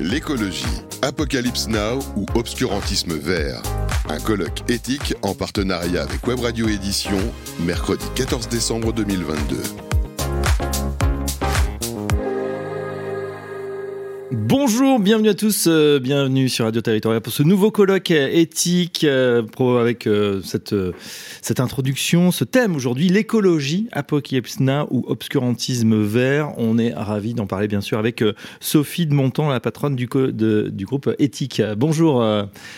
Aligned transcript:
L'écologie, 0.00 0.64
Apocalypse 1.02 1.68
Now 1.68 2.00
ou 2.16 2.26
obscurantisme 2.34 3.14
vert. 3.14 3.62
Un 4.08 4.18
colloque 4.18 4.68
éthique 4.68 5.14
en 5.22 5.34
partenariat 5.34 6.02
avec 6.02 6.26
Web 6.26 6.40
Radio 6.40 6.68
Édition, 6.68 7.18
mercredi 7.60 8.04
14 8.16 8.48
décembre 8.48 8.92
2022. 8.92 9.93
Bonjour, 14.56 15.00
bienvenue 15.00 15.30
à 15.30 15.34
tous, 15.34 15.66
euh, 15.66 15.98
bienvenue 15.98 16.48
sur 16.48 16.64
Radio 16.64 16.80
Territorial 16.80 17.20
pour 17.20 17.32
ce 17.32 17.42
nouveau 17.42 17.72
colloque 17.72 18.12
éthique 18.12 19.02
euh, 19.02 19.42
pro, 19.42 19.78
avec 19.78 20.06
euh, 20.06 20.42
cette, 20.44 20.76
cette 21.42 21.58
introduction, 21.58 22.30
ce 22.30 22.44
thème 22.44 22.76
aujourd'hui, 22.76 23.08
l'écologie, 23.08 23.88
apocalypse 23.90 24.60
now 24.60 24.86
ou 24.92 25.04
obscurantisme 25.08 26.00
vert. 26.00 26.52
On 26.56 26.78
est 26.78 26.94
ravi 26.94 27.34
d'en 27.34 27.48
parler 27.48 27.66
bien 27.66 27.80
sûr 27.80 27.98
avec 27.98 28.22
Sophie 28.60 29.06
de 29.06 29.12
Montant, 29.12 29.48
la 29.48 29.58
patronne 29.58 29.96
du, 29.96 30.06
de, 30.06 30.70
du 30.72 30.84
groupe 30.86 31.10
éthique. 31.18 31.60
Bonjour. 31.76 32.24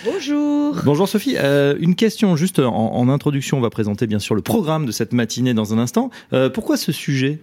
Bonjour. 0.02 0.76
Bonjour 0.82 1.06
Sophie. 1.06 1.36
une 1.36 1.94
question 1.94 2.36
juste 2.36 2.58
en, 2.58 2.94
en, 2.94 3.08
introduction, 3.10 3.58
on 3.58 3.60
va 3.60 3.68
présenter 3.68 4.06
bien 4.06 4.18
sûr 4.18 4.34
le 4.34 4.40
programme 4.40 4.86
de 4.86 4.92
cette 4.92 5.12
matinée 5.12 5.52
dans 5.52 5.74
un 5.74 5.78
instant. 5.78 6.08
pourquoi 6.54 6.78
ce 6.78 6.90
sujet? 6.90 7.38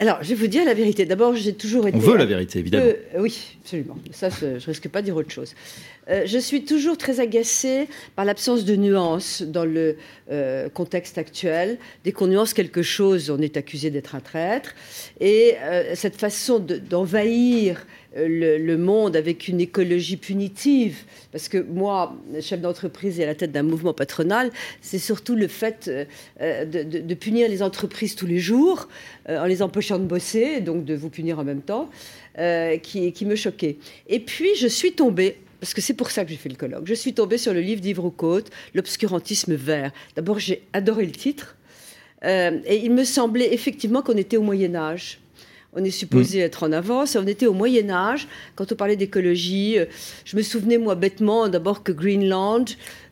Alors, 0.00 0.18
je 0.22 0.28
vais 0.28 0.36
vous 0.36 0.46
dire 0.46 0.64
la 0.64 0.74
vérité. 0.74 1.06
D'abord, 1.06 1.34
j'ai 1.34 1.54
toujours 1.54 1.88
été. 1.88 1.96
On 1.96 2.00
veut 2.00 2.16
la 2.16 2.24
vérité, 2.24 2.60
évidemment. 2.60 2.92
oui, 3.18 3.56
absolument. 3.62 3.98
Ça, 4.12 4.28
je 4.28 4.64
risque 4.64 4.88
pas 4.88 5.00
de 5.00 5.06
dire 5.06 5.16
autre 5.16 5.32
chose. 5.32 5.54
Euh, 6.08 6.22
je 6.24 6.38
suis 6.38 6.64
toujours 6.64 6.96
très 6.96 7.18
agacée 7.18 7.88
par 8.14 8.24
l'absence 8.24 8.64
de 8.64 8.76
nuances 8.76 9.42
dans 9.42 9.64
le 9.64 9.96
euh, 10.30 10.68
contexte 10.68 11.18
actuel. 11.18 11.78
Dès 12.04 12.12
qu'on 12.12 12.28
nuance 12.28 12.54
quelque 12.54 12.82
chose, 12.82 13.28
on 13.30 13.40
est 13.40 13.56
accusé 13.56 13.90
d'être 13.90 14.14
un 14.14 14.20
traître. 14.20 14.74
Et 15.20 15.56
euh, 15.62 15.94
cette 15.96 16.16
façon 16.16 16.60
d'envahir 16.60 17.84
le, 18.16 18.76
monde 18.76 19.16
avec 19.16 19.48
une 19.48 19.60
écologie 19.60 20.16
punitive. 20.16 21.04
Parce 21.32 21.48
que 21.48 21.58
moi, 21.58 22.16
chef 22.40 22.60
d'entreprise 22.60 23.20
et 23.20 23.24
à 23.24 23.26
la 23.26 23.34
tête 23.34 23.52
d'un 23.52 23.62
mouvement 23.62 23.92
patronal, 23.92 24.50
c'est 24.80 24.98
surtout 24.98 25.34
le 25.34 25.48
fait 25.48 25.90
euh, 26.40 26.64
de, 26.64 27.14
punir 27.14 27.48
les 27.48 27.62
entreprises 27.62 28.14
tous 28.14 28.26
les 28.26 28.38
jours, 28.38 28.88
euh, 29.28 29.40
en 29.40 29.44
les 29.44 29.62
empêchant 29.62 29.98
de 29.98 30.04
bosser, 30.04 30.60
donc 30.60 30.84
de 30.84 30.94
vous 30.94 31.10
punir 31.10 31.38
en 31.38 31.44
même 31.44 31.62
temps, 31.62 31.90
euh, 32.38 32.78
qui, 32.78 33.24
me 33.26 33.36
choquait. 33.36 33.76
Et 34.08 34.20
puis, 34.20 34.54
je 34.56 34.66
suis 34.66 34.92
tombée 34.92 35.38
parce 35.60 35.74
que 35.74 35.80
c'est 35.80 35.94
pour 35.94 36.12
ça 36.12 36.24
que 36.24 36.30
j'ai 36.30 36.36
fait 36.36 36.48
le 36.48 36.54
colloque. 36.54 36.86
Je 36.86 36.94
suis 36.94 37.12
tombée 37.12 37.36
sur 37.36 37.52
le 37.52 37.60
livre 37.60 37.80
d'Yves 37.80 37.98
Roucault, 37.98 38.42
L'obscurantisme 38.74 39.54
vert. 39.54 39.90
D'abord, 40.14 40.38
j'ai 40.38 40.62
adoré 40.72 41.04
le 41.04 41.10
titre. 41.10 41.56
et 42.22 42.80
il 42.84 42.92
me 42.92 43.02
semblait 43.02 43.52
effectivement 43.52 44.00
qu'on 44.00 44.16
était 44.16 44.36
au 44.36 44.42
Moyen 44.42 44.76
Âge. 44.76 45.18
On 45.78 45.84
est 45.84 45.90
supposé 45.90 46.40
mm. 46.40 46.42
être 46.42 46.62
en 46.64 46.72
avance. 46.72 47.16
On 47.16 47.26
était 47.26 47.46
au 47.46 47.52
Moyen 47.52 47.88
Âge. 47.90 48.26
Quand 48.56 48.72
on 48.72 48.74
parlait 48.74 48.96
d'écologie, 48.96 49.78
euh, 49.78 49.84
je 50.24 50.36
me 50.36 50.42
souvenais, 50.42 50.76
moi, 50.76 50.96
bêtement, 50.96 51.48
d'abord 51.48 51.84
que 51.84 51.92
Greenland, 51.92 52.64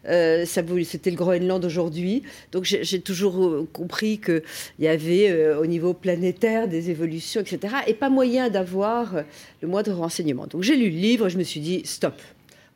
euh, 0.09 0.45
c'était 0.47 1.11
le 1.11 1.17
Groenland 1.17 1.65
aujourd'hui. 1.65 2.23
Donc 2.51 2.65
j'ai 2.65 3.01
toujours 3.01 3.45
euh, 3.45 3.69
compris 3.73 4.19
qu'il 4.19 4.43
y 4.81 4.89
avait 4.89 5.55
au 5.55 5.67
niveau 5.67 5.95
planétaire 5.95 6.69
des 6.69 6.91
évolutions, 6.91 7.41
etc. 7.41 7.77
Et 7.87 7.95
pas 7.95 8.09
moyen 8.09 8.51
d'avoir 8.51 9.23
le 9.63 9.69
moindre 9.69 9.93
renseignement. 9.93 10.47
Donc 10.47 10.63
j'ai 10.63 10.77
lu 10.77 10.91
le 10.91 10.97
livre, 10.97 11.29
je 11.29 11.39
me 11.39 11.43
suis 11.43 11.61
dit, 11.61 11.83
stop, 11.85 12.15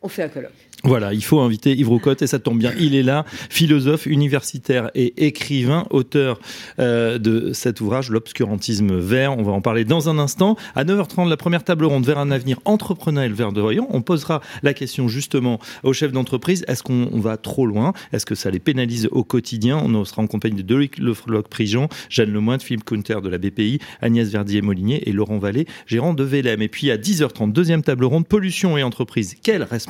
on 0.02 0.08
fait 0.08 0.22
un 0.22 0.28
colloque. 0.28 0.52
Voilà, 0.82 1.12
il 1.12 1.22
faut 1.22 1.40
inviter 1.40 1.74
Yves 1.74 1.90
Roucotte 1.90 2.22
et 2.22 2.26
ça 2.26 2.38
tombe 2.38 2.58
bien, 2.58 2.72
il 2.78 2.94
est 2.94 3.02
là, 3.02 3.26
philosophe, 3.50 4.06
universitaire 4.06 4.90
et 4.94 5.26
écrivain, 5.26 5.86
auteur 5.90 6.40
euh, 6.78 7.18
de 7.18 7.52
cet 7.52 7.82
ouvrage, 7.82 8.08
L'obscurantisme 8.08 8.98
vert. 8.98 9.36
On 9.36 9.42
va 9.42 9.52
en 9.52 9.60
parler 9.60 9.84
dans 9.84 10.08
un 10.08 10.18
instant. 10.18 10.56
À 10.74 10.84
9h30, 10.84 11.28
la 11.28 11.36
première 11.36 11.64
table 11.64 11.84
ronde 11.84 12.06
vers 12.06 12.16
un 12.16 12.30
avenir 12.30 12.60
entrepreneurial 12.64 13.32
verdoyant. 13.32 13.88
On 13.90 14.00
posera 14.00 14.40
la 14.62 14.72
question 14.72 15.06
justement 15.06 15.60
aux 15.82 15.92
chefs 15.92 16.12
d'entreprise. 16.12 16.64
Est-ce 16.66 16.82
qu'on 16.82 17.10
va 17.12 17.36
trop 17.36 17.66
loin? 17.66 17.92
Est-ce 18.14 18.24
que 18.24 18.34
ça 18.34 18.50
les 18.50 18.58
pénalise 18.58 19.06
au 19.10 19.22
quotidien? 19.22 19.76
On 19.76 20.04
sera 20.06 20.22
en 20.22 20.26
compagnie 20.26 20.56
de 20.56 20.62
Doric 20.62 20.98
Lefloc-Prigent, 20.98 21.88
Jeanne 22.08 22.32
Lemoine, 22.32 22.60
Philippe 22.60 22.84
Counter 22.84 23.18
de 23.22 23.28
la 23.28 23.36
BPI, 23.36 23.80
Agnès 24.00 24.30
Verdier-Molinier 24.30 25.08
et 25.08 25.12
Laurent 25.12 25.38
Vallée, 25.38 25.66
gérant 25.86 26.14
de 26.14 26.24
VLM. 26.24 26.62
Et 26.62 26.68
puis 26.68 26.90
à 26.90 26.96
10h30, 26.96 27.52
deuxième 27.52 27.82
table 27.82 28.06
ronde, 28.06 28.26
pollution 28.26 28.78
et 28.78 28.82
entreprise. 28.82 29.34
Quelle 29.42 29.62
responsabilité 29.62 29.89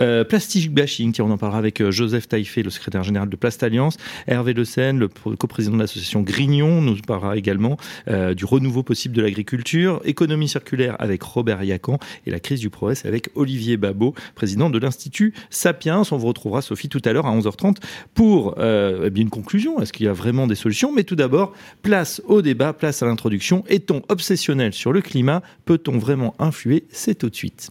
euh, 0.00 0.24
plastic 0.24 0.72
bashing, 0.72 1.14
on 1.20 1.30
en 1.30 1.38
parlera 1.38 1.58
avec 1.58 1.80
euh, 1.80 1.90
Joseph 1.90 2.28
Taïfé, 2.28 2.62
le 2.62 2.70
secrétaire 2.70 3.02
général 3.02 3.28
de 3.28 3.36
Plast 3.36 3.62
Alliance, 3.62 3.96
Hervé 4.26 4.52
Le 4.52 4.64
Seine, 4.64 4.98
le 4.98 5.08
coprésident 5.08 5.76
de 5.76 5.80
l'association 5.80 6.22
Grignon, 6.22 6.80
nous 6.80 6.96
parlera 6.96 7.36
également 7.36 7.76
euh, 8.08 8.34
du 8.34 8.44
renouveau 8.44 8.82
possible 8.82 9.14
de 9.14 9.22
l'agriculture, 9.22 10.00
économie 10.04 10.48
circulaire 10.48 10.96
avec 10.98 11.22
Robert 11.22 11.62
Yacan 11.62 11.98
et 12.26 12.30
la 12.30 12.40
crise 12.40 12.60
du 12.60 12.70
progrès 12.70 13.06
avec 13.06 13.28
Olivier 13.34 13.76
Babot, 13.76 14.14
président 14.34 14.70
de 14.70 14.78
l'Institut 14.78 15.34
Sapiens. 15.50 16.02
On 16.10 16.16
vous 16.16 16.28
retrouvera, 16.28 16.62
Sophie, 16.62 16.88
tout 16.88 17.02
à 17.04 17.12
l'heure 17.12 17.26
à 17.26 17.36
11h30 17.36 17.76
pour 18.14 18.56
eh 18.58 19.20
une 19.20 19.30
conclusion. 19.30 19.80
Est-ce 19.80 19.92
qu'il 19.92 20.06
y 20.06 20.08
a 20.08 20.12
vraiment 20.12 20.46
des 20.46 20.54
solutions? 20.54 20.92
Mais 20.92 21.04
tout 21.04 21.16
d'abord, 21.16 21.52
place 21.82 22.20
au 22.26 22.42
débat, 22.42 22.72
place 22.72 23.02
à 23.02 23.06
l'introduction. 23.06 23.64
Est-on 23.68 24.02
obsessionnel 24.08 24.72
sur 24.72 24.92
le 24.92 25.00
climat? 25.00 25.42
Peut-on 25.64 25.98
vraiment 25.98 26.34
influer? 26.38 26.84
C'est 26.90 27.16
tout 27.16 27.30
de 27.30 27.36
suite. 27.36 27.70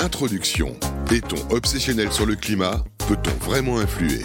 Introduction. 0.00 0.74
Est-on 1.12 1.54
obsessionnel 1.54 2.10
sur 2.10 2.24
le 2.24 2.34
climat? 2.34 2.82
Peut-on 3.06 3.44
vraiment 3.44 3.78
influer? 3.78 4.24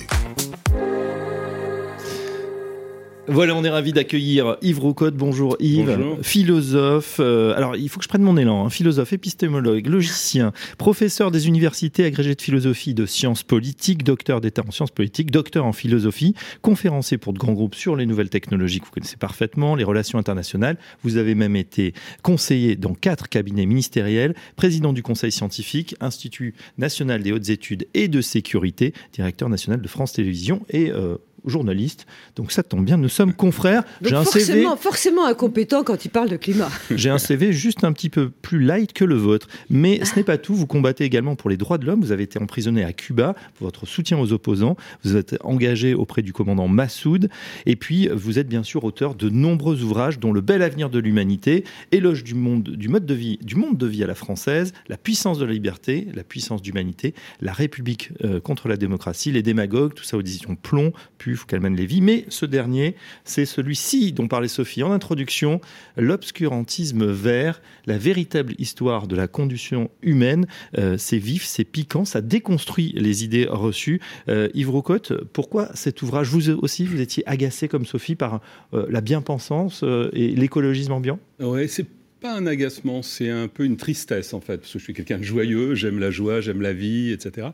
Voilà, 3.28 3.56
on 3.56 3.64
est 3.64 3.70
ravi 3.70 3.92
d'accueillir 3.92 4.58
Yves 4.62 4.80
Roucotte. 4.80 5.16
Bonjour 5.16 5.56
Yves, 5.60 5.98
philosophe. 6.22 7.18
Euh, 7.20 7.56
alors, 7.56 7.76
il 7.76 7.90
faut 7.90 7.98
que 7.98 8.04
je 8.04 8.10
prenne 8.10 8.22
mon 8.22 8.38
élan. 8.38 8.66
Hein. 8.66 8.70
philosophe, 8.70 9.14
épistémologue, 9.14 9.88
logicien, 9.88 10.54
professeur 10.78 11.32
des 11.32 11.48
universités, 11.48 12.06
agrégé 12.06 12.36
de 12.36 12.42
philosophie, 12.42 12.94
de 12.94 13.08
sciences 13.08 13.42
politiques, 13.42 14.04
docteur 14.04 14.42
d'État 14.42 14.62
en 14.68 14.70
sciences 14.70 14.92
politiques, 14.92 15.32
docteur 15.32 15.66
en 15.66 15.74
philosophie, 15.74 16.36
conférencier 16.62 17.18
pour 17.18 17.34
de 17.34 17.40
grands 17.40 17.54
groupes 17.54 17.74
sur 17.74 17.96
les 17.96 18.06
nouvelles 18.06 18.30
technologies 18.30 18.80
que 18.80 18.86
vous 18.86 18.92
connaissez 18.92 19.18
parfaitement, 19.18 19.76
les 19.76 19.84
relations 19.84 20.20
internationales. 20.20 20.78
Vous 21.04 21.18
avez 21.18 21.34
même 21.34 21.56
été 21.56 21.94
conseiller 22.22 22.76
dans 22.76 22.94
quatre 22.94 23.28
cabinets 23.28 23.66
ministériels, 23.66 24.36
président 24.56 24.94
du 24.94 25.02
Conseil 25.02 25.32
scientifique, 25.32 25.96
Institut 26.00 26.54
national 26.78 27.24
des 27.24 27.32
hautes 27.32 27.50
études 27.50 27.88
et 27.96 28.08
de 28.08 28.22
sécurité, 28.22 28.94
directeur 29.14 29.50
national 29.50 29.82
de 29.82 29.88
France 29.88 30.14
Télévisions 30.14 30.62
et 30.70 30.92
euh, 30.92 31.18
journaliste. 31.48 32.06
Donc 32.36 32.52
ça 32.52 32.64
tombe 32.64 32.86
bien, 32.86 32.98
nous 32.98 33.10
sommes 33.10 33.34
confrères. 33.34 33.84
J'ai 34.02 34.16
un 34.16 34.24
forcément, 34.24 34.72
CV 34.72 34.82
forcément 34.82 35.26
incompétent 35.26 35.84
quand 35.84 36.06
il 36.06 36.10
parle 36.10 36.30
de 36.30 36.38
climat. 36.38 36.70
J'ai 36.96 37.10
un 37.10 37.18
CV 37.18 37.54
juste 37.54 37.84
un 37.84 37.92
petit 37.92 38.10
peu 38.10 38.30
plus 38.30 38.60
light 38.60 38.94
que 38.94 39.06
le 39.06 39.16
vôtre. 39.16 39.48
Mais 39.70 40.04
ce 40.06 40.16
n'est 40.16 40.24
pas 40.24 40.38
tout. 40.38 40.56
Vous 40.56 40.68
combattez 40.68 41.04
également 41.04 41.36
pour 41.36 41.50
les 41.50 41.58
droits 41.58 41.78
de 41.78 41.86
l'homme. 41.86 42.02
Vous 42.02 42.12
avez 42.12 42.24
été 42.24 42.40
emprisonné 42.40 42.84
à 42.84 42.94
Cuba 42.94 43.36
pour 43.56 43.68
votre 43.68 43.86
soutien 43.86 44.18
aux 44.20 44.34
opposants. 44.34 44.76
Vous 45.04 45.16
êtes 45.16 45.36
engagé 45.44 45.94
auprès 45.94 46.22
du 46.22 46.34
commandant 46.34 46.68
Massoud. 46.68 47.30
Et 47.66 47.76
puis, 47.76 48.08
vous 48.10 48.40
êtes 48.40 48.48
bien 48.48 48.64
sûr 48.64 48.84
auteur 48.84 49.16
de 49.16 49.30
nombreux 49.30 49.84
ouvrages, 49.84 50.20
dont 50.20 50.34
Le 50.34 50.42
bel 50.42 50.62
avenir 50.62 50.90
de 50.90 51.00
l'humanité, 51.00 51.64
Éloge 51.92 52.24
du 52.24 52.36
monde, 52.36 52.64
du 52.64 52.90
mode 52.90 53.06
de 53.06 53.14
vie, 53.14 53.38
du 53.42 53.56
monde 53.56 53.78
de 53.78 53.88
vie 53.88 54.04
à 54.04 54.08
la 54.08 54.16
française, 54.16 54.74
La 54.88 54.98
puissance 54.98 55.40
de 55.40 55.46
la 55.46 55.54
liberté, 55.54 56.08
La 56.14 56.24
puissance 56.24 56.62
d'humanité, 56.62 57.14
La 57.42 57.54
République 57.54 58.12
euh, 58.24 58.40
contre 58.40 58.68
la 58.68 58.78
démocratie, 58.78 59.32
Les 59.32 59.44
démagogues, 59.44 59.94
tout 59.94 60.04
ça 60.04 60.18
aux 60.18 60.22
éditions 60.22 60.56
Plomb, 60.56 60.94
puis 61.18 61.35
Lévy, 61.76 62.02
mais 62.02 62.26
ce 62.30 62.46
dernier, 62.46 62.96
c'est 63.24 63.46
celui-ci 63.46 64.12
dont 64.12 64.28
parlait 64.28 64.48
Sophie 64.48 64.84
en 64.84 64.92
introduction, 64.92 65.62
l'obscurantisme 65.98 67.06
vert, 67.06 67.62
la 67.86 67.98
véritable 67.98 68.54
histoire 68.58 69.08
de 69.08 69.16
la 69.16 69.28
condition 69.28 69.90
humaine. 70.02 70.48
Euh, 70.78 70.98
c'est 70.98 71.18
vif, 71.18 71.46
c'est 71.46 71.64
piquant, 71.64 72.06
ça 72.06 72.22
déconstruit 72.22 72.94
les 72.96 73.24
idées 73.24 73.48
reçues. 73.50 74.02
Euh, 74.30 74.50
Yves 74.54 74.70
Roucotte, 74.70 75.14
pourquoi 75.34 75.70
cet 75.74 76.02
ouvrage? 76.02 76.30
Vous 76.30 76.50
aussi, 76.50 76.86
vous 76.86 77.02
étiez 77.02 77.24
agacé 77.28 77.68
comme 77.68 77.86
Sophie 77.86 78.16
par 78.16 78.42
euh, 78.74 78.86
la 78.90 79.02
bien-pensance 79.02 79.84
et 80.14 80.30
l'écologisme 80.36 80.92
ambiant? 80.92 81.20
Oui, 81.40 81.68
c'est 81.68 81.86
pas 82.26 82.34
un 82.34 82.48
agacement, 82.48 83.04
c'est 83.04 83.30
un 83.30 83.48
peu 83.48 83.66
une 83.66 83.78
tristesse 83.78 84.34
en 84.34 84.42
fait, 84.42 84.58
parce 84.58 84.74
que 84.74 84.80
je 84.80 84.84
suis 84.84 84.96
quelqu'un 84.96 85.20
de 85.20 85.24
joyeux, 85.24 85.76
j'aime 85.76 86.00
la 86.00 86.10
joie, 86.10 86.42
j'aime 86.42 86.60
la 86.60 86.74
vie, 86.74 87.12
etc. 87.12 87.50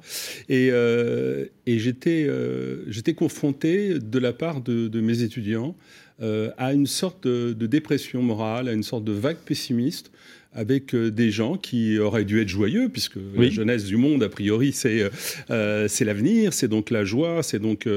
Et, 0.48 0.70
euh, 0.72 1.46
et 1.66 1.78
j'étais, 1.78 2.26
euh, 2.26 2.90
j'étais 2.90 3.14
confronté 3.14 4.00
de 4.00 4.20
la 4.20 4.32
part 4.32 4.62
de, 4.62 5.02
mes 5.02 5.24
étudiants 5.24 5.76
euh, 6.22 6.52
à 6.58 6.72
une 6.72 6.88
sorte 6.88 7.28
de, 7.28 7.66
dépression 7.66 8.22
morale, 8.22 8.70
à 8.70 8.72
une 8.72 8.84
sorte 8.84 9.04
de 9.04 9.12
vague 9.12 9.40
pessimiste. 9.44 10.10
Avec 10.54 10.96
des 10.96 11.32
gens 11.32 11.58
qui 11.58 11.98
auraient 12.00 12.26
dû 12.26 12.42
être 12.42 12.50
joyeux, 12.50 12.90
puisque 12.90 13.18
la 13.36 13.50
jeunesse 13.50 13.86
du 13.86 13.98
monde, 13.98 14.24
a 14.24 14.30
priori, 14.30 14.72
c'est 14.72 15.10
c'est 15.48 16.06
l'avenir, 16.06 16.54
c'est 16.54 16.68
donc 16.68 16.90
la 16.90 17.04
joie, 17.06 17.44
c'est 17.44 17.60
donc... 17.60 17.88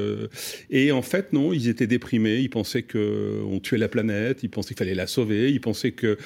et 0.70 0.92
en 0.92 1.02
fait, 1.02 1.32
non, 1.32 1.52
ils 1.52 1.68
étaient 1.68 1.86
déprimés, 1.86 2.38
ils 2.38 2.50
pensaient 2.50 2.82
qu'on 2.82 3.60
tuait 3.60 3.78
la 3.78 3.88
planète, 3.88 4.42
ils 4.42 4.50
pensaient 4.50 4.74
qu'il 4.74 4.78
fallait 4.78 4.94
la 4.94 5.06
sauver, 5.06 5.50
ils 5.50 5.60
pensaient 5.60 5.92
que 5.92 6.16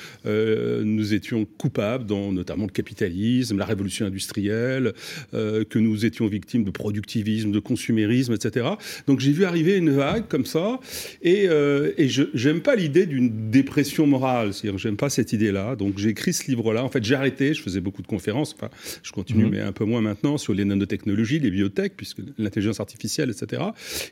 nous 0.83 1.15
étions 1.15 1.47
coupables, 1.59 2.07
dans 2.07 2.33
notamment 2.33 2.65
le 2.65 2.73
capitalisme, 2.73 3.59
la 3.59 3.65
révolution 3.65 4.07
industrielle, 4.07 4.93
que 5.33 5.79
nous 5.79 6.05
étions 6.05 6.27
victimes 6.27 6.65
de 6.65 6.71
productivisme, 6.71 7.53
de 7.53 7.59
consumérisme, 7.59 8.35
etc. 8.35 8.67
Donc 9.07 9.21
j'ai 9.21 9.33
vu 9.33 9.45
arriver 9.45 9.77
une 9.77 9.91
vague 9.91 10.29
comme 10.29 10.47
ça, 10.47 10.81
et, 11.23 11.49
euh, 11.49 11.93
et 11.97 12.09
je 12.09 12.25
n'aime 12.35 12.61
pas 12.61 12.77
l'idée 12.77 13.07
d'une 13.07 13.51
dépression 13.51 14.07
morale, 14.07 14.53
c'est-à-dire 14.53 14.79
j'aime 14.79 14.97
pas 14.97 15.11
cette 15.11 15.33
idée-là. 15.33 15.77
Donc 15.77 15.99
j'ai 15.99 16.15
écrit 16.19 16.33
ce 16.33 16.47
livre-là. 16.49 16.85
En 16.85 16.89
fait, 16.89 17.05
j'ai 17.05 17.15
arrêté, 17.15 17.55
je 17.55 17.63
faisais 17.63 17.81
beaucoup 17.81 18.03
de 18.03 18.09
conférences, 18.09 18.55
enfin, 18.55 18.71
je 19.03 19.13
continue, 19.13 19.45
mhm. 19.45 19.51
mais 19.51 19.61
un 19.61 19.73
peu 19.73 19.85
moins 19.85 20.01
maintenant, 20.01 20.37
sur 20.37 20.53
les 20.53 20.65
nanotechnologies, 20.65 21.39
les 21.39 21.51
biotech, 21.51 21.93
puisque 21.97 22.19
l'intelligence 22.39 22.81
artificielle, 22.81 23.31
etc. 23.31 23.63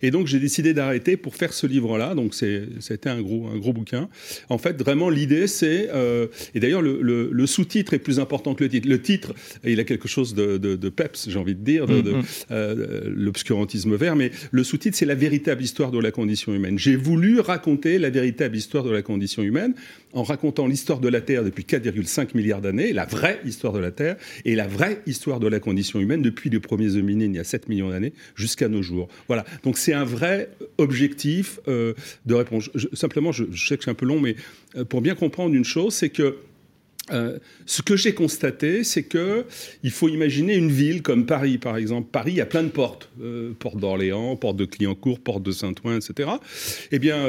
Et 0.02 0.10
donc 0.10 0.28
j'ai 0.28 0.38
décidé 0.38 0.72
d'arrêter 0.72 1.16
pour 1.16 1.34
faire 1.34 1.52
ce 1.52 1.66
livre-là. 1.66 2.14
Donc 2.14 2.34
c'était 2.34 3.10
un 3.10 3.20
gros, 3.20 3.48
un 3.48 3.58
gros 3.58 3.72
bouquin. 3.72 4.08
En 4.48 4.58
fait, 4.58 4.80
vraiment, 4.80 5.10
l'idée, 5.10 5.48
c'est, 5.48 5.90
euh, 5.92 6.28
et 6.54 6.60
d'ailleurs, 6.60 6.82
le, 6.82 7.00
le, 7.02 7.46
sous-titre 7.46 7.94
est 7.94 7.98
plus 7.98 8.20
important 8.20 8.54
que 8.54 8.62
le 8.62 8.70
titre. 8.70 8.88
Le 8.88 9.02
titre, 9.02 9.34
il 9.64 9.80
a 9.80 9.84
quelque 9.84 10.08
chose 10.08 10.34
de, 10.34 10.56
de, 10.58 10.88
peps, 10.88 11.28
j'ai 11.28 11.38
envie 11.38 11.54
de 11.54 11.64
dire, 11.64 11.86
de, 11.86 12.12
mhm. 12.12 12.22
euh, 12.50 13.00
l'obscurantisme 13.06 13.96
vert, 13.96 14.14
mais 14.14 14.30
le 14.52 14.62
sous-titre, 14.62 14.96
c'est 14.96 15.06
la 15.06 15.14
véritable 15.14 15.62
histoire 15.62 15.90
de 15.90 15.98
la 15.98 16.10
condition 16.12 16.54
humaine. 16.54 16.78
J'ai 16.78 16.96
voulu 16.96 17.40
raconter 17.40 17.98
la 17.98 18.10
véritable 18.10 18.56
histoire 18.56 18.84
de 18.84 18.90
la 18.90 19.02
condition 19.02 19.42
humaine 19.42 19.74
en 20.16 20.22
racontant 20.22 20.66
l'histoire 20.66 20.98
de 20.98 21.08
la 21.08 21.20
Terre 21.20 21.44
depuis 21.44 21.64
4,5 21.64 22.34
milliards 22.34 22.62
d'années, 22.62 22.94
la 22.94 23.04
vraie 23.04 23.38
histoire 23.44 23.74
de 23.74 23.78
la 23.78 23.92
Terre, 23.92 24.16
et 24.46 24.54
la 24.54 24.66
vraie 24.66 25.02
histoire 25.06 25.40
de 25.40 25.46
la 25.46 25.60
condition 25.60 26.00
humaine 26.00 26.22
depuis 26.22 26.48
les 26.48 26.58
premiers 26.58 26.96
hominines 26.96 27.34
il 27.34 27.36
y 27.36 27.40
a 27.40 27.44
7 27.44 27.68
millions 27.68 27.90
d'années 27.90 28.14
jusqu'à 28.34 28.68
nos 28.68 28.82
jours. 28.82 29.08
Voilà. 29.28 29.44
Donc 29.62 29.76
c'est 29.76 29.92
un 29.92 30.04
vrai 30.04 30.48
objectif 30.78 31.60
euh, 31.68 31.92
de 32.24 32.34
réponse. 32.34 32.70
simplement, 32.94 33.30
je, 33.30 33.44
sais 33.54 33.76
que 33.76 33.84
c'est 33.84 33.90
un 33.90 33.94
peu 33.94 34.06
long, 34.06 34.18
mais 34.18 34.36
euh, 34.76 34.86
pour 34.86 35.02
bien 35.02 35.14
comprendre 35.14 35.54
une 35.54 35.64
chose, 35.64 35.92
c'est 35.92 36.10
que 36.10 36.38
euh, 37.12 37.38
ce 37.66 37.82
que 37.82 37.94
j'ai 37.94 38.14
constaté, 38.14 38.84
c'est 38.84 39.04
que 39.04 39.44
il 39.82 39.90
faut 39.90 40.08
imaginer 40.08 40.56
une 40.56 40.72
ville 40.72 41.02
comme 41.02 41.26
Paris, 41.26 41.58
par 41.58 41.76
exemple. 41.76 42.08
Paris, 42.10 42.32
il 42.32 42.38
y 42.38 42.40
a 42.40 42.46
plein 42.46 42.64
de 42.64 42.68
portes, 42.68 43.10
porte 43.60 43.76
d'Orléans, 43.76 44.34
porte 44.34 44.56
de 44.56 44.64
Clignancourt, 44.64 45.20
porte 45.20 45.42
de 45.42 45.52
Saint-Ouen, 45.52 45.98
etc. 45.98 46.30
Eh 46.90 46.98
bien, 46.98 47.24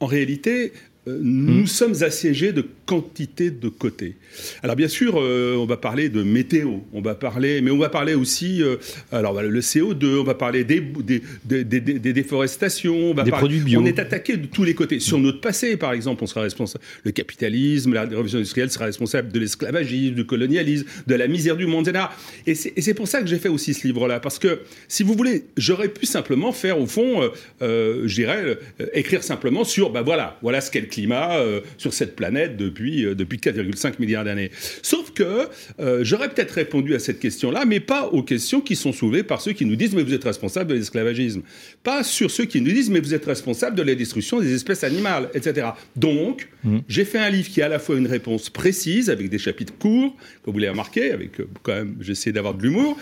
en 0.00 0.06
réalité, 0.06 0.72
nous 1.20 1.62
hmm. 1.62 1.66
sommes 1.66 2.02
assiégés 2.02 2.52
de 2.52 2.64
quantité 2.88 3.50
de 3.50 3.68
côtés. 3.68 4.16
Alors 4.62 4.74
bien 4.74 4.88
sûr, 4.88 5.16
euh, 5.16 5.56
on 5.56 5.66
va 5.66 5.76
parler 5.76 6.08
de 6.08 6.22
météo, 6.22 6.78
on 6.92 7.02
va 7.02 7.14
parler, 7.14 7.60
mais 7.60 7.70
on 7.70 7.78
va 7.78 7.90
parler 7.90 8.14
aussi, 8.14 8.62
euh, 8.62 8.76
alors 9.12 9.42
le 9.42 9.60
CO2, 9.60 10.20
on 10.20 10.24
va 10.24 10.34
parler 10.34 10.64
des, 10.64 10.80
des, 10.80 11.64
des, 11.64 12.12
déforestations, 12.12 13.10
on 13.10 13.14
va 13.14 13.24
des 13.24 13.30
produits 13.30 13.60
bio. 13.60 13.80
On 13.80 13.84
est 13.84 13.98
attaqué 13.98 14.36
de 14.36 14.46
tous 14.46 14.64
les 14.64 14.74
côtés. 14.74 15.00
Sur 15.00 15.18
notre 15.18 15.40
passé, 15.40 15.76
par 15.76 15.92
exemple, 15.92 16.24
on 16.24 16.26
sera 16.26 16.40
responsable. 16.40 16.82
Le 17.04 17.10
capitalisme, 17.10 17.92
la 17.92 18.04
révolution 18.04 18.38
industrielle 18.38 18.70
sera 18.70 18.86
responsable 18.86 19.32
de 19.32 19.38
l'esclavagisme, 19.38 20.14
du 20.14 20.24
colonialisme, 20.24 20.86
de 21.06 21.14
la 21.14 21.28
misère 21.28 21.56
du 21.56 21.66
monde, 21.66 21.88
etc. 21.88 22.06
Et 22.46 22.54
c'est 22.54 22.94
pour 22.94 23.06
ça 23.06 23.20
que 23.20 23.26
j'ai 23.26 23.38
fait 23.38 23.50
aussi 23.50 23.74
ce 23.74 23.86
livre-là, 23.86 24.20
parce 24.20 24.38
que 24.38 24.60
si 24.88 25.02
vous 25.02 25.14
voulez, 25.14 25.44
j'aurais 25.56 25.88
pu 25.88 26.06
simplement 26.06 26.52
faire 26.52 26.80
au 26.80 26.86
fond, 26.86 27.30
je 27.60 28.14
dirais, 28.14 28.58
écrire 28.94 29.22
simplement 29.22 29.64
sur, 29.64 29.90
ben 29.90 30.02
voilà, 30.02 30.38
voilà 30.42 30.60
ce 30.62 30.70
qu'est 30.70 30.80
le 30.80 30.86
climat 30.98 31.36
euh, 31.36 31.60
sur 31.76 31.92
cette 31.92 32.16
planète 32.16 32.56
depuis, 32.56 33.04
euh, 33.04 33.14
depuis 33.14 33.38
4,5 33.38 33.94
milliards 34.00 34.24
d'années. 34.24 34.50
Sauf 34.82 35.12
que 35.12 35.48
euh, 35.78 36.00
j'aurais 36.02 36.28
peut-être 36.28 36.50
répondu 36.50 36.94
à 36.96 36.98
cette 36.98 37.20
question-là, 37.20 37.64
mais 37.66 37.78
pas 37.78 38.08
aux 38.08 38.24
questions 38.24 38.60
qui 38.60 38.74
sont 38.74 38.92
soulevées 38.92 39.22
par 39.22 39.40
ceux 39.40 39.52
qui 39.52 39.64
nous 39.64 39.76
disent 39.76 39.94
mais 39.94 40.02
vous 40.02 40.14
êtes 40.14 40.24
responsable 40.24 40.70
de 40.70 40.74
l'esclavagisme. 40.74 41.42
Pas 41.84 42.02
sur 42.02 42.32
ceux 42.32 42.46
qui 42.46 42.60
nous 42.60 42.72
disent 42.72 42.90
mais 42.90 42.98
vous 42.98 43.14
êtes 43.14 43.24
responsable 43.24 43.76
de 43.76 43.82
la 43.82 43.94
destruction 43.94 44.40
des 44.40 44.52
espèces 44.52 44.82
animales, 44.82 45.28
etc. 45.34 45.68
Donc, 45.94 46.48
mmh. 46.64 46.78
j'ai 46.88 47.04
fait 47.04 47.18
un 47.18 47.30
livre 47.30 47.48
qui 47.48 47.62
a 47.62 47.66
à 47.66 47.68
la 47.68 47.78
fois 47.78 47.96
une 47.96 48.08
réponse 48.08 48.50
précise, 48.50 49.08
avec 49.08 49.28
des 49.28 49.38
chapitres 49.38 49.74
courts, 49.78 50.16
comme 50.42 50.54
vous 50.54 50.58
l'avez 50.58 50.70
remarqué, 50.70 51.12
avec 51.12 51.32
quand 51.62 51.74
même, 51.74 51.94
j'essaie 52.00 52.32
d'avoir 52.32 52.54
de 52.54 52.62
l'humour, 52.62 52.98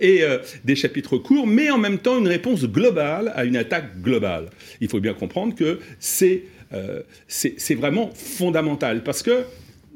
et 0.00 0.22
des 0.64 0.76
chapitres 0.76 1.18
courts, 1.18 1.46
mais 1.46 1.70
en 1.70 1.78
même 1.78 1.98
temps 1.98 2.18
une 2.18 2.28
réponse 2.28 2.64
globale 2.64 3.32
à 3.34 3.44
une 3.44 3.56
attaque 3.56 4.00
globale. 4.00 4.46
Il 4.80 4.88
faut 4.88 5.00
bien 5.00 5.14
comprendre 5.14 5.54
que 5.54 5.80
c'est 5.98 6.44
euh, 6.72 7.02
c'est 7.28 7.74
vraiment 7.74 8.10
fondamental 8.14 9.02
parce 9.04 9.22
que 9.22 9.44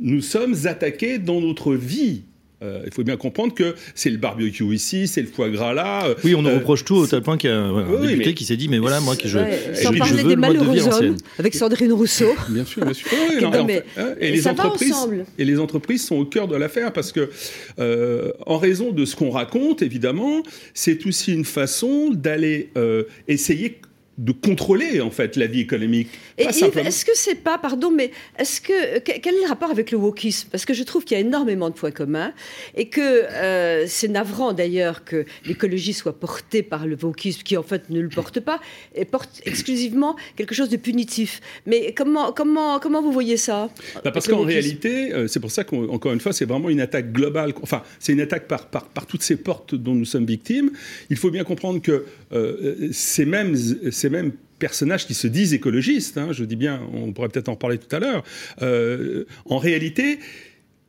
nous 0.00 0.20
sommes 0.20 0.55
attaqués 0.67 1.19
dans 1.19 1.40
notre 1.40 1.75
vie 1.75 2.22
euh, 2.62 2.82
il 2.84 2.93
faut 2.93 3.05
bien 3.05 3.17
comprendre 3.17 3.55
que 3.55 3.75
c'est 3.94 4.11
le 4.11 4.19
barbecue 4.19 4.75
ici, 4.75 5.08
c'est 5.08 5.22
le 5.22 5.28
foie 5.28 5.49
gras 5.49 5.72
là. 5.72 6.05
Euh, 6.05 6.14
oui, 6.25 6.34
on 6.34 6.43
nous 6.43 6.50
reproche 6.50 6.84
tout 6.84 6.96
au 6.96 7.06
tel 7.06 7.22
point 7.22 7.38
qu'il 7.38 7.49
y 7.49 7.52
a 7.55 7.58
un 7.58 8.06
député 8.06 8.34
qui 8.34 8.44
s'est 8.44 8.58
dit, 8.58 8.69
mais 8.69 8.78
voilà, 8.78 9.00
moi, 9.00 9.17
que 9.17 9.28
je, 9.28 9.38
Sans 9.72 9.94
parler 9.94 10.22
des 10.22 10.37
malheureux 10.37 10.87
hommes, 10.88 11.17
avec 11.38 11.55
Sandrine 11.55 11.93
Rousseau. 11.93 12.34
bien 12.50 12.67
sûr, 12.67 12.84
bien 12.84 12.93
sûr. 12.93 13.08
et, 14.20 14.31
les 14.31 14.46
entreprises, 14.46 14.94
et 15.38 15.44
les 15.46 15.58
entreprises 15.58 16.05
sont 16.05 16.16
au 16.16 16.26
cœur 16.26 16.49
de 16.49 16.56
l'affaire 16.56 16.93
parce 16.93 17.12
que, 17.12 17.31
en 18.46 18.58
raison 18.58 18.93
de 18.93 19.06
ce 19.06 19.16
qu'on 19.16 19.31
raconte, 19.31 19.81
évidemment, 19.81 20.43
c'est 20.75 21.06
aussi 21.06 21.32
une 21.32 21.46
façon 21.46 22.11
d'aller 22.11 22.69
essayer 23.26 23.81
de 24.19 24.33
contrôler 24.33 25.01
en 25.01 25.11
fait 25.11 25.37
la 25.37 25.47
vie 25.47 25.61
économique. 25.61 26.09
Et 26.37 26.45
est-ce 26.45 27.05
que 27.05 27.12
c'est 27.15 27.37
pas, 27.37 27.57
pardon, 27.59 27.91
mais 27.91 28.11
est-ce 28.39 28.61
que 28.61 28.99
quel 28.99 29.35
est 29.35 29.43
le 29.43 29.49
rapport 29.49 29.71
avec 29.71 29.91
le 29.91 29.99
wokisme? 29.99 30.49
Parce 30.51 30.65
que 30.65 30.75
je 30.75 30.83
trouve 30.83 31.05
qu'il 31.05 31.17
y 31.17 31.21
a 31.21 31.25
énormément 31.25 31.71
de 31.71 31.75
points 31.75 31.91
communs 31.91 32.33
et 32.77 32.89
que 32.89 33.01
euh, 33.01 33.87
c'est 33.87 34.09
navrant 34.09 34.53
d'ailleurs 34.53 35.05
que 35.05 35.25
l'écologie 35.47 35.95
soit 35.95 36.19
portée 36.19 36.62
par 36.62 36.87
le 36.87 36.97
wokisme, 37.01 37.43
qui 37.43 37.57
en 37.57 37.62
fait 37.62 37.89
ne 37.89 38.01
le 38.01 38.09
porte 38.09 38.41
pas 38.41 38.61
et 38.95 39.05
porte 39.07 39.41
exclusivement 39.47 40.17
quelque 40.37 40.55
chose 40.55 40.69
de 40.69 40.77
punitif. 40.77 41.41
Mais 41.67 41.95
comment 41.97 42.33
comment 42.33 42.79
comment 42.79 43.01
vous 43.01 43.12
voyez 43.12 43.39
ça? 43.39 43.71
Bah, 44.05 44.11
Parce 44.11 44.29
qu'en 44.29 44.43
réalité, 44.43 45.15
euh, 45.15 45.29
c'est 45.29 45.41
pour 45.41 45.51
ça 45.51 45.65
qu'encore 45.65 46.12
une 46.12 46.21
fois, 46.21 46.33
c'est 46.33 46.45
vraiment 46.45 46.69
une 46.69 46.81
attaque 46.81 47.12
globale. 47.12 47.55
Enfin, 47.62 47.83
c'est 47.99 48.12
une 48.12 48.21
attaque 48.21 48.49
par, 48.49 48.67
par, 48.67 48.89
par 48.89 49.07
toutes 49.07 49.23
ces 49.23 49.37
portes 49.37 49.75
dont 49.75 49.95
nous 49.95 50.05
sommes 50.05 50.27
victimes. 50.27 50.71
Il 51.09 51.17
faut 51.17 51.31
bien 51.31 51.45
comprendre 51.45 51.81
que 51.81 52.05
euh, 52.33 52.89
ces 52.93 53.25
mêmes 53.25 53.57
ces 53.91 54.10
mêmes 54.11 54.33
personnages 54.59 55.07
qui 55.07 55.15
se 55.15 55.27
disent 55.27 55.55
écologistes, 55.55 56.19
hein, 56.19 56.29
je 56.33 56.45
dis 56.45 56.57
bien, 56.57 56.81
on 56.93 57.12
pourrait 57.12 57.29
peut-être 57.29 57.49
en 57.49 57.57
parler 57.57 57.79
tout 57.79 57.95
à 57.95 57.99
l'heure, 57.99 58.23
euh, 58.62 59.25
en 59.47 59.59
réalité, 59.59 60.19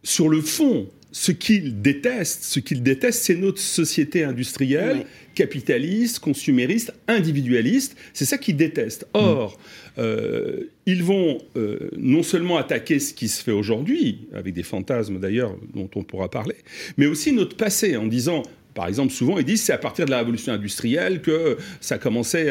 sur 0.04 0.30
le 0.30 0.42
fond, 0.42 0.88
ce 1.12 1.32
qu'ils 1.32 1.82
détestent, 1.82 2.44
ce 2.44 2.60
qu'ils 2.60 2.84
détestent, 2.84 3.24
c'est 3.24 3.36
notre 3.36 3.60
société 3.60 4.24
industrielle, 4.24 5.06
capitaliste, 5.36 6.20
consumériste, 6.20 6.94
individualiste. 7.08 7.98
C'est 8.14 8.26
ça 8.26 8.38
qu'ils 8.38 8.56
détestent. 8.56 9.06
Or, 9.14 9.60
euh, 9.98 10.70
ils 10.86 11.04
vont 11.04 11.40
euh, 11.58 11.90
non 11.98 12.24
seulement 12.24 12.58
attaquer 12.58 13.00
ce 13.00 13.14
qui 13.14 13.28
se 13.28 13.44
fait 13.44 13.52
aujourd'hui, 13.52 14.28
avec 14.34 14.54
des 14.54 14.64
fantasmes 14.64 15.20
d'ailleurs 15.20 15.56
dont 15.74 15.90
on 15.96 16.04
pourra 16.04 16.30
parler, 16.30 16.56
mais 16.98 17.08
aussi 17.08 17.34
notre 17.34 17.58
passé 17.58 17.98
en 17.98 18.08
disant 18.08 18.44
par 18.74 18.88
exemple, 18.88 19.12
souvent, 19.12 19.38
ils 19.38 19.46
disent 19.46 19.64
c'est 19.64 19.74
à 19.74 19.78
partir 19.78 20.06
de 20.06 20.12
la 20.12 20.20
révolution 20.20 20.54
industrielle 20.54 21.22
que 21.22 21.58
ça 21.80 21.96
a 21.96 21.98
commencé, 21.98 22.46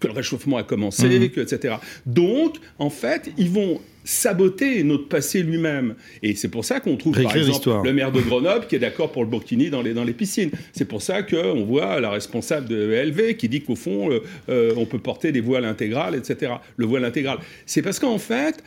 que 0.00 0.06
le 0.06 0.12
réchauffement 0.12 0.56
a 0.56 0.62
commencé, 0.62 1.06
mhm. 1.08 1.22
etc. 1.36 1.76
Donc, 2.06 2.56
en 2.78 2.90
fait, 2.90 3.30
ils 3.36 3.50
vont 3.50 3.80
saboter 4.04 4.82
notre 4.82 5.08
passé 5.08 5.42
lui-même. 5.42 5.94
Et 6.22 6.34
c'est 6.34 6.48
pour 6.48 6.64
ça 6.64 6.80
qu'on 6.80 6.96
trouve, 6.96 7.20
par 7.22 7.36
exemple, 7.36 7.70
le 7.84 7.92
maire 7.92 8.12
de 8.12 8.20
Grenoble 8.20 8.66
qui 8.66 8.76
est 8.76 8.80
d'accord 8.80 9.12
pour 9.12 9.24
le 9.24 9.30
burkini 9.30 9.70
dans 9.70 9.82
les, 9.82 9.94
dans 9.94 10.04
les 10.04 10.12
piscines. 10.12 10.50
C'est 10.72 10.84
pour 10.84 11.02
ça 11.02 11.22
qu'on 11.22 11.64
voit 11.64 12.00
la 12.00 12.10
responsable 12.10 12.68
de 12.68 12.76
LV 12.76 13.36
qui 13.36 13.48
dit 13.48 13.62
qu'au 13.62 13.76
fond, 13.76 14.10
euh, 14.10 14.20
euh, 14.48 14.74
on 14.76 14.86
peut 14.86 14.98
porter 14.98 15.32
des 15.32 15.40
voiles 15.40 15.64
intégrales, 15.64 16.14
etc. 16.14 16.54
Le 16.76 16.86
voile 16.86 17.04
intégral. 17.04 17.38
C'est 17.66 17.82
parce 17.82 17.98
qu'en 17.98 18.18
fait, 18.18 18.62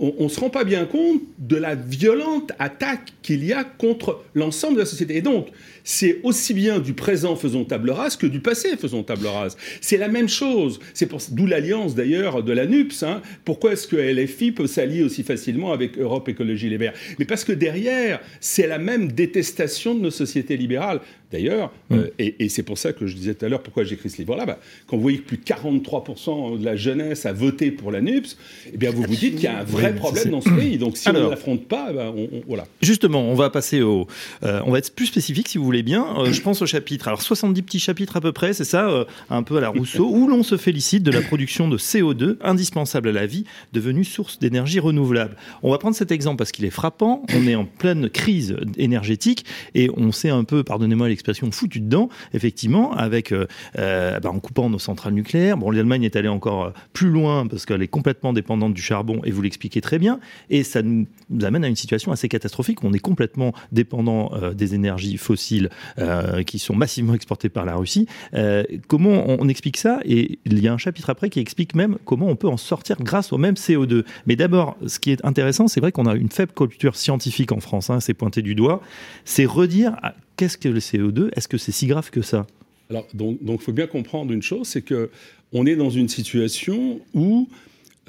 on 0.00 0.24
ne 0.24 0.28
se 0.28 0.38
rend 0.38 0.50
pas 0.50 0.64
bien 0.64 0.84
compte 0.84 1.22
de 1.38 1.56
la 1.56 1.74
violente 1.74 2.52
attaque 2.58 3.12
qu'il 3.22 3.44
y 3.44 3.52
a 3.52 3.64
contre 3.64 4.22
l'ensemble 4.34 4.74
de 4.74 4.80
la 4.80 4.86
société. 4.86 5.16
Et 5.16 5.22
donc, 5.22 5.48
c'est 5.82 6.20
aussi 6.22 6.54
bien 6.54 6.78
du 6.78 6.92
présent 6.92 7.34
faisons 7.34 7.64
table 7.64 7.90
rase 7.90 8.16
que 8.16 8.26
du 8.26 8.40
passé 8.40 8.76
faisons 8.76 9.02
table 9.02 9.26
rase. 9.26 9.56
C'est 9.80 9.96
la 9.96 10.08
même 10.08 10.28
chose. 10.28 10.80
C'est 10.94 11.10
d'où 11.32 11.46
l'alliance 11.46 11.94
d'ailleurs 11.94 12.42
de 12.42 12.52
la 12.52 12.66
NUPS. 12.66 13.02
Hein. 13.02 13.22
Pourquoi 13.44 13.72
est-ce 13.72 13.88
que 13.88 13.96
LFI 13.96 14.52
peut 14.52 14.66
s'allier 14.66 15.02
aussi 15.02 15.22
facilement 15.22 15.72
avec 15.72 15.98
Europe 15.98 16.28
Écologie 16.28 16.68
Les 16.68 16.76
Verts? 16.76 16.92
Mais 17.18 17.24
parce 17.24 17.42
que 17.42 17.52
derrière, 17.52 18.20
c'est 18.40 18.66
la 18.66 18.78
même 18.78 19.10
détestation 19.12 19.94
de 19.94 20.00
nos 20.00 20.10
sociétés 20.10 20.56
libérales. 20.56 21.00
D'ailleurs, 21.30 21.70
mm. 21.90 21.94
euh, 21.94 22.10
et, 22.18 22.48
c'est 22.48 22.62
pour 22.62 22.78
ça 22.78 22.92
que 22.92 23.06
je 23.06 23.14
disais 23.14 23.34
tout 23.34 23.44
à 23.44 23.48
l'heure 23.48 23.62
pourquoi 23.62 23.84
j'écris 23.84 24.08
ce 24.08 24.16
livre-là, 24.18 24.46
bah, 24.46 24.58
quand 24.86 24.96
vous 24.96 25.02
voyez 25.02 25.18
que 25.18 25.26
plus 25.26 25.36
de 25.36 25.44
43% 25.44 26.58
de 26.58 26.64
la 26.64 26.74
jeunesse 26.74 27.26
a 27.26 27.32
voté 27.32 27.70
pour 27.70 27.92
la 27.92 28.00
NUPS, 28.00 28.38
eh 28.72 28.76
bien 28.76 28.90
vous 28.90 29.02
vous 29.02 29.14
dites 29.14 29.34
qu'il 29.34 29.44
y 29.44 29.46
a 29.46 29.58
un 29.58 29.64
vrai 29.64 29.94
problème 29.94 30.30
dans 30.30 30.40
ce 30.40 30.48
pays. 30.50 30.78
Donc 30.78 30.96
si 30.96 31.08
on 31.08 31.12
ne 31.12 31.28
l'affronte 31.28 31.66
pas, 31.66 31.92
on, 31.92 32.28
voilà. 32.46 32.66
Justement, 32.80 33.22
on 33.22 33.34
va 33.34 33.50
passer 33.50 33.82
au, 33.82 34.06
euh, 34.42 34.62
on 34.64 34.72
va 34.72 34.78
être 34.78 34.94
plus 34.94 35.06
spécifique 35.06 35.48
si 35.48 35.58
vous 35.58 35.64
voulez 35.64 35.82
bien. 35.82 36.06
Euh, 36.18 36.32
je 36.32 36.40
pense 36.40 36.62
au 36.62 36.66
chapitre. 36.66 37.08
Alors 37.08 37.20
70 37.20 37.62
petits 37.62 37.80
chapitres 37.80 38.16
à 38.16 38.20
peu 38.20 38.32
près, 38.32 38.54
c'est 38.54 38.64
ça, 38.64 39.06
un 39.28 39.42
peu 39.42 39.58
à 39.58 39.60
la 39.60 39.68
Rousseau, 39.68 40.08
où 40.08 40.28
l'on 40.28 40.42
se 40.42 40.56
félicite 40.56 41.02
de 41.02 41.10
la 41.10 41.20
production 41.20 41.68
de 41.68 41.76
CO2 41.76 42.36
indispensable 42.42 43.10
à 43.10 43.12
la 43.12 43.26
vie, 43.26 43.44
devenue 43.74 44.04
source 44.04 44.38
d'énergie 44.38 44.80
renouvelable. 44.80 45.36
On 45.62 45.70
va 45.70 45.78
prendre 45.78 45.96
cet 45.96 46.10
exemple 46.10 46.38
parce 46.38 46.52
qu'il 46.52 46.64
est 46.64 46.70
frappant. 46.70 47.22
On 47.34 47.46
est 47.46 47.54
en 47.54 47.66
pleine 47.66 48.08
crise 48.08 48.56
énergétique 48.78 49.44
et 49.74 49.90
on 49.96 50.12
s'est 50.12 50.30
un 50.30 50.44
peu, 50.44 50.62
pardonnez-moi 50.62 51.06
l'expression, 51.18 51.50
foutu 51.50 51.80
dedans, 51.80 52.08
effectivement, 52.32 52.92
avec 52.92 53.32
bah, 53.74 54.20
en 54.24 54.40
coupant 54.40 54.70
nos 54.70 54.78
centrales 54.78 55.14
nucléaires. 55.14 55.56
Bon, 55.56 55.70
l'Allemagne 55.70 56.04
est 56.04 56.16
allée 56.16 56.28
encore 56.28 56.72
plus 56.92 57.10
loin 57.10 57.46
parce 57.46 57.66
qu'elle 57.66 57.82
est 57.82 57.88
complètement 57.88 58.32
dépendante 58.32 58.74
du 58.74 58.82
charbon 58.82 59.20
et 59.24 59.30
vous 59.30 59.42
l'expliquez 59.42 59.80
très 59.80 59.98
bien. 59.98 60.20
Et 60.50 60.64
ça 60.64 60.82
nous 60.82 61.06
amène 61.42 61.64
à 61.64 61.68
une 61.68 61.76
situation 61.76 62.12
assez 62.12 62.28
catastrophique 62.28 62.78
on 62.82 62.92
est 62.92 62.98
complètement 62.98 63.52
dépendant 63.72 64.30
euh, 64.34 64.54
des 64.54 64.74
énergies 64.74 65.16
fossiles 65.16 65.70
euh, 65.98 66.42
qui 66.42 66.58
sont 66.58 66.74
massivement 66.74 67.14
exportées 67.14 67.48
par 67.48 67.64
la 67.64 67.76
Russie. 67.76 68.06
Euh, 68.34 68.64
comment 68.86 69.24
on, 69.28 69.48
explique 69.48 69.76
ça? 69.76 70.00
Et 70.04 70.38
il 70.44 70.58
y 70.60 70.68
a 70.68 70.72
un 70.72 70.78
chapitre 70.78 71.10
après 71.10 71.30
qui 71.30 71.40
explique 71.40 71.74
même 71.74 71.98
comment 72.04 72.26
on 72.26 72.36
peut 72.36 72.48
en 72.48 72.56
sortir 72.56 72.96
grâce 73.00 73.32
au 73.32 73.38
même 73.38 73.54
CO2. 73.54 74.04
Mais 74.26 74.36
d'abord, 74.36 74.76
ce 74.86 74.98
qui 74.98 75.10
est 75.10 75.24
intéressant, 75.24 75.68
c'est 75.68 75.80
vrai 75.80 75.92
qu'on 75.92 76.06
a 76.06 76.14
une 76.14 76.30
faible 76.30 76.52
culture 76.52 76.96
scientifique 76.96 77.52
en 77.52 77.60
France, 77.60 77.90
hein, 77.90 78.00
c'est 78.00 78.14
pointé 78.14 78.42
du 78.42 78.54
doigt, 78.54 78.80
c'est 79.24 79.46
redire 79.46 79.96
qu'est-ce 80.38 80.56
que 80.56 80.70
le 80.70 80.78
CO2 80.78 81.28
Est-ce 81.36 81.48
que 81.48 81.58
c'est 81.58 81.72
si 81.72 81.86
grave 81.86 82.10
que 82.10 82.22
ça? 82.22 82.46
Alors, 82.88 83.06
donc, 83.12 83.38
il 83.42 83.58
faut 83.58 83.72
bien 83.72 83.86
comprendre 83.86 84.32
une 84.32 84.40
chose, 84.40 84.66
c'est 84.66 84.80
que 84.80 85.10
on 85.52 85.66
est 85.66 85.76
dans 85.76 85.90
une 85.90 86.08
situation 86.08 87.00
où 87.12 87.48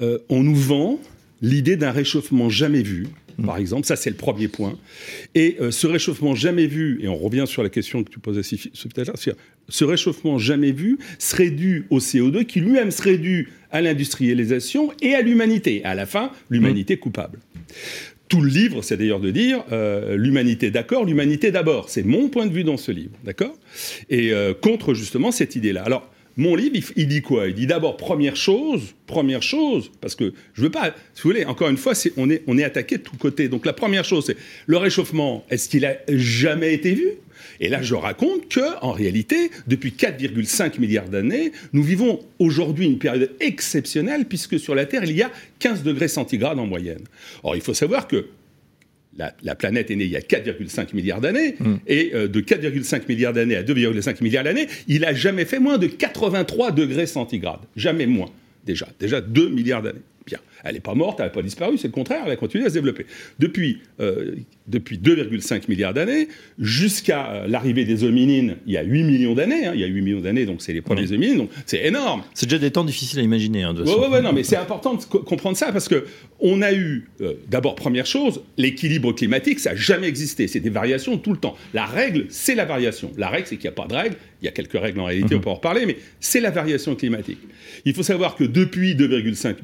euh, 0.00 0.18
on 0.30 0.42
nous 0.42 0.54
vend 0.54 0.98
l'idée 1.42 1.76
d'un 1.76 1.90
réchauffement 1.90 2.48
jamais 2.48 2.82
vu, 2.82 3.08
mm. 3.36 3.44
par 3.44 3.58
exemple. 3.58 3.86
Ça, 3.86 3.96
c'est 3.96 4.08
le 4.08 4.16
premier 4.16 4.48
point. 4.48 4.78
Et 5.34 5.56
euh, 5.60 5.70
ce 5.70 5.86
réchauffement 5.86 6.34
jamais 6.34 6.66
vu, 6.66 6.98
et 7.02 7.08
on 7.08 7.16
revient 7.16 7.44
sur 7.46 7.62
la 7.62 7.68
question 7.68 8.02
que 8.04 8.10
tu 8.10 8.20
posais 8.20 8.42
tout 8.42 9.00
à 9.00 9.04
l'heure, 9.04 9.16
ce 9.68 9.84
réchauffement 9.84 10.38
jamais 10.38 10.72
vu 10.72 10.98
serait 11.18 11.50
dû 11.50 11.86
au 11.90 11.98
CO2 11.98 12.44
qui 12.44 12.60
lui-même 12.60 12.90
serait 12.90 13.18
dû 13.18 13.50
à 13.70 13.80
l'industrialisation 13.80 14.92
et 15.02 15.14
à 15.14 15.20
l'humanité. 15.20 15.84
À 15.84 15.94
la 15.94 16.06
fin, 16.06 16.30
l'humanité 16.48 16.96
coupable. 16.96 17.38
Tout 18.30 18.40
le 18.40 18.48
livre, 18.48 18.80
c'est 18.80 18.96
d'ailleurs 18.96 19.20
de 19.20 19.30
dire 19.30 19.62
euh, 19.70 20.16
l'humanité 20.16 20.70
d'accord, 20.70 21.04
l'humanité 21.04 21.50
d'abord. 21.50 21.90
C'est 21.90 22.04
mon 22.04 22.28
point 22.30 22.46
de 22.46 22.52
vue 22.52 22.64
dans 22.64 22.78
ce 22.78 22.90
livre, 22.90 23.12
d'accord? 23.24 23.54
Et 24.08 24.32
contre 24.62 24.94
justement 24.94 25.32
cette 25.32 25.56
idée-là. 25.56 25.82
Alors, 25.82 26.10
mon 26.40 26.54
livre, 26.54 26.74
il, 26.96 27.06
dit 27.06 27.20
quoi? 27.20 27.48
Il 27.48 27.54
dit 27.54 27.66
d'abord, 27.66 27.96
première 27.96 28.36
chose, 28.36 28.94
première 29.06 29.42
chose, 29.42 29.90
parce 30.00 30.14
que 30.14 30.32
je 30.54 30.62
veux 30.62 30.70
pas, 30.70 30.94
si 31.12 31.22
vous 31.22 31.30
voulez, 31.30 31.44
encore 31.44 31.68
une 31.68 31.76
fois, 31.76 31.92
on, 32.16 32.30
est, 32.30 32.42
on 32.46 32.56
est 32.56 32.64
attaqué 32.64 32.98
de 32.98 33.02
tous 33.02 33.16
côtés. 33.16 33.48
Donc 33.48 33.66
la 33.66 33.72
première 33.72 34.04
chose, 34.04 34.24
c'est 34.26 34.36
le 34.66 34.76
réchauffement, 34.76 35.44
est-ce 35.50 35.68
qu'il 35.68 35.84
a 35.84 35.96
jamais 36.08 36.72
été 36.72 36.94
vu? 36.94 37.08
Et 37.60 37.68
là, 37.68 37.82
je 37.82 37.94
raconte 37.94 38.48
que, 38.48 38.82
en 38.82 38.92
réalité, 38.92 39.50
depuis 39.66 39.90
4,5 39.90 40.80
milliards 40.80 41.08
d'années, 41.08 41.52
nous 41.74 41.82
vivons 41.82 42.20
aujourd'hui 42.38 42.86
une 42.86 42.98
période 42.98 43.30
exceptionnelle 43.40 44.24
puisque 44.24 44.58
sur 44.58 44.74
la 44.74 44.86
Terre, 44.86 45.04
il 45.04 45.12
y 45.12 45.22
a 45.22 45.30
15 45.58 45.82
degrés 45.82 46.08
centigrades 46.08 46.58
en 46.58 46.66
moyenne. 46.66 47.04
Or, 47.42 47.56
il 47.56 47.62
faut 47.62 47.74
savoir 47.74 48.08
que 48.08 48.26
la, 49.42 49.54
planète 49.54 49.90
est 49.90 49.96
née 49.96 50.04
il 50.04 50.10
y 50.10 50.16
a 50.16 50.20
4,5 50.20 50.94
milliards 50.94 51.20
d'années, 51.20 51.56
mm. 51.58 51.74
et 51.86 52.12
euh, 52.14 52.28
de 52.28 52.40
4,5 52.40 53.02
milliards 53.08 53.34
d'années 53.34 53.56
à 53.56 53.62
2,5 53.62 54.22
milliards 54.22 54.44
d'années, 54.44 54.66
il 54.88 55.04
a 55.04 55.12
jamais 55.12 55.44
fait 55.44 55.58
moins 55.58 55.76
de 55.76 55.86
83 55.86 56.72
degrés 56.72 57.06
centigrades. 57.06 57.60
Jamais 57.76 58.06
moins, 58.06 58.30
déjà. 58.64 58.88
Déjà 58.98 59.20
2 59.20 59.50
milliards 59.50 59.82
d'années. 59.82 60.00
Bien. 60.26 60.38
Elle 60.64 60.74
n'est 60.74 60.80
pas 60.80 60.94
morte, 60.94 61.20
elle 61.20 61.26
n'a 61.26 61.30
pas 61.30 61.42
disparu, 61.42 61.78
c'est 61.78 61.88
le 61.88 61.92
contraire, 61.92 62.22
elle 62.26 62.32
a 62.32 62.36
continué 62.36 62.64
à 62.64 62.68
se 62.68 62.74
développer. 62.74 63.06
Depuis, 63.38 63.78
euh, 64.00 64.34
depuis 64.66 64.98
2,5 64.98 65.62
milliards 65.68 65.94
d'années, 65.94 66.28
jusqu'à 66.58 67.30
euh, 67.30 67.46
l'arrivée 67.46 67.84
des 67.84 68.04
hominines, 68.04 68.56
il 68.66 68.72
y 68.72 68.76
a 68.76 68.82
8 68.82 69.04
millions 69.04 69.34
d'années, 69.34 69.66
hein, 69.66 69.72
il 69.74 69.80
y 69.80 69.84
a 69.84 69.86
8 69.86 70.02
millions 70.02 70.20
d'années, 70.20 70.46
donc 70.46 70.62
c'est 70.62 70.72
les 70.72 70.82
premiers 70.82 71.10
hominines, 71.12 71.38
donc 71.38 71.50
c'est 71.66 71.84
énorme. 71.84 72.22
C'est 72.34 72.46
déjà 72.46 72.58
des 72.58 72.70
temps 72.70 72.84
difficiles 72.84 73.18
à 73.20 73.22
imaginer. 73.22 73.62
Hein, 73.62 73.74
de 73.74 73.82
ouais, 73.82 74.08
ouais, 74.08 74.22
non, 74.22 74.32
mais 74.32 74.42
c'est 74.42 74.56
important 74.56 74.94
de 74.94 75.04
comprendre 75.04 75.56
ça, 75.56 75.72
parce 75.72 75.88
que 75.88 76.04
on 76.40 76.62
a 76.62 76.72
eu, 76.72 77.08
euh, 77.20 77.34
d'abord, 77.48 77.74
première 77.74 78.06
chose, 78.06 78.42
l'équilibre 78.56 79.12
climatique, 79.12 79.60
ça 79.60 79.70
n'a 79.70 79.76
jamais 79.76 80.08
existé, 80.08 80.46
c'est 80.48 80.60
des 80.60 80.70
variations 80.70 81.18
tout 81.18 81.32
le 81.32 81.38
temps. 81.38 81.56
La 81.74 81.84
règle, 81.84 82.26
c'est 82.28 82.54
la 82.54 82.64
variation. 82.64 83.12
La 83.16 83.28
règle, 83.28 83.46
c'est 83.46 83.56
qu'il 83.56 83.68
n'y 83.68 83.74
a 83.74 83.82
pas 83.82 83.86
de 83.86 83.94
règle, 83.94 84.16
il 84.42 84.46
y 84.46 84.48
a 84.48 84.52
quelques 84.52 84.78
règles 84.78 85.00
en 85.00 85.04
réalité, 85.04 85.34
on 85.34 85.38
mhm. 85.38 85.44
peut 85.44 85.50
en 85.50 85.54
reparler, 85.54 85.86
mais 85.86 85.96
c'est 86.18 86.40
la 86.40 86.50
variation 86.50 86.94
climatique. 86.94 87.38
Il 87.84 87.94
faut 87.94 88.02
savoir 88.02 88.36
que 88.36 88.44
depuis 88.44 88.94
2,5 88.94 89.56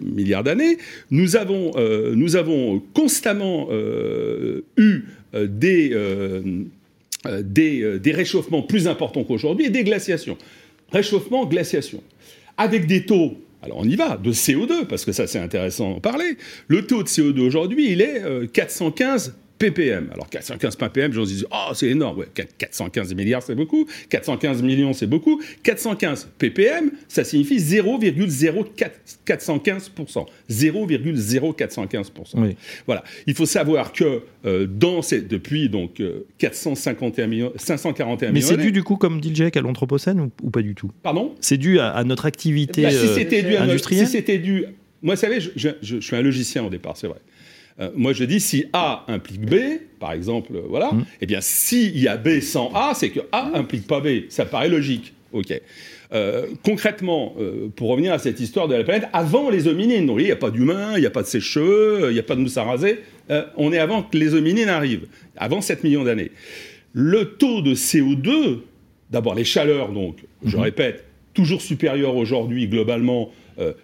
milliards 0.00 0.41
d'années, 0.42 0.78
nous 1.10 1.36
avons, 1.36 1.72
euh, 1.76 2.14
nous 2.14 2.36
avons 2.36 2.82
constamment 2.94 3.68
euh, 3.70 4.64
eu 4.76 5.02
euh, 5.34 5.46
des, 5.46 5.96
des, 7.42 7.98
des, 7.98 8.12
réchauffements 8.12 8.62
plus 8.62 8.88
importants 8.88 9.24
qu'aujourd'hui 9.24 9.66
et 9.66 9.70
des 9.70 9.84
glaciations. 9.84 10.36
Réchauffement, 10.90 11.46
glaciation. 11.46 12.02
Avec 12.56 12.86
des 12.86 13.04
taux 13.04 13.36
alors 13.64 13.78
on 13.78 13.84
y 13.84 13.94
va, 13.94 14.16
de 14.16 14.32
CO2, 14.32 14.86
parce 14.86 15.04
que 15.04 15.12
ça 15.12 15.28
c'est 15.28 15.38
intéressant 15.38 15.92
d'en 15.92 16.00
parler. 16.00 16.36
Le 16.66 16.84
taux 16.84 17.04
de 17.04 17.08
CO2 17.08 17.38
aujourd'hui, 17.38 17.92
il 17.92 18.00
est 18.00 18.20
415 18.52 19.36
ppm. 19.62 20.10
Alors 20.12 20.28
415 20.28 20.76
ppm, 20.76 21.12
j'en 21.12 21.22
dis, 21.22 21.44
oh 21.50 21.70
c'est 21.74 21.88
énorme, 21.88 22.18
ouais, 22.18 22.28
415 22.58 23.14
milliards 23.14 23.42
c'est 23.42 23.54
beaucoup, 23.54 23.86
415 24.08 24.62
millions 24.62 24.92
c'est 24.92 25.06
beaucoup, 25.06 25.40
415 25.62 26.30
ppm, 26.38 26.90
ça 27.08 27.22
signifie 27.22 27.58
0,0415%. 27.58 30.26
0,0415%. 30.50 32.54
Voilà. 32.86 33.04
Il 33.26 33.34
faut 33.34 33.46
savoir 33.46 33.92
que 33.92 34.22
euh, 34.44 34.66
dans 34.66 35.02
ces, 35.02 35.22
depuis 35.22 35.68
donc 35.68 36.02
451 36.38 37.24
euh, 37.24 37.28
millions, 37.28 37.52
541 37.56 38.28
Mais 38.28 38.32
millions. 38.32 38.48
Mais 38.48 38.56
c'est 38.56 38.60
dû 38.60 38.72
du 38.72 38.82
coup, 38.82 38.96
comme 38.96 39.20
dit 39.20 39.30
Jack, 39.34 39.56
à 39.56 39.60
l'anthropocène 39.60 40.30
ou, 40.42 40.50
pas 40.50 40.62
du 40.62 40.74
tout? 40.74 40.90
Pardon? 41.02 41.34
C'est 41.40 41.58
dû 41.58 41.78
à, 41.78 42.02
notre 42.04 42.26
activité 42.26 42.82
bah, 42.82 42.90
si 42.90 42.96
euh, 42.96 43.60
industrielle. 43.60 44.06
si 44.06 44.12
c'était 44.12 44.38
dû, 44.38 44.64
moi, 45.02 45.14
vous 45.14 45.20
savez, 45.20 45.40
je, 45.40 45.68
je 45.80 46.00
suis 46.00 46.16
un 46.16 46.22
logicien 46.22 46.64
au 46.64 46.70
départ, 46.70 46.96
c'est 46.96 47.06
vrai. 47.06 47.18
Euh, 47.80 47.90
moi, 47.94 48.12
je 48.12 48.24
dis 48.24 48.40
si 48.40 48.66
A 48.72 49.04
implique 49.08 49.46
B, 49.46 49.54
par 49.98 50.12
exemple, 50.12 50.52
euh, 50.54 50.62
voilà, 50.68 50.92
mmh. 50.92 51.04
eh 51.20 51.26
bien, 51.26 51.40
s'il 51.40 51.98
y 51.98 52.08
a 52.08 52.16
B 52.16 52.40
sans 52.40 52.70
A, 52.74 52.92
c'est 52.94 53.10
que 53.10 53.20
A 53.32 53.50
implique 53.54 53.86
pas 53.86 54.00
B. 54.00 54.24
Ça 54.28 54.44
paraît 54.44 54.68
logique. 54.68 55.14
OK. 55.32 55.52
Euh, 56.12 56.46
concrètement, 56.62 57.34
pour 57.74 57.88
revenir 57.88 58.12
à 58.12 58.18
cette 58.18 58.38
histoire 58.38 58.68
de 58.68 58.74
la 58.74 58.84
planète, 58.84 59.08
avant 59.14 59.48
les 59.48 59.66
hominines, 59.66 60.12
il 60.18 60.24
n'y 60.24 60.30
a 60.30 60.36
pas 60.36 60.50
d'humains, 60.50 60.92
il 60.96 61.00
n'y 61.00 61.06
a 61.06 61.10
pas 61.10 61.22
de 61.22 61.26
sèche-cheveux, 61.26 62.10
il 62.10 62.12
n'y 62.12 62.18
a 62.18 62.22
pas 62.22 62.34
de 62.34 62.40
mousse 62.40 62.58
à 62.58 62.64
raser, 62.64 62.98
on 63.56 63.72
est 63.72 63.78
avant 63.78 64.02
que 64.02 64.18
les 64.18 64.34
hominines 64.34 64.68
arrivent, 64.68 65.06
avant 65.38 65.62
7 65.62 65.84
millions 65.84 66.04
d'années. 66.04 66.30
Le 66.92 67.24
taux 67.36 67.62
de 67.62 67.74
CO2, 67.74 68.58
d'abord 69.10 69.34
les 69.34 69.44
chaleurs, 69.44 69.90
donc, 69.90 70.18
je 70.44 70.58
mmh. 70.58 70.60
répète, 70.60 71.04
toujours 71.32 71.62
supérieur 71.62 72.14
aujourd'hui 72.14 72.68
globalement 72.68 73.30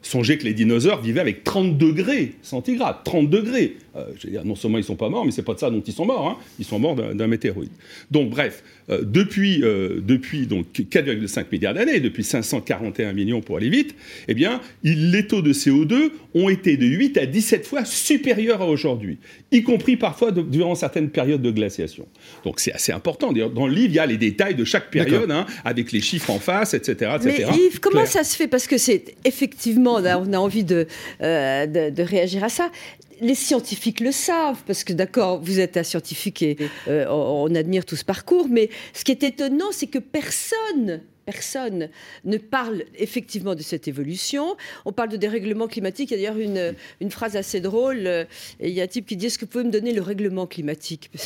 songez 0.02 0.38
que 0.38 0.44
les 0.44 0.54
dinosaures 0.54 1.00
vivaient 1.00 1.20
avec 1.20 1.44
30 1.44 1.76
degrés 1.76 2.34
centigrades. 2.42 2.96
30 3.04 3.30
degrés. 3.30 3.76
Euh, 3.99 4.28
dire, 4.28 4.45
non 4.45 4.55
seulement 4.55 4.78
ils 4.78 4.83
ne 4.83 4.87
sont 4.87 4.97
pas 4.97 5.09
morts, 5.09 5.25
mais 5.25 5.31
c'est 5.31 5.43
pas 5.43 5.55
de 5.55 5.59
ça 5.59 5.71
dont 5.71 5.83
ils 5.87 5.93
sont 5.93 6.07
morts. 6.07 6.28
Hein. 6.28 6.37
Ils 6.59 6.64
sont 6.64 6.78
morts 6.78 6.95
d'un 6.97 7.26
météorite. 7.26 7.73
Donc, 8.11 8.31
bref, 8.31 8.62
euh, 8.90 9.02
depuis, 9.02 9.59
depuis 9.59 10.47
donc 10.47 10.67
4,5 10.73 11.47
milliards 11.52 11.75
d'années, 11.75 12.00
depuis 12.00 12.25
541 12.25 13.12
millions 13.12 13.40
pour 13.40 13.57
aller 13.57 13.69
vite, 13.69 13.95
eh 14.28 14.35
bien, 14.35 14.61
les 14.83 15.26
taux 15.26 15.43
de 15.43 15.52
CO2 15.52 16.11
ont 16.35 16.49
été 16.49 16.76
de 16.76 16.87
8 16.87 17.19
à 17.19 17.26
17 17.26 17.67
fois 17.67 17.85
supérieurs 17.85 18.62
à 18.62 18.67
aujourd'hui, 18.67 19.19
y 19.52 19.62
compris 19.62 19.97
parfois 19.97 20.31
durant 20.33 20.75
certaines 20.75 21.11
périodes 21.11 21.43
de 21.43 21.50
glaciation. 21.50 22.07
Donc, 22.45 22.61
c'est 22.61 22.73
assez 22.73 22.93
important. 22.93 23.33
Dans 23.33 23.67
le 23.67 23.73
livre, 23.73 23.88
il 23.90 23.95
y 23.95 23.99
a 23.99 24.07
les 24.07 24.17
détails 24.17 24.55
de 24.55 24.64
chaque 24.64 24.90
période, 24.90 25.31
hein, 25.31 25.47
avec 25.64 25.93
les 25.93 26.00
chiffres 26.00 26.31
en 26.31 26.38
face, 26.38 26.75
etc. 26.75 27.12
etc. 27.17 27.47
Mais 27.50 27.59
Yves, 27.59 27.81
comment 27.81 28.07
ça 28.07 28.25
se 28.25 28.37
fait? 28.37 28.49
Parce 28.49 28.67
que 28.67 28.78
c'est 28.78 29.14
effectivement 29.25 29.59
effectivement, 29.59 29.95
on 29.95 30.33
a, 30.33 30.38
envie 30.38 30.64
euh, 30.71 31.67
de, 31.67 31.90
de, 31.90 32.02
réagir 32.02 32.45
à 32.45 32.49
ça 32.49 32.71
les 33.20 33.34
scientifiques 33.34 34.00
le 34.00 34.12
savent, 34.12 34.62
parce 34.66 34.84
que 34.84 34.92
d'accord, 34.92 35.40
vous 35.40 35.60
êtes 35.60 35.76
un 35.76 35.82
scientifique 35.82 36.42
et 36.42 36.56
euh, 36.88 37.06
on 37.08 37.54
admire 37.54 37.84
tout 37.84 37.96
ce 37.96 38.04
parcours, 38.04 38.48
mais 38.48 38.70
ce 38.92 39.04
qui 39.04 39.12
est 39.12 39.22
étonnant, 39.22 39.72
c'est 39.72 39.87
que 39.87 39.98
personne 39.98 41.00
personne 41.25 41.90
ne 42.25 42.38
parle 42.38 42.84
effectivement 42.94 43.54
de 43.54 43.60
cette 43.60 43.87
évolution. 43.87 44.56
On 44.87 44.92
parle 44.92 45.10
de 45.10 45.18
dérèglement 45.18 45.68
climatique. 45.68 46.10
Il 46.10 46.18
y 46.18 46.26
a 46.26 46.32
d'ailleurs 46.32 46.75
une, 47.00 47.10
phrase 47.10 47.37
assez 47.37 47.60
drôle. 47.60 48.06
Euh, 48.06 48.25
il 48.60 48.70
y 48.70 48.80
a 48.80 48.84
un 48.84 48.87
type 48.87 49.04
qui 49.04 49.14
dit 49.14 49.26
Est-ce 49.26 49.37
que 49.37 49.44
vous 49.44 49.50
pouvez 49.50 49.64
me 49.64 49.70
donner 49.70 49.92
le 49.92 50.00
règlement 50.00 50.46
climatique? 50.46 51.10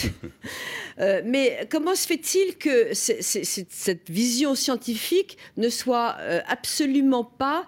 Euh, 1.00 1.22
Mais 1.24 1.66
comment 1.70 1.94
se 1.94 2.06
fait-il 2.06 2.58
que 2.58 2.92
cette 2.92 4.10
vision 4.10 4.54
scientifique 4.54 5.38
ne 5.56 5.70
soit 5.70 6.16
absolument 6.46 7.24
pas 7.24 7.66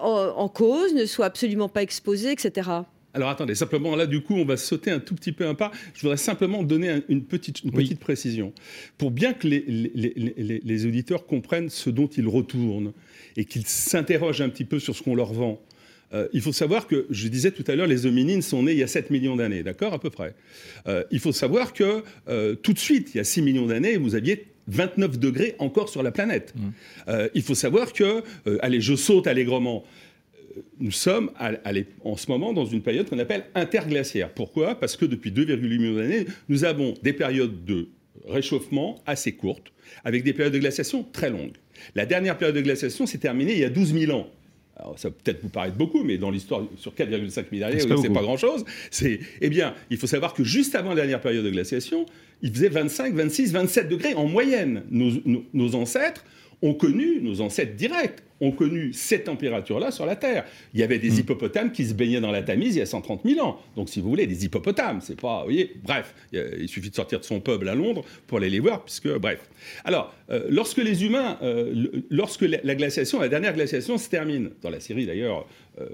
en, 0.00 0.48
cause, 0.48 0.94
ne 0.94 1.04
soit 1.04 1.26
absolument 1.26 1.68
pas 1.68 1.82
exposée, 1.82 2.32
etc. 2.32 2.70
Alors 3.14 3.28
attendez, 3.28 3.54
simplement 3.54 3.94
là, 3.94 4.06
du 4.06 4.22
coup, 4.22 4.36
on 4.36 4.44
va 4.44 4.56
sauter 4.56 4.90
un 4.90 5.00
tout 5.00 5.14
petit 5.14 5.32
peu 5.32 5.46
un 5.46 5.54
pas. 5.54 5.70
Je 5.94 6.00
voudrais 6.02 6.16
simplement 6.16 6.62
donner 6.62 7.02
une 7.08 7.24
petite, 7.24 7.62
une 7.62 7.72
petite 7.72 8.00
précision. 8.00 8.52
Pour 8.96 9.10
bien 9.10 9.34
que 9.34 9.46
les, 9.46 9.60
les, 9.66 10.60
les, 10.64 10.86
auditeurs 10.86 11.26
comprennent 11.26 11.68
ce 11.68 11.90
dont 11.90 12.06
ils 12.06 12.26
retournent 12.26 12.92
et 13.36 13.44
qu'ils 13.44 13.66
s'interrogent 13.66 14.40
un 14.40 14.48
petit 14.48 14.64
peu 14.64 14.78
sur 14.78 14.96
ce 14.96 15.02
qu'on 15.02 15.14
leur 15.14 15.32
vend. 15.32 15.60
euh, 16.14 16.28
il 16.32 16.40
faut 16.40 16.52
savoir 16.52 16.86
que, 16.86 17.06
je 17.10 17.28
disais 17.28 17.50
tout 17.50 17.64
à 17.66 17.74
l'heure, 17.74 17.86
les 17.86 18.06
hominines 18.06 18.42
sont 18.42 18.62
nés 18.62 18.72
il 18.72 18.78
y 18.78 18.82
a 18.82 18.86
7 18.86 19.10
millions 19.10 19.36
d'années, 19.36 19.62
d'accord, 19.62 19.92
à 19.92 19.98
peu 19.98 20.10
près. 20.10 20.34
Euh, 20.86 21.04
il 21.10 21.20
faut 21.20 21.32
savoir 21.32 21.72
que 21.72 22.02
euh, 22.28 22.54
tout 22.54 22.72
de 22.72 22.78
suite, 22.78 23.14
il 23.14 23.18
y 23.18 23.20
a 23.20 23.24
6 23.24 23.42
millions 23.42 23.66
d'années, 23.66 23.96
vous 23.96 24.14
aviez 24.14 24.46
29 24.68 25.18
degrés 25.18 25.54
encore 25.58 25.88
sur 25.88 26.02
la 26.02 26.12
planète. 26.12 26.54
Mmh. 26.54 27.12
il 27.34 27.42
faut 27.42 27.56
savoir 27.56 27.92
que, 27.92 28.22
allez, 28.60 28.80
je 28.80 28.94
saute 28.94 29.26
allègrement 29.26 29.84
nous 30.82 30.90
sommes 30.90 31.30
en 32.04 32.16
ce 32.16 32.30
moment 32.30 32.52
dans 32.52 32.66
une 32.66 32.82
période 32.82 33.08
qu'on 33.08 33.18
appelle 33.20 33.44
interglaciaire. 33.54 34.30
Pourquoi? 34.30 34.74
Parce 34.74 34.96
que 34.96 35.04
depuis 35.04 35.30
2,8 35.30 35.60
millions 35.60 35.94
d'années, 35.94 36.26
nous 36.48 36.64
avons 36.64 36.94
des 37.02 37.12
périodes 37.12 37.64
de 37.64 37.88
réchauffement 38.26 39.00
assez 39.06 39.32
courtes, 39.32 39.72
avec 40.04 40.24
des 40.24 40.32
périodes 40.32 40.52
de 40.52 40.58
glaciation 40.58 41.06
très 41.12 41.30
longues. 41.30 41.56
La 41.94 42.04
dernière 42.04 42.36
période 42.36 42.56
de 42.56 42.60
glaciation 42.60 43.06
s'est 43.06 43.18
terminée 43.18 43.52
il 43.52 43.60
y 43.60 43.64
a 43.64 43.70
12 43.70 43.94
000 43.94 44.12
ans. 44.12 44.28
Alors, 44.76 44.98
ça 44.98 45.10
peut-être 45.10 45.40
vous 45.42 45.50
paraître 45.50 45.76
beaucoup, 45.76 46.02
mais 46.02 46.18
dans 46.18 46.30
l'histoire, 46.30 46.62
sur 46.76 46.92
4,5 46.94 47.44
milliards 47.52 47.70
d'années, 47.70 47.82
c'est 48.02 48.10
pas, 48.10 48.22
grand-chose. 48.22 48.64
Eh 49.40 49.48
bien, 49.48 49.74
il 49.90 49.98
faut 49.98 50.08
savoir 50.08 50.34
que 50.34 50.42
juste 50.42 50.74
avant 50.74 50.90
la 50.90 50.96
dernière 50.96 51.20
période 51.20 51.44
de 51.44 51.50
glaciation, 51.50 52.06
il 52.40 52.52
faisait 52.52 52.70
25, 52.70 53.14
26, 53.14 53.52
27 53.52 53.88
degrés 53.88 54.14
en 54.14 54.26
moyenne. 54.26 54.82
nos 54.90 55.74
ancêtres 55.76 56.24
ont 56.62 56.74
connu, 56.74 57.20
nos 57.20 57.40
ancêtres 57.40 57.74
directs, 57.76 58.22
ont 58.42 58.50
connu 58.52 58.92
cette 58.92 59.24
température-là 59.24 59.90
sur 59.90 60.04
la 60.04 60.16
Terre. 60.16 60.44
Il 60.74 60.80
y 60.80 60.82
avait 60.82 60.98
des 60.98 61.10
hmm. 61.10 61.20
hippopotames 61.20 61.72
qui 61.72 61.86
se 61.86 61.94
baignaient 61.94 62.20
dans 62.20 62.32
la 62.32 62.42
Tamise 62.42 62.76
il 62.76 62.80
y 62.80 62.82
a 62.82 62.86
130 62.86 63.22
000 63.24 63.46
ans. 63.46 63.58
Donc, 63.76 63.88
si 63.88 64.00
vous 64.00 64.08
voulez, 64.08 64.26
des 64.26 64.44
hippopotames, 64.44 65.00
c'est 65.00 65.18
pas, 65.18 65.38
vous 65.38 65.44
voyez, 65.44 65.72
bref, 65.82 66.14
il 66.32 66.68
suffit 66.68 66.90
de 66.90 66.94
sortir 66.94 67.20
de 67.20 67.24
son 67.24 67.40
peuple 67.40 67.68
à 67.68 67.74
Londres 67.74 68.04
pour 68.26 68.38
aller 68.38 68.50
les 68.50 68.60
voir, 68.60 68.84
puisque, 68.84 69.08
bref. 69.08 69.48
Alors, 69.84 70.12
euh, 70.30 70.46
lorsque 70.48 70.78
les 70.78 71.04
humains, 71.04 71.38
euh, 71.42 71.86
lorsque 72.10 72.42
la, 72.42 72.74
glaciation, 72.74 73.20
la 73.20 73.28
dernière 73.28 73.54
glaciation 73.54 73.96
se 73.96 74.08
termine, 74.08 74.50
dans 74.60 74.70
la 74.70 74.80
série 74.80 75.06
d'ailleurs, 75.06 75.46
euh, 75.80 75.86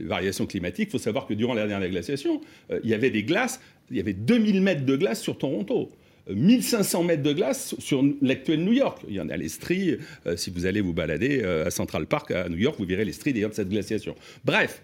variations 0.00 0.46
climatiques, 0.46 0.88
il 0.88 0.92
faut 0.92 0.98
savoir 0.98 1.26
que 1.26 1.34
durant 1.34 1.54
la 1.54 1.66
dernière 1.66 1.90
glaciation, 1.90 2.40
il 2.82 2.88
y 2.88 2.94
avait 2.94 3.10
des 3.10 3.24
glaces, 3.24 3.60
il 3.90 3.96
y 3.96 4.00
avait 4.00 4.12
2000 4.12 4.62
mètres 4.62 4.84
de 4.84 4.96
glace 4.96 5.20
sur 5.20 5.36
Toronto. 5.38 5.90
1500 6.28 7.04
mètres 7.04 7.22
de 7.22 7.32
glace 7.32 7.74
sur 7.78 8.04
l'actuel 8.20 8.64
New 8.64 8.72
York. 8.72 9.02
Il 9.08 9.14
y 9.14 9.20
en 9.20 9.28
a 9.28 9.36
les 9.36 9.48
stries, 9.48 9.98
euh, 10.26 10.36
si 10.36 10.50
vous 10.50 10.66
allez 10.66 10.80
vous 10.80 10.92
balader 10.92 11.40
euh, 11.42 11.66
à 11.66 11.70
Central 11.70 12.06
Park 12.06 12.30
à 12.30 12.48
New 12.48 12.58
York, 12.58 12.76
vous 12.78 12.86
verrez 12.86 13.04
les 13.04 13.12
stries 13.12 13.32
d'ailleurs 13.32 13.50
de 13.50 13.54
cette 13.54 13.68
glaciation. 13.68 14.16
Bref, 14.44 14.82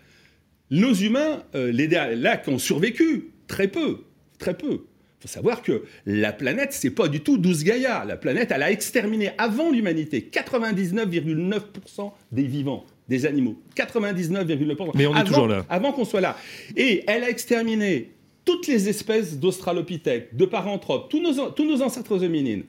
nos 0.71 0.95
humains, 0.95 1.43
euh, 1.55 1.73
les 1.73 1.89
lacs 1.89 2.49
ont 2.49 2.59
survécu, 2.59 3.31
très 3.47 3.69
peu, 3.69 4.05
très 4.39 4.57
peu. 4.57 4.85
Il 5.23 5.29
faut 5.29 5.29
savoir 5.29 5.63
que 5.63 5.85
la 6.05 6.33
planète, 6.33 6.73
c'est 6.73 6.91
pas 6.91 7.07
du 7.09 7.21
tout 7.21 7.39
12 7.39 7.63
Gaïa. 7.63 8.05
La 8.05 8.17
planète, 8.17 8.51
elle 8.53 8.63
a 8.63 8.71
exterminé 8.73 9.31
avant 9.39 9.71
l'humanité 9.71 10.29
99,9% 10.33 12.13
des 12.33 12.43
vivants 12.43 12.85
des 13.09 13.27
animaux. 13.27 13.61
99,9%. 13.77 14.93
Mais 14.95 15.07
on 15.07 15.15
est 15.15 15.25
toujours 15.25 15.47
là. 15.47 15.67
Avant 15.69 15.93
qu'on 15.93 16.05
soit 16.05 16.21
là. 16.21 16.37
Et 16.77 17.05
elle 17.07 17.25
a 17.25 17.31
exterminé 17.31 18.12
toutes 18.45 18.67
les 18.67 18.89
espèces 18.89 19.39
d'australopithèques, 19.39 20.37
de 20.37 20.45
paranthropes, 20.45 21.09
tous 21.11 21.21
nos, 21.21 21.51
tous 21.51 21.65
nos 21.65 21.83
ancêtres 21.83 22.25
hominines, 22.25 22.65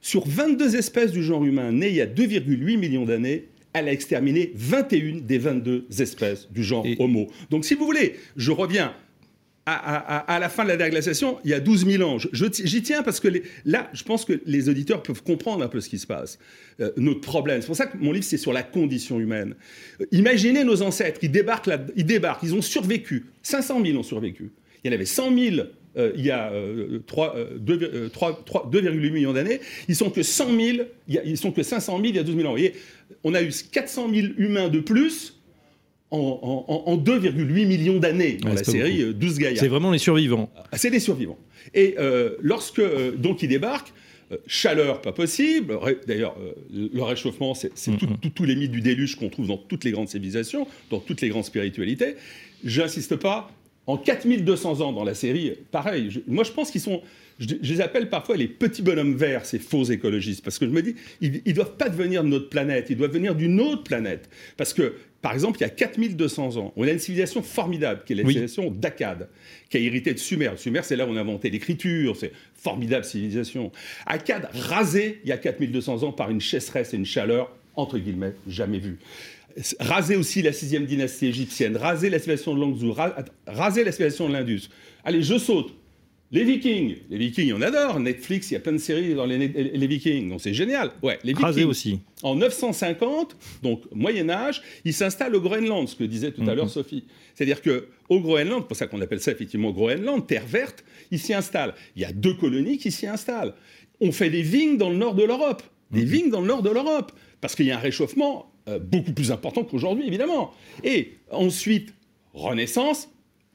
sur 0.00 0.26
22 0.26 0.76
espèces 0.76 1.12
du 1.12 1.22
genre 1.22 1.44
humain 1.44 1.72
nées 1.72 1.88
il 1.88 1.96
y 1.96 2.00
a 2.00 2.06
2,8 2.06 2.76
millions 2.76 3.04
d'années, 3.04 3.48
elle 3.72 3.88
a 3.88 3.92
exterminé 3.92 4.52
21 4.54 5.20
des 5.20 5.38
22 5.38 5.86
espèces 5.98 6.48
du 6.50 6.62
genre 6.64 6.86
Homo. 6.98 7.28
Donc 7.50 7.64
si 7.64 7.74
vous 7.74 7.84
voulez, 7.84 8.16
je 8.36 8.50
reviens 8.52 8.94
à, 9.70 10.38
la 10.40 10.48
fin 10.48 10.64
de 10.64 10.68
la 10.68 10.76
déglaciation, 10.76 11.38
il 11.44 11.50
y 11.50 11.54
a 11.54 11.60
12 11.60 11.86
000 11.86 12.02
ans. 12.02 12.16
J'y 12.32 12.82
tiens 12.82 13.02
parce 13.02 13.20
que 13.20 13.28
là, 13.64 13.90
je 13.92 14.02
pense 14.02 14.24
que 14.24 14.40
les 14.46 14.68
auditeurs 14.68 15.02
peuvent 15.02 15.22
comprendre 15.22 15.62
un 15.62 15.68
peu 15.68 15.80
ce 15.80 15.88
qui 15.88 15.98
se 15.98 16.06
passe, 16.06 16.38
euh, 16.80 16.90
notre 16.96 17.20
problème. 17.20 17.60
C'est 17.60 17.66
pour 17.66 17.76
ça 17.76 17.86
que 17.86 17.98
mon 17.98 18.12
livre, 18.12 18.24
c'est 18.24 18.38
sur 18.38 18.52
la 18.52 18.62
condition 18.62 19.20
humaine. 19.20 19.54
Euh, 20.00 20.06
imaginez 20.10 20.64
nos 20.64 20.80
ancêtres, 20.82 21.20
ils 21.22 21.30
débarquent, 21.30 21.66
là, 21.66 21.80
ils 21.96 22.06
débarquent, 22.06 22.44
ils 22.44 22.54
ont 22.54 22.62
survécu. 22.62 23.26
500 23.42 23.84
000 23.84 23.98
ont 23.98 24.02
survécu. 24.02 24.52
Il 24.84 24.90
y 24.90 24.90
en 24.90 24.94
avait 24.94 25.06
100 25.06 25.36
000 25.36 25.66
euh, 25.98 26.12
il 26.16 26.24
y 26.24 26.30
a 26.30 26.50
2,8 26.50 27.72
euh, 27.72 28.08
euh, 28.64 29.10
millions 29.10 29.32
d'années. 29.32 29.60
Ils 29.88 29.96
sont 29.96 30.10
que 30.10 30.22
100 30.22 30.56
000, 30.56 30.78
ils 31.08 31.36
sont 31.36 31.50
que 31.50 31.62
500 31.62 31.96
000 31.96 32.04
il 32.04 32.16
y 32.16 32.18
a 32.18 32.22
12 32.22 32.36
000 32.36 32.46
ans. 32.46 32.52
Vous 32.52 32.58
voyez, 32.58 32.74
on 33.24 33.34
a 33.34 33.42
eu 33.42 33.50
400 33.72 34.08
000 34.14 34.28
humains 34.36 34.68
de 34.68 34.80
plus 34.80 35.40
en, 36.10 36.96
2,8 37.04 37.66
millions 37.66 37.98
d'années 37.98 38.38
dans 38.40 38.54
la 38.54 38.64
série 38.64 39.12
12 39.12 39.38
Gaïa. 39.38 39.60
C'est 39.60 39.68
vraiment 39.68 39.90
les 39.90 39.98
survivants. 39.98 40.50
Ah, 40.72 40.78
c'est 40.78 40.90
les 40.90 41.00
survivants. 41.00 41.38
Et 41.74 41.96
lorsque 42.40 42.82
donc 43.16 43.42
ils 43.42 43.48
débarquent, 43.48 43.92
chaleur 44.46 45.00
pas 45.00 45.12
possible. 45.12 45.78
D'ailleurs, 46.06 46.36
le 46.72 47.02
réchauffement, 47.02 47.54
c'est 47.54 47.72
tous 48.34 48.44
les 48.44 48.56
mythes 48.56 48.70
du 48.70 48.80
déluge 48.80 49.16
qu'on 49.16 49.30
trouve 49.30 49.48
dans 49.48 49.58
toutes 49.58 49.84
les 49.84 49.90
grandes 49.90 50.08
civilisations, 50.08 50.66
dans 50.90 51.00
toutes 51.00 51.20
les 51.20 51.28
grandes 51.28 51.44
spiritualités. 51.44 52.14
J'insiste 52.64 53.16
pas, 53.16 53.50
en 53.88 53.96
4200 53.96 54.82
ans 54.82 54.92
dans 54.92 55.02
la 55.02 55.14
série, 55.14 55.54
pareil. 55.72 56.22
moi, 56.28 56.44
je 56.44 56.52
pense 56.52 56.70
qu'ils 56.70 56.82
sont. 56.82 57.00
Je, 57.38 57.54
les 57.62 57.80
appelle 57.80 58.10
parfois 58.10 58.36
les 58.36 58.46
petits 58.46 58.82
bonhommes 58.82 59.14
verts, 59.14 59.46
ces 59.46 59.58
faux 59.58 59.84
écologistes, 59.84 60.44
parce 60.44 60.58
que 60.58 60.66
je 60.66 60.70
me 60.70 60.82
dis, 60.82 60.94
ils 61.22 61.40
ne 61.46 61.52
doivent 61.52 61.76
pas 61.76 61.88
venir 61.88 62.22
de 62.22 62.28
notre 62.28 62.50
planète, 62.50 62.88
ils 62.90 62.96
doivent 62.96 63.12
venir 63.12 63.34
d'une 63.34 63.60
autre 63.60 63.84
planète. 63.84 64.28
Parce 64.58 64.74
que, 64.74 64.94
par 65.22 65.32
exemple, 65.32 65.58
il 65.58 65.62
y 65.62 65.64
a 65.64 65.70
4200 65.70 66.58
ans, 66.58 66.72
on 66.76 66.86
a 66.86 66.90
une 66.90 66.98
civilisation 66.98 67.42
formidable, 67.42 68.02
qui 68.04 68.12
est 68.12 68.16
la 68.16 68.24
civilisation 68.24 68.70
d'Akkad, 68.70 69.28
qui 69.70 69.78
a 69.78 69.80
hérité 69.80 70.12
de 70.12 70.18
Sumer. 70.18 70.50
Sumer, 70.56 70.80
c'est 70.82 70.96
là 70.96 71.06
où 71.06 71.10
on 71.10 71.16
a 71.16 71.20
inventé 71.20 71.48
l'écriture, 71.48 72.14
c'est 72.14 72.32
formidable 72.56 73.06
civilisation. 73.06 73.72
Akkad, 74.04 74.50
rasé 74.52 75.20
il 75.24 75.30
y 75.30 75.32
a 75.32 75.38
4200 75.38 76.02
ans 76.02 76.12
par 76.12 76.28
une 76.28 76.42
chasseresse 76.42 76.92
et 76.92 76.98
une 76.98 77.06
chaleur, 77.06 77.50
entre 77.74 77.96
guillemets, 77.98 78.34
jamais 78.46 78.80
vues 78.80 78.98
raser 79.80 80.16
aussi 80.16 80.42
la 80.42 80.52
sixième 80.52 80.86
dynastie 80.86 81.26
égyptienne, 81.26 81.76
raser 81.76 82.10
la 82.10 82.18
civilisation 82.18 82.54
de 82.54 82.60
Langzhou, 82.60 82.94
raser 83.46 83.84
la 83.84 83.92
civilisation 83.92 84.28
de 84.28 84.34
l'Indus. 84.34 84.68
Allez, 85.04 85.22
je 85.22 85.38
saute. 85.38 85.74
Les 86.30 86.44
Vikings, 86.44 86.96
les 87.08 87.16
Vikings, 87.16 87.54
on 87.54 87.62
adore. 87.62 88.00
Netflix, 88.00 88.50
il 88.50 88.54
y 88.54 88.56
a 88.58 88.60
plein 88.60 88.72
de 88.72 88.78
séries 88.78 89.14
dans 89.14 89.24
les, 89.24 89.38
Vikings, 89.86 90.28
donc 90.28 90.42
c'est 90.42 90.52
génial. 90.52 90.90
Ouais, 91.02 91.18
les 91.24 91.32
Vikings. 91.32 91.64
aussi. 91.64 92.00
En 92.22 92.34
950, 92.34 93.34
donc 93.62 93.84
Moyen 93.94 94.28
Âge, 94.28 94.60
ils 94.84 94.92
s'installent 94.92 95.34
au 95.34 95.40
Groenland, 95.40 95.88
ce 95.88 95.96
que 95.96 96.04
disait 96.04 96.30
tout 96.32 96.42
à 96.42 96.54
l'heure 96.54 96.66
mhm. 96.66 96.70
Sophie. 96.70 97.04
C'est-à-dire 97.34 97.62
que 97.62 97.88
au 98.10 98.20
Groenland, 98.20 98.66
pour 98.68 98.76
ça 98.76 98.86
qu'on 98.86 99.00
appelle 99.00 99.20
ça 99.20 99.32
effectivement 99.32 99.70
Groenland, 99.70 100.26
terre 100.26 100.46
verte, 100.46 100.84
ils 101.10 101.18
s'y 101.18 101.32
installent. 101.32 101.72
Il 101.96 102.02
y 102.02 102.04
a 102.04 102.12
deux 102.12 102.34
colonies 102.34 102.76
qui 102.76 102.90
s'y 102.90 103.06
installent. 103.06 103.54
On 104.00 104.12
fait 104.12 104.28
des 104.28 104.42
vignes 104.42 104.76
dans 104.76 104.90
le 104.90 104.96
nord 104.96 105.14
de 105.14 105.24
l'Europe, 105.24 105.62
des 105.92 106.02
mhm. 106.02 106.08
vignes 106.08 106.30
dans 106.30 106.42
le 106.42 106.48
nord 106.48 106.62
de 106.62 106.70
l'Europe, 106.70 107.12
parce 107.40 107.54
qu'il 107.54 107.64
y 107.64 107.70
a 107.70 107.78
un 107.78 107.80
réchauffement 107.80 108.52
euh, 108.68 108.78
beaucoup 108.78 109.12
plus 109.12 109.32
important 109.32 109.64
qu'aujourd'hui, 109.64 110.06
évidemment. 110.06 110.52
Et 110.84 111.14
ensuite, 111.30 111.94
Renaissance, 112.34 113.08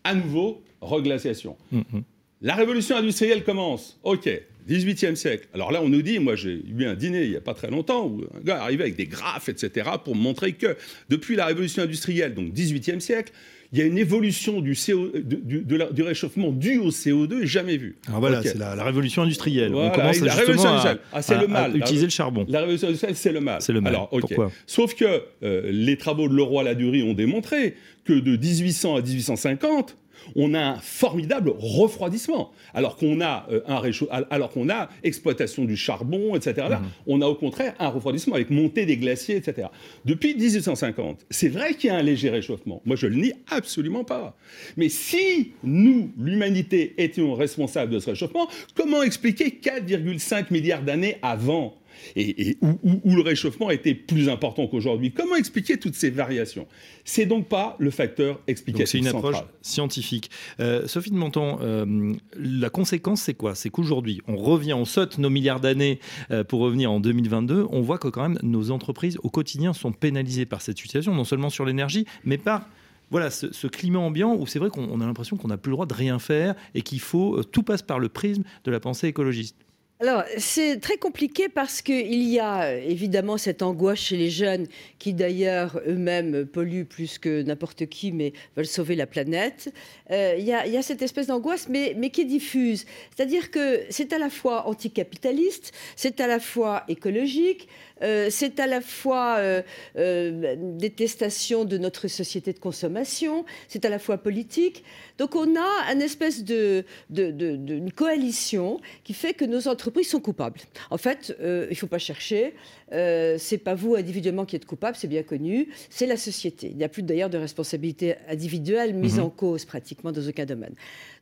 à 0.04 0.16
nouveau, 0.16 0.62
reglaciation. 0.82 1.56
Mm-hmm. 1.74 2.04
La 2.42 2.56
révolution 2.56 2.98
industrielle 2.98 3.44
commence. 3.44 4.00
OK, 4.04 4.30
18e 4.68 5.16
siècle. 5.16 5.48
Alors 5.54 5.72
là, 5.72 5.82
on 5.82 5.90
nous 5.90 6.02
dit, 6.02 6.20
moi 6.20 6.36
j'ai 6.36 6.62
eu 6.66 6.86
un 6.86 6.96
dîner 6.96 7.24
il 7.24 7.30
n'y 7.30 7.36
a 7.36 7.42
pas 7.42 7.54
très 7.54 7.70
longtemps 7.70 8.06
où 8.06 8.24
un 8.36 8.42
gars 8.42 8.62
arrivait 8.62 8.84
avec 8.84 8.96
des 8.96 9.08
graphes, 9.08 9.50
etc., 9.50 9.92
pour 10.04 10.16
montrer 10.16 10.54
que 10.54 10.76
depuis 11.10 11.36
la 11.36 11.46
révolution 11.46 11.84
industrielle, 11.84 12.34
donc 12.34 12.54
18e 12.54 13.00
siècle, 13.00 13.32
il 13.74 13.80
y 13.80 13.82
a 13.82 13.86
une 13.86 13.98
évolution 13.98 14.62
du, 14.62 14.76
CO, 14.76 15.10
du, 15.16 16.04
réchauffement 16.04 16.52
dû 16.52 16.78
au 16.78 16.92
CO2 16.92 17.44
jamais 17.46 17.78
vue. 17.78 17.98
Alors 18.08 18.20
voilà, 18.20 18.44
c'est 18.44 18.56
la, 18.56 18.84
révolution 18.84 19.24
industrielle. 19.24 19.74
On 19.74 19.90
commence 19.90 20.20
la 20.20 20.36
révolution 20.36 20.70
industrielle. 20.70 21.00
Ah, 21.12 21.24
c'est 21.24 21.40
le 21.40 21.48
mal. 21.48 21.76
utiliser 21.76 22.06
le 22.06 22.12
charbon. 22.12 22.46
La 22.48 22.60
révolution 22.60 22.88
industrielle, 22.88 23.16
c'est 23.16 23.32
le 23.32 23.42
mal. 23.42 23.62
C'est 23.64 23.74
le 23.74 23.82
mal. 23.82 23.96
Alors, 23.96 24.10
Pourquoi? 24.10 24.52
Sauf 24.68 24.94
que 24.94 25.24
euh, 25.42 25.72
les 25.72 25.98
travaux 25.98 26.30
de 26.30 26.36
Leroy-Ladurie 26.36 27.02
ont 27.02 27.16
démontré 27.16 27.76
que 28.06 28.14
de 28.14 28.38
1800 28.38 28.96
à 28.98 29.02
1850, 29.02 29.98
on 30.36 30.54
a 30.54 30.62
un 30.62 30.76
formidable 30.76 31.54
refroidissement. 31.58 32.52
Alors 32.74 32.98
qu'on 32.98 33.22
a, 33.22 33.48
euh, 33.52 33.62
un 33.68 33.82
alors 34.30 34.52
qu'on 34.52 34.70
a 34.70 34.90
exploitation 35.04 35.66
du 35.66 35.76
charbon, 35.76 36.36
etc. 36.36 36.68
Mhm. 36.70 36.88
on 37.08 37.22
a 37.22 37.28
au 37.28 37.36
contraire 37.36 37.74
un 37.80 37.90
refroidissement 37.90 38.36
avec 38.36 38.50
montée 38.50 38.86
des 38.86 38.98
glaciers, 38.98 39.36
etc. 39.36 39.68
Depuis 40.06 40.36
1850, 40.36 41.26
c'est 41.30 41.50
vrai 41.50 41.76
qu'il 41.76 41.90
y 41.90 41.94
a 41.94 41.98
un 41.98 42.02
léger 42.02 42.30
réchauffement. 42.30 42.82
Moi, 42.86 42.96
je 42.96 43.08
le 43.08 43.16
nie 43.16 43.34
absolument 43.50 44.04
pas. 44.04 44.36
Mais 44.78 44.90
si 44.90 45.54
nous, 45.64 46.12
l'humanité, 46.18 46.94
étions 46.98 47.34
responsables 47.34 47.92
de 47.92 48.00
ce 48.00 48.12
réchauffement, 48.12 48.48
comment 48.76 49.04
expliquer 49.04 49.60
4,5 49.62 50.52
milliards 50.52 50.82
d'années 50.82 51.18
avant 51.22 51.76
et, 52.16 52.58
où, 52.62 53.16
le 53.16 53.22
réchauffement 53.22 53.70
était 53.70 53.94
plus 53.94 54.30
important 54.30 54.68
qu'aujourd'hui. 54.68 55.12
Comment 55.12 55.36
expliquer 55.36 55.78
toutes 55.78 55.96
ces 55.96 56.10
variations? 56.10 56.68
C'est 57.06 57.26
donc 57.26 57.48
pas 57.48 57.76
le 57.80 57.92
facteur 57.92 58.40
explicatif 58.48 58.90
C'est 58.90 58.98
une 59.00 59.08
approche 59.08 59.44
scientifique. 59.62 60.30
Euh, 60.60 60.88
Sophie 60.88 61.12
de 61.12 61.16
Menton, 61.16 61.58
euh, 61.62 62.14
la 62.38 62.70
conséquence, 62.70 63.22
c'est 63.22 63.34
quoi? 63.34 63.56
C'est 63.56 63.70
qu'aujourd'hui, 63.70 64.22
on 64.28 64.36
revient, 64.36 64.74
on 64.74 64.86
saute 64.86 65.18
nos 65.18 65.30
milliards 65.30 65.60
d'années 65.60 66.00
euh, 66.32 66.44
pour 66.44 66.62
revenir 66.62 66.92
en 66.92 67.00
2022. 67.00 67.68
On 67.70 67.82
voit 67.82 67.98
que 67.98 68.08
quand 68.08 68.22
même 68.22 68.40
nos 68.44 68.72
entreprises 68.72 69.18
au 69.24 69.30
quotidien 69.30 69.74
sont 69.74 69.92
pénalisées 69.92 70.46
par 70.46 70.62
cette 70.62 70.78
situation, 70.78 71.14
non 71.14 71.24
seulement 71.24 71.50
sur 71.50 71.66
l'énergie, 71.66 72.06
mais 72.24 72.38
par 72.38 72.68
voilà, 73.12 73.30
ce, 73.30 73.68
climat 73.68 74.00
ambiant 74.00 74.34
où 74.34 74.48
c'est 74.48 74.58
vrai 74.58 74.70
qu'on 74.70 75.00
a 75.00 75.06
l'impression 75.06 75.38
qu'on 75.38 75.50
n'a 75.50 75.58
plus 75.58 75.70
le 75.70 75.76
droit 75.76 75.86
de 75.86 75.94
rien 75.94 76.18
faire 76.18 76.56
et 76.74 76.82
qu'il 76.82 77.00
faut 77.00 77.44
tout 77.44 77.62
passe 77.62 77.84
par 77.84 78.00
le 78.00 78.10
prisme 78.10 78.44
de 78.64 78.72
la 78.72 78.80
pensée 78.80 79.08
écologiste. 79.08 79.56
Alors, 80.00 80.24
c'est 80.38 80.82
très 80.82 80.98
compliqué 80.98 81.48
parce 81.48 81.82
qu'il 81.82 82.24
y 82.24 82.40
a 82.40 82.76
évidemment 82.76 83.38
cette 83.38 83.62
angoisse 83.62 84.00
chez 84.00 84.18
les 84.18 84.30
jeunes 84.30 84.68
qui 85.00 85.14
d'ailleurs 85.14 85.80
eux-mêmes 85.88 86.46
polluent 86.46 86.84
plus 86.84 87.20
que 87.20 87.42
n'importe 87.44 87.86
qui, 87.86 88.12
mais 88.12 88.34
veulent 88.58 88.66
sauver 88.66 88.96
la 88.96 89.08
planète. 89.08 89.74
Euh, 90.12 90.36
il, 90.38 90.44
y 90.44 90.52
a, 90.52 90.82
cette 90.82 91.02
espèce 91.04 91.28
d'angoisse, 91.28 91.70
mais, 91.70 91.94
mais 91.96 92.10
qui 92.10 92.22
est 92.22 92.26
diffuse. 92.26 92.86
C'est-à-dire 93.16 93.50
que 93.50 93.82
c'est 93.90 94.12
à 94.12 94.18
la 94.18 94.30
fois 94.30 94.68
anticapitaliste, 94.68 95.72
c'est 95.96 96.20
à 96.20 96.28
la 96.28 96.42
fois 96.42 96.84
écologique, 96.90 97.70
euh, 98.04 98.28
c'est 98.30 98.60
à 98.60 98.68
la 98.68 98.82
fois 98.82 99.38
euh, 99.38 99.62
euh, 99.98 100.56
détestation 100.58 101.66
de 101.66 101.78
notre 101.78 102.08
société 102.08 102.54
de 102.54 102.60
consommation, 102.60 103.46
c'est 103.68 103.86
à 103.86 103.90
la 103.90 104.00
fois 104.00 104.18
politique. 104.18 104.84
Donc 105.18 105.36
on 105.36 105.56
a 105.56 105.92
une 105.94 106.02
espèce 106.02 106.44
de, 106.44 106.86
de, 107.10 107.90
coalition 107.96 108.80
qui 109.04 109.14
fait 109.14 109.34
que 109.34 109.46
nos 109.46 109.68
entreprises 109.68 110.10
sont 110.10 110.20
coupables. 110.20 110.60
En 110.90 110.98
fait, 110.98 111.36
il 111.40 111.70
ne 111.70 111.76
faut 111.76 111.88
pas 111.88 112.00
chercher. 112.00 112.54
C'est 112.92 113.62
pas 113.64 113.76
vous 113.76 113.96
individuellement 113.96 114.46
qui 114.46 114.56
êtes 114.56 114.66
coupable, 114.66 114.98
c'est 115.00 115.08
bien 115.08 115.24
connu, 115.24 115.70
c'est 115.90 116.06
la 116.06 116.18
société. 116.18 116.68
Il 116.70 116.78
n'y 116.78 116.84
a 116.84 116.90
plus 116.90 117.04
d'ailleurs 117.04 117.30
de 117.30 117.38
responsabilité 117.38 118.16
individuelle 118.28 118.94
mise 118.94 119.18
mhm. 119.18 119.26
en 119.26 119.30
cause 119.30 119.66
pratiquement 119.66 120.12
dans 120.12 120.28
aucun 120.28 120.46
domaine. 120.46 120.74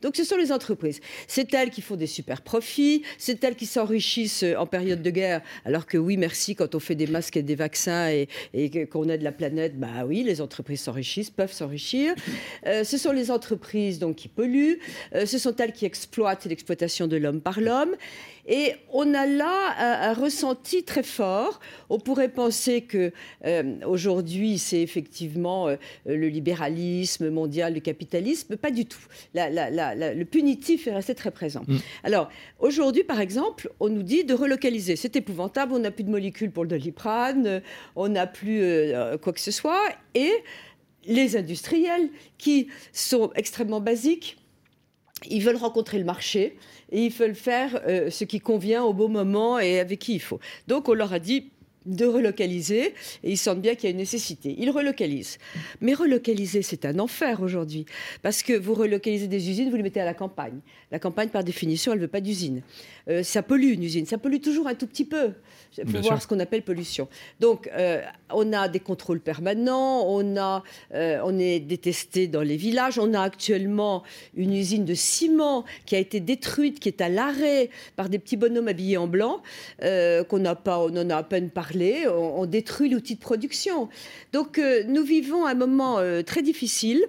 Donc 0.02 0.16
ce 0.16 0.24
sont 0.24 0.38
les 0.38 0.52
entreprises. 0.52 1.00
C'est 1.28 1.54
elles 1.54 1.70
qui 1.70 1.82
font 1.82 1.96
des 1.96 2.08
super 2.08 2.42
profits, 2.42 3.04
c'est 3.18 3.44
elles 3.44 3.56
qui 3.56 3.66
s'enrichissent 3.66 4.46
en 4.58 4.66
période 4.66 5.02
de 5.02 5.10
guerre, 5.10 5.42
alors 5.66 5.86
que 5.86 5.98
oui, 5.98 6.18
merci, 6.18 6.56
quand 6.56 6.76
on 6.76 6.80
fait 6.80 6.96
des 6.96 7.08
masques 7.08 7.38
et 7.38 7.44
des 7.44 7.56
vaccins 7.56 8.10
et, 8.10 8.28
qu'on 8.88 9.10
aide 9.10 9.22
la 9.22 9.32
planète, 9.32 9.80
bah 9.80 10.06
oui, 10.06 10.24
les 10.24 10.42
entreprises 10.42 10.82
s'enrichissent, 10.82 11.30
peuvent 11.30 11.54
s'enrichir. 11.54 12.14
Euh, 12.66 12.84
ce 12.84 12.98
sont 12.98 13.12
les 13.12 13.32
entreprises 13.32 14.00
donc 14.00 14.16
qui 14.16 14.28
polluent, 14.28 14.80
euh, 15.16 15.26
ce 15.26 15.38
sont 15.38 15.56
elles 15.58 15.74
qui 15.74 15.86
exploitent 15.86 16.46
l'exploitation 16.46 17.08
de 17.08 17.18
l'homme 17.18 17.42
par 17.42 17.62
l'homme. 17.62 17.96
Et 18.48 18.74
on 18.92 19.14
a 19.14 19.26
là 19.26 20.10
un, 20.10 20.14
ressenti 20.14 20.84
très 20.84 21.04
fort. 21.04 21.60
On 21.90 22.00
pourrait 22.00 22.30
penser 22.30 22.82
que 22.82 23.12
euh, 23.46 23.76
aujourd'hui, 23.86 24.58
c'est 24.58 24.82
effectivement 24.82 25.68
euh, 25.68 25.76
le 26.06 26.28
libéralisme 26.28 27.30
mondial, 27.30 27.74
le 27.74 27.80
capitalisme. 27.80 28.58
Pas 28.58 28.72
du 28.72 28.86
tout. 28.86 29.02
le 29.34 30.24
punitif 30.24 30.88
est 30.88 30.94
resté 30.94 31.16
très 31.16 31.32
présent. 31.32 31.64
Mm. 31.68 31.78
Alors, 32.04 32.30
aujourd'hui, 32.60 33.04
par 33.04 33.20
exemple, 33.20 33.72
on 33.80 33.90
nous 33.90 34.04
dit 34.04 34.24
de 34.24 34.34
relocaliser. 34.34 34.96
C'est 34.96 35.16
épouvantable. 35.16 35.74
On 35.74 35.80
n'a 35.80 35.92
plus 35.92 36.04
de 36.04 36.12
molécules 36.12 36.52
pour 36.52 36.64
le 36.64 36.70
doliprane. 36.70 37.62
On 37.96 38.10
n'a 38.10 38.28
plus 38.28 38.62
euh, 38.62 39.18
quoi 39.18 39.34
que 39.34 39.40
ce 39.40 39.52
soit. 39.52 39.90
Et 40.16 40.32
les 41.06 41.36
industriels 41.36 42.10
qui 42.38 42.68
sont 42.94 43.32
extrêmement 43.36 43.82
basiques, 43.82 44.38
ils 45.30 45.42
veulent 45.42 45.58
rencontrer 45.58 45.98
le 45.98 46.06
marché 46.06 46.58
et 46.92 47.06
ils 47.06 47.12
veulent 47.12 47.36
faire 47.36 47.82
euh, 47.88 48.10
ce 48.10 48.24
qui 48.24 48.40
convient 48.40 48.84
au 48.84 48.94
bon 48.94 49.10
moment 49.10 49.60
et 49.60 49.80
avec 49.80 50.00
qui 50.00 50.16
il 50.16 50.22
faut. 50.22 50.40
Donc 50.68 50.90
on 50.90 50.94
leur 50.94 51.14
a 51.14 51.20
dit 51.20 51.52
de 51.86 52.06
relocaliser 52.06 52.94
et 53.24 53.32
ils 53.32 53.38
sentent 53.38 53.62
bien 53.62 53.76
qu'il 53.76 53.86
y 53.86 53.88
a 53.88 53.92
une 53.92 53.98
nécessité. 53.98 54.56
Ils 54.58 54.70
relocalisent. 54.70 55.38
Mais 55.82 55.94
relocaliser, 55.94 56.62
c'est 56.62 56.86
un 56.86 57.00
enfer 57.00 57.42
aujourd'hui 57.42 57.86
parce 58.22 58.44
que 58.44 58.54
vous 58.54 58.74
relocalisez 58.74 59.28
des 59.28 59.50
usines, 59.50 59.70
vous 59.70 59.78
les 59.78 59.84
mettez 59.84 60.02
à 60.02 60.06
la 60.06 60.14
campagne. 60.14 60.60
La 60.92 61.00
campagne, 61.00 61.30
par 61.30 61.44
définition, 61.44 61.94
elle 61.94 62.00
ne 62.00 62.04
veut 62.04 62.10
pas 62.10 62.20
d'usine. 62.20 62.62
Euh, 63.10 63.24
ça 63.24 63.42
pollue 63.42 63.72
une 63.72 63.84
usine, 63.84 64.06
ça 64.06 64.18
pollue 64.18 64.42
toujours 64.42 64.68
un 64.68 64.76
tout 64.76 64.88
petit 64.88 65.06
peu. 65.06 65.32
Il 65.78 65.90
faut 65.90 66.02
voir 66.02 66.22
ce 66.22 66.28
qu'on 66.28 66.40
appelle 66.40 66.64
pollution. 66.64 67.08
Donc, 67.40 67.70
euh, 67.74 68.02
on 68.30 68.52
a 68.52 68.68
des 68.68 68.82
contrôles 68.82 69.22
permanents, 69.22 70.04
on, 70.06 70.36
a, 70.36 70.64
euh, 70.94 71.22
on 71.24 71.40
est 71.40 71.62
détesté 71.62 72.28
dans 72.28 72.42
les 72.42 72.58
villages, 72.58 73.00
on 73.00 73.14
a 73.14 73.22
actuellement 73.22 74.04
une 74.36 74.54
usine 74.54 74.84
de 74.84 74.94
ciment 74.94 75.64
qui 75.86 75.96
a 75.96 76.00
été 76.00 76.20
détruite, 76.20 76.80
qui 76.80 76.90
est 76.90 77.00
à 77.00 77.08
l'arrêt 77.08 77.70
par 77.96 78.10
des 78.10 78.20
petits 78.20 78.38
bonhommes 78.38 78.68
habillés 78.68 78.98
en 78.98 79.08
blanc, 79.08 79.42
qu'on 79.80 80.40
n'a 80.40 80.56
pas, 80.56 80.80
on 80.80 80.96
en 80.98 81.10
a 81.10 81.16
à 81.16 81.24
peine 81.24 81.50
parlé, 81.50 81.71
on, 82.08 82.46
détruit 82.46 82.90
l'outil 82.90 83.16
de 83.16 83.20
production. 83.20 83.90
Donc, 84.34 84.60
nous 84.88 85.04
vivons 85.04 85.46
un 85.46 85.54
moment 85.54 86.00
très 86.26 86.42
difficile. 86.42 87.06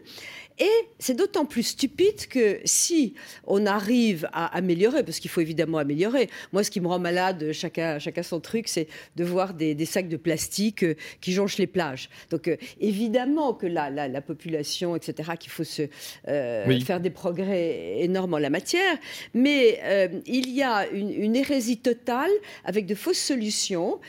Et 0.58 0.88
c'est 0.98 1.14
d'autant 1.14 1.44
plus 1.44 1.62
stupide 1.62 2.26
que 2.28 2.60
si 2.64 3.14
on 3.46 3.66
arrive 3.66 4.28
à 4.32 4.54
améliorer, 4.56 5.02
parce 5.02 5.18
qu'il 5.18 5.30
faut 5.30 5.40
évidemment 5.40 5.78
améliorer, 5.78 6.28
moi 6.52 6.62
ce 6.62 6.70
qui 6.70 6.80
me 6.80 6.88
rend 6.88 6.98
malade, 6.98 7.52
chacun, 7.52 7.98
chacun 7.98 8.22
son 8.22 8.40
truc, 8.40 8.68
c'est 8.68 8.88
de 9.16 9.24
voir 9.24 9.54
des, 9.54 9.84
sacs 9.84 10.08
de 10.08 10.16
plastique 10.16 10.84
euh, 10.84 10.94
qui 11.20 11.32
jonchent 11.32 11.58
les 11.58 11.66
plages. 11.66 12.08
Donc 12.30 12.48
euh, 12.48 12.56
évidemment 12.80 13.54
que 13.54 13.66
là, 13.66 13.90
la, 13.90 14.20
population, 14.20 14.94
etc., 14.94 15.32
qu'il 15.38 15.50
faut 15.50 15.64
se, 15.64 15.82
euh, 16.28 16.80
faire 16.80 17.00
des 17.00 17.10
progrès 17.10 17.96
énormes 18.00 18.34
en 18.34 18.38
la 18.38 18.50
matière, 18.50 18.96
mais 19.34 19.80
il 20.26 20.50
y 20.50 20.62
a 20.62 20.88
une, 20.88 21.10
une, 21.10 21.36
hérésie 21.36 21.78
totale 21.78 22.30
avec 22.64 22.86
de 22.86 22.94
fausses 22.94 23.18
solutions 23.18 24.00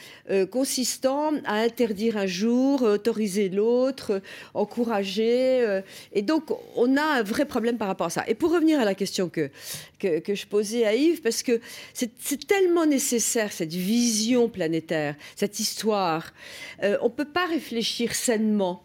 consistant 0.52 1.34
à 1.46 1.56
interdire 1.56 2.18
un 2.18 2.26
jour, 2.26 2.84
autoriser 2.84 3.50
l'autre, 3.50 4.22
encourager. 4.54 5.82
et 6.14 6.22
donc, 6.22 6.33
donc, 6.34 6.58
on 6.76 6.98
a 6.98 7.04
un 7.04 7.22
vrai 7.22 7.46
problème 7.46 7.78
par 7.78 7.88
rapport 7.88 8.08
à 8.08 8.10
ça. 8.10 8.24
Et 8.28 8.34
pour 8.34 8.52
revenir 8.52 8.80
à 8.80 8.86
la 8.86 8.96
question 8.96 9.30
que, 9.30 9.52
que, 10.00 10.34
je 10.34 10.48
posais 10.48 10.84
à 10.84 10.96
Yves, 10.96 11.22
parce 11.22 11.44
que 11.44 11.62
c'est 11.94 12.48
tellement 12.48 12.88
nécessaire, 12.88 13.52
cette 13.52 13.74
vision 13.74 14.50
planétaire, 14.50 15.16
cette 15.36 15.60
histoire. 15.60 16.34
Euh, 16.82 16.98
on 17.02 17.10
ne 17.10 17.14
peut 17.14 17.32
pas 17.40 17.46
réfléchir 17.46 18.16
sainement 18.16 18.84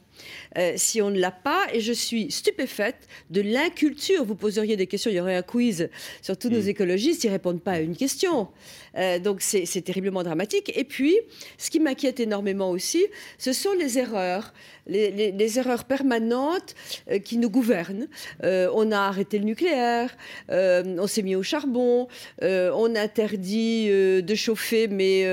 euh, 0.59 0.75
si 0.77 1.01
on 1.01 1.11
ne 1.11 1.19
l'a 1.19 1.31
pas. 1.31 1.67
Et 1.73 1.81
je 1.81 1.93
suis 1.93 2.31
stupéfaite 2.31 3.09
de 3.31 3.41
l'inculture. 3.41 4.25
Vous 4.25 4.35
poseriez 4.35 4.77
des 4.77 4.87
questions, 4.87 5.11
il 5.11 5.17
y 5.17 5.21
aurait 5.21 5.37
un 5.37 5.43
quiz 5.43 5.89
sur 6.21 6.37
tous 6.37 6.51
nos 6.51 6.63
mm. 6.63 6.69
écologistes, 6.69 7.25
ils 7.25 7.31
répondent 7.31 7.63
pas 7.63 7.73
à 7.73 7.81
une 7.81 7.97
question. 7.97 8.49
Euh, 8.97 9.19
donc 9.19 9.41
c'est 9.41 9.83
terriblement 9.83 10.23
dramatique. 10.23 10.73
Et 10.75 10.85
puis, 10.85 11.17
ce 11.57 11.71
qui 11.71 11.81
m'inquiète 11.81 12.21
énormément 12.21 12.71
aussi, 12.71 13.07
ce 13.39 13.53
sont 13.53 13.73
les 13.73 13.99
erreurs, 13.99 14.53
les, 14.87 15.59
erreurs 15.59 15.85
permanentes 15.85 16.75
euh, 17.11 17.19
qui 17.19 17.39
nous 17.39 17.51
gouvernent. 17.51 18.09
on 18.43 18.93
a 18.93 18.99
arrêté 18.99 19.39
le 19.39 19.45
nucléaire, 19.45 20.17
on 20.49 21.07
s'est 21.07 21.23
mis 21.23 21.35
au 21.35 21.43
charbon, 21.43 22.09
on 22.43 22.95
interdit 22.97 23.89
de 23.89 24.35
chauffer, 24.35 24.89
mais 24.89 25.27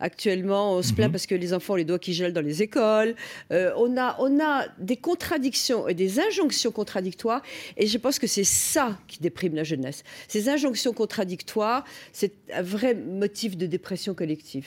actuellement 0.00 0.74
on 0.74 0.82
se 0.82 0.92
plaint 0.92 1.08
mm-hmm. 1.08 1.12
parce 1.12 1.26
que 1.26 1.34
les 1.34 1.52
enfants 1.54 1.74
ont 1.74 1.76
les 1.76 1.84
doigts 1.84 1.98
qui 1.98 2.12
gèlent 2.12 2.32
dans 2.32 2.40
les 2.40 2.62
écoles. 2.62 3.14
on 3.50 3.96
a, 3.96 4.16
on 4.18 4.40
a 4.40 4.66
des 4.78 4.96
contradictions 4.96 5.88
et 5.88 5.94
des 5.94 6.20
injonctions 6.20 6.70
contradictoires, 6.70 7.42
et 7.76 7.86
je 7.86 7.98
pense 7.98 8.18
que 8.18 8.26
c'est 8.26 8.44
ça 8.44 8.98
qui 9.06 9.18
déprime 9.20 9.54
la 9.54 9.64
jeunesse. 9.64 10.02
Ces 10.28 10.48
injonctions 10.48 10.92
contradictoires, 10.92 11.84
c'est 12.12 12.32
un 12.52 12.62
vrai 12.62 12.94
motif 12.98 13.56
de 13.56 13.66
dépression 13.66 14.14
collective. 14.14 14.66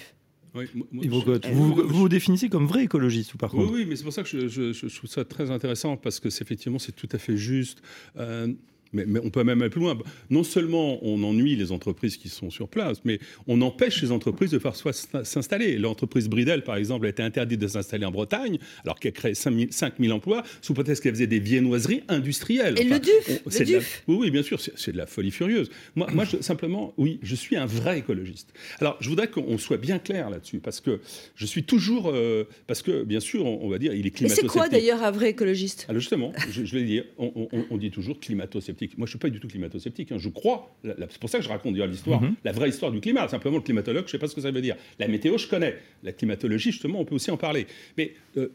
Oui, 0.53 0.65
vous, 0.73 1.75
vous, 1.87 2.09
définissez 2.09 2.49
comme 2.49 2.67
vrai 2.67 2.83
écologiste, 2.83 3.33
ou 3.33 3.37
par 3.37 3.51
contre? 3.51 3.71
Oui, 3.71 3.85
mais 3.87 3.95
c'est 3.95 4.03
pour 4.03 4.11
ça 4.11 4.23
que 4.23 4.47
je, 4.47 4.95
trouve 4.97 5.09
ça 5.09 5.23
très 5.23 5.49
intéressant, 5.49 5.95
parce 5.95 6.19
que 6.19 6.27
effectivement, 6.27 6.79
c'est 6.79 6.91
tout 6.91 7.07
à 7.13 7.17
fait 7.17 7.37
juste. 7.37 7.81
Euh, 8.17 8.53
mais, 8.93 9.05
on 9.23 9.29
peut 9.29 9.43
même 9.43 9.61
aller 9.61 9.69
plus 9.69 9.81
loin. 9.81 9.97
Non 10.29 10.43
seulement 10.43 10.99
on 11.03 11.23
ennuie 11.23 11.55
les 11.55 11.71
entreprises 11.71 12.17
qui 12.17 12.29
sont 12.29 12.49
sur 12.49 12.67
place, 12.67 12.99
mais 13.05 13.19
on 13.47 13.61
empêche 13.61 14.01
les 14.01 14.11
entreprises 14.11 14.51
de 14.51 14.57
parfois 14.57 14.93
s'installer. 14.93 15.77
L'entreprise 15.77 16.29
Bridel, 16.29 16.63
par 16.63 16.75
exemple, 16.75 17.05
a 17.05 17.09
été 17.09 17.23
interdite 17.23 17.59
de 17.59 17.67
s'installer 17.67 18.05
en 18.05 18.11
Bretagne, 18.11 18.57
alors 18.83 18.99
qu'elle 18.99 19.13
crée 19.13 19.33
5000 19.33 20.13
emplois, 20.13 20.43
sous 20.61 20.73
prétexte 20.73 21.03
qu'elle 21.03 21.13
faisait 21.13 21.27
des 21.27 21.39
viennoiseries 21.39 22.03
industrielles. 22.07 22.79
Et 22.79 22.83
le 22.83 22.99
DUF, 22.99 24.03
oui, 24.07 24.15
oui, 24.19 24.31
bien 24.31 24.43
sûr, 24.43 24.59
c'est 24.59 24.91
de 24.91 24.97
la 24.97 25.05
folie 25.05 25.31
furieuse. 25.31 25.69
Moi, 25.95 26.07
moi 26.13 26.25
simplement, 26.41 26.93
oui, 26.97 27.19
je 27.21 27.35
suis 27.35 27.55
un 27.55 27.65
vrai 27.65 27.99
écologiste. 27.99 28.53
Alors, 28.79 28.97
je 28.99 29.09
voudrais 29.09 29.29
qu'on 29.29 29.57
soit 29.57 29.77
bien 29.77 29.99
clair 29.99 30.29
là-dessus, 30.29 30.59
parce 30.59 30.81
que 30.81 30.99
je 31.35 31.45
suis 31.45 31.63
toujours... 31.63 32.11
Euh, 32.13 32.47
parce 32.67 32.81
que, 32.81 33.03
bien 33.03 33.19
sûr, 33.19 33.45
on, 33.45 33.69
va 33.69 33.77
dire, 33.77 33.93
il 33.93 34.05
est 34.05 34.11
climato-sceptique. 34.11 34.43
Mais 34.43 34.49
c'est 34.49 34.59
quoi, 34.59 34.69
d'ailleurs, 34.69 35.03
un 35.03 35.11
vrai 35.11 35.29
écologiste? 35.29 35.85
Alors, 35.87 35.99
justement, 35.99 36.33
je, 36.49 36.65
je 36.65 36.77
vais 36.77 36.83
dire, 36.83 37.05
on, 37.17 37.47
on 37.69 37.77
dit 37.77 37.91
toujours 37.91 38.19
climato-sceptique 38.19 38.80
moi, 38.87 38.91
je 38.97 39.01
ne 39.01 39.07
suis 39.07 39.19
pas 39.19 39.29
du 39.29 39.39
tout 39.39 39.47
climato-sceptique. 39.47 40.11
Hein. 40.11 40.17
Je 40.17 40.29
crois, 40.29 40.75
c'est 40.83 41.19
pour 41.19 41.29
ça 41.29 41.37
que 41.37 41.43
je 41.43 41.49
raconte 41.49 41.75
l'histoire, 41.75 42.21
mhm. 42.21 42.35
la 42.43 42.51
vraie 42.51 42.69
histoire 42.69 42.91
du 42.91 42.99
climat. 42.99 43.27
Simplement, 43.27 43.57
le 43.57 43.63
climatologue, 43.63 44.03
je 44.03 44.07
ne 44.07 44.11
sais 44.11 44.19
pas 44.19 44.27
ce 44.27 44.35
que 44.35 44.41
ça 44.41 44.51
veut 44.51 44.61
dire. 44.61 44.75
La 44.99 45.07
météo, 45.07 45.37
je 45.37 45.47
connais. 45.47 45.77
La 46.03 46.11
climatologie, 46.11 46.71
justement, 46.71 46.99
on 46.99 47.05
peut 47.05 47.15
aussi 47.15 47.31
en 47.31 47.37
parler. 47.37 47.67
Mais 47.97 48.13
euh, 48.37 48.49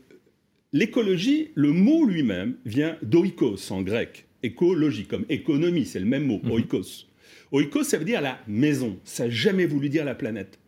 l'écologie, 0.72 1.50
le 1.54 1.72
mot 1.72 2.04
lui-même 2.04 2.56
vient 2.64 2.96
d'oikos 3.02 3.70
en 3.70 3.82
grec. 3.82 4.26
Écologie, 4.42 5.06
comme 5.06 5.24
économie, 5.28 5.86
c'est 5.86 6.00
le 6.00 6.06
même 6.06 6.26
mot, 6.26 6.40
mhm. 6.42 6.50
oikos. 6.50 7.06
Oikos, 7.52 7.84
ça 7.84 7.98
veut 7.98 8.04
dire 8.04 8.20
la 8.20 8.38
maison. 8.46 8.98
Ça 9.04 9.24
n'a 9.24 9.30
jamais 9.30 9.66
voulu 9.66 9.88
dire 9.88 10.04
la 10.04 10.14
planète. 10.14 10.58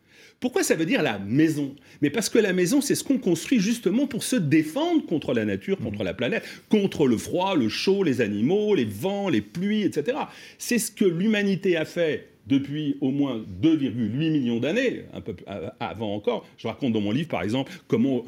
Pourquoi 0.41 0.63
ça 0.63 0.77
veut 0.77 0.87
dire 0.87 1.03
la 1.03 1.19
maison? 1.19 1.75
Mais 2.01 2.11
parce 2.11 2.29
que 2.29 2.39
la 2.39 2.53
maison, 2.53 2.81
c'est 2.81 2.95
ce 2.95 3.03
qu'on 3.03 3.19
construit 3.19 3.59
justement 3.59 4.07
pour 4.07 4.23
se 4.23 4.37
défendre 4.37 5.05
contre 5.05 5.35
la 5.35 5.45
nature, 5.45 5.79
contre 5.79 6.05
la 6.05 6.15
planète, 6.15 6.45
contre 6.69 7.09
le 7.09 7.17
froid, 7.17 7.57
le 7.57 7.69
chaud, 7.69 8.05
les 8.05 8.21
animaux, 8.21 8.77
les 8.77 8.85
vents, 8.85 9.29
les 9.29 9.41
pluies, 9.41 9.83
etc. 9.83 10.17
C'est 10.59 10.79
ce 10.79 10.93
que 10.93 11.05
l'humanité 11.05 11.77
a 11.77 11.85
fait 11.85 12.29
depuis 12.49 12.97
au 13.01 13.11
moins 13.11 13.45
2,8 13.63 13.93
millions 13.93 14.59
d'années, 14.59 15.05
un 15.13 15.21
peu 15.21 15.35
avant 15.81 16.15
encore. 16.15 16.47
Je 16.57 16.67
raconte 16.67 16.93
dans 16.93 17.01
mon 17.01 17.13
livre, 17.13 17.29
par 17.29 17.43
exemple, 17.43 17.73
comment 17.87 18.25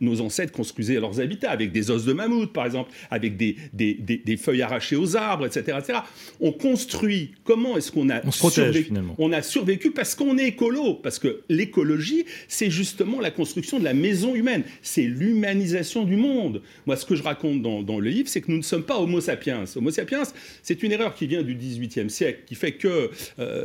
nos 0.00 0.20
ancêtres 0.20 0.52
construisaient 0.52 1.00
leurs 1.00 1.20
habitats, 1.20 1.50
avec 1.50 1.72
des 1.72 1.90
os 1.90 2.04
de 2.04 2.12
mammouth, 2.12 2.52
par 2.52 2.66
exemple, 2.66 2.90
avec 3.10 3.36
des, 3.36 3.56
des, 3.72 4.36
feuilles 4.36 4.62
arrachées 4.62 4.96
aux 4.96 5.16
arbres, 5.16 5.46
etc. 5.46 5.78
etc. 5.78 5.98
On 6.40 6.52
construit. 6.52 7.32
Comment 7.44 7.76
est-ce 7.76 7.90
qu'on 7.90 8.10
a 8.10 8.30
survécu 8.30 8.92
On 9.18 9.32
a 9.32 9.42
survécu 9.42 9.90
parce 9.90 10.14
qu'on 10.14 10.38
est 10.38 10.48
écolo, 10.48 10.94
parce 10.94 11.18
que 11.18 11.42
l'écologie, 11.48 12.24
c'est 12.48 12.70
justement 12.70 13.20
la 13.20 13.30
construction 13.30 13.78
de 13.78 13.84
la 13.84 13.94
maison 13.94 14.34
humaine, 14.34 14.62
c'est 14.82 15.02
l'humanisation 15.02 16.04
du 16.04 16.16
monde. 16.16 16.62
Moi, 16.86 16.96
ce 16.96 17.04
que 17.04 17.16
je 17.16 17.22
raconte 17.22 17.62
dans, 17.62 17.82
dans 17.82 17.98
le 17.98 18.10
livre, 18.10 18.28
c'est 18.28 18.40
que 18.40 18.50
nous 18.50 18.58
ne 18.58 18.62
sommes 18.62 18.84
pas 18.84 18.98
Homo 18.98 19.20
sapiens. 19.20 19.64
Homo 19.74 19.90
sapiens, 19.90 20.22
c'est 20.62 20.82
une 20.82 20.92
erreur 20.92 21.14
qui 21.14 21.26
vient 21.26 21.42
du 21.42 21.54
XVIIIe 21.54 22.10
siècle, 22.10 22.40
qui 22.46 22.54
fait 22.54 22.72
que 22.72 23.10
euh, 23.38 23.55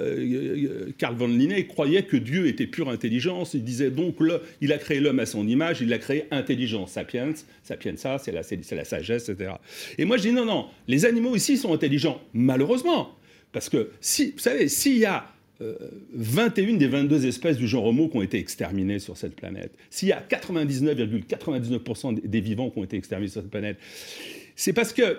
Carl 0.98 1.16
von 1.16 1.28
Linné 1.28 1.68
croyait 1.68 2.04
que 2.04 2.18
Dieu 2.18 2.48
était 2.48 2.68
pure 2.68 2.90
intelligence. 2.90 3.54
Il 3.54 3.64
disait 3.64 3.92
donc, 3.92 4.20
le, 4.20 4.42
il 4.62 4.74
a 4.74 4.78
créé 4.78 5.00
l'homme 5.00 5.20
à 5.20 5.26
son 5.26 5.48
image, 5.48 5.82
il 5.82 5.92
a 5.94 5.98
créé 5.98 6.26
intelligence. 6.32 6.92
Sapiens, 6.92 7.34
sapienza, 7.64 8.18
c'est 8.18 8.32
la, 8.32 8.42
la 8.76 8.86
sagesse, 8.86 9.30
etc. 9.30 9.54
Et 9.98 10.06
moi, 10.06 10.18
je 10.18 10.24
dis 10.24 10.32
non, 10.32 10.46
non, 10.46 10.68
les 10.88 11.06
animaux 11.06 11.36
ici 11.36 11.58
sont 11.58 11.74
intelligents, 11.74 12.22
malheureusement. 12.34 13.16
Parce 13.52 13.70
que, 13.70 13.92
si, 14.00 14.32
vous 14.32 14.40
savez, 14.40 14.68
s'il 14.68 14.98
y 14.98 15.06
a 15.06 15.26
21 16.14 16.74
euh, 16.74 16.78
des 16.78 16.88
22 16.88 17.26
espèces 17.26 17.58
du 17.58 17.68
genre 17.68 17.86
Homo 17.86 18.10
qui 18.10 18.18
ont 18.18 18.22
été 18.22 18.38
exterminées 18.40 19.00
sur 19.00 19.18
cette 19.18 19.36
planète, 19.36 19.72
s'il 19.90 20.10
y 20.10 20.14
a 20.14 20.22
99,99% 20.22 22.26
des 22.26 22.42
vivants 22.42 22.70
qui 22.70 22.80
ont 22.80 22.84
été 22.84 22.98
exterminés 22.98 23.30
sur 23.30 23.42
cette 23.42 23.52
planète, 23.52 23.78
c'est 24.56 24.74
parce 24.74 24.94
que 24.94 25.18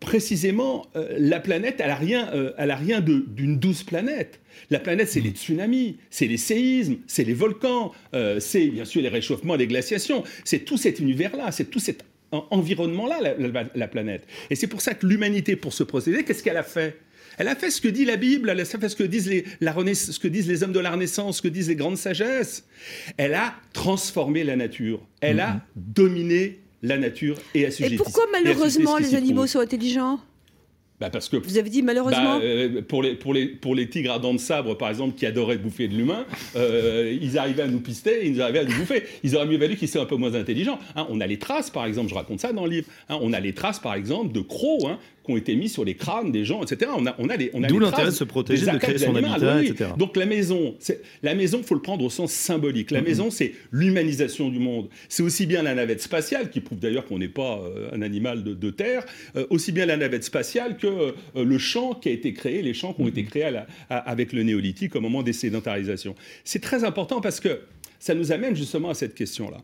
précisément, 0.00 0.86
euh, 0.94 1.16
la 1.18 1.40
planète, 1.40 1.76
elle 1.78 1.88
n'a 1.88 1.94
rien, 1.94 2.30
euh, 2.34 2.52
rien 2.58 3.00
d'une 3.00 3.58
douce 3.58 3.82
planète. 3.82 4.40
La 4.70 4.78
planète, 4.78 5.08
c'est 5.08 5.20
les 5.20 5.30
tsunamis, 5.30 5.98
c'est 6.10 6.26
les 6.26 6.36
séismes, 6.36 6.96
c'est 7.06 7.24
les 7.24 7.34
volcans, 7.34 7.92
euh, 8.14 8.40
c'est 8.40 8.66
bien 8.66 8.84
sûr 8.84 9.02
les 9.02 9.08
réchauffements, 9.08 9.54
les 9.54 9.66
glaciations. 9.66 10.24
C'est 10.44 10.60
tout 10.60 10.76
cet 10.76 11.00
univers-là, 11.00 11.52
c'est 11.52 11.70
tout 11.70 11.78
cet 11.78 12.04
environnement-là, 12.32 13.20
la, 13.74 13.88
planète. 13.88 14.26
Et 14.50 14.56
c'est 14.56 14.66
pour 14.66 14.80
ça 14.80 14.94
que 14.94 15.06
l'humanité, 15.06 15.56
pour 15.56 15.72
se 15.72 15.84
procéder, 15.84 16.24
qu'est-ce 16.24 16.42
qu'elle 16.42 16.56
a 16.56 16.62
fait? 16.62 16.98
Elle 17.38 17.48
a 17.48 17.54
fait 17.54 17.70
ce 17.70 17.80
que 17.80 17.88
dit 17.88 18.04
la 18.04 18.16
Bible, 18.16 18.48
elle 18.50 18.60
a 18.60 18.64
fait 18.64 18.88
ce 18.88 18.96
que, 18.96 19.04
disent 19.04 19.28
les, 19.28 19.44
la 19.60 19.74
ce 19.94 20.18
que 20.18 20.28
disent 20.28 20.48
les 20.48 20.62
hommes 20.62 20.72
de 20.72 20.80
la 20.80 20.90
Renaissance, 20.90 21.36
ce 21.36 21.42
que 21.42 21.48
disent 21.48 21.68
les 21.68 21.76
grandes 21.76 21.98
sagesses. 21.98 22.66
Elle 23.16 23.34
a 23.34 23.54
transformé 23.72 24.42
la 24.42 24.56
nature. 24.56 25.06
Elle 25.20 25.40
a 25.40 25.52
mm-hmm. 25.52 25.60
dominé 25.76 26.58
la 26.82 26.98
nature 26.98 27.36
et 27.54 27.66
assujetti. 27.66 27.94
Et 27.94 27.96
pourquoi 27.96 28.24
malheureusement 28.32 28.98
les 28.98 29.14
animaux 29.14 29.46
sont 29.46 29.60
intelligents 29.60 30.20
bah 30.98 31.10
parce 31.10 31.28
que, 31.28 31.36
Vous 31.36 31.58
avez 31.58 31.68
dit 31.68 31.82
malheureusement 31.82 32.38
bah, 32.38 32.44
euh, 32.44 32.80
pour, 32.80 33.02
les, 33.02 33.14
pour, 33.14 33.34
les, 33.34 33.46
pour 33.48 33.74
les 33.74 33.88
tigres 33.88 34.12
à 34.12 34.18
dents 34.18 34.32
de 34.32 34.38
sabre, 34.38 34.78
par 34.78 34.88
exemple, 34.88 35.14
qui 35.14 35.26
adoraient 35.26 35.58
bouffer 35.58 35.88
de 35.88 35.94
l'humain, 35.94 36.24
euh, 36.56 37.14
ils 37.20 37.36
arrivaient 37.36 37.64
à 37.64 37.66
nous 37.66 37.80
pister, 37.80 38.26
ils 38.26 38.40
arrivaient 38.40 38.60
à 38.60 38.64
nous 38.64 38.74
bouffer. 38.74 39.02
Ils 39.22 39.36
auraient 39.36 39.46
mieux 39.46 39.58
valu 39.58 39.76
qu'ils 39.76 39.88
soient 39.88 40.02
un 40.02 40.06
peu 40.06 40.16
moins 40.16 40.34
intelligents. 40.34 40.78
Hein, 40.94 41.06
on 41.10 41.20
a 41.20 41.26
les 41.26 41.38
traces, 41.38 41.68
par 41.68 41.84
exemple, 41.84 42.08
je 42.08 42.14
raconte 42.14 42.40
ça 42.40 42.52
dans 42.54 42.64
le 42.64 42.70
livre, 42.70 42.86
hein, 43.10 43.18
on 43.20 43.34
a 43.34 43.40
les 43.40 43.52
traces, 43.52 43.78
par 43.78 43.94
exemple, 43.94 44.32
de 44.32 44.40
crocs 44.40 44.84
hein, 44.86 44.98
qui 45.26 45.32
ont 45.32 45.36
été 45.36 45.56
mis 45.56 45.68
sur 45.68 45.84
les 45.84 45.94
crânes 45.94 46.32
des 46.32 46.44
gens, 46.44 46.62
etc. 46.62 46.90
On 46.96 47.06
a, 47.06 47.14
on 47.18 47.28
a 47.28 47.36
les, 47.36 47.50
on 47.52 47.62
a 47.62 47.66
D'où 47.66 47.78
l'intérêt 47.78 48.06
de 48.06 48.10
se 48.10 48.24
protéger, 48.24 48.66
de 48.66 48.78
créer 48.78 48.98
son 48.98 49.14
habitat, 49.14 49.62
etc. 49.62 49.90
Donc 49.98 50.16
la 50.16 50.26
maison, 50.26 50.74
la 51.22 51.34
maison, 51.34 51.62
faut 51.62 51.74
le 51.74 51.82
prendre 51.82 52.04
au 52.04 52.10
sens 52.10 52.32
symbolique. 52.32 52.90
La 52.90 53.02
maison, 53.02 53.30
c'est 53.30 53.52
l'humanisation 53.72 54.48
du 54.48 54.58
monde. 54.58 54.88
C'est 55.08 55.22
aussi 55.22 55.46
bien 55.46 55.62
la 55.62 55.74
navette 55.74 56.00
spatiale, 56.00 56.50
qui 56.50 56.60
prouve 56.60 56.78
d'ailleurs 56.78 57.04
qu'on 57.04 57.18
n'est 57.18 57.28
pas 57.28 57.58
euh, 57.58 57.90
un 57.92 58.02
animal 58.02 58.44
de, 58.44 58.70
terre, 58.70 59.04
euh, 59.36 59.46
aussi 59.50 59.72
bien 59.72 59.86
la 59.86 59.96
navette 59.96 60.24
spatiale 60.24 60.76
que 60.76 60.86
euh, 60.86 61.12
le 61.44 61.58
champ 61.58 61.94
qui 61.94 62.08
a 62.08 62.12
été 62.12 62.32
créé, 62.32 62.62
les 62.62 62.74
champs 62.74 62.92
qui 62.92 63.02
ont 63.02 63.08
été 63.08 63.24
créés 63.24 63.46
avec 63.88 64.32
le 64.32 64.42
néolithique 64.42 64.96
au 64.96 65.00
moment 65.00 65.22
des 65.22 65.32
sédentarisations. 65.32 66.14
C'est 66.44 66.60
très 66.60 66.84
important 66.84 67.20
parce 67.20 67.40
que 67.40 67.60
ça 67.98 68.14
nous 68.14 68.32
amène 68.32 68.54
justement 68.54 68.90
à 68.90 68.94
cette 68.94 69.14
question-là 69.14 69.58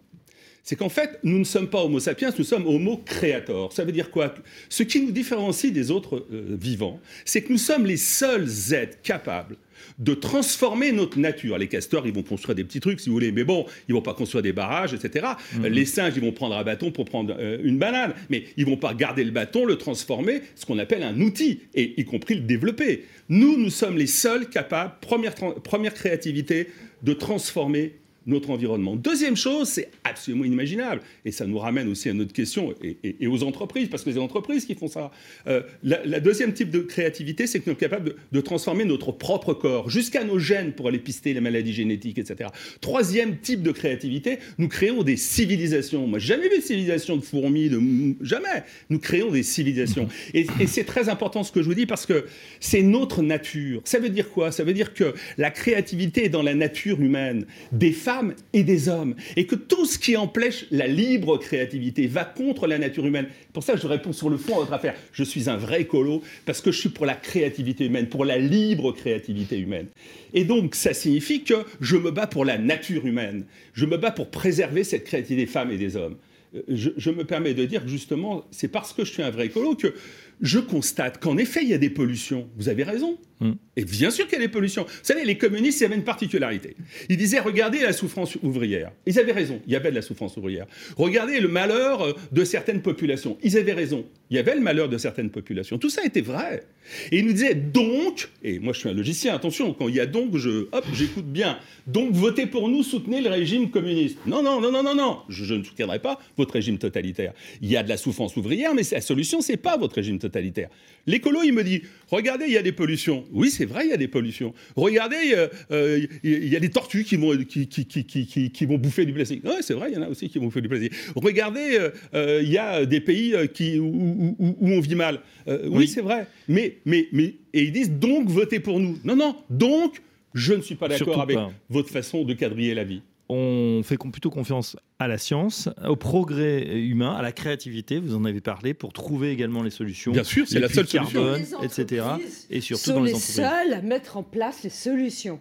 c'est 0.62 0.76
qu'en 0.76 0.88
fait, 0.88 1.18
nous 1.24 1.38
ne 1.38 1.44
sommes 1.44 1.68
pas 1.68 1.82
Homo 1.82 1.98
sapiens, 1.98 2.30
nous 2.36 2.44
sommes 2.44 2.66
Homo 2.66 2.98
creator. 3.04 3.72
Ça 3.72 3.84
veut 3.84 3.92
dire 3.92 4.10
quoi? 4.10 4.34
Ce 4.68 4.82
qui 4.82 5.00
nous 5.00 5.10
différencie 5.10 5.72
des 5.72 5.90
autres 5.90 6.26
euh, 6.32 6.56
vivants, 6.60 7.00
c'est 7.24 7.42
que 7.42 7.52
nous 7.52 7.58
sommes 7.58 7.84
les 7.84 7.96
seuls 7.96 8.48
êtres 8.72 8.98
capables 9.02 9.56
de 9.98 10.14
transformer 10.14 10.92
notre 10.92 11.18
nature. 11.18 11.58
Les 11.58 11.68
castors, 11.68 12.06
ils 12.06 12.12
vont 12.12 12.22
construire 12.22 12.54
des 12.54 12.62
petits 12.62 12.78
trucs, 12.78 13.00
si 13.00 13.08
vous 13.08 13.14
voulez, 13.14 13.32
mais 13.32 13.44
bon, 13.44 13.66
ils 13.88 13.94
vont 13.94 14.02
pas 14.02 14.14
construire 14.14 14.42
des 14.42 14.52
barrages, 14.52 14.94
etc. 14.94 15.26
Mhm. 15.54 15.66
Les 15.66 15.84
singes, 15.84 16.12
ils 16.16 16.22
vont 16.22 16.32
prendre 16.32 16.56
un 16.56 16.62
bâton 16.62 16.92
pour 16.92 17.04
prendre 17.04 17.34
euh, 17.38 17.58
une 17.62 17.78
banane, 17.78 18.14
mais 18.30 18.44
ils 18.56 18.64
vont 18.64 18.76
pas 18.76 18.94
garder 18.94 19.24
le 19.24 19.32
bâton, 19.32 19.64
le 19.64 19.76
transformer, 19.76 20.42
ce 20.54 20.64
qu'on 20.64 20.78
appelle 20.78 21.02
un 21.02 21.20
outil, 21.20 21.60
et 21.74 22.00
y 22.00 22.04
compris 22.04 22.34
le 22.34 22.42
développer. 22.42 23.04
Nous, 23.28 23.58
nous 23.58 23.70
sommes 23.70 23.98
les 23.98 24.06
seuls 24.06 24.48
capables, 24.48 24.94
première, 25.00 25.34
première 25.34 25.94
créativité, 25.94 26.68
de 27.02 27.12
transformer 27.12 27.94
notre 28.26 28.50
environnement. 28.50 28.96
Deuxième 28.96 29.36
chose, 29.36 29.68
c'est 29.68 29.90
absolument 30.04 30.44
inimaginable, 30.44 31.02
et 31.24 31.32
ça 31.32 31.46
nous 31.46 31.58
ramène 31.58 31.88
aussi 31.88 32.08
à 32.08 32.12
notre 32.12 32.32
question 32.32 32.74
et, 32.82 33.26
aux 33.26 33.42
entreprises, 33.42 33.88
parce 33.88 34.02
que 34.02 34.10
c'est 34.10 34.16
les 34.16 34.22
entreprises 34.22 34.64
qui 34.64 34.74
font 34.74 34.88
ça. 34.88 35.10
Euh, 35.46 35.62
la, 35.82 36.20
deuxième 36.20 36.52
type 36.52 36.70
de 36.70 36.80
créativité, 36.80 37.46
c'est 37.46 37.58
que 37.58 37.64
nous 37.66 37.72
sommes 37.72 37.80
capables 37.80 38.14
de, 38.30 38.40
transformer 38.40 38.84
notre 38.84 39.12
propre 39.12 39.54
corps, 39.54 39.88
jusqu'à 39.88 40.24
nos 40.24 40.38
gènes 40.38 40.72
pour 40.72 40.88
aller 40.88 40.98
pister 40.98 41.32
les 41.32 41.40
maladies 41.40 41.72
génétiques, 41.72 42.18
etc. 42.18 42.50
Troisième 42.80 43.38
type 43.38 43.62
de 43.62 43.70
créativité, 43.70 44.38
nous 44.58 44.68
créons 44.68 45.02
des 45.02 45.16
civilisations. 45.16 46.06
Moi, 46.06 46.18
jamais 46.18 46.48
vu 46.48 46.58
de 46.58 46.62
civilisation 46.62 47.16
de 47.16 47.22
fourmis, 47.22 47.68
de 47.68 47.80
jamais. 48.20 48.64
Nous 48.90 48.98
créons 48.98 49.30
des 49.30 49.42
civilisations. 49.42 50.08
Et, 50.34 50.46
et 50.60 50.66
c'est 50.66 50.84
très 50.84 51.08
important 51.08 51.44
ce 51.44 51.52
que 51.52 51.62
je 51.62 51.66
vous 51.66 51.74
dis, 51.74 51.86
parce 51.86 52.06
que 52.06 52.26
c'est 52.60 52.82
notre 52.82 53.22
nature. 53.22 53.80
Ça 53.84 53.98
veut 53.98 54.08
dire 54.08 54.30
quoi? 54.30 54.52
Ça 54.52 54.64
veut 54.64 54.74
dire 54.74 54.92
que 54.92 55.14
la 55.38 55.50
créativité 55.50 56.24
est 56.24 56.28
dans 56.28 56.42
la 56.42 56.54
nature 56.54 57.00
humaine. 57.00 57.46
Des 57.70 57.92
femmes 57.92 58.11
et 58.52 58.62
des 58.62 58.88
hommes. 58.88 59.14
Et 59.36 59.46
que 59.46 59.54
tout 59.54 59.86
ce 59.86 59.98
qui 59.98 60.16
empêche 60.16 60.66
la 60.70 60.86
libre 60.86 61.38
créativité 61.38 62.06
va 62.06 62.24
contre 62.24 62.66
la 62.66 62.78
nature 62.78 63.06
humaine. 63.06 63.26
Pour 63.52 63.62
ça, 63.62 63.76
je 63.76 63.86
réponds 63.86 64.12
sur 64.12 64.28
le 64.28 64.36
fond 64.36 64.56
à 64.56 64.60
votre 64.60 64.72
affaire. 64.72 64.94
Je 65.12 65.24
suis 65.24 65.48
un 65.48 65.56
vrai 65.56 65.82
écolo 65.82 66.22
parce 66.46 66.60
que 66.60 66.70
je 66.72 66.78
suis 66.78 66.88
pour 66.88 67.06
la 67.06 67.14
créativité 67.14 67.86
humaine, 67.86 68.08
pour 68.08 68.24
la 68.24 68.38
libre 68.38 68.92
créativité 68.92 69.58
humaine. 69.58 69.86
Et 70.34 70.44
donc, 70.44 70.74
ça 70.74 70.94
signifie 70.94 71.42
que 71.42 71.64
je 71.80 71.96
me 71.96 72.10
bats 72.10 72.26
pour 72.26 72.44
la 72.44 72.58
nature 72.58 73.06
humaine. 73.06 73.44
Je 73.74 73.86
me 73.86 73.96
bats 73.96 74.10
pour 74.10 74.30
préserver 74.30 74.84
cette 74.84 75.04
créativité 75.04 75.42
des 75.44 75.46
femmes 75.46 75.70
et 75.70 75.78
des 75.78 75.96
hommes. 75.96 76.16
Euh, 76.54 76.62
je, 76.68 76.90
je 76.96 77.10
me 77.10 77.24
permets 77.24 77.54
de 77.54 77.64
dire 77.64 77.86
justement, 77.86 78.44
c'est 78.50 78.68
parce 78.68 78.92
que 78.92 79.04
je 79.04 79.12
suis 79.12 79.22
un 79.22 79.30
vrai 79.30 79.46
écolo 79.46 79.74
que 79.74 79.94
je 80.40 80.58
constate 80.58 81.18
qu'en 81.18 81.36
effet, 81.38 81.60
il 81.62 81.68
y 81.68 81.74
a 81.74 81.78
des 81.78 81.90
pollutions. 81.90 82.48
Vous 82.56 82.68
avez 82.68 82.82
raison. 82.82 83.18
Hmm. 83.42 83.54
Et 83.76 83.84
bien 83.84 84.12
sûr 84.12 84.26
qu'il 84.26 84.38
y 84.38 84.40
a 84.40 84.46
des 84.46 84.52
pollutions. 84.52 84.84
Vous 84.84 84.90
savez, 85.02 85.24
les 85.24 85.36
communistes, 85.36 85.80
il 85.80 85.82
y 85.82 85.86
avait 85.86 85.96
une 85.96 86.04
particularité. 86.04 86.76
Ils 87.08 87.16
disaient, 87.16 87.40
regardez 87.40 87.80
la 87.80 87.92
souffrance 87.92 88.36
ouvrière. 88.40 88.92
Ils 89.04 89.18
avaient 89.18 89.32
raison, 89.32 89.60
il 89.66 89.72
y 89.72 89.76
avait 89.76 89.90
de 89.90 89.96
la 89.96 90.02
souffrance 90.02 90.36
ouvrière. 90.36 90.66
Regardez 90.96 91.40
le 91.40 91.48
malheur 91.48 92.02
euh, 92.02 92.12
de 92.30 92.44
certaines 92.44 92.82
populations. 92.82 93.38
Ils 93.42 93.58
avaient 93.58 93.72
raison, 93.72 94.06
il 94.30 94.36
y 94.36 94.38
avait 94.38 94.54
le 94.54 94.60
malheur 94.60 94.88
de 94.88 94.96
certaines 94.96 95.30
populations. 95.30 95.76
Tout 95.76 95.90
ça 95.90 96.04
était 96.04 96.20
vrai. 96.20 96.64
Et 97.10 97.18
ils 97.18 97.26
nous 97.26 97.32
disaient, 97.32 97.56
donc, 97.56 98.28
et 98.44 98.60
moi 98.60 98.72
je 98.72 98.78
suis 98.80 98.88
un 98.88 98.94
logicien, 98.94 99.34
attention, 99.34 99.74
quand 99.74 99.88
il 99.88 99.96
y 99.96 100.00
a 100.00 100.06
donc, 100.06 100.36
je, 100.36 100.68
hop, 100.70 100.84
j'écoute 100.92 101.26
bien. 101.26 101.58
Donc 101.88 102.12
votez 102.12 102.46
pour 102.46 102.68
nous, 102.68 102.84
soutenez 102.84 103.22
le 103.22 103.30
régime 103.30 103.70
communiste. 103.70 104.18
Non, 104.24 104.42
non, 104.42 104.60
non, 104.60 104.70
non, 104.70 104.84
non, 104.84 104.94
non, 104.94 105.18
je, 105.28 105.44
je 105.44 105.54
ne 105.54 105.64
soutiendrai 105.64 105.98
pas 105.98 106.20
votre 106.36 106.54
régime 106.54 106.78
totalitaire. 106.78 107.32
Il 107.60 107.68
y 107.68 107.76
a 107.76 107.82
de 107.82 107.88
la 107.88 107.96
souffrance 107.96 108.36
ouvrière, 108.36 108.72
mais 108.72 108.82
la 108.92 109.00
solution, 109.00 109.40
c'est 109.40 109.56
pas 109.56 109.76
votre 109.76 109.96
régime 109.96 110.18
totalitaire. 110.20 110.68
L'écolo, 111.06 111.40
il 111.42 111.52
me 111.52 111.64
dit, 111.64 111.82
regardez, 112.10 112.44
il 112.46 112.52
y 112.52 112.58
a 112.58 112.62
des 112.62 112.72
pollutions. 112.72 113.24
Oui, 113.32 113.50
c'est 113.50 113.64
vrai, 113.64 113.86
il 113.86 113.90
y 113.90 113.94
a 113.94 113.96
des 113.96 114.08
pollutions. 114.08 114.52
Regardez, 114.76 115.32
euh, 115.34 115.48
euh, 115.70 116.06
il 116.22 116.48
y 116.48 116.56
a 116.56 116.60
des 116.60 116.70
tortues 116.70 117.04
qui 117.04 117.16
vont, 117.16 117.36
qui, 117.44 117.66
qui, 117.66 117.86
qui, 117.86 118.50
qui 118.50 118.66
vont 118.66 118.78
bouffer 118.78 119.06
du 119.06 119.12
plastique. 119.12 119.42
Oui, 119.44 119.54
c'est 119.60 119.74
vrai, 119.74 119.90
il 119.90 119.94
y 119.94 119.98
en 119.98 120.02
a 120.02 120.08
aussi 120.08 120.28
qui 120.28 120.38
vont 120.38 120.46
bouffer 120.46 120.60
du 120.60 120.68
plastique. 120.68 120.92
Regardez, 121.16 121.78
euh, 122.14 122.40
il 122.42 122.50
y 122.50 122.58
a 122.58 122.84
des 122.84 123.00
pays 123.00 123.34
qui, 123.54 123.78
où, 123.78 124.36
où, 124.38 124.68
on 124.68 124.80
vit 124.80 124.94
mal. 124.94 125.20
oui, 125.66 125.88
c'est 125.88 126.02
vrai. 126.02 126.26
Mais, 126.48 126.78
mais, 126.84 127.08
mais, 127.12 127.34
et 127.54 127.64
ils 127.64 127.72
disent, 127.72 127.90
donc, 127.90 128.28
votez 128.28 128.60
pour 128.60 128.78
nous. 128.78 128.98
Non, 129.04 129.16
non, 129.16 129.36
donc, 129.48 130.02
je 130.34 130.54
ne 130.54 130.62
suis 130.62 130.74
pas 130.74 130.88
d'accord 130.88 131.20
avec 131.20 131.38
votre 131.68 131.90
façon 131.90 132.24
de 132.24 132.34
quadriller 132.34 132.74
la 132.74 132.84
vie 132.84 133.02
on 133.32 133.82
fait 133.82 133.96
plutôt 133.96 134.30
confiance 134.30 134.76
à 134.98 135.08
la 135.08 135.18
science, 135.18 135.68
au 135.86 135.96
progrès 135.96 136.62
humain, 136.78 137.14
à 137.14 137.22
la 137.22 137.32
créativité, 137.32 137.98
vous 137.98 138.14
en 138.14 138.24
avez 138.24 138.40
parlé, 138.40 138.74
pour 138.74 138.92
trouver 138.92 139.30
également 139.30 139.62
les 139.62 139.70
solutions. 139.70 140.12
Bien 140.12 140.24
sûr, 140.24 140.46
c'est 140.46 140.60
la 140.60 140.68
seule 140.68 140.86
solution. 140.86 141.36
etc. 141.62 142.06
Et 142.50 142.60
surtout 142.60 142.84
sont 142.84 142.94
dans 142.94 143.02
les, 143.02 143.12
les 143.12 143.18
seuls 143.18 143.72
à 143.72 143.82
mettre 143.82 144.16
en 144.16 144.22
place 144.22 144.62
les 144.62 144.70
solutions. 144.70 145.40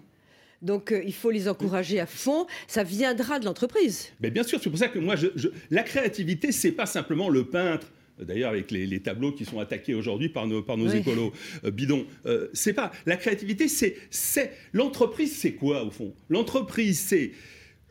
Donc 0.61 0.91
euh, 0.91 1.01
il 1.05 1.13
faut 1.13 1.31
les 1.31 1.47
encourager 1.47 1.99
à 1.99 2.05
fond. 2.05 2.45
Ça 2.67 2.83
viendra 2.83 3.39
de 3.39 3.45
l'entreprise. 3.45 4.09
Mais 4.21 4.29
bien 4.29 4.43
sûr, 4.43 4.59
c'est 4.61 4.69
pour 4.69 4.79
ça 4.79 4.87
que 4.87 4.99
moi, 4.99 5.15
je, 5.15 5.27
la 5.69 5.83
créativité, 5.83 6.51
c'est 6.51 6.71
pas 6.71 6.85
simplement 6.85 7.29
le 7.29 7.45
peintre 7.45 7.87
d'ailleurs 8.19 8.51
avec 8.51 8.69
les, 8.69 8.99
tableaux 8.99 9.31
qui 9.31 9.45
sont 9.45 9.59
attaqués 9.59 9.95
aujourd'hui 9.95 10.29
par 10.29 10.45
nos, 10.45 10.61
par 10.61 10.77
nos 10.77 10.87
écolos 10.87 11.33
euh, 11.63 11.71
bidons. 11.71 12.05
Euh, 12.27 12.49
c'est 12.53 12.73
pas 12.73 12.91
la 13.07 13.17
créativité, 13.17 13.67
c'est 13.67 14.51
l'entreprise, 14.73 15.35
c'est 15.35 15.53
quoi 15.53 15.83
au 15.83 15.89
fond? 15.89 16.13
L'entreprise, 16.29 16.99
c'est 16.99 17.31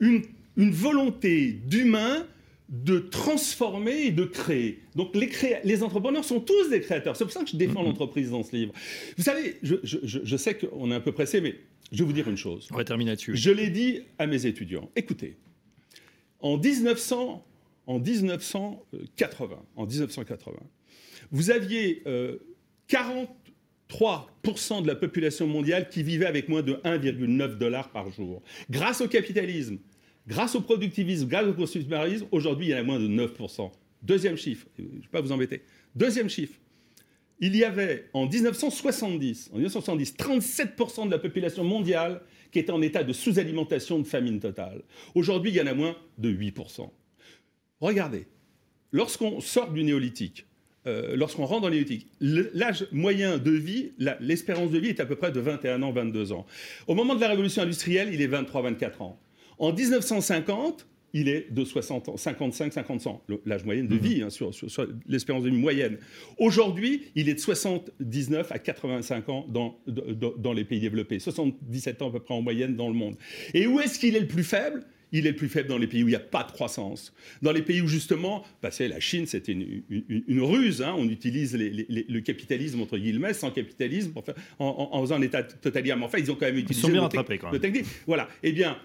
une, 0.00 0.22
volonté 0.56 1.52
d'humain 1.52 2.26
de 2.68 2.98
transformer 2.98 4.06
et 4.06 4.10
de 4.10 4.24
créer. 4.24 4.80
Donc 4.94 5.14
les, 5.16 5.30
les 5.64 5.82
entrepreneurs 5.82 6.24
sont 6.24 6.40
tous 6.40 6.68
des 6.68 6.80
créateurs. 6.80 7.16
C'est 7.16 7.24
pour 7.24 7.32
ça 7.32 7.42
que 7.42 7.50
je 7.50 7.56
défends 7.56 7.82
mm-hmm. 7.82 7.86
l'entreprise 7.86 8.30
dans 8.30 8.42
ce 8.42 8.54
livre. 8.54 8.72
Vous 9.16 9.22
savez, 9.22 9.56
je, 9.62 9.76
je 9.82 10.36
sais 10.36 10.54
qu'on 10.54 10.90
est 10.90 10.94
un 10.94 11.00
peu 11.00 11.12
pressé, 11.12 11.40
mais 11.40 11.56
je 11.92 11.98
vais 11.98 12.04
vous 12.04 12.12
dire 12.12 12.28
une 12.28 12.36
chose. 12.36 12.68
On 12.70 12.76
va 12.76 12.84
terminer 12.84 13.12
là-dessus. 13.12 13.36
Je 13.36 13.50
l'ai 13.50 13.70
dit 13.70 14.02
à 14.18 14.26
mes 14.26 14.46
étudiants. 14.46 14.88
Écoutez, 14.94 15.36
en 16.40 16.56
1900, 16.56 17.44
en 17.86 17.98
1980, 17.98 19.56
en 19.76 19.86
1980, 19.86 20.56
vous 21.32 21.50
aviez 21.50 22.02
43% 22.88 23.28
euh, 23.98 24.80
de 24.82 24.86
la 24.86 24.94
population 24.94 25.46
mondiale 25.46 25.88
qui 25.88 26.02
vivait 26.02 26.26
avec 26.26 26.48
moins 26.48 26.62
de 26.62 26.74
1,9 26.84 27.58
dollars 27.58 27.90
par 27.90 28.10
jour. 28.10 28.42
Grâce 28.70 29.00
au 29.00 29.08
capitalisme, 29.08 29.78
grâce 30.30 30.54
au 30.54 30.60
productivisme, 30.60 31.26
grâce 31.28 31.46
au 31.46 31.52
consumérisme, 31.52 32.26
aujourd'hui, 32.30 32.68
il 32.68 32.70
y 32.70 32.74
en 32.74 32.78
a 32.78 32.82
moins 32.82 33.00
de 33.00 33.08
9%. 33.08 33.70
Deuxième 34.02 34.36
chiffre, 34.36 34.66
je 34.78 34.84
ne 34.84 34.88
vais 34.88 35.08
pas 35.10 35.20
vous 35.20 35.32
embêter. 35.32 35.62
Deuxième 35.94 36.30
chiffre, 36.30 36.54
il 37.40 37.56
y 37.56 37.64
avait 37.64 38.08
en 38.14 38.26
1970, 38.26 39.50
en 39.52 39.56
1970 39.56 40.14
37% 40.14 41.06
de 41.06 41.10
la 41.10 41.18
population 41.18 41.64
mondiale 41.64 42.22
qui 42.52 42.60
était 42.60 42.70
en 42.70 42.80
état 42.80 43.02
de 43.02 43.12
sous-alimentation, 43.12 43.98
de 43.98 44.06
famine 44.06 44.40
totale. 44.40 44.82
Aujourd'hui, 45.14 45.50
il 45.50 45.56
y 45.56 45.60
en 45.60 45.66
a 45.66 45.74
moins 45.74 45.96
de 46.18 46.32
8%. 46.32 46.88
Regardez, 47.80 48.26
lorsqu'on 48.92 49.40
sort 49.40 49.72
du 49.72 49.82
néolithique, 49.82 50.46
euh, 50.86 51.16
lorsqu'on 51.16 51.44
rentre 51.44 51.62
dans 51.62 51.68
le 51.68 51.74
néolithique, 51.74 52.06
l'âge 52.20 52.86
moyen 52.92 53.38
de 53.38 53.50
vie, 53.50 53.92
l'espérance 54.20 54.70
de 54.70 54.78
vie 54.78 54.88
est 54.88 55.00
à 55.00 55.06
peu 55.06 55.16
près 55.16 55.32
de 55.32 55.40
21 55.40 55.82
ans, 55.82 55.92
22 55.92 56.32
ans. 56.32 56.46
Au 56.86 56.94
moment 56.94 57.14
de 57.14 57.20
la 57.20 57.28
révolution 57.28 57.62
industrielle, 57.62 58.10
il 58.12 58.22
est 58.22 58.26
23, 58.26 58.62
24 58.62 59.02
ans. 59.02 59.20
En 59.60 59.74
1950, 59.74 60.86
il 61.12 61.28
est 61.28 61.52
de 61.52 61.64
60 61.64 62.18
55, 62.18 62.72
50 62.72 63.06
ans, 63.06 63.22
l'âge 63.44 63.64
moyen 63.64 63.84
de 63.84 63.94
mhm. 63.94 64.00
vie, 64.00 64.22
hein, 64.22 64.30
sur, 64.30 64.50
l'espérance 65.06 65.44
de 65.44 65.50
vie 65.50 65.56
moyenne. 65.56 65.98
Aujourd'hui, 66.38 67.02
il 67.14 67.28
est 67.28 67.34
de 67.34 67.40
79 67.40 68.52
à 68.52 68.58
85 68.58 69.28
ans 69.28 69.46
dans, 69.48 69.78
dans, 69.86 70.52
les 70.54 70.64
pays 70.64 70.80
développés, 70.80 71.18
77 71.18 72.00
ans 72.00 72.08
à 72.08 72.12
peu 72.12 72.20
près 72.20 72.32
en 72.32 72.40
moyenne 72.40 72.74
dans 72.74 72.88
le 72.88 72.94
monde. 72.94 73.16
Et 73.52 73.66
où 73.66 73.80
est-ce 73.80 73.98
qu'il 73.98 74.16
est 74.16 74.20
le 74.20 74.28
plus 74.28 74.44
faible? 74.44 74.82
Il 75.12 75.26
est 75.26 75.30
le 75.30 75.36
plus 75.36 75.48
faible 75.48 75.68
dans 75.68 75.76
les 75.76 75.88
pays 75.88 76.04
où 76.04 76.06
il 76.06 76.12
n'y 76.12 76.16
a 76.16 76.20
pas 76.20 76.44
de 76.44 76.52
croissance. 76.52 77.12
Dans 77.42 77.50
les 77.50 77.62
pays 77.62 77.80
où, 77.80 77.88
justement, 77.88 78.44
bah, 78.62 78.70
la 78.78 79.00
Chine, 79.00 79.26
c'était 79.26 79.50
une, 79.50 80.40
ruse. 80.40 80.82
Hein. 80.82 80.94
on 80.96 81.08
utilise 81.08 81.56
le 81.58 82.20
capitalisme, 82.20 82.80
entre 82.80 82.96
guillemets, 82.96 83.34
sans 83.34 83.50
capitalisme, 83.50 84.12
en, 84.60 85.00
faisant 85.02 85.16
un 85.16 85.22
État 85.22 85.42
totalitaire. 85.42 85.96
Mais 85.96 86.04
enfin, 86.04 86.18
ils 86.18 86.30
ont 86.30 86.36
quand 86.36 86.46
même 86.46 86.58
utilisé... 86.58 86.78
Ils 86.78 86.82
sont 86.82 86.92
bien 86.92 87.00
rattrapés, 87.02 87.38
quand 87.38 87.50
même. 87.50 87.72
Voilà. 88.06 88.28
Eh 88.44 88.52
bien, 88.52 88.78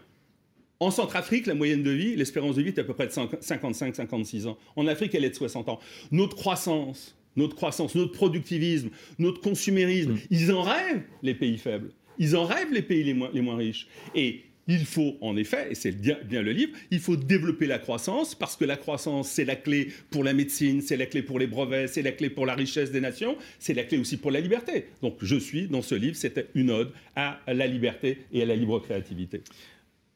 en 0.80 0.92
Centrafrique, 0.92 1.48
la 1.48 1.56
moyenne 1.56 1.84
de 1.84 1.92
vie, 1.92 2.16
l'espérance 2.16 2.56
de 2.56 2.62
vie 2.62 2.70
est 2.70 2.80
à 2.80 2.84
peu 2.84 2.94
près 2.94 3.08
de 3.08 3.12
55-56 3.12 4.48
ans. 4.48 4.58
En 4.76 4.88
Afrique, 4.88 5.16
elle 5.16 5.26
est 5.26 5.30
de 5.30 5.36
60 5.36 5.70
ans. 5.70 5.80
Notre 6.12 6.36
croissance, 6.36 7.16
notre 7.36 7.56
croissance, 7.56 7.96
notre 7.96 8.12
productivisme, 8.12 8.90
notre 9.20 9.42
consumérisme, 9.42 10.14
mm. 10.14 10.20
ils 10.32 10.52
en 10.52 10.64
rêvent, 10.64 11.04
les 11.24 11.34
pays 11.34 11.58
faibles. 11.58 11.92
Ils 12.18 12.36
en 12.36 12.46
rêvent, 12.46 12.72
les 12.72 12.82
pays 12.82 13.04
les 13.04 13.14
moins, 13.14 13.30
les 13.34 13.42
moins 13.42 13.58
riches. 13.58 13.88
Et 14.16 14.44
il 14.68 14.86
faut, 14.86 15.16
en 15.22 15.38
effet, 15.38 15.68
et 15.72 15.76
c'est 15.76 15.92
bien, 15.92 16.18
bien, 16.26 16.42
le 16.42 16.52
livre, 16.52 16.72
il 16.90 17.00
faut 17.00 17.16
développer 17.16 17.68
la 17.68 17.78
croissance, 17.78 18.34
parce 18.34 18.56
que 18.56 18.66
la 18.66 18.78
croissance, 18.78 19.30
c'est 19.30 19.46
la 19.46 19.56
clé 19.56 19.90
pour 20.10 20.24
la 20.24 20.34
médecine, 20.34 20.82
c'est 20.82 20.98
la 20.98 21.06
clé 21.06 21.22
pour 21.22 21.38
les 21.38 21.46
brevets, 21.46 21.88
c'est 21.88 22.02
la 22.02 22.12
clé 22.12 22.30
pour 22.30 22.46
la 22.46 22.56
richesse 22.56 22.92
des 22.92 23.02
nations, 23.02 23.38
c'est 23.60 23.76
la 23.76 23.84
clé 23.84 24.00
aussi 24.00 24.18
pour 24.18 24.32
la 24.32 24.40
liberté. 24.40 24.86
Donc 25.04 25.18
je 25.22 25.36
suis, 25.36 25.68
dans 25.68 25.84
ce 25.84 25.94
livre, 25.94 26.16
c'était 26.16 26.48
une 26.56 26.72
ode 26.72 26.92
à 27.16 27.40
la 27.48 27.68
liberté 27.68 28.20
et 28.34 28.42
à 28.42 28.46
la 28.46 28.56
libre 28.56 28.80
créativité. 28.80 29.42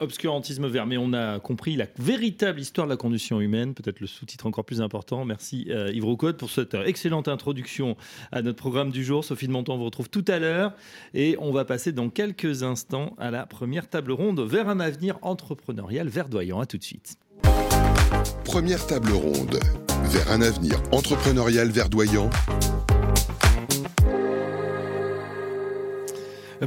Obscurantisme 0.01 0.65
vert, 0.67 0.85
mais 0.85 0.95
on 0.97 1.11
a 1.11 1.39
compris 1.39 1.75
la 1.75 1.85
véritable 1.97 2.61
histoire 2.61 2.87
de 2.87 2.91
la 2.93 2.95
condition 2.95 3.41
humaine, 3.41 3.73
peut-être 3.73 3.99
le 3.99 4.07
sous-titre 4.07 4.45
encore 4.45 4.63
plus 4.63 4.79
important. 4.79 5.25
Merci 5.25 5.67
euh, 5.71 5.91
Yves 5.93 6.05
Roucode 6.05 6.37
pour 6.37 6.49
cette 6.49 6.73
excellente 6.73 7.27
introduction 7.27 7.97
à 8.31 8.41
notre 8.41 8.57
programme 8.57 8.91
du 8.91 9.03
jour. 9.03 9.25
Sophie 9.25 9.47
de 9.47 9.51
Monton 9.51 9.77
vous 9.77 9.83
retrouve 9.83 10.09
tout 10.09 10.23
à 10.29 10.39
l'heure 10.39 10.71
et 11.13 11.35
on 11.41 11.51
va 11.51 11.65
passer 11.65 11.91
dans 11.91 12.09
quelques 12.09 12.63
instants 12.63 13.13
à 13.17 13.29
la 13.29 13.45
première 13.45 13.89
table 13.89 14.13
ronde 14.13 14.39
vers 14.39 14.69
un 14.69 14.79
avenir 14.79 15.19
entrepreneurial 15.21 16.07
verdoyant. 16.07 16.61
À 16.61 16.65
tout 16.65 16.77
de 16.77 16.83
suite. 16.83 17.17
Première 18.45 18.87
table 18.87 19.11
ronde 19.11 19.59
vers 20.05 20.31
un 20.31 20.41
avenir 20.41 20.81
entrepreneurial 20.93 21.67
verdoyant 21.71 22.29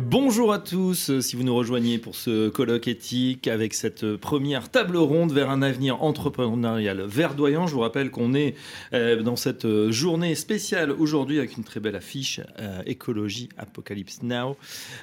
Bonjour 0.01 0.55
à 0.55 0.59
tous, 0.59 1.21
si 1.21 1.37
vous 1.37 1.43
nous 1.43 1.55
rejoignez 1.55 1.99
pour 1.99 2.15
ce 2.15 2.49
colloque 2.49 2.89
éthique 2.89 3.47
avec 3.47 3.75
cette 3.75 4.17
première 4.17 4.71
table 4.71 4.97
ronde 4.97 5.33
vers 5.33 5.51
un 5.51 5.61
avenir 5.61 6.03
entrepreneurial 6.03 7.03
verdoyant. 7.03 7.67
Je 7.67 7.75
vous 7.75 7.81
rappelle 7.81 8.11
qu'on 8.11 8.33
est 8.33 8.55
euh, 8.95 9.21
dans 9.21 9.37
cette 9.37 9.91
journée 9.91 10.35
spéciale 10.35 10.93
aujourd'hui 10.93 11.39
avec 11.39 11.59
une 11.59 11.65
très 11.65 11.79
belle 11.79 11.95
affiche 11.95 12.41
euh, 12.59 12.81
écologie 12.87 13.51
Apocalypse 13.59 14.23
Now 14.23 14.57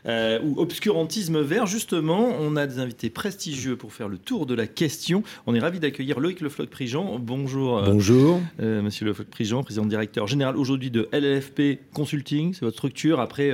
euh, 0.07 0.39
ou 0.43 0.59
obscurantisme 0.59 1.39
vert. 1.39 1.67
Justement, 1.67 2.27
on 2.39 2.55
a 2.55 2.65
des 2.65 2.79
invités 2.79 3.11
prestigieux 3.11 3.75
pour 3.75 3.93
faire 3.93 4.07
le 4.07 4.17
tour 4.17 4.47
de 4.47 4.55
la 4.55 4.65
question. 4.65 5.21
On 5.45 5.53
est 5.53 5.59
ravi 5.59 5.79
d'accueillir 5.79 6.19
Loïc 6.19 6.41
Lefloc-Prigent. 6.41 7.19
Bonjour. 7.19 7.79
Bonjour. 7.83 8.41
Monsieur 8.57 9.05
Lefloc-Prigent, 9.05 9.61
président 9.61 9.85
directeur 9.85 10.25
général 10.25 10.57
aujourd'hui 10.57 10.89
de 10.89 11.07
LLFP 11.13 11.93
Consulting, 11.93 12.55
c'est 12.55 12.61
votre 12.61 12.77
structure. 12.77 13.19
Après, 13.19 13.51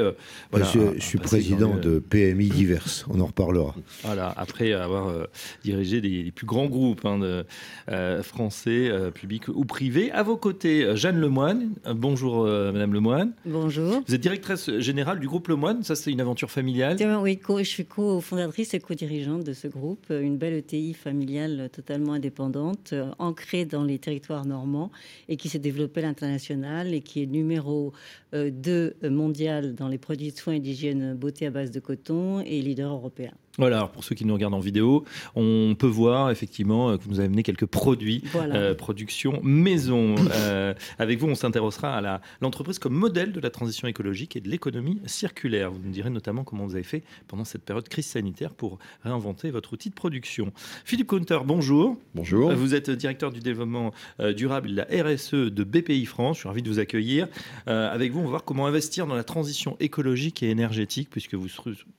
voilà, 0.51 0.65
je, 0.73 0.97
suis 1.01 1.19
président 1.25 1.75
de 1.75 1.99
PMI 1.99 2.49
diverses. 2.49 3.05
On 3.09 3.19
en 3.19 3.25
reparlera. 3.25 3.75
Voilà, 4.03 4.33
après 4.37 4.73
avoir 4.73 5.09
euh, 5.09 5.25
dirigé 5.63 6.01
les, 6.01 6.31
plus 6.31 6.45
grands 6.45 6.67
groupes 6.67 7.05
hein, 7.05 7.19
de, 7.19 7.45
euh, 7.89 8.23
français, 8.23 8.89
euh, 8.89 9.11
publics 9.11 9.47
ou 9.47 9.65
privés. 9.65 10.11
À 10.11 10.23
vos 10.23 10.37
côtés, 10.37 10.95
Jeanne 10.95 11.19
Lemoine. 11.19 11.71
bonjour, 11.95 12.45
Madame 12.45 12.93
Lemoine. 12.93 13.33
Bonjour. 13.45 14.03
Vous 14.07 14.15
êtes 14.15 14.21
directrice 14.21 14.69
générale 14.79 15.19
du 15.19 15.27
groupe 15.27 15.47
Lemoine. 15.47 15.83
Ça, 15.83 15.95
c'est 15.95 16.11
une 16.11 16.21
aventure 16.21 16.51
familiale. 16.51 16.97
Oui, 17.21 17.39
je 17.59 17.63
suis 17.63 17.85
co-fondatrice 17.85 18.73
et 18.73 18.79
co-dirigeante 18.79 19.43
de 19.43 19.53
ce 19.53 19.67
groupe. 19.67 20.05
Une 20.09 20.37
belle 20.37 20.53
ETI 20.53 20.93
familiale 20.93 21.69
totalement 21.71 22.13
indépendante, 22.13 22.93
ancrée 23.19 23.65
dans 23.65 23.83
les 23.83 23.99
territoires 23.99 24.45
normands 24.45 24.91
et 25.29 25.37
qui 25.37 25.49
s'est 25.49 25.59
développée 25.59 26.01
à 26.01 26.03
l'international 26.03 26.93
et 26.93 27.01
qui 27.01 27.23
est 27.23 27.25
numéro 27.25 27.93
2 28.35 28.95
mondial 29.09 29.75
dans 29.75 29.87
les 29.87 29.97
produits 29.97 30.31
de 30.31 30.37
soins 30.37 30.55
et 30.55 30.59
d'hygiène 30.59 31.13
beauté 31.15 31.45
à 31.45 31.51
base 31.51 31.71
de 31.71 31.79
coton 31.79 32.41
et 32.41 32.61
leader 32.61 32.91
européen. 32.91 33.33
Voilà, 33.57 33.77
alors 33.77 33.91
pour 33.91 34.03
ceux 34.03 34.15
qui 34.15 34.25
nous 34.25 34.33
regardent 34.33 34.55
en 34.55 34.59
vidéo, 34.59 35.05
on 35.35 35.75
peut 35.79 35.87
voir 35.87 36.29
effectivement 36.29 36.89
euh, 36.89 36.97
que 36.97 37.03
vous 37.05 37.19
avez 37.19 37.27
amené 37.27 37.41
quelques 37.41 37.65
produits, 37.65 38.23
euh, 38.35 38.73
production 38.73 39.39
maison. 39.43 40.15
Euh, 40.35 40.73
avec 40.99 41.19
vous, 41.19 41.27
on 41.27 41.35
s'intéressera 41.35 41.97
à 41.97 42.21
l'entreprise 42.41 42.77
comme 42.77 42.93
modèle 42.93 43.31
de 43.31 43.39
la 43.39 43.49
transition 43.49 43.87
écologique 43.87 44.35
et 44.35 44.41
de 44.41 44.49
l'économie 44.49 44.99
circulaire. 45.05 45.71
Vous 45.71 45.79
nous 45.83 45.91
direz 45.91 46.09
notamment 46.09 46.43
comment 46.43 46.65
vous 46.65 46.75
avez 46.75 46.83
fait 46.83 47.03
pendant 47.27 47.45
cette 47.45 47.63
période 47.63 47.87
crise 47.87 48.05
sanitaire 48.05 48.53
pour 48.53 48.79
réinventer 49.03 49.51
votre 49.51 49.73
outil 49.73 49.89
de 49.89 49.95
production. 49.95 50.51
Philippe 50.83 51.07
Counter, 51.07 51.39
bonjour. 51.45 51.97
Bonjour. 52.15 52.51
Vous 52.53 52.75
êtes 52.75 52.89
directeur 52.89 53.31
du 53.31 53.39
développement 53.39 53.93
durable 54.35 54.69
de 54.69 54.75
la 54.75 54.83
RSE 54.83 55.33
de 55.33 55.63
BPI 55.63 56.05
France. 56.05 56.37
Je 56.37 56.39
suis 56.41 56.49
ravi 56.49 56.61
de 56.61 56.69
vous 56.69 56.79
accueillir. 56.79 57.27
avec 57.65 58.11
vous, 58.11 58.19
on 58.19 58.23
va 58.23 58.29
voir 58.29 58.43
comment 58.43 58.67
investir 58.67 59.07
dans 59.07 59.15
la 59.15 59.23
transition 59.23 59.77
écologique 59.79 60.43
et 60.43 60.49
énergétique, 60.49 61.09
puisque 61.09 61.35
vous, 61.35 61.47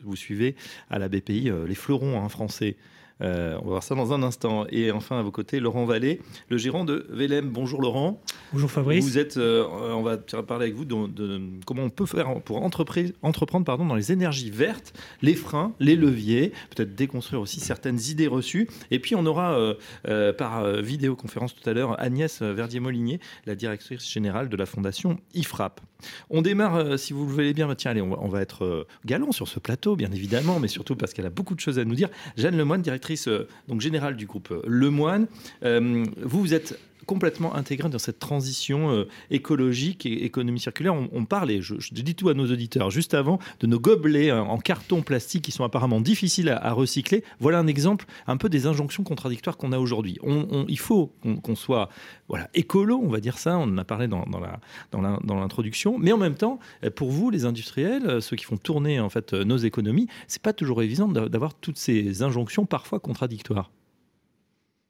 vous 0.04 0.16
suivez 0.16 0.56
à 0.90 0.98
la 0.98 1.08
BPI 1.08 1.45
euh, 1.50 1.66
les 1.66 1.74
fleurons 1.74 2.20
hein, 2.20 2.28
français. 2.28 2.76
Euh, 3.22 3.56
on 3.60 3.64
va 3.64 3.70
voir 3.70 3.82
ça 3.82 3.94
dans 3.94 4.12
un 4.12 4.22
instant. 4.22 4.66
Et 4.70 4.90
enfin, 4.90 5.18
à 5.18 5.22
vos 5.22 5.30
côtés, 5.30 5.60
Laurent 5.60 5.84
Vallée, 5.84 6.20
le 6.48 6.58
gérant 6.58 6.84
de 6.84 7.06
Vélem. 7.10 7.48
Bonjour 7.48 7.80
Laurent. 7.80 8.20
Bonjour 8.52 8.70
Fabrice. 8.70 9.04
Vous 9.04 9.18
êtes, 9.18 9.36
euh, 9.36 9.64
on 9.66 10.02
va 10.02 10.18
parler 10.18 10.66
avec 10.66 10.74
vous 10.74 10.84
de, 10.84 11.40
comment 11.64 11.82
on 11.82 11.90
peut 11.90 12.06
faire 12.06 12.40
pour 12.42 12.62
entreprendre 12.62 13.64
pardon, 13.64 13.86
dans 13.86 13.94
les 13.94 14.12
énergies 14.12 14.50
vertes, 14.50 14.92
les 15.22 15.34
freins, 15.34 15.72
les 15.80 15.96
leviers, 15.96 16.52
peut-être 16.74 16.94
déconstruire 16.94 17.40
aussi 17.40 17.60
certaines 17.60 17.98
idées 18.08 18.26
reçues. 18.26 18.68
Et 18.90 18.98
puis 18.98 19.14
on 19.14 19.24
aura 19.26 19.58
par 20.38 20.66
vidéoconférence 20.82 21.54
tout 21.54 21.68
à 21.68 21.72
l'heure 21.72 22.00
Agnès 22.00 22.42
Verdier-Molinier, 22.42 23.20
la 23.46 23.54
directrice 23.54 24.08
générale 24.10 24.48
de 24.48 24.56
la 24.56 24.66
fondation 24.66 25.18
IFRAP. 25.34 25.80
On 26.30 26.42
démarre, 26.42 26.76
euh, 26.76 26.96
si 26.96 27.12
vous 27.12 27.24
le 27.26 27.32
voulez 27.32 27.54
bien, 27.54 27.66
bah, 27.66 27.74
tiens, 27.74 27.90
allez, 27.92 28.02
on 28.02 28.28
va, 28.28 28.40
être 28.40 28.64
euh, 28.64 28.86
galant 29.04 29.32
sur 29.32 29.48
ce 29.48 29.58
plateau, 29.58 29.96
bien 29.96 30.10
évidemment, 30.12 30.60
mais 30.60 30.68
surtout 30.68 30.96
parce 30.96 31.12
qu'elle 31.12 31.26
a 31.26 31.30
beaucoup 31.30 31.54
de 31.54 31.60
choses 31.60 31.78
à 31.78 31.84
nous 31.84 31.94
dire. 31.94 32.08
Jeanne 32.36 32.56
Lemoine, 32.56 32.82
directrice 32.82 33.05
euh, 33.28 33.48
donc 33.68 33.80
générale 33.80 34.16
du 34.16 34.26
groupe 34.26 34.52
Lemoine. 34.66 35.26
vous, 35.62 36.04
vous 36.40 36.54
êtes 36.54 36.78
complètement 37.06 37.54
intégré 37.54 37.88
dans 37.88 37.98
cette 37.98 38.18
transition 38.18 38.90
euh, 38.90 39.08
écologique 39.30 40.04
et 40.06 40.24
économie 40.24 40.60
circulaire. 40.60 40.94
On, 40.94 41.24
parle, 41.24 41.50
et 41.50 41.62
je, 41.62 41.74
dis 41.92 42.14
tout 42.14 42.28
à 42.28 42.34
nos 42.34 42.50
auditeurs, 42.50 42.90
juste 42.90 43.14
avant, 43.14 43.38
de 43.60 43.66
nos 43.66 43.78
gobelets 43.78 44.30
euh, 44.30 44.42
en 44.42 44.58
carton 44.58 45.02
plastique 45.02 45.44
qui 45.44 45.52
sont 45.52 45.64
apparemment 45.64 46.00
difficiles 46.00 46.48
à, 46.48 46.72
recycler. 46.72 47.24
Voilà 47.40 47.58
un 47.58 47.66
exemple 47.66 48.06
un 48.26 48.36
peu 48.36 48.48
des 48.48 48.66
injonctions 48.66 49.04
contradictoires 49.04 49.56
qu'on 49.56 49.72
a 49.72 49.78
aujourd'hui. 49.78 50.18
il 50.68 50.78
faut 50.78 51.12
qu'on 51.42 51.54
soit 51.54 51.88
voilà, 52.28 52.50
écolo, 52.54 53.00
on 53.02 53.08
va 53.08 53.20
dire 53.20 53.38
ça, 53.38 53.56
on 53.56 53.62
en 53.62 53.78
a 53.78 53.84
parlé 53.84 54.08
dans, 54.08 54.24
l'introduction, 55.22 55.96
mais 55.98 56.12
en 56.12 56.18
même 56.18 56.34
temps, 56.34 56.58
pour 56.96 57.10
vous, 57.10 57.30
les 57.30 57.44
industriels, 57.44 58.20
ceux 58.20 58.36
qui 58.36 58.44
font 58.44 58.56
tourner 58.56 59.00
en 59.00 59.08
fait 59.08 59.32
nos 59.32 59.56
économies, 59.56 60.08
c'est 60.26 60.42
pas 60.42 60.52
toujours 60.52 60.82
évident 60.82 61.08
d'avoir 61.08 61.54
toutes 61.54 61.78
ces 61.78 62.22
injonctions 62.22 62.66
parfois 62.66 63.00
contradictoires. 63.00 63.70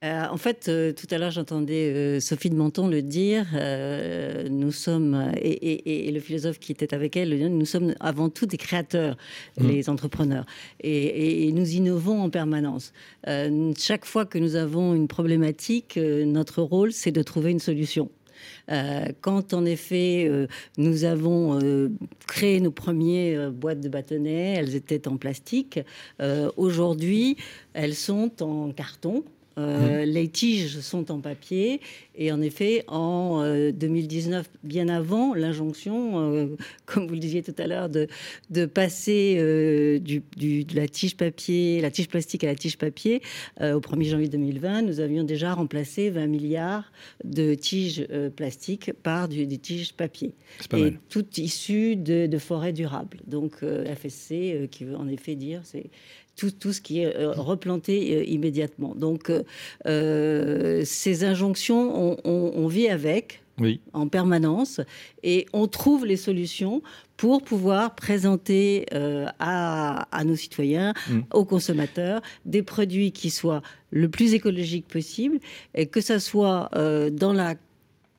Euh, 0.04 0.26
en 0.30 0.36
fait, 0.36 0.68
euh, 0.68 0.92
tout 0.92 1.06
à 1.10 1.16
l'heure, 1.16 1.30
j'entendais 1.30 1.90
euh, 1.94 2.20
Sophie 2.20 2.50
de 2.50 2.54
Menton 2.54 2.86
le 2.86 3.00
dire. 3.00 3.46
nous 4.50 4.72
sommes, 4.72 5.32
et, 5.40 6.10
le 6.12 6.20
philosophe 6.20 6.58
qui 6.58 6.72
était 6.72 6.92
avec 6.92 7.16
elle, 7.16 7.36
nous 7.48 7.64
sommes 7.64 7.94
avant 8.00 8.28
tout 8.28 8.46
des 8.46 8.58
créateurs, 8.58 9.16
mmh. 9.58 9.68
les 9.68 9.88
entrepreneurs. 9.88 10.44
Et, 10.80 11.50
nous 11.52 11.74
innovons 11.74 12.20
en 12.20 12.30
permanence. 12.30 12.92
chaque 13.78 14.04
fois 14.04 14.26
que 14.26 14.38
nous 14.38 14.56
avons 14.56 14.94
une 14.94 15.08
problématique, 15.08 15.96
notre 15.96 16.62
rôle, 16.62 16.92
c'est 16.92 17.12
de 17.12 17.22
trouver 17.22 17.50
une 17.50 17.60
solution. 17.60 18.10
quand 19.22 19.54
en 19.54 19.64
effet 19.64 20.30
nous 20.76 21.04
avons 21.04 21.58
créé 22.26 22.60
nos 22.60 22.70
premières 22.70 23.50
boîtes 23.50 23.80
de 23.80 23.88
bâtonnets, 23.88 24.54
elles 24.58 24.74
étaient 24.74 25.08
en 25.08 25.16
plastique. 25.16 25.80
Aujourd'hui, 26.56 27.36
elles 27.72 27.94
sont 27.94 28.42
en 28.42 28.72
carton. 28.72 29.24
Euh, 29.58 30.04
mhm. 30.04 30.10
Les 30.10 30.28
tiges 30.28 30.80
sont 30.80 31.10
en 31.10 31.20
papier 31.20 31.80
et 32.14 32.30
en 32.30 32.42
effet, 32.42 32.84
en 32.88 33.42
2019, 33.72 34.46
euh, 34.46 34.58
bien 34.62 34.88
avant 34.88 35.34
l'injonction, 35.34 36.20
euh, 36.20 36.56
comme 36.86 37.06
vous 37.06 37.14
le 37.14 37.20
disiez 37.20 37.42
tout 37.42 37.54
à 37.56 37.66
l'heure, 37.66 37.88
de, 37.88 38.06
de 38.50 38.66
passer 38.66 39.36
du, 40.00 40.22
de 40.36 40.76
la 40.76 40.88
tige 40.88 41.16
papier, 41.16 41.80
la 41.80 41.90
tige 41.90 42.08
plastique 42.08 42.44
à 42.44 42.48
la 42.48 42.54
tige 42.54 42.76
papier, 42.76 43.22
au 43.60 43.80
1er 43.80 44.10
janvier 44.10 44.28
2020, 44.28 44.82
nous 44.82 45.00
avions 45.00 45.24
déjà 45.24 45.54
remplacé 45.54 46.10
20 46.10 46.26
milliards 46.26 46.92
de 47.24 47.54
tiges 47.54 48.06
plastiques 48.36 48.92
par 49.02 49.28
du, 49.28 49.46
des 49.46 49.58
tiges 49.58 49.94
papier. 49.94 50.34
et 50.74 50.94
tout 51.08 51.26
issu 51.38 51.96
de, 51.96 52.26
de 52.26 52.38
forêts 52.38 52.72
durables. 52.72 53.18
Donc 53.26 53.64
FSC, 53.64 54.68
qui 54.70 54.84
veut 54.84 54.96
en 54.96 55.08
effet 55.08 55.34
dire, 55.34 55.60
c'est 55.64 55.90
tout, 56.36 56.50
tout 56.50 56.72
ce 56.72 56.80
qui 56.80 57.00
est 57.00 57.16
euh, 57.16 57.32
replanté 57.32 58.14
euh, 58.14 58.24
immédiatement. 58.24 58.94
Donc, 58.94 59.32
euh, 59.86 60.82
ces 60.84 61.24
injonctions, 61.24 62.18
on, 62.24 62.68
vit 62.68 62.88
avec. 62.88 63.42
Oui. 63.58 63.80
en 63.94 64.06
permanence 64.06 64.82
et 65.22 65.46
on 65.54 65.66
trouve 65.66 66.04
les 66.04 66.18
solutions 66.18 66.82
pour 67.16 67.42
pouvoir 67.42 67.94
présenter 67.94 68.84
à, 69.38 70.24
nos 70.26 70.36
citoyens, 70.36 70.92
mm. 71.08 71.20
aux 71.32 71.46
consommateurs, 71.46 72.20
des 72.44 72.62
produits 72.62 73.12
qui 73.12 73.30
soient 73.30 73.62
le 73.90 74.10
plus 74.10 74.34
écologiques 74.34 74.86
possible 74.86 75.38
et 75.74 75.86
que 75.86 76.02
ça 76.02 76.20
soit 76.20 76.68
dans 77.12 77.32
la 77.32 77.54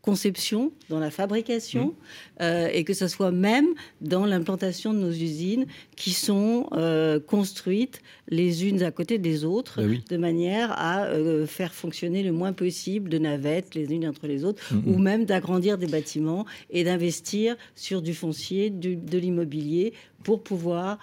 conception, 0.08 0.72
dans 0.88 1.00
la 1.00 1.12
fabrication, 1.12 1.88
mmh. 1.88 1.94
euh, 2.42 2.70
et 2.72 2.86
que 2.86 2.94
ce 2.94 3.10
soit 3.10 3.34
même 3.34 3.68
dans 4.00 4.26
l'implantation 4.26 4.94
de 4.94 5.00
nos 5.00 5.12
usines 5.12 5.66
qui 5.98 6.12
sont 6.12 6.68
euh, 6.72 7.20
construites 7.20 8.02
les 8.30 8.66
unes 8.66 8.84
à 8.84 8.92
côté 8.92 9.18
des 9.18 9.44
autres, 9.44 9.82
bah 9.82 9.94
de 10.10 10.16
manière 10.16 10.72
à 10.72 11.08
euh, 11.08 11.46
faire 11.46 11.74
fonctionner 11.74 12.24
le 12.24 12.32
moins 12.32 12.54
possible 12.54 13.10
de 13.10 13.18
navettes 13.18 13.76
les 13.76 13.92
unes 13.92 14.08
entre 14.08 14.28
les 14.28 14.46
autres, 14.46 14.74
mmh, 14.74 14.90
ou 14.90 14.98
même 14.98 15.26
d'agrandir 15.26 15.78
des 15.78 15.88
bâtiments 15.88 16.46
et 16.70 16.86
d'investir 16.86 17.58
sur 17.76 18.02
du 18.02 18.14
foncier, 18.14 18.70
de 18.70 19.18
l'immobilier, 19.18 19.92
pour 20.24 20.42
pouvoir 20.42 21.00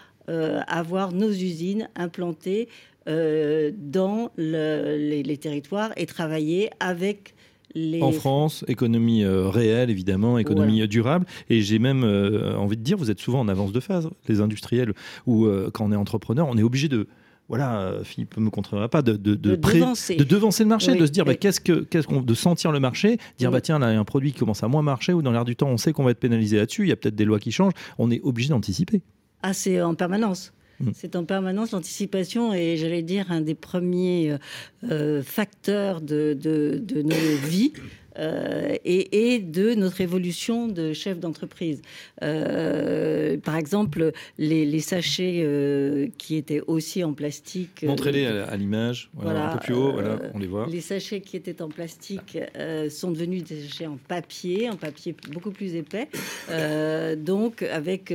avoir 0.66 1.12
nos 1.12 1.30
usines 1.30 1.90
implantées 1.94 2.68
dans 3.07 4.30
les, 4.38 5.38
territoires 5.38 5.92
et 5.98 6.07
travailler 6.07 6.70
avec 6.80 7.34
en 8.01 8.12
France, 8.12 8.64
économie 8.68 9.25
euh, 9.25 9.49
réelle, 9.49 9.91
évidemment, 9.91 10.39
économie 10.39 10.87
durable. 10.89 11.27
Et 11.51 11.62
j'ai 11.62 11.79
même 11.79 12.05
euh, 12.05 12.57
envie 12.57 12.77
de 12.77 12.83
dire, 12.83 12.97
vous 12.97 13.11
êtes 13.11 13.20
souvent 13.20 13.41
en 13.41 13.49
avance 13.49 13.72
de 13.72 13.81
phase, 13.81 14.09
les 14.29 14.41
industriels, 14.41 14.93
ou 15.27 15.47
euh, 15.47 15.70
quand 15.72 15.87
on 15.87 15.93
est 15.93 15.97
entrepreneur, 15.97 16.47
on 16.49 16.57
est 16.57 16.62
obligé 16.62 16.89
de 16.89 17.09
voilà, 17.47 17.97
Philippe 18.05 18.39
ne 18.39 18.45
me 18.45 18.49
contrôlera 18.49 18.89
pas, 18.89 19.03
de, 19.03 19.12
de, 19.12 19.35
de, 19.35 19.55
devancer. 19.55 20.16
de, 20.16 20.25
devancer. 20.25 20.62
le 20.62 20.70
marché, 20.70 20.95
de 20.95 21.05
se 21.05 21.11
dire 21.11 21.27
bah, 21.27 21.35
qu'est-ce 21.35 21.61
que, 21.61 21.81
qu'est-ce 21.81 22.07
qu'on, 22.07 22.22
de 22.22 22.35
sentir 22.35 22.72
le 22.72 22.81
marché, 22.81 23.18
dire 23.37 23.51
bah 23.51 23.61
tiens, 23.61 23.79
là, 23.79 23.91
il 23.91 23.95
y 23.95 23.97
a 23.99 24.01
un 24.01 24.05
produit 24.05 24.33
qui 24.33 24.39
commence 24.39 24.62
à 24.62 24.68
moins 24.68 24.81
marcher, 24.81 25.12
ou 25.12 25.20
dans 25.20 25.31
l'air 25.31 25.45
du 25.45 25.55
temps, 25.55 25.68
on 25.68 25.77
sait 25.77 25.93
qu'on 25.93 26.05
va 26.05 26.12
être 26.12 26.20
pénalisé 26.20 26.57
là-dessus, 26.57 26.85
il 26.85 26.89
y 26.89 26.93
a 26.93 26.97
peut-être 26.97 27.14
des 27.14 27.27
lois 27.27 27.39
qui 27.39 27.53
changent, 27.53 27.75
on 27.99 28.11
est 28.11 28.22
obligé 28.22 28.49
d'anticiper. 28.49 29.03
Ah, 29.43 29.53
c'est 29.53 29.83
en 29.83 29.95
permanence. 29.95 30.55
Mm. 30.81 30.91
C'est 30.95 31.16
en 31.16 31.25
permanence 31.25 31.72
l'anticipation 31.72 32.53
et 32.53 32.77
j'allais 32.77 33.03
dire 33.03 33.31
un 33.31 33.41
des 33.41 33.55
premiers 33.55 34.33
euh, 34.33 34.39
euh, 34.91 35.22
facteurs 35.22 36.01
de, 36.01 36.37
nos 37.03 37.37
vies. 37.49 37.72
Euh, 38.16 38.77
et, 38.85 39.41
de 39.41 39.75
notre 39.75 40.01
évolution 40.01 40.68
de 40.68 40.93
chef 40.93 41.18
d'entreprise. 41.18 41.83
par 42.20 43.57
exemple, 43.57 44.12
les, 44.39 44.79
sachets 44.79 46.12
qui 46.16 46.37
étaient 46.37 46.61
aussi 46.68 47.03
en 47.03 47.12
plastique. 47.12 47.83
Montrez-les 47.83 48.27
à, 48.27 48.57
l'image, 48.57 49.11
voilà, 49.14 49.51
un 49.51 49.57
peu 49.57 49.64
plus 49.64 49.75
haut, 49.75 49.91
voilà, 49.91 50.20
on 50.33 50.39
les 50.39 50.47
voit. 50.47 50.68
Les 50.70 50.81
sachets 50.81 51.22
qui 51.22 51.37
étaient 51.37 51.61
en 51.61 51.68
plastique 51.68 52.39
sont 52.89 53.11
devenus 53.11 53.43
des 53.43 53.62
sachets 53.62 53.89
en 53.89 53.97
papier, 53.97 54.70
en 54.70 54.77
papier 54.77 55.16
beaucoup 55.33 55.51
plus 55.51 55.75
épais, 55.75 56.09
donc 57.16 57.62
avec 57.62 58.14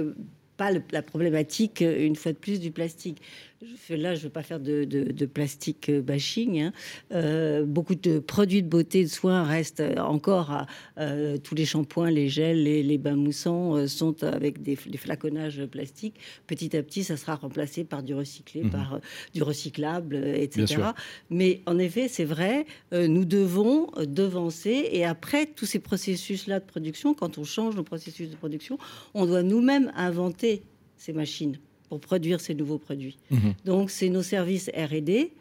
pas 0.60 0.72
la 0.92 1.02
problématique, 1.02 1.80
une 1.80 2.18
fois 2.18 2.34
de 2.34 2.38
plus, 2.38 2.60
du 2.60 2.70
plastique. 2.70 3.22
Là, 3.90 4.16
je 4.16 4.20
ne 4.20 4.24
veux 4.24 4.30
pas 4.30 4.42
faire 4.42 4.62
de, 4.62 4.86
de, 4.86 5.26
plastique 5.26 5.92
bashing. 5.92 6.62
Hein. 6.62 6.74
Euh, 7.12 7.66
beaucoup 7.66 7.96
de 7.96 8.20
produits 8.20 8.64
de 8.64 8.70
beauté, 8.70 9.04
de 9.04 9.10
soins 9.10 9.44
restent 9.44 9.84
encore 9.98 10.52
à 10.52 10.66
euh, 10.98 11.38
tous 11.38 11.56
les 11.56 11.66
shampoings, 11.66 12.10
les 12.10 12.30
gels, 12.30 12.64
les, 12.64 12.98
bains 12.98 13.18
moussants 13.18 13.76
euh, 13.76 13.88
sont 13.88 14.24
avec 14.24 14.62
des, 14.62 14.78
flaconnages 14.78 15.66
plastiques. 15.66 16.16
Petit 16.48 16.78
à 16.78 16.84
petit, 16.84 17.04
ça 17.04 17.18
sera 17.18 17.36
remplacé 17.36 17.84
par 17.84 18.02
du 18.02 18.14
recyclé, 18.14 18.64
mhm. 18.64 18.70
par 18.70 19.02
du 19.34 19.44
recyclable, 19.44 20.16
etc. 20.16 20.82
Mais 21.30 21.62
en 21.66 21.78
effet, 21.80 22.08
c'est 22.08 22.26
vrai, 22.26 22.66
nous 22.94 23.26
devons 23.26 23.88
devancer 23.98 24.88
et 24.92 25.04
après 25.04 25.46
tous 25.48 25.66
ces 25.66 25.80
processus-là 25.80 26.62
de 26.62 26.66
production, 26.66 27.14
quand 27.14 27.38
on 27.38 27.44
change 27.44 27.76
nos 27.76 27.84
processus 27.84 28.30
de 28.30 28.36
production, 28.36 28.78
on 29.14 29.26
doit 29.26 29.44
nous-mêmes 29.44 29.92
inventer 29.96 30.64
ces 30.98 31.12
machines 31.12 31.58
pour 31.90 32.00
produire 32.00 32.40
ces 32.40 32.54
nouveaux 32.54 32.78
produits. 32.78 33.18
Mhm. 33.32 33.54
Donc, 33.66 33.90
c'est 33.90 34.10
nos 34.10 34.24
services 34.24 34.70
R&D 34.76 35.32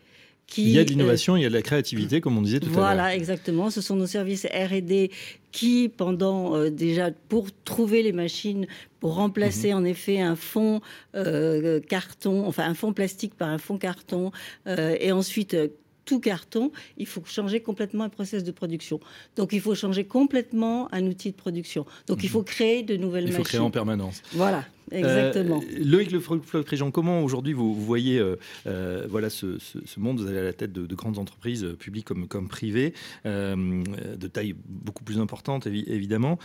qui, 0.49 0.63
il 0.63 0.71
y 0.71 0.79
a 0.79 0.85
de 0.85 0.89
l'innovation, 0.89 1.37
il 1.37 1.43
y 1.43 1.45
a 1.45 1.51
de 1.51 1.55
la 1.55 1.61
créativité, 1.61 2.23
comme 2.23 2.39
on 2.39 2.43
disait 2.43 2.59
tout 2.59 2.67
à 2.67 2.71
l'heure. 2.71 2.81
Voilà, 2.81 3.15
exactement. 3.15 3.69
Ce 3.69 3.83
sont 3.83 3.97
nos 3.97 4.07
services 4.07 4.47
R&D 4.47 5.11
qui, 5.53 5.91
pendant 5.95 6.57
euh, 6.57 6.71
déjà, 6.71 7.11
pour 7.29 7.49
trouver 7.65 8.03
les 8.03 8.13
machines, 8.13 8.67
pour 8.99 9.15
remplacer 9.15 9.73
mhm. 9.73 9.79
en 9.79 9.85
effet 9.85 10.21
un 10.21 10.37
fond 10.37 10.81
euh, 11.15 11.81
carton, 11.81 12.47
enfin 12.47 12.65
un 12.65 12.73
fond 12.73 12.95
plastique 12.95 13.35
par 13.35 13.51
un 13.51 13.59
fond 13.59 13.77
carton, 13.77 14.33
euh, 14.67 14.97
et 14.99 15.13
ensuite 15.13 15.55
tout 16.07 16.21
carton, 16.21 16.73
il 16.97 17.07
faut 17.07 17.23
changer 17.27 17.61
complètement 17.61 18.05
un 18.05 18.09
process 18.09 18.43
de 18.43 18.51
production. 18.51 19.01
Donc 19.37 19.53
il 19.53 19.61
faut 19.61 19.75
changer 19.75 20.05
complètement 20.05 20.89
un 20.95 21.05
outil 21.05 21.31
de 21.31 21.37
production. 21.37 21.85
Donc 22.07 22.23
il 22.23 22.27
mhm. 22.27 22.33
faut 22.33 22.43
créer 22.43 22.83
de 22.83 22.97
nouvelles 22.97 23.25
machines. 23.25 23.41
Il 23.41 23.45
faut 23.45 23.49
créer 23.49 23.61
en 23.61 23.71
permanence. 23.71 24.23
Voilà. 24.33 24.65
Exactement. 24.93 25.61
Euh, 25.63 25.85
Loïc 25.85 26.11
Le 26.11 26.21
Floch-Région, 26.21 26.91
comment 26.91 27.23
aujourd'hui 27.23 27.53
vous, 27.53 27.75
voyez 27.75 28.19
euh, 28.19 28.37
euh, 28.67 29.07
voilà, 29.09 29.31
ce, 29.31 29.59
monde 29.97 30.21
Vous 30.21 30.29
allez 30.29 30.39
à 30.39 30.45
la 30.45 30.53
tête 30.53 30.73
de, 30.73 30.95
grandes 30.95 31.19
entreprises, 31.19 31.67
publiques 31.79 32.07
comme, 32.07 32.27
comme 32.27 32.49
privées, 32.49 32.93
de 33.25 34.27
taille 34.27 34.55
beaucoup 34.67 35.05
plus 35.05 35.19
importante 35.19 35.67
évidemment. 35.67 36.39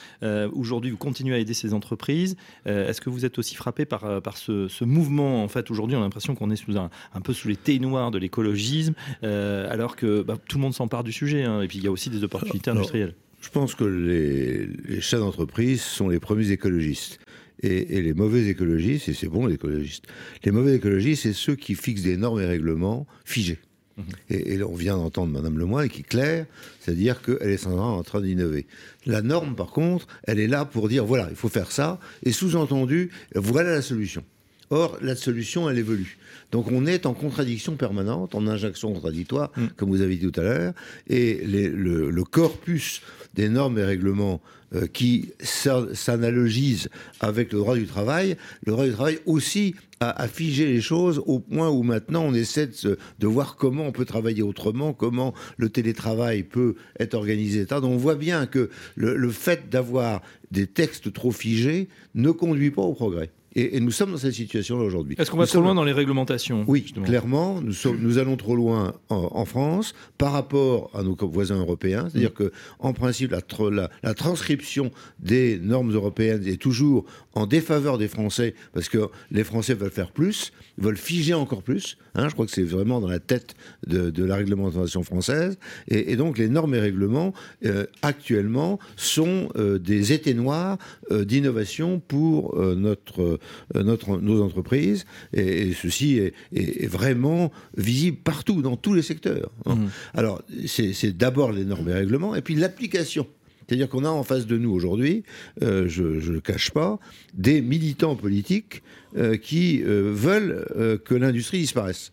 aujourd'hui, 0.53 0.91
vous 0.91 0.97
continuez 0.97 1.35
à 1.35 1.39
aider 1.39 1.53
ces 1.53 1.73
entreprises. 1.73 2.35
Est-ce 2.65 3.01
que 3.01 3.09
vous 3.09 3.25
êtes 3.25 3.39
aussi 3.39 3.55
frappé 3.55 3.85
par, 3.85 4.21
par 4.21 4.37
ce, 4.37 4.83
mouvement 4.83 5.43
En 5.43 5.47
fait, 5.47 5.71
aujourd'hui, 5.71 5.95
on 5.95 6.01
a 6.01 6.03
l'impression 6.03 6.35
qu'on 6.35 6.49
est 6.49 6.55
sous 6.55 6.77
un, 6.77 6.89
un, 7.13 7.21
peu 7.21 7.33
sous 7.33 7.47
les 7.47 7.55
thés 7.55 7.79
noirs 7.79 8.11
de 8.11 8.17
l'écologisme, 8.17 8.93
alors 9.21 9.95
que 9.95 10.21
bah, 10.21 10.37
tout 10.47 10.57
le 10.57 10.63
monde 10.63 10.73
s'empare 10.73 11.03
du 11.03 11.11
sujet. 11.11 11.43
Hein. 11.43 11.61
et 11.61 11.67
puis, 11.67 11.77
il 11.79 11.83
y 11.83 11.87
a 11.87 11.91
aussi 11.91 12.09
des 12.09 12.23
opportunités 12.23 12.71
industrielles. 12.71 13.15
Je 13.41 13.49
pense 13.49 13.75
que 13.75 13.83
les, 13.83 14.67
les 14.85 15.01
chefs 15.01 15.19
d'entreprise 15.19 15.81
sont 15.81 16.07
les 16.07 16.19
premiers 16.19 16.51
écologistes. 16.51 17.19
Et, 17.61 18.01
les 18.01 18.13
mauvais 18.13 18.47
écologistes, 18.47 19.09
et 19.09 19.13
c'est 19.13 19.27
bon 19.27 19.45
les 19.45 19.55
écologistes, 19.55 20.05
les 20.43 20.51
mauvais 20.51 20.75
écologistes, 20.75 21.23
c'est 21.23 21.33
ceux 21.33 21.55
qui 21.55 21.75
fixent 21.75 22.01
des 22.01 22.17
normes 22.17 22.41
et 22.41 22.45
règlements 22.45 23.07
figés. 23.23 23.59
Mhm. 23.97 24.03
Et, 24.29 24.63
on 24.63 24.75
vient 24.75 24.97
d'entendre 24.97 25.31
Madame 25.31 25.57
Lemoyne 25.57 25.89
qui 25.89 26.01
est 26.01 26.07
claire, 26.07 26.45
c'est-à-dire 26.79 27.21
qu'elle 27.21 27.49
est 27.49 27.57
sans 27.57 27.77
en 27.77 28.03
train 28.03 28.21
d'innover. 28.21 28.65
La 29.05 29.21
norme, 29.21 29.55
par 29.55 29.67
contre, 29.67 30.07
elle 30.23 30.39
est 30.39 30.47
là 30.47 30.65
pour 30.65 30.89
dire 30.89 31.05
voilà, 31.05 31.27
il 31.29 31.35
faut 31.35 31.49
faire 31.49 31.71
ça, 31.71 31.99
et 32.23 32.31
sous-entendu, 32.31 33.11
voilà 33.35 33.71
la 33.71 33.81
solution. 33.81 34.23
Or, 34.69 34.97
la 35.01 35.15
solution, 35.15 35.69
elle 35.69 35.77
évolue. 35.77 36.17
Donc, 36.51 36.71
on 36.71 36.87
est 36.87 37.05
en 37.05 37.13
contradiction 37.13 37.75
permanente, 37.75 38.33
en 38.33 38.47
injonction 38.47 38.91
contradictoire, 38.91 39.51
mm. 39.55 39.67
comme 39.77 39.89
vous 39.89 40.01
avez 40.01 40.15
dit 40.15 40.31
tout 40.31 40.39
à 40.39 40.43
l'heure, 40.43 40.73
et 41.07 41.43
le, 41.45 42.23
corpus 42.23 43.01
des 43.35 43.49
normes 43.49 43.77
et 43.77 43.83
règlements 43.83 44.41
euh, 44.75 44.87
qui 44.87 45.31
s'analogisent 45.39 46.89
avec 47.19 47.53
le 47.53 47.59
droit 47.59 47.75
du 47.75 47.85
travail, 47.85 48.37
le 48.65 48.71
droit 48.71 48.85
du 48.85 48.91
travail 48.91 49.19
aussi 49.25 49.75
a, 49.99 50.27
figé 50.27 50.65
les 50.65 50.81
choses 50.81 51.21
au 51.25 51.39
point 51.39 51.69
où 51.69 51.83
maintenant 51.83 52.23
on 52.25 52.33
essaie 52.33 52.67
de, 52.67 53.27
voir 53.27 53.55
comment 53.55 53.85
on 53.85 53.91
peut 53.91 54.05
travailler 54.05 54.43
autrement, 54.43 54.91
comment 54.91 55.33
le 55.57 55.69
télétravail 55.69 56.43
peut 56.43 56.75
être 56.99 57.13
organisé. 57.13 57.65
Donc 57.65 57.85
on 57.85 57.97
voit 57.97 58.15
bien 58.15 58.45
que 58.45 58.69
le 58.95 59.29
fait 59.29 59.69
d'avoir 59.69 60.21
des 60.51 60.67
textes 60.67 61.13
trop 61.13 61.31
figés 61.31 61.87
ne 62.15 62.31
conduit 62.31 62.71
pas 62.71 62.81
au 62.81 62.93
progrès. 62.93 63.31
Et, 63.55 63.79
nous 63.79 63.91
sommes 63.91 64.11
dans 64.11 64.17
cette 64.17 64.33
situation-là 64.33 64.83
aujourd'hui. 64.83 65.15
Est-ce 65.19 65.29
qu'on 65.29 65.37
va 65.37 65.45
trop 65.45 65.61
loin 65.61 65.75
dans 65.75 65.83
les 65.83 65.91
réglementations 65.91 66.63
Oui, 66.67 66.93
clairement, 67.05 67.61
nous, 67.61 67.73
sommes, 67.73 67.97
nous 67.99 68.17
allons 68.17 68.35
trop 68.35 68.55
loin 68.55 68.93
en, 69.09 69.45
France 69.45 69.93
par 70.17 70.31
rapport 70.31 70.89
à 70.93 71.03
nos 71.03 71.15
voisins 71.15 71.59
européens. 71.59 72.07
C'est-à-dire 72.09 72.31
mm. 72.31 72.33
que, 72.33 72.51
en 72.79 72.93
principe, 72.93 73.31
la, 73.31 73.89
la, 74.01 74.13
transcription 74.13 74.91
des 75.19 75.59
normes 75.59 75.91
européennes 75.91 76.47
est 76.47 76.61
toujours 76.61 77.05
en 77.35 77.45
défaveur 77.45 77.97
des 77.97 78.07
Français 78.07 78.55
parce 78.73 78.89
que 78.89 79.09
les 79.31 79.43
Français 79.43 79.73
veulent 79.73 79.91
faire 79.91 80.11
plus, 80.11 80.51
veulent 80.77 80.97
figer 80.97 81.33
encore 81.33 81.61
plus. 81.61 81.97
Hein, 82.15 82.29
je 82.29 82.33
crois 82.33 82.45
que 82.45 82.51
c'est 82.51 82.63
vraiment 82.63 83.01
dans 83.01 83.07
la 83.07 83.19
tête 83.19 83.55
de, 83.87 84.23
la 84.23 84.35
réglementation 84.35 85.03
française. 85.03 85.57
Et, 85.87 86.15
donc, 86.15 86.37
les 86.37 86.47
normes 86.47 86.73
et 86.75 86.79
règlements 86.79 87.33
euh, 87.65 87.85
actuellement 88.01 88.79
sont 88.95 89.49
euh, 89.55 89.79
des 89.79 90.13
étés 90.13 90.33
noirs 90.33 90.77
euh, 91.11 91.25
d'innovation 91.25 91.99
pour 91.99 92.55
notre 92.55 93.39
notre, 93.75 94.17
nos 94.17 94.41
entreprises. 94.41 95.05
Et, 95.33 95.73
ceci 95.73 96.17
est, 96.17 96.87
vraiment 96.87 97.51
visible 97.77 98.17
partout, 98.23 98.61
dans 98.61 98.77
tous 98.77 98.93
les 98.93 99.01
secteurs. 99.01 99.51
Hein. 99.65 99.75
Mmh. 99.75 99.89
Alors, 100.13 100.41
c'est 100.65 101.17
d'abord 101.17 101.51
les 101.51 101.65
normes 101.65 101.89
et 101.89 101.93
règlements, 101.93 102.35
et 102.35 102.41
puis 102.41 102.55
l'application. 102.55 103.27
C'est-à-dire 103.67 103.87
qu'on 103.87 104.03
a 104.03 104.09
en 104.09 104.23
face 104.23 104.45
de 104.45 104.57
nous 104.57 104.71
aujourd'hui, 104.71 105.23
euh, 105.61 105.87
je 105.87 106.03
ne 106.03 106.31
le 106.33 106.41
cache 106.41 106.71
pas, 106.71 106.99
des 107.33 107.61
militants 107.61 108.15
politiques 108.15 108.83
euh, 109.15 109.37
qui 109.37 109.81
veulent 109.83 110.99
que 111.05 111.15
l'industrie 111.15 111.59
disparaisse. 111.59 112.11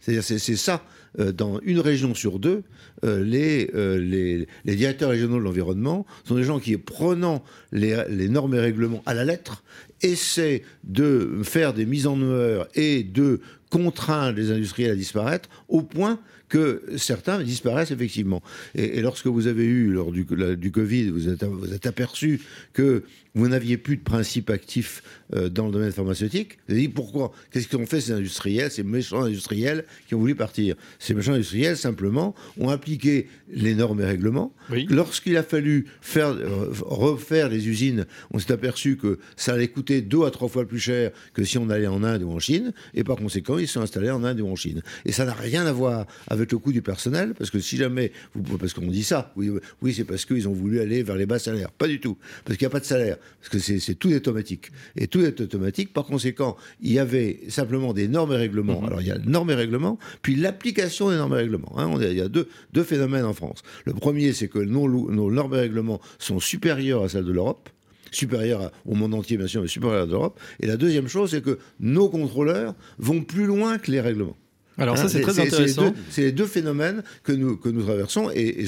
C'est-à-dire 0.00 0.24
c'est 0.24 0.56
ça 0.56 0.82
euh, 1.18 1.32
dans 1.32 1.58
une 1.60 1.80
région 1.80 2.14
sur 2.14 2.38
deux, 2.38 2.62
euh, 3.04 3.24
euh, 3.24 3.98
les, 3.98 4.46
les, 4.64 4.76
directeurs 4.76 5.10
régionaux 5.10 5.38
de 5.38 5.42
l'environnement 5.42 6.06
sont 6.24 6.36
des 6.36 6.44
gens 6.44 6.60
qui, 6.60 6.76
prenant 6.76 7.42
les, 7.72 8.00
les, 8.08 8.28
normes 8.28 8.54
et 8.54 8.60
règlements 8.60 9.02
à 9.06 9.14
la 9.14 9.24
lettre, 9.24 9.64
essaient 10.02 10.62
de 10.84 11.40
faire 11.42 11.74
des 11.74 11.86
mises 11.86 12.06
en 12.06 12.20
œuvre 12.20 12.68
et 12.74 13.02
de 13.02 13.40
contraindre 13.70 14.38
les 14.38 14.50
industriels 14.50 14.90
à 14.90 14.96
disparaître 14.96 15.48
au 15.68 15.82
point 15.82 16.18
que 16.48 16.82
certains 16.96 17.42
disparaissent 17.42 17.92
effectivement. 17.92 18.42
Et, 18.74 19.00
lorsque 19.00 19.28
vous 19.28 19.46
avez 19.46 19.64
eu, 19.64 19.92
lors 19.92 20.10
du, 20.10 20.26
du 20.56 20.72
Covid, 20.72 21.10
vous 21.10 21.28
êtes, 21.28 21.44
vous 21.44 21.72
êtes 21.72 21.86
aperçu 21.86 22.40
que 22.72 23.04
vous 23.34 23.48
n'aviez 23.48 23.76
plus 23.76 23.96
de 23.96 24.02
principes 24.02 24.50
actifs 24.50 25.02
euh, 25.34 25.48
dans 25.48 25.66
le 25.66 25.72
domaine 25.72 25.92
pharmaceutique. 25.92 26.58
Vous 26.66 26.74
avez 26.74 26.82
dit 26.82 26.88
pourquoi? 26.88 27.32
Qu'est-ce 27.50 27.68
qu'ont 27.68 27.86
fait 27.86 28.00
ces 28.00 28.12
industriels, 28.12 28.70
ces 28.70 28.82
méchants 28.82 29.22
industriels 29.22 29.84
qui 30.08 30.14
ont 30.14 30.18
voulu 30.18 30.34
partir? 30.34 30.74
Ces 30.98 31.14
méchants 31.14 31.34
industriels, 31.34 31.76
simplement, 31.76 32.34
ont 32.58 32.68
appliqué 32.68 33.28
les 33.52 33.74
normes 33.74 34.00
et 34.00 34.04
règlements. 34.04 34.52
Lorsqu'il 34.88 35.36
a 35.36 35.42
fallu 35.42 35.86
faire, 36.00 36.28
euh, 36.28 36.68
refaire 36.80 37.48
les 37.48 37.68
usines, 37.68 38.06
on 38.32 38.38
s'est 38.38 38.52
aperçu 38.52 38.96
que 38.96 39.18
ça 39.36 39.54
allait 39.54 39.68
coûter 39.68 40.00
deux 40.00 40.24
à 40.24 40.30
trois 40.30 40.48
fois 40.48 40.66
plus 40.66 40.80
cher 40.80 41.12
que 41.34 41.44
si 41.44 41.58
on 41.58 41.70
allait 41.70 41.86
en 41.86 42.02
Inde 42.02 42.22
ou 42.22 42.30
en 42.30 42.38
Chine. 42.38 42.72
Et 42.94 43.04
par 43.04 43.16
conséquent, 43.16 43.58
ils 43.58 43.68
sont 43.68 43.80
installés 43.80 44.10
en 44.10 44.24
Inde 44.24 44.40
ou 44.40 44.48
en 44.48 44.56
Chine. 44.56 44.82
Et 45.04 45.12
ça 45.12 45.24
n'a 45.24 45.34
rien 45.34 45.66
à 45.66 45.72
voir 45.72 46.06
avec 46.28 46.50
le 46.52 46.58
coût 46.58 46.72
du 46.72 46.82
personnel, 46.82 47.34
parce 47.34 47.50
que 47.50 47.60
si 47.60 47.76
jamais, 47.76 48.12
vous, 48.34 48.58
parce 48.58 48.74
qu'on 48.74 48.88
dit 48.88 49.04
ça, 49.04 49.32
oui, 49.36 49.50
oui 49.82 49.94
c'est 49.94 50.04
parce 50.04 50.24
qu'ils 50.24 50.48
ont 50.48 50.52
voulu 50.52 50.80
aller 50.80 51.02
vers 51.02 51.16
les 51.16 51.26
bas 51.26 51.38
salaires. 51.38 51.70
Pas 51.70 51.86
du 51.86 52.00
tout. 52.00 52.16
Parce 52.44 52.56
qu'il 52.56 52.66
n'y 52.66 52.70
a 52.70 52.72
pas 52.72 52.80
de 52.80 52.84
salaire 52.84 53.16
parce 53.40 53.48
que 53.48 53.58
c'est 53.58 53.94
tout 53.94 54.12
automatique. 54.12 54.70
Et 54.96 55.06
tout 55.06 55.20
est 55.20 55.40
automatique. 55.40 55.92
Par 55.92 56.04
conséquent, 56.04 56.56
il 56.80 56.92
y 56.92 56.98
avait 56.98 57.40
simplement 57.48 57.92
des 57.92 58.08
normes 58.08 58.32
et 58.32 58.36
règlements. 58.36 58.80
Mhm. 58.80 58.86
Alors, 58.86 59.00
il 59.00 59.06
y 59.06 59.12
a 59.12 59.18
normes 59.18 59.50
et 59.50 59.54
règlements, 59.54 59.98
puis 60.22 60.36
l'application 60.36 61.10
des 61.10 61.16
normes 61.16 61.34
et 61.34 61.38
règlements. 61.38 61.72
Hein. 61.76 61.96
il 62.00 62.16
y 62.16 62.20
a 62.20 62.28
deux, 62.28 62.48
deux, 62.72 62.84
phénomènes 62.84 63.24
en 63.24 63.32
France. 63.34 63.62
Le 63.84 63.94
premier, 63.94 64.32
c'est 64.32 64.48
que 64.48 64.58
nos, 64.58 64.88
nos 64.88 65.30
normes 65.30 65.54
et 65.54 65.60
règlements 65.60 66.00
sont 66.18 66.40
supérieurs 66.40 67.04
à 67.04 67.08
celles 67.08 67.24
de 67.24 67.32
l'Europe 67.32 67.68
supérieures 68.12 68.72
au 68.86 68.94
monde 68.94 69.14
entier, 69.14 69.36
bien 69.36 69.46
sûr, 69.46 69.62
mais 69.62 69.68
supérieures 69.68 70.02
à 70.02 70.06
l'Europe. 70.06 70.40
Et 70.58 70.66
la 70.66 70.76
deuxième 70.76 71.08
chose, 71.08 71.30
c'est 71.30 71.42
que 71.42 71.58
nos 71.78 72.08
contrôleurs 72.08 72.74
vont 72.98 73.22
plus 73.22 73.46
loin 73.46 73.78
que 73.78 73.90
les 73.90 74.00
règlements. 74.00 74.36
Alors 74.80 74.98
ça, 74.98 75.08
c'est 75.08 75.20
très 75.20 75.38
intéressant. 75.38 75.94
C'est 76.10 76.22
les, 76.22 76.32
deux 76.32 76.46
phénomènes 76.46 77.02
que 77.22 77.32
nous, 77.32 77.56
que 77.56 77.68
nous 77.68 77.82
traversons 77.82 78.30
et, 78.34 78.64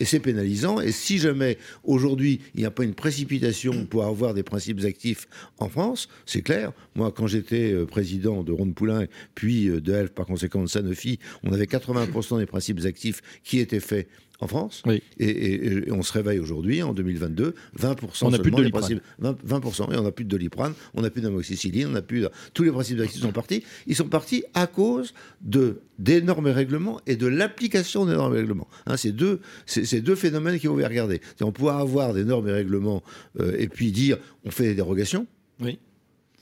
et 0.00 0.04
c'est 0.04 0.20
pénalisant. 0.20 0.80
Et 0.80 0.92
si 0.92 1.18
jamais 1.18 1.58
aujourd'hui 1.84 2.40
il 2.54 2.60
n'y 2.60 2.66
a 2.66 2.70
pas 2.70 2.84
une 2.84 2.94
précipitation 2.94 3.86
pour 3.86 4.04
avoir 4.04 4.34
des 4.34 4.42
principes 4.42 4.84
actifs 4.84 5.28
en 5.58 5.68
France, 5.68 6.08
c'est 6.24 6.42
clair. 6.42 6.72
Moi, 6.94 7.12
quand 7.12 7.26
j'étais 7.26 7.72
euh, 7.72 7.86
président 7.86 8.42
de 8.42 8.52
Ronde 8.52 8.74
Poulain, 8.74 9.06
puis 9.34 9.68
euh, 9.68 9.80
de 9.80 9.92
Elf, 9.92 10.10
par 10.10 10.26
conséquent 10.26 10.62
de 10.62 10.68
Sanofi, 10.68 11.18
on 11.42 11.52
avait 11.52 11.64
80% 11.64 12.38
des 12.38 12.46
principes 12.46 12.80
actifs 12.84 13.20
qui 13.42 13.58
étaient 13.58 13.80
faits 13.80 14.08
en 14.40 14.46
France. 14.46 14.82
Et, 15.18 15.90
on 15.90 16.02
se 16.02 16.12
réveille 16.12 16.38
aujourd'hui, 16.38 16.82
en 16.82 16.92
2022, 16.92 17.54
20% 17.78 18.06
on 18.22 18.30
n'a 18.30 18.38
plus 18.38 18.50
de 18.50 18.56
20%, 18.56 19.92
et 19.92 19.96
on 19.96 20.02
n'a 20.02 20.12
plus 20.12 20.24
de 20.24 20.30
doliprane, 20.30 20.74
on 20.94 21.02
n'a 21.02 21.10
plus 21.10 21.22
d'amoxicilline, 21.22 21.88
on 21.88 21.92
n'a 21.92 22.02
plus 22.02 22.26
tous 22.54 22.62
les 22.62 22.70
principes 22.70 23.00
actifs 23.00 23.22
sont 23.22 23.32
partis. 23.32 23.62
Ils 23.86 23.96
sont 23.96 24.08
partis 24.08 24.44
à 24.54 24.66
cause 24.66 25.14
de 25.40 25.80
des 25.98 26.20
normes 26.20 26.48
et 26.48 26.52
règlements 26.52 27.00
et 27.06 27.16
de 27.16 27.26
l'application 27.26 28.04
des 28.04 28.12
normes 28.12 28.34
et 28.34 28.38
règlements. 28.38 28.68
Hein, 28.86 28.96
c'est 28.96 29.12
deux, 29.12 29.40
c'est 29.64 30.00
deux 30.00 30.14
phénomènes 30.14 30.58
qu'il 30.58 30.68
faut 30.68 30.76
regarder. 30.76 31.20
On 31.40 31.52
peut 31.52 31.68
avoir 31.68 32.12
des 32.12 32.24
normes 32.24 32.48
et 32.48 32.52
règlements 32.52 33.02
euh, 33.40 33.56
et 33.58 33.68
puis 33.68 33.92
dire 33.92 34.18
on 34.44 34.50
fait 34.50 34.64
des 34.64 34.74
dérogations. 34.74 35.26
Oui. 35.60 35.78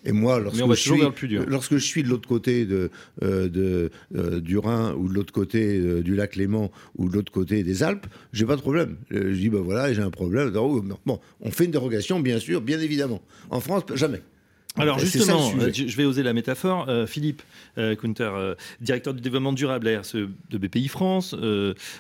Et 0.05 0.13
moi, 0.13 0.39
lorsque, 0.39 0.59
je 0.59 0.75
suis, 0.75 1.01
lorsque 1.47 1.77
je 1.77 1.85
suis 1.85 2.03
de 2.03 2.09
l'autre 2.09 2.29
côté 2.29 2.67
de, 2.67 2.91
euh, 3.23 3.49
de 3.49 3.91
euh, 4.15 4.41
du 4.41 4.59
Rhin 4.59 4.95
ou 4.95 5.09
de 5.09 5.15
l'autre 5.15 5.33
côté 5.33 5.79
euh, 5.79 6.03
du 6.03 6.15
lac 6.15 6.37
Léman 6.37 6.71
ou 6.97 7.09
de 7.09 7.15
l'autre 7.15 7.33
côté 7.33 7.63
des 7.63 7.83
Alpes, 7.83 8.07
j'ai 8.33 8.45
pas 8.45 8.57
de 8.57 8.61
problème. 8.61 8.97
je 9.11 9.33
dis, 9.33 9.49
ben 9.49 9.61
voilà, 9.61 9.93
j'ai 9.93 10.03
un 10.03 10.11
problème. 10.11 10.51
Bon, 11.07 11.21
on 11.41 11.51
fait 11.51 11.65
une 11.65 11.71
dérogation, 11.71 12.21
bien 12.21 12.39
sûr, 12.39 12.61
bien 12.61 12.81
évidemment. 12.81 13.23
En 13.51 13.61
France, 13.61 13.85
jamais. 13.95 14.21
Alors 14.77 14.99
justement, 14.99 15.53
euh, 15.61 15.71
je 15.73 15.97
vais 15.97 16.05
oser 16.05 16.25
la 16.25 16.33
métaphore. 16.33 16.87
Euh, 16.89 17.07
Philippe 17.07 17.43
euh, 17.79 17.95
Kunter, 17.95 18.55
directeur 18.81 19.15
du 19.15 19.21
développement 19.21 19.53
durable 19.53 19.87
à 19.87 20.01
RSE 20.01 20.17
de 20.17 20.59
BPI 20.59 20.89
France. 20.89 21.35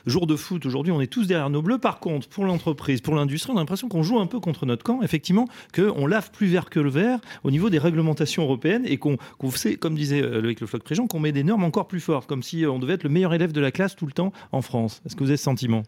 jour 0.06 0.26
de 0.26 0.36
foot, 0.36 0.66
aujourd'hui, 0.66 0.92
on 0.92 1.00
est 1.00 1.06
tous 1.06 1.26
derrière 1.26 1.50
nos 1.50 1.62
bleus. 1.62 1.78
Par 1.78 2.00
contre, 2.00 2.28
pour 2.28 2.44
l'entreprise, 2.44 3.00
pour 3.00 3.14
l'industrie, 3.14 3.52
on 3.52 3.56
a 3.56 3.60
l'impression 3.60 3.88
qu'on 3.88 4.02
joue 4.02 4.18
un 4.18 4.26
peu 4.26 4.40
contre 4.40 4.66
notre 4.66 4.82
camp. 4.82 5.02
Effectivement, 5.02 5.48
qu'on 5.74 6.06
lave 6.06 6.30
plus 6.32 6.48
vert 6.48 6.68
que 6.68 6.80
le 6.80 6.90
vert 6.90 7.20
au 7.44 7.50
niveau 7.50 7.70
des 7.70 7.78
réglementations 7.78 8.42
européennes 8.42 8.84
et 8.86 8.96
qu'on 8.96 9.18
sait, 9.54 9.76
comme 9.76 9.94
disait 9.94 10.20
Loïc 10.20 10.60
Le 10.60 10.66
Floch-Préjean, 10.66 11.06
qu'on 11.06 11.20
met 11.20 11.32
des 11.32 11.44
normes 11.44 11.64
encore 11.64 11.86
plus 11.86 12.00
fortes, 12.00 12.28
comme 12.28 12.42
si 12.42 12.66
on 12.66 12.78
devait 12.78 12.94
être 12.94 13.04
le 13.04 13.10
meilleur 13.10 13.34
élève 13.34 13.52
de 13.52 13.60
la 13.60 13.70
classe 13.70 13.94
tout 13.94 14.06
le 14.06 14.12
temps 14.12 14.32
en 14.52 14.62
France. 14.62 15.00
Est-ce 15.06 15.14
que 15.14 15.22
vous 15.22 15.30
avez 15.30 15.36
ce 15.36 15.44
sentiment? 15.44 15.84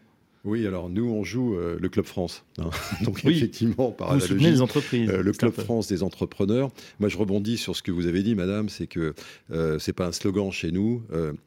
Oui, 0.46 0.64
alors 0.64 0.88
nous, 0.88 1.10
on 1.10 1.24
joue 1.24 1.56
euh, 1.56 1.76
le 1.80 1.88
Club 1.88 2.06
France. 2.06 2.44
Hein. 2.58 2.70
Donc 3.02 3.24
effectivement, 3.24 3.90
par 3.90 4.16
vous 4.16 4.34
les 4.36 4.60
entreprises. 4.60 5.10
Euh, 5.10 5.20
le 5.20 5.32
Club 5.32 5.52
France 5.52 5.88
des 5.88 6.04
entrepreneurs. 6.04 6.70
Moi, 7.00 7.08
je 7.08 7.16
rebondis 7.16 7.56
sur 7.56 7.74
ce 7.74 7.82
que 7.82 7.90
vous 7.90 8.06
avez 8.06 8.22
dit, 8.22 8.36
madame, 8.36 8.68
c'est 8.68 8.86
que 8.86 9.14
euh, 9.50 9.80
c'est 9.80 9.92
pas 9.92 10.06
un 10.06 10.12
slogan 10.12 10.52
chez 10.52 10.70
nous. 10.70 11.02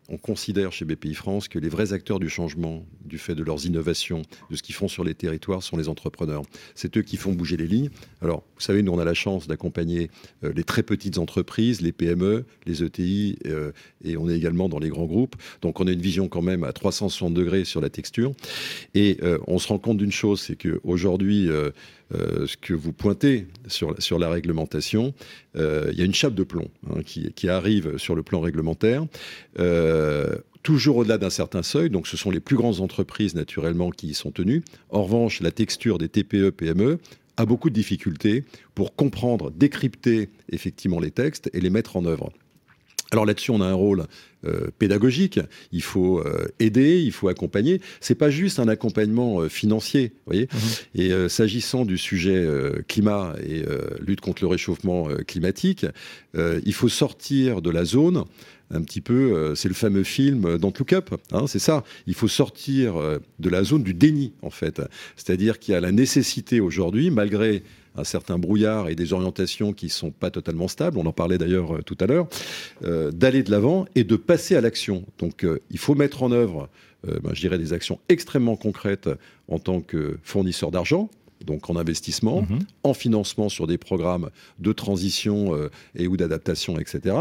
on 0.10 0.18
considère 0.18 0.74
chez 0.74 0.84
BPI 0.84 1.14
France 1.14 1.47
que 1.47 1.60
les 1.60 1.70
vrais 1.70 1.93
acteurs 1.93 2.20
du 2.20 2.30
changement, 2.30 2.86
du 3.06 3.18
fait 3.18 3.36
de 3.36 3.43
leurs 3.43 3.66
innovations, 3.66 4.24
de 4.52 4.58
ce 4.58 4.64
qu'ils 4.64 4.76
font 4.76 4.89
sur 4.89 5.06
les 5.06 5.14
territoires, 5.14 5.64
sont 5.64 5.78
les 5.78 5.88
entrepreneurs. 5.88 6.41
C'est 6.76 6.97
eux 6.97 7.02
qui 7.02 7.16
font 7.16 7.32
bouger 7.32 7.56
les 7.56 7.68
lignes. 7.68 7.89
Alors, 8.22 8.43
vous 8.56 8.62
savez, 8.62 8.84
nous, 8.84 8.91
on 8.91 9.00
a 9.00 9.06
la 9.06 9.14
chance 9.14 9.47
d'accompagner 9.47 10.12
les 10.43 10.64
très 10.66 10.84
petites 10.84 11.18
entreprises, 11.18 11.80
les 11.80 11.93
PME, 11.93 12.43
les 12.66 12.84
ETI, 12.84 13.38
et 14.04 14.18
on 14.18 14.30
est 14.30 14.36
également 14.36 14.68
dans 14.68 14.80
les 14.80 14.89
grands 14.89 15.06
groupes. 15.06 15.38
Donc, 15.62 15.80
on 15.80 15.88
a 15.88 15.91
une 15.91 16.02
vision 16.02 16.28
quand 16.28 16.41
même 16.41 16.66
à 16.66 16.74
360 16.74 17.34
degrés 17.34 17.64
sur 17.64 17.80
la 17.80 17.89
texture. 17.89 18.34
Et 18.96 19.18
euh, 19.24 19.38
on 19.48 19.60
se 19.60 19.68
rend 19.68 19.78
compte 19.78 19.98
d'une 19.98 20.12
chose, 20.12 20.42
c'est 20.42 20.56
qu'aujourd'hui, 20.56 21.50
euh, 21.50 21.72
euh, 22.14 22.48
ce 22.48 22.58
que 22.58 22.74
vous 22.74 22.92
pointez 22.92 23.48
sur, 23.68 24.20
la 24.20 24.30
réglementation, 24.30 25.14
il 25.56 25.94
y 25.94 26.02
a 26.02 26.06
une 26.06 26.14
chape 26.14 26.34
de 26.34 26.44
plomb 26.44 26.70
hein, 26.90 27.02
qui, 27.04 27.50
arrive 27.50 27.98
sur 27.98 28.16
le 28.16 28.24
plan 28.24 28.40
réglementaire. 28.42 29.06
toujours 30.62 30.98
au-delà 30.98 31.18
d'un 31.18 31.30
certain 31.30 31.64
seuil, 31.64 31.90
donc 31.90 32.08
ce 32.08 32.18
sont 32.18 32.32
les 32.32 32.40
plus 32.40 32.58
grandes 32.58 32.82
entreprises 32.82 33.34
naturellement 33.36 33.92
qui 33.92 34.08
y 34.08 34.14
sont 34.14 34.32
tenues. 34.32 34.64
En 34.90 35.04
revanche, 35.04 35.42
la 35.42 35.52
texture 35.52 35.98
des 35.98 36.10
TPE, 36.10 36.52
PME 36.52 37.00
a 37.38 37.46
beaucoup 37.46 37.70
de 37.70 37.76
difficultés 37.76 38.44
pour 38.76 38.96
comprendre, 38.96 39.52
décrypter 39.52 40.30
effectivement 40.52 41.00
les 41.00 41.12
textes 41.12 41.50
et 41.54 41.62
les 41.62 41.70
mettre 41.70 41.96
en 41.96 42.06
œuvre. 42.06 42.32
Alors 43.12 43.26
là-dessus, 43.26 43.51
on 43.51 43.62
a 43.62 43.66
un 43.66 43.74
rôle 43.74 44.05
euh, 44.45 44.68
pédagogique. 44.78 45.39
Il 45.72 45.82
faut 45.82 46.20
euh, 46.20 46.47
aider, 46.60 47.01
il 47.01 47.12
faut 47.12 47.28
accompagner. 47.28 47.82
C'est 48.01 48.16
pas 48.16 48.30
juste 48.30 48.60
un 48.60 48.68
accompagnement 48.68 49.41
euh, 49.41 49.49
financier, 49.49 50.14
voyez. 50.26 50.47
Mhm. 50.53 51.01
Et 51.01 51.30
s'agissant 51.30 51.86
du 51.86 51.97
sujet 51.97 52.47
climat 52.88 53.36
et 53.45 53.64
lutte 53.99 54.22
contre 54.22 54.43
le 54.43 54.47
réchauffement 54.47 55.07
climatique, 55.28 55.86
il 56.36 56.74
faut 56.74 56.89
sortir 56.89 57.62
de 57.62 57.70
la 57.70 57.86
zone 57.86 58.26
un 58.72 58.82
petit 58.82 59.01
peu, 59.01 59.53
c'est 59.55 59.68
le 59.68 59.74
fameux 59.74 60.03
film 60.03 60.57
Don't 60.57 60.74
Look 60.78 60.93
Up, 60.93 61.16
hein, 61.32 61.45
c'est 61.47 61.60
ça. 61.60 61.84
Il 62.07 62.14
faut 62.14 62.28
sortir 62.28 62.95
de 63.39 63.49
la 63.49 63.64
zone 63.64 63.84
du 63.84 63.93
déni, 63.93 64.34
en 64.41 64.49
fait. 64.49 64.82
C'est-à-dire 65.16 65.60
qu'il 65.60 65.74
y 65.74 65.78
a 65.78 65.82
la 65.82 65.91
nécessité 65.91 66.60
aujourd'hui, 66.60 67.10
malgré 67.12 67.64
un 68.00 68.04
certain 68.04 68.39
brouillard 68.39 68.89
et 68.89 68.95
des 68.95 69.14
orientations 69.14 69.74
qui 69.74 69.88
ne 69.88 69.91
sont 69.91 70.12
pas 70.12 70.32
totalement 70.32 70.68
stables, 70.68 70.97
on 70.97 71.06
en 71.06 71.12
parlait 71.12 71.38
d'ailleurs 71.38 71.76
euh, 71.76 71.82
tout 71.82 71.97
à 72.00 72.06
l'heure, 72.06 72.28
euh, 72.84 73.12
d'aller 73.12 73.43
de 73.43 73.52
l'avant 73.52 73.86
et 73.95 74.04
de 74.04 74.16
passer 74.16 74.56
à 74.56 74.62
l'action. 74.62 75.06
Donc 75.18 75.43
euh, 75.43 75.60
il 75.70 75.78
faut 75.78 75.95
mettre 75.95 76.24
en 76.24 76.32
œuvre, 76.32 76.70
ben, 77.06 77.32
je 77.34 77.39
dirais, 77.39 77.58
des 77.58 77.72
actions 77.72 78.00
extrêmement 78.10 78.58
concrètes 78.58 79.10
en 79.47 79.58
tant 79.58 79.80
que 79.80 80.18
fournisseur 80.22 80.70
d'argent, 80.70 81.10
donc 81.46 81.70
en 81.70 81.76
investissement, 81.76 82.42
Mhm. 82.42 82.60
en 82.84 82.94
financement 82.94 83.50
sur 83.50 83.68
des 83.68 83.78
programmes 83.78 84.30
de 84.60 84.72
transition 84.74 85.56
euh, 85.56 85.70
et 85.96 86.08
ou 86.08 86.18
d'adaptation, 86.18 86.80
etc. 86.80 87.16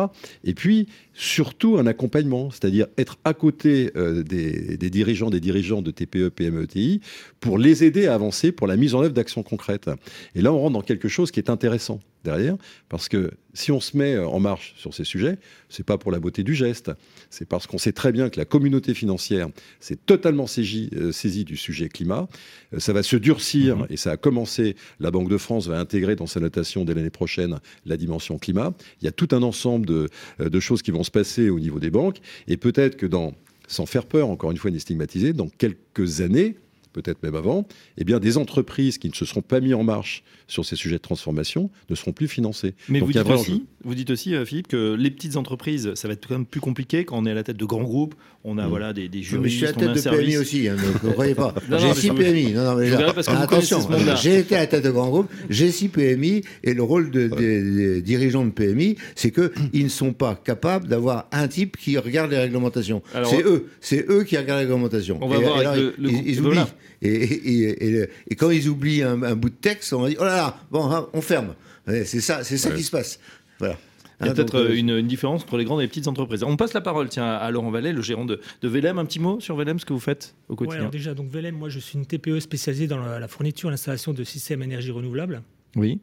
Et 0.45 0.55
puis, 0.55 0.89
surtout, 1.15 1.77
un 1.79 1.87
accompagnement, 1.87 2.51
c'est-à-dire 2.51 2.87
être 2.97 3.17
à 3.25 3.35
côté 3.35 3.91
euh, 3.97 4.23
des, 4.23 4.77
des 4.77 4.91
dirigeants, 4.91 5.31
des 5.31 5.41
dirigeants 5.41 5.83
de 5.83 5.91
TPE, 5.91 6.31
PME, 6.31 6.67
TI, 6.67 7.01
pour 7.41 7.59
les 7.59 7.85
aider 7.85 8.07
à 8.07 8.15
avancer 8.15 8.53
pour 8.53 8.67
la 8.67 8.77
mise 8.77 8.95
en 8.95 9.03
œuvre 9.03 9.15
d'actions 9.15 9.43
concrètes. 9.43 9.91
Et 10.35 10.43
là, 10.43 10.53
on 10.53 10.59
rentre 10.61 10.75
dans 10.75 10.83
quelque 10.83 11.09
chose 11.09 11.31
qui 11.31 11.41
est 11.41 11.51
intéressant 11.51 12.01
derrière, 12.25 12.57
parce 12.89 13.09
que 13.09 13.31
si 13.55 13.73
on 13.73 13.81
se 13.81 13.97
met 13.97 14.15
euh, 14.15 14.27
en 14.27 14.41
marche 14.41 14.75
sur 14.77 14.95
ces 14.95 15.05
sujets, 15.05 15.39
c'est 15.69 15.85
pas 15.85 15.99
pour 15.99 16.13
la 16.13 16.21
beauté 16.21 16.43
du 16.43 16.55
geste, 16.55 16.91
c'est 17.31 17.49
parce 17.49 17.67
qu'on 17.67 17.79
sait 17.79 17.93
très 17.93 18.13
bien 18.13 18.29
que 18.31 18.39
la 18.39 18.45
communauté 18.45 18.95
financière 18.95 19.49
s'est 19.81 19.97
totalement 19.97 20.47
saisie, 20.47 20.91
euh, 20.95 21.13
saisie 21.13 21.45
du 21.45 21.57
sujet 21.57 21.89
climat. 21.89 22.29
Euh, 22.75 22.79
ça 22.81 22.93
va 22.93 23.03
se 23.03 23.17
durcir, 23.17 23.79
Mhm. 23.79 23.87
et 23.91 23.97
ça 23.97 24.13
a 24.13 24.17
commencé. 24.17 24.77
La 25.01 25.11
Banque 25.11 25.29
de 25.29 25.39
France 25.39 25.67
va 25.69 25.79
intégrer 25.79 26.17
dans 26.17 26.27
sa 26.27 26.41
notation 26.41 26.85
dès 26.85 26.95
l'année 26.95 27.11
prochaine 27.11 27.59
la 27.87 27.97
dimension 27.97 28.39
climat. 28.39 28.75
Il 29.01 29.05
y 29.05 29.09
a 29.09 29.13
tout 29.13 29.29
un 29.33 29.43
ensemble 29.43 29.87
de, 29.87 30.09
de 30.39 30.61
choses 30.61 30.83
qui 30.83 30.91
vont 30.91 31.03
se 31.05 31.11
passer 31.11 31.51
au 31.51 31.59
niveau 31.59 31.79
des 31.81 31.91
banques, 31.91 32.19
et 32.47 32.57
peut-être 32.57 32.97
que 32.97 33.07
dans, 33.07 33.35
sans 33.67 33.87
faire 33.87 34.07
peur, 34.07 34.29
encore 34.29 34.51
une 34.51 34.57
fois, 34.57 34.71
ni 34.71 34.81
stigmatiser, 34.81 35.33
dans 35.33 35.49
quelques 35.49 36.21
années, 36.21 36.57
peut-être 36.93 37.23
même 37.23 37.35
avant, 37.35 37.67
eh 37.97 38.05
bien, 38.05 38.19
des 38.19 38.37
entreprises 38.39 38.99
qui 38.99 39.09
ne 39.09 39.15
se 39.15 39.25
seront 39.25 39.43
pas 39.43 39.61
mis 39.61 39.75
en 39.75 39.83
marche 39.85 40.23
sur 40.47 40.65
ces 40.65 40.77
sujets 40.77 40.97
de 40.97 41.03
transformation 41.03 41.71
ne 41.91 41.95
seront 41.95 42.13
plus 42.13 42.29
financées. 42.29 42.75
Mais 42.89 43.01
Donc, 43.01 43.09
vous 43.09 43.13
dites, 43.13 43.31
aussi, 43.31 43.65
vous 43.85 43.95
dites 43.95 44.11
aussi, 44.11 44.35
Philippe, 44.47 44.69
que 44.69 44.95
les 44.95 45.11
petites 45.11 45.37
entreprises, 45.37 45.93
ça 45.95 46.09
va 46.09 46.15
être 46.15 46.27
quand 46.27 46.35
même 46.35 46.47
plus 46.47 46.61
compliqué 46.61 47.05
quand 47.05 47.19
on 47.19 47.27
est 47.27 47.31
à 47.31 47.35
la 47.35 47.43
tête 47.43 47.57
de 47.59 47.65
grands 47.67 47.83
groupes. 47.83 48.15
On 48.45 48.57
a 48.57 48.67
Mm. 48.67 48.69
voilà, 48.71 48.93
des, 48.93 49.09
des 49.09 49.19
mais 49.19 49.23
je 49.23 49.29
suis 49.29 49.37
à 49.37 49.39
juristes, 49.73 49.81
la 49.81 49.87
on 49.87 49.91
a 49.91 49.95
tête 49.95 50.07
un 50.07 50.13
de 50.13 50.17
PMI 50.17 50.37
aussi, 50.39 50.69
hein, 50.69 50.77
ne 51.05 51.11
croyez 51.11 51.35
pas. 51.35 51.55
J'ai 51.69 51.87
mais 51.89 51.95
6 51.95 52.07
ça 52.07 52.13
me- 52.15 52.19
PMI. 52.19 52.53
Non, 52.53 52.65
non, 52.65 52.77
mais 52.77 52.87
Je 52.87 52.93
là, 52.93 52.99
verrai 52.99 53.13
parce 53.15 53.27
que 53.27 53.33
vous 53.33 53.47
connaissez 53.47 53.75
attention, 53.75 54.17
j'ai 54.23 54.39
été 54.39 54.57
à 54.57 54.61
la 54.61 54.67
tête 54.69 54.85
de 54.85 54.91
grands 54.91 55.09
groupes, 55.09 55.31
j'ai 55.51 55.71
6 55.71 55.89
PMI, 55.89 56.43
et 56.65 56.73
le 56.73 56.83
rôle 56.83 57.11
de- 57.11 57.29
des, 57.29 57.63
des 57.63 58.03
dirigeants 58.03 58.45
de 58.47 58.51
PMI, 58.51 58.97
c'est 59.17 59.31
qu'ils 59.33 59.85
ne 59.85 59.89
sont 59.89 60.13
pas 60.15 60.35
capables 60.43 60.89
d'avoir 60.89 61.27
un 61.33 61.47
type 61.49 61.77
qui 61.77 61.99
regarde 61.99 62.31
les 62.31 62.39
réglementations. 62.39 63.03
C'est 63.25 63.43
eux, 63.45 63.67
c'est 63.81 64.07
eux 64.09 64.25
qui 64.25 64.37
regardent 64.39 64.61
les 64.61 64.65
réglementations. 64.67 65.19
On 65.21 65.29
va 65.29 65.37
et, 65.37 65.41
voir 65.41 65.61
et 65.63 65.67
avec 65.67 65.69
là, 65.69 65.77
le- 65.77 65.95
le 65.99 66.11
ils, 66.11 66.41
oublient. 66.41 66.61
Et, 67.03 67.09
et- 67.09 67.49
et- 67.49 67.87
et- 68.03 68.09
et 68.31 68.35
quand 68.35 68.51
ils 68.51 68.69
oublient 68.69 69.03
un, 69.03 69.23
un 69.23 69.37
bout 69.37 69.51
de 69.51 69.55
texte, 69.55 69.93
on 69.93 70.03
va 70.03 70.09
dire 70.09 70.19
oh 70.21 70.25
là 70.25 70.37
là, 70.37 70.57
bon, 70.71 70.91
hein, 70.91 71.09
on 71.13 71.21
ferme. 71.21 71.55
Ouais, 71.87 72.05
C'est 72.05 72.21
ça, 72.21 72.45
c'est 72.45 72.59
ça 72.59 72.71
Ouais. 72.71 72.77
qui 72.77 72.83
se 72.83 72.91
passe. 72.91 73.19
Voilà. 73.59 73.79
Il 74.21 74.27
y 74.27 74.29
a 74.29 74.33
Hein, 74.33 74.35
peut-être 74.35 74.53
donc, 74.53 74.61
euh, 74.63 74.73
euh, 74.73 74.77
une, 74.77 74.91
une 74.91 75.07
différence 75.07 75.43
entre 75.45 75.57
les 75.59 75.65
grandes 75.65 75.79
et 75.81 75.85
les 75.85 75.89
petites 75.89 76.09
entreprises. 76.09 76.43
On 76.43 76.57
passe 76.57 76.73
la 76.75 76.81
parole 76.81 77.09
tiens, 77.09 77.25
à 77.25 77.51
Laurent 77.53 77.71
Vallet, 77.71 77.93
le 77.93 78.03
gérant 78.03 78.25
de, 78.25 78.41
de 78.63 78.69
Velem. 78.69 78.99
Un 78.99 79.05
petit 79.05 79.21
mot 79.21 79.39
sur 79.39 79.55
Velem, 79.55 79.79
ce 79.79 79.85
que 79.85 79.93
vous 79.93 80.01
faites 80.01 80.35
au 80.49 80.53
Ouais, 80.53 80.57
quotidien 80.57 80.81
alors 80.81 80.91
déjà, 80.91 81.15
donc 81.15 81.31
Velem, 81.31 81.55
moi 81.55 81.69
je 81.69 81.79
suis 81.79 81.97
une 81.97 82.05
TPE 82.05 82.41
spécialisée 82.41 82.89
dans 82.89 82.99
la, 82.99 83.21
la 83.21 83.29
fourniture 83.29 83.69
et 83.69 83.73
l'installation 83.73 84.13
de 84.13 84.25
systèmes 84.25 84.63
énergie 84.65 84.91
renouvelable. 84.91 85.43
Oui. 85.77 86.01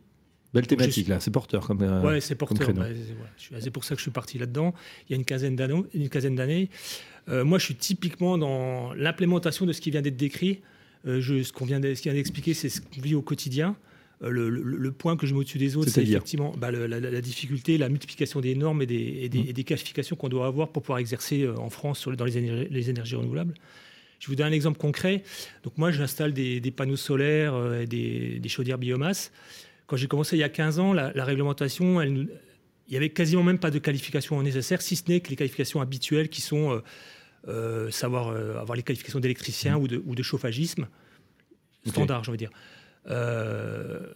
Belle 0.53 0.65
thématique, 0.67 0.93
suis- 0.93 1.11
là. 1.11 1.19
C'est 1.19 1.31
porteur 1.31 1.67
comme. 1.67 1.81
euh, 1.81 2.01
ouais, 2.03 2.21
c'est 2.21 2.35
porteur. 2.35 2.71
bah, 2.71 2.85
c'est 3.37 3.49
voilà, 3.51 3.71
pour 3.71 3.83
ça 3.83 3.95
que 3.95 3.99
je 3.99 4.03
suis 4.03 4.11
parti 4.11 4.37
là-dedans. 4.37 4.73
Il 5.09 5.11
y 5.11 5.15
a 5.15 5.17
une 5.17 5.25
quinzaine 5.25 5.57
d'années. 5.57 5.83
Une 5.93 6.07
quinzaine 6.07 6.35
d'années. 6.35 6.69
Euh, 7.27 7.43
moi, 7.43 7.59
je 7.59 7.65
suis 7.65 7.75
typiquement 7.75 8.37
dans 8.37 8.93
l'implémentation 8.93 9.65
de 9.65 9.73
ce 9.73 9.81
qui 9.81 9.91
vient 9.91 10.01
d'être 10.01 10.15
décrit. 10.15 10.61
Euh, 11.07 11.21
je, 11.21 11.43
ce 11.43 11.51
qu'on 11.53 11.65
vient 11.65 11.79
d'expliquer, 11.79 12.53
c'est 12.53 12.69
ce 12.69 12.81
qu'on 12.81 13.01
vit 13.01 13.15
au 13.15 13.21
quotidien. 13.21 13.75
Euh, 14.23 14.29
le, 14.29 14.49
le- 14.49 14.61
le 14.77 14.91
point 14.91 15.17
que 15.17 15.27
je 15.27 15.33
mets 15.33 15.41
au-dessus 15.41 15.57
des 15.57 15.75
autres, 15.75 15.89
c'est 15.89 16.03
effectivement 16.03 16.53
bah, 16.57 16.71
le- 16.71 16.87
la, 16.87 16.99
la 16.99 17.21
difficulté, 17.21 17.77
la 17.77 17.89
multiplication 17.89 18.39
des 18.41 18.55
normes 18.55 18.81
et 18.81 18.85
des, 18.85 18.95
et 19.21 19.29
des, 19.29 19.39
Mmh. 19.39 19.47
et 19.49 19.53
des 19.53 19.63
qualifications 19.65 20.15
qu'on 20.15 20.29
doit 20.29 20.47
avoir 20.47 20.69
pour 20.69 20.81
pouvoir 20.83 20.99
exercer 20.99 21.43
euh, 21.43 21.55
en 21.57 21.69
France 21.69 21.99
sur, 21.99 22.15
dans 22.15 22.25
les 22.25 22.37
énergies, 22.37 22.67
les 22.71 22.89
énergies 22.89 23.15
renouvelables. 23.15 23.53
Je 24.19 24.27
vous 24.27 24.35
donne 24.35 24.47
un 24.47 24.51
exemple 24.53 24.77
concret. 24.79 25.23
Donc 25.63 25.77
moi, 25.77 25.91
j'installe 25.91 26.31
des, 26.33 26.59
des 26.61 26.71
panneaux 26.71 26.95
solaires 26.95 27.53
et 27.81 27.85
des, 27.85 28.39
chaudières 28.47 28.77
biomasse. 28.77 29.31
Quand 29.87 29.97
j'ai 29.97 30.07
commencé 30.07 30.37
il 30.37 30.39
y 30.39 30.43
a 30.43 30.49
15 30.49 30.79
ans, 30.79 30.93
la, 30.93 31.11
la 31.13 31.25
réglementation, 31.25 32.01
elle 32.01 32.27
il 32.87 32.93
y 32.93 32.97
avait 32.97 33.09
quasiment 33.09 33.41
même 33.43 33.57
pas 33.57 33.71
de 33.71 33.79
qualifications 33.79 34.41
nécessaires, 34.43 34.79
si 34.81 34.95
ce 34.95 35.03
n'est 35.09 35.19
que 35.19 35.29
les 35.31 35.35
qualifications 35.35 35.81
habituelles 35.81 36.29
qui 36.29 36.41
sont 36.41 36.71
euh, 36.71 36.79
euh, 37.47 37.91
savoir 37.91 38.29
euh, 38.29 38.57
avoir 38.57 38.75
les 38.75 38.83
qualifications 38.83 39.19
d'électricien 39.19 39.77
ou, 39.77 39.87
de, 39.87 40.01
ou 40.05 40.15
de 40.15 40.23
chauffagisme 40.23 40.87
standard, 41.85 42.23
je 42.23 42.31
veux 42.31 42.37
dire. 42.37 42.49
Euh, 43.07 44.13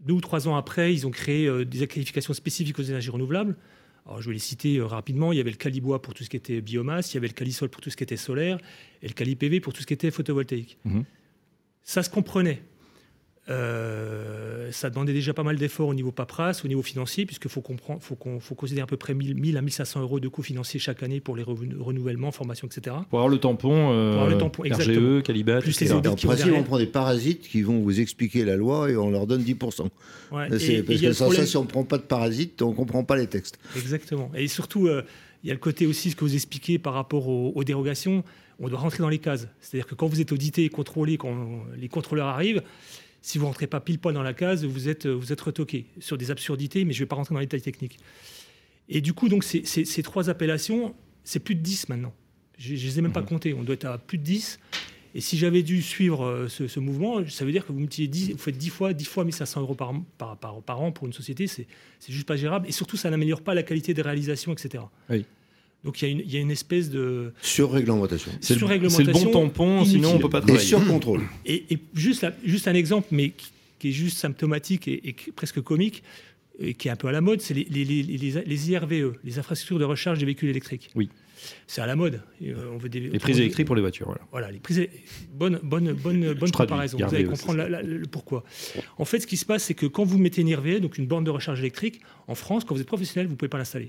deux 0.00 0.14
ou 0.14 0.20
trois 0.20 0.48
ans 0.48 0.56
après, 0.56 0.92
ils 0.92 1.06
ont 1.06 1.12
créé 1.12 1.64
des 1.64 1.86
qualifications 1.86 2.34
spécifiques 2.34 2.76
aux 2.80 2.82
énergies 2.82 3.10
renouvelables. 3.10 3.56
Alors, 4.04 4.20
je 4.20 4.26
vais 4.26 4.32
les 4.32 4.40
citer 4.40 4.80
rapidement. 4.80 5.32
Il 5.32 5.36
y 5.36 5.40
avait 5.40 5.52
le 5.52 5.56
Calibois 5.56 6.02
pour 6.02 6.12
tout 6.12 6.24
ce 6.24 6.28
qui 6.28 6.36
était 6.36 6.60
biomasse, 6.60 7.12
il 7.12 7.14
y 7.14 7.18
avait 7.18 7.28
le 7.28 7.34
Calisol 7.34 7.68
pour 7.68 7.80
tout 7.80 7.90
ce 7.90 7.96
qui 7.96 8.02
était 8.02 8.16
solaire, 8.16 8.58
et 9.00 9.06
le 9.06 9.14
Cali-PV 9.14 9.60
pour 9.60 9.72
tout 9.72 9.80
ce 9.80 9.86
qui 9.86 9.94
était 9.94 10.10
photovoltaïque. 10.10 10.76
Mhm. 10.84 11.04
Ça 11.84 12.02
se 12.02 12.10
comprenait. 12.10 12.62
Euh, 13.48 14.70
ça 14.70 14.88
demandait 14.88 15.12
déjà 15.12 15.34
pas 15.34 15.42
mal 15.42 15.56
d'efforts 15.56 15.88
au 15.88 15.94
niveau 15.94 16.12
paperasse, 16.12 16.64
au 16.64 16.68
niveau 16.68 16.82
financier, 16.82 17.26
puisqu'il 17.26 17.50
faut, 17.50 17.60
comprendre- 17.60 18.00
faut, 18.00 18.14
qu'on- 18.14 18.40
faut 18.40 18.54
considérer 18.54 18.84
à 18.84 18.86
peu 18.86 18.96
près 18.96 19.14
1000, 19.14 19.34
1000 19.34 19.56
à 19.56 19.62
1500 19.62 20.00
euros 20.00 20.20
de 20.20 20.28
coûts 20.28 20.42
financiers 20.42 20.78
chaque 20.80 21.02
année 21.02 21.20
pour 21.20 21.36
les 21.36 21.42
renouvellements, 21.42 22.30
formations, 22.30 22.68
etc. 22.68 22.96
Pour 23.10 23.18
avoir 23.18 23.28
le 23.28 23.38
tampon, 23.38 23.72
euh, 23.92 24.12
Pour 24.12 24.20
avoir 24.22 24.28
le 24.30 24.38
tampon, 24.38 24.64
exactement. 24.64 25.16
RGE, 25.18 25.22
Calibat, 25.24 25.60
Plus 25.60 25.70
etc. 25.70 25.84
les 25.86 25.92
audits 25.92 26.08
en 26.08 26.14
qui 26.14 26.26
principe, 26.26 26.52
on 26.56 26.62
prend 26.62 26.78
des 26.78 26.86
parasites 26.86 27.42
qui 27.48 27.62
vont 27.62 27.80
vous 27.80 28.00
expliquer 28.00 28.44
la 28.44 28.56
loi 28.56 28.90
et 28.90 28.96
on 28.96 29.10
leur 29.10 29.26
donne 29.26 29.42
10%. 29.42 29.88
Ouais, 30.30 30.46
et- 30.46 30.82
parce 30.82 31.00
que 31.00 31.12
sans 31.12 31.24
problème- 31.24 31.44
ça, 31.44 31.46
si 31.50 31.56
on 31.56 31.62
ne 31.64 31.68
prend 31.68 31.84
pas 31.84 31.98
de 31.98 32.02
parasites, 32.04 32.62
on 32.62 32.70
ne 32.70 32.74
comprend 32.76 33.04
pas 33.04 33.16
les 33.16 33.26
textes. 33.26 33.58
Exactement. 33.76 34.30
Et 34.36 34.46
surtout, 34.48 34.86
euh, 34.86 35.02
il 35.42 35.48
y 35.48 35.50
a 35.50 35.54
le 35.54 35.60
côté 35.60 35.86
aussi, 35.86 36.10
ce 36.10 36.16
que 36.16 36.24
vous 36.24 36.34
expliquez 36.34 36.78
par 36.78 36.94
rapport 36.94 37.28
aux, 37.28 37.52
aux 37.54 37.64
dérogations, 37.64 38.22
on 38.60 38.68
doit 38.68 38.78
rentrer 38.78 38.98
dans 38.98 39.08
les 39.08 39.18
cases. 39.18 39.48
C'est-à-dire 39.60 39.86
que 39.88 39.96
quand 39.96 40.06
vous 40.06 40.20
êtes 40.20 40.30
audité 40.30 40.64
et 40.64 40.68
contrôlé, 40.68 41.16
quand 41.16 41.34
les 41.76 41.88
contrôleurs 41.88 42.28
arrivent, 42.28 42.62
si 43.22 43.38
vous 43.38 43.46
rentrez 43.46 43.66
pas 43.66 43.80
pile 43.80 43.98
poil 43.98 44.14
dans 44.14 44.22
la 44.22 44.34
case, 44.34 44.64
vous 44.64 44.88
êtes, 44.88 45.06
vous 45.06 45.32
êtes 45.32 45.40
retoqué 45.40 45.86
sur 46.00 46.18
des 46.18 46.30
absurdités, 46.30 46.84
mais 46.84 46.92
je 46.92 46.98
ne 46.98 47.04
vais 47.04 47.08
pas 47.08 47.16
rentrer 47.16 47.32
dans 47.34 47.40
les 47.40 47.46
détails 47.46 47.62
techniques. 47.62 47.98
Et 48.88 49.00
du 49.00 49.14
coup, 49.14 49.28
donc, 49.28 49.44
ces, 49.44 49.64
ces- 49.64 49.84
ces 49.84 50.02
trois 50.02 50.28
appellations, 50.28 50.94
c'est 51.24 51.38
plus 51.40 51.54
de 51.54 51.60
10 51.60 51.88
maintenant. 51.88 52.12
Je 52.58 52.74
ne 52.74 52.78
les 52.78 52.98
ai 52.98 53.02
même 53.02 53.12
pas 53.12 53.22
comptés. 53.22 53.54
On 53.54 53.62
doit 53.62 53.74
être 53.76 53.84
à 53.86 53.96
plus 53.98 54.18
de 54.18 54.24
10. 54.24 54.58
Et 55.14 55.20
si 55.20 55.36
j'avais 55.38 55.62
dû 55.62 55.82
suivre 55.82 56.24
euh, 56.24 56.48
ce, 56.48 56.66
ce 56.68 56.80
mouvement, 56.80 57.26
ça 57.28 57.44
veut 57.44 57.52
dire 57.52 57.66
que 57.66 57.72
vous, 57.72 57.78
multipliez 57.78 58.08
10, 58.08 58.32
vous 58.32 58.38
faites 58.38 58.56
10 58.56 58.70
fois, 58.70 58.92
10 58.92 59.04
fois 59.04 59.24
1500 59.24 59.60
euros 59.60 59.74
par, 59.74 59.92
par, 60.18 60.36
par, 60.38 60.62
par 60.62 60.80
an 60.80 60.90
pour 60.90 61.06
une 61.06 61.12
société. 61.12 61.46
C'est 61.46 61.66
c'est 62.00 62.12
juste 62.12 62.26
pas 62.26 62.36
gérable. 62.36 62.66
Et 62.68 62.72
surtout, 62.72 62.96
ça 62.96 63.08
n'améliore 63.10 63.42
pas 63.42 63.54
la 63.54 63.62
qualité 63.62 63.94
des 63.94 64.02
réalisations, 64.02 64.52
etc. 64.52 64.84
Oui. 65.10 65.24
Donc 65.84 66.00
il 66.00 66.04
y, 66.04 66.08
a 66.08 66.12
une- 66.12 66.20
il 66.20 66.32
y 66.32 66.36
a 66.36 66.40
une 66.40 66.50
espèce 66.52 66.90
de 66.90 67.32
Sur-réglementation. 67.42 68.30
C'est 68.40 68.54
le, 68.58 68.88
c'est 68.88 69.02
le 69.04 69.12
bon 69.12 69.30
tampon, 69.30 69.84
sinon 69.84 70.08
on 70.08 70.10
inutile. 70.12 70.20
peut 70.22 70.28
pas 70.30 70.38
Et 70.38 70.42
travailler. 70.42 70.64
sur-contrôle. 70.66 71.22
Et, 71.44 71.64
et 71.74 71.78
juste, 71.94 72.22
la- 72.22 72.32
juste 72.44 72.68
un 72.68 72.74
exemple, 72.74 73.08
mais 73.10 73.30
qui, 73.30 73.50
qui 73.80 73.88
est 73.88 73.92
juste 73.92 74.18
symptomatique 74.18 74.86
et, 74.86 75.08
et 75.08 75.16
presque 75.34 75.60
comique, 75.60 76.04
et 76.60 76.74
qui 76.74 76.86
est 76.86 76.90
un 76.92 76.96
peu 76.96 77.08
à 77.08 77.12
la 77.12 77.20
mode, 77.20 77.40
c'est 77.40 77.54
les, 77.54 77.64
les, 77.64 77.84
les, 77.84 78.02
les- 78.04 78.44
les 78.46 78.70
IRVE, 78.70 79.14
les 79.24 79.38
infrastructures 79.40 79.80
de 79.80 79.84
recharge 79.84 80.18
des 80.20 80.24
véhicules 80.24 80.50
électriques. 80.50 80.90
Oui. 80.94 81.08
C'est 81.66 81.80
à 81.80 81.86
la 81.86 81.96
mode. 81.96 82.22
Et, 82.40 82.50
euh, 82.50 82.70
on 82.72 82.76
veut 82.78 82.88
des, 82.88 83.00
Les 83.00 83.18
prises 83.18 83.40
électriques 83.40 83.66
pour 83.66 83.74
les 83.74 83.80
voitures, 83.82 84.06
voilà. 84.06 84.20
Voilà, 84.30 84.52
les 84.52 84.60
prises. 84.60 84.86
Bonne, 85.34 85.58
bonne, 85.64 85.92
bonne, 85.94 86.20
bonne 86.34 86.50
traduis, 86.52 86.52
comparaison. 86.52 86.98
IRVE, 86.98 87.10
Vous 87.10 87.16
allez 87.16 87.24
comprendre 87.24 87.58
ça. 87.58 87.68
la- 87.68 87.82
la- 87.82 87.88
le 87.88 88.06
pourquoi. 88.06 88.44
En 88.98 89.04
fait, 89.04 89.18
ce 89.18 89.26
qui 89.26 89.36
se 89.36 89.44
passe, 89.44 89.64
c'est 89.64 89.74
que 89.74 89.86
quand 89.86 90.04
vous 90.04 90.18
mettez 90.18 90.42
une 90.42 90.48
IRVE, 90.48 90.78
donc 90.78 90.96
une 90.98 91.06
borne 91.08 91.24
de 91.24 91.30
recharge 91.30 91.58
électrique, 91.58 92.00
en 92.28 92.36
France, 92.36 92.62
quand 92.64 92.76
vous 92.76 92.80
êtes 92.80 92.86
professionnel, 92.86 93.26
vous 93.26 93.32
ne 93.32 93.36
pouvez 93.36 93.48
pas 93.48 93.58
l'installer. 93.58 93.88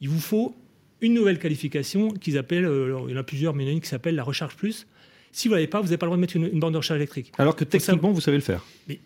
Il 0.00 0.08
vous 0.08 0.20
faut 0.20 0.54
une 1.00 1.14
nouvelle 1.14 1.38
qualification 1.38 2.10
qu'ils 2.10 2.38
appellent, 2.38 2.64
euh, 2.64 2.98
il 3.08 3.12
y 3.12 3.16
en 3.16 3.20
a 3.20 3.22
plusieurs, 3.24 3.54
mais 3.54 3.64
il 3.64 3.66
y 3.66 3.70
en 3.70 3.72
a 3.72 3.74
une 3.74 3.80
qui 3.80 3.88
s'appelle 3.88 4.14
la 4.14 4.22
recharge 4.22 4.56
plus. 4.56 4.86
Si 5.32 5.48
vous 5.48 5.54
l'avez 5.54 5.66
pas, 5.66 5.80
vous 5.80 5.86
n'avez 5.86 5.96
pas 5.96 6.06
le 6.06 6.08
droit 6.10 6.16
de 6.16 6.20
mettre 6.20 6.36
une, 6.36 6.46
une 6.52 6.60
borne 6.60 6.72
de 6.72 6.78
recharge 6.78 6.98
électrique. 6.98 7.32
Alors 7.38 7.56
que 7.56 7.64
techniquement, 7.64 8.12
vous 8.12 8.20
savez 8.20 8.36
le 8.36 8.42
faire. 8.42 8.64
Mais 8.88 9.00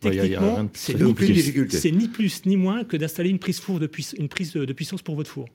techniquement, 0.00 0.54
rien 0.54 0.64
de 0.64 0.70
c'est 0.74 0.98
ni, 1.00 1.12
plus- 1.14 1.26
difficulté. 1.32 1.76
c'est 1.78 1.90
ni 1.92 2.08
plus 2.08 2.44
ni 2.46 2.56
moins 2.56 2.84
que 2.84 2.96
d'installer 2.96 3.30
une 3.30 3.38
prise, 3.38 3.60
four 3.60 3.78
de 3.80 3.90
une 4.18 4.28
prise 4.28 4.52
de 4.54 4.72
puissance 4.72 5.02
pour 5.02 5.14
votre 5.16 5.30
four. 5.30 5.46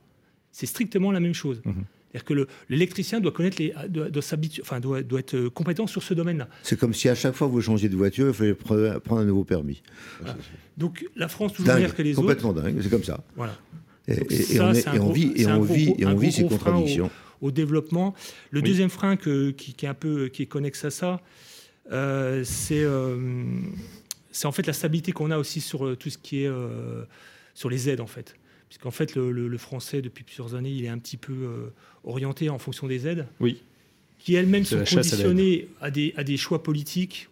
C'est 0.51 0.65
strictement 0.67 1.11
la 1.11 1.19
même 1.19 1.33
chose. 1.33 1.61
Mhm. 1.65 1.83
C'est-à-dire 2.11 2.25
que 2.25 2.33
le- 2.33 2.47
l'électricien 2.69 3.19
doit 3.19 3.31
connaître 3.31 3.57
les, 3.59 3.71
doit, 3.87 4.09
doit 4.09 4.21
s'habituer- 4.23 4.63
enfin, 4.63 4.79
doit, 4.79 5.03
doit 5.03 5.19
être 5.19 5.35
euh, 5.35 5.49
compétent 5.51 5.85
sur 5.85 6.01
ce 6.01 6.15
domaine-là. 6.15 6.47
C'est 6.63 6.77
comme 6.79 6.93
si 6.95 7.07
à 7.07 7.13
chaque 7.13 7.35
fois 7.35 7.47
que 7.47 7.51
vous 7.51 7.61
changez 7.61 7.87
de 7.87 7.95
voiture, 7.95 8.27
il 8.29 8.33
fallait 8.33 8.53
pre- 8.53 8.99
prendre 8.99 9.21
un 9.21 9.25
nouveau 9.25 9.43
permis. 9.43 9.81
Donc 10.77 11.05
la 11.15 11.27
France 11.27 11.53
toujours 11.53 11.73
meilleure 11.75 11.93
que 11.95 12.01
les 12.01 12.11
autres. 12.11 12.21
complètement 12.21 12.53
dingue, 12.53 12.79
c'est 12.81 12.89
comme 12.89 13.03
ça. 13.03 13.23
Voilà. 13.35 13.55
Et, 14.09 14.41
ça, 14.43 14.65
on, 14.69 14.73
est- 14.73 14.87
et 14.95 14.99
on 14.99 15.11
vit, 15.11 15.31
et 15.35 15.45
on 15.47 15.59
gros- 15.63 15.75
et 15.97 16.05
on 16.05 16.15
vit 16.15 16.31
ces 16.31 16.43
au- 16.43 16.47
contradictions. 16.49 17.11
au 17.41 17.51
développement. 17.51 18.13
Le 18.51 18.61
Oui. 18.61 18.67
deuxième 18.69 18.89
frein 18.89 19.15
que- 19.17 19.51
qui, 19.51 19.73
qui 19.73 19.85
est 19.85 19.89
un 19.89 19.93
peu 19.93 20.27
qui 20.29 20.43
est 20.43 20.45
connexe 20.47 20.83
à 20.85 20.89
ça, 20.91 21.21
euh, 21.91 22.43
c'est 22.43 22.83
euh, 22.83 23.17
c'est 24.31 24.45
en 24.47 24.51
fait 24.51 24.65
la 24.67 24.73
stabilité 24.73 25.11
qu'on 25.11 25.31
a 25.31 25.37
aussi 25.37 25.61
sur 25.61 25.85
euh, 25.85 25.95
tout 25.95 26.09
ce 26.09 26.17
qui 26.17 26.43
est 26.43 26.47
euh, 26.47 27.03
sur 27.53 27.69
les 27.69 27.89
aides 27.89 28.01
en 28.01 28.07
fait. 28.07 28.35
Puisqu'en 28.67 28.91
fait 28.91 29.15
le, 29.15 29.31
le- 29.31 29.47
le 29.47 29.57
français 29.57 30.01
depuis 30.01 30.23
plusieurs 30.23 30.53
années 30.55 30.69
il 30.71 30.85
est 30.85 30.89
un 30.89 30.99
petit 30.99 31.17
peu 31.17 31.33
orienté 32.03 32.49
en 32.49 32.59
fonction 32.59 32.87
des 32.87 33.07
aides. 33.07 33.25
Oui. 33.39 33.61
Qui 34.19 34.35
elles-mêmes 34.35 34.65
sont 34.65 34.77
à 34.79 34.83
conditionnées 34.85 35.69
à, 35.81 35.89
des, 35.91 36.13
à 36.17 36.23
des 36.23 36.35
choix 36.37 36.61
politiques. 36.61 37.29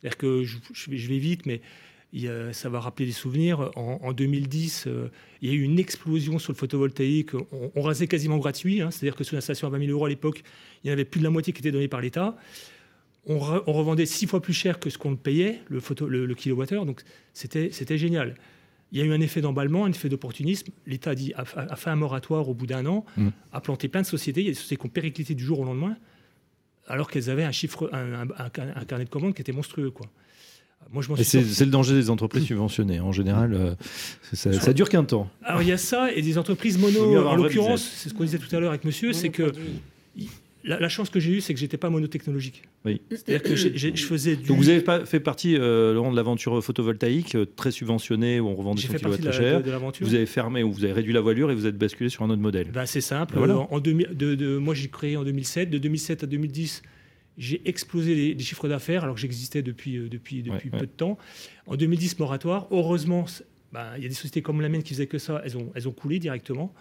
C'est-à-dire 0.00 0.16
que 0.16 0.42
je, 0.44 0.56
je 0.72 0.90
vais, 1.08 1.18
vite, 1.18 1.44
mais 1.44 1.60
a- 2.28 2.52
ça 2.52 2.68
va 2.68 2.80
rappeler 2.80 3.06
des 3.06 3.12
souvenirs. 3.12 3.70
En, 3.76 4.00
en 4.02 4.12
2010, 4.12 4.84
euh, 4.86 5.08
il 5.42 5.48
y 5.50 5.52
a 5.52 5.54
eu 5.54 5.62
une 5.62 5.78
explosion 5.78 6.38
sur 6.38 6.52
le 6.52 6.56
photovoltaïque. 6.56 7.34
On, 7.34 7.70
on 7.74 7.82
rasait 7.82 8.06
quasiment 8.06 8.38
gratuit. 8.38 8.80
hein. 8.80 8.90
C'est-à-dire 8.90 9.16
que 9.16 9.24
sur 9.24 9.34
une 9.34 9.38
installation 9.38 9.66
à 9.68 9.70
20 9.70 9.80
000 9.80 9.92
euros 9.92 10.06
à 10.06 10.08
l'époque, 10.08 10.42
il 10.82 10.88
y 10.88 10.90
en 10.90 10.94
avait 10.94 11.04
plus 11.04 11.18
de 11.18 11.24
la 11.24 11.30
moitié 11.30 11.52
qui 11.52 11.60
était 11.60 11.72
donnée 11.72 11.88
par 11.88 12.00
l'État. 12.00 12.36
on, 13.26 13.38
revendait 13.38 14.06
six 14.06 14.26
fois 14.26 14.40
plus 14.40 14.54
cher 14.54 14.78
que 14.80 14.90
ce 14.90 14.96
qu'on 14.98 15.16
payait, 15.16 15.60
le, 15.68 15.80
photo, 15.80 16.08
le, 16.08 16.34
kilowattheure, 16.34 16.86
donc 16.86 17.02
c'était 17.34 17.98
génial. 17.98 18.34
Il 18.90 18.98
y 18.98 19.02
a 19.02 19.04
eu 19.04 19.12
un 19.12 19.20
effet 19.20 19.42
d'emballement, 19.42 19.84
un 19.84 19.90
effet 19.90 20.08
d'opportunisme. 20.08 20.72
L'État 20.86 21.10
a, 21.10 21.14
dit, 21.14 21.34
a, 21.34 21.44
fait 21.44 21.90
un 21.90 21.96
moratoire 21.96 22.48
au 22.48 22.54
bout 22.54 22.66
d'un 22.66 22.86
an, 22.86 23.04
mmh. 23.18 23.28
a 23.52 23.60
planté 23.60 23.88
plein 23.88 24.00
de 24.00 24.06
sociétés. 24.06 24.40
Il 24.40 24.44
y 24.44 24.48
a 24.48 24.52
des 24.52 24.56
sociétés 24.56 24.80
qui 24.80 24.86
ont 24.86 24.90
périclité 24.90 25.34
du 25.34 25.44
jour 25.44 25.60
au 25.60 25.64
lendemain, 25.64 25.94
alors 26.86 27.10
qu'elles 27.10 27.28
avaient 27.28 27.44
un, 27.44 27.52
chiffre, 27.52 27.90
un, 27.92 28.84
carnet 28.86 29.04
de 29.04 29.10
commandes 29.10 29.34
qui 29.34 29.42
était 29.42 29.52
monstrueux. 29.52 29.90
Quoi. 29.90 30.06
Moi, 30.90 31.02
je 31.02 31.22
c'est, 31.22 31.44
c'est 31.44 31.64
le 31.64 31.70
danger 31.70 31.94
des 31.94 32.08
entreprises 32.08 32.44
subventionnées. 32.46 33.00
En 33.00 33.12
général, 33.12 33.52
euh, 33.52 33.74
ça, 34.32 34.52
ça, 34.52 34.72
dure 34.72 34.88
qu'un 34.88 35.04
temps. 35.04 35.28
Alors 35.44 35.60
il 35.62 35.68
y 35.68 35.72
a 35.72 35.76
ça, 35.76 36.10
et 36.12 36.22
des 36.22 36.38
entreprises 36.38 36.78
mono, 36.78 37.26
en 37.26 37.36
l'occurrence, 37.36 37.82
c'est 37.82 38.08
ce 38.08 38.14
qu'on 38.14 38.24
disait 38.24 38.38
tout 38.38 38.54
à 38.54 38.60
l'heure 38.60 38.70
avec 38.70 38.84
monsieur, 38.84 39.12
c'est 39.12 39.28
que 39.28 39.52
la, 40.64 40.88
chance 40.88 41.10
que 41.10 41.20
j'ai 41.20 41.32
eue, 41.32 41.40
c'est 41.40 41.54
que 41.54 41.60
j'étais 41.60 41.76
pas 41.76 41.90
monotechnologique. 41.90 42.62
Oui. 42.84 43.00
C'est-à-dire 43.10 43.42
que 43.42 43.56
je 43.56 44.04
faisais 44.04 44.36
du... 44.36 44.48
Donc 44.48 44.58
vous 44.58 44.68
avez 44.68 44.80
pas 44.80 45.04
fait 45.04 45.20
partie, 45.20 45.56
euh, 45.56 45.94
Laurent, 45.94 46.10
de 46.10 46.16
l'aventure 46.16 46.62
photovoltaïque 46.62 47.34
euh, 47.34 47.46
très 47.46 47.70
subventionnée 47.70 48.40
où 48.40 48.48
on 48.48 48.54
revendait 48.54 48.82
son 48.82 48.92
kilowatt 48.92 49.20
très 49.20 49.32
cher. 49.32 49.62
vous 50.00 50.14
avez 50.14 50.26
fermé 50.26 50.62
ou 50.62 50.72
vous 50.72 50.84
avez 50.84 50.92
réduit 50.92 51.12
la 51.12 51.20
voilure 51.20 51.50
et 51.50 51.54
vous 51.54 51.66
êtes 51.66 51.78
basculé 51.78 52.10
sur 52.10 52.22
un 52.24 52.30
autre 52.30 52.42
modèle. 52.42 52.68
Bah, 52.72 52.86
c'est 52.86 53.00
simple. 53.00 53.34
Voilà. 53.36 53.56
En, 53.56 53.80
de, 53.80 54.58
moi, 54.58 54.74
j'ai 54.74 54.88
créé 54.88 55.16
en 55.16 55.24
2007. 55.24 55.70
De 55.70 55.78
2007 55.78 56.24
à 56.24 56.26
2010, 56.26 56.82
j'ai 57.38 57.66
explosé 57.68 58.34
les, 58.34 58.38
chiffres 58.40 58.68
d'affaires 58.68 59.04
alors 59.04 59.14
que 59.14 59.20
j'existais 59.20 59.62
depuis, 59.62 59.96
euh, 59.96 60.08
depuis, 60.08 60.42
peu 60.42 60.80
de 60.80 60.86
temps. 60.86 61.16
En 61.66 61.76
2010, 61.76 62.18
moratoire. 62.18 62.66
Heureusement, 62.70 63.26
bah, 63.72 63.92
il 63.96 64.02
y 64.02 64.06
a 64.06 64.08
des 64.08 64.14
sociétés 64.14 64.42
comme 64.42 64.60
la 64.60 64.68
mienne 64.68 64.82
qui 64.82 64.92
faisaient 64.92 65.06
que 65.06 65.18
ça. 65.18 65.40
Elles 65.44 65.56
ont, 65.56 65.70
elles 65.74 65.88
ont 65.88 65.92
coulé 65.92 66.18
directement. 66.18 66.74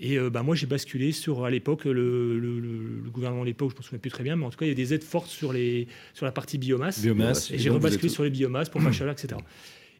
Et 0.00 0.16
euh, 0.16 0.30
bah, 0.30 0.44
moi, 0.44 0.54
j'ai 0.54 0.66
basculé 0.66 1.10
sur, 1.10 1.44
à 1.44 1.50
l'époque, 1.50 1.84
le, 1.84 3.02
gouvernement 3.12 3.42
de 3.42 3.48
l'époque, 3.48 3.70
je 3.70 3.74
ne 3.74 3.78
me 3.78 3.82
souviens 3.82 3.98
plus 3.98 4.10
très 4.10 4.22
bien, 4.22 4.36
mais 4.36 4.44
en 4.44 4.50
tout 4.50 4.58
cas, 4.58 4.66
il 4.66 4.68
y 4.68 4.72
a 4.72 4.76
des 4.76 4.94
aides 4.94 5.02
fortes 5.02 5.26
sur, 5.26 5.52
les, 5.52 5.88
sur 6.14 6.24
la 6.24 6.32
partie 6.32 6.58
biomasse. 6.58 7.02
biomasse 7.02 7.50
et 7.50 7.58
j'ai 7.58 7.70
rebasculé 7.70 8.08
sur 8.08 8.22
les 8.22 8.30
biomasses 8.30 8.68
pour 8.68 8.80
chaleur, 8.92 9.12
etc. 9.12 9.40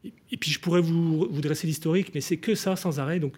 Et, 0.04 0.12
et, 0.30 0.36
puis, 0.36 0.52
je 0.52 0.60
pourrais 0.60 0.80
vous, 0.80 1.26
vous 1.28 1.40
dresser 1.40 1.66
l'historique, 1.66 2.12
mais 2.14 2.20
c'est 2.20 2.36
que 2.36 2.54
ça 2.54 2.76
sans 2.76 3.00
arrêt. 3.00 3.18
Donc, 3.18 3.34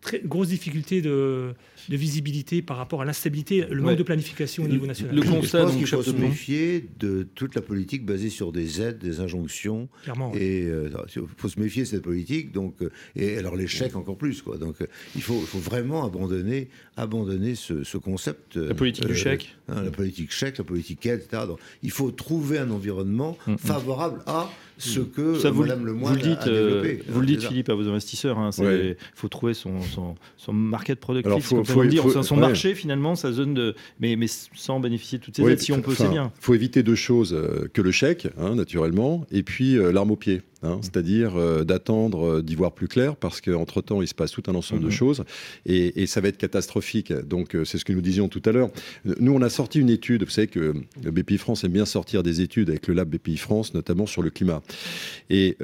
très 0.00 0.20
grosse 0.20 0.48
difficulté 0.48 1.02
de, 1.02 1.54
de, 1.88 1.96
visibilité 1.96 2.62
par 2.62 2.76
rapport 2.76 3.02
à 3.02 3.04
l'instabilité, 3.04 3.66
le 3.68 3.82
manque 3.82 3.96
de 3.96 4.02
planification 4.02 4.64
au 4.64 4.68
niveau 4.68 4.86
national. 4.86 5.14
Le 5.14 5.22
constat, 5.22 5.64
donc, 5.64 5.74
il 5.78 5.86
faut 5.86 6.02
se 6.02 6.10
méfier 6.10 6.88
de 6.98 7.26
toute 7.34 7.54
la 7.54 7.62
politique 7.62 8.04
basée 8.04 8.30
sur 8.30 8.52
des 8.52 8.80
aides, 8.80 8.98
des 8.98 9.20
injonctions. 9.20 9.88
Clairement. 10.02 10.32
Et 10.34 10.64
euh, 10.64 10.90
il 11.14 11.22
faut 11.36 11.48
se 11.48 11.58
méfier 11.60 11.82
de 11.82 11.88
cette 11.88 12.02
politique. 12.02 12.52
Donc, 12.52 12.82
euh, 12.82 12.90
et 13.16 13.38
alors 13.38 13.56
l'échec 13.56 13.96
encore 13.96 14.16
plus. 14.16 14.42
Quoi. 14.42 14.58
Donc, 14.58 14.80
euh, 14.80 14.86
il 15.16 15.22
faut, 15.22 15.40
faut, 15.40 15.58
vraiment 15.58 16.04
abandonner, 16.04 16.68
abandonner 16.96 17.54
ce, 17.54 17.84
ce 17.84 17.98
concept. 17.98 18.56
La 18.56 18.74
politique 18.74 19.06
du 19.06 19.16
chèque. 19.16 19.56
Hein, 19.68 19.82
la 19.82 19.90
politique 19.90 20.32
chèque, 20.32 20.58
la 20.58 20.64
politique 20.64 21.04
aide, 21.06 21.22
etc. 21.24 21.42
Donc, 21.46 21.58
il 21.82 21.90
faut 21.90 22.10
trouver 22.10 22.58
un 22.58 22.70
environnement 22.70 23.36
mm, 23.46 23.52
mm. 23.52 23.58
favorable 23.58 24.20
à 24.26 24.50
ce 24.78 25.00
que 25.00 25.38
Ça, 25.38 25.50
vous, 25.50 25.62
Madame 25.62 25.86
Lemoyne 25.86 26.14
vous 26.14 26.14
le 26.14 26.22
dites, 26.22 26.46
a, 26.46 27.12
vous 27.12 27.20
le 27.20 27.26
dites, 27.26 27.42
Philippe, 27.42 27.68
à 27.68 27.74
vos 27.74 27.88
investisseurs. 27.88 28.38
Hein, 28.38 28.50
il 28.58 28.96
faut 29.14 29.28
trouver 29.28 29.54
son, 29.54 29.80
son, 29.82 30.14
son, 30.36 30.52
market 30.52 31.00
productif, 31.00 31.44
faut, 31.44 31.64
faut, 31.64 31.84
dire, 31.84 32.02
faut, 32.02 32.22
son 32.22 32.36
marché 32.36 32.74
finalement, 32.74 33.14
sa 33.14 33.32
zone 33.32 33.54
de, 33.54 33.74
mais, 34.00 34.16
mais 34.16 34.26
sans 34.28 34.80
bénéficier 34.80 35.18
de 35.18 35.24
toutes 35.24 35.36
ces 35.36 35.42
aides, 35.42 35.58
si 35.58 35.72
on 35.72 35.80
peut, 35.80 35.94
c'est 35.94 36.08
bien. 36.08 36.32
Il 36.36 36.44
faut 36.44 36.54
éviter 36.54 36.82
deux 36.82 36.94
choses 36.94 37.34
euh, 37.34 37.68
que 37.72 37.82
le 37.82 37.90
chèque, 37.90 38.28
hein, 38.38 38.54
naturellement, 38.54 39.26
et 39.30 39.42
puis 39.42 39.76
euh, 39.76 39.92
l'arme 39.92 40.12
au 40.12 40.16
pied. 40.16 40.42
Hein, 40.64 40.80
c'est-à-dire 40.82 41.36
euh, 41.36 41.62
d'attendre 41.62 42.38
euh, 42.38 42.42
d'y 42.42 42.56
voir 42.56 42.72
plus 42.72 42.88
clair 42.88 43.14
parce 43.14 43.40
qu'entre-temps, 43.40 44.02
il 44.02 44.08
se 44.08 44.14
passe 44.14 44.32
tout 44.32 44.42
un 44.48 44.56
ensemble 44.56 44.80
de 44.80 44.86
mhm. 44.86 44.92
choses 44.92 45.24
et, 45.66 46.06
ça 46.06 46.20
va 46.20 46.28
être 46.28 46.38
catastrophique. 46.38 47.12
Donc, 47.12 47.54
euh, 47.54 47.64
c'est 47.64 47.78
ce 47.78 47.84
que 47.84 47.92
nous 47.92 48.00
disions 48.00 48.28
tout 48.28 48.42
à 48.44 48.50
l'heure. 48.50 48.70
Nous, 49.04 49.32
on 49.32 49.42
a 49.42 49.50
sorti 49.50 49.78
une 49.78 49.90
étude. 49.90 50.24
Vous 50.24 50.30
savez 50.30 50.48
que 50.48 50.74
BPI 50.96 51.38
France 51.38 51.62
aime 51.62 51.72
bien 51.72 51.84
sortir 51.84 52.22
des 52.22 52.40
études 52.40 52.70
avec 52.70 52.88
le 52.88 52.94
lab 52.94 53.08
BPI 53.08 53.36
France, 53.36 53.72
notamment 53.74 54.06
sur 54.06 54.22
le 54.22 54.30
climat. 54.30 54.62
Et 55.30 55.56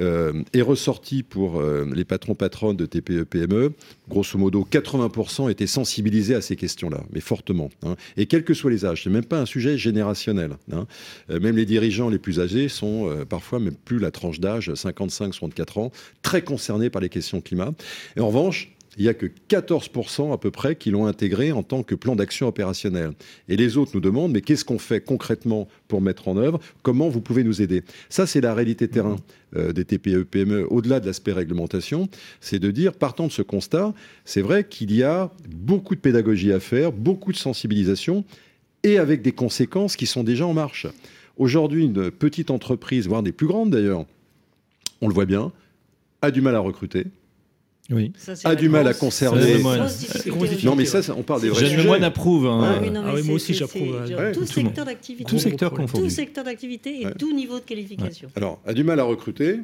est 0.53 0.61
ressorti 0.61 1.23
pour 1.23 1.61
les 1.61 2.05
patrons-patronnes 2.05 2.77
de 2.77 2.85
TPE-PME, 2.85 3.73
grosso 4.09 4.37
modo, 4.37 4.67
80% 4.69 5.49
étaient 5.49 5.67
sensibilisés 5.67 6.35
à 6.35 6.41
ces 6.41 6.55
questions-là, 6.55 7.03
mais 7.11 7.19
fortement. 7.19 7.69
Hein. 7.83 7.95
Et 8.17 8.25
quels 8.25 8.43
que 8.43 8.53
soient 8.53 8.71
les 8.71 8.85
âges, 8.85 9.03
c'est 9.03 9.09
même 9.09 9.25
pas 9.25 9.39
un 9.39 9.45
sujet 9.45 9.77
générationnel. 9.77 10.57
Hein. 10.71 10.85
Même 11.29 11.55
les 11.55 11.65
dirigeants 11.65 12.09
les 12.09 12.19
plus 12.19 12.39
âgés 12.39 12.69
sont 12.69 13.25
parfois 13.29 13.59
même 13.59 13.75
plus 13.75 13.99
la 13.99 14.11
tranche 14.11 14.39
d'âge 14.39 14.69
55-64 14.69 15.79
ans, 15.79 15.91
très 16.21 16.43
concernés 16.43 16.89
par 16.89 17.01
les 17.01 17.09
questions 17.09 17.41
climat. 17.41 17.71
Et 18.15 18.19
en 18.19 18.27
revanche, 18.27 18.74
il 18.97 19.03
n'y 19.03 19.09
a 19.09 19.13
que 19.13 19.27
14% 19.49 20.33
à 20.33 20.37
peu 20.37 20.51
près 20.51 20.75
qui 20.75 20.91
l'ont 20.91 21.05
intégré 21.05 21.51
en 21.51 21.63
tant 21.63 21.83
que 21.83 21.95
plan 21.95 22.15
d'action 22.15 22.47
opérationnel. 22.47 23.11
Et 23.49 23.55
les 23.55 23.77
autres 23.77 23.91
nous 23.93 24.01
demandent, 24.01 24.31
mais 24.31 24.41
qu'est-ce 24.41 24.65
qu'on 24.65 24.79
fait 24.79 25.01
concrètement 25.01 25.67
pour 25.87 26.01
mettre 26.01 26.27
en 26.27 26.37
œuvre? 26.37 26.59
Comment 26.83 27.09
vous 27.09 27.21
pouvez 27.21 27.43
nous 27.43 27.61
aider? 27.61 27.83
Ça, 28.09 28.25
c'est 28.27 28.41
la 28.41 28.53
réalité 28.53 28.87
terrain 28.87 29.17
euh, 29.55 29.73
des 29.73 29.85
TPE-PME, 29.85 30.67
au-delà 30.69 30.99
de 30.99 31.05
l'aspect 31.05 31.33
réglementation, 31.33 32.09
c'est 32.41 32.59
de 32.59 32.71
dire, 32.71 32.93
partant 32.93 33.27
de 33.27 33.31
ce 33.31 33.41
constat, 33.41 33.93
c'est 34.23 34.41
vrai 34.41 34.63
qu'il 34.63 34.93
y 34.93 35.03
a 35.03 35.31
beaucoup 35.49 35.95
de 35.95 35.99
pédagogie 35.99 36.51
à 36.51 36.59
faire, 36.59 36.91
beaucoup 36.91 37.31
de 37.31 37.37
sensibilisation, 37.37 38.23
et 38.83 38.99
avec 38.99 39.21
des 39.21 39.31
conséquences 39.31 39.95
qui 39.95 40.05
sont 40.05 40.23
déjà 40.23 40.45
en 40.45 40.53
marche. 40.53 40.87
Aujourd'hui, 41.37 41.85
une 41.85 42.11
petite 42.11 42.51
entreprise, 42.51 43.07
voire 43.07 43.23
des 43.23 43.31
plus 43.31 43.47
grandes 43.47 43.71
d'ailleurs, 43.71 44.05
on 45.01 45.07
le 45.07 45.13
voit 45.13 45.25
bien, 45.25 45.51
a 46.21 46.31
du 46.31 46.41
mal 46.41 46.55
à 46.55 46.59
recruter. 46.59 47.05
Oui. 47.91 48.11
a 48.43 48.55
du 48.55 48.69
mal 48.69 48.87
à 48.87 48.93
conserver. 48.93 49.61
Non, 50.63 50.75
mais 50.75 50.85
ça, 50.85 51.01
on 51.15 51.23
parle 51.23 51.41
des 51.41 51.49
vrais 51.49 51.65
sujets. 51.65 52.03
approuve. 52.03 52.47
Hein. 52.47 52.61
Ah, 52.63 52.81
ah 52.83 53.21
moi 53.23 53.35
aussi, 53.35 53.53
j'approuve. 53.53 53.95
Tout, 54.33 54.45
secteur 54.45 54.85
d'activité. 54.85 55.25
Tout 55.25 55.39
secteur 55.39 55.73
Tout 55.93 56.09
secteur 56.09 56.43
d'activité 56.43 57.01
et 57.01 57.11
tout 57.17 57.33
niveau 57.33 57.59
de 57.59 57.65
qualification. 57.65 58.29
Alors, 58.35 58.59
a 58.65 58.73
du 58.73 58.83
mal 58.83 58.99
à 58.99 59.03
recruter, 59.03 59.59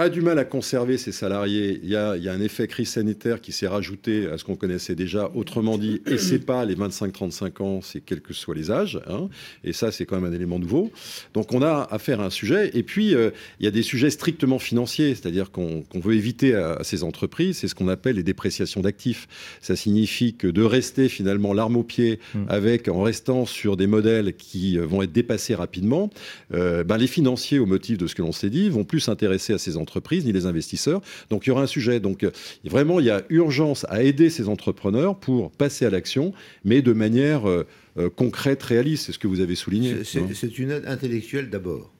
a 0.00 0.08
du 0.08 0.22
mal 0.22 0.38
à 0.38 0.46
conserver 0.46 0.96
ses 0.96 1.12
salariés. 1.12 1.78
Il 1.82 1.90
y 1.90 1.94
a, 1.94 2.12
un 2.12 2.40
effet 2.40 2.66
crise 2.66 2.88
sanitaire 2.88 3.42
qui 3.42 3.52
s'est 3.52 3.66
rajouté 3.66 4.28
à 4.28 4.38
ce 4.38 4.44
qu'on 4.44 4.56
connaissait 4.56 4.94
déjà. 4.94 5.30
Autrement 5.34 5.76
dit, 5.76 6.00
et 6.06 6.16
c'est 6.16 6.38
pas 6.38 6.64
les 6.64 6.74
25-35 6.74 7.62
ans, 7.62 7.80
c'est 7.82 8.00
quels 8.00 8.22
que 8.22 8.32
soient 8.32 8.54
les 8.54 8.70
âges. 8.70 8.98
Hein. 9.08 9.28
Et 9.62 9.74
ça, 9.74 9.92
c'est 9.92 10.06
quand 10.06 10.18
même 10.18 10.32
un 10.32 10.34
élément 10.34 10.58
nouveau. 10.58 10.90
Donc, 11.34 11.52
on 11.52 11.60
a 11.60 11.86
affaire 11.90 12.20
à 12.20 12.24
un 12.24 12.30
sujet. 12.30 12.70
Et 12.72 12.82
puis, 12.82 13.14
euh, 13.14 13.30
il 13.58 13.64
y 13.64 13.68
a 13.68 13.70
des 13.70 13.82
sujets 13.82 14.08
strictement 14.08 14.58
financiers, 14.58 15.14
c'est-à-dire 15.14 15.50
qu'on 15.50 15.84
veut 15.92 16.14
éviter 16.14 16.54
à, 16.54 16.78
ces 16.82 17.02
entreprises, 17.04 17.58
c'est 17.58 17.68
ce 17.68 17.74
qu'on 17.74 17.88
appelle 17.88 18.16
les 18.16 18.22
dépréciations 18.22 18.80
d'actifs. 18.80 19.28
Ça 19.60 19.76
signifie 19.76 20.34
que 20.34 20.46
de 20.46 20.62
rester 20.62 21.10
finalement 21.10 21.52
l'arme 21.52 21.76
au 21.76 21.82
pied, 21.82 22.20
mmh. 22.34 22.44
avec 22.48 22.88
en 22.88 23.02
restant 23.02 23.44
sur 23.44 23.76
des 23.76 23.86
modèles 23.86 24.34
qui 24.34 24.78
euh, 24.78 24.86
vont 24.86 25.02
être 25.02 25.12
dépassés 25.12 25.54
rapidement, 25.54 26.08
euh, 26.54 26.84
ben, 26.84 26.96
les 26.96 27.06
financiers, 27.06 27.58
au 27.58 27.66
motif 27.66 27.98
de 27.98 28.06
ce 28.06 28.14
que 28.14 28.22
l'on 28.22 28.32
s'est 28.32 28.48
dit, 28.48 28.70
vont 28.70 28.84
plus 28.84 29.00
s'intéresser 29.00 29.52
à 29.52 29.58
ces 29.58 29.76
entreprises 29.76 29.89
ni 30.24 30.32
les 30.32 30.46
investisseurs. 30.46 31.00
Donc 31.28 31.46
il 31.46 31.50
y 31.50 31.52
aura 31.52 31.62
un 31.62 31.66
sujet. 31.66 32.00
Donc 32.00 32.24
euh, 32.24 32.30
vraiment, 32.64 33.00
il 33.00 33.06
y 33.06 33.10
a 33.10 33.22
urgence 33.28 33.86
à 33.88 34.02
aider 34.02 34.30
ces 34.30 34.48
entrepreneurs 34.48 35.18
pour 35.18 35.50
passer 35.50 35.86
à 35.86 35.90
l'action, 35.90 36.32
mais 36.64 36.82
de 36.82 36.92
manière 36.92 37.48
euh, 37.48 37.66
euh, 37.98 38.10
concrète, 38.10 38.62
réaliste. 38.62 39.06
C'est 39.06 39.12
ce 39.12 39.18
que 39.18 39.28
vous 39.28 39.40
avez 39.40 39.54
souligné. 39.54 40.04
C'est 40.04 40.58
une 40.58 40.70
aide 40.70 40.86
intellectuelle 40.86 41.50
d'abord. 41.50 41.92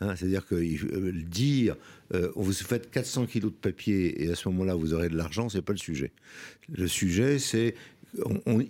Hein. 0.00 0.14
C'est-à-dire 0.16 0.46
que 0.46 0.54
dire, 1.22 1.76
vous 2.34 2.52
fait 2.52 2.90
400 2.90 3.26
kilos 3.26 3.50
de 3.50 3.56
papier 3.56 4.24
et 4.24 4.30
à 4.30 4.34
ce 4.34 4.48
moment-là 4.48 4.74
vous 4.74 4.94
aurez 4.94 5.08
de 5.08 5.16
l'argent, 5.16 5.48
c'est 5.48 5.62
pas 5.62 5.72
le 5.72 5.78
sujet. 5.78 6.12
Le 6.74 6.86
sujet, 6.86 7.38
c'est 7.38 7.74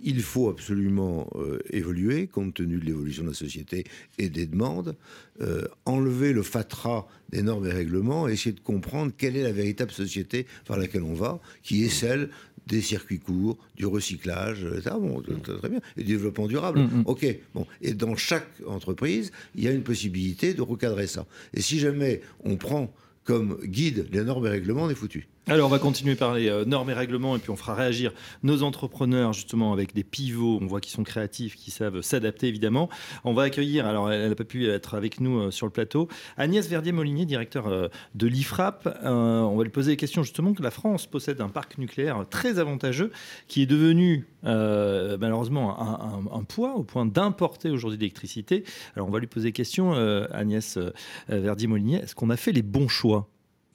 il 0.03 0.21
faut 0.21 0.49
absolument 0.49 1.27
euh, 1.35 1.59
évoluer 1.69 2.27
compte 2.27 2.55
tenu 2.55 2.79
de 2.79 2.85
l'évolution 2.85 3.23
de 3.23 3.29
la 3.29 3.33
société 3.33 3.85
et 4.17 4.29
des 4.29 4.45
demandes, 4.45 4.95
euh, 5.41 5.67
enlever 5.85 6.33
le 6.33 6.43
fatras 6.43 7.07
des 7.29 7.41
normes 7.41 7.67
et 7.67 7.71
règlements, 7.71 8.27
et 8.27 8.33
essayer 8.33 8.53
de 8.53 8.59
comprendre 8.59 9.11
quelle 9.17 9.35
est 9.35 9.43
la 9.43 9.51
véritable 9.51 9.91
société 9.91 10.45
vers 10.67 10.77
laquelle 10.77 11.03
on 11.03 11.13
va, 11.13 11.39
qui 11.63 11.83
est 11.83 11.89
celle 11.89 12.29
des 12.67 12.81
circuits 12.81 13.19
courts, 13.19 13.57
du 13.75 13.85
recyclage, 13.85 14.65
etc. 14.65 14.95
Bon, 14.99 15.21
très 15.21 15.69
bien, 15.69 15.79
et 15.95 16.03
du 16.03 16.13
développement 16.13 16.47
durable. 16.47 16.79
Mm, 16.79 16.99
mm. 16.99 17.03
Ok, 17.05 17.25
bon, 17.53 17.65
et 17.81 17.93
dans 17.93 18.15
chaque 18.15 18.49
entreprise, 18.65 19.31
il 19.55 19.63
y 19.63 19.67
a 19.67 19.71
une 19.71 19.83
possibilité 19.83 20.53
de 20.53 20.61
recadrer 20.61 21.07
ça. 21.07 21.25
Et 21.53 21.61
si 21.61 21.79
jamais 21.79 22.21
on 22.43 22.57
prend 22.57 22.93
comme 23.23 23.57
guide 23.63 24.07
les 24.11 24.23
normes 24.23 24.45
et 24.47 24.49
règlements, 24.49 24.83
on 24.83 24.89
est 24.89 24.95
foutu. 24.95 25.27
Alors, 25.49 25.67
on 25.67 25.71
va 25.71 25.79
continuer 25.79 26.15
par 26.15 26.33
les 26.33 26.49
euh, 26.49 26.65
normes 26.65 26.89
et 26.89 26.93
règlements 26.93 27.37
et 27.37 27.39
puis 27.39 27.51
on 27.51 27.55
fera 27.55 27.73
réagir 27.73 28.11
nos 28.43 28.63
entrepreneurs 28.63 29.31
justement 29.31 29.71
avec 29.71 29.93
des 29.93 30.03
pivots. 30.03 30.59
On 30.61 30.65
voit 30.65 30.81
qu'ils 30.81 30.91
sont 30.91 31.05
créatifs, 31.05 31.55
qui 31.55 31.71
savent 31.71 32.01
s'adapter 32.01 32.49
évidemment. 32.49 32.89
On 33.23 33.33
va 33.33 33.43
accueillir, 33.43 33.85
alors 33.85 34.11
elle 34.11 34.27
n'a 34.27 34.35
pas 34.35 34.43
pu 34.43 34.67
être 34.67 34.93
avec 34.93 35.21
nous 35.21 35.39
euh, 35.39 35.51
sur 35.51 35.65
le 35.65 35.71
plateau, 35.71 36.09
Agnès 36.35 36.67
Verdier-Molinier, 36.67 37.25
directeur 37.25 37.67
euh, 37.67 37.87
de 38.13 38.27
l'IFRAP. 38.27 38.89
on 39.05 39.55
va 39.55 39.63
lui 39.63 39.69
poser 39.69 39.91
des 39.91 39.97
questions 39.97 40.21
justement 40.21 40.53
que 40.53 40.61
la 40.61 40.71
France 40.71 41.05
possède 41.05 41.39
un 41.39 41.47
parc 41.47 41.77
nucléaire 41.77 42.25
très 42.29 42.59
avantageux 42.59 43.13
qui 43.47 43.61
est 43.61 43.67
devenu 43.67 44.27
malheureusement 44.43 45.77
un, 46.33 46.43
poids 46.43 46.75
au 46.75 46.83
point 46.83 47.05
d'importer 47.05 47.69
aujourd'hui 47.69 47.97
l'électricité. 47.97 48.65
Alors, 48.95 49.07
on 49.07 49.11
va 49.11 49.19
lui 49.19 49.27
poser 49.27 49.49
des 49.49 49.53
questions, 49.53 49.93
Agnès 50.31 50.77
Verdier-Molinier. 51.29 51.99
Est-ce 51.99 52.15
qu'on 52.15 52.29
a 52.29 52.37
fait 52.37 52.51
les 52.51 52.61
bons 52.61 52.87
choix? 52.87 53.29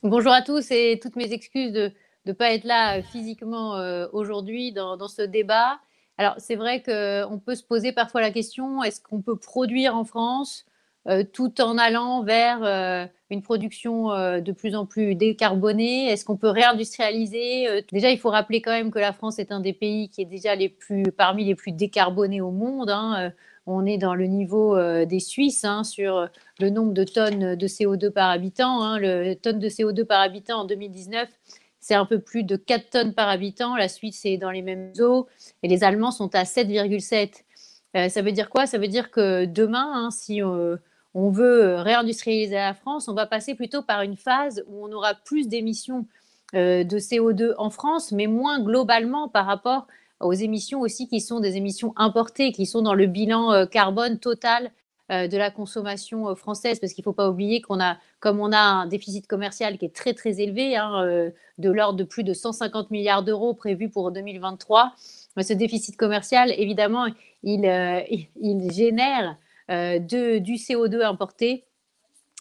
Bonjour 0.05 0.33
à 0.33 0.43
tous 0.43 0.73
et 0.73 0.99
toutes 1.01 1.15
mes 1.15 1.33
excuses 1.33 1.73
de 1.73 1.93
ne 2.27 2.33
pas 2.33 2.53
être 2.53 2.65
là 2.65 2.99
euh, 2.99 3.03
physiquement 3.03 3.77
euh, 3.77 4.09
aujourd'hui 4.13 4.73
dans, 4.73 5.07
ce 5.07 5.23
débat. 5.23 5.79
Alors, 6.19 6.35
c'est 6.39 6.57
vrai 6.57 6.83
qu'on 6.83 7.39
peut 7.39 7.55
se 7.55 7.63
poser 7.63 7.93
parfois 7.93 8.21
la 8.21 8.33
question 8.33 8.83
est-ce 8.83 9.01
qu'on 9.01 9.23
peut 9.23 9.37
produire 9.37 9.95
en 9.97 10.03
France 10.03 10.67
euh, 11.09 11.25
tout 11.25 11.61
en 11.61 11.79
allant 11.79 12.23
vers 12.23 12.63
euh, 12.63 13.07
une 13.29 13.43
production 13.43 14.13
euh, 14.13 14.41
de 14.41 14.53
plus 14.53 14.77
en 14.77 14.87
plus 14.87 15.17
décarbonée? 15.17 16.07
Est-ce 16.09 16.25
qu'on 16.25 16.37
peut 16.37 16.49
réindustrialiser 16.49 17.85
Déjà, 17.91 18.11
il 18.11 18.19
faut 18.19 18.31
rappeler 18.31 18.63
quand 18.63 18.71
même 18.71 18.93
que 18.93 19.01
la 19.01 19.13
France 19.13 19.41
est 19.41 19.51
un 19.51 19.59
des 19.59 19.73
pays 19.73 20.11
qui 20.11 20.23
est 20.23 20.27
déjà 20.27 20.55
les 20.55 20.69
plus, 20.69 21.03
parmi 21.11 21.45
les 21.45 21.57
plus 21.57 21.73
décarbonés 21.73 22.41
au 22.41 22.53
monde. 22.53 22.91
Hein. 22.91 23.33
On 23.67 23.85
est 23.85 23.99
dans 23.99 24.15
le 24.15 24.27
niveau 24.27 24.77
des 25.05 25.21
Suisses 25.21 25.65
hein, 25.65 25.83
sur 25.83 26.29
le 26.63 26.71
nombre 26.71 26.93
de 26.93 27.05
tonnes 27.05 27.55
de 27.55 27.67
CO2 27.67 28.11
par 28.11 28.31
habitant. 28.31 28.83
Hein. 28.83 28.99
Le 28.99 29.35
tonne 29.35 29.59
de 29.59 29.69
CO2 29.69 30.05
par 30.05 30.21
habitant 30.21 30.61
en 30.61 30.65
2019, 30.65 31.29
c'est 31.81 31.95
un 31.95 32.07
peu 32.07 32.19
plus 32.19 32.45
de 32.45 32.57
4 32.57 32.91
tonnes 32.91 33.15
par 33.15 33.29
habitant. 33.29 33.77
La 33.77 33.89
Suisse 33.89 34.25
est 34.25 34.39
dans 34.39 34.51
les 34.51 34.63
mêmes 34.63 34.93
eaux 35.01 35.27
et 35.63 35.69
les 35.69 35.85
Allemands 35.85 36.13
sont 36.13 36.35
à 36.35 36.45
7,7. 36.45 38.09
ça 38.09 38.23
veut 38.23 38.33
dire 38.33 38.49
quoi? 38.49 38.67
Ça 38.67 38.79
veut 38.79 38.89
dire 38.89 39.11
que 39.11 39.45
demain, 39.45 40.11
si 40.11 40.41
on 41.15 41.31
veut 41.31 41.65
euh, 41.65 41.83
réindustrialiser 41.83 42.55
la 42.55 42.75
France, 42.75 43.09
on 43.09 43.15
va 43.15 43.27
passer 43.27 43.55
plutôt 43.55 43.83
par 43.83 44.03
une 44.03 44.17
phase 44.17 44.65
où 44.67 44.87
on 44.87 44.93
aura 44.93 45.15
plus 45.15 45.49
d'émissions 45.49 46.07
euh, 46.55 46.85
de 46.85 46.99
CO2 46.99 47.55
en 47.59 47.71
France, 47.71 48.13
mais 48.13 48.27
moins 48.27 48.61
globalement 48.61 49.29
par 49.29 49.47
rapport 49.47 49.87
aux 50.21 50.33
émissions 50.33 50.81
aussi 50.81 51.09
qui 51.09 51.21
sont 51.21 51.41
des 51.41 51.57
émissions 51.57 51.93
importées, 51.97 52.53
qui 52.53 52.67
sont 52.67 52.83
dans 52.83 52.95
le 52.95 53.07
bilan 53.07 53.53
euh, 53.53 53.67
carbone 53.67 54.19
total 54.19 54.71
de 55.13 55.37
la 55.37 55.51
consommation 55.51 56.35
française, 56.35 56.81
parce 56.81 56.95
qu'il 56.95 57.03
ne 57.03 57.05
faut 57.05 57.13
pas 57.13 57.29
oublier 57.29 57.61
qu'on 57.61 57.81
a, 57.81 57.99
comme 58.19 58.41
on 58.41 58.51
a 58.51 58.59
un 58.59 58.87
déficit 58.87 59.27
commercial 59.27 59.77
qui 59.77 59.85
est 59.85 59.95
très 59.95 60.15
très 60.15 60.41
élevé, 60.41 60.77
hein, 60.77 61.31
de 61.59 61.71
l'ordre 61.71 61.99
de 61.99 62.05
plus 62.05 62.25
de 62.25 62.33
150 62.33 62.91
milliards 62.91 63.23
d'euros 63.23 63.55
prévus 63.55 63.91
pour 63.91 64.11
2023, 64.11 64.95
ce 65.41 65.53
déficit 65.55 65.97
commercial, 65.97 66.53
évidemment, 66.59 67.07
il, 67.43 67.63
génère 68.73 69.39
euh, 69.71 69.99
du 69.99 70.55
CO2 70.55 71.03
importé. 71.03 71.65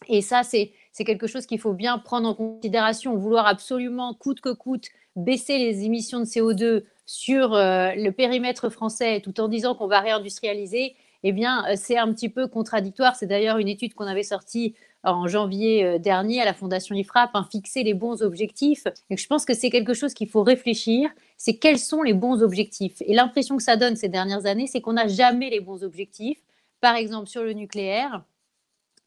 Et 0.08 0.22
ça, 0.22 0.42
c'est 0.44 0.74
quelque 1.06 1.28
chose 1.28 1.46
qu'il 1.46 1.60
faut 1.60 1.74
bien 1.74 1.98
prendre 2.00 2.28
en 2.28 2.34
considération. 2.34 3.16
Vouloir 3.16 3.46
absolument, 3.46 4.14
coûte 4.14 4.42
que 4.42 4.52
coûte, 4.52 4.88
baisser 5.16 5.58
les 5.58 5.86
émissions 5.86 6.20
de 6.20 6.26
CO2 6.26 6.84
sur 7.06 7.54
euh, 7.54 7.92
le 7.96 8.10
périmètre 8.12 8.70
français 8.70 9.22
tout 9.22 9.40
en 9.40 9.48
disant 9.48 9.76
qu'on 9.76 9.88
va 9.88 10.00
réindustrialiser, 10.00 10.96
eh 11.24 11.32
bien, 11.32 11.66
euh, 11.68 11.74
c'est 11.76 11.98
un 11.98 12.12
petit 12.14 12.30
peu 12.30 12.48
contradictoire. 12.48 13.16
C'est 13.16 13.28
d'ailleurs 13.28 13.58
une 13.58 13.68
étude 13.68 13.94
qu'on 13.94 14.08
avait 14.08 14.24
sortie 14.24 14.76
en 15.04 15.28
janvier 15.28 15.98
dernier 15.98 16.42
à 16.42 16.46
la 16.46 16.54
Fondation 16.54 16.96
IFRAP, 16.96 17.32
hein, 17.34 17.48
fixer 17.52 17.82
les 17.82 17.96
bons 17.96 18.22
objectifs. 18.22 18.86
Et 19.10 19.18
je 19.18 19.26
pense 19.26 19.46
que 19.46 19.56
c'est 19.56 19.72
quelque 19.72 19.96
chose 19.96 20.14
qu'il 20.14 20.30
faut 20.30 20.44
réfléchir, 20.44 21.10
c'est 21.38 21.58
quels 21.58 21.80
sont 21.80 22.04
les 22.04 22.14
bons 22.14 22.44
objectifs? 22.44 23.02
Et 23.02 23.16
l'impression 23.16 23.58
que 23.58 23.64
ça 23.64 23.78
donne 23.78 23.96
ces 23.96 24.10
dernières 24.10 24.46
années, 24.46 24.68
c'est 24.68 24.80
qu'on 24.80 24.94
n'a 24.94 25.08
jamais 25.08 25.50
les 25.50 25.60
bons 25.60 25.84
objectifs. 25.84 26.40
Par 26.82 26.96
exemple, 26.96 27.28
sur 27.28 27.42
le 27.42 27.54
nucléaire, 27.54 28.24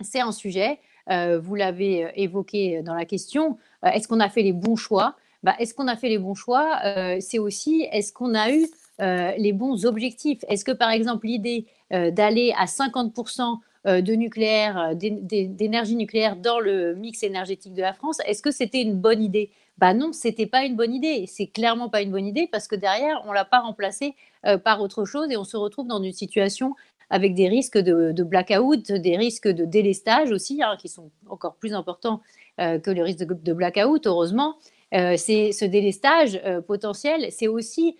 c'est 0.01 0.21
un 0.21 0.33
sujet, 0.33 0.81
euh, 1.11 1.39
vous 1.39 1.55
l'avez 1.55 2.05
euh, 2.05 2.11
évoqué 2.15 2.83
dans 2.83 2.95
la 2.95 3.05
question, 3.05 3.59
euh, 3.85 3.89
est-ce 3.89 4.09
qu'on 4.09 4.21
a 4.21 4.29
fait 4.29 4.43
les 4.43 4.53
bons 4.53 4.77
choix? 4.77 5.17
Bah, 5.43 5.55
Est-ce 5.59 5.75
qu'on 5.75 5.89
a 5.89 5.97
fait 5.97 6.09
les 6.09 6.19
bons 6.19 6.35
choix? 6.35 6.81
C'est 7.21 7.39
aussi, 7.39 7.87
est-ce 7.93 8.15
qu'on 8.15 8.35
a 8.35 8.51
eu 8.51 8.67
les 8.99 9.53
bons 9.53 9.87
objectifs 9.87 10.41
Est-ce 10.49 10.65
que, 10.65 10.73
par 10.73 10.91
exemple, 10.91 11.27
l'idée 11.27 11.67
d'aller 11.91 12.55
à 12.57 12.67
50% 12.67 13.59
de 13.85 14.13
nucléaire, 14.15 14.95
d'énergie 14.95 15.97
nucléaire 15.97 16.37
dans 16.37 16.61
le 16.61 16.95
mix 16.95 17.23
énergétique 17.23 17.75
de 17.75 17.83
la 17.83 17.93
France, 17.93 18.19
est-ce 18.27 18.43
que 18.43 18.51
c'était 18.51 18.81
une 18.83 18.95
bonne 18.95 19.23
idée? 19.23 19.51
Bah 19.79 19.93
non, 19.93 20.13
c'était 20.13 20.47
pas 20.47 20.65
une 20.65 20.77
bonne 20.77 20.95
idée. 20.95 21.25
C'est 21.27 21.49
clairement 21.49 21.89
pas 21.89 22.03
une 22.03 22.13
bonne 22.13 22.27
idée 22.27 22.49
parce 22.51 22.69
que 22.69 22.77
derrière, 22.77 23.23
on 23.27 23.33
l'a 23.33 23.45
pas 23.45 23.61
remplacé 23.61 24.15
par 24.63 24.81
autre 24.81 25.05
chose 25.05 25.31
et 25.31 25.37
on 25.37 25.45
se 25.45 25.57
retrouve 25.57 25.89
dans 25.89 26.03
une 26.03 26.13
situation 26.13 26.75
avec 27.11 27.35
des 27.35 27.49
risques 27.49 27.79
de, 27.79 28.23
blackout, 28.23 28.91
des 28.91 29.17
risques 29.17 29.49
de 29.49 29.65
délestage 29.65 30.31
aussi, 30.31 30.63
hein, 30.63 30.77
qui 30.79 30.89
sont 30.89 31.11
encore 31.29 31.55
plus 31.57 31.75
importants 31.75 32.21
euh, 32.61 32.79
que 32.79 32.91
le 32.91 33.03
risque 33.03 33.25
de, 33.25 33.53
blackout, 33.53 34.07
heureusement. 34.07 34.57
Euh, 34.95 35.15
c'est 35.17 35.53
ce 35.53 35.65
délestage 35.65 36.41
euh, 36.45 36.61
potentiel, 36.61 37.27
c'est 37.31 37.49
aussi 37.49 37.97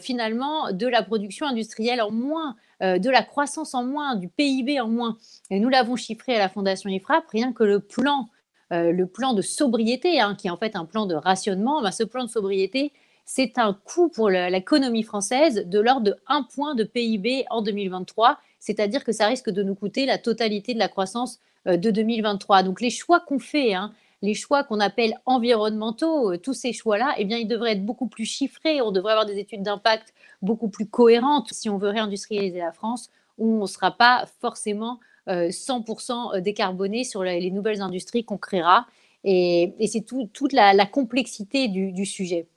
finalement 0.00 0.72
de 0.72 0.86
la 0.86 1.02
production 1.02 1.46
industrielle 1.46 2.02
en 2.02 2.10
moins, 2.10 2.56
de 2.80 3.10
la 3.10 3.22
croissance 3.22 3.74
en 3.74 3.84
moins, 3.84 4.16
du 4.16 4.28
PIB 4.28 4.80
en 4.80 4.88
moins. 4.88 5.16
Et 5.50 5.60
nous 5.60 5.68
l'avons 5.68 5.96
chiffré 5.96 6.34
à 6.34 6.38
la 6.38 6.48
Fondation 6.48 6.90
IFRAP, 6.90 7.24
rien 7.30 7.52
que 7.52 7.62
le 7.62 7.78
plan, 7.78 8.28
le 8.70 9.04
plan 9.04 9.32
de 9.32 9.42
sobriété, 9.42 10.20
hein, 10.20 10.34
qui 10.36 10.48
est 10.48 10.50
en 10.50 10.56
fait 10.56 10.74
un 10.74 10.84
plan 10.84 11.06
de 11.06 11.14
rationnement, 11.14 11.82
ben, 11.82 11.92
ce 11.92 12.02
plan 12.02 12.24
de 12.24 12.30
sobriété, 12.30 12.92
c'est 13.24 13.58
un 13.58 13.72
coût 13.72 14.08
pour 14.08 14.28
l'économie 14.28 15.04
française 15.04 15.64
de 15.66 15.78
l'ordre 15.78 16.02
de 16.02 16.16
1 16.26 16.42
point 16.52 16.74
de 16.74 16.82
PIB 16.82 17.44
en 17.50 17.62
2023 17.62 18.38
c'est-à-dire 18.60 19.02
que 19.02 19.10
ça 19.10 19.26
risque 19.26 19.50
de 19.50 19.62
nous 19.62 19.74
coûter 19.74 20.06
la 20.06 20.18
totalité 20.18 20.74
de 20.74 20.78
la 20.78 20.88
croissance 20.88 21.40
euh, 21.66 21.76
de 21.76 21.90
2023. 21.90 22.62
Donc 22.62 22.80
les 22.80 22.90
choix 22.90 23.20
qu'on 23.20 23.40
fait, 23.40 23.74
hein, 23.74 23.92
les 24.22 24.34
choix 24.34 24.64
qu'on 24.64 24.80
appelle 24.80 25.14
environnementaux, 25.26 26.32
euh, 26.32 26.38
tous 26.38 26.54
ces 26.54 26.72
choix-là, 26.72 27.14
eh 27.18 27.24
bien, 27.24 27.38
ils 27.38 27.48
devraient 27.48 27.72
être 27.72 27.84
beaucoup 27.84 28.06
plus 28.06 28.24
chiffrés. 28.24 28.80
On 28.82 28.92
devrait 28.92 29.12
avoir 29.12 29.26
des 29.26 29.38
études 29.38 29.62
d'impact 29.62 30.14
beaucoup 30.42 30.68
plus 30.68 30.86
cohérentes 30.86 31.52
si 31.52 31.68
on 31.68 31.78
veut 31.78 31.88
réindustrialiser 31.88 32.58
la 32.58 32.72
France, 32.72 33.10
où 33.38 33.56
on 33.58 33.62
ne 33.62 33.66
sera 33.66 33.90
pas 33.90 34.26
forcément 34.40 35.00
100% 35.26 36.36
euh, 36.36 36.40
décarboné 36.40 37.04
sur 37.04 37.22
les 37.22 37.50
nouvelles 37.50 37.82
industries 37.82 38.24
qu'on 38.24 38.38
créera. 38.38 38.86
Et, 39.22 39.74
c'est 39.86 40.04
toute 40.04 40.52
la, 40.52 40.86
complexité 40.86 41.68
du 41.68 42.06
sujet. 42.06 42.48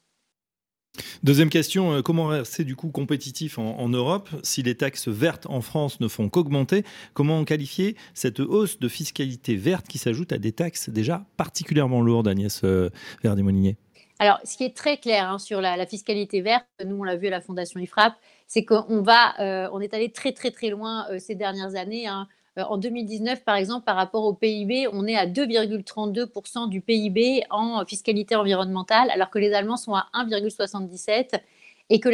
Deuxième 1.24 1.50
question, 1.50 1.94
euh, 1.94 2.02
comment 2.02 2.28
rester 2.28 2.64
du 2.64 2.76
coup 2.76 2.90
compétitif 2.90 3.58
en, 3.58 3.90
Europe 3.90 4.30
si 4.44 4.62
les 4.62 4.76
taxes 4.76 5.08
vertes 5.08 5.48
en 5.48 5.62
France 5.62 6.00
ne 6.00 6.08
font 6.08 6.30
qu'augmenter? 6.30 6.84
Comment 7.14 7.44
qualifier 7.46 7.96
cette 8.14 8.40
hausse 8.40 8.80
de 8.80 8.88
fiscalité 8.88 9.56
verte 9.56 9.88
qui 9.88 9.98
s'ajoute 9.98 10.32
à 10.34 10.38
des 10.38 10.52
taxes 10.52 10.90
déjà 10.90 11.26
particulièrement 11.38 12.02
lourdes, 12.02 12.28
Agnès 12.28 12.62
euh, 12.64 12.90
Verdi-Molinier? 13.24 13.78
Alors, 14.20 14.40
ce 14.44 14.56
qui 14.56 14.66
est 14.66 14.76
très 14.76 14.98
clair 14.98 15.32
hein, 15.32 15.40
sur 15.40 15.62
la, 15.62 15.86
fiscalité 15.88 16.42
verte, 16.42 16.68
nous 16.86 16.98
on 16.98 17.04
l'a 17.04 17.16
vu 17.16 17.28
à 17.28 17.32
la 17.32 17.42
Fondation 17.42 17.80
IFRAP, 17.80 18.14
c'est 18.48 18.64
qu'on 18.64 19.02
va, 19.02 19.34
euh, 19.40 19.68
on 19.74 19.82
est 19.82 19.94
allé 19.96 20.12
très 20.12 20.32
très 20.32 20.52
très 20.52 20.70
loin 20.70 21.08
ces 21.18 21.34
dernières 21.34 21.76
années. 21.76 22.06
Hein. 22.06 22.28
Euh, 22.60 22.64
en 22.64 22.78
2019, 22.78 23.44
par 23.44 23.56
exemple, 23.56 23.86
par 23.86 23.96
rapport 23.96 24.26
au 24.26 24.34
PIB, 24.34 24.88
on 24.92 25.08
est 25.08 25.16
à 25.16 25.26
2,32% 25.26 26.70
du 26.70 26.82
PIB 26.82 27.44
en 27.50 27.84
fiscalité 27.86 28.36
environnementale, 28.36 29.10
alors 29.12 29.30
que 29.30 29.40
les 29.40 29.54
Allemands 29.54 29.78
sont 29.78 29.96
à 29.96 30.08
1,77% 30.14 31.42
et 31.90 32.00
que 32.00 32.10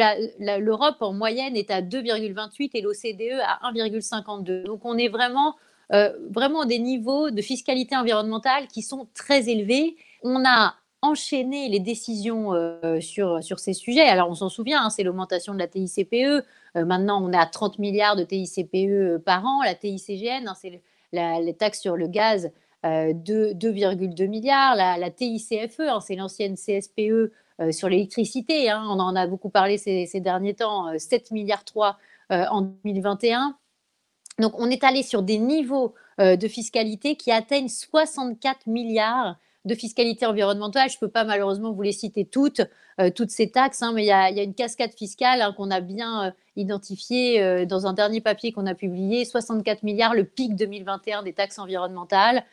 l'Europe 0.59 0.97
en 1.01 1.13
moyenne 1.13 1.55
est 1.55 1.69
à 1.71 1.81
2,28 1.81 2.71
et 2.73 2.81
l'OCDE 2.81 3.39
à 3.43 3.71
1,52. 3.71 4.63
Donc 4.63 4.83
on 4.83 4.97
est 4.97 5.09
vraiment, 5.09 5.55
euh, 5.93 6.11
vraiment 6.31 6.65
des 6.65 6.79
niveaux 6.79 7.29
de 7.29 7.41
fiscalité 7.41 7.95
environnementale 7.95 8.67
qui 8.67 8.81
sont 8.81 9.07
très 9.13 9.47
élevés. 9.49 9.95
On 10.23 10.43
a 10.45 10.75
enchaîné 11.01 11.69
les 11.69 11.79
décisions 11.79 12.53
euh, 12.53 12.99
sur, 12.99 13.43
sur 13.43 13.59
ces 13.59 13.73
sujets. 13.73 14.07
Alors 14.07 14.29
on 14.29 14.35
s'en 14.35 14.49
souvient, 14.49 14.83
hein, 14.83 14.89
c'est 14.89 15.03
l'augmentation 15.03 15.53
de 15.53 15.59
la 15.59 15.67
TICPE, 15.67 16.43
euh, 16.75 16.85
maintenant, 16.85 17.23
on 17.23 17.33
à 17.33 17.45
30 17.45 17.79
milliards 17.79 18.15
de 18.15 18.23
TICPE 18.23 18.75
euh, 18.75 19.19
par 19.19 19.45
an. 19.45 19.61
La 19.63 19.75
TICGN, 19.75 20.47
hein, 20.47 20.53
c'est 20.59 20.81
les 21.11 21.53
taxes 21.57 21.81
sur 21.81 21.95
le 21.95 22.07
gaz, 22.07 22.51
euh, 22.85 23.13
2,2 23.13 24.27
milliards. 24.27 24.75
La, 24.75 25.09
TICFE, 25.09 25.79
hein, 25.79 25.99
c'est 25.99 26.15
l'ancienne 26.15 26.55
CSPE 26.55 27.31
sur 27.71 27.89
l'électricité. 27.89 28.71
On 28.73 28.99
en 28.99 29.15
a 29.15 29.27
beaucoup 29.27 29.49
parlé 29.49 29.77
ces, 29.77 30.07
derniers 30.21 30.53
temps, 30.53 30.97
7 30.97 31.31
milliards 31.31 31.65
3 31.65 31.97
en 32.29 32.61
2021. 32.61 33.57
Donc, 34.39 34.53
on 34.57 34.69
est 34.69 34.85
allé 34.85 35.03
sur 35.03 35.23
des 35.23 35.39
niveaux 35.39 35.93
de 36.19 36.47
fiscalité 36.47 37.17
qui 37.17 37.31
atteignent 37.33 37.67
64 37.67 38.67
milliards 38.67 39.35
de 39.65 39.75
fiscalité 39.75 40.25
environnementale. 40.25 40.89
Je 40.89 40.95
ne 40.95 40.99
peux 40.99 41.09
pas 41.09 41.23
malheureusement 41.23 41.71
vous 41.71 41.81
les 41.81 41.91
citer 41.91 42.25
toutes, 42.25 42.61
euh, 42.99 43.09
toutes 43.09 43.29
ces 43.29 43.51
taxes, 43.51 43.81
hein, 43.81 43.91
mais 43.93 44.03
il 44.03 44.07
y, 44.07 44.11
a 44.11 44.43
une 44.43 44.53
cascade 44.53 44.93
fiscale 44.93 45.41
hein, 45.41 45.53
qu'on 45.55 45.71
a 45.71 45.81
bien 45.81 46.27
euh, 46.27 46.31
identifiée 46.55 47.41
euh, 47.41 47.65
dans 47.65 47.85
un 47.85 47.93
dernier 47.93 48.21
papier 48.21 48.51
qu'on 48.51 48.65
a 48.65 48.75
publié, 48.75 49.25
64 49.25 49.83
milliards, 49.83 50.13
le 50.13 50.23
pic 50.23 50.55
2021 50.55 51.23
des 51.23 51.33
taxes 51.33 51.59
environnementales. 51.59 52.45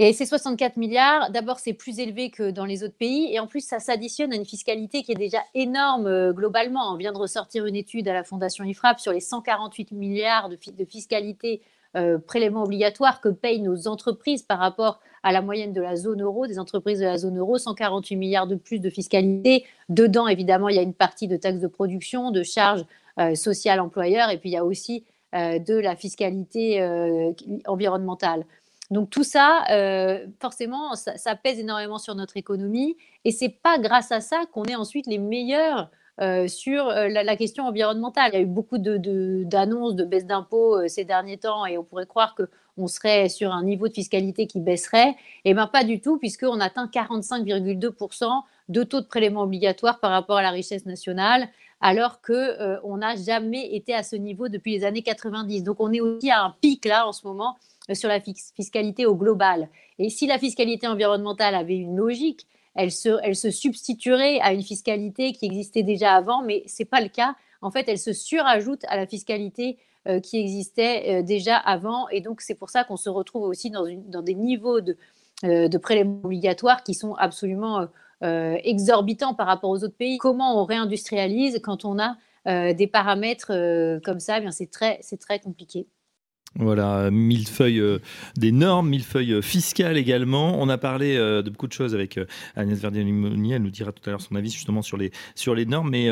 Et 0.00 0.12
ces 0.12 0.26
64 0.26 0.76
milliards, 0.76 1.30
d'abord, 1.32 1.58
c'est 1.58 1.72
plus 1.72 1.98
élevé 1.98 2.30
que 2.30 2.52
dans 2.52 2.64
les 2.64 2.84
autres 2.84 2.96
pays. 2.96 3.32
Et 3.34 3.40
en 3.40 3.48
plus, 3.48 3.66
ça 3.66 3.80
s'additionne 3.80 4.32
à 4.32 4.36
une 4.36 4.44
fiscalité 4.44 5.02
qui 5.02 5.10
est 5.10 5.16
déjà 5.16 5.42
énorme 5.54 6.32
globalement. 6.34 6.92
On 6.92 6.96
vient 6.96 7.10
de 7.10 7.18
ressortir 7.18 7.66
une 7.66 7.74
étude 7.74 8.06
à 8.06 8.12
la 8.12 8.22
Fondation 8.22 8.62
IFRAP 8.62 9.00
sur 9.00 9.12
les 9.12 9.18
148 9.18 9.90
milliards 9.90 10.50
de, 10.50 10.56
de 10.70 10.84
fiscalité 10.84 11.62
euh, 11.96 12.18
prélèvements 12.18 12.64
obligatoires 12.64 13.20
que 13.20 13.28
payent 13.28 13.62
nos 13.62 13.88
entreprises 13.88 14.42
par 14.42 14.58
rapport 14.58 15.00
à 15.22 15.32
la 15.32 15.42
moyenne 15.42 15.72
de 15.72 15.80
la 15.80 15.96
zone 15.96 16.22
euro, 16.22 16.46
des 16.46 16.58
entreprises 16.58 17.00
de 17.00 17.04
la 17.04 17.18
zone 17.18 17.38
euro, 17.38 17.58
148 17.58 18.16
milliards 18.16 18.46
de 18.46 18.56
plus 18.56 18.78
de 18.78 18.90
fiscalité. 18.90 19.64
Dedans, 19.88 20.28
évidemment, 20.28 20.68
il 20.68 20.76
y 20.76 20.78
a 20.78 20.82
une 20.82 20.94
partie 20.94 21.28
de 21.28 21.36
taxes 21.36 21.60
de 21.60 21.66
production, 21.66 22.30
de 22.30 22.42
charges 22.42 22.84
euh, 23.18 23.34
sociales 23.34 23.80
employeurs, 23.80 24.30
et 24.30 24.38
puis 24.38 24.50
il 24.50 24.52
y 24.52 24.56
a 24.56 24.64
aussi 24.64 25.04
euh, 25.34 25.58
de 25.58 25.74
la 25.74 25.96
fiscalité 25.96 26.82
environnementale. 27.66 28.44
Donc 28.90 29.10
tout 29.10 29.24
ça, 29.24 29.64
forcément, 30.40 30.94
ça, 30.94 31.18
ça, 31.18 31.36
pèse 31.36 31.58
énormément 31.58 31.98
sur 31.98 32.14
notre 32.14 32.36
économie, 32.36 32.96
et 33.24 33.32
c'est 33.32 33.48
pas 33.48 33.78
grâce 33.78 34.12
à 34.12 34.20
ça 34.20 34.44
qu'on 34.52 34.64
est 34.64 34.76
ensuite 34.76 35.06
les 35.06 35.18
meilleurs 35.18 35.90
euh, 36.20 36.48
sur 36.48 36.88
euh, 36.88 37.08
la, 37.08 37.36
question 37.36 37.64
environnementale. 37.64 38.30
Il 38.32 38.34
y 38.34 38.38
a 38.38 38.40
eu 38.42 38.46
beaucoup 38.46 38.78
d'annonces 38.78 39.94
de, 39.94 40.02
de, 40.02 40.08
baisse 40.08 40.26
d'impôts 40.26 40.76
euh, 40.76 40.88
ces 40.88 41.04
derniers 41.04 41.36
temps 41.38 41.64
et 41.64 41.78
on 41.78 41.84
pourrait 41.84 42.06
croire 42.06 42.34
qu'on 42.34 42.88
serait 42.88 43.28
sur 43.28 43.52
un 43.52 43.62
niveau 43.62 43.86
de 43.86 43.92
fiscalité 43.92 44.48
qui 44.48 44.58
baisserait. 44.60 45.14
Eh 45.44 45.54
bien 45.54 45.68
pas 45.68 45.84
du 45.84 46.00
tout, 46.00 46.18
puisqu'on 46.18 46.58
atteint 46.58 46.86
45,2% 46.86 48.42
de 48.68 48.82
taux 48.82 49.00
de 49.00 49.06
prélèvement 49.06 49.42
obligatoire 49.42 50.00
par 50.00 50.10
rapport 50.10 50.38
à 50.38 50.42
la 50.42 50.50
richesse 50.50 50.86
nationale, 50.86 51.48
alors 51.80 52.20
qu'on 52.20 52.96
n'a 52.96 53.14
jamais 53.14 53.74
été 53.76 53.94
à 53.94 54.02
ce 54.02 54.16
niveau 54.16 54.48
depuis 54.48 54.72
les 54.72 54.84
années 54.84 55.02
90. 55.02 55.62
Donc 55.62 55.78
on 55.78 55.92
est 55.92 56.00
aussi 56.00 56.32
à 56.32 56.42
un 56.42 56.54
pic 56.60 56.84
là 56.84 57.06
en 57.06 57.12
ce 57.12 57.24
moment 57.28 57.56
sur 57.92 58.08
la 58.08 58.20
fiscalité 58.20 59.06
au 59.06 59.14
global. 59.14 59.68
Et 60.00 60.10
si 60.10 60.26
la 60.26 60.38
fiscalité 60.38 60.88
environnementale 60.88 61.54
avait 61.54 61.76
une 61.76 61.96
logique, 61.96 62.46
elle 62.74 62.92
se, 62.92 63.50
substituerait 63.50 64.40
à 64.40 64.52
une 64.52 64.62
fiscalité 64.62 65.32
qui 65.32 65.46
existait 65.46 65.82
déjà 65.82 66.14
avant, 66.14 66.42
mais 66.42 66.62
ce 66.66 66.82
n'est 66.82 66.86
pas 66.86 67.00
le 67.00 67.08
cas. 67.08 67.34
En 67.60 67.70
fait, 67.70 67.88
elle 67.88 67.98
se 67.98 68.12
surajoute 68.12 68.84
à 68.88 68.96
la 68.96 69.06
fiscalité 69.06 69.78
euh, 70.06 70.20
qui 70.20 70.38
existait 70.38 71.18
euh, 71.18 71.22
déjà 71.22 71.56
avant. 71.56 72.08
Et 72.08 72.20
donc, 72.20 72.40
c'est 72.40 72.54
pour 72.54 72.70
ça 72.70 72.84
qu'on 72.84 72.96
se 72.96 73.10
retrouve 73.10 73.42
aussi 73.42 73.70
dans, 73.70 73.84
des 74.22 74.34
niveaux 74.34 74.80
de, 74.80 74.96
euh, 75.44 75.68
de 75.68 75.78
prélèvements 75.78 76.20
obligatoires 76.22 76.82
qui 76.82 76.94
sont 76.94 77.14
absolument 77.14 77.88
exorbitants 78.20 79.34
par 79.34 79.46
rapport 79.46 79.70
aux 79.70 79.84
autres 79.84 79.96
pays. 79.96 80.18
Comment 80.18 80.60
on 80.60 80.64
réindustrialise 80.64 81.60
quand 81.62 81.84
on 81.84 82.00
a 82.00 82.16
des 82.72 82.88
paramètres 82.88 84.00
comme 84.04 84.18
ça? 84.18 84.40
Eh 84.40 84.50
C'est 84.50 85.18
très 85.20 85.38
compliqué. 85.38 85.86
Voilà, 86.58 87.10
mille 87.10 87.46
feuilles 87.46 87.80
euh, 87.80 87.98
des 88.36 88.50
normes, 88.50 88.88
mille 88.88 89.04
feuilles 89.04 89.34
euh, 89.34 89.42
fiscales 89.42 89.96
également. 89.96 90.60
On 90.60 90.68
a 90.68 90.76
parlé 90.76 91.16
euh, 91.16 91.40
de 91.40 91.50
beaucoup 91.50 91.68
de 91.68 91.72
choses 91.72 91.94
avec 91.94 92.18
Agnès 92.56 92.80
Verdier-Limoni. 92.80 93.52
Elle 93.52 93.62
nous 93.62 93.70
dira 93.70 93.92
tout 93.92 94.02
à 94.06 94.10
l'heure 94.10 94.20
son 94.20 94.34
avis 94.34 94.50
justement 94.50 94.82
sur 94.82 94.96
les, 94.96 95.12
sur 95.36 95.54
les 95.54 95.66
normes. 95.66 95.90
Mais 95.90 96.08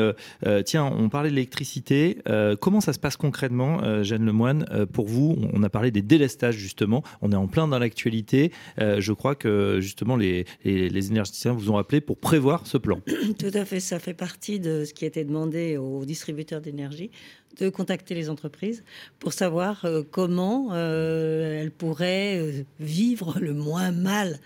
tiens, 0.65 0.85
on 0.85 1.09
parlait 1.09 1.29
de 1.29 1.35
l'électricité. 1.35 2.17
comment 2.61 2.81
ça 2.81 2.93
se 2.93 2.99
passe 2.99 3.17
concrètement, 3.17 4.03
Jeanne 4.03 4.25
Lemoine 4.25 4.65
Pour 4.93 5.07
vous, 5.07 5.37
on 5.53 5.63
a 5.63 5.69
parlé 5.69 5.91
des 5.91 6.01
délestages 6.01 6.55
justement. 6.55 7.03
On 7.21 7.31
est 7.31 7.35
en 7.35 7.47
plein 7.47 7.67
dans 7.67 7.79
l'actualité. 7.79 8.51
je 8.77 9.11
crois 9.13 9.35
que 9.35 9.79
justement 9.81 10.15
les, 10.15 10.45
les, 10.63 10.89
les 10.89 11.07
énergéticiens 11.07 11.53
vous 11.53 11.71
ont 11.71 11.77
appelé 11.77 12.01
pour 12.01 12.17
prévoir 12.17 12.65
ce 12.65 12.77
plan. 12.77 13.01
Tout 13.39 13.51
à 13.53 13.65
fait, 13.65 13.79
ça 13.79 13.99
fait 13.99 14.13
partie 14.13 14.59
de 14.59 14.85
ce 14.85 14.93
qui 14.93 15.05
été 15.07 15.23
demandé 15.23 15.77
aux 15.77 16.05
distributeurs 16.05 16.61
d'énergie 16.61 17.11
de 17.59 17.69
contacter 17.69 18.13
les 18.13 18.29
entreprises 18.29 18.83
pour 19.19 19.33
savoir 19.33 19.85
euh, 19.85 20.03
comment 20.09 20.69
euh, 20.71 21.61
elles 21.61 21.71
pourraient 21.71 22.37
euh, 22.37 22.63
vivre 22.79 23.35
le 23.39 23.53
moins 23.53 23.91
mal 23.91 24.39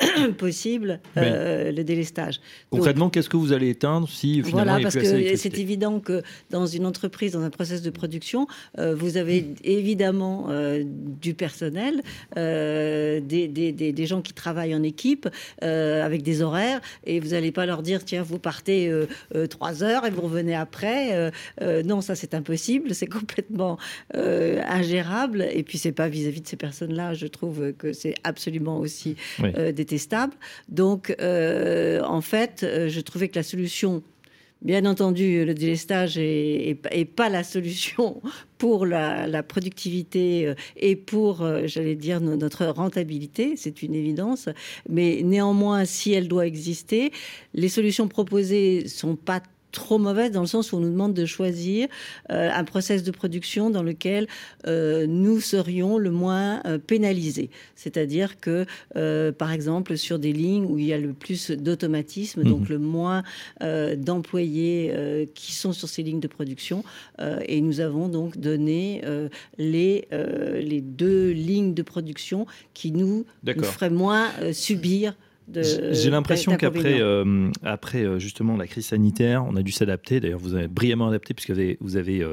possible 0.38 1.00
le 1.16 1.82
délestage. 1.82 2.40
Concrètement, 2.70 3.10
qu'est-ce 3.10 3.28
que 3.28 3.36
vous 3.36 3.52
allez 3.52 3.70
éteindre 3.70 4.08
si 4.08 4.42
finalement 4.42 4.72
voilà, 4.72 4.82
parce 4.82 4.94
que 4.94 5.36
c'est 5.36 5.58
évident 5.58 5.98
que 5.98 6.22
dans 6.50 6.66
une 6.66 6.86
entreprise, 6.86 7.32
dans 7.32 7.42
un 7.42 7.50
process 7.50 7.82
de 7.82 7.90
production, 7.90 8.46
vous 8.76 9.16
avez 9.16 9.54
évidemment 9.64 10.48
du 10.84 11.34
personnel, 11.34 12.02
des, 12.36 13.20
des, 13.48 13.72
des, 13.72 14.06
gens 14.06 14.22
qui 14.22 14.32
travaillent 14.34 14.74
en 14.74 14.84
équipe 14.84 15.28
avec 15.60 16.22
des 16.22 16.42
horaires, 16.42 16.80
et 17.04 17.18
vous 17.18 17.30
n'allez 17.30 17.50
pas 17.50 17.66
leur 17.66 17.82
dire 17.82 18.04
tiens 18.04 18.22
vous 18.22 18.38
partez 18.38 18.92
trois 19.50 19.82
heures 19.82 20.06
et 20.06 20.10
vous 20.10 20.22
revenez 20.22 20.54
après. 20.54 21.32
non, 21.84 22.00
ça 22.00 22.14
c'est 22.14 22.34
un 22.34 22.42
c'est 22.56 23.06
complètement 23.06 23.78
euh, 24.14 24.60
ingérable. 24.66 25.46
Et 25.52 25.62
puis, 25.62 25.78
c'est 25.78 25.92
pas 25.92 26.08
vis-à-vis 26.08 26.40
de 26.40 26.48
ces 26.48 26.56
personnes-là, 26.56 27.14
je 27.14 27.26
trouve 27.26 27.72
que 27.72 27.92
c'est 27.92 28.14
absolument 28.24 28.78
aussi 28.78 29.16
euh, 29.42 29.72
détestable. 29.72 30.34
Donc, 30.68 31.14
euh, 31.20 32.02
en 32.02 32.20
fait, 32.20 32.66
je 32.88 33.00
trouvais 33.00 33.28
que 33.28 33.36
la 33.36 33.42
solution 33.42 34.02
Bien 34.60 34.86
entendu, 34.86 35.44
le 35.44 35.54
délestage 35.54 36.18
est, 36.18 36.74
pas 37.14 37.28
la 37.28 37.44
solution 37.44 38.20
pour 38.58 38.86
la, 38.86 39.44
productivité 39.44 40.52
et 40.76 40.96
pour, 40.96 41.46
j'allais 41.66 41.94
dire, 41.94 42.20
notre 42.20 42.66
rentabilité, 42.66 43.54
c'est 43.54 43.84
une 43.84 43.94
évidence. 43.94 44.48
Mais 44.88 45.20
néanmoins, 45.22 45.84
si 45.84 46.12
elle 46.12 46.26
doit 46.26 46.44
exister, 46.44 47.12
les 47.54 47.68
solutions 47.68 48.08
proposées 48.08 48.88
sont 48.88 49.14
pas 49.14 49.40
trop 49.72 49.98
mauvaise 49.98 50.30
dans 50.30 50.40
le 50.40 50.46
sens 50.46 50.72
où 50.72 50.76
on 50.76 50.80
nous 50.80 50.90
demande 50.90 51.14
de 51.14 51.26
choisir 51.26 51.88
euh, 52.30 52.50
un 52.52 52.64
process 52.64 53.02
de 53.02 53.10
production 53.10 53.70
dans 53.70 53.82
lequel 53.82 54.26
euh, 54.66 55.06
nous 55.06 55.40
serions 55.40 55.98
le 55.98 56.10
moins 56.10 56.62
euh, 56.64 56.78
pénalisés. 56.78 57.50
C'est-à-dire 57.74 58.40
que, 58.40 58.66
par 59.32 59.52
exemple, 59.52 59.96
sur 59.96 60.18
des 60.18 60.32
lignes 60.32 60.64
où 60.64 60.78
il 60.78 60.86
y 60.86 60.92
a 60.92 60.98
le 60.98 61.12
plus 61.12 61.50
d'automatisme, 61.50 62.42
donc 62.42 62.62
mhm. 62.62 62.68
le 62.68 62.78
moins 62.78 63.22
d'employés 63.60 65.28
qui 65.34 65.52
sont 65.54 65.72
sur 65.72 65.88
ces 65.88 66.02
lignes 66.02 66.20
de 66.20 66.28
production, 66.28 66.82
et 67.46 67.60
nous 67.60 67.80
avons 67.80 68.08
donc 68.08 68.38
donné 68.38 69.02
les, 69.58 70.08
les 70.10 70.80
deux 70.80 71.30
lignes 71.30 71.74
de 71.74 71.82
production 71.82 72.46
qui 72.74 72.90
nous, 72.90 73.24
nous 73.44 73.62
feraient 73.62 73.90
moins 73.90 74.28
subir 74.52 75.14
j'ai 75.52 76.10
l'impression 76.10 76.56
qu'après 76.56 77.00
euh, 77.00 77.50
après 77.62 78.04
euh, 78.04 78.18
justement 78.18 78.56
la 78.56 78.66
crise 78.66 78.86
sanitaire, 78.86 79.44
on 79.48 79.56
a 79.56 79.62
dû 79.62 79.72
s'adapter. 79.72 80.20
D'ailleurs, 80.20 80.38
vous 80.38 80.54
avez 80.54 80.68
brillamment 80.68 81.08
adapté 81.08 81.34
puisque 81.34 81.50
vous 81.50 81.58
avez, 81.58 81.78
vous 81.80 81.96
avez 81.96 82.26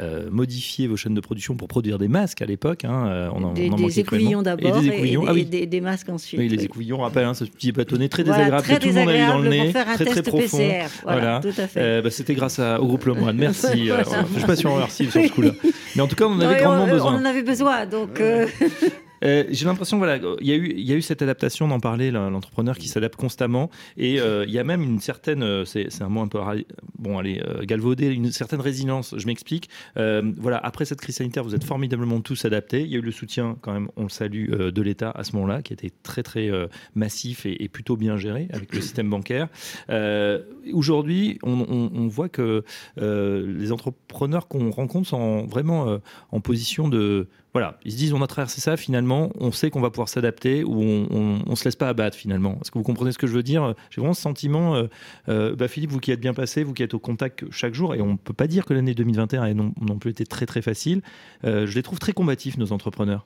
euh, 0.00 0.30
modifié 0.30 0.86
vos 0.86 0.96
chaînes 0.96 1.14
de 1.14 1.20
production 1.20 1.56
pour 1.56 1.68
produire 1.68 1.98
des 1.98 2.08
masques 2.08 2.42
à 2.42 2.46
l'époque. 2.46 2.84
Hein. 2.84 3.30
On 3.34 3.42
en, 3.44 3.52
des, 3.52 3.70
des 3.70 4.00
écouvillons 4.00 4.42
d'abord 4.42 4.82
et, 4.82 5.16
ah 5.26 5.66
des, 5.66 5.80
masques 5.80 6.08
ensuite. 6.08 6.40
Oui, 6.40 6.48
les 6.48 6.64
écouvillons, 6.64 6.98
rappelle, 6.98 7.24
hein, 7.24 7.34
ce 7.34 7.44
petit 7.44 7.72
bâtonnet 7.72 8.08
très 8.08 8.24
désagréable 8.24 8.66
que 8.66 8.80
tout 8.80 8.88
le 8.88 8.94
monde 8.94 9.08
a 9.08 9.16
eu 9.16 9.26
dans 9.26 9.38
le 9.38 9.48
nez, 9.48 9.72
très 9.72 10.04
très 10.04 10.22
profond. 10.22 10.58
PCR. 10.58 10.86
Voilà, 11.02 11.40
tout 11.40 11.48
à 11.56 11.66
fait. 11.66 12.02
Bah, 12.02 12.10
C'était 12.10 12.34
grâce 12.34 12.58
au 12.58 12.86
groupe 12.86 13.04
Lemoine. 13.04 13.36
Merci. 13.36 13.66
je 13.86 13.92
ne 13.92 14.38
suis 14.38 14.46
pas 14.46 14.56
sûr 14.56 14.70
on 14.70 14.74
remercie 14.74 15.10
sur 15.10 15.22
ce 15.22 15.32
coup-là. 15.32 15.50
Mais 15.96 16.02
en 16.02 16.08
tout 16.08 16.16
cas, 16.16 16.24
on 16.24 16.32
en 16.32 16.40
avait 16.40 16.62
grandement 16.62 16.86
besoin. 16.86 17.14
On 17.14 17.20
en 17.20 17.24
avait 17.24 17.42
besoin, 17.42 17.86
donc. 17.86 18.20
Euh, 19.24 19.44
j'ai 19.50 19.64
l'impression, 19.64 19.98
voilà, 19.98 20.18
il 20.40 20.46
y, 20.46 20.52
a 20.92 20.96
eu, 20.96 21.02
cette 21.02 21.22
adaptation, 21.22 21.68
d'en 21.68 21.80
parler, 21.80 22.10
l'entrepreneur 22.10 22.78
qui 22.78 22.88
s'adapte 22.88 23.16
constamment. 23.16 23.70
Et 23.96 24.20
euh, 24.20 24.44
il 24.46 24.52
y 24.52 24.58
a 24.58 24.64
même 24.64 24.82
une 24.82 25.00
certaine, 25.00 25.42
euh, 25.42 25.64
c'est 25.64 26.02
un 26.02 26.08
mot 26.08 26.20
un 26.20 26.28
peu, 26.28 26.38
bon, 26.98 27.18
allez, 27.18 27.42
galvaudé, 27.62 28.08
une 28.08 28.30
certaine 28.30 28.60
résilience. 28.60 29.14
Je 29.16 29.26
m'explique. 29.26 29.68
voilà, 29.94 30.58
après 30.58 30.84
cette 30.84 31.00
crise 31.00 31.16
sanitaire, 31.16 31.44
vous 31.44 31.54
êtes 31.54 31.64
formidablement 31.64 32.20
tous 32.20 32.44
adaptés. 32.44 32.82
Il 32.82 32.88
y 32.88 32.94
a 32.94 32.98
eu 32.98 33.02
le 33.02 33.12
soutien, 33.12 33.56
quand 33.60 33.72
même, 33.72 33.88
on 33.96 34.04
le 34.04 34.08
salue, 34.08 34.50
de 34.50 34.82
l'État 34.82 35.10
à 35.10 35.24
ce 35.24 35.32
moment-là, 35.36 35.62
qui 35.62 35.72
était 35.72 35.90
très, 36.02 36.22
très 36.22 36.50
massif 36.94 37.46
et, 37.46 37.68
plutôt 37.68 37.96
bien 37.96 38.16
géré 38.16 38.48
avec 38.52 38.74
le 38.74 38.80
système 38.80 39.10
bancaire. 39.10 39.48
Aujourd'hui, 40.72 41.38
on, 41.42 42.06
voit 42.08 42.28
que 42.28 42.64
les 42.96 43.72
entrepreneurs 43.72 44.48
qu'on 44.48 44.70
rencontre 44.70 45.08
sont 45.08 45.46
vraiment 45.46 45.98
en 46.30 46.40
position 46.40 46.88
de 46.88 47.28
voilà, 47.56 47.78
ils 47.86 47.92
se 47.92 47.96
disent 47.96 48.12
on 48.12 48.20
a 48.20 48.26
traversé 48.26 48.60
ça, 48.60 48.76
finalement, 48.76 49.32
on 49.40 49.50
sait 49.50 49.70
qu'on 49.70 49.80
va 49.80 49.88
pouvoir 49.88 50.10
s'adapter 50.10 50.62
ou 50.62 50.78
on, 50.78 51.38
ne 51.48 51.54
se 51.54 51.64
laisse 51.64 51.74
pas 51.74 51.88
abattre 51.88 52.14
finalement. 52.14 52.58
Est-ce 52.60 52.70
que 52.70 52.76
vous 52.76 52.84
comprenez 52.84 53.12
ce 53.12 53.16
que 53.18 53.26
je 53.26 53.32
veux 53.32 53.42
dire? 53.42 53.74
J'ai 53.88 54.02
vraiment 54.02 54.12
ce 54.12 54.20
sentiment, 54.20 54.74
euh, 54.74 54.88
euh, 55.30 55.56
bah, 55.56 55.66
Philippe, 55.66 55.90
vous 55.90 55.98
qui 55.98 56.10
êtes 56.10 56.20
bien 56.20 56.34
passé, 56.34 56.64
vous 56.64 56.74
qui 56.74 56.82
êtes 56.82 56.92
au 56.92 56.98
contact 56.98 57.46
chaque 57.50 57.72
jour, 57.72 57.94
et 57.94 58.02
on 58.02 58.12
ne 58.12 58.16
peut 58.18 58.34
pas 58.34 58.46
dire 58.46 58.66
que 58.66 58.74
l'année 58.74 58.92
2021 58.92 59.42
a 59.42 59.54
non, 59.54 59.72
plus 59.98 60.10
été 60.10 60.26
très 60.26 60.44
très 60.44 60.60
facile, 60.60 61.00
euh, 61.44 61.66
je 61.66 61.74
les 61.74 61.82
trouve 61.82 61.98
très 61.98 62.12
combatifs, 62.12 62.58
nos 62.58 62.72
entrepreneurs. 62.72 63.24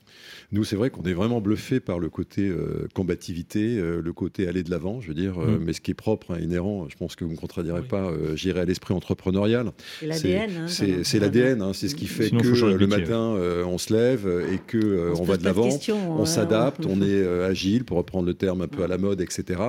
Nous, 0.53 0.63
c'est 0.63 0.77
vrai 0.77 0.91
qu'on 0.91 1.03
est 1.03 1.13
vraiment 1.13 1.41
bluffé 1.41 1.81
par 1.81 1.99
le 1.99 2.09
côté 2.09 2.53
combativité, 2.95 3.81
le 3.81 4.13
côté 4.13 4.47
aller 4.47 4.63
de 4.63 4.71
l'avant, 4.71 5.01
je 5.01 5.09
veux 5.09 5.15
dire, 5.15 5.41
mm. 5.41 5.59
mais 5.61 5.73
ce 5.73 5.81
qui 5.81 5.91
est 5.91 5.95
propre, 5.95 6.35
hein, 6.35 6.39
inhérent, 6.41 6.87
je 6.89 6.97
pense 6.97 7.17
que 7.17 7.25
vous 7.25 7.31
ne 7.31 7.35
me 7.35 7.41
contredirez 7.41 7.83
pas, 7.83 8.13
j'irai 8.37 8.61
à 8.61 8.65
l'esprit 8.65 8.95
entrepreneurial. 8.95 9.73
C'est 9.99 10.07
l'ADN. 10.07 10.69
C'est 10.69 11.19
l'ADN, 11.19 11.63
hein, 11.63 11.73
c'est 11.73 11.89
ce 11.89 11.97
qui 11.97 12.07
fait 12.07 12.31
que 12.31 12.77
le 12.77 12.87
matin, 12.87 13.35
on 13.67 13.77
se 13.77 13.93
lève 13.93 14.20
et 14.27 14.59
que 14.59 14.79
euh, 14.79 15.15
on, 15.19 15.25
va 15.25 15.37
de 15.37 15.45
l'avant, 15.45 15.69
on 15.91 16.25
s'adapte, 16.25 16.87
on 16.87 17.03
est 17.03 17.07
euh, 17.07 17.49
agile, 17.49 17.85
pour 17.85 17.97
reprendre 17.97 18.27
le 18.27 18.35
terme 18.35 18.63
un 18.63 18.69
peu 18.69 18.83
à 18.83 18.89
la 18.89 18.99
mode, 18.99 19.21
etc. 19.21 19.61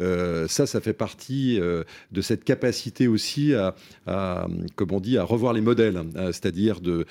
Euh, 0.00 0.46
ça, 0.48 0.66
ça 0.66 0.80
fait 0.80 0.92
partie 0.92 1.58
de 1.58 2.20
cette 2.20 2.44
capacité 2.44 3.08
aussi 3.08 3.54
à, 3.54 4.46
comme 4.76 4.92
on 4.92 5.00
dit, 5.00 5.18
à 5.18 5.24
revoir 5.24 5.52
les 5.52 5.60
modèles, 5.60 5.96
hein, 5.96 6.06
c'est-à-dire 6.26 6.80
de 6.80 7.06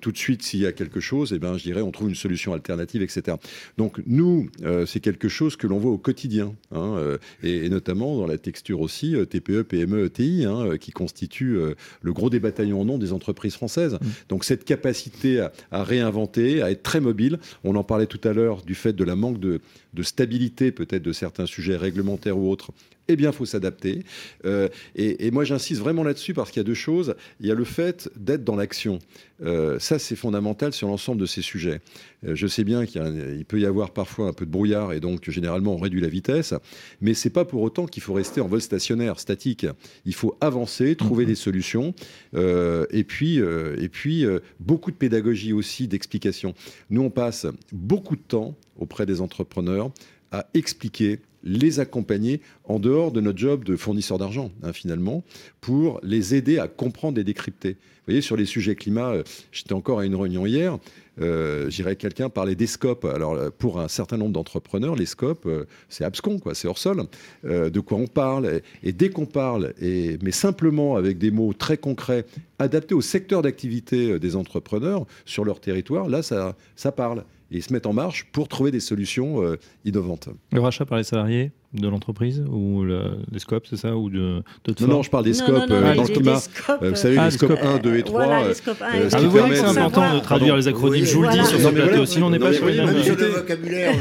tout 0.00 0.12
de 0.12 0.18
suite 0.18 0.42
s'il 0.42 0.60
y 0.60 0.66
a 0.66 0.72
quelque 0.72 1.00
chose, 1.00 1.32
et 1.32 1.36
eh 1.36 1.38
ben, 1.38 1.56
je 1.56 1.62
dirais, 1.62 1.82
on 1.82 1.90
trouve 1.90 2.08
une 2.08 2.14
solution 2.14 2.52
alternative, 2.52 3.02
etc. 3.02 3.36
Donc 3.78 4.00
nous, 4.06 4.48
c'est 4.86 5.00
quelque 5.00 5.28
chose 5.28 5.56
que 5.56 5.66
l'on 5.66 5.78
voit 5.78 5.92
au 5.92 5.98
quotidien, 5.98 6.54
hein, 6.72 7.16
et, 7.42 7.68
notamment 7.68 8.16
dans 8.16 8.26
la 8.26 8.38
texture 8.38 8.80
aussi 8.80 9.14
TPE, 9.28 9.62
PME, 9.62 10.06
ETI, 10.06 10.44
hein, 10.44 10.76
qui 10.78 10.90
constitue 10.90 11.58
le 12.02 12.12
gros 12.12 12.30
des 12.30 12.40
bataillons 12.40 12.80
en 12.80 12.84
nom 12.84 12.98
des 12.98 13.12
entreprises 13.12 13.54
françaises. 13.54 13.94
Mmh. 13.94 14.06
Donc 14.28 14.44
cette 14.44 14.64
capacité 14.64 15.46
à 15.70 15.82
réinventer 15.82 16.25
à 16.36 16.70
être 16.70 16.82
très 16.82 17.00
mobile. 17.00 17.38
On 17.64 17.76
en 17.76 17.84
parlait 17.84 18.06
tout 18.06 18.20
à 18.24 18.32
l'heure 18.32 18.62
du 18.62 18.74
fait 18.74 18.92
de 18.92 19.04
la 19.04 19.16
manque 19.16 19.40
de, 19.40 19.60
stabilité 20.02 20.72
peut-être 20.72 21.02
de 21.02 21.12
certains 21.12 21.46
sujets 21.46 21.76
réglementaires 21.76 22.38
ou 22.38 22.50
autres, 22.50 22.72
eh 23.08 23.16
bien, 23.16 23.30
il 23.30 23.34
faut 23.34 23.46
s'adapter. 23.46 24.04
Euh, 24.44 24.68
et, 24.94 25.30
moi, 25.30 25.44
j'insiste 25.44 25.80
vraiment 25.80 26.02
là-dessus 26.02 26.34
parce 26.34 26.50
qu'il 26.50 26.60
y 26.60 26.64
a 26.64 26.66
deux 26.66 26.74
choses. 26.74 27.14
Il 27.40 27.46
y 27.46 27.50
a 27.50 27.54
le 27.54 27.64
fait 27.64 28.10
d'être 28.16 28.44
dans 28.44 28.56
l'action. 28.56 28.98
Euh, 29.42 29.78
ça, 29.78 29.98
c'est 29.98 30.16
fondamental 30.16 30.72
sur 30.72 30.88
l'ensemble 30.88 31.20
de 31.20 31.26
ces 31.26 31.42
sujets. 31.42 31.80
Euh, 32.26 32.34
je 32.34 32.46
sais 32.46 32.64
bien 32.64 32.86
qu'il 32.86 33.44
peut 33.46 33.60
y 33.60 33.66
avoir 33.66 33.90
parfois 33.90 34.28
un 34.28 34.32
peu 34.32 34.46
de 34.46 34.50
brouillard 34.50 34.94
et 34.94 35.00
donc 35.00 35.28
généralement 35.30 35.74
on 35.74 35.76
réduit 35.76 36.00
la 36.00 36.08
vitesse, 36.08 36.54
mais 37.02 37.12
c'est 37.12 37.30
pas 37.30 37.44
pour 37.44 37.60
autant 37.60 37.84
qu'il 37.86 38.02
faut 38.02 38.14
rester 38.14 38.40
en 38.40 38.48
vol 38.48 38.62
stationnaire, 38.62 39.20
statique. 39.20 39.66
Il 40.06 40.14
faut 40.14 40.36
avancer, 40.40 40.96
trouver 40.96 41.24
mhm. 41.24 41.30
des 41.30 41.34
solutions, 41.34 41.94
et 42.34 43.04
puis, 43.04 43.36
et 43.36 43.88
puis 43.90 44.24
beaucoup 44.58 44.90
de 44.90 44.96
pédagogie 44.96 45.52
aussi, 45.52 45.86
d'explication. 45.86 46.54
Nous, 46.88 47.02
on 47.02 47.10
passe 47.10 47.46
beaucoup 47.72 48.16
de 48.16 48.22
temps 48.22 48.56
auprès 48.78 49.04
des 49.04 49.20
entrepreneurs 49.20 49.90
à 50.32 50.46
expliquer 50.54 51.20
les 51.46 51.80
accompagner 51.80 52.40
en 52.64 52.78
dehors 52.78 53.12
de 53.12 53.20
notre 53.20 53.38
job 53.38 53.64
de 53.64 53.76
fournisseur 53.76 54.18
d'argent, 54.18 54.50
hein, 54.62 54.72
finalement, 54.72 55.24
pour 55.60 56.00
les 56.02 56.34
aider 56.34 56.58
à 56.58 56.68
comprendre 56.68 57.18
et 57.18 57.24
décrypter. 57.24 57.70
Vous 57.70 58.12
voyez, 58.12 58.20
sur 58.20 58.36
les 58.36 58.44
sujets 58.44 58.74
climat, 58.74 59.12
euh, 59.12 59.22
j'étais 59.52 59.72
encore 59.72 60.00
à 60.00 60.04
une 60.04 60.14
réunion 60.14 60.44
hier, 60.44 60.78
euh, 61.20 61.70
j'irais 61.70 61.96
quelqu'un 61.96 62.28
parler 62.28 62.54
des 62.54 62.66
scopes. 62.66 63.04
Alors, 63.04 63.34
euh, 63.34 63.50
pour 63.56 63.80
un 63.80 63.88
certain 63.88 64.16
nombre 64.16 64.32
d'entrepreneurs, 64.32 64.96
les 64.96 65.06
scopes, 65.06 65.46
euh, 65.46 65.64
c'est 65.88 66.04
abscon, 66.04 66.38
quoi, 66.38 66.54
c'est 66.54 66.68
hors 66.68 66.78
sol. 66.78 67.04
de 67.44 67.80
quoi 67.80 67.98
on 67.98 68.06
parle 68.06 68.60
et, 68.82 68.92
dès 68.92 69.08
qu'on 69.08 69.26
parle, 69.26 69.72
et, 69.80 70.18
mais 70.22 70.32
simplement 70.32 70.96
avec 70.96 71.18
des 71.18 71.30
mots 71.30 71.52
très 71.52 71.78
concrets, 71.78 72.26
adaptés 72.58 72.94
au 72.94 73.00
secteur 73.00 73.42
d'activité 73.42 74.18
des 74.18 74.36
entrepreneurs 74.36 75.06
sur 75.24 75.44
leur 75.44 75.60
territoire, 75.60 76.08
là, 76.08 76.22
ça, 76.22 76.56
ça 76.74 76.92
parle 76.92 77.24
et 77.50 77.60
se 77.60 77.72
mettent 77.72 77.86
en 77.86 77.92
marche 77.92 78.26
pour 78.32 78.48
trouver 78.48 78.70
des 78.70 78.80
solutions 78.80 79.42
euh, 79.42 79.58
innovantes. 79.84 80.28
Le 80.52 80.60
rachat 80.60 80.84
par 80.84 80.98
les 80.98 81.04
salariés? 81.04 81.52
De 81.80 81.88
l'entreprise 81.88 82.42
ou 82.50 82.84
le, 82.84 83.02
les 83.32 83.38
scopes, 83.38 83.66
c'est 83.68 83.76
ça 83.76 83.96
ou 83.96 84.10
de, 84.10 84.42
Non, 84.80 84.88
non, 84.88 85.02
je 85.02 85.10
parle 85.10 85.24
des 85.24 85.34
scopes 85.34 85.64
euh, 85.70 85.94
dans 85.94 86.02
le 86.02 86.08
climat. 86.08 86.40
Euh, 86.82 86.90
vous 86.90 86.96
savez, 86.96 87.18
les 87.18 87.30
scopes 87.30 87.58
1, 87.60 87.78
2 87.78 87.96
et 87.96 88.02
3. 88.02 88.24
Voilà, 88.24 88.48
les 88.48 88.54
scopes 88.54 88.82
1 88.82 88.94
et 88.94 89.08
3. 89.08 89.20
vous 89.20 89.30
voyez 89.30 89.48
que 89.50 89.56
c'est 89.56 89.64
important 89.64 90.14
de 90.14 90.20
traduire 90.20 90.56
les 90.56 90.68
acronymes, 90.68 91.04
je 91.04 91.14
vous 91.14 91.22
le 91.22 91.30
dis 91.30 91.44
sur 91.44 91.60
ce 91.60 91.68
plateau, 91.68 92.06
sinon 92.06 92.26
on 92.26 92.30
n'est 92.30 92.38
pas 92.38 92.52
sur 92.52 92.66
les 92.66 92.76
mêmes... 92.76 92.94
vocabulaire, 93.34 93.94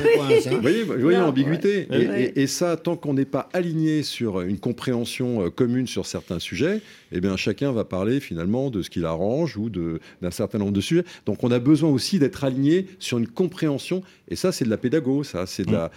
Vous 0.51 1.01
voyez 1.01 1.17
l'ambiguïté 1.17 1.87
Et 2.35 2.47
ça, 2.47 2.77
tant 2.77 2.95
qu'on 2.95 3.13
n'est 3.13 3.25
pas 3.25 3.49
aligné 3.53 4.03
sur 4.03 4.41
une 4.41 4.59
compréhension 4.59 5.49
commune 5.51 5.87
sur 5.87 6.05
certains 6.05 6.39
sujets, 6.39 6.81
eh 7.11 7.21
bien, 7.21 7.37
chacun 7.37 7.71
va 7.71 7.85
parler 7.85 8.19
finalement 8.19 8.69
de 8.69 8.81
ce 8.81 8.89
qu'il 8.89 9.05
arrange 9.05 9.57
ou 9.57 9.69
d'un 9.69 10.31
certain 10.31 10.57
nombre 10.57 10.73
de 10.73 10.81
sujets. 10.81 11.05
Donc, 11.25 11.43
on 11.43 11.51
a 11.51 11.59
besoin 11.59 11.89
aussi 11.89 12.19
d'être 12.19 12.43
aligné 12.43 12.87
sur 12.99 13.17
une 13.17 13.27
compréhension. 13.27 14.03
Et 14.27 14.35
ça, 14.35 14.51
c'est 14.51 14.65
de 14.65 14.69
la 14.69 14.77
pédago, 14.77 15.23
ça. 15.23 15.45
C'est 15.45 15.65
de 15.65 15.71
la. 15.71 15.91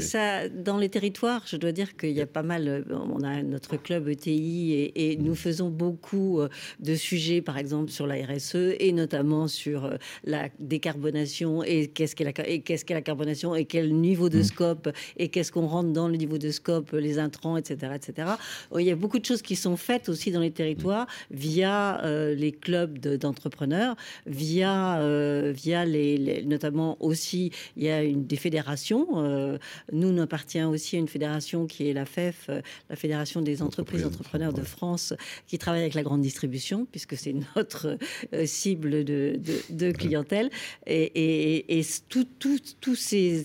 ça, 0.00 0.48
dans 0.48 0.78
les 0.78 0.88
territoires, 0.88 1.19
je 1.46 1.56
dois 1.56 1.72
dire 1.72 1.96
qu'il 1.96 2.12
y 2.12 2.20
a 2.20 2.26
pas 2.26 2.42
mal. 2.42 2.68
Euh, 2.68 2.82
on 2.90 3.22
a 3.22 3.42
notre 3.42 3.76
club 3.76 4.08
ETI 4.08 4.92
et, 4.94 5.16
nous 5.20 5.34
faisons 5.34 5.68
beaucoup 5.68 6.40
euh, 6.40 6.48
de 6.78 6.94
sujets, 6.94 7.42
par 7.42 7.58
exemple, 7.58 7.90
sur 7.90 8.06
la 8.06 8.14
RSE 8.14 8.76
et 8.78 8.92
notamment 8.92 9.48
sur 9.48 9.84
euh, 9.84 9.96
la 10.24 10.48
décarbonation 10.58 11.62
et 11.62 11.88
qu'est-ce 11.88 12.16
qu'est 12.16 12.24
la, 12.24 12.32
qu'est-ce 12.32 12.84
qu'est 12.84 12.94
la 12.94 13.02
carbonation 13.02 13.54
et 13.54 13.64
quel 13.64 13.94
niveau 13.94 14.28
de 14.28 14.38
mmh. 14.38 14.44
scope 14.44 14.88
et 15.16 15.28
qu'est-ce 15.28 15.52
qu'on 15.52 15.66
rentre 15.66 15.92
dans 15.92 16.08
le 16.08 16.16
niveau 16.16 16.38
de 16.38 16.50
scope, 16.50 16.92
les 16.92 17.18
intrants, 17.18 17.56
etc., 17.56 17.92
etc. 17.94 18.28
Il 18.78 18.86
y 18.86 18.90
a 18.90 18.96
beaucoup 18.96 19.18
de 19.18 19.24
choses 19.24 19.42
qui 19.42 19.56
sont 19.56 19.76
faites 19.76 20.08
aussi 20.08 20.30
dans 20.30 20.40
les 20.40 20.50
territoires 20.50 21.06
via 21.30 22.00
les 22.34 22.52
clubs 22.52 22.98
d'entrepreneurs, 22.98 23.96
via, 24.26 25.00
via 25.52 25.84
les, 25.84 26.44
notamment 26.44 26.96
aussi 27.00 27.50
il 27.76 27.84
y 27.84 27.90
a 27.90 28.02
une, 28.02 28.26
des 28.26 28.36
fédérations. 28.36 29.06
Euh, 29.16 29.58
nous, 29.92 30.08
on 30.08 30.18
appartient 30.18 30.62
aussi 30.62 30.96
à 30.96 30.98
une 30.98 31.08
fédération 31.10 31.66
qui 31.66 31.88
est 31.88 31.92
la 31.92 32.04
FEF, 32.04 32.46
euh, 32.48 32.60
la 32.88 32.96
Fédération 32.96 33.42
des 33.42 33.62
entreprises 33.62 34.04
entrepreneurs 34.04 34.52
de 34.52 34.62
France, 34.62 35.14
qui 35.46 35.58
travaille 35.58 35.82
avec 35.82 35.94
la 35.94 36.02
grande 36.02 36.22
distribution, 36.22 36.86
puisque 36.90 37.16
c'est 37.16 37.34
notre 37.56 37.98
euh, 38.34 38.46
cible 38.46 39.04
de, 39.04 39.92
clientèle. 39.92 40.50
Et, 40.86 41.78
et, 41.78 41.84
tous 42.08 42.94
ces, 42.94 43.44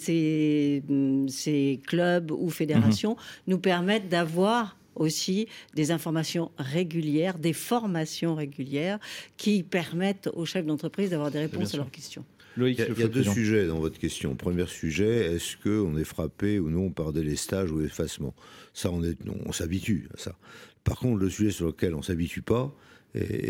ces, 1.28 1.82
clubs 1.86 2.32
ou 2.32 2.50
fédérations 2.50 3.12
mhm. 3.12 3.18
nous 3.48 3.60
permettent 3.60 4.10
d'avoir 4.10 4.78
aussi 4.96 5.48
des 5.74 5.92
informations 5.92 6.52
régulières, 6.58 7.38
des 7.38 7.54
formations 7.54 8.36
régulières 8.36 9.00
qui 9.38 9.64
permettent 9.64 10.30
aux 10.34 10.46
chefs 10.46 10.66
d'entreprise 10.66 11.10
d'avoir 11.10 11.32
des 11.32 11.40
réponses 11.40 11.74
à 11.74 11.78
leurs 11.78 11.92
questions 11.92 12.24
il 12.58 12.74
y 12.74 12.82
a, 12.82 13.08
deux 13.08 13.24
sujets 13.24 13.68
dans 13.68 13.80
votre 13.80 14.00
question. 14.00 14.36
Premier 14.36 14.66
sujet, 14.68 15.34
est-ce 15.34 15.58
qu'on 15.58 15.98
est 15.98 16.04
frappé 16.04 16.60
ou 16.60 16.70
non 16.70 16.90
par 16.90 17.14
délestage 17.14 17.72
ou 17.72 17.82
effacement 17.82 18.34
Ça, 18.74 18.92
on, 18.92 19.04
est, 19.04 19.18
on 19.46 19.52
s'habitue 19.52 20.08
à 20.14 20.18
ça. 20.18 20.38
Par 20.84 21.00
contre, 21.00 21.20
le 21.20 21.30
sujet 21.30 21.52
sur 21.52 21.68
lequel 21.68 21.94
on 21.96 22.00
ne 22.00 22.04
s'habitue 22.04 22.42
pas, 22.42 22.74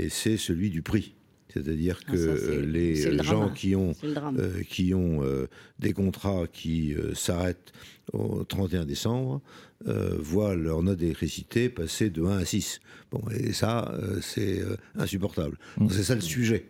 c'est 0.10 0.38
celui 0.38 0.70
du 0.70 0.82
prix. 0.82 1.16
C'est-à-dire 1.56 1.99
ah, 2.08 2.12
que 2.12 2.60
les 2.66 3.24
gens 3.24 3.49
qui 3.49 3.76
ont, 3.76 3.93
euh, 4.03 4.62
qui 4.70 4.93
ont 4.93 5.24
euh, 5.24 5.47
des 5.80 5.93
contrats 5.93 6.47
qui 6.51 6.93
euh, 6.93 7.14
s'arrêtent 7.14 7.72
au 8.12 8.43
31 8.43 8.86
décembre 8.86 9.41
voient 10.18 10.56
leur 10.56 10.84
note 10.84 10.97
d'électricité 10.97 11.70
passer 11.70 12.10
de 12.10 12.24
1 12.24 12.38
à 12.39 12.45
6. 12.45 12.82
Bon, 13.12 13.22
et 13.30 13.53
ça, 13.53 13.95
c'est 14.22 14.62
insupportable. 14.95 15.58
Mmh. 15.78 15.89
C'est 15.91 16.03
ça 16.03 16.16
le 16.16 16.22
sujet. 16.22 16.66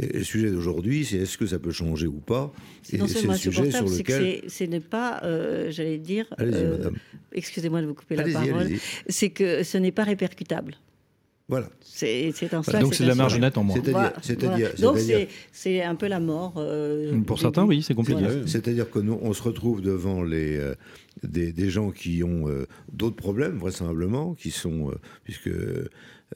Et 0.00 0.18
le 0.18 0.24
sujet 0.24 0.50
d'aujourd'hui, 0.50 1.04
c'est 1.04 1.18
est-ce 1.18 1.36
que 1.36 1.46
ça 1.46 1.58
peut 1.58 1.72
changer 1.72 2.06
ou 2.06 2.20
pas? 2.20 2.52
C'est 2.82 2.96
le 2.96 3.06
sujet 3.06 3.70
sur 3.70 3.84
lequel. 3.84 4.42
C'est 4.48 4.66
n'est 4.66 4.80
pas, 4.80 5.20
euh, 5.24 5.70
j'allais 5.70 5.98
dire. 5.98 6.26
Euh, 6.40 6.90
excusez-moi 7.32 7.82
de 7.82 7.86
vous 7.86 7.94
couper 7.94 8.16
la 8.16 8.24
parole. 8.24 8.68
C'est 9.08 9.30
que 9.30 9.62
ce 9.62 9.76
n'est 9.78 9.92
pas 9.92 10.04
répercutable. 10.04 10.76
Voilà. 11.48 11.68
C'est 11.80 12.32
voilà, 12.48 12.80
Donc 12.80 12.94
c'est 12.94 13.02
de 13.02 13.08
la 13.08 13.16
marge 13.16 13.36
nette 13.38 13.58
en 13.58 13.64
moins. 13.64 13.76
C'est-à-dire. 14.22 14.72
Donc 14.78 14.98
c'est 15.52 15.82
un 15.82 15.96
peu 15.96 16.06
la 16.06 16.20
mort. 16.20 16.54
Euh, 16.56 17.20
Pour 17.22 17.40
certains, 17.40 17.64
oui, 17.64 17.82
c'est 17.82 17.94
compliqué. 17.94 18.24
C'est-à-dire 18.46 18.88
que 18.88 19.00
nous, 19.00 19.18
on 19.20 19.34
se 19.34 19.42
retrouve 19.42 19.82
devant 19.82 20.22
les, 20.22 20.58
des, 21.24 21.52
des, 21.52 21.68
gens 21.68 21.90
qui 21.90 22.22
ont 22.24 22.46
d'autres 22.92 23.16
problèmes, 23.16 23.58
vraisemblablement, 23.58 24.34
qui 24.34 24.50
sont. 24.50 24.92
puisque 25.24 25.50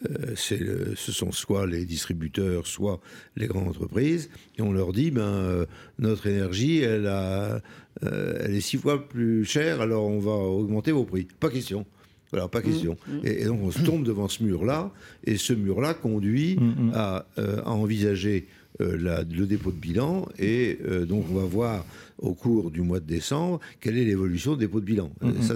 euh, 0.03 0.35
ce 0.35 1.13
sont 1.13 1.33
soit 1.33 1.67
les 1.67 1.85
distributeurs, 1.85 2.67
soit 2.67 3.01
les 3.37 3.47
grandes 3.47 3.69
entreprises, 3.69 4.29
et 4.59 4.63
on 4.63 4.73
leur 4.73 4.93
dit, 4.93 5.11
ben, 5.11 5.23
euh, 5.23 5.67
notre 5.99 6.27
énergie, 6.27 6.79
elle, 6.79 7.07
a, 7.07 7.61
euh, 8.03 8.39
elle 8.41 8.55
est 8.55 8.61
six 8.61 8.77
fois 8.77 9.09
plus 9.09 9.45
chère, 9.45 9.81
alors 9.81 10.07
on 10.07 10.19
va 10.19 10.33
augmenter 10.33 10.91
vos 10.91 11.05
prix. 11.05 11.29
Pas 11.39 11.49
question. 11.49 11.87
Voilà, 12.33 12.49
pas 12.49 12.59
mmh, 12.59 12.63
question. 12.63 12.97
Mmh. 13.07 13.19
Et, 13.23 13.45
donc 13.45 13.61
on 13.63 13.71
se 13.71 13.83
tombe 13.83 14.05
devant 14.05 14.29
ce 14.29 14.43
mur-là, 14.43 14.91
et 15.25 15.37
ce 15.37 15.53
mur-là 15.53 15.95
conduit 15.95 16.57
mmh, 16.57 16.91
à, 16.95 17.27
à, 17.37 17.71
envisager 17.71 18.47
le 18.81 19.45
dépôt 19.45 19.71
de 19.71 19.77
bilan, 19.77 20.27
et 20.37 20.81
donc 21.07 21.27
on 21.31 21.35
va 21.35 21.45
voir 21.45 21.87
au 22.19 22.35
cours 22.35 22.71
du 22.71 22.81
mois 22.81 23.01
de 23.01 23.07
décembre, 23.07 23.61
quelle 23.81 23.99
est 23.99 24.05
l'évolution 24.05 24.55
des 24.55 24.67
dépôts 24.67 24.81
de 24.81 24.85
bilan. 24.85 25.13
Euh, 25.23 25.33
ça, 25.43 25.55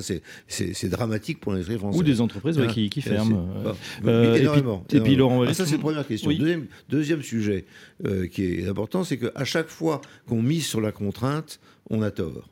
c'est 0.49 0.89
dramatique 0.89 1.41
pour 1.41 1.53
l'industrie 1.53 1.79
française. 1.79 2.01
Ou 2.01 2.05
des 2.05 2.21
entreprises 2.21 2.61
qui, 2.73 2.91
qui, 2.91 3.01
ferment. 3.01 3.49
Euh, 4.05 4.35
énormément. 4.35 4.85
Et 4.93 5.01
puis, 5.01 5.17
Laurent 5.17 5.43
ah, 5.43 5.55
ça, 5.55 5.67
c'est 5.67 5.77
la 5.77 5.79
première 5.79 6.07
question. 6.07 6.31
Deuxième, 6.31 6.67
deuxième, 6.89 7.23
sujet 7.23 7.65
euh, 8.07 8.27
qui 8.27 8.45
est 8.45 8.69
important, 8.69 9.05
c'est 9.05 9.19
qu'à 9.19 9.45
chaque 9.45 9.69
fois 9.69 10.01
qu'on 10.27 10.43
mise 10.43 10.67
sur 10.67 10.81
la 10.81 10.93
contrainte, 10.93 11.61
on 11.91 12.03
a 12.03 12.11
tort. 12.11 12.49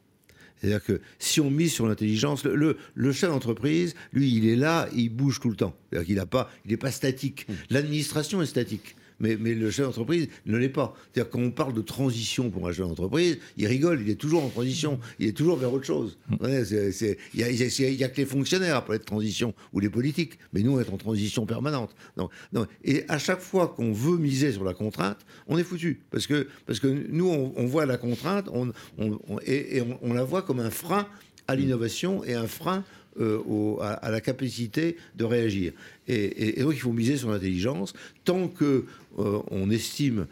C'est-à-dire 0.56 0.82
que 0.82 1.00
si 1.18 1.40
on 1.40 1.50
mise 1.50 1.72
sur 1.72 1.86
l'intelligence, 1.86 2.44
le, 2.44 2.76
le, 2.94 3.12
chef 3.12 3.30
d'entreprise, 3.30 3.94
lui, 4.12 4.34
il 4.34 4.48
est 4.48 4.56
là, 4.56 4.88
il 4.94 5.10
bouge 5.10 5.38
tout 5.40 5.50
le 5.50 5.56
temps. 5.56 5.74
C'est-à-dire 5.90 6.06
qu'il 6.06 6.16
n'est 6.16 6.26
pas, 6.26 6.50
il 6.64 6.78
pas 6.78 6.90
statique. 6.90 7.46
Mmh. 7.48 7.52
L'administration 7.70 8.40
est 8.40 8.46
statique 8.46 8.96
mais, 9.20 9.36
mais 9.38 9.54
le 9.54 9.70
chef 9.70 9.86
d'entreprise 9.86 10.28
ne 10.46 10.56
l'est 10.56 10.68
pas. 10.68 10.94
C'est-à-dire 11.12 11.30
quand 11.30 11.40
on 11.40 11.50
parle 11.50 11.72
de 11.72 11.82
transition 11.82 12.50
pour 12.50 12.68
un 12.68 12.72
chef 12.72 12.86
d'entreprise, 12.86 13.38
il 13.56 13.66
rigole, 13.66 14.00
il 14.02 14.10
est 14.10 14.16
toujours 14.16 14.44
en 14.44 14.48
transition, 14.48 14.98
il 15.18 15.28
est 15.28 15.36
toujours 15.36 15.56
vers 15.56 15.72
autre 15.72 15.86
chose. 15.86 16.18
Mm. 16.28 16.36
Il 17.34 17.96
n'y 17.96 18.04
a, 18.04 18.08
que 18.08 18.16
les 18.16 18.26
fonctionnaires 18.26 18.84
parler 18.84 18.98
de 18.98 19.04
transition, 19.04 19.54
ou 19.72 19.80
les 19.80 19.88
politiques, 19.88 20.38
mais 20.52 20.62
nous, 20.62 20.76
on 20.76 20.80
est 20.80 20.90
en 20.90 20.96
transition 20.96 21.46
permanente. 21.46 21.94
Non, 22.16 22.28
non. 22.52 22.66
Et 22.84 23.04
à 23.08 23.18
chaque 23.18 23.40
fois 23.40 23.68
qu'on 23.68 23.92
veut 23.92 24.18
miser 24.18 24.52
sur 24.52 24.64
la 24.64 24.74
contrainte, 24.74 25.18
on 25.46 25.58
est 25.58 25.64
foutu. 25.64 26.00
Parce 26.10 26.26
que, 26.26 26.48
parce 26.66 26.80
que 26.80 26.86
nous, 26.86 27.28
on, 27.28 27.66
voit 27.66 27.86
la 27.86 27.96
contrainte 27.96 28.48
on, 28.52 28.72
et, 29.46 29.82
on, 30.02 30.12
la 30.12 30.24
voit 30.24 30.42
comme 30.42 30.60
un 30.60 30.70
frein 30.70 31.06
à 31.48 31.54
l'innovation 31.54 32.24
et 32.24 32.34
un 32.34 32.46
frein 32.46 32.84
à, 33.80 34.10
la 34.10 34.20
capacité 34.20 34.96
de 35.14 35.24
réagir. 35.24 35.72
Et, 36.08 36.62
donc 36.62 36.74
il 36.74 36.80
faut 36.80 36.92
miser 36.92 37.16
sur 37.16 37.30
l'intelligence. 37.30 37.92
Tant 38.24 38.48
que 38.48 38.84
on 39.16 39.70
estime 39.70 40.26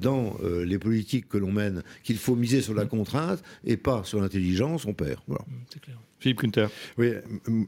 dans 0.00 0.36
les 0.64 0.78
politiques 0.78 1.28
que 1.28 1.38
l'on 1.38 1.50
mène 1.50 1.82
qu'il 2.04 2.18
faut 2.18 2.36
miser 2.36 2.60
sur 2.60 2.74
la 2.74 2.86
contrainte 2.86 3.42
et 3.64 3.76
pas 3.76 4.04
sur 4.04 4.20
l'intelligence, 4.20 4.86
on 4.86 4.94
perd. 4.94 5.20
Voilà. 5.26 5.44
C'est 5.68 5.80
clair. 5.80 5.98
Philippe 6.20 6.38
Kunter. 6.38 6.66
Oui, 6.96 7.12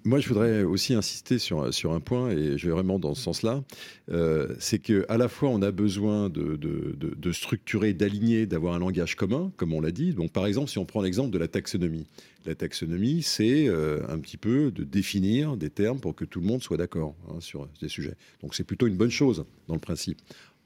moi 0.04 0.18
je 0.18 0.28
voudrais 0.28 0.62
aussi 0.62 0.94
insister 0.94 1.38
sur, 1.38 1.72
sur 1.72 1.92
un 1.92 2.00
point, 2.00 2.30
et 2.30 2.58
je 2.58 2.66
vais 2.66 2.72
vraiment 2.72 2.98
dans 2.98 3.14
ce 3.14 3.22
sens-là, 3.22 3.62
euh, 4.11 4.48
c'est 4.58 4.80
qu'à 4.80 5.16
la 5.16 5.28
fois 5.28 5.50
on 5.50 5.62
a 5.62 5.70
besoin 5.70 6.28
de, 6.28 6.56
de, 6.56 6.96
de, 6.98 7.32
structurer, 7.32 7.92
d'aligner, 7.92 8.46
d'avoir 8.46 8.74
un 8.74 8.80
langage 8.80 9.14
commun, 9.14 9.52
comme 9.56 9.72
on 9.72 9.80
l'a 9.80 9.92
dit. 9.92 10.14
Donc 10.14 10.32
par 10.32 10.46
exemple, 10.46 10.68
si 10.68 10.78
on 10.78 10.84
prend 10.84 11.00
l'exemple 11.00 11.30
de 11.30 11.38
la 11.38 11.46
taxonomie, 11.46 12.06
la 12.44 12.56
taxonomie, 12.56 13.22
c'est 13.22 13.68
euh, 13.68 14.00
un 14.08 14.18
petit 14.18 14.36
peu 14.36 14.72
de 14.72 14.82
définir 14.82 15.56
des 15.56 15.70
termes 15.70 16.00
pour 16.00 16.16
que 16.16 16.24
tout 16.24 16.40
le 16.40 16.46
monde 16.46 16.62
soit 16.62 16.76
d'accord 16.76 17.14
hein, 17.28 17.38
sur 17.51 17.68
des 17.80 17.88
sujets. 17.88 18.14
Donc 18.42 18.55
c'est 18.55 18.64
plutôt 18.64 18.86
une 18.86 18.96
bonne 18.96 19.11
chose 19.11 19.44
dans 19.66 19.74
le 19.74 19.80
principe. 19.80 20.18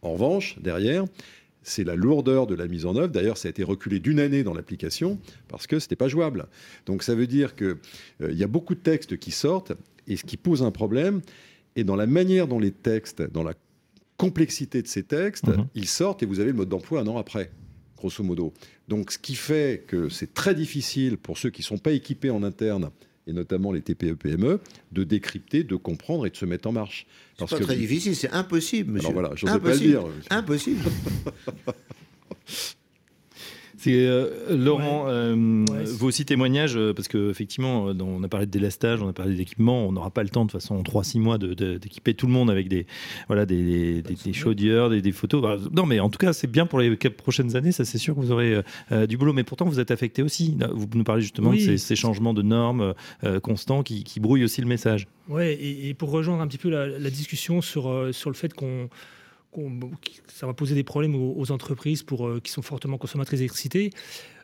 En 0.03 0.13
revanche, 0.13 0.59
derrière, 0.61 1.05
c'est 1.63 1.85
la 1.85 1.97
lourdeur 1.97 2.47
de 2.47 2.55
la 2.55 2.69
mise 2.69 2.85
en 2.85 2.95
œuvre. 2.95 3.09
D'ailleurs, 3.09 3.39
ça 3.39 3.49
a 3.49 3.51
été 3.51 3.65
reculé 3.65 3.99
d'une 3.99 4.21
année 4.21 4.45
dans 4.45 4.53
l'application 4.53 5.19
parce 5.49 5.67
que 5.67 5.79
ce 5.79 5.87
n'était 5.87 5.97
pas 5.97 6.09
jouable. 6.09 6.47
Donc 6.87 7.03
ça 7.03 7.15
veut 7.15 7.27
dire 7.27 7.57
qu'il 7.57 7.77
euh, 8.21 8.33
y 8.33 8.45
a 8.45 8.47
beaucoup 8.47 8.75
de 8.75 8.81
textes 8.81 9.17
qui 9.17 9.31
sortent 9.31 9.73
et 10.07 10.17
ce 10.17 10.25
qui 10.25 10.37
pose 10.37 10.63
un 10.63 10.71
problème 10.71 11.23
est 11.75 11.85
dans 11.85 11.97
la 11.97 12.07
manière 12.07 12.47
dont 12.47 12.59
les 12.59 12.71
textes, 12.71 13.23
dans 13.23 13.43
la 13.43 13.55
complexité 14.19 14.83
de 14.83 14.87
ces 14.87 15.03
textes, 15.03 15.49
mhm. 15.49 15.67
ils 15.75 15.89
sortent 15.89 16.23
et 16.23 16.27
vous 16.27 16.39
avez 16.39 16.51
le 16.51 16.57
mode 16.57 16.69
d'emploi 16.69 17.01
un 17.01 17.07
an 17.07 17.17
après, 17.17 17.51
grosso 17.97 18.23
modo. 18.23 18.53
Donc 18.89 19.11
ce 19.11 19.19
qui 19.19 19.35
fait 19.35 19.85
que 19.87 20.11
c'est 20.11 20.35
très 20.35 20.55
difficile 20.55 21.17
pour 21.17 21.39
ceux 21.39 21.51
qui 21.51 21.63
ne 21.63 21.67
sont 21.67 21.79
pas 21.79 21.93
équipés 21.93 22.31
en 22.31 22.43
interne 22.43 22.91
et 23.27 23.33
notamment 23.33 23.73
les 23.73 23.83
TPE-PME, 23.83 24.61
de 24.93 25.05
décrypter, 25.05 25.65
de 25.65 25.77
comprendre 25.77 26.27
et 26.27 26.31
de 26.31 26.37
se 26.37 26.45
mettre 26.45 26.69
en 26.69 26.73
marche. 26.73 27.07
C'est 27.39 27.49
pas 27.49 27.59
très 27.59 27.77
difficile, 27.77 28.15
c'est 28.15 28.31
impossible, 28.31 28.93
monsieur. 28.93 29.11
Alors 29.11 29.35
voilà, 29.35 29.61
pas 29.61 29.71
le 29.71 29.79
dire. 29.79 30.05
Impossible. 30.31 30.83
C'est 33.85 34.07
euh, 34.07 34.31
Laurent, 34.49 35.05
euh, 35.09 35.63
vos 35.99 36.09
aussi 36.09 36.25
témoignages, 36.25 36.75
euh, 36.75 36.95
parce 36.95 37.07
qu'effectivement, 37.07 37.93
on 38.01 38.23
a 38.23 38.29
parlé 38.29 38.47
de 38.47 38.51
délestage, 38.51 39.03
on 39.03 39.09
a 39.09 39.13
parlé 39.13 39.35
d'équipement, 39.35 39.87
on 39.87 39.93
n'aura 39.93 40.11
pas 40.11 40.23
le 40.23 40.31
temps 40.31 40.47
de 40.47 40.51
toute 40.51 40.59
façon 40.59 40.77
en 40.77 40.83
3-6 40.83 41.19
mois 41.21 41.37
d'équiper 41.37 42.15
tout 42.15 42.27
le 42.27 42.33
monde 42.33 42.51
avec 42.51 42.69
des, 42.69 42.87
voilà, 43.27 43.45
des, 43.45 44.01
des, 44.01 44.33
chaudières, 44.33 44.89
des, 44.89 45.13
photos. 45.13 45.43
Bah, 45.43 45.59
non, 45.71 45.85
mais 45.85 46.01
en 46.01 46.09
tout 46.09 46.17
cas, 46.17 46.33
c'est 46.33 46.47
bien 46.47 46.65
pour 46.65 46.79
les 46.79 46.97
prochaines 46.97 47.57
années, 47.57 47.73
ça 47.73 47.85
c'est 47.85 47.99
sûr 47.99 48.15
que 48.15 48.21
vous 48.21 48.33
aurez 48.33 48.63
du 49.07 49.19
boulot. 49.19 49.35
Mais 49.35 49.45
pourtant, 49.45 49.67
vous 49.67 49.81
êtes 49.81 49.91
affecté 49.91 50.23
aussi. 50.23 50.57
Vous 50.73 50.87
nous 50.95 51.05
parlez 51.05 51.21
justement 51.21 51.53
de 51.53 51.77
ces, 51.77 51.97
changements 51.97 52.33
de 52.33 52.41
normes 52.41 52.95
constants 53.43 53.83
qui, 53.83 54.19
brouillent 54.19 54.45
aussi 54.45 54.63
le 54.63 54.67
message. 54.67 55.09
Oui, 55.29 55.45
et, 55.45 55.93
pour 55.93 56.11
rejoindre 56.11 56.41
un 56.41 56.47
petit 56.47 56.57
peu 56.57 56.71
la, 56.71 56.87
la 56.87 57.11
discussion 57.11 57.61
sur, 57.61 58.09
sur 58.13 58.31
le 58.31 58.35
fait 58.35 58.55
qu'on 58.55 58.89
ça 60.29 60.47
va 60.47 60.55
poser 60.55 60.75
des 60.75 60.85
problèmes 60.85 61.15
aux, 61.15 61.51
entreprises 61.53 62.03
pour, 62.03 62.27
euh, 62.27 62.41
qui 62.43 62.51
sont 62.51 62.63
fortement 62.63 62.99
consommatrices 62.99 63.41
d'électricité. 63.41 63.91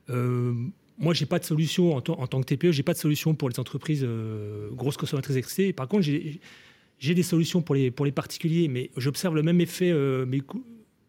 Euh, 0.09 0.55
moi, 0.99 1.15
j'ai 1.15 1.27
pas 1.27 1.39
de 1.39 1.45
solution 1.45 1.97
en, 1.97 2.01
tant 2.01 2.41
que 2.41 2.55
TPE, 2.55 2.73
j'ai 2.73 2.83
pas 2.83 2.93
de 2.93 2.99
solution 2.99 3.35
pour 3.35 3.49
les 3.49 3.59
entreprises 3.59 4.05
euh, 4.05 4.69
grosses 4.73 4.99
consommatrices 4.99 5.35
d'électricité. 5.35 5.73
Par 5.73 5.89
contre, 5.89 6.03
j'ai 6.03 7.15
des 7.15 7.23
solutions 7.23 7.63
pour 7.63 7.75
les, 7.75 7.91
pour 7.91 8.05
les 8.05 8.13
particuliers, 8.13 8.69
mais 8.69 8.91
j'observe 8.97 9.35
le 9.35 9.43
même 9.43 9.61
effet, 9.61 9.95
mais 10.27 10.41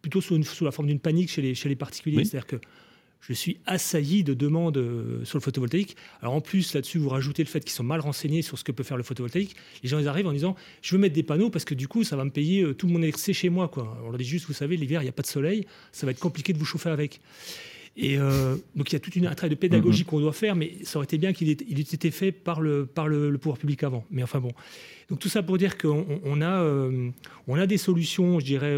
plutôt 0.01 0.21
sous, 0.21 0.41
sous, 0.43 0.63
la 0.63 0.71
forme 0.71 0.87
d'une 0.87 0.99
panique 0.99 1.29
chez 1.29 1.41
les, 1.41 1.55
chez 1.55 1.67
les 1.67 1.75
particuliers. 1.75 2.23
C'est-à-dire 2.23 2.47
que 2.47 2.55
je 3.21 3.33
suis 3.33 3.57
assailli 3.65 4.23
de 4.23 4.33
demandes 4.33 4.77
euh, 4.77 5.23
sur 5.23 5.37
le 5.37 5.43
photovoltaïque. 5.43 5.95
Alors 6.21 6.33
en 6.33 6.41
plus, 6.41 6.73
là-dessus, 6.73 6.97
vous 6.97 7.09
rajoutez 7.09 7.43
le 7.43 7.47
fait 7.47 7.59
qu'ils 7.59 7.71
sont 7.71 7.83
mal 7.83 7.99
renseignés 7.99 8.41
sur 8.41 8.57
ce 8.57 8.63
que 8.63 8.71
peut 8.71 8.83
faire 8.83 8.97
le 8.97 9.03
photovoltaïque. 9.03 9.55
Les 9.83 9.89
gens, 9.89 9.99
ils 9.99 10.07
arrivent 10.07 10.27
en 10.27 10.33
disant, 10.33 10.55
je 10.81 10.95
veux 10.95 11.01
mettre 11.01 11.13
des 11.13 11.23
panneaux 11.23 11.51
parce 11.51 11.63
que 11.63 11.75
du 11.75 11.87
coup, 11.87 12.03
ça 12.03 12.15
va 12.15 12.25
me 12.25 12.31
payer 12.31 12.63
euh, 12.63 12.73
tout 12.73 12.87
mon 12.87 13.01
électricité 13.01 13.33
chez 13.33 13.49
moi. 13.49 13.67
Quoi. 13.67 13.97
On 14.03 14.09
leur 14.09 14.17
dit 14.17 14.25
juste, 14.25 14.47
vous 14.47 14.53
savez, 14.53 14.75
l'hiver, 14.75 15.01
il 15.01 15.05
n'y 15.05 15.09
a 15.09 15.13
pas 15.13 15.21
de 15.21 15.27
soleil, 15.27 15.67
ça 15.91 16.05
va 16.05 16.11
être 16.11 16.19
compliqué 16.19 16.51
de 16.51 16.57
vous 16.57 16.65
chauffer 16.65 16.89
avec. 16.89 17.21
Et 17.97 18.17
euh, 18.17 18.55
donc 18.75 18.89
il 18.89 18.93
y 18.93 18.95
a 18.95 18.99
tout 18.99 19.11
un 19.17 19.35
travail 19.35 19.49
de 19.49 19.55
pédagogie 19.55 20.03
mm-hmm. 20.03 20.05
qu'on 20.05 20.19
doit 20.21 20.31
faire, 20.31 20.55
mais 20.55 20.77
ça 20.83 20.97
aurait 20.97 21.03
été 21.03 21.17
bien 21.17 21.33
qu'il 21.33 21.49
ait, 21.49 21.51
été 21.51 22.09
fait 22.09 22.31
par, 22.31 22.61
le, 22.61 22.85
par 22.85 23.07
le, 23.07 23.37
pouvoir 23.37 23.57
public 23.57 23.83
avant. 23.83 24.05
Mais 24.09 24.23
enfin 24.23 24.39
bon. 24.39 24.53
Donc 25.09 25.19
tout 25.19 25.27
ça 25.27 25.43
pour 25.43 25.57
dire 25.57 25.77
qu'on 25.77 26.41
a, 26.41 26.89
on 27.47 27.55
a 27.55 27.67
des 27.67 27.77
solutions, 27.77 28.39
je 28.39 28.45
dirais 28.45 28.77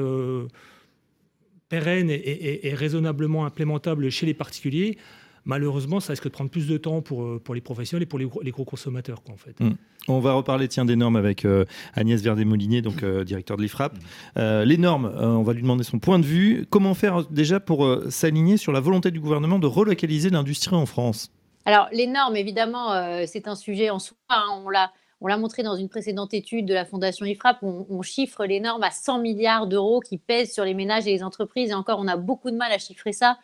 pérenne 1.69 2.09
et, 2.09 2.73
raisonnablement 2.75 3.45
implémentable 3.45 4.09
chez 4.09 4.25
les 4.25 4.33
particuliers, 4.33 4.97
malheureusement, 5.45 5.99
ça 5.99 6.13
risque 6.13 6.25
de 6.25 6.29
prendre 6.29 6.49
plus 6.49 6.67
de 6.67 6.77
temps 6.77 7.01
pour, 7.01 7.23
euh, 7.23 7.41
pour 7.43 7.55
les 7.55 7.61
professionnels 7.61 8.03
et 8.03 8.05
pour 8.05 8.19
les 8.19 8.25
gros, 8.25 8.41
les 8.41 8.51
gros 8.51 8.65
consommateurs. 8.65 9.21
en 9.31 9.37
fait. 9.37 9.59
Mm. 9.59 9.75
On 10.07 10.19
va 10.19 10.33
reparler 10.33 10.67
tiens, 10.67 10.85
des 10.85 10.95
normes 10.95 11.15
avec 11.15 11.45
euh, 11.45 11.65
Agnès 11.93 12.21
Verdé-Molinier, 12.21 12.81
donc 12.81 13.03
euh, 13.03 13.23
directeur 13.23 13.57
de 13.57 13.61
l'IFRAP. 13.61 13.93
les 14.35 14.77
normes, 14.77 15.11
on 15.17 15.43
va 15.43 15.53
lui 15.53 15.61
demander 15.61 15.83
son 15.83 15.99
point 15.99 16.19
de 16.19 16.25
vue. 16.25 16.65
Comment 16.69 16.93
faire 16.93 17.25
déjà 17.29 17.59
pour 17.59 17.87
s'aligner 18.09 18.57
sur 18.57 18.71
la 18.71 18.81
volonté 18.81 19.11
du 19.11 19.19
gouvernement 19.19 19.59
de 19.59 19.67
relocaliser 19.67 20.29
l'industrie 20.29 20.75
en 20.75 20.85
France? 20.85 21.31
Alors, 21.65 21.87
les 21.93 22.07
normes, 22.07 22.35
évidemment, 22.35 22.89
c'est 23.25 23.47
un 23.47 23.55
sujet 23.55 23.89
en 23.89 23.99
soi. 23.99 24.17
Hein, 24.29 24.43
on 24.65 24.69
l'a 24.69 24.91
on 25.23 25.27
l'a 25.27 25.37
montré 25.37 25.63
dans 25.63 25.77
une 25.77 25.87
précédente 25.87 26.33
étude 26.33 26.65
de 26.65 26.73
la 26.73 26.83
Fondation 26.83 27.25
IFRAP, 27.25 27.63
on, 27.63 27.87
on 27.89 28.01
chiffre 28.01 28.45
les 28.45 28.59
normes 28.59 28.83
à 28.83 28.91
100 28.91 29.19
milliards 29.19 29.67
d'euros 29.67 30.01
qui 30.01 30.17
pèsent 30.17 30.53
sur 30.53 30.65
les 30.65 30.73
ménages 30.73 31.07
et 31.07 31.11
les 31.11 31.23
entreprises. 31.23 31.71
Et 31.71 31.73
encore, 31.73 31.97
on 31.99 32.09
a 32.09 32.17
beaucoup 32.17 32.51
de 32.51 32.57
mal 32.57 32.73
à 32.73 32.77
chiffrer 32.77 33.13
ça. 33.13 33.37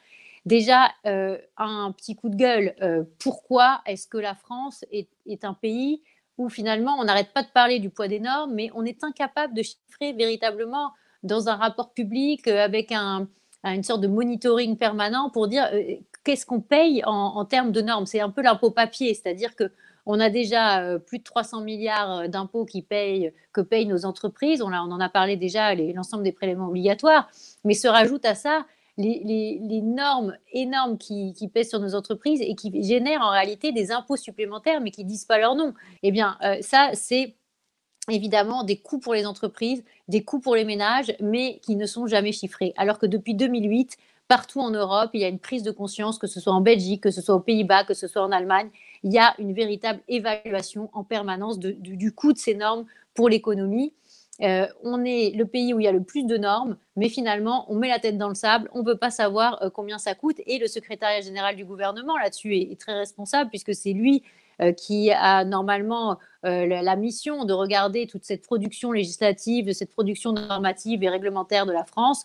Déjà, 0.46 0.92
euh, 1.06 1.38
un 1.58 1.94
petit 1.94 2.18
coup 2.18 2.28
de 2.28 2.36
gueule. 2.36 2.76
Euh, 2.82 3.04
pourquoi 3.18 3.82
est-ce 3.86 4.08
que 4.10 4.18
la 4.18 4.36
France 4.36 4.84
est, 4.92 5.08
un 5.46 5.54
pays 5.54 6.02
où 6.38 6.50
finalement 6.50 6.98
on 7.00 7.06
n'arrête 7.06 7.32
pas 7.34 7.44
de 7.44 7.50
parler 7.50 7.80
du 7.80 7.90
poids 7.90 8.10
des 8.10 8.20
normes, 8.20 8.54
mais 8.54 8.70
on 8.76 8.84
est 8.84 9.02
incapable 9.06 9.54
de 9.54 9.64
chiffrer 9.64 10.12
véritablement 10.14 10.92
dans 11.24 11.48
un 11.48 11.56
rapport 11.56 11.94
public 11.94 12.46
euh, 12.50 12.62
avec 12.62 12.92
une 12.92 13.84
sorte 13.84 14.02
de 14.02 14.08
monitoring 14.08 14.78
permanent 14.78 15.30
pour 15.30 15.48
dire 15.48 15.70
qu'est-ce 16.26 16.46
qu'on 16.46 16.62
paye 16.62 17.04
en, 17.06 17.12
en, 17.14 17.46
termes 17.46 17.72
de 17.72 17.82
normes? 17.82 18.06
C'est 18.06 18.20
un 18.20 18.30
peu 18.30 18.42
l'impôt 18.42 18.72
papier, 18.72 19.14
c'est-à-dire 19.14 19.56
que 19.56 19.72
on 20.12 20.20
a 20.20 20.32
déjà 20.32 20.82
euh, 20.82 20.98
plus 20.98 21.20
de 21.20 21.24
300 21.24 21.62
milliards 21.62 22.22
euh, 22.22 22.28
d'impôts 22.28 22.66
qui 22.66 22.84
que 22.84 23.62
payent 23.62 23.86
nos 23.86 24.06
entreprises. 24.06 24.64
On, 24.64 24.74
en 24.74 25.00
a 25.00 25.08
parlé 25.08 25.38
déjà, 25.38 25.76
l'ensemble 25.76 26.24
des 26.24 26.32
prélèvements 26.32 26.70
obligatoires. 26.70 27.30
Mais 27.64 27.76
se 27.76 27.88
rajoutent 27.88 28.26
à 28.26 28.34
ça 28.34 28.66
les, 28.98 29.82
normes 29.84 30.36
énormes 30.52 30.98
qui, 30.98 31.50
pèsent 31.54 31.70
sur 31.70 31.80
nos 31.80 31.94
entreprises 31.94 32.42
et 32.42 32.56
qui 32.56 32.84
génèrent 32.84 33.22
en 33.22 33.30
réalité 33.30 33.72
des 33.72 33.92
impôts 33.92 34.18
supplémentaires, 34.18 34.82
mais 34.82 34.90
qui 34.90 35.04
ne 35.04 35.10
disent 35.10 35.26
pas 35.26 35.38
leur 35.38 35.54
nom. 35.54 35.76
Eh 36.02 36.12
bien, 36.12 36.38
euh, 36.44 36.58
ça, 36.62 36.90
c'est 36.94 37.36
évidemment 38.10 38.64
des 38.64 38.78
coûts 38.78 39.00
pour 39.00 39.14
les 39.14 39.28
entreprises, 39.28 39.84
des 40.08 40.24
coûts 40.24 40.40
pour 40.40 40.56
les 40.56 40.66
ménages, 40.66 41.16
mais 41.22 41.60
qui 41.60 41.76
ne 41.76 41.86
sont 41.86 42.08
jamais 42.08 42.32
chiffrés. 42.32 42.74
Alors 42.78 42.98
que 42.98 43.06
depuis 43.06 43.36
2008, 43.36 43.96
partout 44.28 44.60
en 44.60 44.72
Europe, 44.72 45.12
il 45.14 45.22
y 45.22 45.26
a 45.26 45.28
une 45.28 45.40
prise 45.40 45.62
de 45.62 45.72
conscience, 45.72 46.18
que 46.18 46.28
ce 46.28 46.40
soit 46.40 46.54
en 46.54 46.62
Belgique, 46.62 47.04
que 47.04 47.12
ce 47.12 47.22
soit 47.22 47.36
aux 47.36 47.40
Pays-Bas, 47.40 47.84
que 47.84 47.94
ce 47.94 48.08
soit 48.08 48.24
en 48.24 48.32
Allemagne, 48.32 48.70
il 49.04 49.14
y 49.14 49.18
a 49.18 49.34
une 49.40 49.54
véritable 49.54 50.02
évaluation 50.08 50.90
en 50.94 51.04
permanence 51.04 51.60
du, 51.60 52.12
coût 52.14 52.34
de 52.34 52.38
ces 52.38 52.56
normes 52.56 52.86
pour 53.14 53.30
l'économie. 53.30 53.94
Euh, 54.42 54.68
on 54.84 55.04
est 55.04 55.36
le 55.36 55.46
pays 55.46 55.74
où 55.74 55.80
il 55.80 55.84
y 55.84 55.88
a 55.88 55.92
le 55.92 56.04
plus 56.04 56.24
de 56.26 56.38
normes, 56.38 56.78
mais 56.96 57.10
finalement, 57.10 57.66
on 57.70 57.76
met 57.76 57.90
la 57.90 58.00
tête 58.00 58.18
dans 58.18 58.30
le 58.30 58.36
sable, 58.36 58.70
on 58.74 58.80
ne 58.80 58.86
peut 58.86 58.98
pas 58.98 59.12
savoir 59.12 59.62
euh, 59.62 59.70
combien 59.70 59.98
ça 59.98 60.16
coûte. 60.16 60.38
Et 60.46 60.60
le 60.60 60.68
secrétariat 60.68 61.22
général 61.22 61.56
du 61.58 61.66
gouvernement 61.66 62.18
là-dessus 62.18 62.56
est, 62.56 62.80
très 62.80 62.94
responsable, 62.94 63.50
puisque 63.50 63.76
c'est 63.76 63.92
lui 63.92 64.24
euh, 64.62 64.72
qui 64.72 65.12
a 65.12 65.44
normalement 65.44 66.20
la, 66.44 66.96
mission 66.96 67.44
de 67.44 67.52
regarder 67.52 68.08
toute 68.08 68.24
cette 68.24 68.42
production 68.42 68.94
législative, 68.94 69.74
cette 69.74 69.92
production 69.92 70.32
normative 70.32 71.04
et 71.04 71.10
réglementaire 71.10 71.66
de 71.66 71.74
la 71.74 71.84
France. 71.84 72.24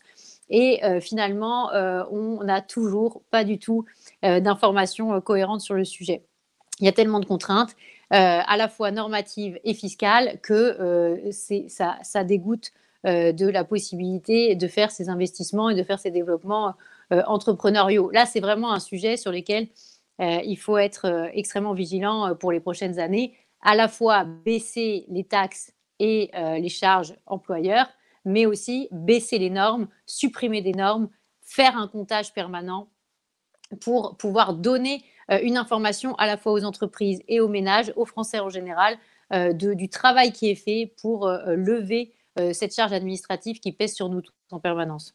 Et 0.51 0.81
finalement, 1.01 1.71
on 2.13 2.45
n'a 2.45 2.61
toujours 2.61 3.23
pas 3.33 3.43
du 3.43 3.59
tout 3.59 3.87
d'informations 4.23 5.21
cohérentes 5.21 5.63
sur 5.63 5.75
le 5.75 5.85
sujet 5.85 6.23
il 6.81 6.87
y 6.87 6.89
a 6.89 6.93
tellement 6.93 7.21
de 7.21 7.27
contraintes, 7.27 7.77
euh, 8.13 8.41
à 8.47 8.57
la 8.57 8.69
fois 8.69 8.91
normatives 8.91 9.59
et 9.65 9.75
fiscales, 9.75 10.39
que 10.43 10.53
euh, 10.55 11.31
ça, 11.69 12.25
dégoûte 12.25 12.73
euh, 13.07 13.33
de 13.33 13.49
la 13.49 13.65
possibilité 13.65 14.55
de 14.55 14.69
faire 14.69 14.91
ces 14.91 15.09
investissements 15.09 15.71
et 15.71 15.75
de 15.75 15.83
faire 15.83 15.99
ces 15.99 16.11
développements 16.11 16.75
entrepreneuriaux. 17.11 18.11
Là, 18.11 18.25
c'est 18.25 18.41
vraiment 18.41 18.73
un 18.73 18.81
sujet 18.81 19.19
sur 19.19 19.31
lequel 19.31 19.69
il 20.19 20.57
faut 20.57 20.79
être 20.79 21.29
extrêmement 21.35 21.75
vigilant 21.75 22.35
pour 22.35 22.51
les 22.51 22.61
prochaines 22.61 22.99
années, 22.99 23.35
à 23.61 23.75
la 23.75 23.89
fois 23.89 24.25
baisser 24.25 25.05
les 25.09 25.23
taxes 25.23 25.75
et 26.01 26.31
les 26.35 26.69
charges 26.71 27.15
employeurs, 27.27 27.89
mais 28.25 28.47
aussi 28.47 28.89
baisser 28.91 29.39
les 29.39 29.51
normes, 29.51 29.87
supprimer 30.07 30.63
des 30.63 30.73
normes, 30.73 31.11
faire 31.43 31.77
un 31.77 31.89
comptage 31.89 32.33
permanent 32.33 32.89
pour 33.81 34.17
pouvoir 34.17 34.55
donner 34.55 35.05
une 35.31 35.57
information 35.57 36.15
à 36.17 36.27
la 36.27 36.37
fois 36.37 36.53
aux 36.53 36.65
entreprises 36.65 37.23
et 37.29 37.41
aux 37.41 37.49
ménages, 37.49 37.93
aux 37.97 38.05
Français 38.05 38.41
en 38.41 38.51
général, 38.51 38.97
euh, 39.33 39.53
du 39.53 39.89
travail 39.89 40.33
qui 40.33 40.51
est 40.51 40.55
fait 40.55 40.93
pour 41.01 41.27
euh, 41.27 41.55
lever 41.55 42.13
cette 42.53 42.75
charge 42.75 42.93
administrative 42.93 43.61
qui 43.61 43.71
pèse 43.71 43.95
sur 43.95 44.09
nous 44.09 44.21
tous 44.21 44.35
en 44.51 44.59
permanence. 44.59 45.15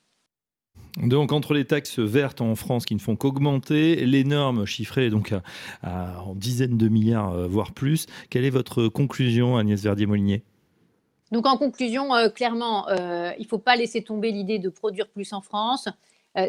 Donc 0.98 1.32
entre 1.32 1.54
les 1.54 1.66
taxes 1.66 2.00
vertes 2.00 2.42
en 2.42 2.56
France 2.56 2.86
qui 2.86 2.96
ne 2.96 3.00
font 3.00 3.16
qu'augmenter, 3.16 4.06
les 4.06 4.24
normes 4.24 4.66
chiffrées 4.66 5.10
donc 5.10 5.34
à, 5.84 6.22
en 6.24 6.36
dizaines 6.36 6.78
de 6.78 6.88
milliards, 6.88 7.34
euh, 7.34 7.48
voire 7.48 7.72
plus, 7.72 8.08
quelle 8.30 8.44
est 8.44 8.50
votre 8.50 8.88
conclusion, 8.88 9.58
Agnès 9.58 9.82
Verdier-Molinier? 9.82 10.44
Donc 11.32 11.46
en 11.46 11.58
conclusion, 11.58 12.14
euh, 12.16 12.30
clairement, 12.30 12.90
euh, 12.90 13.32
il 13.38 13.44
ne 13.44 13.48
faut 13.48 13.60
pas 13.60 13.76
laisser 13.76 14.04
tomber 14.04 14.32
l'idée 14.32 14.60
de 14.60 14.70
produire 14.70 15.08
plus 15.08 15.32
en 15.32 15.42
France. 15.42 15.88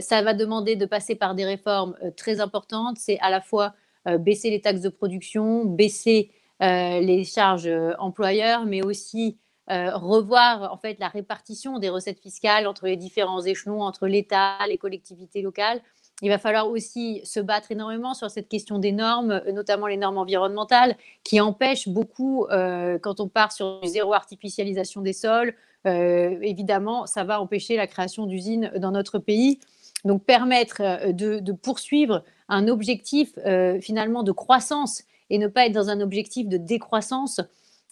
Ça 0.01 0.23
va 0.23 0.35
demander 0.35 0.77
de 0.77 0.87
passer 0.87 1.15
par 1.15 1.35
des 1.35 1.45
réformes 1.45 1.97
très 2.17 2.41
importantes. 2.41 2.97
C'est 2.99 3.19
à 3.21 3.31
la 3.31 3.41
fois 3.41 3.75
baisser 4.19 4.51
les 4.51 4.61
taxes 4.61 4.81
de 4.81 4.89
production, 4.89 5.65
baisser 5.65 6.31
les 6.61 7.25
charges 7.25 7.71
employeurs, 7.99 8.67
mais 8.67 8.83
aussi 8.83 9.39
euh, 9.71 9.97
revoir 9.97 10.73
en 10.73 10.77
fait 10.77 10.99
la 10.99 11.07
répartition 11.07 11.79
des 11.79 11.91
recettes 11.91 12.19
fiscales 12.19 12.67
entre 12.67 12.87
les 12.87 12.97
différents 12.97 13.41
échelons, 13.41 13.83
entre 13.83 14.09
l'État, 14.09 14.57
les 14.69 14.79
collectivités 14.79 15.43
locales. 15.43 15.81
Il 16.23 16.29
va 16.29 16.39
falloir 16.39 16.69
aussi 16.69 17.21
se 17.25 17.39
battre 17.39 17.71
énormément 17.71 18.13
sur 18.15 18.29
cette 18.33 18.49
question 18.49 18.81
des 18.81 18.91
normes, 18.91 19.31
euh, 19.31 19.53
notamment 19.53 19.87
les 19.87 19.97
normes 19.97 20.19
environnementales, 20.19 20.97
qui 21.23 21.41
empêchent 21.41 21.89
beaucoup, 21.89 22.47
euh, 22.47 22.99
quand 22.99 23.21
on 23.21 23.29
part 23.29 23.53
sur 23.53 23.81
zéro 23.87 24.13
artificialisation 24.13 25.03
des 25.03 25.13
sols, 25.13 25.55
évidemment, 25.87 27.07
ça 27.07 27.25
va 27.25 27.41
empêcher 27.41 27.77
la 27.77 27.87
création 27.87 28.27
d'usines 28.27 28.71
dans 28.77 28.91
notre 28.91 29.19
pays. 29.19 29.61
Donc 30.05 30.25
permettre 30.25 31.13
de, 31.13 31.53
poursuivre 31.53 32.25
un 32.49 32.69
objectif 32.69 33.35
finalement 33.81 34.23
de 34.23 34.33
croissance 34.33 35.03
et 35.29 35.39
ne 35.39 35.47
pas 35.47 35.67
être 35.67 35.73
dans 35.73 35.91
un 35.91 36.01
objectif 36.01 36.49
de 36.49 36.57
décroissance, 36.57 37.41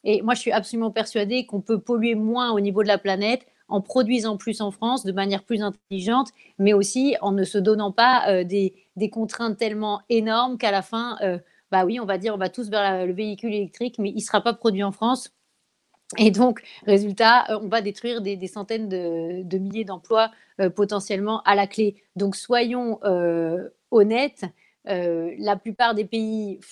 et 0.04 0.22
moi, 0.22 0.34
je 0.34 0.40
suis 0.40 0.52
absolument 0.52 0.90
persuadée 0.90 1.46
qu'on 1.46 1.60
peut 1.60 1.80
polluer 1.80 2.14
moins 2.14 2.52
au 2.52 2.60
niveau 2.60 2.82
de 2.82 2.88
la 2.88 2.98
planète 2.98 3.46
en 3.68 3.80
produisant 3.80 4.36
plus 4.36 4.60
en 4.60 4.70
France 4.70 5.04
de 5.04 5.12
manière 5.12 5.44
plus 5.44 5.62
intelligente, 5.62 6.30
mais 6.58 6.72
aussi 6.72 7.16
en 7.20 7.32
ne 7.32 7.44
se 7.44 7.58
donnant 7.58 7.92
pas 7.92 8.28
euh, 8.28 8.44
des, 8.44 8.72
contraintes 9.12 9.58
tellement 9.58 10.00
énormes 10.08 10.56
qu'à 10.56 10.70
la 10.70 10.82
fin, 10.82 11.18
euh, 11.22 11.38
bah 11.70 11.84
oui, 11.84 12.00
on 12.00 12.06
va 12.06 12.16
dire 12.16 12.34
on 12.34 12.38
va 12.38 12.48
tous 12.48 12.70
vers 12.70 13.06
le 13.06 13.12
véhicule 13.12 13.52
électrique, 13.52 13.98
mais 13.98 14.08
il 14.10 14.16
ne 14.16 14.20
sera 14.20 14.40
pas 14.40 14.54
produit 14.54 14.82
en 14.82 14.92
France. 14.92 15.30
Et 16.16 16.30
donc, 16.30 16.62
résultat, 16.86 17.44
euh, 17.50 17.58
on 17.62 17.68
va 17.68 17.82
détruire 17.82 18.22
des, 18.22 18.46
centaines 18.46 18.88
de, 18.88 19.58
milliers 19.58 19.84
d'emplois 19.84 20.30
potentiellement 20.74 21.42
à 21.42 21.54
la 21.54 21.66
clé. 21.66 22.02
Donc, 22.16 22.34
soyons 22.34 22.98
honnêtes, 23.90 24.44
la 24.84 25.56
plupart 25.56 25.94
des 25.94 26.04
pays 26.04 26.58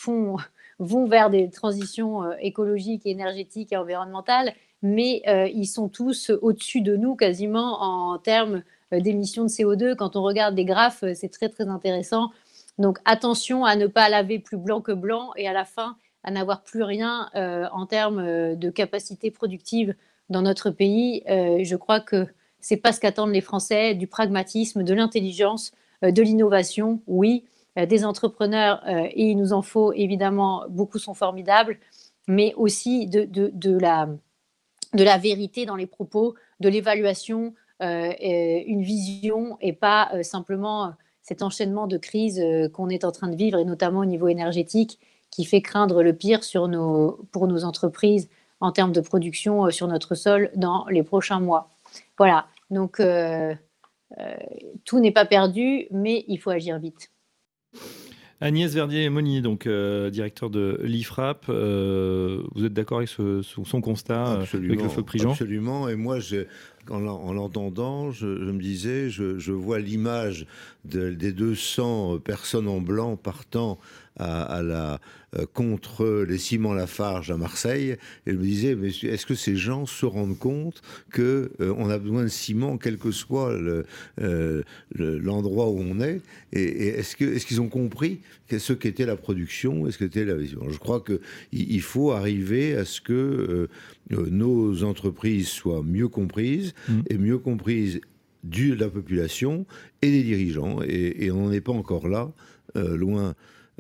vont 0.79 1.07
vers 1.07 1.31
des 1.31 1.51
transitions 1.51 2.23
euh, 2.25 2.35
écologiques, 2.41 3.07
énergétiques 3.07 3.73
et 3.73 3.77
environnementales, 3.77 4.53
mais 4.83 5.23
euh, 5.27 5.49
ils 5.49 5.67
sont 5.67 5.89
tous 5.89 6.31
au-dessus 6.43 6.83
de 6.83 6.97
nous 6.97 7.17
quasiment 7.17 7.83
en 7.83 8.19
termes 8.19 8.63
euh, 8.93 9.01
d'émissions 9.01 9.45
de 9.45 9.49
CO2. 9.49 9.97
Quand 9.97 10.17
on 10.17 10.23
regarde 10.23 10.55
des 10.55 10.65
graphes, 10.65 11.05
c'est 11.15 11.31
très 11.31 11.49
très 11.49 11.69
intéressant. 11.69 12.31
Donc 12.79 12.99
attention 13.07 13.65
à 13.65 13.75
ne 13.77 13.87
pas 13.87 14.09
laver 14.09 14.39
plus 14.39 14.59
blanc 14.59 14.83
que 14.83 14.93
blanc 14.93 15.31
et 15.37 15.49
à 15.49 15.55
la 15.55 15.65
fin 15.65 15.97
à 16.27 16.31
n'avoir 16.31 16.63
plus 16.63 16.83
rien 16.83 17.31
en 17.35 17.87
termes 17.87 18.55
de 18.55 18.71
capacité 18.71 19.31
productive 19.31 19.95
dans 20.29 20.43
notre 20.43 20.71
pays. 20.71 21.23
je 21.27 21.77
crois 21.77 22.01
que 22.01 22.27
c'est 22.61 22.77
pas 22.77 22.93
ce 22.93 23.01
qu'attendent 23.01 23.33
les 23.33 23.41
Français, 23.41 23.95
du 23.95 24.07
pragmatisme, 24.07 24.83
de 24.83 24.93
l'intelligence, 24.93 25.73
de 26.03 26.23
l'innovation, 26.23 27.01
oui, 27.07 27.45
euh, 27.79 27.87
des 27.87 28.05
entrepreneurs, 28.05 28.83
euh, 28.87 29.07
et 29.11 29.31
il 29.31 29.37
nous 29.37 29.53
en 29.53 29.63
faut 29.63 29.93
évidemment, 29.93 30.65
beaucoup 30.69 30.99
sont 30.99 31.15
formidables, 31.15 31.79
mais 32.27 32.55
aussi 32.57 33.07
de, 33.07 33.25
de, 33.25 33.79
la, 33.79 34.09
de 34.95 35.05
la 35.05 35.19
vérité 35.19 35.67
dans 35.67 35.77
les 35.77 35.87
propos, 35.87 36.35
de 36.61 36.69
l'évaluation, 36.69 37.55
euh, 37.83 38.13
une 38.21 38.83
vision 38.83 39.59
et 39.61 39.75
pas 39.75 40.11
simplement 40.23 40.95
cet 41.23 41.43
enchaînement 41.43 41.87
de 41.87 41.99
crises 41.99 42.43
qu'on 42.73 42.89
est 42.89 43.05
en 43.05 43.13
train 43.13 43.29
de 43.29 43.37
vivre, 43.37 43.59
et 43.59 43.65
notamment 43.65 44.01
au 44.01 44.05
niveau 44.07 44.29
énergétique, 44.29 44.99
qui 45.37 45.45
fait 45.45 45.61
craindre 45.61 46.03
le 46.03 46.15
pire 46.15 46.43
sur 46.43 46.67
nos, 46.67 47.21
pour 47.31 47.47
nos 47.47 47.65
entreprises 47.65 48.31
en 48.61 48.73
termes 48.73 48.93
de 48.93 49.03
production 49.03 49.71
sur 49.71 49.87
notre 49.87 50.15
sol 50.15 50.51
dans 50.57 50.87
les 50.87 51.03
prochains 51.03 51.41
mois. 51.41 51.69
Voilà, 52.17 52.47
donc 52.71 53.03
tout 54.87 54.99
n'est 54.99 55.13
pas 55.13 55.27
perdu, 55.27 55.89
mais 55.91 56.25
il 56.27 56.39
faut 56.39 56.49
agir 56.49 56.79
vite. 56.79 57.11
Agnès 58.41 58.73
Verdier-Monnier, 58.75 59.41
donc 59.41 59.67
euh, 59.67 60.11
directeur 60.11 60.51
de 60.51 60.79
l'IFRAP, 60.83 61.47
euh, 61.49 62.43
vous 62.55 62.67
êtes 62.67 62.75
d'accord 62.75 62.99
avec 62.99 63.09
son 63.09 63.81
constat 63.81 64.27
euh, 64.27 64.45
avec 64.53 64.83
le 64.83 64.89
feu 64.91 65.03
Prigent? 65.03 65.31
Absolument, 65.31 65.89
et 65.89 65.97
moi, 65.97 66.19
en 66.91 67.33
l'entendant, 67.33 68.11
je, 68.11 68.27
me 68.27 68.61
disais, 68.61 69.09
je, 69.09 69.53
vois 69.53 69.79
l'image 69.79 70.47
des 70.85 71.33
200 71.33 72.19
personnes 72.19 72.69
en 72.69 72.83
blanc 72.83 73.17
partant 73.17 73.79
à, 74.19 74.63
la, 74.63 75.01
euh, 75.37 75.47
contre 75.53 76.25
les 76.29 76.39
ciments 76.39 76.73
Lafarge 76.73 77.31
à 77.31 77.37
Marseille. 77.37 77.97
Et 78.27 78.33
je 78.33 78.37
me 78.37 78.43
disais, 78.43 78.75
mais 78.75 78.89
est-ce 78.89 79.27
que 79.27 79.35
ces 79.35 79.57
gens 79.57 79.87
se 79.87 80.07
rendent 80.07 80.39
compte 80.39 80.83
que 81.11 81.51
euh, 81.61 81.75
on 81.77 81.91
a 81.91 81.99
besoin 81.99 82.23
de 82.23 82.29
ciment, 82.29 82.79
quel 82.79 82.97
que 82.97 83.11
soit 83.11 83.51
euh, 83.51 84.63
l'endroit 84.95 85.69
où 85.69 85.79
on 85.81 86.01
est? 86.01 86.21
Et, 86.53 86.89
est-ce 86.89 87.17
qu'ils 87.17 87.29
est 87.37 87.61
ont 87.61 87.69
compris 87.69 88.21
ce 88.57 88.73
qu'était 88.73 89.07
la 89.07 89.17
production 89.17 89.87
Est-ce 89.87 89.99
que 89.99 90.05
était 90.05 90.25
la 90.25 90.37
vision? 90.37 90.61
Je 90.69 90.79
crois 90.79 91.01
qu'il 91.01 91.21
il 91.53 91.81
faut 91.81 92.13
arriver 92.13 92.77
à 92.77 92.85
ce 92.85 93.01
que 93.01 93.69
nos 94.11 94.85
entreprises 94.85 95.49
soient 95.49 95.83
mieux 95.83 96.09
comprises 96.09 96.75
mmh. 96.89 97.01
et 97.11 97.19
mieux 97.19 97.39
comprises 97.39 98.01
de 98.45 98.75
la 98.75 98.89
population 98.89 99.67
et 100.03 100.11
des 100.11 100.23
dirigeants. 100.23 100.81
Et, 100.87 101.25
et 101.25 101.31
on 101.33 101.47
n'en 101.47 101.53
est 101.53 101.61
pas 101.61 101.73
encore 101.73 102.09
là, 102.09 102.31
loin 102.75 103.35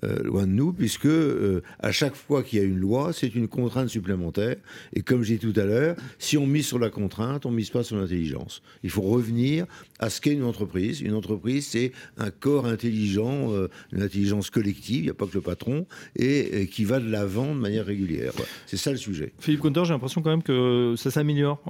euh, 0.05 0.23
loin 0.24 0.47
de 0.47 0.52
nous, 0.52 0.74
puisque 0.74 1.06
euh, 1.06 1.62
à 1.78 1.90
chaque 1.90 2.16
fois 2.16 2.43
qu'il 2.43 2.59
y 2.59 2.62
a 2.62 2.64
une 2.66 2.78
loi, 2.78 3.14
c'est 3.14 3.35
une 3.35 3.48
contrainte 3.48 3.89
supplémentaire. 3.89 4.56
Et 4.93 5.01
comme 5.01 5.23
j'ai 5.23 5.39
dit 5.39 5.51
tout 5.51 5.59
à 5.59 5.64
l'heure, 5.64 5.97
si 6.18 6.36
on 6.36 6.47
mise 6.47 6.66
sur 6.66 6.78
la 6.78 6.90
contrainte, 6.90 7.47
on 7.47 7.51
mise 7.51 7.70
pas 7.70 7.82
sur 7.82 7.97
l'intelligence. 7.97 8.60
Il 8.82 8.90
faut 8.90 9.01
revenir 9.01 9.64
à 9.98 10.10
ce 10.10 10.20
qu'est 10.20 10.35
une 10.35 10.44
entreprise. 10.44 11.01
Une 11.01 11.14
entreprise, 11.14 11.68
c'est 11.68 11.93
un 12.18 12.31
corps 12.31 12.66
intelligent, 12.66 13.51
euh, 13.52 13.68
une 13.90 14.02
intelligence 14.02 14.51
collective, 14.51 14.98
il 14.98 15.05
n'y 15.05 15.10
a 15.10 15.14
pas 15.14 15.27
que 15.27 15.32
le 15.32 15.40
patron, 15.40 15.86
et, 16.14 16.68
qui 16.70 16.85
va 16.85 17.01
de 17.01 17.09
l'avant 17.09 17.55
de 17.55 17.60
manière 17.60 17.86
régulière. 17.86 18.32
C'est 18.66 18.77
ça 18.77 18.90
le 18.90 18.98
sujet. 18.98 19.32
Philippe 19.39 19.60
Conter, 19.60 19.85
j'ai 19.86 19.94
l'impression 19.94 20.20
quand 20.20 20.31
même 20.31 20.43
que 20.43 20.93
ça 20.98 21.10
s'améliore. 21.10 21.62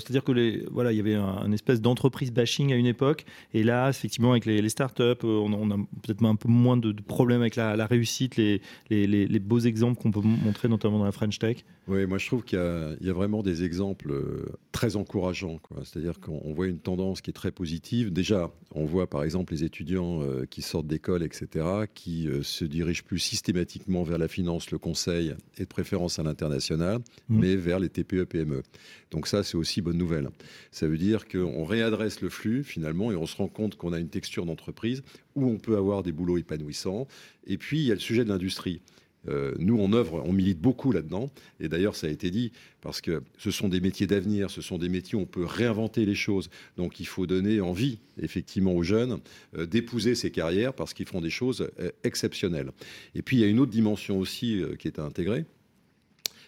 C'est-à-dire 0.00 0.22
que 0.22 0.32
les, 0.32 0.66
voilà, 0.70 0.92
il 0.92 0.98
y 0.98 1.00
avait 1.00 1.14
un, 1.14 1.50
espèce 1.52 1.80
d'entreprise 1.80 2.30
bashing 2.30 2.74
à 2.74 2.76
une 2.76 2.84
époque, 2.84 3.24
et 3.54 3.62
là, 3.62 3.88
effectivement, 3.88 4.32
avec 4.32 4.44
les, 4.44 4.68
startups, 4.68 5.24
on, 5.24 5.70
a 5.70 5.76
peut-être 6.02 6.22
un 6.22 6.36
peu 6.36 6.48
moins 6.48 6.76
de 6.76 6.92
problèmes 6.92 7.40
avec 7.40 7.56
la 7.56 7.69
la, 7.76 7.86
réussite, 7.86 8.36
les, 8.36 8.60
les, 8.88 9.38
beaux 9.38 9.58
exemples 9.58 10.00
qu'on 10.00 10.10
peut 10.10 10.20
montrer, 10.20 10.68
notamment 10.68 10.98
dans 10.98 11.04
la 11.04 11.12
French 11.12 11.38
Tech 11.38 11.64
Oui, 11.88 12.06
moi 12.06 12.18
je 12.18 12.26
trouve 12.26 12.44
qu'il 12.44 12.58
y, 12.58 13.10
a 13.10 13.12
vraiment 13.12 13.42
des 13.42 13.64
exemples 13.64 14.12
euh, 14.12 14.46
très 14.72 14.96
encourageants. 14.96 15.60
C'est-à-dire 15.84 16.20
qu'on 16.20 16.52
voit 16.52 16.66
une 16.66 16.78
tendance 16.78 17.20
qui 17.20 17.30
est 17.30 17.34
très 17.34 17.50
positive. 17.50 18.12
Déjà, 18.12 18.50
on 18.74 18.84
voit 18.84 19.08
par 19.08 19.24
exemple 19.24 19.52
les 19.52 19.64
étudiants 19.64 20.22
euh, 20.22 20.46
qui 20.48 20.62
sortent 20.62 20.86
d'école, 20.86 21.22
etc., 21.22 21.66
qui 21.94 22.28
euh, 22.28 22.42
se 22.42 22.64
dirigent 22.64 23.02
plus 23.04 23.18
systématiquement 23.18 24.02
vers 24.02 24.18
la 24.18 24.28
finance, 24.28 24.70
le 24.70 24.78
conseil 24.78 25.34
et 25.58 25.62
de 25.62 25.68
préférence 25.68 26.18
à 26.18 26.22
l'international, 26.22 26.98
mmh. 27.28 27.38
mais 27.40 27.56
vers 27.56 27.78
les 27.78 27.88
TPE-PME. 27.88 28.62
Donc 29.10 29.26
ça, 29.26 29.42
c'est 29.42 29.56
aussi 29.56 29.80
bonne 29.80 29.98
nouvelle. 29.98 30.30
Ça 30.70 30.86
veut 30.86 30.98
dire 30.98 31.26
qu'on 31.26 31.64
réadresse 31.64 32.20
le 32.20 32.28
flux 32.28 32.62
finalement 32.62 33.10
et 33.10 33.16
on 33.16 33.26
se 33.26 33.36
rend 33.36 33.48
compte 33.48 33.76
qu'on 33.76 33.92
a 33.92 33.98
une 33.98 34.08
texture 34.08 34.46
d'entreprise 34.46 35.02
où 35.36 35.46
on 35.46 35.58
peut 35.58 35.76
avoir 35.76 36.02
des 36.02 36.12
boulots 36.12 36.38
épanouissants. 36.38 37.06
Et 37.46 37.58
puis, 37.58 37.80
il 37.80 37.86
y 37.86 37.90
a 37.90 37.94
le 37.94 38.00
sujet 38.00 38.24
de 38.24 38.28
l'industrie. 38.28 38.80
Euh, 39.28 39.54
nous, 39.58 39.80
en 39.80 39.92
œuvre, 39.92 40.22
on 40.24 40.32
milite 40.32 40.60
beaucoup 40.60 40.92
là-dedans. 40.92 41.30
Et 41.60 41.68
d'ailleurs, 41.68 41.94
ça 41.94 42.06
a 42.06 42.10
été 42.10 42.30
dit, 42.30 42.52
parce 42.80 43.00
que 43.00 43.22
ce 43.38 43.50
sont 43.50 43.68
des 43.68 43.80
métiers 43.80 44.06
d'avenir, 44.06 44.50
ce 44.50 44.62
sont 44.62 44.78
des 44.78 44.88
métiers 44.88 45.18
où 45.18 45.22
on 45.22 45.26
peut 45.26 45.44
réinventer 45.44 46.06
les 46.06 46.14
choses. 46.14 46.48
Donc, 46.76 47.00
il 47.00 47.06
faut 47.06 47.26
donner 47.26 47.60
envie, 47.60 47.98
effectivement, 48.20 48.72
aux 48.72 48.82
jeunes 48.82 49.18
euh, 49.56 49.66
d'épouser 49.66 50.14
ces 50.14 50.30
carrières 50.30 50.72
parce 50.72 50.94
qu'ils 50.94 51.06
font 51.06 51.20
des 51.20 51.30
choses 51.30 51.68
euh, 51.80 51.90
exceptionnelles. 52.04 52.70
Et 53.14 53.22
puis, 53.22 53.36
il 53.36 53.40
y 53.40 53.44
a 53.44 53.48
une 53.48 53.60
autre 53.60 53.72
dimension 53.72 54.18
aussi 54.18 54.62
qui 54.78 54.88
est 54.88 54.98
à 54.98 55.04
intégrer. 55.04 55.44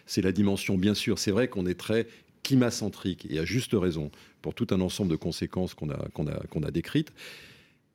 C'est 0.05 0.21
la 0.21 0.31
dimension, 0.31 0.77
bien 0.77 0.95
sûr, 0.95 1.19
c'est 1.19 1.31
vrai 1.31 1.47
qu'on 1.47 1.65
est 1.65 1.79
très 1.79 2.07
climacentrique, 2.43 3.25
et 3.29 3.39
à 3.39 3.45
juste 3.45 3.71
raison, 3.73 4.11
pour 4.41 4.53
tout 4.53 4.67
un 4.71 4.81
ensemble 4.81 5.09
de 5.11 5.15
conséquences 5.15 5.73
qu'on 5.73 5.89
a 5.89 6.71
décrites. 6.71 7.13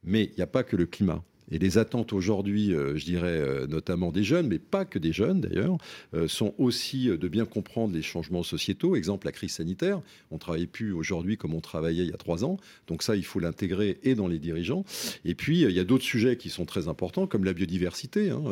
Mais 0.08 0.24
il 0.24 0.36
n'y 0.36 0.42
a 0.42 0.46
pas 0.46 0.62
que 0.64 0.74
le 0.74 0.86
climat. 0.86 1.22
Et 1.50 1.58
les 1.58 1.78
attentes 1.78 2.12
aujourd'hui, 2.12 2.70
je 2.70 3.04
dirais 3.04 3.66
notamment 3.68 4.12
des 4.12 4.24
jeunes, 4.24 4.48
mais 4.48 4.58
pas 4.58 4.84
que 4.84 4.98
des 4.98 5.12
jeunes 5.12 5.40
d'ailleurs, 5.40 5.78
sont 6.26 6.54
aussi 6.58 7.06
de 7.06 7.28
bien 7.28 7.44
comprendre 7.44 7.94
les 7.94 8.02
changements 8.02 8.42
sociétaux. 8.42 8.96
Exemple, 8.96 9.26
la 9.26 9.32
crise 9.32 9.52
sanitaire. 9.52 10.00
On 10.30 10.34
ne 10.34 10.40
travaille 10.40 10.66
plus 10.66 10.92
aujourd'hui 10.92 11.36
comme 11.36 11.54
on 11.54 11.60
travaillait 11.60 12.04
il 12.04 12.10
y 12.10 12.14
a 12.14 12.18
trois 12.18 12.44
ans. 12.44 12.58
Donc 12.86 13.02
ça, 13.02 13.16
il 13.16 13.24
faut 13.24 13.40
l'intégrer 13.40 13.98
et 14.02 14.14
dans 14.14 14.28
les 14.28 14.38
dirigeants. 14.38 14.84
Et 15.24 15.34
puis, 15.34 15.62
il 15.62 15.70
y 15.70 15.80
a 15.80 15.84
d'autres 15.84 16.04
sujets 16.04 16.36
qui 16.36 16.50
sont 16.50 16.64
très 16.64 16.88
importants, 16.88 17.26
comme 17.26 17.44
la 17.44 17.52
biodiversité. 17.52 18.30
Hein. 18.30 18.42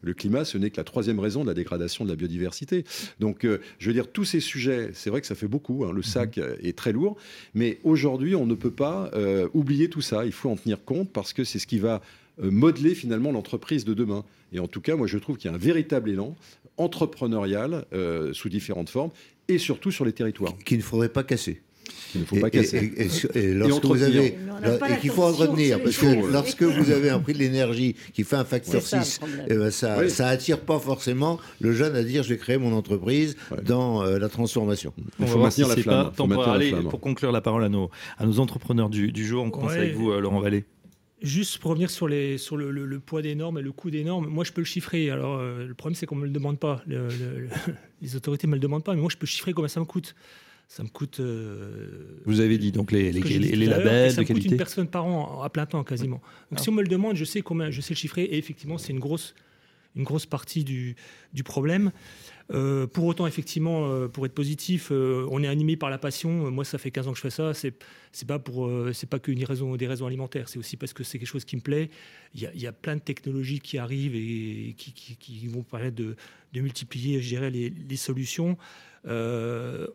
Le 0.00 0.14
climat, 0.14 0.44
ce 0.44 0.58
n'est 0.58 0.70
que 0.70 0.76
la 0.76 0.84
troisième 0.84 1.18
raison 1.18 1.42
de 1.42 1.48
la 1.48 1.54
dégradation 1.54 2.04
de 2.04 2.10
la 2.10 2.16
biodiversité. 2.16 2.84
Donc, 3.20 3.46
je 3.78 3.86
veux 3.86 3.92
dire, 3.92 4.10
tous 4.10 4.24
ces 4.24 4.40
sujets, 4.40 4.90
c'est 4.94 5.10
vrai 5.10 5.20
que 5.20 5.26
ça 5.26 5.34
fait 5.34 5.48
beaucoup. 5.48 5.84
Hein. 5.84 5.92
Le 5.92 6.02
sac 6.02 6.38
est 6.38 6.76
très 6.76 6.92
lourd. 6.92 7.16
Mais 7.54 7.78
aujourd'hui, 7.84 8.34
on 8.34 8.46
ne 8.46 8.54
peut 8.54 8.70
pas 8.70 9.10
euh, 9.14 9.48
oublier 9.54 9.88
tout 9.88 10.00
ça. 10.00 10.24
Il 10.26 10.32
faut 10.32 10.50
en 10.50 10.56
tenir 10.56 10.84
compte 10.84 11.10
parce 11.12 11.32
que 11.32 11.44
c'est 11.44 11.58
ce 11.58 11.66
qui 11.66 11.78
va 11.78 11.94
euh, 11.96 11.98
modeler 12.38 12.94
finalement 12.94 13.32
l'entreprise 13.32 13.84
de 13.84 13.94
demain. 13.94 14.24
Et 14.52 14.58
en 14.58 14.68
tout 14.68 14.80
cas, 14.80 14.96
moi, 14.96 15.06
je 15.06 15.18
trouve 15.18 15.36
qu'il 15.36 15.50
y 15.50 15.52
a 15.52 15.56
un 15.56 15.60
véritable 15.60 16.10
élan 16.10 16.36
entrepreneurial 16.76 17.84
euh, 17.92 18.32
sous 18.32 18.48
différentes 18.48 18.88
formes 18.88 19.10
et 19.48 19.58
surtout 19.58 19.90
sur 19.90 20.04
les 20.04 20.12
territoires. 20.12 20.56
Qu'il 20.64 20.78
ne 20.78 20.82
faudrait 20.82 21.08
pas 21.08 21.22
casser. 21.22 21.60
Il 22.14 22.22
ne 22.22 22.26
faut 22.26 22.36
pas 22.36 22.50
casser. 22.50 22.92
Et, 23.34 23.52
lorsque 23.52 23.84
vous 23.84 24.02
avez, 24.02 24.26
et 24.26 25.00
qu'il 25.00 25.10
faut 25.10 25.24
entretenir, 25.24 25.82
parce 25.82 25.96
que 25.96 26.32
lorsque 26.32 26.62
vous 26.62 26.90
avez 26.90 27.10
un 27.10 27.18
prix 27.18 27.34
de 27.34 27.38
l'énergie 27.38 27.94
qui 28.14 28.24
fait 28.24 28.36
un 28.36 28.44
facteur 28.44 28.80
6, 28.80 29.20
eh 29.48 29.54
ben 29.54 29.70
ça, 29.70 30.08
ça 30.08 30.28
attire 30.28 30.60
pas 30.60 30.78
forcément 30.78 31.38
le 31.60 31.72
jeune 31.72 31.94
à 31.96 32.02
dire 32.02 32.22
je 32.22 32.30
vais 32.30 32.38
créer 32.38 32.56
mon 32.56 32.72
entreprise 32.72 33.36
dans 33.64 34.02
euh, 34.02 34.18
la 34.18 34.28
transformation. 34.28 34.94
Il 35.18 35.26
faut 35.26 35.38
maintenir 35.38 35.68
la 35.68 35.76
flamme. 35.76 36.12
pour 36.88 37.00
conclure 37.00 37.32
la 37.32 37.40
parole 37.40 37.64
à 37.64 37.68
nos, 37.68 37.90
à 38.16 38.24
nos 38.24 38.38
entrepreneurs 38.38 38.88
du, 38.88 39.26
jour, 39.26 39.44
on 39.44 39.50
commence 39.50 39.72
avec 39.72 39.94
vous, 39.94 40.10
euh, 40.10 40.20
Laurent 40.20 40.40
Vallée. 40.40 40.64
Juste 41.22 41.58
pour 41.58 41.70
revenir 41.70 41.90
sur, 41.90 42.08
les, 42.08 42.38
sur 42.38 42.56
le, 42.56 43.00
poids 43.00 43.22
des 43.22 43.34
normes 43.34 43.58
et 43.58 43.62
le 43.62 43.72
coût 43.72 43.90
des 43.90 44.04
normes, 44.04 44.26
moi 44.26 44.44
je 44.44 44.52
peux 44.52 44.60
le 44.60 44.66
chiffrer. 44.66 45.10
Alors 45.10 45.38
euh, 45.38 45.66
le 45.66 45.74
problème 45.74 45.94
c'est 45.94 46.06
qu'on 46.06 46.16
ne 46.16 46.22
me 46.22 46.26
le 46.26 46.32
demande 46.32 46.58
pas. 46.58 46.82
les 48.02 48.16
autorités 48.16 48.46
ne 48.46 48.50
me 48.50 48.56
le 48.56 48.60
demandent 48.60 48.84
pas, 48.84 48.94
mais 48.94 49.00
moi 49.00 49.10
je 49.10 49.16
peux 49.16 49.26
chiffrer 49.26 49.52
combien 49.52 49.68
ça 49.68 49.80
me 49.80 49.86
coûte 49.86 50.14
ça 50.68 50.82
me 50.82 50.88
coûte. 50.88 51.20
Euh, 51.20 52.20
vous 52.24 52.40
avez 52.40 52.58
dit 52.58 52.72
donc 52.72 52.90
les, 52.90 53.12
les, 53.12 53.20
les, 53.20 53.66
labels, 53.66 54.12
ça 54.12 54.22
me 54.22 54.26
coûte 54.26 54.44
une 54.44 54.56
personne 54.56 54.88
par 54.88 55.06
an 55.06 55.42
à 55.42 55.50
plein 55.50 55.66
temps 55.66 55.84
quasiment. 55.84 56.20
Donc 56.50 56.60
si 56.60 56.68
on 56.68 56.72
me 56.72 56.82
le 56.82 56.88
demande, 56.88 57.16
je 57.16 57.24
sais 57.24 57.42
combien, 57.42 57.70
je 57.70 57.80
sais 57.80 57.94
le 57.94 57.98
chiffrer 57.98 58.22
et 58.24 58.38
effectivement 58.38 58.78
c'est 58.78 58.92
une 58.92 58.98
grosse, 58.98 59.34
une 59.94 60.04
grosse 60.04 60.26
partie 60.26 60.64
du, 60.64 60.96
du 61.32 61.42
problème. 61.42 61.92
Euh, 62.52 62.86
pour 62.86 63.06
autant, 63.06 63.26
effectivement, 63.26 63.86
euh, 63.86 64.06
pour 64.06 64.26
être 64.26 64.34
positif, 64.34 64.90
on 64.90 65.42
est 65.42 65.48
animé 65.48 65.76
par 65.76 65.90
la 65.90 65.98
passion. 65.98 66.50
Moi, 66.50 66.64
ça 66.64 66.78
fait 66.78 66.90
15 66.90 67.08
ans 67.08 67.12
que 67.12 67.16
je 67.16 67.22
fais 67.22 67.30
ça. 67.30 67.54
C'est 67.54 67.74
c'est 68.12 68.28
pas 68.28 68.38
pour, 68.38 68.70
c'est 68.92 69.08
pas 69.08 69.18
qu'une 69.18 69.44
raison, 69.44 69.74
des 69.74 69.88
raisons 69.88 70.06
alimentaires. 70.06 70.48
C'est 70.48 70.58
aussi 70.58 70.76
parce 70.76 70.92
que 70.92 71.02
c'est 71.02 71.18
quelque 71.18 71.28
chose 71.28 71.44
qui 71.44 71.56
me 71.56 71.60
plaît. 71.60 71.90
Il 72.34 72.42
y, 72.42 72.66
a, 72.66 72.72
plein 72.72 72.94
de 72.94 73.00
technologies 73.00 73.58
qui 73.58 73.76
arrivent 73.76 74.14
et 74.14 74.74
qui, 74.76 75.48
vont 75.48 75.62
permettre 75.62 75.96
de, 75.96 76.16
multiplier, 76.54 77.20
je 77.20 77.28
dirais, 77.28 77.50
les, 77.50 77.70
les 77.70 77.96
solutions. 77.96 78.56
Euh, 79.06 79.86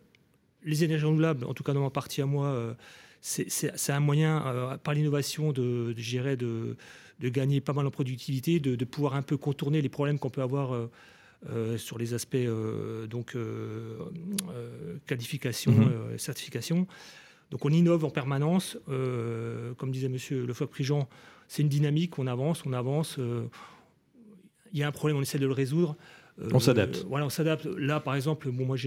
les 0.63 0.83
énergies 0.83 1.05
renouvelables, 1.05 1.45
en 1.45 1.53
tout 1.53 1.63
cas 1.63 1.73
dans 1.73 1.81
ma 1.81 1.89
partie 1.89 2.21
à 2.21 2.25
moi, 2.25 2.47
euh, 2.47 2.73
c'est 3.21 3.91
un 3.91 3.99
moyen, 3.99 4.45
euh, 4.45 4.77
par 4.77 4.93
l'innovation, 4.93 5.51
de, 5.51 5.93
de, 5.93 6.35
de, 6.35 6.75
de, 7.19 7.29
gagner 7.29 7.61
pas 7.61 7.73
mal 7.73 7.87
en 7.87 7.91
productivité, 7.91 8.59
de, 8.59 8.85
pouvoir 8.85 9.15
un 9.15 9.21
peu 9.21 9.37
contourner 9.37 9.81
les 9.81 9.89
problèmes 9.89 10.19
qu'on 10.19 10.29
peut 10.29 10.41
avoir 10.41 10.89
euh, 11.47 11.77
sur 11.77 11.97
les 11.97 12.13
aspects 12.13 12.37
donc 13.09 13.37
qualification, 15.05 15.71
mm-hmm. 15.71 16.17
certification. 16.17 16.87
Donc 17.51 17.65
on 17.65 17.69
innove 17.69 18.05
en 18.05 18.09
permanence. 18.09 18.77
comme 19.77 19.91
disait 19.91 20.09
Monsieur 20.09 20.45
Lefebvre-Prigent, 20.45 21.07
c'est 21.47 21.61
une 21.61 21.69
dynamique, 21.69 22.19
on 22.19 22.27
avance, 22.27 22.65
on 22.65 22.73
avance. 22.73 23.17
Il 24.71 24.79
y 24.79 24.83
a 24.83 24.87
un 24.87 24.91
problème, 24.91 25.17
on 25.17 25.21
essaie 25.21 25.39
de 25.39 25.47
le 25.47 25.53
résoudre 25.53 25.95
on 26.53 26.59
s'adapte. 26.59 27.05
Voilà, 27.07 27.25
on 27.25 27.29
s'adapte. 27.29 27.65
Là, 27.65 27.99
par 27.99 28.15
exemple, 28.15 28.49
bon, 28.51 28.65
moi, 28.65 28.77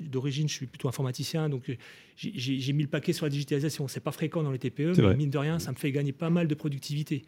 d'origine, 0.00 0.48
je 0.48 0.54
suis 0.54 0.66
plutôt 0.66 0.88
informaticien, 0.88 1.48
donc 1.48 1.68
euh, 1.68 1.76
j'ai 2.16 2.72
mis 2.72 2.82
le 2.82 2.88
paquet 2.88 3.12
sur 3.12 3.26
la 3.26 3.30
digitalisation. 3.30 3.88
C'est 3.88 4.00
pas 4.00 4.12
fréquent 4.12 4.42
dans 4.42 4.52
les 4.52 4.58
TPE, 4.58 4.94
mais 4.98 5.16
mine 5.16 5.30
de 5.30 5.38
rien, 5.38 5.58
ça 5.58 5.72
me 5.72 5.76
fait 5.76 5.92
gagner 5.92 6.12
pas 6.12 6.30
mal 6.30 6.48
de 6.48 6.54
productivité. 6.54 7.22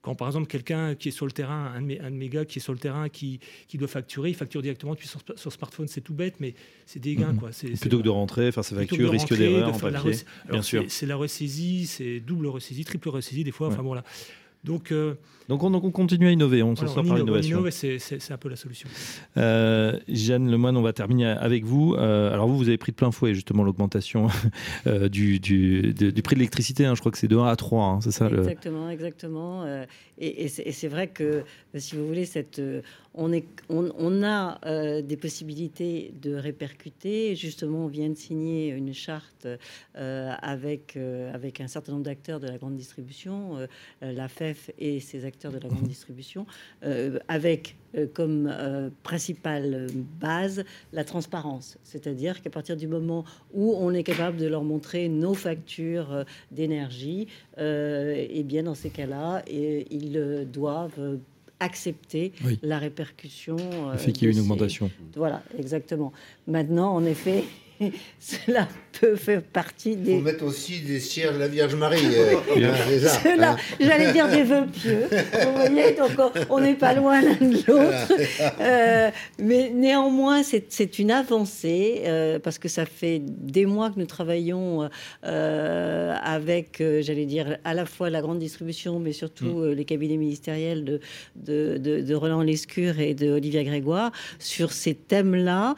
Quand 0.00 0.14
par 0.14 0.28
exemple 0.28 0.46
quelqu'un 0.46 0.94
qui 0.94 1.08
est 1.08 1.12
sur 1.12 1.26
le 1.26 1.32
terrain, 1.32 1.72
un 1.74 1.82
de, 1.82 2.16
mes, 2.16 2.28
gars 2.28 2.44
qui 2.44 2.58
est 2.58 2.62
sur 2.62 2.72
le 2.72 2.78
terrain, 2.78 3.08
qui, 3.08 3.40
qui 3.66 3.78
doit 3.78 3.88
facturer, 3.88 4.30
il 4.30 4.34
facture 4.34 4.62
directement 4.62 4.94
depuis 4.94 5.08
son, 5.08 5.50
smartphone, 5.50 5.88
c'est 5.88 6.00
tout 6.00 6.14
bête, 6.14 6.36
mais 6.38 6.54
c'est 6.86 7.00
des 7.00 7.16
gains. 7.16 7.32
Mhm. 7.32 7.38
Quoi. 7.38 7.50
Plutôt 7.80 7.98
que 7.98 8.04
de 8.04 8.08
rentrer, 8.08 8.52
faire 8.52 8.64
sa 8.64 8.76
facture, 8.76 9.10
risque 9.10 9.34
d'erreur 9.36 9.74
en 9.74 9.78
papier. 9.78 10.12
bien 10.50 10.62
sûr. 10.62 10.84
C'est 10.88 11.06
la 11.06 11.16
ressaisie, 11.16 11.86
c'est 11.86 12.20
double 12.20 12.46
ressaisie, 12.46 12.84
triple 12.84 13.08
ressaisie 13.08 13.44
des 13.44 13.52
fois. 13.52 13.68
Enfin 13.68 13.82
bon 13.82 13.94
là. 13.94 14.04
Donc, 14.64 14.92
euh, 14.92 15.14
donc, 15.48 15.62
on, 15.62 15.72
on, 15.72 15.90
continue 15.90 16.26
à 16.26 16.30
innover, 16.30 16.62
on 16.62 16.74
se 16.74 16.86
sort 16.86 17.04
par 17.04 17.16
l'innovation. 17.16 17.64
C'est 17.70 18.32
un 18.32 18.36
peu 18.36 18.48
la 18.48 18.56
solution. 18.56 18.88
Euh, 19.36 19.98
Jeanne 20.08 20.50
Lemoine, 20.50 20.76
on 20.76 20.82
va 20.82 20.92
terminer 20.92 21.26
avec 21.26 21.64
vous. 21.64 21.94
Euh, 21.94 22.32
alors 22.32 22.48
vous, 22.48 22.58
vous 22.58 22.68
avez 22.68 22.76
pris 22.76 22.92
de 22.92 22.96
plein 22.96 23.10
fouet 23.12 23.34
justement 23.34 23.62
l'augmentation 23.62 24.28
du, 25.10 25.38
du, 25.38 25.94
du, 25.94 26.22
prix 26.22 26.34
de 26.34 26.40
l'électricité. 26.40 26.84
Hein. 26.84 26.94
je 26.94 27.00
crois 27.00 27.12
que 27.12 27.18
c'est 27.18 27.28
de 27.28 27.36
1 27.36 27.46
à 27.46 27.56
3, 27.56 27.84
hein, 27.84 28.00
c'est 28.00 28.10
ça 28.10 28.28
Exactement, 28.28 28.90
exactement. 28.90 29.64
et, 30.18 30.44
et 30.44 30.72
c'est 30.72 30.88
vrai 30.88 31.08
que, 31.08 31.44
si 31.76 31.96
vous 31.96 32.06
voulez, 32.06 32.24
cette, 32.24 32.60
on, 33.18 33.32
est, 33.32 33.44
on, 33.68 33.92
on 33.98 34.22
a 34.22 34.58
des 35.02 35.16
possibilités 35.16 36.12
de 36.22 36.34
répercuter. 36.34 37.34
Justement, 37.34 37.84
on 37.84 37.88
vient 37.88 38.08
de 38.08 38.14
signer 38.14 38.68
une 38.68 38.94
charte 38.94 39.46
avec, 39.94 40.96
avec 40.96 41.60
un 41.60 41.68
certain 41.68 41.92
nombre 41.92 42.04
d'acteurs 42.04 42.40
de 42.40 42.46
la 42.46 42.58
grande 42.58 42.76
distribution, 42.76 43.58
la 44.00 44.28
FEF 44.28 44.70
et 44.78 45.00
ses 45.00 45.24
acteurs 45.24 45.52
de 45.52 45.58
la 45.58 45.68
grande 45.68 45.86
distribution, 45.88 46.46
euh, 46.84 47.18
avec 47.28 47.76
euh, 47.96 48.06
comme 48.12 48.48
euh, 48.50 48.90
principale 49.02 49.88
base 50.20 50.64
la 50.92 51.04
transparence. 51.04 51.78
C'est-à-dire 51.82 52.42
qu'à 52.42 52.50
partir 52.50 52.76
du 52.76 52.86
moment 52.86 53.24
où 53.52 53.74
on 53.76 53.92
est 53.92 54.02
capable 54.02 54.36
de 54.36 54.46
leur 54.46 54.62
montrer 54.62 55.08
nos 55.08 55.34
factures 55.34 56.24
d'énergie, 56.50 57.26
et 57.58 58.28
eh 58.30 58.42
bien 58.44 58.62
dans 58.62 58.74
ces 58.74 58.90
cas-là, 58.90 59.42
ils 59.48 60.46
doivent 60.52 61.18
accepter 61.60 62.32
la 62.62 62.78
répercussion. 62.78 63.56
fait 63.96 64.12
qu'il 64.12 64.28
y 64.28 64.30
a 64.30 64.32
une 64.32 64.40
augmentation. 64.40 64.90
Voilà, 65.16 65.42
exactement. 65.58 66.12
Maintenant, 66.46 66.94
en 66.94 67.04
effet, 67.04 67.44
cela 68.20 68.68
peut 68.98 69.16
faire 69.16 69.42
partie 69.42 69.96
des. 69.96 70.16
Faut 70.16 70.22
mettre 70.22 70.44
aussi 70.44 70.80
des 70.80 71.00
cierges 71.00 71.34
de 71.34 71.40
la 71.40 71.48
Vierge 71.48 71.74
Marie. 71.74 72.00
Euh, 72.04 72.34
hein. 73.40 73.56
j'allais 73.80 74.12
dire 74.12 74.28
des 74.28 74.42
vœux 74.42 74.66
pieux. 74.66 75.04
Vous 75.10 75.52
voyez, 75.54 75.92
donc 75.92 76.10
on 76.50 76.60
n'est 76.60 76.74
pas 76.74 76.94
loin 76.94 77.20
l'un 77.20 77.34
de 77.34 77.56
l'autre. 77.66 78.12
Euh, 78.60 79.10
mais 79.38 79.70
néanmoins, 79.70 80.42
c'est 80.42 80.98
une 80.98 81.10
avancée 81.10 82.02
euh, 82.04 82.38
parce 82.38 82.58
que 82.58 82.68
ça 82.68 82.86
fait 82.86 83.20
des 83.24 83.66
mois 83.66 83.90
que 83.90 83.98
nous 83.98 84.06
travaillons 84.06 84.88
avec, 85.22 86.82
j'allais 87.00 87.26
dire, 87.26 87.58
à 87.64 87.74
la 87.74 87.86
fois 87.86 88.10
la 88.10 88.20
grande 88.20 88.38
distribution, 88.38 88.98
mais 88.98 89.12
surtout 89.12 89.58
mm. 89.58 89.72
les 89.72 89.84
cabinets 89.84 90.16
ministériels 90.16 90.84
de, 90.84 91.00
de, 91.36 91.78
de, 91.78 92.00
de 92.00 92.14
Roland 92.14 92.42
Lescure 92.42 93.00
et 93.00 93.14
de 93.14 93.30
Olivia 93.30 93.62
Grégoire 93.62 94.12
sur 94.38 94.72
ces 94.72 94.94
thèmes-là 94.94 95.74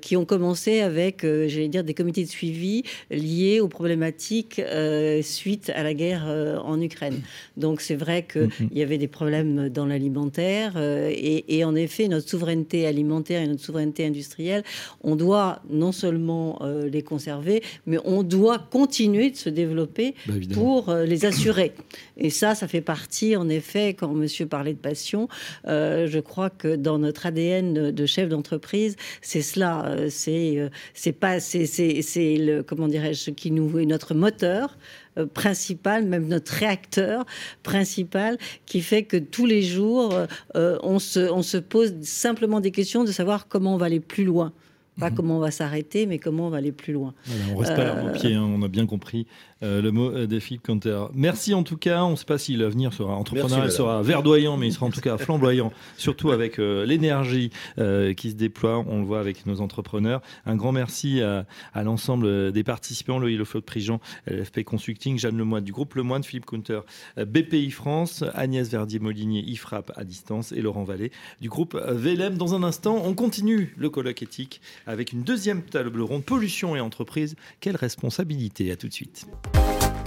qui 0.00 0.16
ont 0.16 0.24
commencé 0.24 0.80
avec 0.80 1.24
j'allais 1.48 1.68
dire, 1.68 1.84
des 1.84 1.94
comités 1.94 2.24
de 2.24 2.28
suivi 2.28 2.84
liés 3.10 3.60
aux 3.60 3.68
problématiques 3.68 4.58
euh, 4.58 5.22
suite 5.22 5.70
à 5.74 5.82
la 5.82 5.94
guerre 5.94 6.24
euh, 6.26 6.58
en 6.58 6.80
Ukraine. 6.80 7.20
Donc 7.56 7.80
c'est 7.80 7.94
vrai 7.94 8.26
qu'il 8.30 8.42
mhm. 8.42 8.70
y 8.72 8.82
avait 8.82 8.98
des 8.98 9.08
problèmes 9.08 9.68
dans 9.68 9.86
l'alimentaire 9.86 10.74
euh, 10.76 11.10
et, 11.12 11.64
en 11.64 11.74
effet, 11.74 12.08
notre 12.08 12.28
souveraineté 12.28 12.86
alimentaire 12.86 13.42
et 13.42 13.46
notre 13.46 13.62
souveraineté 13.62 14.04
industrielle, 14.06 14.64
on 15.02 15.16
doit 15.16 15.62
non 15.70 15.92
seulement 15.92 16.60
les 16.90 17.02
conserver, 17.02 17.62
mais 17.86 17.98
on 18.04 18.22
doit 18.22 18.58
continuer 18.58 19.30
de 19.30 19.36
se 19.36 19.48
développer 19.48 20.14
bah, 20.26 20.34
pour 20.52 20.94
les 20.94 21.24
assurer. 21.24 21.72
Et 22.16 22.30
ça, 22.30 22.54
ça 22.54 22.68
fait 22.68 22.80
partie, 22.80 23.36
en 23.36 23.48
effet, 23.48 23.94
quand 23.94 24.08
monsieur 24.08 24.46
parlait 24.46 24.72
de 24.72 24.78
passion, 24.78 25.28
je 25.64 26.18
crois 26.20 26.50
que 26.50 26.76
dans 26.76 26.98
notre 26.98 27.26
ADN 27.26 27.90
de 27.90 28.06
chef 28.06 28.28
d'entreprise, 28.28 28.96
c'est 29.20 29.42
cela, 29.42 29.96
c'est 30.08 30.70
c'est 30.94 31.12
pas, 31.12 31.31
c'est, 31.40 32.36
le, 32.38 32.62
comment 32.62 32.88
dirais-je, 32.88 33.30
qui 33.30 33.50
nous 33.50 33.78
est 33.78 33.86
notre 33.86 34.14
moteur 34.14 34.76
euh, 35.18 35.26
principal, 35.26 36.04
même 36.04 36.26
notre 36.28 36.52
réacteur 36.52 37.24
principal, 37.62 38.38
qui 38.66 38.80
fait 38.80 39.04
que 39.04 39.16
tous 39.16 39.46
les 39.46 39.62
jours, 39.62 40.14
euh, 40.56 40.78
on, 40.82 40.98
se, 40.98 41.20
on 41.30 41.42
se 41.42 41.58
pose 41.58 41.94
simplement 42.02 42.60
des 42.60 42.70
questions 42.70 43.04
de 43.04 43.12
savoir 43.12 43.48
comment 43.48 43.74
on 43.74 43.78
va 43.78 43.86
aller 43.86 44.00
plus 44.00 44.24
loin. 44.24 44.52
Pas 45.00 45.10
comment 45.10 45.38
on 45.38 45.40
va 45.40 45.50
s'arrêter, 45.50 46.06
mais 46.06 46.18
comment 46.18 46.46
on 46.46 46.50
va 46.50 46.58
aller 46.58 46.72
plus 46.72 46.92
loin. 46.92 47.14
Voilà, 47.24 47.44
on 47.52 47.56
reste 47.56 47.76
pas 47.76 47.84
l'arme 47.84 48.10
au 48.10 48.12
pied, 48.12 48.34
hein, 48.34 48.42
on 48.42 48.62
a 48.62 48.68
bien 48.68 48.86
compris 48.86 49.26
euh, 49.62 49.80
le 49.80 49.90
mot 49.90 50.10
euh, 50.10 50.26
défi 50.26 50.58
Canter. 50.58 51.04
Merci 51.14 51.54
en 51.54 51.62
tout 51.62 51.76
cas. 51.76 52.04
On 52.04 52.10
ne 52.10 52.16
sait 52.16 52.24
pas 52.24 52.38
si 52.38 52.56
l'avenir 52.56 52.92
sera 52.92 53.14
entrepreneurial, 53.14 53.62
Merci, 53.62 53.76
sera 53.76 54.02
verdoyant, 54.02 54.56
mais 54.56 54.66
il 54.66 54.72
sera 54.72 54.86
en 54.86 54.90
tout 54.90 55.00
cas 55.00 55.16
flamboyant, 55.18 55.72
surtout 55.96 56.30
avec 56.30 56.58
euh, 56.58 56.84
l'énergie 56.84 57.50
euh, 57.78 58.12
qui 58.12 58.30
se 58.30 58.36
déploie. 58.36 58.84
On 58.86 58.98
le 58.98 59.04
voit 59.04 59.20
avec 59.20 59.46
nos 59.46 59.60
entrepreneurs. 59.60 60.20
Un 60.46 60.56
grand 60.56 60.72
merci 60.72 61.22
à, 61.22 61.46
à 61.74 61.82
l'ensemble 61.82 62.52
des 62.52 62.64
participants, 62.64 63.18
Loïc 63.18 63.38
Lefloc 63.38 63.64
Prigent, 63.64 64.00
LFP 64.26 64.64
Consulting, 64.64 65.18
Jeanne 65.18 65.38
Lemoine 65.38 65.64
du 65.64 65.72
groupe 65.72 65.94
Lemoine, 65.94 66.24
Philippe 66.24 66.46
Counter, 66.46 66.80
euh, 67.18 67.24
BPI 67.24 67.70
France, 67.70 68.24
Agnès 68.34 68.68
Verdier-Molinier, 68.68 69.42
IFRAP 69.46 69.92
à 69.96 70.04
distance 70.04 70.52
et 70.52 70.60
Laurent 70.60 70.84
Vallée 70.84 71.12
du 71.40 71.48
groupe 71.48 71.74
VLM. 71.74 72.36
Dans 72.36 72.54
un 72.54 72.62
instant, 72.62 73.00
on 73.04 73.14
continue 73.14 73.74
le 73.76 73.90
colloque 73.90 74.22
éthique 74.22 74.60
avec 74.86 75.12
une 75.12 75.22
deuxième 75.22 75.62
table 75.62 76.00
ronde, 76.00 76.24
pollution 76.24 76.76
et 76.76 76.80
entreprise. 76.80 77.36
Quelle 77.60 77.76
responsabilité? 77.76 78.70
À 78.70 78.76
tout 78.76 78.88
de 78.88 78.92
suite. 78.92 79.26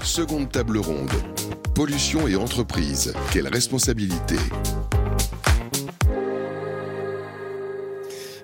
Seconde 0.04 0.52
table 0.52 0.78
ronde. 0.78 1.12
Pollution 1.74 2.28
et 2.28 2.36
entreprise. 2.36 3.14
Quelle 3.32 3.48
responsabilité? 3.48 4.36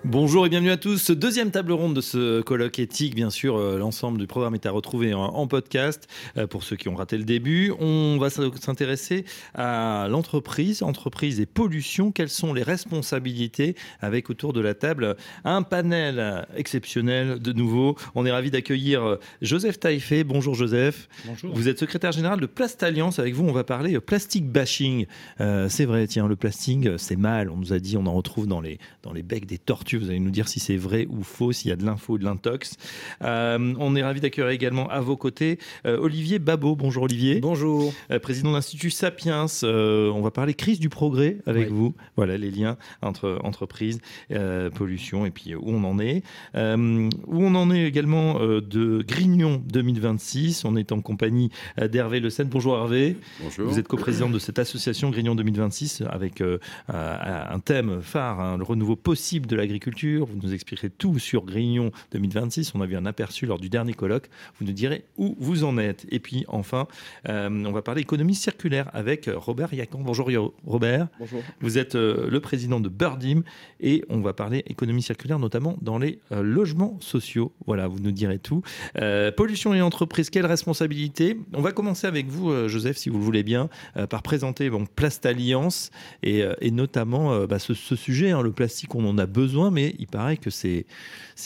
Bonjour 0.04 0.48
et 0.48 0.50
bienvenue 0.50 0.72
à 0.72 0.78
tous. 0.78 1.12
Deuxième 1.12 1.52
table 1.52 1.72
ronde 1.74 1.96
de 1.96 2.02
ce 2.02 2.42
colloque 2.42 2.80
éthique. 2.80 3.14
Bien 3.14 3.30
sûr, 3.30 3.58
euh, 3.58 3.78
l'ensemble 3.78 4.18
du 4.18 4.26
programme 4.26 4.56
est 4.56 4.66
à 4.66 4.72
retrouver 4.72 5.14
en, 5.14 5.22
en 5.22 5.46
podcast 5.46 6.08
euh, 6.38 6.48
pour 6.48 6.64
ceux 6.64 6.76
qui 6.76 6.90
ont 6.90 6.96
raté 6.96 7.20
le 7.20 7.24
début. 7.24 7.72
On 7.80 8.18
va 8.18 8.32
s'intéresser 8.32 9.26
à 9.54 10.08
l'entreprise, 10.10 10.82
entreprise 10.82 11.40
et 11.40 11.46
pollution. 11.46 12.12
Quelles 12.12 12.30
sont 12.30 12.52
les 12.52 12.64
responsabilités 12.64 13.76
avec 14.00 14.32
autour 14.32 14.54
de 14.54 14.60
la 14.60 14.74
table 14.74 15.18
un 15.46 15.62
panel 15.62 16.48
exceptionnel 16.56 17.38
de 17.38 17.54
nouveau. 17.54 17.96
On 18.16 18.26
est 18.26 18.32
ravi 18.32 18.50
d'accueillir 18.50 19.04
euh, 19.04 19.20
Joseph 19.44 19.80
Taïfé. 19.80 20.24
Bonjour 20.24 20.56
Joseph. 20.56 21.10
Bonjour. 21.26 21.54
Vous 21.54 21.70
êtes 21.70 21.78
secrétaire 21.78 22.12
général 22.12 22.40
de 22.40 22.48
Plast 22.48 22.82
Alliance. 22.82 23.20
Avec 23.20 23.36
vous, 23.36 23.46
on 23.46 23.54
va 23.54 23.64
parler 23.64 24.00
plastic 24.00 24.50
bashing. 24.50 25.06
Euh, 25.42 25.70
c'est 25.70 25.86
vrai, 25.86 26.08
tiens, 26.08 26.28
le 26.28 26.36
plastique, 26.36 26.90
c'est 26.98 27.18
mal. 27.18 27.52
On 27.52 27.58
nous 27.58 27.72
a 27.72 27.78
dit, 27.78 27.98
on 27.98 28.08
en 28.08 28.14
retrouve 28.14 28.48
dans 28.48 28.62
les, 28.62 28.80
dans 29.04 29.14
les 29.14 29.22
becs 29.22 29.46
des 29.46 29.60
tortues. 29.60 29.91
Vous 29.98 30.10
allez 30.10 30.20
nous 30.20 30.32
dire 30.32 30.48
si 30.48 30.60
c'est 30.60 30.78
vrai 30.78 31.08
ou 31.10 31.24
faux, 31.24 31.52
s'il 31.52 31.70
y 31.70 31.72
a 31.72 31.76
de 31.76 31.86
l'info 31.86 32.14
ou 32.14 32.18
de 32.18 32.24
l'intox. 32.24 32.76
Euh, 33.24 33.74
on 33.80 33.96
est 33.96 34.04
ravi 34.04 34.22
d'accueillir 34.22 34.50
également 34.52 34.88
à 34.90 35.00
vos 35.02 35.18
côtés 35.18 35.60
euh, 35.86 35.98
Olivier 35.98 36.40
Babot. 36.40 36.76
Bonjour 36.76 37.04
Olivier. 37.04 37.40
Bonjour. 37.40 37.94
Euh, 38.12 38.20
président 38.20 38.50
de 38.52 38.56
l'Institut 38.56 38.90
Sapiens. 38.92 39.46
Euh, 39.64 40.10
on 40.12 40.22
va 40.22 40.32
parler 40.32 40.54
crise 40.54 40.80
du 40.80 40.90
progrès 40.90 41.38
avec 41.46 41.68
Oui. 41.70 41.74
vous. 41.74 41.96
Voilà 42.16 42.38
les 42.38 42.52
liens 42.52 42.78
entre 43.02 43.40
entreprise, 43.44 44.00
euh, 44.32 44.70
pollution 44.70 45.26
et 45.26 45.32
puis 45.32 45.56
où 45.56 45.62
on 45.66 45.84
en 45.84 46.00
est. 46.00 46.24
Euh, 46.56 47.10
où 47.28 47.44
on 47.44 47.56
en 47.56 47.72
est 47.72 47.84
également 47.86 48.40
euh, 48.42 48.62
de 48.62 49.04
Grignon 49.08 49.62
2026. 49.68 50.66
On 50.66 50.76
est 50.76 50.92
en 50.92 51.02
compagnie 51.02 51.50
d'Hervé 51.92 52.20
Le 52.20 52.30
Seine. 52.30 52.48
Bonjour 52.48 52.76
Hervé. 52.78 53.18
Bonjour. 53.42 53.68
Vous 53.70 53.80
êtes 53.80 53.88
coprésident 53.88 54.30
de 54.30 54.40
cette 54.40 54.60
association 54.60 55.10
Grignon 55.10 55.36
2026 55.36 56.04
avec 56.10 56.42
euh, 56.42 56.58
euh, 56.94 57.44
un 57.50 57.60
thème 57.60 58.02
phare, 58.02 58.40
hein, 58.40 58.58
le 58.58 58.64
renouveau 58.64 58.96
possible 58.96 59.48
de 59.48 59.56
l'agriculture. 59.56 59.81
Vous 59.90 60.38
nous 60.42 60.54
expliquerez 60.54 60.90
tout 60.90 61.18
sur 61.18 61.44
Grignon 61.44 61.92
2026. 62.12 62.74
On 62.76 62.82
a 62.82 62.86
vu 62.86 62.96
un 62.96 63.06
aperçu 63.06 63.46
lors 63.46 63.60
du 63.60 63.70
dernier 63.70 63.94
colloque. 63.94 64.30
Vous 64.60 64.66
nous 64.66 64.74
direz 64.74 65.06
où 65.18 65.36
vous 65.40 65.64
en 65.64 65.78
êtes. 65.78 66.06
Et 66.10 66.20
puis 66.20 66.46
enfin, 66.48 66.88
euh, 67.28 67.50
on 67.50 67.72
va 67.72 67.82
parler 67.82 68.02
économie 68.02 68.36
circulaire 68.36 68.90
avec 68.94 69.30
Robert 69.34 69.74
Yacan. 69.74 70.00
Bonjour 70.02 70.30
Robert. 70.66 71.08
Bonjour. 71.20 71.42
Vous 71.62 71.78
êtes 71.78 71.96
euh, 71.96 72.30
le 72.30 72.40
président 72.40 72.80
de 72.80 72.90
Birdim 72.90 73.42
et 73.80 74.04
on 74.10 74.22
va 74.22 74.34
parler 74.34 74.64
économie 74.68 75.02
circulaire 75.02 75.40
notamment 75.40 75.78
dans 75.82 75.98
les 75.98 76.20
euh, 76.32 76.42
logements 76.42 76.98
sociaux. 77.00 77.52
Voilà, 77.66 77.88
vous 77.88 78.00
nous 78.00 78.12
direz 78.12 78.40
tout. 78.40 78.62
Euh, 78.98 79.32
pollution 79.32 79.74
et 79.74 79.82
entreprise, 79.82 80.30
quelle 80.30 80.46
responsabilité? 80.46 81.38
On 81.54 81.62
va 81.62 81.72
commencer 81.72 82.08
avec 82.08 82.28
vous, 82.28 82.52
euh, 82.52 82.68
Joseph, 82.68 82.98
si 82.98 83.10
vous 83.10 83.18
le 83.18 83.24
voulez 83.24 83.44
bien, 83.44 83.70
euh, 83.98 84.08
par 84.08 84.22
présenter 84.22 84.70
bon, 84.70 84.86
Plast 84.86 85.26
Alliance 85.26 85.92
et, 86.24 86.44
euh, 86.44 86.54
et 86.62 86.72
notamment 86.72 87.34
euh, 87.34 87.48
bah, 87.48 87.60
ce, 87.60 87.74
ce 87.74 87.96
sujet, 87.96 88.32
hein, 88.32 88.42
le 88.42 88.52
plastique, 88.52 88.96
on 88.96 89.08
en 89.08 89.18
a 89.18 89.26
besoin, 89.26 89.71
mais 89.72 89.96
il 90.00 90.08
paraît 90.08 90.38
que 90.38 90.50
c'est 90.50 90.86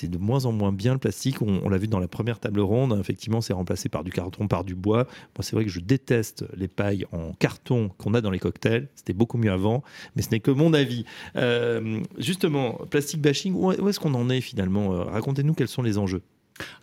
de 0.04 0.18
moins 0.18 0.46
en 0.46 0.52
moins 0.52 0.72
bien 0.72 0.94
le 0.94 1.00
plastique. 1.00 1.42
On, 1.42 1.70
l'a 1.70 1.78
vu 1.78 1.88
dans 1.88 2.00
la 2.00 2.08
première 2.08 2.40
table 2.40 2.60
ronde, 2.60 2.98
effectivement, 3.00 3.42
c'est 3.42 3.54
remplacé 3.54 3.90
par 3.90 4.04
du 4.04 4.12
carton, 4.12 4.48
par 4.48 4.64
du 4.64 4.76
bois. 4.76 5.06
Moi, 5.36 5.42
c'est 5.42 5.56
vrai 5.56 5.66
que 5.66 5.72
je 5.72 5.80
déteste 5.80 6.46
les 6.56 6.68
pailles 6.68 7.06
en 7.12 7.34
carton 7.34 7.90
qu'on 7.98 8.14
a 8.14 8.22
dans 8.22 8.32
les 8.32 8.40
cocktails. 8.40 8.88
C'était 8.96 9.14
beaucoup 9.14 9.38
mieux 9.38 9.52
avant, 9.52 9.84
mais 10.16 10.22
ce 10.22 10.30
n'est 10.32 10.40
que 10.40 10.52
mon 10.52 10.74
avis. 10.74 11.06
Euh, 11.36 12.02
justement, 12.18 12.74
plastic 12.90 13.22
bashing, 13.22 13.54
où, 13.54 13.72
est-ce 13.72 14.00
qu'on 14.00 14.14
en 14.14 14.30
est 14.30 14.42
finalement? 14.42 14.94
Euh, 14.94 15.04
Racontez-nous 15.04 15.54
quels 15.54 15.68
sont 15.68 15.84
les 15.84 15.98
enjeux. 15.98 16.22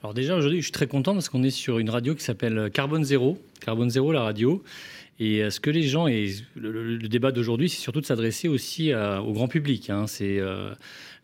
Alors 0.02 0.12
déjà 0.12 0.36
aujourd'hui, 0.36 0.59
je 0.59 0.64
suis 0.64 0.73
très 0.73 0.86
content 0.86 1.14
parce 1.14 1.28
qu'on 1.28 1.43
est 1.43 1.51
sur 1.51 1.78
une 1.78 1.89
radio 1.89 2.14
qui 2.14 2.23
s'appelle 2.23 2.70
Carbone 2.73 3.05
Zéro. 3.05 3.39
Carbone 3.60 3.90
Zéro, 3.90 4.12
la 4.12 4.23
radio. 4.23 4.62
Et 5.19 5.43
euh, 5.43 5.51
ce 5.51 5.60
que 5.60 5.70
les 5.70 5.85
gens 5.85 6.06
et 6.06 6.35
le, 6.56 6.98
débat 6.98 7.32
d'aujourd'hui, 7.32 7.69
c'est 7.69 7.81
surtout 7.81 8.01
de 8.01 8.06
s'adresser 8.06 8.48
aussi 8.48 8.93
au 8.94 9.32
grand 9.32 9.48
public. 9.48 9.90
hein. 9.90 10.06
C'est 10.06 10.40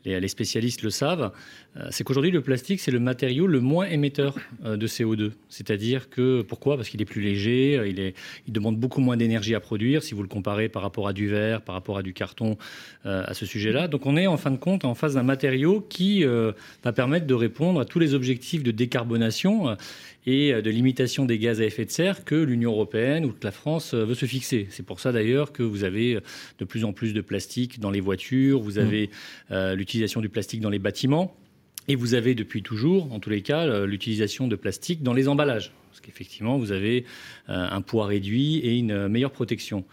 les, 0.04 0.28
spécialistes 0.28 0.82
le 0.82 0.90
savent. 0.90 1.32
Euh, 1.78 1.88
c'est 1.90 2.04
qu'aujourd'hui 2.04 2.30
le 2.30 2.40
plastique 2.40 2.80
c'est 2.80 2.90
le 2.90 2.98
matériau 2.98 3.46
le 3.46 3.60
moins 3.60 3.86
émetteur 3.86 4.36
euh, 4.64 4.76
de 4.76 4.86
CO2. 4.86 5.32
C'est-à-dire 5.48 6.10
que 6.10 6.42
pourquoi? 6.42 6.76
Parce 6.76 6.88
qu'il 6.88 7.00
est 7.00 7.04
plus 7.04 7.20
léger, 7.20 7.78
euh, 7.78 7.88
il 7.88 8.00
est, 8.00 8.14
il 8.46 8.52
demande 8.52 8.78
beaucoup 8.78 9.00
moins 9.00 9.16
d'énergie 9.16 9.54
à 9.54 9.60
produire. 9.60 10.02
Si 10.02 10.14
vous 10.14 10.22
le 10.22 10.28
comparez 10.28 10.68
par 10.68 10.82
rapport 10.82 11.08
à 11.08 11.12
du 11.12 11.28
verre, 11.28 11.62
par 11.62 11.74
rapport 11.74 11.98
à 11.98 12.02
du 12.02 12.12
carton, 12.12 12.56
euh, 13.06 13.24
à 13.26 13.34
ce 13.34 13.46
sujet-là. 13.46 13.88
Donc 13.88 14.06
on 14.06 14.16
est 14.16 14.26
en 14.26 14.36
fin 14.36 14.50
de 14.50 14.56
compte 14.56 14.84
en 14.84 14.94
face 14.94 15.14
d'un 15.14 15.22
matériau 15.22 15.80
qui 15.80 16.24
euh, 16.24 16.52
va 16.84 16.92
permettre 16.92 17.26
de 17.26 17.34
répondre 17.34 17.80
à 17.80 17.84
tous 17.84 17.98
les 17.98 18.14
objectifs 18.14 18.62
de 18.62 18.70
décarbonation 18.70 19.76
et 20.26 20.52
de 20.52 20.70
limitation 20.70 21.24
des 21.24 21.38
gaz 21.38 21.60
à 21.60 21.64
effet 21.64 21.84
de 21.84 21.90
serre 21.90 22.24
que 22.24 22.34
l'Union 22.34 22.72
européenne 22.72 23.24
ou 23.24 23.32
que 23.32 23.44
la 23.44 23.50
France 23.50 23.94
veut 23.94 24.14
se 24.14 24.26
fixer. 24.26 24.66
C'est 24.70 24.84
pour 24.84 25.00
ça 25.00 25.12
d'ailleurs 25.12 25.52
que 25.52 25.62
vous 25.62 25.84
avez 25.84 26.18
de 26.58 26.64
plus 26.64 26.84
en 26.84 26.92
plus 26.92 27.14
de 27.14 27.20
plastique 27.20 27.80
dans 27.80 27.90
les 27.90 28.00
voitures, 28.00 28.60
vous 28.60 28.78
avez 28.78 29.10
euh, 29.50 29.74
l'utilisation 29.74 30.20
du 30.20 30.28
plastique 30.28 30.60
dans 30.60 30.70
les 30.70 30.78
bâtiments. 30.78 31.34
Et 31.88 31.94
vous 31.96 32.14
avez 32.14 32.34
depuis 32.34 32.62
toujours, 32.62 33.12
en 33.12 33.18
tous 33.18 33.30
les 33.30 33.40
cas, 33.42 33.84
l'utilisation 33.86 34.46
de 34.46 34.56
plastique 34.56 35.02
dans 35.02 35.14
les 35.14 35.26
emballages. 35.28 35.72
Parce 35.90 36.00
qu'effectivement, 36.00 36.58
vous 36.58 36.70
avez 36.72 37.04
euh, 37.48 37.66
un 37.70 37.80
poids 37.80 38.06
réduit 38.06 38.58
et 38.58 38.76
une 38.76 39.08
meilleure 39.08 39.30
protection. 39.32 39.84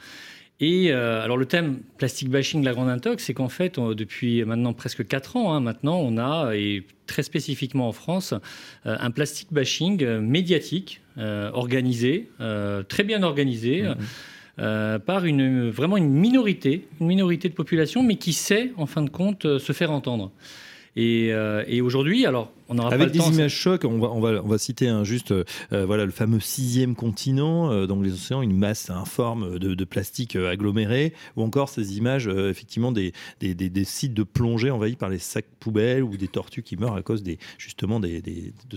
Et 0.60 0.92
euh, 0.92 1.22
alors 1.22 1.36
le 1.38 1.46
thème 1.46 1.80
plastic 1.98 2.30
bashing 2.30 2.62
de 2.62 2.66
la 2.66 2.74
grande 2.74 2.90
intox, 2.90 3.24
c'est 3.24 3.34
qu'en 3.34 3.50
fait, 3.50 3.78
on- 3.78 3.94
depuis 3.94 4.44
maintenant 4.46 4.74
presque 4.74 5.06
4 5.06 5.36
ans, 5.36 5.54
hein, 5.54 5.60
maintenant, 5.60 5.98
on 6.00 6.18
a, 6.18 6.54
et 6.56 6.84
très 7.08 7.24
spécifiquement 7.24 7.88
en 7.90 7.92
France, 7.92 8.34
euh, 8.86 8.96
un 9.00 9.12
plastic 9.12 9.52
bashing 9.52 10.04
euh, 10.04 10.22
médiatique, 10.22 11.02
organisé, 11.18 12.28
très 12.90 13.04
bien 13.06 13.24
organisé. 13.24 13.86
Euh, 14.58 15.00
par 15.00 15.26
une, 15.26 15.70
vraiment 15.70 15.98
une 15.98 16.10
minorité, 16.10 16.88
une 17.02 17.08
minorité 17.08 17.50
de 17.50 17.54
population, 17.54 18.04
mais 18.04 18.16
qui 18.16 18.32
sait, 18.32 18.72
en 18.78 18.86
fin 18.86 19.02
de 19.02 19.10
compte, 19.10 19.44
euh, 19.46 19.60
se 19.60 19.74
faire 19.74 19.92
entendre. 19.92 20.32
Et, 20.98 21.34
euh, 21.34 21.64
et 21.68 21.82
aujourd'hui, 21.82 22.26
alors, 22.26 22.54
on 22.70 22.76
n'aura 22.76 22.90
pas 22.92 22.98
le 22.98 23.12
des 23.12 23.20
temps. 23.20 23.30
images 23.30 23.54
chocs, 23.54 23.84
on 23.84 24.00
va, 24.00 24.08
on 24.12 24.22
va, 24.22 24.42
on 24.42 24.48
va 24.48 24.58
citer 24.58 24.88
un 24.88 25.04
juste, 25.04 25.32
euh, 25.32 25.44
voilà, 25.72 26.06
le 26.06 26.12
fameux 26.12 26.40
sixième 26.40 26.96
continent, 26.96 27.70
euh, 27.70 27.86
dans 27.86 28.02
les 28.02 28.14
océans, 28.14 28.42
une 28.42 28.58
masse 28.58 28.90
informe 28.90 29.60
de, 29.60 29.74
de 29.74 29.84
plastique 29.84 30.38
aggloméré, 30.38 31.14
ou 31.36 31.44
encore 31.44 31.68
ces 31.68 31.98
images, 31.98 32.28
effectivement, 32.28 32.94
des, 32.94 33.12
des, 33.42 33.54
des- 33.56 33.70
des 33.70 33.84
sites 33.84 34.14
de 34.14 34.24
plongée 34.24 34.72
envahis 34.72 34.96
par 34.96 35.10
les 35.10 35.20
sacs 35.20 35.48
poubelles 35.60 36.02
ou 36.04 36.16
des 36.16 36.30
tortues 36.30 36.64
qui 36.64 36.78
meurent 36.78 36.96
à 36.96 37.02
cause 37.02 37.24
des, 37.24 37.40
justement 37.58 38.00
de 38.00 38.22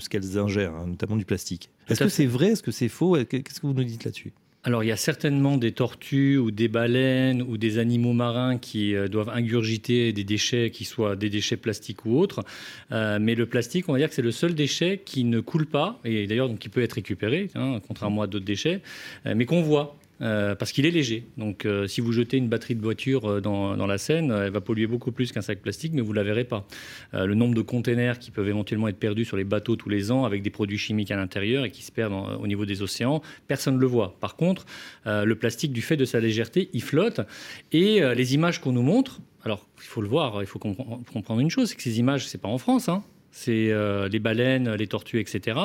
ce 0.00 0.08
qu'elles 0.08 0.38
ingèrent, 0.38 0.74
hein, 0.74 0.86
notamment 0.88 1.16
du 1.16 1.24
plastique. 1.24 1.70
Est-ce 1.88 2.02
que 2.02 2.08
c'est 2.08 2.26
vrai? 2.26 2.48
Est-ce 2.48 2.62
que 2.64 2.72
c'est 2.72 2.88
faux? 2.88 3.16
Qu'est-ce 3.26 3.60
que 3.60 3.66
vous 3.68 3.74
nous 3.74 3.84
dites 3.84 4.04
là-dessus? 4.04 4.32
Alors, 4.68 4.84
il 4.84 4.88
y 4.88 4.92
a 4.92 4.98
certainement 4.98 5.56
des 5.56 5.72
tortues 5.72 6.36
ou 6.36 6.50
des 6.50 6.68
baleines 6.68 7.40
ou 7.40 7.56
des 7.56 7.78
animaux 7.78 8.12
marins 8.12 8.58
qui 8.58 8.94
euh, 8.94 9.08
doivent 9.08 9.30
ingurgiter 9.30 10.12
des 10.12 10.24
déchets 10.24 10.70
qui 10.70 10.84
soient 10.84 11.16
des 11.16 11.30
déchets 11.30 11.56
plastiques 11.56 12.04
ou 12.04 12.18
autres. 12.18 12.44
Euh, 12.92 13.18
mais 13.18 13.34
le 13.34 13.46
plastique, 13.46 13.88
on 13.88 13.92
va 13.92 13.98
dire 13.98 14.10
que 14.10 14.14
c'est 14.14 14.20
le 14.20 14.30
seul 14.30 14.54
déchet 14.54 15.00
qui 15.02 15.24
ne 15.24 15.40
coule 15.40 15.64
pas 15.64 15.98
et 16.04 16.26
d'ailleurs 16.26 16.50
qui 16.60 16.68
peut 16.68 16.82
être 16.82 16.92
récupéré, 16.92 17.48
hein, 17.54 17.80
contrairement 17.88 18.20
à 18.20 18.26
d'autres 18.26 18.44
déchets, 18.44 18.82
euh, 19.24 19.32
mais 19.34 19.46
qu'on 19.46 19.62
voit. 19.62 19.97
Euh, 20.20 20.54
parce 20.54 20.72
qu'il 20.72 20.84
est 20.86 20.90
léger. 20.90 21.26
Donc, 21.36 21.64
euh, 21.64 21.86
si 21.86 22.00
vous 22.00 22.12
jetez 22.12 22.36
une 22.36 22.48
batterie 22.48 22.74
de 22.74 22.82
voiture 22.82 23.24
euh, 23.30 23.40
dans, 23.40 23.76
dans 23.76 23.86
la 23.86 23.98
Seine, 23.98 24.30
elle 24.30 24.50
va 24.50 24.60
polluer 24.60 24.86
beaucoup 24.86 25.12
plus 25.12 25.32
qu'un 25.32 25.40
sac 25.42 25.60
plastique, 25.60 25.92
mais 25.94 26.00
vous 26.00 26.12
la 26.12 26.22
verrez 26.22 26.44
pas. 26.44 26.66
Le 27.12 27.34
nombre 27.34 27.54
de 27.54 27.62
containers 27.62 28.18
qui 28.18 28.30
peuvent 28.30 28.48
éventuellement 28.48 28.88
être 28.88 28.98
perdus 28.98 29.24
sur 29.24 29.36
les 29.36 29.44
bateaux 29.44 29.76
tous 29.76 29.88
les 29.88 30.10
ans 30.10 30.24
avec 30.24 30.42
des 30.42 30.50
produits 30.50 30.78
chimiques 30.78 31.10
à 31.10 31.16
l'intérieur 31.16 31.64
et 31.64 31.70
qui 31.70 31.82
se 31.82 31.92
perdent 31.92 32.12
en- 32.14 32.36
au 32.36 32.46
niveau 32.46 32.66
des 32.66 32.82
océans, 32.82 33.22
personne 33.46 33.76
ne 33.76 33.80
le 33.80 33.86
voit. 33.86 34.16
Par 34.20 34.36
contre, 34.36 34.66
le 35.06 35.34
plastique, 35.34 35.72
du 35.72 35.82
fait 35.82 35.96
de 35.96 36.04
sa 36.04 36.20
légèreté, 36.20 36.68
il 36.72 36.82
flotte. 36.82 37.20
Et 37.72 38.00
les 38.14 38.34
images 38.34 38.60
qu'on 38.60 38.72
nous 38.72 38.82
montre, 38.82 39.20
alors 39.44 39.66
il 39.78 39.84
faut 39.86 40.02
le 40.02 40.08
voir, 40.08 40.42
il 40.42 40.46
faut 40.46 40.58
compre- 40.58 41.04
comprendre 41.12 41.40
une 41.40 41.50
chose, 41.50 41.68
c'est 41.70 41.76
que 41.76 41.82
ces 41.82 41.98
images, 41.98 42.26
c'est 42.26 42.40
pas 42.40 42.48
en 42.48 42.58
France. 42.58 42.88
Hein. 42.88 43.02
C'est 43.30 43.70
euh, 43.70 44.08
les 44.08 44.18
baleines, 44.18 44.72
les 44.74 44.86
tortues, 44.86 45.20
etc. 45.20 45.58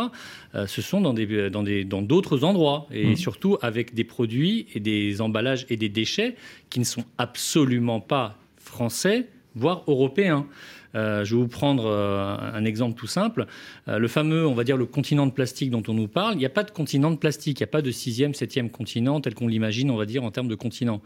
euh, 0.53 0.67
ce 0.67 0.81
sont 0.81 1.01
dans 1.01 1.13
des 1.13 1.49
dans 1.49 1.63
des 1.63 1.83
dans 1.85 2.01
d'autres 2.01 2.43
endroits 2.43 2.87
et 2.91 3.07
Mhm. 3.07 3.15
surtout 3.15 3.57
avec 3.61 3.93
des 3.93 4.03
produits 4.03 4.67
et 4.75 4.79
des 4.79 5.21
emballages 5.21 5.65
et 5.69 5.77
des 5.77 5.89
déchets 5.89 6.35
qui 6.69 6.79
ne 6.79 6.85
sont 6.85 7.05
absolument 7.17 7.99
pas 8.01 8.37
français, 8.57 9.27
voire 9.55 9.83
européens. 9.87 10.45
Euh, 10.95 11.25
je 11.25 11.35
vais 11.35 11.41
vous 11.41 11.47
prendre 11.47 11.85
euh, 11.85 12.37
un 12.53 12.65
exemple 12.65 12.99
tout 12.99 13.07
simple. 13.07 13.45
Euh, 13.87 13.97
le 13.97 14.07
fameux, 14.07 14.45
on 14.45 14.53
va 14.53 14.63
dire, 14.63 14.77
le 14.77 14.85
continent 14.85 15.25
de 15.25 15.31
plastique 15.31 15.69
dont 15.69 15.83
on 15.87 15.93
nous 15.93 16.07
parle. 16.07 16.35
Il 16.35 16.39
n'y 16.39 16.45
a 16.45 16.49
pas 16.49 16.63
de 16.63 16.71
continent 16.71 17.11
de 17.11 17.17
plastique. 17.17 17.59
Il 17.59 17.63
n'y 17.63 17.69
a 17.69 17.71
pas 17.71 17.81
de 17.81 17.91
sixième, 17.91 18.33
septième 18.33 18.69
continent 18.69 19.19
tel 19.21 19.33
qu'on 19.33 19.47
l'imagine, 19.47 19.89
on 19.91 19.97
va 19.97 20.05
dire, 20.05 20.23
en 20.23 20.31
termes 20.31 20.47
de 20.47 20.55
continent. 20.55 21.01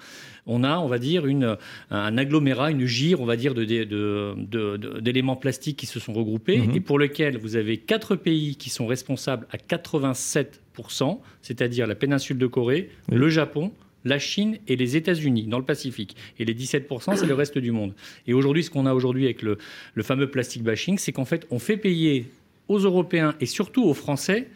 On 0.46 0.64
a, 0.64 0.78
on 0.80 0.88
va 0.88 1.00
dire, 1.00 1.26
une, 1.26 1.58
un 1.92 2.18
agglomérat, 2.18 2.72
une 2.72 2.86
gire, 2.86 3.22
on 3.22 3.26
va 3.26 3.36
dire, 3.36 3.54
d'éléments 3.54 4.36
de, 4.36 4.76
de, 5.02 5.12
de, 5.12 5.40
plastiques 5.40 5.78
qui 5.78 5.86
se 5.86 6.00
sont 6.00 6.14
regroupés 6.14 6.58
Mhm. 6.58 6.76
et 6.76 6.80
pour 6.80 7.00
lesquels 7.00 7.38
vous 7.38 7.56
avez 7.56 7.78
quatre 7.78 8.16
pays 8.16 8.56
qui 8.56 8.70
sont 8.70 8.88
responsables 8.88 9.48
à 9.52 9.58
87%, 9.58 11.20
c'est-à-dire 11.42 11.88
la 11.88 11.96
péninsule 11.96 12.38
de 12.38 12.48
Corée, 12.48 12.90
le 13.12 13.30
Japon, 13.30 13.72
la 14.08 14.20
Chine 14.20 14.58
et 14.68 14.76
les 14.76 14.96
États-Unis 14.96 15.48
dans 15.48 15.60
le 15.60 15.66
Pacifique. 15.66 16.16
Et 16.40 16.46
les 16.46 16.54
17%, 16.54 17.16
c'est 17.16 17.26
le 17.26 17.34
reste 17.34 17.58
du 17.58 17.72
monde. 17.72 17.94
Et 18.26 18.34
aujourd'hui, 18.34 18.64
ce 18.64 18.70
qu'on 18.70 18.86
a 18.86 18.94
aujourd'hui 18.94 19.26
avec 19.26 19.42
le, 19.42 19.58
fameux 20.02 20.30
plastic 20.30 20.64
bashing, 20.64 20.98
c'est 20.98 21.12
qu'en 21.12 21.26
fait, 21.26 21.46
on 21.52 21.60
fait 21.60 21.78
payer 21.78 22.26
aux 22.68 22.80
Européens 22.80 23.36
et 23.40 23.46
surtout 23.46 23.84
aux 23.84 23.94
Français 23.94 24.48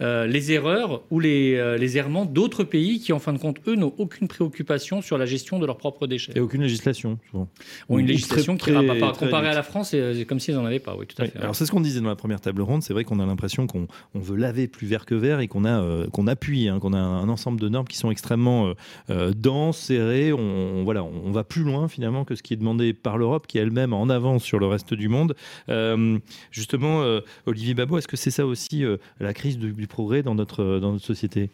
euh, 0.00 0.26
les 0.26 0.52
erreurs 0.52 1.02
ou 1.10 1.20
les, 1.20 1.54
euh, 1.56 1.76
les 1.76 1.96
errements 1.98 2.24
d'autres 2.24 2.64
pays 2.64 3.00
qui, 3.00 3.12
en 3.12 3.18
fin 3.18 3.32
de 3.32 3.38
compte, 3.38 3.58
eux, 3.66 3.74
n'ont 3.76 3.92
aucune 3.98 4.28
préoccupation 4.28 5.02
sur 5.02 5.18
la 5.18 5.26
gestion 5.26 5.58
de 5.58 5.66
leurs 5.66 5.76
propres 5.78 6.06
déchets. 6.06 6.32
Et 6.36 6.40
aucune 6.40 6.62
législation, 6.62 7.18
souvent. 7.30 7.48
Ont 7.88 7.98
une 7.98 8.04
Ou 8.06 8.08
législation 8.08 8.56
très- 8.56 8.72
qui, 8.74 8.86
par- 8.86 9.12
très 9.12 9.26
comparée 9.26 9.48
à 9.48 9.54
la 9.54 9.62
France, 9.62 9.90
c'est 9.90 10.14
c'est 10.14 10.24
comme 10.24 10.40
s'ils 10.40 10.54
n'en 10.54 10.64
avaient 10.64 10.78
pas. 10.80 10.96
Oui, 10.98 11.06
tout 11.06 11.20
à 11.20 11.24
Oui, 11.24 11.30
fait. 11.30 11.38
Alors 11.38 11.54
c'est 11.54 11.66
ce 11.66 11.70
qu'on 11.70 11.80
disait 11.80 12.00
dans 12.00 12.08
la 12.08 12.16
première 12.16 12.40
table 12.40 12.62
ronde. 12.62 12.82
C'est 12.82 12.92
vrai 12.92 13.04
qu'on 13.04 13.20
a 13.20 13.26
l'impression 13.26 13.66
qu'on 13.66 13.86
on 14.14 14.18
veut 14.20 14.36
laver 14.36 14.66
plus 14.68 14.86
vert 14.86 15.04
que 15.06 15.14
vert 15.14 15.40
et 15.40 15.48
qu'on 15.48 15.64
a 15.64 15.80
euh, 15.82 16.06
qu'on 16.08 16.26
appuie, 16.26 16.68
hein, 16.68 16.78
qu'on 16.80 16.92
a 16.92 16.98
un 16.98 17.28
ensemble 17.28 17.60
de 17.60 17.68
normes 17.68 17.86
qui 17.86 17.96
sont 17.96 18.10
extrêmement 18.10 18.68
euh, 18.68 18.74
euh, 19.10 19.32
denses, 19.36 19.78
serrées. 19.78 20.32
On, 20.32 20.38
on- 20.38 20.84
voilà, 20.84 21.04
on 21.04 21.30
va 21.30 21.44
plus 21.44 21.62
loin 21.62 21.88
finalement 21.88 22.24
que 22.24 22.34
ce 22.34 22.42
qui 22.42 22.54
est 22.54 22.56
demandé 22.56 22.92
par 22.94 23.18
l'Europe, 23.18 23.46
qui 23.46 23.58
est 23.58 23.62
elle-même 23.62 23.92
en 23.92 24.08
avance 24.08 24.42
sur 24.44 24.58
le 24.58 24.66
reste 24.66 24.94
du 24.94 25.08
monde. 25.08 25.34
Euh, 25.68 26.18
justement, 26.50 27.02
euh, 27.02 27.20
Olivier 27.46 27.74
Babot, 27.74 27.98
est-ce 27.98 28.08
que 28.08 28.16
c'est 28.16 28.30
ça 28.30 28.46
aussi 28.46 28.84
euh, 28.84 28.96
la 29.20 29.32
crise 29.34 29.58
du, 29.58 29.72
du 29.72 29.86
progrès 29.90 30.22
dans 30.22 30.34
notre 30.34 30.78
dans 30.78 30.92
notre 30.92 31.04
société? 31.04 31.50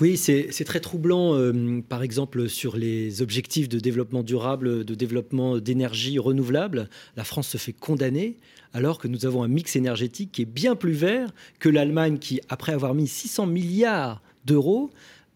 Oui, 0.00 0.16
c'est 0.16 0.64
très 0.64 0.80
troublant, 0.80 1.34
euh, 1.34 1.80
par 1.88 2.02
exemple, 2.02 2.48
sur 2.48 2.76
les 2.76 3.22
objectifs 3.22 3.68
de 3.68 3.78
développement 3.78 4.22
durable, 4.22 4.84
de 4.84 4.94
développement 4.94 5.58
d'énergie 5.58 6.18
renouvelable. 6.18 6.88
La 7.16 7.24
France 7.24 7.48
se 7.48 7.58
fait 7.58 7.72
condamner 7.72 8.36
alors 8.72 8.98
que 8.98 9.06
nous 9.06 9.24
avons 9.26 9.44
un 9.44 9.48
mix 9.48 9.76
énergétique 9.76 10.32
qui 10.32 10.42
est 10.42 10.46
bien 10.46 10.74
plus 10.74 10.92
vert 10.92 11.32
que 11.60 11.68
l'Allemagne 11.68 12.18
qui, 12.18 12.40
après 12.48 12.72
avoir 12.72 12.94
mis 12.94 13.06
600 13.06 13.46
milliards 13.46 14.20
d'euros, 14.44 14.90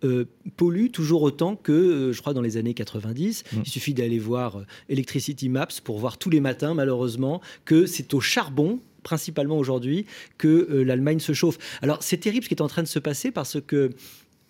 euh, 0.05 0.24
pollue 0.56 0.90
toujours 0.90 1.22
autant 1.22 1.56
que, 1.56 1.72
euh, 1.72 2.12
je 2.12 2.20
crois, 2.20 2.34
dans 2.34 2.42
les 2.42 2.56
années 2.56 2.74
90. 2.74 3.44
Mm. 3.52 3.56
Il 3.64 3.68
suffit 3.68 3.94
d'aller 3.94 4.18
voir 4.18 4.62
Electricity 4.88 5.48
Maps 5.48 5.66
pour 5.82 5.98
voir 5.98 6.18
tous 6.18 6.30
les 6.30 6.40
matins, 6.40 6.74
malheureusement, 6.74 7.40
que 7.64 7.86
c'est 7.86 8.14
au 8.14 8.20
charbon 8.20 8.80
principalement 9.02 9.58
aujourd'hui 9.58 10.06
que 10.36 10.68
euh, 10.70 10.84
l'Allemagne 10.84 11.20
se 11.20 11.32
chauffe. 11.32 11.58
Alors 11.82 12.02
c'est 12.02 12.18
terrible 12.18 12.44
ce 12.44 12.48
qui 12.48 12.54
est 12.54 12.62
en 12.62 12.68
train 12.68 12.82
de 12.82 12.88
se 12.88 12.98
passer 12.98 13.30
parce 13.30 13.60
que 13.60 13.90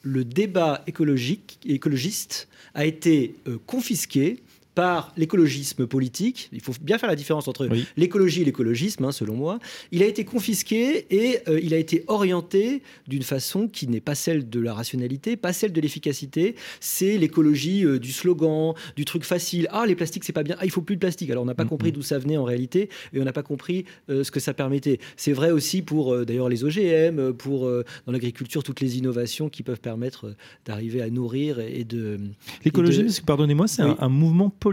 le 0.03 0.25
débat 0.25 0.83
écologique, 0.87 1.59
écologiste 1.67 2.49
a 2.75 2.87
été 2.87 3.35
euh, 3.47 3.59
confisqué 3.67 4.43
par 4.79 5.13
l'écologisme 5.17 5.89
politique. 5.89 6.49
Il 6.53 6.61
faut 6.61 6.73
bien 6.81 6.99
faire 6.99 7.09
la 7.09 7.17
différence 7.17 7.49
entre 7.49 7.67
Oui. 7.69 7.85
l'écologie 7.97 8.43
et 8.43 8.45
l'écologisme, 8.45 9.05
hein, 9.05 9.11
selon 9.11 9.35
moi. 9.35 9.59
Il 9.91 10.05
a 10.05 10.07
été 10.07 10.25
confisqué 10.25 11.05
et 11.11 11.41
euh, 11.49 11.59
il 11.61 11.75
a 11.75 11.79
été 11.79 12.05
orienté 12.07 12.83
d'une 13.09 13.25
façon 13.25 13.67
qui 13.67 13.89
n'est 13.89 14.01
pas 14.01 14.15
celle 14.15 14.49
de 14.49 14.61
la 14.61 14.73
rationalité, 14.75 15.35
pas 15.37 15.53
celle 15.53 15.73
de 15.73 15.81
l'efficacité. 15.81 16.55
C'est 16.79 17.19
l'écologie 17.19 17.85
euh, 17.85 17.99
du 17.99 18.13
slogan, 18.13 18.75
du 18.95 19.05
truc 19.05 19.25
facile. 19.25 19.67
Ah, 19.73 19.85
les 19.85 19.97
plastiques, 19.97 20.23
c'est 20.23 20.33
pas 20.33 20.45
bien. 20.45 20.55
Ah, 20.61 20.65
il 20.65 20.71
faut 20.71 20.81
plus 20.83 20.95
de 20.95 21.01
plastique. 21.01 21.29
Alors, 21.33 21.43
on 21.43 21.47
n'a 21.47 21.57
pas 21.57 21.65
Mhm. 21.65 21.71
compris 21.71 21.91
d'où 21.91 22.03
ça 22.03 22.21
venait 22.21 22.37
en 22.37 22.45
réalité 22.45 22.89
et 23.13 23.21
on 23.21 23.25
n'a 23.25 23.33
pas 23.33 23.43
compris 23.43 23.85
euh, 24.11 24.23
ce 24.23 24.31
que 24.31 24.39
ça 24.39 24.55
permettait. 24.55 25.01
C'est 25.17 25.33
vrai 25.33 25.51
aussi 25.51 25.83
pour 25.83 26.25
d'ailleurs 26.25 26.49
les 26.49 26.63
OGM, 26.63 27.33
pour 27.33 27.69
dans 28.07 28.13
l'agriculture 28.13 28.63
toutes 28.63 28.81
les 28.81 28.97
innovations 28.97 29.49
qui 29.49 29.65
peuvent 29.65 29.81
permettre 29.81 30.37
d'arriver 30.65 31.03
à 31.03 31.11
nourrir 31.11 31.59
et 31.59 31.83
de. 31.83 32.19
L'écologie, 32.65 33.03
de- 33.03 33.21
pardonnez-moi, 33.27 33.67
c'est 33.67 33.83
Oui. 33.83 33.91
un, 33.99 34.05
un 34.05 34.09
mouvement 34.09 34.51
politique 34.51 34.68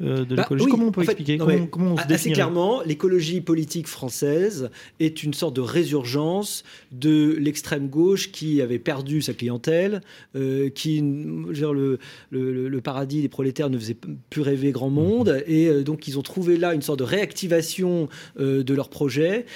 euh, 0.00 0.24
de 0.24 0.34
Bah, 0.34 0.42
l'écologie. 0.42 0.64
oui, 0.66 0.70
comment 0.70 0.86
on 0.86 0.90
peut 0.92 1.02
fait, 1.02 1.12
expliquer 1.12 1.38
comment, 1.38 1.92
on 1.92 1.96
se 1.96 2.02
Assez 2.12 2.30
clairement, 2.32 2.82
l'écologie 2.84 3.40
politique 3.40 3.86
française 3.86 4.70
est 5.00 5.22
une 5.22 5.34
sorte 5.34 5.54
de 5.54 5.60
résurgence 5.60 6.64
de 6.92 7.36
l'extrême 7.38 7.88
gauche 7.88 8.32
qui 8.32 8.60
avait 8.62 8.78
perdu 8.78 9.22
sa 9.22 9.34
clientèle, 9.34 10.00
euh, 10.36 10.68
qui, 10.70 11.00
dire, 11.02 11.72
le, 11.72 11.98
le- 12.30 12.52
le- 12.52 12.68
le 12.68 12.80
paradis 12.80 13.22
des 13.22 13.28
prolétaires 13.28 13.70
ne 13.70 13.78
faisait 13.78 13.96
plus 14.30 14.42
rêver 14.42 14.72
grand 14.72 14.90
monde, 14.90 15.42
et 15.46 15.68
euh, 15.68 15.82
donc 15.82 16.08
ils 16.08 16.18
ont 16.18 16.22
trouvé 16.22 16.56
là 16.56 16.74
une 16.74 16.82
sorte 16.82 16.98
de 16.98 17.04
réactivation 17.04 18.08
de 18.38 18.74
leur 18.74 18.88
projet, 18.88 19.46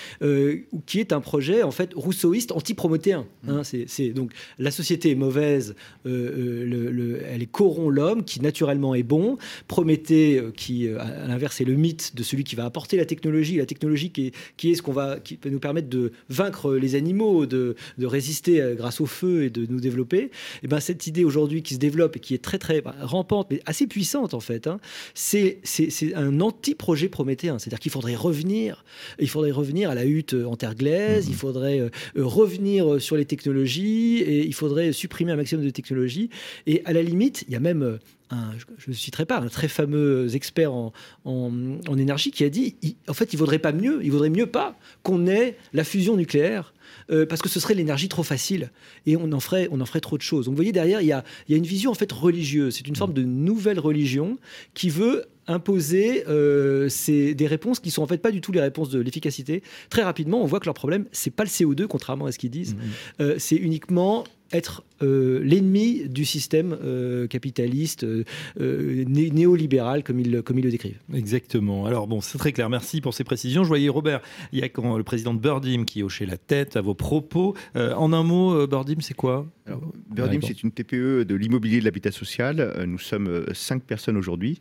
qui 0.86 1.00
est 1.00 1.12
un 1.12 1.20
projet 1.20 1.62
en 1.62 1.70
fait 1.70 1.92
rousseauiste 1.94 2.52
anti-prométhéen. 2.52 3.26
hein. 3.48 3.62
c'est, 3.64 4.10
donc 4.10 4.32
la 4.58 4.70
société 4.70 5.10
est 5.10 5.14
mauvaise, 5.16 5.74
le- 6.04 6.64
le- 6.90 7.20
elle 7.24 7.46
corrompt 7.48 7.90
l'homme 7.94 8.24
qui 8.24 8.40
naturellement 8.40 8.94
est 8.94 9.02
bon. 9.02 9.36
Prométhée, 9.72 10.36
euh, 10.38 10.50
qui 10.54 10.86
euh, 10.86 10.98
à 11.00 11.26
l'inverse 11.26 11.62
est 11.62 11.64
le 11.64 11.72
mythe 11.72 12.14
de 12.14 12.22
celui 12.22 12.44
qui 12.44 12.56
va 12.56 12.66
apporter 12.66 12.98
la 12.98 13.06
technologie, 13.06 13.56
la 13.56 13.64
technologie 13.64 14.10
qui 14.10 14.26
est, 14.26 14.34
qui 14.58 14.70
est 14.70 14.74
ce 14.74 14.82
qu'on 14.82 14.92
va, 14.92 15.18
qui 15.18 15.36
peut 15.36 15.48
nous 15.48 15.60
permettre 15.60 15.88
de 15.88 16.12
vaincre 16.28 16.74
les 16.74 16.94
animaux, 16.94 17.46
de, 17.46 17.74
de 17.96 18.06
résister 18.06 18.60
euh, 18.60 18.74
grâce 18.74 19.00
au 19.00 19.06
feu 19.06 19.44
et 19.44 19.48
de 19.50 19.64
nous 19.64 19.80
développer. 19.80 20.30
Et 20.62 20.68
ben 20.68 20.78
cette 20.78 21.06
idée 21.06 21.24
aujourd'hui 21.24 21.62
qui 21.62 21.72
se 21.72 21.78
développe 21.78 22.16
et 22.16 22.20
qui 22.20 22.34
est 22.34 22.42
très 22.42 22.58
très 22.58 22.82
bah, 22.82 22.94
rampante, 23.00 23.46
mais 23.50 23.60
assez 23.64 23.86
puissante 23.86 24.34
en 24.34 24.40
fait, 24.40 24.66
hein, 24.66 24.78
c'est 25.14 25.58
c'est- 25.62 25.88
c'est 25.88 26.14
un 26.14 26.42
anti-projet 26.42 27.08
prométhéen. 27.08 27.58
C'est-à-dire 27.58 27.80
qu'il 27.80 27.92
faudrait 27.92 28.14
revenir, 28.14 28.84
il 29.18 29.30
faudrait 29.30 29.52
revenir 29.52 29.88
à 29.88 29.94
la 29.94 30.04
hutte 30.04 30.34
en 30.34 30.56
terre 30.56 30.74
glaise, 30.74 31.28
il 31.30 31.34
faudrait 31.34 31.80
euh, 31.80 31.88
euh, 32.18 32.26
revenir 32.26 33.00
sur 33.00 33.16
les 33.16 33.24
technologies 33.24 34.18
et 34.18 34.44
il 34.44 34.52
faudrait 34.52 34.92
supprimer 34.92 35.32
un 35.32 35.36
maximum 35.36 35.64
de 35.64 35.70
technologies. 35.70 36.28
Et 36.66 36.82
à 36.84 36.92
la 36.92 37.00
limite, 37.00 37.46
il 37.48 37.54
y 37.54 37.56
a 37.56 37.60
même 37.60 37.98
un, 38.32 38.52
je 38.78 38.90
ne 38.90 38.94
citerai 38.94 39.26
pas, 39.26 39.38
un 39.40 39.48
très 39.48 39.68
fameux 39.68 40.34
expert 40.34 40.72
en, 40.72 40.92
en- 41.24 41.52
en 41.88 41.98
énergie 41.98 42.30
qui 42.30 42.44
a 42.44 42.50
dit, 42.50 42.76
il- 42.82 42.96
en 43.08 43.14
fait, 43.14 43.32
il 43.32 43.36
vaudrait 43.38 43.58
pas 43.58 43.72
mieux, 43.72 44.00
il 44.02 44.10
vaudrait 44.10 44.30
mieux 44.30 44.46
pas 44.46 44.76
qu'on 45.02 45.26
ait 45.26 45.56
la 45.72 45.84
fusion 45.84 46.16
nucléaire. 46.16 46.74
euh, 47.10 47.24
parce 47.26 47.40
que 47.42 47.48
ce 47.48 47.58
serait 47.58 47.74
l'énergie 47.74 48.08
trop 48.08 48.22
facile 48.22 48.70
et 49.06 49.16
on 49.16 49.32
en 49.32 49.40
ferait, 49.40 49.66
on 49.72 49.80
en 49.80 49.86
ferait 49.86 50.00
trop 50.00 50.16
de 50.18 50.22
choses. 50.22 50.44
Donc 50.44 50.52
vous 50.52 50.56
voyez 50.56 50.72
derrière, 50.72 51.00
il 51.00 51.06
y 51.06 51.12
a, 51.12 51.24
il 51.48 51.52
y 51.52 51.54
a 51.54 51.58
une 51.58 51.64
vision 51.66 51.90
en 51.90 51.94
fait 51.94 52.10
religieuse. 52.12 52.74
C'est 52.76 52.86
une 52.86 52.96
forme 52.96 53.12
de 53.14 53.22
nouvelle 53.22 53.78
religion 53.80 54.36
qui 54.74 54.88
veut 54.90 55.24
imposer 55.46 56.24
euh, 56.28 56.88
ces- 56.88 57.34
des 57.34 57.46
réponses 57.46 57.80
qui 57.80 57.90
sont 57.90 58.02
en 58.02 58.06
fait 58.06 58.18
pas 58.18 58.30
du 58.30 58.40
tout 58.40 58.52
les 58.52 58.60
réponses 58.60 58.90
de 58.90 59.00
l'efficacité. 59.00 59.62
Très 59.90 60.02
rapidement, 60.02 60.42
on 60.42 60.46
voit 60.46 60.60
que 60.60 60.66
leur 60.66 60.74
problème, 60.74 61.06
c'est 61.12 61.30
pas 61.34 61.44
le 61.44 61.48
CO2, 61.50 61.86
contrairement 61.86 62.26
à 62.26 62.32
ce 62.32 62.38
qu'ils 62.38 62.50
disent. 62.50 62.76
Euh, 63.20 63.36
c'est 63.38 63.56
uniquement 63.56 64.24
être 64.52 64.84
euh, 65.02 65.40
l'ennemi 65.42 66.08
du 66.08 66.24
système 66.24 66.76
euh, 66.82 67.26
capitaliste 67.26 68.04
euh, 68.04 68.24
né- 68.56 69.30
néolibéral 69.30 70.04
comme 70.04 70.20
ils, 70.20 70.42
comme 70.42 70.58
ils 70.58 70.64
le 70.64 70.70
décrivent. 70.70 71.00
Exactement. 71.14 71.86
Alors 71.86 72.06
bon, 72.06 72.20
c'est 72.20 72.38
très 72.38 72.52
clair. 72.52 72.68
Merci 72.70 73.00
pour 73.00 73.14
ces 73.14 73.24
précisions. 73.24 73.64
Je 73.64 73.68
voyais 73.68 73.88
Robert, 73.88 74.20
il 74.52 74.60
y 74.60 74.62
a 74.62 74.68
quand 74.68 74.96
le 74.96 75.04
président 75.04 75.34
de 75.34 75.40
Birdim 75.40 75.84
qui 75.84 76.02
hochait 76.02 76.26
la 76.26 76.36
tête 76.36 76.76
à 76.76 76.80
vos 76.80 76.94
propos. 76.94 77.54
Euh, 77.76 77.94
en 77.94 78.12
un 78.12 78.22
mot, 78.22 78.66
Birdim, 78.66 79.00
c'est 79.00 79.14
quoi? 79.14 79.46
Alors, 79.66 79.80
Birdim, 80.10 80.40
c'est 80.42 80.62
une 80.62 80.70
TPE 80.72 81.24
de 81.24 81.34
l'immobilier 81.34 81.80
de 81.80 81.84
l'habitat 81.84 82.12
social. 82.12 82.84
Nous 82.86 82.98
sommes 82.98 83.46
cinq 83.54 83.82
personnes 83.82 84.16
aujourd'hui. 84.16 84.60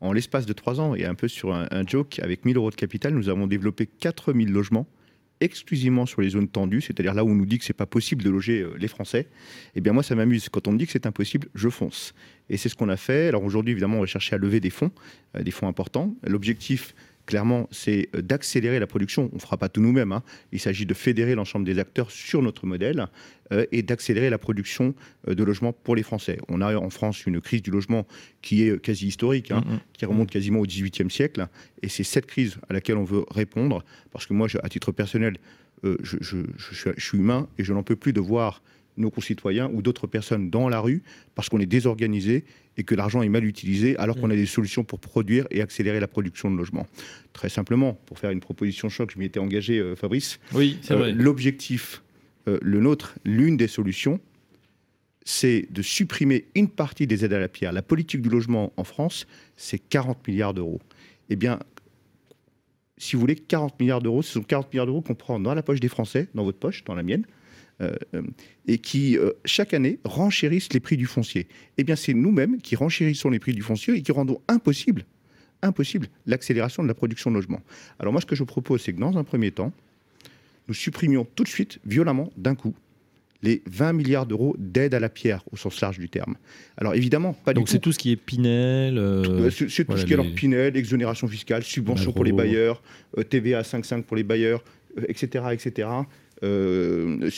En 0.00 0.12
l'espace 0.12 0.46
de 0.46 0.52
trois 0.52 0.80
ans, 0.80 0.94
et 0.94 1.04
un 1.04 1.14
peu 1.14 1.26
sur 1.26 1.52
un, 1.52 1.66
un 1.72 1.84
joke, 1.84 2.20
avec 2.22 2.44
1000 2.44 2.56
euros 2.56 2.70
de 2.70 2.76
capital, 2.76 3.12
nous 3.14 3.28
avons 3.28 3.48
développé 3.48 3.86
4000 3.86 4.50
logements 4.50 4.86
exclusivement 5.40 6.06
sur 6.06 6.20
les 6.20 6.30
zones 6.30 6.48
tendues, 6.48 6.80
c'est-à-dire 6.80 7.14
là 7.14 7.24
où 7.24 7.30
on 7.30 7.34
nous 7.34 7.46
dit 7.46 7.58
que 7.58 7.64
c'est 7.64 7.72
pas 7.72 7.86
possible 7.86 8.22
de 8.22 8.30
loger 8.30 8.62
euh, 8.62 8.74
les 8.78 8.88
Français. 8.88 9.28
Eh 9.74 9.80
bien 9.80 9.92
moi, 9.92 10.02
ça 10.02 10.14
m'amuse. 10.14 10.48
Quand 10.48 10.68
on 10.68 10.72
me 10.72 10.78
dit 10.78 10.86
que 10.86 10.92
c'est 10.92 11.06
impossible, 11.06 11.48
je 11.54 11.68
fonce. 11.68 12.14
Et 12.50 12.56
c'est 12.56 12.68
ce 12.68 12.74
qu'on 12.74 12.88
a 12.88 12.96
fait. 12.96 13.28
Alors 13.28 13.44
aujourd'hui, 13.44 13.72
évidemment, 13.72 13.98
on 13.98 14.00
va 14.00 14.06
chercher 14.06 14.34
à 14.34 14.38
lever 14.38 14.60
des 14.60 14.70
fonds, 14.70 14.90
euh, 15.36 15.42
des 15.42 15.50
fonds 15.50 15.68
importants. 15.68 16.14
L'objectif, 16.26 16.94
clairement, 17.28 17.68
c'est 17.70 18.08
euh, 18.16 18.22
d'accélérer 18.22 18.78
la 18.80 18.86
production. 18.88 19.28
On 19.32 19.36
ne 19.36 19.40
fera 19.40 19.56
pas 19.58 19.68
tout 19.68 19.80
nous-mêmes. 19.80 20.12
hein. 20.12 20.22
Il 20.50 20.58
s'agit 20.58 20.86
de 20.86 20.94
fédérer 20.94 21.34
l'ensemble 21.36 21.64
des 21.66 21.78
acteurs 21.78 22.10
sur 22.10 22.42
notre 22.42 22.66
modèle 22.66 23.06
euh, 23.52 23.66
et 23.70 23.82
d'accélérer 23.82 24.30
la 24.30 24.38
production 24.38 24.94
euh, 25.28 25.34
de 25.34 25.44
logements 25.44 25.72
pour 25.72 25.94
les 25.94 26.02
Français. 26.02 26.38
On 26.48 26.60
a 26.60 26.74
en 26.76 26.90
France 26.90 27.26
une 27.26 27.40
crise 27.40 27.62
du 27.62 27.70
logement 27.70 28.06
qui 28.42 28.62
est 28.64 28.80
quasi 28.80 29.06
historique, 29.06 29.50
hein, 29.50 29.62
Mhm. 29.64 29.78
qui 29.92 30.04
remonte 30.06 30.30
quasiment 30.30 30.60
au 30.60 30.66
XVIIIe 30.66 31.10
siècle. 31.10 31.46
Et 31.82 31.88
c'est 31.88 32.02
cette 32.04 32.26
crise 32.26 32.56
à 32.68 32.72
laquelle 32.72 32.96
on 32.96 33.04
veut 33.04 33.24
répondre. 33.30 33.84
Parce 34.10 34.26
que 34.26 34.32
moi, 34.32 34.48
je- 34.48 34.58
à 34.62 34.68
titre 34.68 34.90
personnel, 34.90 35.36
euh, 35.84 35.96
je 36.02 36.16
suis 36.98 37.18
humain 37.18 37.46
et 37.58 37.64
je 37.64 37.72
n'en 37.74 37.82
peux 37.84 37.96
plus 37.96 38.12
de 38.12 38.20
voir 38.20 38.62
nos 38.98 39.10
concitoyens 39.10 39.70
ou 39.72 39.80
d'autres 39.82 40.06
personnes 40.06 40.50
dans 40.50 40.68
la 40.68 40.80
rue 40.80 41.02
parce 41.34 41.48
qu'on 41.48 41.60
est 41.60 41.66
désorganisé 41.66 42.44
et 42.76 42.84
que 42.84 42.94
l'argent 42.94 43.22
est 43.22 43.28
mal 43.28 43.44
utilisé 43.44 43.96
alors 43.96 44.16
qu'on 44.16 44.30
a 44.30 44.36
des 44.36 44.46
solutions 44.46 44.84
pour 44.84 45.00
produire 45.00 45.46
et 45.50 45.60
accélérer 45.62 46.00
la 46.00 46.08
production 46.08 46.50
de 46.50 46.56
logements. 46.56 46.86
Très 47.32 47.48
simplement, 47.48 47.94
pour 48.06 48.18
faire 48.18 48.30
une 48.30 48.40
proposition 48.40 48.88
choc, 48.88 49.10
je 49.12 49.18
m'y 49.18 49.24
étais 49.26 49.40
engagé, 49.40 49.78
euh, 49.78 49.96
Fabrice. 49.96 50.38
Oui, 50.52 50.78
c'est 50.82 50.94
Euh, 50.94 50.98
vrai. 50.98 51.12
L'objectif, 51.12 52.02
euh, 52.46 52.58
le 52.62 52.80
nôtre, 52.80 53.14
l'une 53.24 53.56
des 53.56 53.68
solutions, 53.68 54.20
c'est 55.24 55.66
de 55.70 55.82
supprimer 55.82 56.46
une 56.54 56.68
partie 56.68 57.06
des 57.06 57.24
aides 57.24 57.32
à 57.34 57.40
la 57.40 57.48
pierre. 57.48 57.72
La 57.72 57.82
politique 57.82 58.22
du 58.22 58.28
logement 58.28 58.72
en 58.76 58.84
France, 58.84 59.26
c'est 59.56 59.78
40 59.78 60.26
milliards 60.26 60.54
d'euros. 60.54 60.80
Eh 61.30 61.36
bien, 61.36 61.58
si 62.96 63.14
vous 63.14 63.20
voulez, 63.20 63.36
40 63.36 63.78
milliards 63.80 64.00
d'euros. 64.02 64.22
Ce 64.22 64.32
sont 64.32 64.42
40 64.42 64.72
milliards 64.72 64.86
d'euros 64.86 65.02
qu'on 65.02 65.14
prend 65.14 65.38
dans 65.38 65.54
la 65.54 65.62
poche 65.62 65.80
des 65.80 65.88
Français, 65.88 66.28
dans 66.34 66.44
votre 66.44 66.58
poche, 66.58 66.82
dans 66.84 66.94
la 66.94 67.02
mienne, 67.02 67.24
euh, 67.24 67.26
euh, 67.26 67.37
et 68.66 68.78
qui, 68.78 69.16
euh, 69.16 69.30
chaque 69.44 69.72
année, 69.74 69.98
renchérissent 70.04 70.72
les 70.72 70.80
prix 70.80 70.96
du 70.96 71.06
foncier. 71.06 71.46
Eh 71.76 71.84
bien, 71.84 71.96
c'est 71.96 72.14
nous-mêmes 72.14 72.60
qui 72.60 72.76
renchérissons 72.76 73.30
les 73.30 73.38
prix 73.38 73.52
du 73.52 73.62
foncier 73.62 73.94
et 73.94 74.02
qui 74.02 74.12
rendons 74.12 74.40
impossible, 74.48 75.04
impossible 75.62 76.08
l'accélération 76.26 76.82
de 76.82 76.88
la 76.88 76.94
production 76.94 77.30
de 77.30 77.36
logements. 77.36 77.62
Alors 77.98 78.12
moi, 78.12 78.20
ce 78.20 78.26
que 78.26 78.34
je 78.34 78.44
propose, 78.44 78.82
c'est 78.82 78.92
que 78.92 79.00
dans 79.00 79.16
un 79.16 79.24
premier 79.24 79.50
temps, 79.52 79.72
nous 80.68 80.74
supprimions 80.74 81.26
tout 81.34 81.44
de 81.44 81.48
suite, 81.48 81.78
violemment, 81.86 82.30
d'un 82.36 82.54
coup, 82.54 82.74
les 83.42 83.62
20 83.66 83.92
milliards 83.92 84.26
d'euros 84.26 84.56
d'aide 84.58 84.94
à 84.94 85.00
la 85.00 85.08
pierre 85.08 85.44
au 85.52 85.56
sens 85.56 85.80
large 85.80 85.98
du 85.98 86.08
terme. 86.08 86.34
Alors 86.76 86.94
évidemment, 86.96 87.32
pas 87.32 87.54
Donc 87.54 87.66
du 87.66 87.70
c'est 87.70 87.78
tout. 87.78 87.84
tout 87.84 87.92
ce 87.92 87.98
qui 87.98 88.10
est 88.10 88.16
Pinel. 88.16 88.98
euh, 88.98 89.22
C'est 89.50 89.84
tout 89.84 89.86
voilà, 89.86 90.02
ce 90.02 90.06
qui 90.06 90.12
est 90.12 90.14
alors 90.14 90.26
Pinel, 90.34 90.76
exonération 90.76 91.28
fiscale, 91.28 91.62
subvention 91.62 92.12
pour 92.12 92.24
les 92.24 92.32
bailleurs, 92.32 92.82
euh, 93.16 93.22
TVA 93.22 93.62
5,5 93.62 94.02
pour 94.02 94.16
les 94.16 94.24
bailleurs, 94.24 94.64
euh, 94.98 95.04
etc. 95.08 95.44
etc. 95.52 95.88
Euh, 96.44 97.30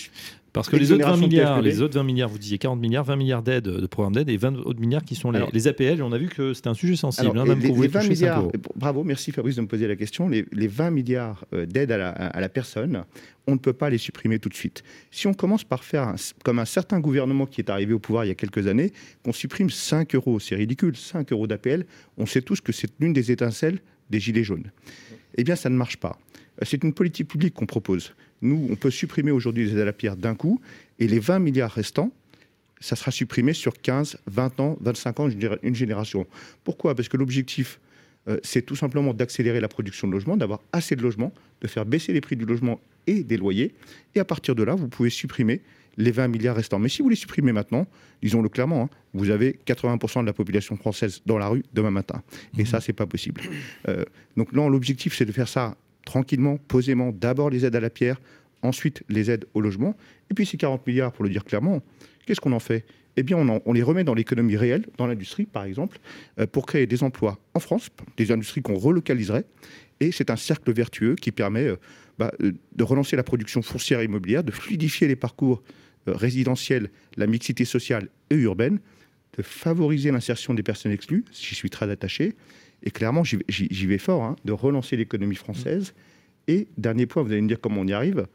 Parce 0.53 0.69
que 0.69 0.77
les 0.77 0.91
autres 0.93 1.05
20 1.05 1.13
exonération 1.15 1.27
milliards, 1.29 1.55
TFPB. 1.57 1.65
les 1.71 1.81
autres 1.83 1.95
20 1.95 2.03
milliards, 2.03 2.29
vous 2.29 2.39
disiez 2.39 2.59
40 2.59 2.81
milliards, 2.81 3.05
20 3.05 3.17
milliards 3.17 3.43
d'aides, 3.43 3.65
de 3.65 3.87
programmes 3.87 4.15
d'aide 4.15 4.29
et 4.29 4.37
20 4.37 4.57
autres 4.67 4.81
milliards 4.81 5.05
qui 5.05 5.15
sont 5.15 5.31
les, 5.31 5.37
Alors- 5.39 5.51
les 5.53 5.69
APL. 5.69 6.03
On 6.03 6.11
a 6.13 6.19
vu 6.19 6.27
que 6.29 6.55
c'était 6.55 6.69
un 6.69 6.75
sujet 6.75 6.97
sensible, 6.97 7.31
Alors, 7.31 7.45
hein, 7.45 7.47
même 7.49 7.61
les, 7.61 7.67
pour 7.69 7.77
vous 7.77 7.83
les 7.83 7.89
les 7.89 7.93
20 7.95 8.01
toucher 8.01 8.15
5 8.17 8.21
milliards, 8.21 8.49
bravo, 8.75 9.05
merci 9.05 9.31
Fabrice 9.33 9.57
de 9.57 9.61
me 9.63 9.69
poser 9.69 9.87
la 9.87 9.97
question. 9.97 10.29
Les, 10.29 10.45
les 10.53 10.67
20 10.67 10.91
milliards 10.91 11.45
euh, 11.55 11.67
d'aide 11.67 11.93
à 11.93 11.97
la, 11.99 12.09
à 12.11 12.41
la 12.41 12.49
personne, 12.49 13.05
on 13.47 13.53
ne 13.53 13.59
peut 13.59 13.73
pas 13.73 13.91
les 13.91 13.99
supprimer 13.99 14.39
tout 14.41 14.49
de 14.49 14.55
suite. 14.55 14.83
Si 15.13 15.27
on 15.29 15.35
commence 15.35 15.63
par 15.65 15.85
faire, 15.85 16.03
un- 16.09 16.17
comme 16.45 16.59
un 16.59 16.65
certain 16.65 16.99
gouvernement 17.01 17.47
qui 17.47 17.61
est 17.61 17.71
arrivé 17.71 17.93
au 17.95 17.99
pouvoir 18.01 18.25
il 18.25 18.29
y 18.29 18.33
a 18.33 18.35
quelques 18.35 18.67
années, 18.67 18.93
qu'on 19.25 19.33
supprime 19.33 19.71
5 19.71 20.15
euros, 20.17 20.41
c'est 20.41 20.57
ridicule, 20.57 20.97
5 20.97 21.31
euros 21.33 21.47
d'APL, 21.47 21.87
on 22.19 22.27
sait 22.27 22.43
tous 22.43 22.61
que 22.61 22.73
c'est 22.73 22.91
l'une 22.99 23.13
des 23.13 23.31
étincelles 23.31 23.79
des 24.11 24.19
Gilets 24.19 24.43
jaunes. 24.45 24.71
Eh 25.37 25.45
bien, 25.45 25.55
ça 25.55 25.71
ne 25.71 25.77
marche 25.77 25.97
pas. 25.99 26.19
Euh, 26.61 26.65
C'est 26.67 26.83
une 26.83 26.93
politique 26.93 27.29
publique 27.29 27.55
qu'on 27.55 27.67
propose. 27.67 28.13
Nous, 28.43 28.69
on 28.71 28.77
peut 28.77 28.91
supprimer 28.91 29.31
aujourd'hui 29.31 29.65
les 29.67 29.73
aides 29.73 29.81
à 29.81 29.85
la 29.85 29.93
pierre 29.93 30.17
d'un 30.17 30.35
coup, 30.35 30.61
et 30.99 31.07
les 31.07 31.19
20 31.19 31.39
milliards 31.41 31.73
restants, 31.73 32.13
ça 32.81 32.97
sera 32.97 33.11
supprimé 33.11 33.53
sur 33.53 33.75
15, 33.81 34.19
20 34.27 34.61
ans, 34.61 34.79
25 34.81 35.21
ans, 35.21 35.29
une 35.29 35.39
généra- 35.39 35.59
une 35.63 35.75
génération. 35.75 36.27
Pourquoi? 36.65 36.95
Parce 36.95 37.09
que 37.09 37.17
l'objectif, 37.19 37.79
euh, 38.29 38.39
c'est 38.43 38.63
tout 38.63 38.77
simplement 38.77 39.13
d'accélérer 39.13 39.61
la 39.61 39.69
production 39.69 40.09
de 40.09 40.13
logements, 40.13 40.37
d'avoir 40.37 40.61
assez 40.73 40.97
de 40.97 41.03
logements, 41.03 41.33
de 41.61 41.67
faire 41.69 41.85
baisser 41.85 42.13
les 42.15 42.21
prix 42.23 42.37
du 42.37 42.47
logement 42.47 42.81
et 43.07 43.23
des 43.23 43.37
loyers. 43.37 43.75
Et 44.15 44.21
à 44.21 44.25
partir 44.25 44.55
de 44.55 44.63
là, 44.63 44.75
vous 44.75 44.89
pouvez 44.89 45.11
supprimer 45.11 45.61
les 45.99 46.11
20 46.11 46.29
milliards 46.29 46.57
restants. 46.57 46.79
Mais 46.79 46.89
si 46.89 47.03
vous 47.03 47.11
les 47.11 47.17
supprimez 47.17 47.53
maintenant, 47.53 47.87
disons-le 48.23 48.49
clairement, 48.49 48.85
hein, 48.85 48.91
vous 49.13 49.29
avez 49.29 49.59
80% 49.67 50.23
de 50.23 50.27
la 50.27 50.33
population 50.33 50.77
française 50.77 51.21
dans 51.27 51.37
la 51.37 51.49
rue 51.49 51.63
demain 51.75 51.91
matin. 51.91 52.23
Et 52.57 52.65
ça, 52.65 52.81
c'est 52.81 52.93
pas 52.95 53.07
possible. 53.07 53.43
Euh, 53.89 54.05
donc 54.37 54.53
non, 54.55 54.71
l'objectif, 54.71 55.15
c'est 55.15 55.27
de 55.27 55.33
faire 55.33 55.49
ça 55.49 55.77
tranquillement, 56.11 56.57
posément. 56.57 57.13
D'abord 57.13 57.51
les 57.51 57.65
aides 57.65 57.77
à 57.77 57.81
la 57.81 57.89
pierre, 57.89 58.21
ensuite 58.63 59.05
les 59.09 59.31
aides 59.31 59.47
au 59.55 59.61
logement. 59.61 59.97
Et 60.29 60.35
puis 60.35 60.45
ces 60.45 60.57
40 60.57 60.85
milliards, 60.87 61.13
pour 61.13 61.23
le 61.23 61.31
dire 61.31 61.45
clairement, 61.45 61.83
qu'est-ce 62.27 62.41
qu'on 62.41 62.53
en 62.53 62.59
fait? 62.59 62.85
Eh 63.17 63.23
bien, 63.23 63.37
on, 63.39 63.73
les 63.73 63.83
remet 63.83 64.03
dans 64.03 64.15
l'économie 64.15 64.57
réelle, 64.57 64.87
dans 64.97 65.07
l'industrie, 65.07 65.45
par 65.45 65.65
exemple, 65.65 65.99
euh, 66.39 66.47
pour 66.47 66.67
créer 66.67 66.87
des 66.87 67.03
emplois 67.05 67.39
en 67.55 67.61
France, 67.61 67.91
des 68.17 68.33
industries 68.33 68.63
qu'on 68.63 68.75
relocaliserait. 68.75 69.45
Et 70.01 70.11
c'est 70.11 70.31
un 70.31 70.37
cercle 70.37 70.73
vertueux 70.73 71.15
qui 71.15 71.31
permet 71.31 71.67
euh, 71.67 71.77
bah, 72.19 72.33
euh, 72.43 72.53
de 72.75 72.85
relancer 72.85 73.17
la 73.17 73.23
production 73.23 73.63
foncière 73.63 74.01
et 74.01 74.05
immobilière, 74.05 74.43
de 74.43 74.53
fluidifier 74.53 75.07
les 75.07 75.17
parcours 75.17 75.63
résidentiels, 76.07 76.91
la 77.17 77.27
mixité 77.27 77.65
sociale 77.65 78.09
et 78.31 78.37
urbaine, 78.37 78.81
de 79.37 79.43
favoriser 79.43 80.11
l'insertion 80.11 80.55
des 80.55 80.63
personnes 80.63 80.93
exclues, 80.93 81.25
j'y 81.31 81.55
suis 81.55 81.71
très 81.71 81.89
attaché, 81.91 82.35
et 82.83 82.91
clairement, 82.91 83.25
j'y 83.25 83.87
vais- 83.87 83.99
fort, 83.99 84.23
hein, 84.23 84.37
de 84.45 84.53
relancer 84.53 84.97
l'économie 84.97 85.37
française. 85.37 85.95
Et, 86.49 86.69
dernier 86.79 87.07
point, 87.07 87.23
vous 87.23 87.33
allez 87.33 87.43
me 87.43 87.49
dire 87.49 87.61
comment 87.61 87.81
on 87.81 87.87
y 87.87 87.93
arrive, 87.93 88.27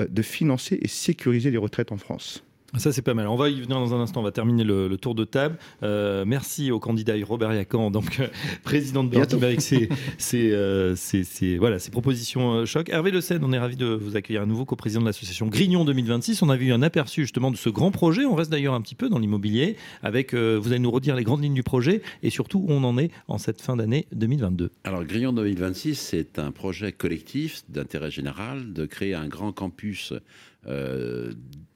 euh, 0.00 0.06
de 0.08 0.22
financer 0.22 0.78
et 0.80 0.88
sécuriser 0.88 1.50
les 1.50 1.56
retraites 1.56 1.92
en 1.92 1.96
France. 1.96 2.44
Ça, 2.76 2.92
c'est 2.92 3.02
pas 3.02 3.14
mal. 3.14 3.28
On 3.28 3.36
va 3.36 3.48
y 3.50 3.54
venir 3.60 3.78
dans 3.78 3.94
un 3.94 4.00
instant. 4.00 4.20
On 4.20 4.24
va 4.24 4.32
terminer 4.32 4.64
le, 4.64 4.88
le 4.88 4.96
tour 4.96 5.14
de 5.14 5.24
table. 5.24 5.56
Euh, 5.82 6.24
merci 6.26 6.70
au 6.72 6.80
candidat 6.80 7.14
Robert 7.22 7.52
Yacan, 7.54 7.90
donc 7.90 8.18
euh, 8.20 8.26
président 8.64 9.04
de 9.04 9.08
Bientôt. 9.10 9.36
Avec 9.36 9.60
ses, 9.60 9.88
ses, 10.18 10.50
euh, 10.52 10.96
ses- 10.96 11.22
ses- 11.24 11.56
voilà, 11.56 11.78
ses 11.78 11.90
propositions 11.92 12.52
euh, 12.54 12.66
choc. 12.66 12.88
Hervé 12.88 13.10
Le 13.12 13.20
Seine, 13.20 13.44
on 13.44 13.52
est 13.52 13.58
ravi 13.58 13.76
de 13.76 13.86
vous 13.86 14.16
accueillir 14.16 14.42
à 14.42 14.46
nouveau 14.46 14.64
co-président 14.64 15.00
de 15.00 15.06
l'association 15.06 15.46
Grignon 15.46 15.84
2026. 15.84 16.42
On 16.42 16.48
avait 16.50 16.64
eu 16.64 16.72
un 16.72 16.82
aperçu 16.82 17.22
justement 17.22 17.50
de 17.50 17.56
ce 17.56 17.68
grand 17.68 17.90
projet. 17.92 18.24
On 18.24 18.34
reste 18.34 18.50
d'ailleurs 18.50 18.74
un 18.74 18.80
petit 18.80 18.94
peu 18.96 19.08
dans 19.08 19.18
l'immobilier. 19.18 19.76
Avec, 20.02 20.34
euh, 20.34 20.58
vous 20.60 20.70
allez 20.70 20.80
nous 20.80 20.90
redire 20.90 21.14
les 21.14 21.24
grandes 21.24 21.42
lignes 21.42 21.54
du 21.54 21.62
projet 21.62 22.02
et 22.22 22.30
surtout 22.30 22.58
où 22.58 22.66
on 22.72 22.82
en 22.84 22.98
est 22.98 23.10
en 23.28 23.38
cette 23.38 23.60
fin 23.60 23.76
d'année 23.76 24.06
2022. 24.12 24.70
Alors, 24.84 25.04
Grillon 25.04 25.32
2026, 25.32 25.94
c'est 25.94 26.38
un 26.38 26.50
projet 26.50 26.90
collectif 26.92 27.62
d'intérêt 27.68 28.10
général 28.10 28.72
de 28.72 28.84
créer 28.84 29.14
un 29.14 29.28
grand 29.28 29.52
campus 29.52 30.12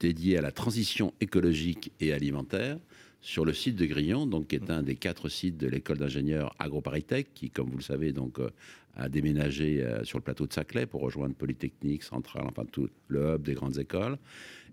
dédié 0.01 0.39
à 0.39 0.41
la 0.41 0.53
transition 0.53 1.13
écologique 1.21 1.93
et 2.01 2.13
alimentaire 2.13 2.79
sur 3.21 3.45
le 3.45 3.53
site 3.53 3.77
de 3.77 3.87
Grillon, 3.87 4.27
donc 4.27 4.49
qui 4.49 4.57
est 4.57 4.71
un 4.71 4.83
des 4.83 4.95
quatre 4.95 5.29
sites 5.29 5.57
de 5.57 5.67
l'école 5.67 5.99
d'ingénieurs 5.99 6.55
AgroParisTech, 6.59 7.35
qui, 7.35 7.51
comme 7.51 7.69
vous 7.69 7.79
le 7.79 7.83
savez, 7.83 8.13
donc 8.13 8.39
euh, 8.39 8.51
a 8.97 9.09
déménagé 9.09 9.83
euh, 9.83 10.05
sur 10.05 10.19
le 10.19 10.23
plateau 10.23 10.47
de 10.47 10.53
Saclay 10.53 10.87
pour 10.87 11.01
rejoindre 11.01 11.35
Polytechnique, 11.35 12.03
Centrale, 12.03 12.45
enfin 12.49 12.65
tout 12.65 12.89
le 13.09 13.35
hub 13.35 13.43
des 13.43 13.55
grandes 13.55 13.79
écoles. 13.79 14.19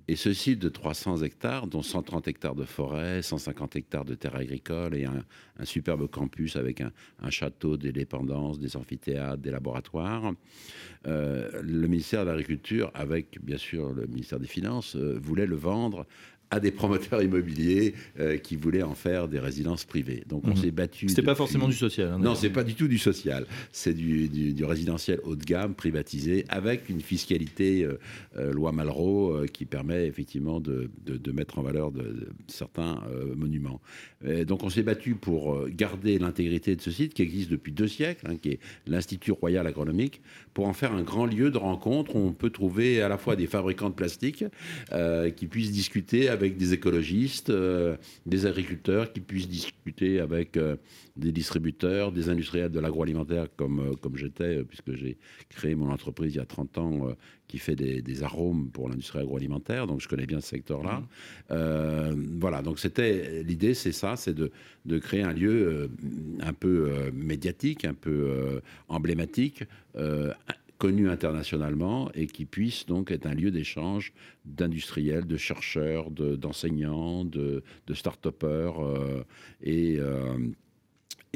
Et 0.07 0.15
ce 0.15 0.33
site 0.33 0.59
de 0.59 0.69
300 0.69 1.23
hectares, 1.23 1.65
dont 1.65 1.81
130 1.81 2.27
hectares 2.27 2.53
de 2.53 2.63
forêt, 2.63 3.23
150 3.23 3.75
hectares 3.75 4.05
de 4.05 4.13
terres 4.13 4.35
agricoles 4.35 4.95
et 4.95 5.05
un, 5.05 5.23
superbe 5.63 6.07
campus 6.07 6.57
avec 6.57 6.81
un, 6.81 6.91
un 7.21 7.29
château, 7.31 7.75
des 7.75 7.91
dépendances, 7.91 8.59
des 8.59 8.77
amphithéâtres, 8.77 9.41
des 9.41 9.51
laboratoires. 9.51 10.33
Euh, 11.07 11.49
le 11.63 11.87
ministère 11.87 12.25
de 12.25 12.29
l'Agriculture, 12.29 12.91
avec 12.93 13.43
bien 13.43 13.57
sûr 13.57 13.93
le 13.93 14.05
ministère 14.05 14.39
des 14.39 14.47
Finances, 14.47 14.95
euh, 14.95 15.17
voulait 15.19 15.47
le 15.47 15.55
vendre 15.55 16.05
à 16.51 16.59
des 16.59 16.71
promoteurs 16.71 17.21
immobiliers 17.23 17.93
euh, 18.19 18.37
qui 18.37 18.55
voulaient 18.55 18.83
en 18.83 18.93
faire 18.95 19.27
des 19.27 19.39
résidences 19.39 19.83
privées. 19.83 20.23
Donc 20.29 20.43
on 20.45 20.51
Mhm. 20.51 20.57
s'est 20.57 20.71
battu. 20.71 21.09
C'était 21.09 21.21
pas 21.21 21.31
depuis- 21.31 21.37
forcément 21.39 21.67
du 21.67 21.73
social. 21.73 22.09
hein, 22.09 22.19
non, 22.19 22.35
c'est 22.35 22.49
pas 22.51 22.63
du 22.63 22.75
tout 22.75 22.87
du 22.87 22.97
social. 22.97 23.45
C'est 23.71 23.93
du, 23.93 24.27
du- 24.29 24.53
du 24.53 24.63
résidentiel 24.63 25.19
haut 25.23 25.35
de 25.35 25.43
gamme, 25.43 25.73
privatisé, 25.73 26.45
avec 26.49 26.87
une 26.89 27.01
fiscalité 27.01 27.83
euh, 27.83 27.97
euh, 28.37 28.53
loi 28.53 28.71
Malraux 28.71 29.45
qui 29.51 29.65
permet 29.65 30.05
effectivement 30.07 30.59
de, 30.59 30.89
de- 31.05 31.17
de 31.17 31.31
mettre 31.31 31.57
en 31.59 31.63
valeur 31.63 31.91
de, 31.91 32.03
de 32.03 32.27
certains 32.47 33.01
monuments. 33.35 33.81
Et 34.25 34.45
donc 34.45 34.63
on 34.63 34.69
s'est 34.69 34.83
battu 34.83 35.15
pour 35.15 35.67
garder 35.69 36.19
l'intégrité 36.19 36.75
de 36.75 36.81
ce 36.81 36.91
site 36.91 37.13
qui 37.13 37.21
existe 37.21 37.49
depuis 37.49 37.71
deux 37.71 37.87
siècles, 37.87 38.27
hein, 38.29 38.37
qui 38.37 38.49
est 38.49 38.59
l'Institut 38.87 39.31
Royal 39.31 39.65
Agronomique, 39.67 40.21
pour 40.55 40.67
en 40.67 40.73
faire 40.73 40.93
un 40.93 41.03
grand 41.03 41.27
lieu 41.27 41.51
de 41.51 41.57
rencontre 41.59 42.15
on 42.15 42.31
peut 42.31 42.49
trouver 42.49 43.01
à 43.01 43.09
la 43.09 43.19
fois 43.19 43.35
des 43.35 43.45
fabricants 43.45 43.89
de 43.89 43.93
plastique 43.93 44.43
euh, 44.93 45.29
qui 45.29 45.45
puissent 45.45 45.71
discuter 45.71 46.29
avec 46.29 46.57
des 46.57 46.73
écologistes, 46.73 47.49
euh, 47.49 47.97
des 48.25 48.47
agriculteurs 48.47 49.11
qui 49.11 49.19
puissent 49.19 49.49
discuter 49.49 50.19
avec 50.19 50.55
euh, 50.57 50.77
des 51.15 51.31
distributeurs, 51.31 52.11
des 52.11 52.29
industriels 52.29 52.71
de 52.71 52.79
l'agroalimentaire 52.79 53.47
comme, 53.55 53.79
euh, 53.79 53.93
comme 53.95 54.17
j'étais, 54.17 54.57
euh, 54.59 54.63
puisque 54.63 54.93
j'ai 54.95 55.17
créé 55.49 55.75
mon 55.75 55.89
entreprise 55.89 56.33
il 56.33 56.37
y 56.37 56.41
a 56.41 56.45
30 56.45 56.77
ans 56.77 57.07
euh, 57.09 57.13
qui 57.47 57.57
fait 57.57 57.75
des, 57.75 58.01
des 58.01 58.23
arômes 58.23 58.69
pour 58.71 58.89
l'industrie 58.89 59.19
agroalimentaire, 59.19 59.87
donc 59.87 60.01
je 60.01 60.07
connais 60.07 60.25
bien 60.25 60.41
ce 60.41 60.49
secteur-là. 60.49 61.03
Euh, 61.51 62.13
voilà, 62.39 62.61
donc 62.61 62.79
c'était 62.79 63.43
l'idée, 63.43 63.73
c'est 63.73 63.91
ça, 63.91 64.15
c'est 64.15 64.33
de, 64.33 64.51
de 64.85 64.97
créer 64.97 65.21
un 65.21 65.31
lieu 65.33 65.89
un 66.41 66.53
peu 66.53 67.11
médiatique, 67.13 67.85
un 67.85 67.93
peu 67.93 68.61
emblématique, 68.89 69.63
euh, 69.95 70.33
connu 70.77 71.09
internationalement 71.09 72.11
et 72.13 72.27
qui 72.27 72.45
puisse 72.45 72.85
donc 72.85 73.11
être 73.11 73.25
un 73.25 73.33
lieu 73.33 73.51
d'échange 73.51 74.13
d'industriels, 74.43 75.25
de 75.25 75.37
chercheurs, 75.37 76.11
de- 76.11 76.35
d'enseignants, 76.35 77.23
de, 77.25 77.63
de 77.87 77.93
start-upers 77.93 78.79
euh, 78.83 79.23
et, 79.61 79.97
euh, 79.99 80.37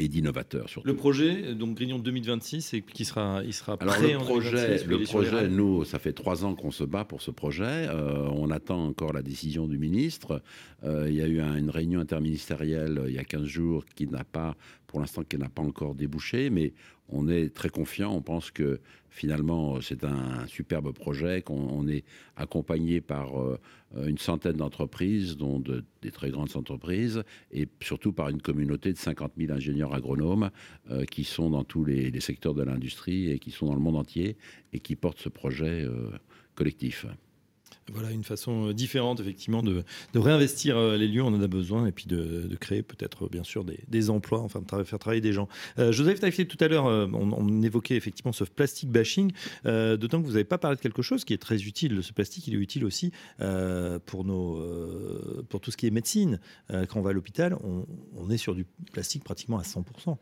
et 0.04 0.08
d'innovateurs 0.08 0.70
surtout. 0.70 0.88
Le 0.88 0.96
projet, 0.96 1.54
donc 1.56 1.76
Grignon 1.76 2.00
2026, 2.00 2.62
c'est 2.62 2.82
qui 2.82 3.06
sera, 3.06 3.42
il 3.44 3.54
sera 3.54 3.78
Alors 3.80 3.96
prêt 3.96 4.14
le 4.14 4.18
en 4.18 4.22
projet, 4.22 4.78
2026, 4.84 4.88
le 4.88 5.00
projet, 5.04 5.48
nous, 5.50 5.84
ça 5.86 6.00
fait 6.00 6.14
trois 6.14 6.46
ans 6.46 6.56
qu'on 6.56 6.72
se 6.72 6.84
bat 6.84 7.04
pour 7.06 7.22
ce 7.22 7.32
projet. 7.32 7.64
Euh, 7.90 8.28
on 8.32 8.50
attend 8.52 8.86
encore 8.86 9.14
la 9.14 9.22
décision 9.22 9.68
du 9.68 9.78
ministre. 9.78 10.42
Euh, 10.84 11.06
il 11.10 11.16
y 11.16 11.22
a 11.22 11.28
eu 11.28 11.42
un- 11.42 11.56
une 11.58 11.70
réunion 11.70 12.00
interministérielle 12.00 12.98
euh, 12.98 13.10
il 13.10 13.16
y 13.16 13.20
a 13.20 13.24
15 13.24 13.46
jours 13.46 13.86
qui 13.96 14.08
n'a 14.08 14.24
pas, 14.24 14.56
pour 14.88 15.00
l'instant, 15.00 15.24
qui 15.24 15.38
n'a 15.38 15.50
pas 15.50 15.62
encore 15.64 15.96
débouché, 15.96 16.50
mais 16.50 16.74
on 17.10 17.28
est 17.28 17.54
très 17.54 17.70
confiant. 17.70 18.14
On 18.14 18.22
pense 18.22 18.52
que 18.52 18.80
finalement, 19.10 19.82
c'est 19.82 20.04
un 20.04 20.46
superbe 20.48 20.92
projet, 20.94 21.42
qu'on 21.42 21.56
on 21.56 21.88
est 21.88 22.04
accompagné 22.38 23.02
par 23.02 23.40
euh, 23.42 23.60
une 23.96 24.18
centaine 24.20 24.58
d'entreprises, 24.58 25.36
dont 25.36 25.60
de- 25.60 25.84
des 26.02 26.12
très 26.12 26.30
grandes 26.30 26.56
entreprises, 26.56 27.24
et 27.52 27.68
surtout 27.82 28.12
par 28.14 28.30
une 28.30 28.42
communauté 28.42 28.94
de 28.94 28.98
50 28.98 29.34
000 29.38 29.52
ingénieurs 29.52 29.94
agronomes 29.94 30.52
euh, 30.92 31.06
qui 31.06 31.24
sont 31.24 31.50
dans 31.50 31.64
tous 31.64 31.86
les, 31.86 32.12
les 32.12 32.20
secteurs 32.22 32.54
de 32.54 32.64
l'industrie 32.64 33.32
et 33.32 33.40
qui 33.40 33.52
sont 33.52 33.66
dans 33.66 33.74
le 33.74 33.80
monde 33.82 33.96
entier 33.96 34.38
et 34.74 34.80
qui 34.80 34.96
portent 34.96 35.20
ce 35.20 35.30
projet 35.30 35.84
euh, 35.84 36.12
collectif. 36.56 37.06
Voilà 37.92 38.12
une 38.12 38.24
façon 38.24 38.68
euh, 38.68 38.74
différente 38.74 39.20
effectivement 39.20 39.64
de, 39.64 39.84
réinvestir 40.16 40.78
euh, 40.78 40.98
les 40.98 41.08
lieux, 41.08 41.24
on 41.24 41.34
en 41.34 41.42
a 41.42 41.48
besoin, 41.48 41.88
et 41.88 41.92
puis 41.92 42.06
de, 42.06 42.56
créer 42.60 42.84
peut-être 42.84 43.30
bien 43.30 43.44
sûr 43.44 43.64
des, 43.64 44.10
emplois, 44.10 44.42
enfin 44.42 44.62
de 44.62 44.84
faire 44.84 45.00
travailler 45.00 45.22
des 45.22 45.34
gens. 45.34 45.48
Euh, 45.80 45.92
Joseph 45.92 46.20
Taillefer, 46.20 46.46
tout 46.46 46.58
à 46.60 46.68
l'heure, 46.68 46.88
euh, 46.88 47.08
on, 47.14 47.62
évoquait 47.62 47.96
effectivement 47.96 48.32
ce 48.32 48.44
plastique 48.44 48.90
bashing, 48.90 49.32
euh, 49.66 49.98
d'autant 49.98 50.22
que 50.22 50.26
vous 50.26 50.34
n'avez 50.34 50.44
pas 50.44 50.58
parlé 50.58 50.78
de 50.78 50.82
quelque 50.82 51.02
chose 51.02 51.26
qui 51.26 51.34
est 51.34 51.38
très 51.38 51.64
utile. 51.64 52.02
Ce 52.04 52.14
plastique, 52.14 52.48
il 52.48 52.54
est 52.54 52.58
utile 52.58 52.86
aussi 52.86 53.12
euh, 53.42 54.00
pour, 54.06 54.24
nos, 54.24 54.58
euh, 54.58 55.46
pour 55.50 55.62
tout 55.62 55.72
ce 55.72 55.78
qui 55.78 55.88
est 55.88 55.92
médecine. 55.92 56.40
Euh, 56.72 56.86
quand 56.86 57.00
on 57.00 57.04
va 57.04 57.10
à 57.10 57.14
l'hôpital, 57.14 57.56
on 57.64 58.30
est 58.30 58.38
sur 58.38 58.56
du 58.56 58.66
plastique 58.92 59.24
pratiquement 59.24 59.58
à 59.58 59.64
100%. 59.64 60.18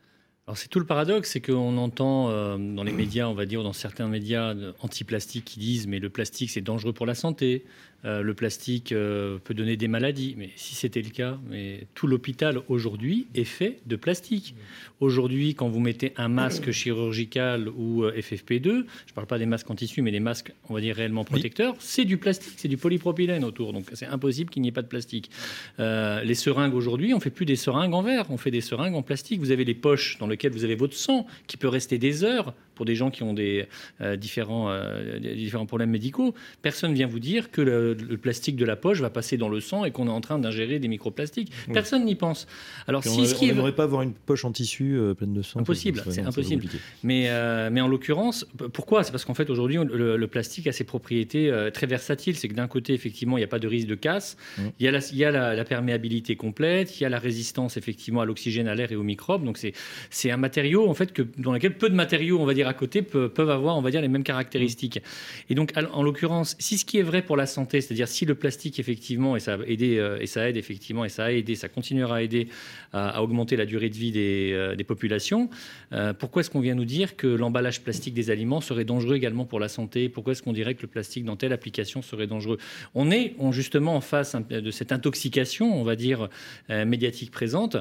Alors 0.48 0.58
c'est 0.58 0.70
tout 0.70 0.80
le 0.80 0.86
paradoxe, 0.86 1.32
c'est 1.32 1.42
qu'on 1.42 1.78
entend 1.78 2.30
euh, 2.30 2.58
dans 2.58 2.84
les 2.84 2.94
médias, 2.94 3.28
on 3.28 3.34
va 3.34 3.46
dire, 3.46 3.64
dans 3.64 3.74
certains 3.74 4.08
médias 4.08 4.56
anti-plastique 4.80 5.44
qui 5.44 5.60
disent 5.60 5.88
mais 5.88 6.00
le 6.00 6.10
plastique 6.10 6.52
c'est 6.52 6.62
dangereux 6.62 6.94
pour 6.94 7.06
la 7.06 7.16
santé, 7.16 7.66
euh, 8.06 8.22
le 8.22 8.36
plastique 8.36 8.92
euh, 8.92 9.40
peut 9.44 9.54
donner 9.54 9.76
des 9.76 9.88
maladies. 9.88 10.36
Mais 10.38 10.50
si 10.56 10.76
c'était 10.76 11.02
le 11.02 11.10
cas, 11.10 11.38
mais 11.50 11.88
tout 11.96 12.06
l'hôpital 12.06 12.62
aujourd'hui 12.70 13.28
est 13.34 13.44
fait 13.44 13.80
de 13.86 13.96
plastique. 13.96 14.56
Aujourd'hui, 15.00 15.56
quand 15.56 15.68
vous 15.68 15.80
mettez 15.80 16.14
un 16.16 16.28
masque 16.28 16.72
chirurgical 16.72 17.70
ou 17.70 18.04
euh, 18.04 18.14
FFP2, 18.18 18.64
je 18.64 18.70
ne 18.70 19.14
parle 19.16 19.28
pas 19.28 19.40
des 19.40 19.46
masques 19.46 19.70
en 19.70 19.76
tissu, 19.76 20.02
mais 20.02 20.12
des 20.12 20.20
masques, 20.20 20.54
on 20.70 20.76
va 20.76 20.82
dire 20.82 20.96
réellement 20.96 21.24
protecteurs, 21.24 21.76
c'est 21.80 22.06
du 22.06 22.18
plastique, 22.18 22.54
c'est 22.58 22.68
du 22.68 22.78
polypropylène 22.78 23.44
autour. 23.44 23.74
Donc 23.74 23.86
c'est 23.94 24.06
impossible 24.06 24.52
qu'il 24.52 24.62
n'y 24.62 24.70
ait 24.70 24.74
pas 24.74 24.84
de 24.84 24.88
plastique. 24.88 25.32
Les 25.80 26.36
seringues 26.36 26.76
aujourd'hui, 26.76 27.14
on 27.14 27.20
fait 27.20 27.30
plus 27.30 27.46
des 27.46 27.56
seringues 27.56 27.94
en 27.94 28.04
verre, 28.04 28.26
on 28.30 28.38
fait 28.38 28.52
des 28.52 28.62
seringues 28.62 28.96
en 28.96 29.02
plastique. 29.02 29.40
Vous 29.40 29.52
avez 29.52 29.66
les 29.66 29.76
poches 29.76 30.18
dans 30.20 30.28
lesquelles 30.28 30.37
vous 30.46 30.64
avez 30.64 30.76
votre 30.76 30.96
sang 30.96 31.26
qui 31.48 31.58
peut 31.58 31.68
rester 31.68 31.98
des 31.98 32.24
heures 32.24 32.54
pour 32.78 32.86
des 32.86 32.96
gens 32.96 33.10
qui 33.12 33.24
ont 33.24 33.34
des 33.34 33.68
euh, 34.02 34.16
différents, 34.16 34.70
euh, 34.70 35.20
des 35.20 35.36
différents 35.36 35.66
problèmes 35.66 35.90
médicaux. 35.90 36.34
Personne 36.62 36.94
vient 36.94 37.08
vous 37.08 37.20
dire 37.20 37.52
que 37.52 37.62
le, 37.62 37.94
le 37.94 38.18
plastique 38.18 38.56
de 38.56 38.66
la 38.66 38.76
poche 38.76 39.02
va 39.02 39.10
passer 39.10 39.36
dans 39.36 39.50
le 39.50 39.60
sang 39.60 39.84
et 39.84 39.92
qu'on 39.92 40.08
est 40.08 40.12
en 40.12 40.22
train 40.22 40.40
d'ingérer 40.40 40.80
des 40.80 40.88
microplastiques. 40.88 41.52
Oui. 41.68 41.74
Personne 41.74 42.06
n'y 42.06 42.16
pense. 42.16 42.48
Alors 42.88 43.04
si 43.04 43.10
on 43.10 43.26
ce 43.26 43.36
qui 43.36 43.48
n'aimerait 43.48 43.76
pas 43.76 43.84
avoir 43.84 44.04
une 44.04 44.14
poche 44.14 44.46
en 44.46 44.52
tissu 44.52 44.96
euh, 44.96 45.14
pleine 45.14 45.34
de 45.34 45.42
sang. 45.42 45.60
Impossible, 45.60 46.04
c'est 46.10 46.22
impossible. 46.22 46.66
Mais, 47.04 47.30
mais 47.72 47.82
en 47.82 47.88
l'occurrence, 47.88 48.46
pourquoi? 48.74 49.04
C'est 49.04 49.12
parce 49.12 49.26
qu'en 49.26 49.34
fait, 49.34 49.50
aujourd'hui, 49.50 49.78
le, 49.78 50.16
le 50.16 50.28
plastique 50.28 50.68
a 50.68 50.72
ses 50.72 50.84
propriétés 50.84 51.52
très 51.74 51.88
versatiles. 51.88 52.36
C'est 52.36 52.48
que 52.48 52.54
d'un 52.54 52.68
côté, 52.68 52.94
effectivement, 52.94 53.38
il 53.38 53.42
n'y 53.42 53.46
a 53.46 53.48
pas 53.48 53.60
de 53.60 53.68
risque 53.68 53.88
de 53.88 53.96
casse. 53.96 54.38
Mm. 54.58 54.62
Il 54.80 54.86
y 54.86 54.88
a, 54.88 54.92
la, 54.92 55.00
il 55.12 55.18
y 55.18 55.26
a 55.26 55.32
la, 55.32 55.56
la 55.56 55.64
perméabilité 55.66 56.36
complète. 56.36 57.00
Il 57.00 57.04
y 57.04 57.06
a 57.06 57.10
la 57.10 57.20
résistance, 57.20 57.76
effectivement, 57.78 58.22
à 58.22 58.26
l'oxygène, 58.26 58.68
à 58.68 58.76
l'air 58.76 58.92
et 58.92 58.96
aux 58.96 59.04
microbes. 59.04 59.44
Donc, 59.44 59.58
c'est 59.58 59.74
c'est 60.10 60.32
un 60.32 60.38
matériau, 60.38 60.88
en 60.90 60.94
fait, 60.94 61.14
que, 61.14 61.24
dans 61.38 61.54
lequel 61.54 61.78
peu 61.78 61.90
de 61.90 61.96
matériaux, 61.96 62.40
on 62.40 62.46
va 62.46 62.54
dire, 62.54 62.67
à 62.68 62.74
côté, 62.74 63.02
pe- 63.02 63.28
peuvent 63.28 63.50
avoir, 63.50 63.78
on 63.78 63.82
va 63.82 63.92
dire, 63.92 64.02
les 64.02 64.08
mêmes 64.08 64.24
caractéristiques. 64.24 65.02
Et 65.50 65.56
donc, 65.56 65.74
en 65.94 66.04
l'occurrence, 66.04 66.56
si 66.60 66.78
ce 66.78 66.86
qui 66.86 66.98
est 66.98 67.04
vrai 67.04 67.22
pour 67.22 67.38
la 67.38 67.46
santé, 67.46 67.82
c'est-à-dire 67.82 68.08
si 68.08 68.26
le 68.26 68.36
plastique, 68.36 68.80
effectivement, 68.80 69.36
et 69.36 69.40
ça, 69.40 69.56
a 69.56 69.58
aidé, 69.66 69.98
euh, 69.98 70.20
et 70.20 70.28
ça 70.28 70.50
aide, 70.50 70.58
effectivement, 70.58 71.06
et 71.06 71.10
ça 71.10 71.26
a 71.26 71.32
aidé, 71.32 71.56
ça 71.56 71.70
continuera 71.70 72.18
à 72.18 72.22
aider 72.22 72.48
à, 72.94 73.22
augmenter 73.22 73.56
la 73.56 73.66
durée 73.66 73.90
de 73.90 73.96
vie 73.96 74.12
des, 74.12 74.52
euh, 74.54 74.76
populations, 74.88 75.50
euh, 75.92 76.14
pourquoi 76.14 76.40
est-ce 76.40 76.50
qu'on 76.50 76.62
vient 76.62 76.76
nous 76.76 76.86
dire 76.86 77.18
que 77.18 77.28
l'emballage 77.28 77.82
plastique 77.82 78.14
des 78.14 78.30
aliments 78.30 78.62
serait 78.62 78.86
dangereux 78.86 79.16
également 79.16 79.44
pour 79.44 79.60
la 79.60 79.68
santé? 79.68 80.08
Pourquoi 80.08 80.32
est-ce 80.32 80.42
qu'on 80.42 80.54
dirait 80.54 80.76
que 80.76 80.84
le 80.84 80.88
plastique 80.88 81.26
dans 81.26 81.36
telle 81.36 81.52
application 81.52 82.02
serait 82.02 82.28
dangereux? 82.28 82.58
On 82.96 83.12
est 83.12 83.36
justement 83.52 83.96
en 83.96 84.02
face 84.02 84.36
de 84.50 84.72
cette 84.72 84.94
intoxication, 84.94 85.78
on 85.78 85.84
va 85.84 85.98
dire, 85.98 86.30
médiatique 86.70 87.32
présente. 87.32 87.76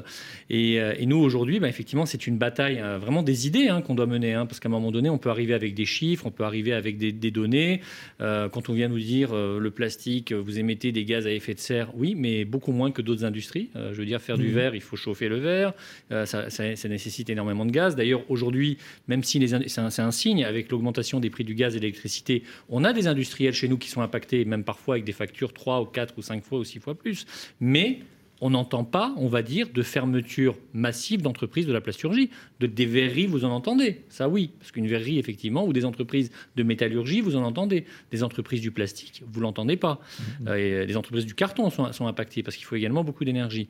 Et, 0.49 0.79
nous, 1.05 1.17
aujourd'hui, 1.17 1.61
bah, 1.61 1.69
effectivement, 1.69 2.05
c'est 2.05 2.27
une 2.27 2.37
bataille 2.37 2.83
vraiment 2.99 3.23
des 3.23 3.47
idées 3.47 3.69
hein, 3.69 3.81
qu'on 3.81 3.95
doit 3.95 4.05
mener. 4.05 4.33
hein, 4.33 4.45
parce 4.45 4.59
qu'à 4.59 4.69
moment 4.79 4.91
donné, 4.91 5.09
on 5.09 5.17
peut 5.17 5.29
arriver 5.29 5.53
avec 5.53 5.73
des 5.73 5.85
chiffres, 5.85 6.25
on 6.25 6.31
peut 6.31 6.43
arriver 6.43 6.73
avec 6.73 6.97
des, 6.97 7.11
des 7.11 7.31
données. 7.31 7.81
Euh, 8.21 8.49
quand 8.49 8.69
on 8.69 8.73
vient 8.73 8.87
nous 8.87 8.99
dire 8.99 9.29
euh, 9.33 9.59
le 9.59 9.71
plastique, 9.71 10.31
vous 10.33 10.59
émettez 10.59 10.91
des 10.91 11.05
gaz 11.05 11.25
à 11.27 11.31
effet 11.31 11.53
de 11.53 11.59
serre, 11.59 11.91
oui, 11.95 12.15
mais 12.15 12.45
beaucoup 12.45 12.71
moins 12.71 12.91
que 12.91 13.01
d'autres 13.01 13.25
industries. 13.25 13.69
Euh, 13.75 13.93
je 13.93 13.99
veux 13.99 14.05
dire, 14.05 14.21
faire 14.21 14.37
du 14.37 14.47
Mhm. 14.47 14.53
verre, 14.53 14.75
il 14.75 14.81
faut 14.81 14.95
chauffer 14.95 15.29
le 15.29 15.37
verre. 15.37 15.73
Euh, 16.11 16.25
ça, 16.25 16.49
ça- 16.49 16.75
ça 16.75 16.89
nécessite 16.89 17.29
énormément 17.29 17.65
de 17.65 17.71
gaz. 17.71 17.95
D'ailleurs, 17.95 18.23
aujourd'hui, 18.29 18.77
même 19.07 19.23
si 19.23 19.37
un, 19.53 19.89
c'est 19.89 20.01
un 20.01 20.11
signe, 20.11 20.43
avec 20.43 20.71
l'augmentation 20.71 21.19
des 21.19 21.29
prix 21.29 21.43
du 21.43 21.55
gaz 21.55 21.75
et 21.75 21.79
de 21.79 21.83
l'électricité, 21.83 22.43
on 22.69 22.83
a 22.83 22.93
des 22.93 23.07
industriels 23.07 23.53
chez 23.53 23.67
nous 23.67 23.77
qui 23.77 23.89
sont 23.89 24.01
impactés, 24.01 24.45
même 24.45 24.63
parfois 24.63 24.95
avec 24.95 25.05
des 25.05 25.11
factures 25.13 25.53
3 25.53 25.81
ou 25.81 25.85
4 25.85 26.13
ou 26.17 26.21
5 26.21 26.43
fois 26.43 26.59
ou 26.59 26.63
6 26.63 26.79
fois 26.79 26.95
plus. 26.95 27.25
Mais 27.59 27.99
on 28.41 28.51
n'entend 28.51 28.83
pas, 28.83 29.13
on 29.17 29.27
va 29.27 29.41
dire, 29.41 29.69
de 29.73 29.81
fermeture 29.81 30.55
massive 30.73 31.21
d'entreprises 31.21 31.65
de 31.65 31.73
la 31.73 31.81
plasturgie. 31.81 32.29
De, 32.59 32.67
des 32.67 32.85
verreries, 32.85 33.25
vous 33.25 33.45
en 33.45 33.51
entendez. 33.51 34.01
Ça, 34.09 34.29
oui. 34.29 34.51
Parce 34.59 34.71
qu'une 34.71 34.87
verrerie, 34.87 35.17
effectivement, 35.17 35.65
ou 35.65 35.73
des 35.73 35.85
entreprises 35.85 36.31
de 36.55 36.63
métallurgie, 36.63 37.21
vous 37.21 37.35
en 37.35 37.43
entendez. 37.43 37.85
Des 38.11 38.23
entreprises 38.23 38.61
du 38.61 38.71
plastique, 38.71 39.23
vous 39.31 39.39
l'entendez 39.39 39.77
pas. 39.77 39.99
Euh, 40.47 40.55
et 40.55 40.73
euh, 40.73 40.85
des 40.85 40.97
entreprises 40.97 41.25
du 41.25 41.33
carton 41.33 41.69
sont, 41.69 41.91
sont 41.93 42.07
impactées 42.07 42.43
parce 42.43 42.55
qu'il 42.55 42.65
faut 42.65 42.75
également 42.75 43.03
beaucoup 43.03 43.25
d'énergie. 43.25 43.67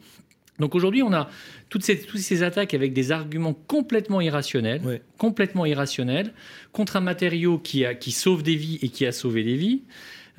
Donc 0.60 0.74
aujourd'hui, 0.74 1.04
on 1.04 1.14
a 1.14 1.30
toutes 1.70 1.84
ces, 1.84 2.00
toutes 2.00 2.20
ces 2.20 2.44
attaques 2.44 2.74
avec 2.74 2.94
des 2.94 3.12
arguments 3.12 3.54
complètement 3.54 4.22
irrationnels, 4.22 5.02
complètement 5.18 5.66
irrationnels, 5.66 6.34
contre 6.72 6.96
un 6.96 7.02
matériau 7.02 7.60
qui, 7.60 7.86
a, 7.86 7.94
qui 7.94 8.12
sauve 8.12 8.42
des 8.42 8.56
vies 8.56 8.80
et 8.82 8.90
qui 8.90 9.06
a 9.06 9.12
sauvé 9.12 9.44
des 9.44 9.56
vies. 9.56 9.84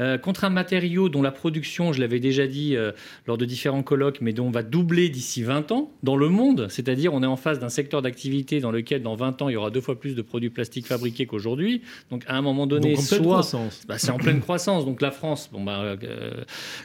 Euh, 0.01 0.19
contre 0.19 0.45
un 0.45 0.51
matériau 0.51 1.09
dont 1.09 1.23
la 1.23 1.31
production, 1.33 1.93
je 1.93 2.01
l'avais 2.01 2.21
déjà 2.21 2.47
dit 2.47 2.77
euh, 2.77 2.93
lors 3.27 3.37
de 3.39 3.45
différents 3.45 3.83
colloques, 3.83 4.21
mais 4.21 4.33
dont 4.33 4.47
on 4.47 4.51
va 4.51 4.63
doubler 4.63 5.09
d'ici 5.09 5.43
20 5.43 5.73
ans 5.73 5.91
dans 6.03 6.17
le 6.17 6.29
monde. 6.29 6.67
C'est-à-dire, 6.71 7.13
on 7.15 7.23
est 7.23 7.27
en 7.27 7.37
face 7.37 7.59
d'un 7.59 7.69
secteur 7.69 8.03
d'activité 8.03 8.61
dans 8.61 8.71
lequel, 8.71 9.03
dans 9.03 9.15
20 9.17 9.43
ans, 9.43 9.49
il 9.49 9.53
y 9.53 9.57
aura 9.57 9.71
deux 9.71 9.81
fois 9.81 9.99
plus 9.99 10.15
de 10.15 10.23
produits 10.23 10.51
plastiques 10.51 10.87
fabriqués 10.87 11.27
qu'aujourd'hui. 11.27 11.83
Donc, 12.11 12.25
à 12.27 12.37
un 12.37 12.43
moment 12.43 12.67
donné, 12.67 12.91
Donc, 12.91 12.99
en 13.01 13.03
soit 13.03 13.19
croissance. 13.19 13.83
bah, 13.89 13.99
c'est 13.99 14.11
en 14.11 14.19
pleine 14.19 14.41
croissance. 14.41 14.85
Donc 14.85 15.01
la 15.03 15.11
France, 15.11 15.51
bon, 15.53 15.65
bah, 15.65 15.81
euh, 16.03 16.31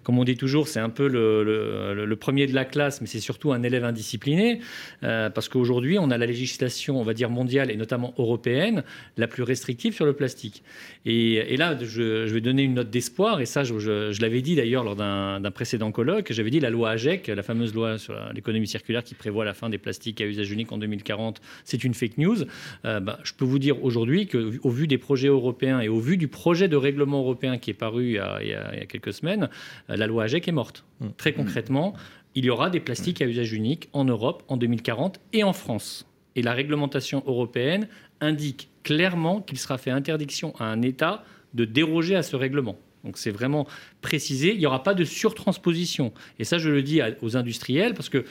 comme 0.03 0.18
on 0.18 0.23
dit 0.23 0.35
toujours, 0.38 0.68
c'est 0.68 0.80
un 0.80 0.90
peu 0.90 1.07
le, 1.07 1.44
le- 1.44 2.06
le 2.06 2.15
premier 2.15 2.48
de 2.48 2.53
la 2.56 2.65
classe, 2.65 3.02
mais 3.02 3.07
c'est 3.07 3.19
surtout 3.19 3.52
un 3.53 3.64
élève 3.64 3.84
indiscipliné, 3.84 4.60
parce 5.02 5.49
qu'aujourd'hui, 5.49 5.98
on 5.99 6.10
a 6.11 6.18
la 6.18 6.26
législation, 6.26 6.99
on 6.99 7.03
va 7.03 7.14
dire 7.14 7.30
mondiale 7.30 7.72
et 7.72 7.76
notamment 7.76 8.14
européenne, 8.18 8.84
la 9.18 9.27
plus 9.27 9.44
restrictive 9.44 9.94
sur 9.94 10.06
le 10.06 10.14
plastique. 10.14 10.64
Et, 11.06 11.34
et 11.35 11.57
là, 11.57 11.77
je, 11.80 12.26
je 12.27 12.34
vais 12.34 12.41
donner 12.41 12.64
une 12.64 12.73
note 12.76 12.90
et 13.39 13.45
ça, 13.45 13.63
je, 13.63 13.77
je- 13.80 14.11
je 14.11 14.21
l'avais 14.21 14.41
dit 14.41 14.55
d'ailleurs 14.55 14.84
lors 14.84 14.95
d'un 14.95 15.51
précédent 15.53 15.91
colloque, 15.91 16.31
j'avais 16.31 16.49
dit 16.49 16.59
la 16.59 16.69
loi 16.69 16.91
AGEC, 16.91 17.27
la 17.27 17.43
fameuse 17.43 17.73
loi 17.73 17.97
sur 17.97 18.15
l'économie 18.34 18.67
circulaire 18.67 19.03
qui 19.03 19.15
prévoit 19.15 19.45
la 19.45 19.53
fin 19.53 19.69
des 19.69 19.77
plastiques 19.77 20.21
à 20.21 20.25
usage 20.25 20.51
unique 20.51 20.71
en 20.71 20.77
2040, 20.77 21.41
c'est 21.63 21.84
une 21.84 21.93
fake 21.93 22.17
news. 22.17 22.38
Euh, 22.85 22.99
bah, 22.99 23.19
je 23.23 23.34
peux 23.34 23.45
vous 23.45 23.59
dire 23.59 23.84
aujourd'hui 23.84 24.27
qu'au 24.27 24.69
vu 24.69 24.88
des 24.88 24.97
projets 24.97 25.27
européens 25.27 25.80
et 25.80 25.89
au 25.89 25.99
vu 25.99 26.17
du 26.17 26.27
projet 26.27 26.67
de 26.67 26.75
règlement 26.75 27.19
européen 27.19 27.57
qui 27.57 27.69
est 27.71 27.73
paru 27.75 28.05
il 28.05 28.11
y 28.13 28.17
a, 28.19 28.39
il 28.41 28.49
y 28.49 28.53
a- 28.53 28.69
il 28.73 28.80
y 28.80 28.81
a 28.81 28.85
quelques 28.85 29.13
semaines, 29.13 29.49
euh, 29.89 29.95
la 29.95 30.07
loi 30.07 30.23
AGEC 30.23 30.47
est 30.47 30.51
morte. 30.51 30.85
Très 31.17 31.34
concrètement, 31.34 31.93
il 32.35 32.45
y 32.45 32.49
aura 32.49 32.69
des 32.69 32.80
plastiques 32.80 33.21
à 33.21 33.25
usage 33.25 33.53
unique 33.53 33.89
en 33.93 34.05
Europe 34.05 34.43
en 34.47 34.57
2040 34.57 35.19
et 35.34 35.43
en 35.43 35.53
France. 35.53 36.07
Et 36.35 36.41
la 36.41 36.53
réglementation 36.53 37.23
européenne 37.27 37.88
indique 38.21 38.69
clairement 38.84 39.41
qu'il 39.41 39.57
sera 39.59 39.77
fait 39.77 39.91
interdiction 39.91 40.53
à 40.59 40.65
un 40.65 40.81
État 40.81 41.23
de 41.53 41.65
déroger 41.65 42.15
à 42.15 42.23
ce 42.23 42.35
règlement. 42.35 42.75
Donc 43.03 43.17
c'est 43.17 43.31
vraiment 43.31 43.67
précisé, 44.01 44.53
il 44.53 44.59
n'y 44.59 44.65
aura 44.65 44.84
pas 44.84 44.93
de 44.93 45.03
surtransposition. 45.03 46.13
Et 46.39 46.43
ça, 46.43 46.57
je 46.57 46.69
le 46.69 46.81
dis 46.81 47.01
aux 47.21 47.35
industriels 47.38 47.93
parce 47.93 48.09
que 48.09 48.25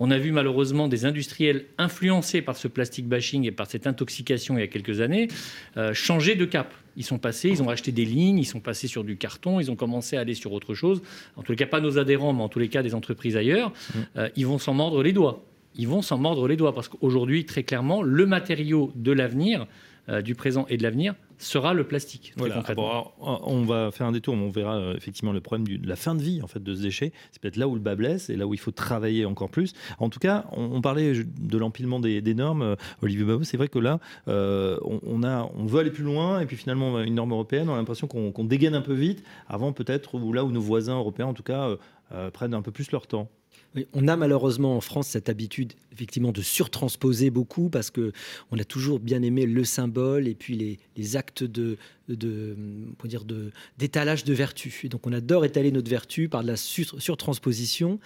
on 0.00 0.10
a 0.10 0.18
vu 0.18 0.32
malheureusement 0.32 0.88
des 0.88 1.04
industriels 1.04 1.66
influencés 1.78 2.42
par 2.42 2.56
ce 2.56 2.66
plastic 2.66 3.06
bashing 3.06 3.44
et 3.44 3.52
par 3.52 3.68
cette 3.68 3.86
intoxication 3.86 4.58
il 4.58 4.60
y 4.60 4.64
a 4.64 4.66
quelques 4.66 5.00
années 5.00 5.28
euh, 5.76 5.94
changer 5.94 6.34
de 6.34 6.44
cap. 6.44 6.74
Ils 6.96 7.04
sont 7.04 7.18
passés, 7.18 7.48
ils 7.48 7.62
ont 7.62 7.68
acheté 7.68 7.92
des 7.92 8.04
lignes, 8.04 8.38
ils 8.38 8.46
sont 8.46 8.60
passés 8.60 8.88
sur 8.88 9.04
du 9.04 9.16
carton, 9.16 9.60
ils 9.60 9.70
ont 9.70 9.76
commencé 9.76 10.16
à 10.16 10.20
aller 10.20 10.34
sur 10.34 10.52
autre 10.52 10.74
chose. 10.74 11.02
En 11.36 11.42
tous 11.42 11.52
les 11.52 11.56
cas, 11.56 11.66
pas 11.66 11.80
nos 11.80 11.98
adhérents, 11.98 12.32
mais 12.32 12.42
en 12.42 12.48
tous 12.48 12.60
les 12.60 12.68
cas 12.68 12.82
des 12.82 12.94
entreprises 12.94 13.36
ailleurs. 13.36 13.72
Euh, 14.16 14.28
ils 14.36 14.46
vont 14.46 14.58
s'en 14.58 14.74
mordre 14.74 15.02
les 15.02 15.12
doigts. 15.12 15.44
Ils 15.76 15.88
vont 15.88 16.02
s'en 16.02 16.18
mordre 16.18 16.46
les 16.46 16.56
doigts 16.56 16.72
parce 16.72 16.88
qu'aujourd'hui, 16.88 17.44
très 17.46 17.64
clairement, 17.64 18.02
le 18.02 18.26
matériau 18.26 18.92
de 18.94 19.10
l'avenir, 19.10 19.66
euh, 20.08 20.22
du 20.22 20.34
présent 20.34 20.66
et 20.68 20.76
de 20.76 20.82
l'avenir, 20.82 21.14
sera 21.38 21.74
le 21.74 21.84
plastique. 21.84 22.32
très 22.32 22.38
Voilà. 22.38 22.54
concrètement. 22.56 23.12
Bon, 23.20 23.40
on 23.44 23.64
va 23.64 23.90
faire 23.90 24.06
un 24.06 24.12
détour, 24.12 24.36
mais 24.36 24.44
on 24.44 24.50
verra 24.50 24.76
euh, 24.76 24.96
effectivement 24.96 25.32
le 25.32 25.40
problème 25.40 25.66
du- 25.66 25.78
de 25.78 25.88
la 25.88 25.96
fin 25.96 26.14
de 26.14 26.22
vie 26.22 26.40
en 26.42 26.46
fait 26.46 26.62
de 26.62 26.74
ce 26.74 26.82
déchet. 26.82 27.12
C'est 27.32 27.40
peut-être 27.42 27.56
là 27.56 27.68
où 27.68 27.74
le 27.74 27.80
bas 27.80 27.94
blesse 27.94 28.30
et 28.30 28.36
là 28.36 28.46
où 28.46 28.54
il 28.54 28.60
faut 28.60 28.70
travailler 28.70 29.24
encore 29.24 29.50
plus. 29.50 29.72
En 29.98 30.08
tout 30.10 30.18
cas, 30.20 30.44
on, 30.52 30.64
on 30.72 30.80
parlait 30.80 31.12
de 31.24 31.58
l'empilement 31.58 32.00
des, 32.00 32.20
des 32.20 32.34
normes. 32.34 32.62
Euh, 32.62 32.76
Olivier 33.02 33.24
Babot, 33.24 33.44
c'est 33.44 33.56
vrai 33.56 33.68
que 33.68 33.78
là, 33.78 33.98
euh, 34.28 34.78
on, 34.84 35.00
on 35.06 35.22
a, 35.22 35.50
on 35.56 35.66
veut 35.66 35.80
aller 35.80 35.90
plus 35.90 36.04
loin 36.04 36.40
et 36.40 36.46
puis 36.46 36.56
finalement 36.56 37.00
une 37.00 37.14
norme 37.14 37.32
européenne, 37.32 37.68
on 37.68 37.74
a 37.74 37.78
l'impression 37.78 38.06
qu'on 38.06 38.44
dégaine 38.44 38.74
un 38.74 38.82
peu 38.82 38.94
vite 38.94 39.22
avant 39.48 39.72
peut-être 39.72 40.14
ou 40.14 40.32
là 40.32 40.44
où 40.44 40.50
nos 40.52 40.60
voisins 40.60 40.96
européens 40.96 41.26
en 41.26 41.34
tout 41.34 41.42
cas 41.42 41.70
euh, 42.12 42.30
prennent 42.30 42.54
un 42.54 42.62
peu 42.62 42.70
plus 42.70 42.90
leur 42.92 43.06
temps. 43.06 43.28
Oui, 43.74 43.86
on 43.92 44.06
a 44.06 44.16
malheureusement 44.16 44.76
en 44.76 44.80
France 44.80 45.08
cette 45.08 45.28
habitude 45.28 45.72
effectivement 45.92 46.32
de 46.32 46.42
surtransposer 46.42 47.30
beaucoup 47.30 47.70
parce 47.70 47.90
que 47.90 48.12
on 48.50 48.58
a 48.58 48.64
toujours 48.64 48.98
bien 49.00 49.22
aimé 49.22 49.46
le 49.46 49.64
symbole 49.64 50.26
et 50.28 50.34
puis 50.34 50.56
les, 50.56 50.78
les 50.96 51.16
actes 51.16 51.42
de 51.44 51.76
de, 52.08 52.54
peut 52.98 53.08
dire 53.08 53.24
de 53.24 53.50
d'étalage 53.78 54.24
de 54.24 54.34
vertu. 54.34 54.82
Et 54.84 54.88
donc 54.90 55.06
on 55.06 55.12
adore 55.12 55.44
étaler 55.46 55.72
notre 55.72 55.88
vertu 55.90 56.28
par 56.28 56.42
de 56.42 56.48
la 56.48 56.56
sur- 56.56 57.00
surtransposition. 57.00 57.98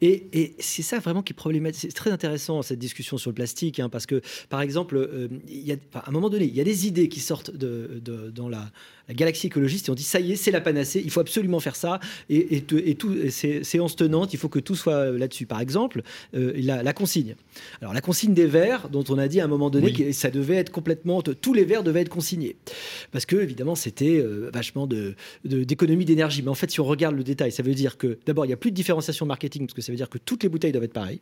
Et, 0.00 0.26
et 0.32 0.56
c'est 0.58 0.82
ça 0.82 0.98
vraiment 0.98 1.22
qui 1.22 1.32
est 1.32 1.36
problématique. 1.36 1.82
C'est 1.82 1.94
très 1.96 2.10
intéressant 2.10 2.62
cette 2.62 2.80
discussion 2.80 3.16
sur 3.16 3.30
le 3.30 3.34
plastique, 3.34 3.78
hein, 3.78 3.88
parce 3.88 4.06
que 4.06 4.20
par 4.48 4.60
exemple, 4.60 4.96
euh, 4.96 5.28
il 5.46 5.60
y 5.60 5.70
a, 5.70 5.76
enfin, 5.90 6.02
à 6.04 6.08
un 6.08 6.12
moment 6.12 6.30
donné, 6.30 6.46
il 6.46 6.54
y 6.54 6.60
a 6.60 6.64
des 6.64 6.88
idées 6.88 7.08
qui 7.08 7.20
sortent 7.20 7.52
de, 7.54 8.00
de- 8.04 8.30
dans 8.30 8.48
la, 8.48 8.72
la 9.06 9.14
galaxie 9.14 9.46
écologiste 9.46 9.86
et 9.88 9.92
on 9.92 9.94
dit 9.94 10.02
ça 10.02 10.18
y 10.18 10.32
est, 10.32 10.36
c'est 10.36 10.50
la 10.50 10.60
panacée, 10.60 11.00
il 11.04 11.10
faut 11.12 11.20
absolument 11.20 11.60
faire 11.60 11.76
ça. 11.76 12.00
Et, 12.28 12.56
et, 12.56 12.62
tout, 12.62 12.78
et 13.12 13.30
c'est 13.30 13.62
séance 13.62 13.94
tenante, 13.94 14.32
il 14.34 14.38
faut 14.38 14.48
que 14.48 14.58
tout 14.58 14.74
soit 14.74 15.12
là-dessus. 15.16 15.46
Par 15.46 15.60
exemple, 15.60 16.02
euh, 16.34 16.52
la, 16.56 16.82
la 16.82 16.92
consigne. 16.92 17.34
Alors 17.80 17.92
la 17.94 18.00
consigne 18.00 18.34
des 18.34 18.46
verres, 18.46 18.88
dont 18.88 19.04
on 19.08 19.18
a 19.18 19.28
dit 19.28 19.40
à 19.40 19.44
un 19.44 19.48
moment 19.48 19.70
donné 19.70 19.86
Oui. 19.86 19.92
que 19.92 20.12
ça 20.12 20.30
devait 20.30 20.56
être 20.56 20.70
complètement, 20.70 21.22
tous 21.22 21.52
les 21.54 21.64
verres 21.64 21.82
devaient 21.82 22.00
être 22.02 22.08
consignés, 22.08 22.56
parce 23.12 23.26
que 23.26 23.36
évidemment 23.36 23.74
c'était 23.74 24.18
euh, 24.18 24.50
vachement 24.52 24.86
de 24.86 25.14
de- 25.44 25.64
d'économie 25.64 26.04
d'énergie. 26.04 26.42
Mais 26.42 26.48
en 26.50 26.54
fait, 26.54 26.70
si 26.70 26.80
on 26.80 26.84
regarde 26.84 27.16
le 27.16 27.24
détail, 27.24 27.52
ça 27.52 27.62
veut 27.62 27.74
dire 27.74 27.96
que 27.96 28.18
d'abord 28.26 28.44
il 28.44 28.48
n'y 28.48 28.54
a 28.54 28.56
plus 28.56 28.70
de 28.70 28.76
différenciation 28.76 29.26
marketing, 29.26 29.66
parce 29.66 29.74
que 29.74 29.82
ça 29.82 29.92
veut 29.92 29.96
dire 29.96 30.08
que 30.08 30.18
toutes 30.18 30.42
les 30.42 30.48
bouteilles 30.48 30.72
doivent 30.72 30.84
être 30.84 30.92
pareilles. 30.92 31.20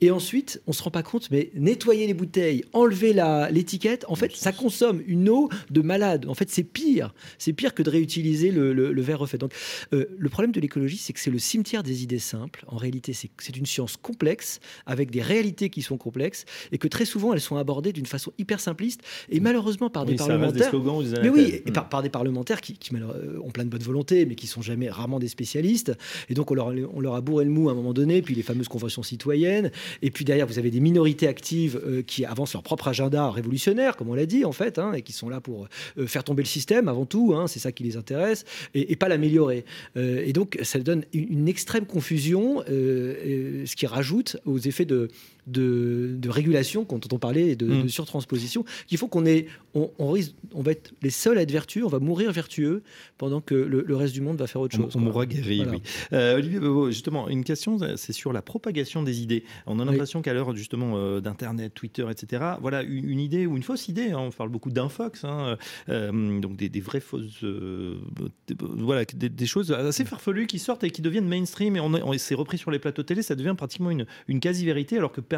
Et 0.00 0.10
ensuite, 0.10 0.60
on 0.66 0.72
se 0.72 0.82
rend 0.82 0.90
pas 0.90 1.02
compte, 1.02 1.30
mais 1.30 1.50
nettoyer 1.54 2.06
les 2.06 2.14
bouteilles, 2.14 2.64
enlever 2.72 3.14
l'étiquette, 3.50 4.04
en 4.08 4.14
fait, 4.14 4.34
ça 4.34 4.52
consomme 4.52 5.02
une 5.06 5.28
eau 5.28 5.48
de 5.70 5.80
malade. 5.80 6.26
En 6.28 6.34
fait, 6.34 6.50
c'est 6.50 6.64
pire. 6.64 7.14
C'est 7.38 7.52
pire 7.52 7.74
que 7.74 7.82
de 7.82 7.90
réutiliser 7.90 8.50
le, 8.50 8.72
le- 8.72 8.92
le 8.92 9.02
verre 9.02 9.18
refait. 9.18 9.38
Donc, 9.38 9.52
euh, 9.92 10.06
le 10.16 10.28
problème 10.28 10.52
de 10.52 10.60
l'écologie, 10.60 10.96
c'est 10.98 11.12
que 11.12 11.20
c'est 11.20 11.30
le 11.30 11.38
cimetière 11.38 11.82
des 11.82 12.02
idées 12.02 12.18
simples. 12.18 12.64
En 12.68 12.76
réalité, 12.76 13.12
c'est 13.12 13.56
une 13.56 13.66
science 13.66 13.96
complexe, 13.96 14.60
avec 14.86 15.10
des 15.10 15.22
réalités 15.22 15.70
qui 15.70 15.82
sont 15.82 15.96
complexes, 15.96 16.44
et 16.72 16.78
que 16.78 16.88
très 16.88 17.04
souvent, 17.04 17.32
elles 17.34 17.40
sont 17.40 17.56
abordées 17.56 17.92
d'une 17.92 18.06
façon 18.06 18.32
hyper 18.38 18.60
simpliste, 18.60 19.00
et 19.30 19.40
malheureusement 19.40 19.90
par 19.90 20.04
Oui, 20.04 20.14
des 20.14 20.22
reste 20.22 20.28
des 20.28 20.28
parlementaires. 20.38 20.70
slogans 20.70 21.04
mais 21.22 21.28
oui, 21.28 21.60
et 21.66 21.72
par, 21.72 21.88
par 21.88 22.02
des 22.02 22.08
parlementaires 22.08 22.60
qui, 22.60 22.74
qui, 22.74 22.94
euh, 22.94 23.38
ont 23.42 23.50
plein 23.50 23.64
de 23.64 23.70
bonne 23.70 23.82
volonté, 23.82 24.26
mais 24.26 24.34
qui 24.34 24.46
sont 24.46 24.62
jamais 24.62 24.88
rarement 24.90 25.18
des 25.18 25.28
spécialistes. 25.28 25.92
Et 26.28 26.34
donc, 26.34 26.50
on 26.50 26.54
leur, 26.54 26.72
on 26.92 27.00
leur 27.00 27.14
a 27.14 27.20
bourré 27.20 27.44
le 27.44 27.50
mou 27.50 27.68
à 27.68 27.72
un 27.72 27.74
moment 27.74 27.92
donné, 27.92 28.22
puis 28.22 28.34
les 28.34 28.42
fameuses 28.42 28.68
conventions 28.68 29.02
citoyennes. 29.02 29.57
Et 30.02 30.10
puis 30.10 30.24
derrière, 30.24 30.46
vous 30.46 30.58
avez 30.58 30.70
des 30.70 30.80
minorités 30.80 31.28
actives 31.28 31.80
euh, 31.84 32.02
qui 32.02 32.24
avancent 32.24 32.52
leur 32.52 32.62
propre 32.62 32.88
agenda 32.88 33.30
révolutionnaire, 33.30 33.96
comme 33.96 34.08
on 34.08 34.14
l'a 34.14 34.26
dit, 34.26 34.44
en 34.44 34.52
fait, 34.52 34.78
hein, 34.78 34.92
et 34.92 35.02
qui 35.02 35.12
sont 35.12 35.28
là 35.28 35.40
pour 35.40 35.68
euh, 35.98 36.06
faire 36.06 36.24
tomber 36.24 36.42
le 36.42 36.48
système 36.48 36.88
avant 36.88 37.06
tout. 37.06 37.34
hein, 37.34 37.46
c'est 37.46 37.58
ça 37.58 37.72
qui 37.72 37.84
les 37.84 37.96
intéresse, 37.96 38.44
et, 38.74 38.96
pas 38.96 39.08
l'améliorer. 39.08 39.64
Euh, 39.96 40.22
et 40.24 40.32
donc, 40.32 40.58
ça 40.62 40.78
donne 40.80 41.04
une, 41.12 41.48
extrême 41.48 41.86
confusion, 41.86 42.62
ce 42.66 43.76
qui 43.76 43.86
rajoute 43.86 44.36
aux 44.44 44.58
effets 44.58 44.84
de. 44.84 45.08
De, 45.50 46.14
de 46.18 46.28
régulation, 46.28 46.84
quand 46.84 47.12
on 47.12 47.18
parlait 47.18 47.56
de, 47.56 47.66
Mm. 47.66 47.82
de 47.84 47.88
surtransposition, 47.88 48.64
qu'il 48.86 48.98
faut 48.98 49.08
qu'on 49.08 49.24
ait, 49.26 49.46
on, 49.74 49.90
on 49.98 50.10
risque, 50.10 50.34
on 50.54 50.62
va 50.62 50.72
être 50.72 50.92
les 51.02 51.10
seuls 51.10 51.38
à 51.38 51.42
être 51.42 51.50
vertueux, 51.50 51.84
on 51.84 51.88
va 51.88 51.98
mourir 52.00 52.32
vertueux, 52.32 52.82
pendant 53.16 53.40
que 53.40 53.54
le, 53.54 53.82
le 53.86 53.96
reste 53.96 54.14
du 54.14 54.20
monde 54.20 54.36
va 54.38 54.46
faire 54.46 54.60
autre 54.60 54.76
On, 54.78 54.82
chose. 54.84 54.96
on 54.96 54.98
quoi. 54.98 55.00
mourra 55.02 55.26
guéri, 55.26 55.58
Voilà. 55.58 55.72
oui. 55.72 55.82
Euh, 56.12 56.36
Olivier 56.36 56.60
justement, 56.88 57.28
une 57.28 57.44
question, 57.44 57.78
c'est 57.96 58.12
sur 58.12 58.32
la 58.32 58.42
propagation 58.42 59.02
des 59.02 59.22
idées. 59.22 59.44
On 59.66 59.78
a 59.80 59.84
l'impression 59.84 60.22
qu'à 60.22 60.32
l'heure 60.34 60.54
justement 60.56 60.94
euh, 60.96 61.20
d'Internet, 61.20 61.72
Twitter, 61.74 62.06
etc., 62.10 62.42
voilà, 62.60 62.82
une, 62.82 63.08
une 63.08 63.20
idée 63.20 63.46
ou 63.46 63.56
une 63.56 63.62
fausse 63.62 63.88
idée, 63.88 64.10
hein, 64.10 64.18
on 64.18 64.30
parle 64.30 64.50
beaucoup 64.50 64.70
d'infox, 64.70 65.24
hein, 65.24 65.56
euh, 65.88 66.40
donc 66.40 66.56
des, 66.56 66.68
des 66.68 66.80
vraies 66.80 67.00
fausses, 67.00 67.42
euh, 67.44 67.96
des- 68.46 68.54
voilà, 68.60 69.04
des, 69.04 69.28
des 69.28 69.46
choses 69.46 69.72
assez 69.72 70.04
farfelues 70.04 70.46
qui 70.46 70.58
sortent 70.58 70.84
et 70.84 70.90
qui 70.90 71.02
deviennent 71.02 71.28
mainstream 71.28 71.76
et 71.76 71.80
on, 71.80 71.92
on 71.94 72.18
s'est 72.18 72.34
repris 72.34 72.58
sur 72.58 72.70
les 72.70 72.78
plateaux 72.78 73.02
télé, 73.02 73.22
ça 73.22 73.34
devient 73.34 73.54
pratiquement 73.56 73.90
une, 73.90 74.06
une 74.28 74.40
quasi-vérité 74.40 74.96
alors 74.98 75.12
que 75.12 75.20
personne, 75.20 75.37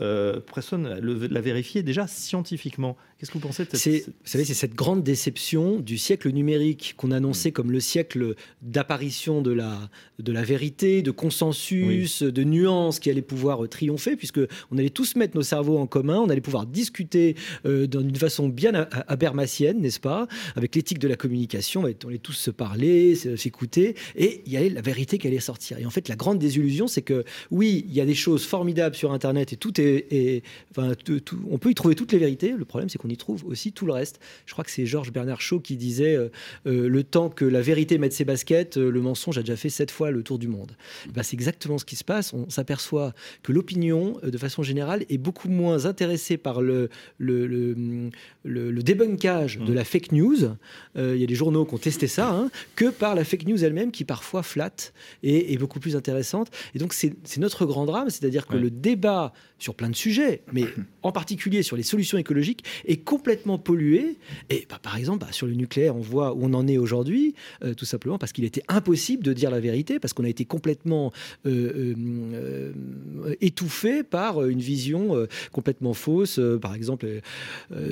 euh, 0.00 0.40
personne 0.54 0.98
le- 1.00 1.26
l'a 1.26 1.40
vérifié 1.40 1.82
déjà 1.82 2.06
scientifiquement. 2.06 2.96
Qu'est-ce 3.18 3.30
que 3.30 3.38
vous 3.38 3.46
pensez 3.46 3.64
de 3.64 3.70
cette, 3.70 3.80
C'est, 3.80 4.04
vous 4.06 4.12
savez, 4.24 4.44
c'est 4.44 4.52
cette 4.54 4.74
grande 4.74 5.02
déception 5.02 5.80
du 5.80 5.96
siècle 5.96 6.30
numérique 6.30 6.94
qu'on 6.98 7.10
annonçait 7.10 7.50
comme 7.50 7.72
le 7.72 7.80
siècle 7.80 8.34
d'apparition 8.60 9.40
de 9.40 9.52
la, 9.52 9.88
de 10.18 10.32
la 10.32 10.42
vérité, 10.42 11.00
de 11.02 11.10
consensus, 11.10 12.22
de 12.22 12.44
nuances 12.44 12.98
qui 13.00 13.08
allait 13.10 13.22
pouvoir 13.22 13.64
euh, 13.64 13.68
triompher, 13.68 14.16
puisque 14.16 14.40
on 14.70 14.76
allait 14.78 14.90
tous 14.90 15.16
mettre 15.16 15.34
nos 15.36 15.42
cerveaux 15.42 15.78
en 15.78 15.86
commun, 15.86 16.18
on 16.18 16.28
allait 16.28 16.40
pouvoir 16.42 16.66
discuter 16.66 17.36
euh, 17.64 17.86
d'une 17.86 18.14
façon 18.16 18.48
bien 18.48 18.74
a- 18.74 18.82
a- 18.82 19.12
habermasienne, 19.12 19.80
n'est-ce 19.80 20.00
pas, 20.00 20.26
avec 20.54 20.74
l'éthique 20.74 20.98
de 20.98 21.08
la 21.08 21.16
communication, 21.16 21.82
on 21.82 21.84
allait- 21.84 22.18
tous 22.22 22.32
se 22.32 22.50
parler, 22.50 23.14
s'écouter, 23.14 23.94
et 24.16 24.42
il 24.46 24.52
y 24.52 24.56
avait 24.56 24.70
la 24.70 24.80
vérité 24.80 25.18
qui 25.18 25.26
allait 25.26 25.38
sortir. 25.40 25.78
Et 25.78 25.86
en 25.86 25.90
fait, 25.90 26.08
la 26.08 26.16
grande 26.16 26.38
désillusion, 26.38 26.86
c'est 26.86 27.02
que 27.02 27.24
oui, 27.50 27.84
il 27.88 27.94
y 27.94 28.00
a 28.00 28.06
des 28.06 28.14
choses 28.14 28.44
formidables 28.44 28.96
sur 28.96 29.05
Internet 29.12 29.52
et 29.52 29.56
tout 29.56 29.80
est, 29.80 30.06
est- 30.12 30.42
enfin, 30.70 30.92
tout- 30.94 31.20
tout- 31.20 31.38
on 31.50 31.58
peut 31.58 31.70
y 31.70 31.74
trouver 31.74 31.94
toutes 31.94 32.12
les 32.12 32.18
vérités. 32.18 32.52
Le 32.56 32.64
problème, 32.64 32.88
c'est 32.88 32.98
qu'on 32.98 33.08
y 33.08 33.16
trouve 33.16 33.44
aussi 33.46 33.72
tout 33.72 33.86
le 33.86 33.92
reste. 33.92 34.20
Je 34.46 34.52
crois 34.52 34.64
que 34.64 34.70
c'est 34.70 34.86
Georges 34.86 35.12
Bernard 35.12 35.40
Shaw 35.40 35.60
qui 35.60 35.76
disait 35.76 36.14
euh, 36.16 36.28
euh, 36.66 36.88
le 36.88 37.02
temps 37.04 37.28
que 37.30 37.44
la 37.44 37.60
vérité 37.60 37.98
mette 37.98 38.12
ses 38.12 38.24
baskets, 38.24 38.76
euh, 38.76 38.90
le 38.90 39.00
mensonge 39.00 39.38
a 39.38 39.42
déjà 39.42 39.56
fait 39.56 39.68
sept 39.70 39.90
fois 39.90 40.10
le 40.10 40.22
tour 40.22 40.38
du 40.38 40.48
monde. 40.48 40.72
Ben, 41.14 41.22
c'est 41.22 41.34
exactement 41.34 41.78
ce 41.78 41.84
qui 41.84 41.96
se 41.96 42.04
passe. 42.04 42.32
On 42.32 42.48
s'aperçoit 42.50 43.12
que 43.42 43.52
l'opinion, 43.52 44.18
de 44.22 44.38
façon 44.38 44.62
générale, 44.62 45.04
est 45.08 45.18
beaucoup 45.18 45.48
moins 45.48 45.86
intéressée 45.86 46.36
par 46.36 46.60
le, 46.62 46.88
le, 47.18 47.46
le, 47.46 47.74
le- 48.44 48.70
le 48.70 48.82
débunkage 48.82 49.58
de 49.58 49.72
la 49.72 49.84
fake 49.84 50.12
news. 50.12 50.36
Il 50.96 51.16
y 51.16 51.22
a 51.22 51.26
des 51.26 51.34
journaux 51.34 51.64
qui 51.64 51.74
ont 51.74 51.78
testé 51.78 52.06
ça, 52.06 52.30
hein, 52.30 52.50
que 52.74 52.86
par 52.90 53.14
la 53.14 53.24
fake 53.24 53.46
news 53.46 53.62
elle-même 53.64 53.90
qui 53.90 54.04
parfois 54.04 54.42
flatte 54.42 54.92
et 55.22 55.52
est 55.52 55.58
beaucoup 55.58 55.80
plus 55.80 55.96
intéressante. 55.96 56.48
Et 56.74 56.78
donc 56.78 56.92
c'est 56.92 57.14
c'est 57.24 57.40
notre 57.40 57.66
grand 57.66 57.86
drame, 57.86 58.10
c'est-à-dire 58.10 58.46
que 58.46 58.56
le 58.56 58.70
débat 58.86 59.32
sur 59.58 59.74
plein 59.74 59.88
de 59.88 59.96
sujets, 59.96 60.42
mais 60.52 60.64
en 61.02 61.12
particulier 61.12 61.62
sur 61.62 61.76
les 61.76 61.82
solutions 61.82 62.18
écologiques, 62.18 62.64
est 62.86 62.98
complètement 62.98 63.58
pollué. 63.58 64.18
Et 64.50 64.66
bah, 64.68 64.78
par 64.82 64.96
exemple, 64.96 65.24
bah, 65.24 65.32
sur 65.32 65.46
le 65.46 65.54
nucléaire, 65.54 65.96
on 65.96 66.00
voit 66.00 66.34
où 66.34 66.44
on 66.44 66.54
en 66.54 66.66
est 66.66 66.78
aujourd'hui, 66.78 67.34
euh, 67.64 67.74
tout 67.74 67.84
simplement 67.84 68.18
parce 68.18 68.32
qu'il 68.32 68.44
était 68.44 68.62
impossible 68.68 69.22
de 69.22 69.32
dire 69.32 69.50
la 69.50 69.60
vérité, 69.60 69.98
parce 69.98 70.12
qu'on 70.12 70.24
a 70.24 70.28
été 70.28 70.44
complètement 70.44 71.12
euh, 71.46 71.94
euh, 71.96 72.72
euh, 73.24 73.34
étouffé 73.40 74.02
par 74.02 74.44
une 74.44 74.60
vision 74.60 75.26
complètement 75.52 75.94
fausse. 75.94 76.40
Par 76.60 76.74
exemple, 76.74 77.06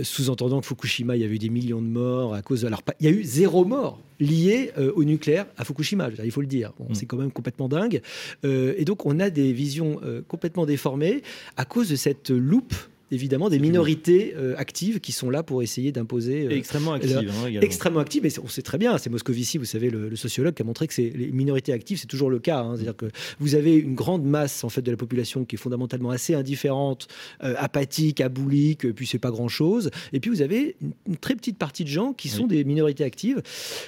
sous-entendant 0.02 0.60
que 0.60 0.66
Fukushima, 0.66 1.16
il 1.16 1.22
y 1.22 1.24
avait 1.24 1.36
eu 1.36 1.38
des 1.38 1.48
millions 1.48 1.82
de 1.82 1.86
morts 1.86 2.34
à 2.34 2.42
cause 2.42 2.62
de... 2.62 2.66
Alors, 2.66 2.82
il 3.00 3.06
y 3.06 3.08
a 3.08 3.12
eu 3.12 3.24
zéro 3.24 3.64
mort 3.64 4.00
lié 4.20 4.70
euh, 4.78 4.92
au 4.94 5.04
nucléaire 5.04 5.46
à 5.56 5.64
Fukushima, 5.64 6.08
il 6.22 6.30
faut 6.30 6.40
le 6.40 6.46
dire. 6.46 6.72
Bon, 6.78 6.86
C'est 6.92 7.06
quand 7.06 7.16
même 7.16 7.32
complètement 7.32 7.68
dingue. 7.68 8.00
Et 8.44 8.84
donc, 8.84 9.06
on 9.06 9.18
a 9.20 9.30
des 9.30 9.52
visions 9.52 10.00
complètement 10.28 10.66
déformées 10.66 11.22
à 11.56 11.64
cause 11.64 11.88
de 11.88 11.96
cette 11.96 12.30
loupe 12.30 12.74
évidemment 13.14 13.48
des 13.48 13.58
minorités 13.58 14.34
euh, 14.36 14.54
actives 14.56 15.00
qui 15.00 15.12
sont 15.12 15.30
là 15.30 15.42
pour 15.42 15.62
essayer 15.62 15.92
d'imposer 15.92 16.44
Et 16.50 16.56
extrêmement 16.56 16.92
actives, 16.92 17.16
hein, 17.44 17.58
extrêmement 17.60 18.00
actives 18.00 18.22
mais 18.22 18.38
on 18.42 18.48
sait 18.48 18.62
très 18.62 18.78
bien 18.78 18.98
c'est 18.98 19.10
Moscovici 19.10 19.58
vous 19.58 19.64
savez 19.64 19.90
le, 19.90 20.08
le 20.08 20.16
sociologue 20.16 20.54
qui 20.54 20.62
a 20.62 20.64
montré 20.64 20.86
que 20.88 20.94
les 21.00 21.30
minorités 21.32 21.72
actives 21.72 21.98
c'est 21.98 22.06
toujours 22.06 22.30
le 22.30 22.38
cas 22.38 22.60
hein. 22.60 22.74
c'est-à-dire 22.76 22.96
que 22.96 23.06
vous 23.40 23.54
avez 23.54 23.74
une 23.76 23.94
grande 23.94 24.24
masse 24.24 24.64
en 24.64 24.68
fait 24.68 24.82
de 24.82 24.90
la 24.90 24.96
population 24.96 25.44
qui 25.44 25.56
est 25.56 25.58
fondamentalement 25.58 26.10
assez 26.10 26.34
indifférente 26.34 27.08
euh, 27.42 27.54
apathique 27.58 28.20
aboulique 28.20 28.92
puis 28.92 29.06
c'est 29.06 29.18
pas 29.18 29.30
grand 29.30 29.48
chose 29.48 29.90
et 30.12 30.20
puis 30.20 30.30
vous 30.30 30.42
avez 30.42 30.76
une, 30.82 30.92
une 31.08 31.16
très 31.16 31.34
petite 31.34 31.56
partie 31.58 31.84
de 31.84 31.88
gens 31.90 32.12
qui 32.12 32.28
sont 32.28 32.46
des 32.46 32.64
minorités 32.64 33.04
actives 33.04 33.40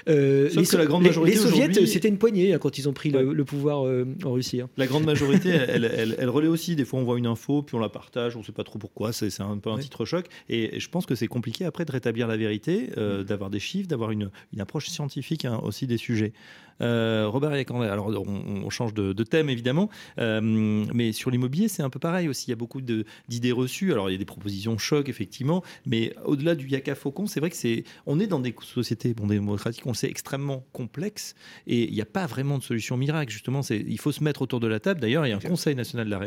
Euh, 0.08 0.48
les, 0.54 0.64
que 0.64 0.76
la 0.76 0.84
grande 0.86 1.02
majorité 1.02 1.36
les 1.36 1.40
soviets 1.42 1.64
aujourd'hui- 1.68 1.88
c'était 1.88 2.08
une 2.08 2.18
poignée 2.18 2.52
hein, 2.54 2.58
quand 2.58 2.78
ils 2.78 2.88
ont 2.88 2.92
pris 2.92 3.10
le, 3.10 3.32
le 3.32 3.44
pouvoir 3.44 3.86
euh, 3.86 4.04
en 4.24 4.32
Russie. 4.32 4.60
La 4.76 4.86
grande 4.86 5.04
majorité, 5.04 5.48
elle, 5.50 5.84
elle, 5.84 6.14
elle 6.18 6.28
relaie 6.28 6.48
aussi. 6.48 6.76
Des 6.76 6.84
fois, 6.84 7.00
on 7.00 7.04
voit 7.04 7.18
une 7.18 7.26
info, 7.26 7.62
puis 7.62 7.74
on 7.74 7.78
la 7.78 7.88
partage, 7.88 8.36
on 8.36 8.40
ne 8.40 8.44
sait 8.44 8.52
pas 8.52 8.64
trop 8.64 8.78
pourquoi. 8.78 9.12
C'est 9.16 9.40
un 9.40 9.58
peu 9.58 9.70
un 9.70 9.78
titre 9.78 10.04
choc. 10.04 10.26
Et, 10.48 10.76
et 10.76 10.80
je 10.80 10.88
pense 10.88 11.06
que 11.06 11.14
c'est 11.14 11.26
compliqué 11.26 11.64
après 11.64 11.84
de 11.84 11.92
rétablir 11.92 12.26
la 12.26 12.36
vérité, 12.36 12.90
euh, 12.96 13.24
d'avoir 13.24 13.50
des 13.50 13.60
chiffres, 13.60 13.88
d'avoir 13.88 14.10
une, 14.10 14.30
une 14.52 14.60
approche 14.60 14.88
scientifique 14.88 15.44
hein, 15.44 15.60
aussi 15.62 15.86
des 15.86 15.96
sujets. 15.96 16.32
Euh, 16.80 17.26
Robert 17.28 17.54
Yacandet, 17.56 17.88
alors 17.88 18.08
on, 18.08 18.62
on 18.64 18.70
change 18.70 18.92
de, 18.94 19.12
de 19.12 19.22
thème 19.24 19.48
évidemment, 19.48 19.88
euh, 20.18 20.40
mais 20.42 21.12
sur 21.12 21.30
l'immobilier, 21.30 21.68
c'est 21.68 21.82
un 21.82 21.90
peu 21.90 21.98
pareil 21.98 22.28
aussi. 22.28 22.46
Il 22.48 22.50
y 22.50 22.52
a 22.52 22.56
beaucoup 22.56 22.80
d'idées 22.80 23.52
reçues. 23.52 23.92
Alors 23.92 24.08
il 24.10 24.12
y 24.12 24.16
a 24.16 24.18
des 24.18 24.24
propositions 24.24 24.76
choc, 24.78 25.08
effectivement, 25.08 25.62
mais 25.86 26.14
au-delà 26.24 26.54
du 26.54 26.68
yaka 26.68 26.94
faucon, 26.94 27.26
c'est 27.26 27.40
vrai 27.40 27.50
que 27.50 27.56
c'est, 27.56 27.84
on 28.06 28.20
est 28.20 28.26
dans 28.26 28.40
des 28.40 28.54
sociétés 28.62 29.14
bon, 29.14 29.26
démocratiques, 29.26 29.86
on 29.86 29.90
le 29.90 29.94
sait, 29.94 30.08
extrêmement 30.08 30.64
complexes, 30.72 31.34
et 31.66 31.84
il 31.88 31.92
n'y 31.94 32.00
a 32.02 32.06
pas 32.06 32.26
vraiment 32.26 32.58
de 32.58 32.62
solution 32.62 32.96
miracle. 32.96 33.32
Justement, 33.32 33.62
c'est, 33.62 33.78
il 33.78 33.98
faut 33.98 34.12
se 34.12 34.22
mettre 34.22 34.42
autour 34.42 34.60
de 34.60 34.66
la 34.66 34.80
table. 34.80 35.00
D'ailleurs, 35.00 35.26
il 35.26 35.30
y 35.30 35.32
a 35.32 35.36
un 35.36 35.40
Conseil 35.40 35.74
national 35.74 36.06
de 36.06 36.10
la, 36.10 36.20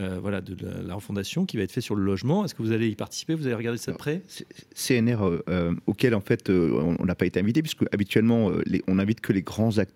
euh, 0.00 0.18
voilà, 0.20 0.40
de 0.40 0.56
la, 0.64 0.82
la 0.82 0.94
refondation 0.94 1.44
qui 1.46 1.56
va 1.56 1.62
être 1.62 1.72
fait 1.72 1.80
sur 1.80 1.94
le 1.94 2.02
logement. 2.02 2.44
Est-ce 2.44 2.54
que 2.54 2.62
vous 2.62 2.72
allez 2.72 2.88
y 2.88 2.94
participer? 2.96 3.34
Vous 3.34 3.46
allez 3.46 3.54
regarder 3.54 3.78
ça 3.78 3.92
de 3.92 3.96
près? 3.96 4.22
CNR 4.74 5.18
auquel 5.86 6.14
en 6.14 6.20
fait 6.20 6.48
on 6.50 7.04
n'a 7.04 7.14
pas 7.14 7.26
été 7.26 7.38
invité 7.40 7.62
puisque 7.62 7.82
habituellement 7.92 8.50
les- 8.66 8.82
on 8.88 8.96
n'invite 8.96 9.20
que 9.20 9.32
les 9.32 9.42
grands 9.42 9.78
acteurs. 9.78 9.91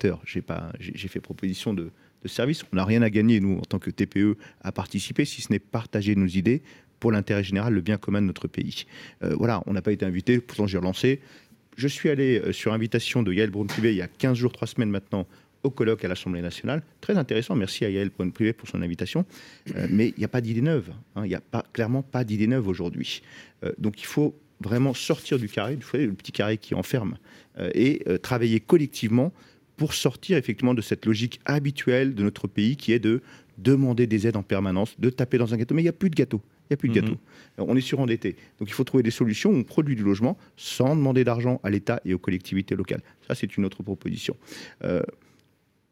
J'ai 0.78 1.09
fait 1.09 1.20
proposition 1.20 1.74
de, 1.74 1.90
de 2.23 2.28
service. 2.28 2.64
On 2.73 2.77
n'a 2.77 2.85
rien 2.85 3.02
à 3.02 3.10
gagner 3.10 3.40
nous 3.40 3.59
en 3.59 3.62
tant 3.62 3.78
que 3.78 3.90
TPE 3.90 4.36
à 4.62 4.73
participer 4.73 5.24
si 5.24 5.43
ce 5.43 5.52
n'est 5.52 5.59
partager 5.59 6.14
nos 6.14 6.27
idées 6.27 6.62
pour 7.01 7.12
l'intérêt 7.12 7.44
général, 7.44 7.74
le 7.74 7.81
bien 7.81 7.98
commun 7.98 8.23
de 8.23 8.27
notre 8.27 8.48
pays. 8.48 8.86
Euh, 9.23 9.35
voilà, 9.36 9.62
on 9.66 9.73
n'a 9.73 9.82
pas 9.82 9.93
été 9.93 10.05
invité. 10.05 10.40
Pourtant 10.40 10.66
j'ai 10.66 10.78
relancé. 10.78 11.20
Je 11.77 11.89
suis 11.89 12.09
allé 12.09 12.40
euh, 12.40 12.52
sur 12.52 12.73
invitation 12.73 13.23
de 13.23 13.32
Yael 13.32 13.51
Braun-Privé 13.51 13.93
il 13.93 13.97
y 13.97 14.02
a 14.02 14.09
15 14.09 14.36
jours, 14.36 14.52
3 14.52 14.66
semaines 14.68 14.90
maintenant 14.90 15.27
au 15.62 15.70
colloque 15.70 16.05
à 16.05 16.09
l'Assemblée 16.09 16.43
nationale. 16.43 16.82
Très 17.01 17.16
intéressant, 17.18 17.55
merci 17.55 17.85
à 17.85 17.90
Yael 17.90 18.10
Braun-Privé 18.10 18.52
pour 18.52 18.68
son 18.68 18.82
invitation. 18.82 19.27
Euh, 19.74 19.86
mais 19.90 20.09
il 20.09 20.18
n'y 20.18 20.24
a 20.24 20.28
pas 20.28 20.40
d'idée 20.40 20.62
neuve. 20.62 20.90
hein. 21.16 21.23
Il 21.24 21.28
n'y 21.28 21.35
a 21.35 21.43
clairement 21.73 22.02
pas 22.02 22.24
d'idée 22.24 22.47
neuve 22.47 22.68
aujourd'hui. 22.68 23.23
Donc 23.78 24.01
il 24.01 24.06
faut 24.06 24.39
vraiment 24.60 24.94
sortir 24.94 25.39
du 25.39 25.48
carré, 25.48 25.77
le 25.94 26.12
petit 26.12 26.31
carré 26.31 26.56
qui 26.56 26.74
enferme, 26.74 27.16
et 27.74 28.05
travailler 28.23 28.60
collectivement 28.60 29.32
pour 29.77 29.94
sortir 29.94 30.36
effectivement 30.39 30.74
de 30.74 30.81
cette 30.82 31.05
logique 31.07 31.40
habituelle 31.44 32.15
de 32.15 32.23
notre 32.23 32.47
pays 32.48 32.77
qui 32.77 32.93
est 32.93 32.98
de 32.98 33.20
demander 33.59 34.07
des 34.07 34.27
aides 34.27 34.36
en 34.36 34.43
permanence, 34.43 34.98
de 34.98 35.11
taper 35.11 35.39
dans 35.39 35.53
un 35.55 35.57
gâteau. 35.57 35.74
Mais 35.74 35.82
il 35.82 35.85
n'y 35.85 35.89
a 35.90 35.93
plus 35.94 36.11
de 36.11 36.15
gâteau. 36.15 36.40
Il 36.69 36.73
n'y 36.73 36.74
a 36.74 36.77
plus 36.78 36.89
de 36.89 36.94
Mhm. 36.94 37.01
gâteau. 37.07 37.16
Euh, 37.59 37.65
On 37.69 37.77
est 37.77 37.81
surendetté. 37.81 38.36
Donc 38.59 38.69
il 38.69 38.73
faut 38.73 38.85
trouver 38.85 39.03
des 39.03 39.11
solutions 39.11 39.51
où 39.51 39.55
on 39.57 39.62
produit 39.65 39.94
du 39.97 40.03
logement 40.03 40.36
sans 40.57 40.97
demander 40.97 41.24
d'argent 41.24 41.61
à 41.62 41.70
l'État 41.70 42.01
et 42.05 42.12
aux 42.12 42.19
collectivités 42.19 42.74
locales. 42.74 43.03
Ça, 43.27 43.35
c'est 43.35 43.57
une 43.57 43.65
autre 43.65 43.82
proposition. 43.82 44.36
Euh, 44.85 45.01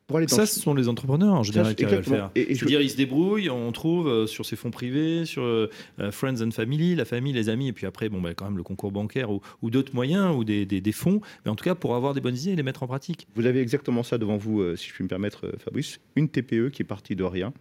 pour 0.07 0.19
aller 0.19 0.27
dans 0.27 0.37
Ça, 0.37 0.45
ce 0.47 0.61
sont 0.61 0.75
les 0.75 0.89
entrepreneurs 0.89 1.33
en 1.35 1.43
général 1.43 1.69
Ça, 1.69 1.75
qui 1.75 1.85
arrivent 1.85 1.97
à 1.99 2.01
le 2.01 2.05
faire. 2.05 2.31
Je- 2.37 2.81
ils 2.83 2.91
se 2.91 2.97
débrouillent, 2.97 3.49
on 3.49 3.73
trouve 3.73 4.07
euh, 4.09 4.27
sur 4.27 4.45
ses 4.45 4.55
fonds 4.57 4.71
privés, 4.71 5.25
sur 5.25 5.43
euh, 5.43 5.71
euh, 5.99 6.11
Friends 6.11 6.43
and 6.43 6.51
Family, 6.51 6.95
la 6.95 7.05
famille, 7.07 7.33
les 7.33 7.49
amis, 7.49 7.69
et 7.69 7.73
puis 7.73 7.87
après, 7.87 8.09
bon, 8.11 8.21
bah, 8.21 8.35
quand 8.35 8.45
même 8.45 8.57
le 8.59 8.63
concours 8.63 8.93
bancaire 8.93 9.31
ou, 9.31 9.41
ou 9.63 9.71
d'autres 9.71 9.95
moyens 9.95 10.37
ou 10.37 10.45
des, 10.45 10.67
des- 10.67 10.81
des 10.83 10.93
fonds. 10.93 11.21
Mais 11.45 11.51
en 11.51 11.55
tout 11.55 11.65
cas, 11.65 11.75
pour 11.75 11.95
avoir 11.95 12.13
des 12.13 12.21
bonnes 12.21 12.37
idées 12.37 12.51
et 12.53 12.57
les 12.57 12.63
mettre 12.63 12.83
en 12.83 12.87
pratique. 12.87 13.27
Vous 13.35 13.47
avez 13.47 13.61
exactement 13.61 14.03
ça 14.03 14.19
devant 14.19 14.37
vous, 14.37 14.61
euh, 14.61 14.77
si 14.77 14.89
je 14.89 14.93
puis 14.95 15.05
me 15.05 15.09
permettre, 15.09 15.53
Fabrice. 15.59 15.99
Une 16.17 16.29
TPE 16.29 16.69
qui 16.71 16.83
est 16.83 16.87
partie 16.87 17.17
de 17.17 17.25
rien, 17.25 17.53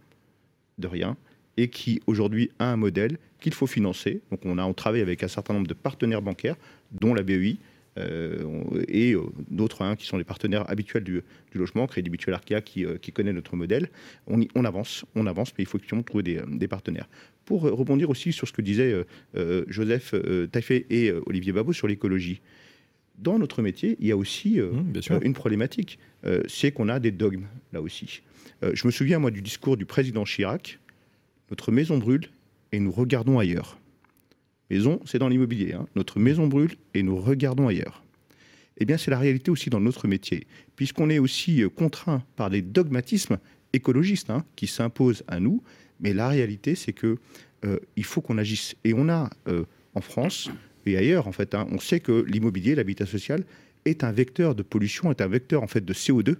de 0.79 0.87
rien, 0.87 1.15
et 1.55 1.69
qui 1.69 2.01
aujourd'hui 2.07 2.49
a 2.59 2.65
un 2.71 2.77
modèle 2.77 3.19
qu'il 3.39 3.53
faut 3.53 3.67
financer. 3.67 4.21
Donc 4.31 4.41
on 4.43 4.57
a 4.57 4.65
on 4.65 4.73
travaille 4.73 5.01
avec 5.01 5.23
un 5.23 5.27
certain 5.27 5.53
nombre 5.53 5.67
de 5.67 5.73
partenaires 5.73 6.21
bancaires, 6.21 6.55
dont 6.91 7.13
la 7.13 7.23
BEI. 7.23 7.57
Euh, 7.97 8.43
et 8.87 9.13
euh, 9.13 9.21
d'autres 9.51 9.81
hein, 9.83 9.95
qui 9.95 10.05
sont 10.05 10.17
les 10.17 10.23
partenaires 10.23 10.69
habituels 10.69 11.03
du, 11.03 11.21
du 11.51 11.57
logement, 11.57 11.85
Crédit 11.87 12.09
Mutuel 12.09 12.33
Arkea 12.33 12.61
qui, 12.61 12.85
euh, 12.85 12.97
qui 12.97 13.11
connaît 13.11 13.33
notre 13.33 13.55
modèle. 13.55 13.89
On, 14.27 14.41
y- 14.41 14.47
on 14.55 14.65
avance, 14.65 15.05
on 15.15 15.27
avance, 15.27 15.53
mais 15.57 15.63
il 15.63 15.67
faut 15.67 15.77
effectivement 15.77 16.03
trouver 16.03 16.23
des, 16.23 16.41
des 16.47 16.67
partenaires. 16.67 17.07
Pour 17.45 17.61
rebondir 17.63 18.09
aussi 18.09 18.31
sur 18.33 18.47
ce 18.47 18.53
que 18.53 18.61
disaient 18.61 19.03
euh, 19.35 19.63
Joseph 19.67 20.13
euh, 20.13 20.47
Taffet 20.47 20.85
et 20.89 21.09
euh, 21.09 21.21
Olivier 21.25 21.51
Babot 21.51 21.73
sur 21.73 21.87
l'écologie, 21.87 22.41
dans 23.19 23.37
notre 23.37 23.61
métier, 23.61 23.95
il 23.99 24.07
y 24.07 24.11
a 24.11 24.17
aussi 24.17 24.59
euh, 24.59 24.71
une 25.23 25.33
problématique, 25.33 25.99
c'est 26.47 26.71
qu'on 26.71 26.89
a 26.89 26.99
des 26.99 27.11
dogmes 27.11 27.45
là 27.73 27.81
aussi. 27.81 28.21
Je 28.63 28.87
me 28.87 28.91
souviens 28.91 29.19
moi 29.19 29.29
du 29.29 29.41
discours 29.41 29.77
du 29.77 29.85
président 29.85 30.23
Chirac 30.23 30.79
notre 31.51 31.71
maison 31.71 31.97
brûle 31.99 32.25
et 32.71 32.79
nous 32.79 32.91
regardons 32.91 33.37
ailleurs. 33.37 33.77
Maison, 34.73 34.99
c'est 35.05 35.19
dans 35.19 35.29
l'immobilier. 35.29 35.73
hein. 35.73 35.85
Notre 35.95 36.19
maison 36.19 36.47
brûle 36.47 36.71
et 36.93 37.03
nous 37.03 37.15
regardons 37.15 37.67
ailleurs. 37.67 38.03
Eh 38.77 38.85
bien, 38.85 38.97
c'est 38.97 39.11
la 39.11 39.19
réalité 39.19 39.51
aussi 39.51 39.69
dans 39.69 39.79
notre 39.79 40.07
métier, 40.07 40.47
puisqu'on 40.75 41.11
est 41.11 41.19
aussi 41.19 41.61
euh, 41.61 41.69
contraint 41.69 42.23
par 42.35 42.49
des 42.49 42.63
dogmatismes 42.63 43.37
écologistes 43.73 44.31
hein, 44.31 44.43
qui 44.55 44.65
s'imposent 44.65 45.23
à 45.27 45.39
nous. 45.39 45.61
Mais 45.99 46.13
la 46.13 46.27
réalité, 46.27 46.73
c'est 46.73 46.93
que 46.93 47.17
euh, 47.65 47.77
il 47.95 48.03
faut 48.03 48.21
qu'on 48.21 48.39
agisse. 48.39 48.75
Et 48.83 48.95
on 48.95 49.09
a 49.09 49.29
euh, 49.47 49.63
en 49.93 50.01
France 50.01 50.49
et 50.85 50.97
ailleurs, 50.97 51.27
en 51.27 51.31
fait, 51.31 51.53
hein, 51.53 51.67
on 51.71 51.79
sait 51.79 51.99
que 51.99 52.25
l'immobilier, 52.27 52.75
l'habitat 52.75 53.05
social, 53.05 53.43
est 53.85 54.03
un 54.03 54.11
vecteur 54.11 54.55
de 54.55 54.63
pollution, 54.63 55.11
est 55.11 55.21
un 55.21 55.27
vecteur 55.27 55.61
en 55.61 55.67
fait 55.67 55.83
de 55.85 55.93
CO2 55.93 56.29
euh, 56.29 56.35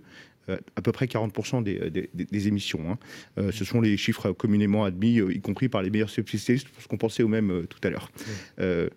à 0.48 0.82
peu 0.82 0.92
près 0.92 1.06
40% 1.06 1.64
des, 1.64 1.90
des- 2.14 2.48
émissions. 2.48 2.92
hein. 2.92 2.98
Euh, 3.38 3.52
ce 3.52 3.64
sont 3.66 3.80
les 3.82 3.96
chiffres 3.98 4.32
communément 4.32 4.84
admis, 4.84 5.20
euh, 5.20 5.34
y 5.34 5.40
compris 5.40 5.70
par 5.70 5.82
les 5.82 5.90
meilleurs 5.90 6.10
spécialistes, 6.10 6.68
parce 6.70 6.88
qu'on 6.88 6.98
pensait 6.98 7.24
au 7.24 7.28
même 7.30 7.52
euh, 7.52 7.66
tout 7.66 7.80
à 7.84 7.90
l'heure. 7.90 8.12
Euh, 8.60 8.90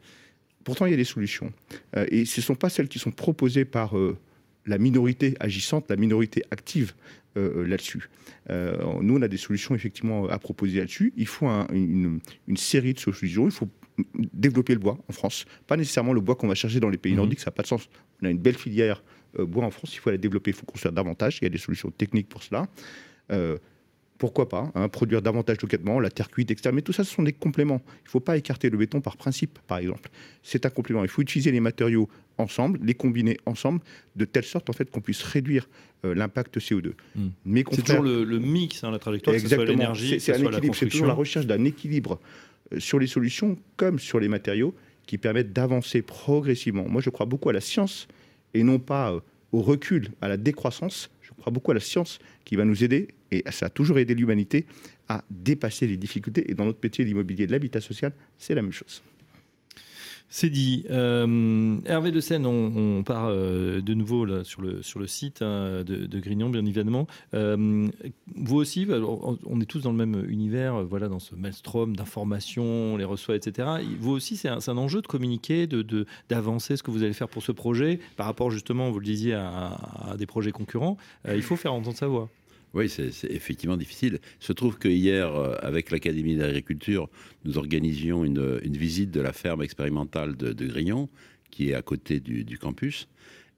pourtant, 0.65 0.87
il 0.87 0.91
y 0.91 0.95
a 0.95 0.97
des 0.97 1.05
solutions. 1.05 1.53
Euh, 1.97 2.07
et 2.11 2.25
ce 2.25 2.41
ne 2.41 2.45
sont 2.45 2.55
pas 2.57 2.69
celles 2.69 2.89
qui 2.89 2.99
sont 2.99 3.13
proposées 3.13 3.65
par 3.65 3.97
euh, 3.97 4.17
la 4.67 4.79
minorité 4.79 5.37
agissante, 5.39 5.87
la 5.89 5.97
minorité 5.97 6.43
active 6.51 6.95
euh, 7.37 7.63
euh, 7.63 7.67
là-dessus. 7.67 8.09
Euh, 8.51 8.77
nous, 9.03 9.17
on 9.17 9.23
a 9.23 9.29
des 9.29 9.37
solutions 9.37 9.75
effectivement 9.75 10.27
à 10.29 10.39
proposer 10.39 10.79
là-dessus. 10.81 11.13
Il 11.17 11.27
faut 11.29 11.47
un- 11.47 11.69
une, 11.73 12.19
une 12.49 12.57
série 12.57 12.95
de 12.95 12.99
solutions. 12.99 13.45
Il 13.47 13.53
faut 13.53 13.69
développer 14.33 14.75
le 14.75 14.81
bois 14.81 14.99
en 15.09 15.13
France. 15.13 15.45
Pas 15.67 15.77
nécessairement 15.77 16.13
le 16.13 16.21
bois 16.21 16.35
qu'on 16.35 16.49
va 16.49 16.55
chercher 16.55 16.81
dans 16.81 16.89
les 16.91 16.99
pays 16.99 17.15
nordiques, 17.15 17.41
ça 17.41 17.47
n'a 17.51 17.53
pas 17.53 17.63
de 17.63 17.69
sens. 17.69 17.89
On 18.21 18.27
a 18.27 18.31
une 18.31 18.39
belle 18.39 18.57
filière 18.57 19.03
euh, 19.03 19.16
bois 19.45 19.65
en 19.65 19.71
France, 19.71 19.95
il 19.95 19.99
faut 19.99 20.11
la 20.11 20.17
développer, 20.17 20.51
il 20.51 20.55
faut 20.57 20.67
construire 20.67 20.93
davantage. 20.93 21.39
Il 21.41 21.45
y 21.45 21.47
a 21.47 21.51
des 21.51 21.59
solutions 21.59 21.91
techniques 21.91 22.29
pour 22.29 22.43
cela. 22.43 22.67
Euh, 23.33 23.59
pourquoi 24.19 24.49
pas 24.49 24.73
hein, 24.75 24.89
produire 24.89 25.21
davantage 25.21 25.61
localement, 25.61 26.01
la 26.01 26.09
terre 26.11 26.31
cuite, 26.31 26.51
etc. 26.51 26.71
Mais 26.73 26.81
tout 26.83 26.93
ça, 26.93 27.05
ce 27.05 27.13
sont 27.13 27.23
des 27.23 27.33
compléments. 27.35 27.83
Il 27.85 28.07
ne 28.07 28.11
faut 28.11 28.21
pas 28.21 28.37
écarter 28.37 28.71
le 28.71 28.79
béton 28.79 29.01
par 29.01 29.17
principe, 29.17 29.59
par 29.67 29.79
exemple. 29.79 30.09
C'est 30.43 30.65
un 30.65 30.71
complément. 30.71 31.03
Il 31.03 31.11
faut 31.11 31.21
utiliser 31.23 31.53
les 31.53 31.61
matériaux 31.61 32.09
ensemble, 32.39 32.81
les 32.83 32.95
combiner 32.95 33.37
ensemble, 33.47 33.81
de 34.15 34.25
telle 34.25 34.45
sorte 34.45 34.71
en 34.71 34.73
fait 34.73 34.91
qu'on 34.91 35.01
puisse 35.01 35.23
réduire 35.23 35.69
euh, 36.05 36.15
l'impact 36.15 36.59
CO2. 36.59 36.93
Mais 37.45 37.65
C'est 37.73 37.83
toujours 37.83 38.03
le, 38.03 38.25
le 38.25 38.39
mix, 38.39 38.85
hein, 38.85 38.91
la 38.91 38.99
trajectoire, 38.99 39.35
que 39.37 39.41
ce 39.43 39.49
soit 39.49 39.55
Exactement. 39.57 39.79
l'énergie, 39.79 40.21
C'est- 40.21 40.33
que 40.33 40.85
toujours 40.87 41.07
la 41.07 41.15
recherche 41.15 41.47
d'un 41.47 41.65
équilibre 41.65 42.19
euh, 42.73 42.81
sur 42.81 42.99
les 42.99 43.07
solutions 43.07 43.59
comme 43.77 43.99
sur 43.99 44.19
les 44.19 44.29
matériaux 44.29 44.75
qui 45.07 45.19
permettent 45.19 45.53
d'avancer 45.53 46.03
progressivement. 46.03 46.87
Moi, 46.89 47.01
je 47.01 47.11
crois 47.11 47.27
beaucoup 47.27 47.49
à 47.49 47.53
la 47.53 47.61
science 47.61 48.09
et 48.57 48.63
non 48.63 48.79
pas 48.79 49.13
euh, 49.13 49.21
au 49.53 49.63
recul, 49.63 50.09
à 50.21 50.29
la 50.29 50.37
décroissance. 50.37 51.11
Je 51.23 51.31
crois 51.33 51.53
beaucoup 51.53 51.71
à 51.71 51.75
la 51.75 51.81
science 51.81 52.19
qui 52.45 52.57
va 52.57 52.65
nous 52.65 52.83
aider, 52.83 53.09
et 53.31 53.45
ça 53.51 53.67
a 53.67 53.69
toujours 53.69 53.99
aidé 53.99 54.15
l'humanité, 54.15 54.67
à 55.09 55.23
dépasser 55.31 55.87
les 55.87 55.97
difficultés. 55.97 56.51
Et 56.51 56.55
dans 56.55 56.65
notre 56.65 56.81
métier, 56.83 57.05
l'immobilier 57.05 57.47
de 57.47 57.53
l'habitat 57.53 57.81
social, 57.81 58.13
c'est 58.39 58.55
la 58.55 58.63
même 58.63 58.73
chose. 58.73 59.03
C'est 60.29 60.51
dit. 60.51 60.85
Euh, 60.91 61.79
Hervé 61.87 62.11
de 62.11 62.21
Seine, 62.21 62.47
on, 62.47 63.03
part 63.05 63.27
euh, 63.29 63.81
de 63.81 63.95
nouveau 63.95 64.43
sur, 64.45 64.61
le, 64.61 64.83
sur 64.83 64.99
le 64.99 65.07
site 65.07 65.41
hein, 65.41 65.85
de, 65.85 66.19
Grignon, 66.19 66.51
bien 66.51 66.65
évidemment. 66.65 67.07
Euh, 67.35 67.87
vous 68.35 68.57
aussi, 68.57 68.87
on 68.91 69.61
est 69.61 69.67
tous 69.67 69.81
dans 69.81 69.93
le 69.93 69.97
même 69.97 70.29
univers, 70.29 70.85
voilà, 70.85 71.09
dans 71.09 71.21
ce 71.21 71.35
maelstrom 71.35 71.97
d'informations, 71.97 72.65
on 72.65 72.97
les 72.97 73.05
reçoit, 73.05 73.37
etc. 73.37 73.69
Vous 74.01 74.11
aussi, 74.13 74.37
c'est 74.37 74.49
un, 74.49 74.77
enjeu 74.77 75.01
de 75.01 75.07
communiquer, 75.07 75.67
de, 75.67 75.83
de- 75.83 76.07
d'avancer 76.29 76.77
ce 76.77 76.83
que 76.83 76.91
vous 76.91 77.03
allez 77.03 77.13
faire 77.13 77.29
pour 77.29 77.43
ce 77.43 77.53
projet, 77.53 78.01
par 78.17 78.27
rapport 78.27 78.51
justement, 78.51 78.91
vous 78.91 78.99
le 78.99 79.07
disiez, 79.07 79.35
à, 79.35 79.79
à 80.11 80.17
des 80.17 80.27
projets 80.27 80.53
concurrents. 80.53 80.97
Il 81.29 81.43
faut 81.43 81.57
faire 81.57 81.73
entendre 81.73 81.97
sa 81.97 82.09
voix. 82.09 82.29
Oui, 82.77 82.91
c'est 82.91 83.11
effectivement 83.31 83.79
difficile. 83.79 84.19
Il 84.43 84.45
se 84.45 84.53
trouve 84.53 84.77
que 84.77 84.87
hier, 84.87 85.35
euh, 85.35 85.55
avec 85.63 85.91
l'Académie 85.91 86.37
d'agriculture, 86.37 87.09
nous 87.47 87.57
organisions 87.57 88.23
une, 88.23 88.59
visite 88.67 89.11
de 89.11 89.23
la 89.23 89.33
ferme 89.33 89.63
expérimentale 89.63 90.37
de, 90.37 90.53
de 90.53 90.67
Grignon, 90.67 91.09
qui 91.51 91.71
est 91.71 91.75
à 91.75 91.81
côté 91.81 92.21
du, 92.21 92.59
campus. 92.59 93.09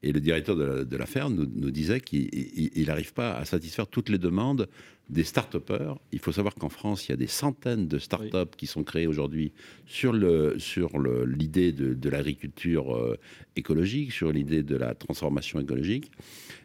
Et 0.03 0.13
le 0.13 0.21
directeur 0.21 0.55
de 0.55 0.95
la, 0.95 1.05
ferme 1.05 1.35
nous 1.53 1.69
disait 1.69 1.99
qu'il 1.99 2.85
n'arrive 2.87 3.11
pas 3.11 3.35
à 3.35 3.43
satisfaire 3.43 3.87
toutes 3.87 4.07
les 4.07 4.19
demandes 4.19 4.69
des 5.09 5.23
start-upers. 5.23 5.95
Il 6.11 6.19
faut 6.19 6.31
savoir 6.31 6.53
qu'en 6.55 6.69
France, 6.69 7.07
il 7.07 7.11
y 7.11 7.13
a 7.13 7.17
des 7.17 7.27
centaines 7.27 7.87
de 7.87 7.97
start-up 7.97 8.55
qui 8.55 8.67
sont 8.67 8.83
créées 8.83 9.07
aujourd'hui 9.07 9.51
sur 9.85 10.13
le 10.13 10.55
sur 10.59 10.99
le- 10.99 11.25
l'idée 11.25 11.71
de, 11.71 11.93
de 11.93 12.09
l'agriculture 12.09 12.95
euh, 12.95 13.17
écologique, 13.55 14.11
sur 14.11 14.31
l'idée 14.31 14.63
de 14.63 14.75
la 14.75 14.93
transformation 14.93 15.59
écologique. 15.59 16.11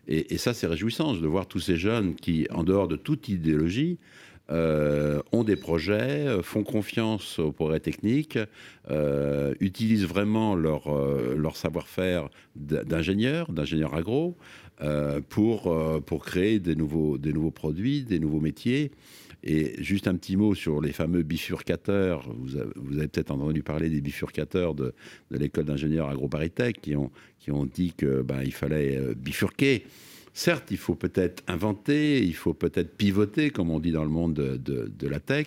Et, 0.09 0.35
et 0.35 0.39
ça, 0.39 0.53
c'est 0.53 0.67
réjouissant 0.67 1.15
de 1.15 1.27
voir 1.27 1.47
tous 1.47 1.61
ces 1.61 1.77
jeunes 1.77 2.15
qui, 2.15 2.47
en 2.51 2.63
dehors 2.65 2.89
de 2.89 2.97
toute 2.97 3.29
idéologie, 3.31 3.99
euh, 4.51 5.23
ont 5.33 5.43
des 5.43 5.57
projets, 5.57 6.27
euh, 6.29 6.43
font 6.43 6.65
confiance 6.65 7.39
aux 7.39 7.51
progrès 7.51 7.81
techniques, 7.81 8.39
euh, 8.91 9.55
utilisent 9.61 10.05
vraiment 10.05 10.55
leur, 10.55 10.83
leur 11.35 11.57
savoir-faire 11.57 12.29
d'ingénieur, 12.55 13.51
d'ingénieur 13.51 13.95
agro, 13.95 14.37
pour, 15.29 15.69
euh, 15.69 16.01
pour 16.01 16.25
créer 16.25 16.59
des 16.59 16.75
nouveaux, 16.75 17.19
des 17.19 17.33
nouveaux 17.33 17.51
produits, 17.51 18.03
des 18.03 18.19
nouveaux 18.19 18.41
métiers. 18.41 18.91
Et 19.47 19.75
juste 19.83 20.09
un 20.09 20.15
petit 20.15 20.37
mot 20.37 20.55
sur 20.55 20.81
les 20.81 20.93
fameux 20.93 21.23
bifurcateurs. 21.23 22.27
Vous 22.39 22.57
avez, 22.57 22.71
vous 22.77 22.97
avez 22.99 23.09
peut-être 23.09 23.31
entendu 23.31 23.63
parler 23.63 23.91
des 23.91 24.01
bifurcateurs 24.01 24.75
de, 24.75 24.95
de 25.31 25.39
l'école 25.39 25.67
d'ingénieurs 25.67 26.09
AgroParisTech 26.09 26.81
qui 26.81 26.97
ont, 26.97 27.11
qui 27.39 27.51
ont 27.51 27.67
dit 27.67 27.93
que 27.95 28.23
ben, 28.23 28.41
il 28.43 28.53
fallait 28.55 28.97
euh, 28.97 29.15
bifurquer. 29.15 29.85
Certes, 30.33 30.71
il 30.71 30.79
faut 30.79 30.95
peut-être 30.97 31.45
inventer, 31.47 32.25
il 32.25 32.35
faut 32.35 32.55
peut-être 32.55 32.97
pivoter, 32.97 33.51
comme 33.51 33.71
on 33.71 33.79
dit 33.79 33.93
dans 33.93 34.03
le 34.03 34.11
monde 34.11 34.35
de, 34.35 34.57
de- 34.57 35.09
la 35.09 35.21
tech, 35.21 35.47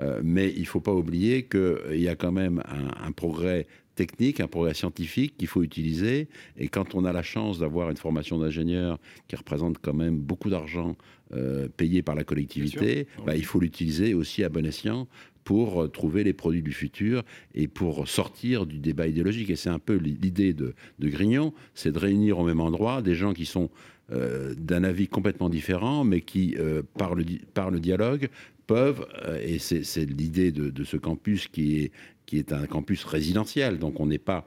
euh, 0.00 0.20
mais 0.24 0.52
il 0.56 0.62
ne 0.62 0.66
faut 0.66 0.80
pas 0.80 0.92
oublier 0.94 1.44
qu'il 1.44 2.00
y 2.00 2.08
a 2.08 2.16
quand 2.16 2.32
même 2.32 2.60
un 3.04 3.12
progrès 3.12 3.66
technique, 3.96 4.38
un 4.40 4.46
progrès 4.46 4.74
scientifique 4.74 5.32
qu'il 5.36 5.48
faut 5.48 5.64
utiliser. 5.64 6.28
Et 6.56 6.68
quand 6.68 6.94
on 6.94 7.04
a 7.04 7.12
la 7.12 7.22
chance 7.24 7.58
d'avoir 7.58 7.90
une 7.90 7.96
formation 7.96 8.38
d'ingénieur 8.38 8.98
qui 9.26 9.34
représente 9.34 9.78
quand 9.82 9.94
même 9.94 10.18
beaucoup 10.18 10.50
d'argent 10.50 10.96
euh, 11.34 11.66
payé 11.76 12.02
par 12.02 12.14
la 12.14 12.22
collectivité, 12.22 13.08
bah, 13.26 13.34
il 13.34 13.44
faut 13.44 13.58
l'utiliser 13.58 14.14
aussi 14.14 14.44
à 14.44 14.48
bon 14.48 14.64
escient 14.64 15.08
pour 15.42 15.82
euh, 15.82 15.88
trouver 15.88 16.22
les 16.24 16.32
produits 16.32 16.62
du 16.62 16.72
futur 16.72 17.24
et 17.54 17.66
pour 17.68 18.06
sortir 18.06 18.66
du 18.66 18.78
débat 18.78 19.06
idéologique. 19.08 19.50
Et 19.50 19.56
c'est 19.56 19.70
un 19.70 19.80
peu 19.80 19.94
l'idée 19.96 20.52
de, 20.52 20.74
de 20.98 21.08
Grignon, 21.08 21.52
c'est 21.74 21.90
de 21.92 21.98
réunir 21.98 22.38
au 22.38 22.44
même 22.44 22.60
endroit 22.60 23.02
des 23.02 23.14
gens 23.16 23.32
qui 23.32 23.46
sont 23.46 23.70
euh, 24.12 24.54
d'un 24.56 24.84
avis 24.84 25.08
complètement 25.08 25.48
différent, 25.48 26.04
mais 26.04 26.20
qui, 26.20 26.54
euh, 26.58 26.82
par, 26.96 27.14
le, 27.16 27.24
di- 27.24 27.40
par 27.54 27.70
le 27.70 27.80
dialogue, 27.80 28.28
peuvent, 28.68 29.06
et 29.44 29.60
c'est 29.60 29.84
c'est 29.84 30.04
l'idée 30.04 30.50
de, 30.50 30.70
de 30.70 30.84
ce 30.84 30.96
campus 30.96 31.46
qui 31.46 31.66
est, 31.82 31.92
qui 32.26 32.38
est 32.38 32.52
un 32.52 32.66
campus 32.66 33.04
résidentiel, 33.04 33.78
donc 33.78 34.00
on 34.00 34.06
n'est 34.06 34.18
pas, 34.18 34.44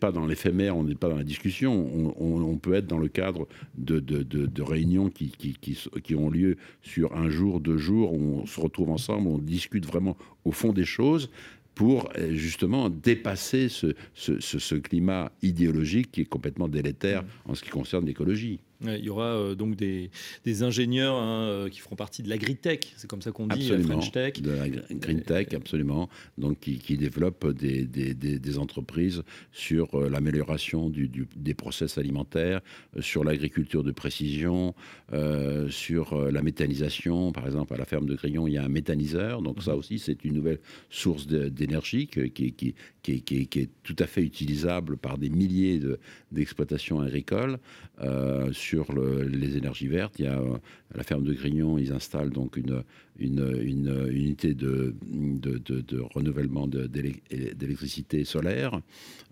pas 0.00 0.12
dans 0.12 0.26
l'éphémère, 0.26 0.76
on 0.76 0.84
n'est 0.84 0.94
pas 0.94 1.08
dans 1.08 1.16
la 1.16 1.24
discussion, 1.24 2.14
on, 2.18 2.56
peut 2.56 2.74
être 2.74 2.86
dans 2.86 2.98
le 2.98 3.08
cadre 3.08 3.46
de, 3.76 4.62
réunions 4.62 5.10
qui, 5.10 6.14
ont 6.16 6.30
lieu 6.30 6.56
sur 6.82 7.14
un 7.16 7.28
jour, 7.28 7.60
deux 7.60 7.78
jours, 7.78 8.12
où 8.12 8.40
on 8.42 8.46
se 8.46 8.60
retrouve 8.60 8.90
ensemble, 8.90 9.28
on 9.28 9.38
discute 9.38 9.84
vraiment 9.84 10.16
au 10.44 10.52
fond 10.52 10.72
des 10.72 10.84
choses 10.84 11.30
pour 11.74 12.08
euh, 12.16 12.32
justement 12.32 12.90
dépasser 12.90 13.68
ce 13.68 14.74
climat 14.74 15.30
idéologique 15.42 16.10
qui 16.10 16.22
est 16.22 16.24
complètement 16.24 16.66
délétère 16.66 17.24
en 17.44 17.54
ce 17.54 17.62
qui 17.62 17.70
concerne 17.70 18.04
l'écologie. 18.04 18.58
Il 18.80 19.04
y 19.04 19.10
aura 19.10 19.34
euh, 19.36 19.54
donc 19.56 19.74
des, 19.74 20.08
des 20.44 20.62
ingénieurs 20.62 21.16
hein, 21.16 21.48
euh, 21.48 21.68
qui 21.68 21.80
feront 21.80 21.96
partie 21.96 22.22
de 22.22 22.28
l'agritech, 22.28 22.92
c'est 22.96 23.08
comme 23.10 23.22
ça 23.22 23.32
qu'on 23.32 23.48
dit, 23.48 23.68
la 23.68 23.74
Absolument. 23.74 23.88
French 24.00 24.12
Tech. 24.12 24.40
De 24.40 24.52
la 24.52 24.68
gr- 24.68 24.98
green 25.00 25.20
tech, 25.22 25.48
absolument. 25.52 26.08
Donc, 26.38 26.60
qui, 26.60 26.78
qui 26.78 26.96
développent 26.96 27.48
des, 27.58 27.84
des, 27.84 28.14
des- 28.14 28.58
entreprises 28.58 29.22
sur 29.52 29.94
euh, 29.96 30.08
l'amélioration 30.08 30.90
du, 30.90 31.08
du- 31.08 31.26
des 31.34 31.54
process 31.54 31.98
alimentaires, 31.98 32.60
euh, 32.96 33.02
sur 33.02 33.24
l'agriculture 33.24 33.82
de 33.82 33.90
précision, 33.90 34.74
euh, 35.12 35.68
sur 35.70 36.12
euh, 36.12 36.30
la 36.30 36.42
méthanisation. 36.42 37.32
Par 37.32 37.46
exemple, 37.46 37.74
à 37.74 37.78
la 37.78 37.84
ferme 37.84 38.06
de 38.06 38.14
Grillon, 38.14 38.46
il 38.46 38.52
y 38.54 38.58
a 38.58 38.64
un 38.64 38.68
méthaniseur. 38.68 39.42
Donc, 39.42 39.60
ça 39.62 39.74
aussi, 39.74 39.98
c'est 39.98 40.24
une 40.24 40.34
nouvelle 40.34 40.60
source 40.88 41.26
d'énergie 41.26 42.06
qui, 42.06 42.30
qui, 42.30 42.52
qui, 42.52 42.74
est- 43.12 43.20
qui 43.46 43.58
est- 43.58 43.70
tout 43.82 43.96
à 43.98 44.06
fait 44.06 44.22
utilisable 44.22 44.96
par 44.98 45.18
des 45.18 45.30
milliers 45.30 45.78
de- 45.80 45.98
d'exploitations 46.30 47.00
agricoles. 47.00 47.58
Euh, 48.00 48.52
sur 48.52 48.67
le- 48.92 49.22
les 49.22 49.56
énergies 49.56 49.88
vertes, 49.88 50.18
il 50.18 50.24
y 50.24 50.28
a 50.28 50.38
euh, 50.38 50.58
la 50.94 51.02
ferme 51.02 51.24
de 51.24 51.32
Grignon, 51.32 51.78
ils 51.78 51.92
installent 51.92 52.30
donc 52.30 52.56
une, 52.56 52.82
une, 53.18 53.58
une 53.62 54.08
unité 54.12 54.54
de, 54.54 54.94
de, 55.02 55.58
de- 55.58 55.80
de 55.80 56.00
renouvellement 56.00 56.66
d'électricité 56.68 58.24
solaire. 58.24 58.80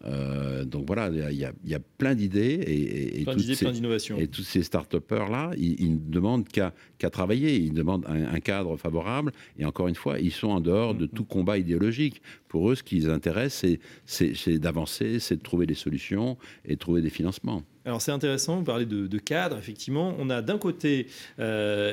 Euh, 0.05 0.65
donc 0.65 0.87
voilà, 0.87 1.09
il 1.09 1.37
y 1.39 1.45
a- 1.45 1.53
y 1.65 1.75
a, 1.75 1.81
plein 1.99 2.15
d'idées 2.15 2.61
et, 2.67 2.73
et- 2.73 3.21
et 3.21 3.25
Plein 3.25 3.33
toutes 3.33 3.43
d'idées, 3.43 3.55
ces- 3.55 3.65
plein 3.65 3.73
d'innovations. 3.73 4.19
Et 4.19 4.27
tous 4.29 4.43
ces 4.43 4.63
start-upers 4.63 5.29
là, 5.31 5.51
ils, 5.57 5.81
ils 5.81 5.93
ne 5.95 5.99
demandent 6.11 6.47
qu'à 6.49 6.73
travailler, 7.11 7.57
ils 7.57 7.73
demandent 7.73 8.05
un, 8.07 8.35
un 8.35 8.41
cadre 8.41 8.77
favorable. 8.77 9.33
Et 9.59 9.65
encore 9.65 9.89
une 9.89 9.95
fois, 9.95 10.19
ils 10.21 10.33
sont 10.33 10.49
en 10.49 10.61
dehors 10.61 10.95
de 10.95 11.07
tout 11.07 11.25
combat 11.25 11.57
idéologique. 11.59 12.21
Pour 12.49 12.71
eux, 12.71 12.75
ce 12.75 12.83
qui 12.83 12.97
les 12.97 13.09
intéresse, 13.09 13.65
c'est- 14.05 14.59
d'avancer, 14.59 15.19
c'est 15.19 15.37
de 15.37 15.43
trouver 15.43 15.67
des 15.67 15.75
solutions 15.75 16.37
et 16.65 16.75
de 16.75 16.79
trouver 16.79 17.01
des 17.01 17.11
financements. 17.11 17.63
Alors 17.85 18.03
c'est 18.03 18.11
intéressant, 18.11 18.57
vous 18.57 18.65
parlez 18.65 18.85
de, 18.85 19.07
de 19.07 19.19
cadre, 19.19 19.57
effectivement. 19.59 20.17
On 20.19 20.29
a 20.29 20.43
d'un 20.43 20.59
côté 20.59 21.07
euh, 21.39 21.93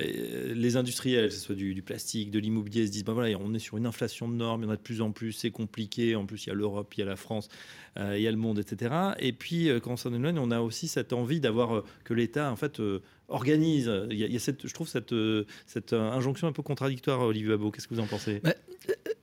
les 0.56 0.76
industriels, 0.76 1.28
que 1.28 1.34
ce 1.36 1.40
soit 1.40 1.54
du, 1.54 1.76
du 1.76 1.83
plastique, 1.84 2.32
de 2.32 2.40
l'immobilier, 2.40 2.88
se 2.88 2.92
disent, 2.92 3.04
ben 3.06 3.14
voilà, 3.14 3.38
on 3.40 3.54
est 3.54 3.60
sur 3.60 3.78
une 3.78 3.86
inflation 3.86 4.28
de 4.28 4.34
normes, 4.36 4.62
il 4.64 4.66
y 4.66 4.68
en 4.70 4.72
a 4.72 4.76
de 4.78 4.82
plus 4.82 5.02
en 5.02 5.12
plus, 5.12 5.32
c'est 5.34 5.52
compliqué, 5.52 6.16
en 6.16 6.26
plus 6.26 6.46
il 6.46 6.50
y 6.50 6.52
a 6.52 6.56
l'Europe, 6.56 6.94
il 6.96 7.00
y 7.02 7.04
a 7.04 7.06
la 7.06 7.16
France, 7.16 7.50
euh, 8.00 8.18
il 8.18 8.24
y 8.24 8.28
a 8.28 8.32
le 8.32 8.38
monde, 8.38 8.60
etc. 8.60 8.94
Et 9.20 9.34
puis 9.34 9.70
euh, 9.70 9.80
quand 9.80 9.92
on 9.92 9.98
s'en 9.98 10.14
éloigne, 10.14 10.40
on 10.40 10.52
a 10.52 10.62
aussi 10.62 10.88
cette 10.88 11.14
envie 11.14 11.40
d'avoir 11.40 11.76
euh, 11.78 11.84
que 12.04 12.14
l'État, 12.14 12.52
en 12.52 12.56
fait, 12.56 12.80
euh, 12.80 13.02
organise. 13.30 13.92
Il 14.10 14.18
y 14.18 14.24
a, 14.24 14.28
il 14.28 14.34
y 14.34 14.36
a 14.36 14.40
cette, 14.40 14.68
je 14.68 14.74
trouve 14.74 14.88
cette, 14.88 15.16
cette 15.66 15.94
injonction 15.94 16.48
un 16.48 16.52
peu 16.52 16.62
contradictoire, 16.62 17.22
Olivier 17.22 17.50
Babot. 17.50 17.72
Qu'est-ce 17.72 17.88
que 17.88 17.94
vous 17.96 18.02
en 18.02 18.06
pensez? 18.08 18.42
Bah, 18.44 18.54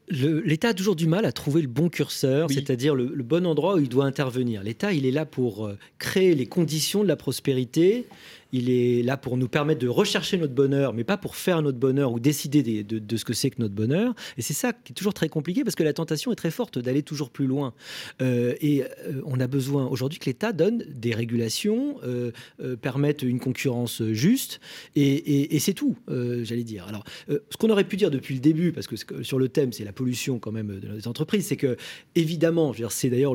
L'État 0.09 0.69
a 0.71 0.75
toujours 0.75 0.97
du 0.97 1.07
mal 1.07 1.25
à 1.25 1.31
trouver 1.31 1.63
le 1.63 1.69
bon 1.69 1.89
curseur, 1.89 2.49
Oui. 2.49 2.55
c'est-à-dire 2.55 2.97
le, 2.97 3.13
le 3.15 3.23
bon 3.23 3.47
endroit 3.47 3.77
où 3.77 3.79
il 3.79 3.89
doit 3.89 4.07
intervenir. 4.07 4.65
L'État, 4.65 4.93
il 4.93 5.07
est 5.07 5.13
là 5.13 5.25
pour 5.25 5.71
créer 5.99 6.35
les 6.35 6.47
conditions 6.47 7.03
de 7.05 7.09
la 7.09 7.15
prospérité. 7.15 8.07
Il 8.53 8.71
est 8.71 9.03
là 9.03 9.17
pour 9.17 9.37
nous 9.37 9.49
permettre 9.49 9.81
de 9.81 9.89
rechercher 9.89 10.39
notre 10.39 10.55
bonheur, 10.55 10.93
mais 10.93 11.05
pas 11.05 11.17
pour 11.17 11.37
faire 11.37 11.63
notre 11.63 11.79
bonheur 11.79 12.13
ou 12.13 12.21
décider 12.21 12.63
des- 12.63 12.85
de, 12.85 13.17
ce 13.17 13.25
que 13.25 13.33
c'est 13.33 13.51
que 13.51 13.61
notre 13.61 13.75
bonheur. 13.75 14.15
Et 14.39 14.43
c'est 14.43 14.55
ça 14.55 14.73
qui 14.73 14.93
est 14.93 14.95
toujours 14.95 15.15
très 15.15 15.29
compliqué 15.29 15.65
parce 15.65 15.77
que 15.77 15.83
la 15.83 15.93
tentation 15.93 16.33
est 16.33 16.37
très 16.37 16.51
forte 16.51 16.79
d'aller 16.79 17.03
toujours 17.03 17.31
plus 17.31 17.47
loin. 17.47 17.75
Euh, 18.23 18.55
et 18.61 18.83
euh, 18.83 19.23
on 19.25 19.41
a 19.41 19.47
besoin 19.47 19.87
aujourd'hui 19.87 20.19
que 20.19 20.27
l'État 20.27 20.53
donne 20.53 20.85
des 20.89 21.15
régulations, 21.15 21.97
euh, 22.05 22.33
permette 22.81 23.23
une 23.23 23.41
concurrence 23.41 24.03
juste, 24.13 24.61
et, 24.97 25.59
c'est 25.61 25.75
tout, 25.75 25.97
j'allais 26.09 26.65
dire. 26.65 26.87
Alors, 26.89 27.05
ce 27.29 27.57
qu'on 27.59 27.69
aurait 27.71 27.85
pu 27.85 27.97
dire 27.97 28.11
depuis 28.11 28.35
le 28.35 28.41
début, 28.41 28.73
parce 28.73 28.87
que 28.87 29.23
sur 29.23 29.39
le 29.39 29.49
thème, 29.49 29.73
c'est 29.73 29.85
la 29.85 29.93
pollution 29.93 30.39
quand 30.39 30.53
même 30.53 30.81
de 30.81 30.89
nos 30.89 31.09
entreprises, 31.09 31.47
c'est 31.47 31.57
que 31.57 31.77
évidemment, 32.15 32.73
c'est 32.89 33.11
d'ailleurs 33.11 33.35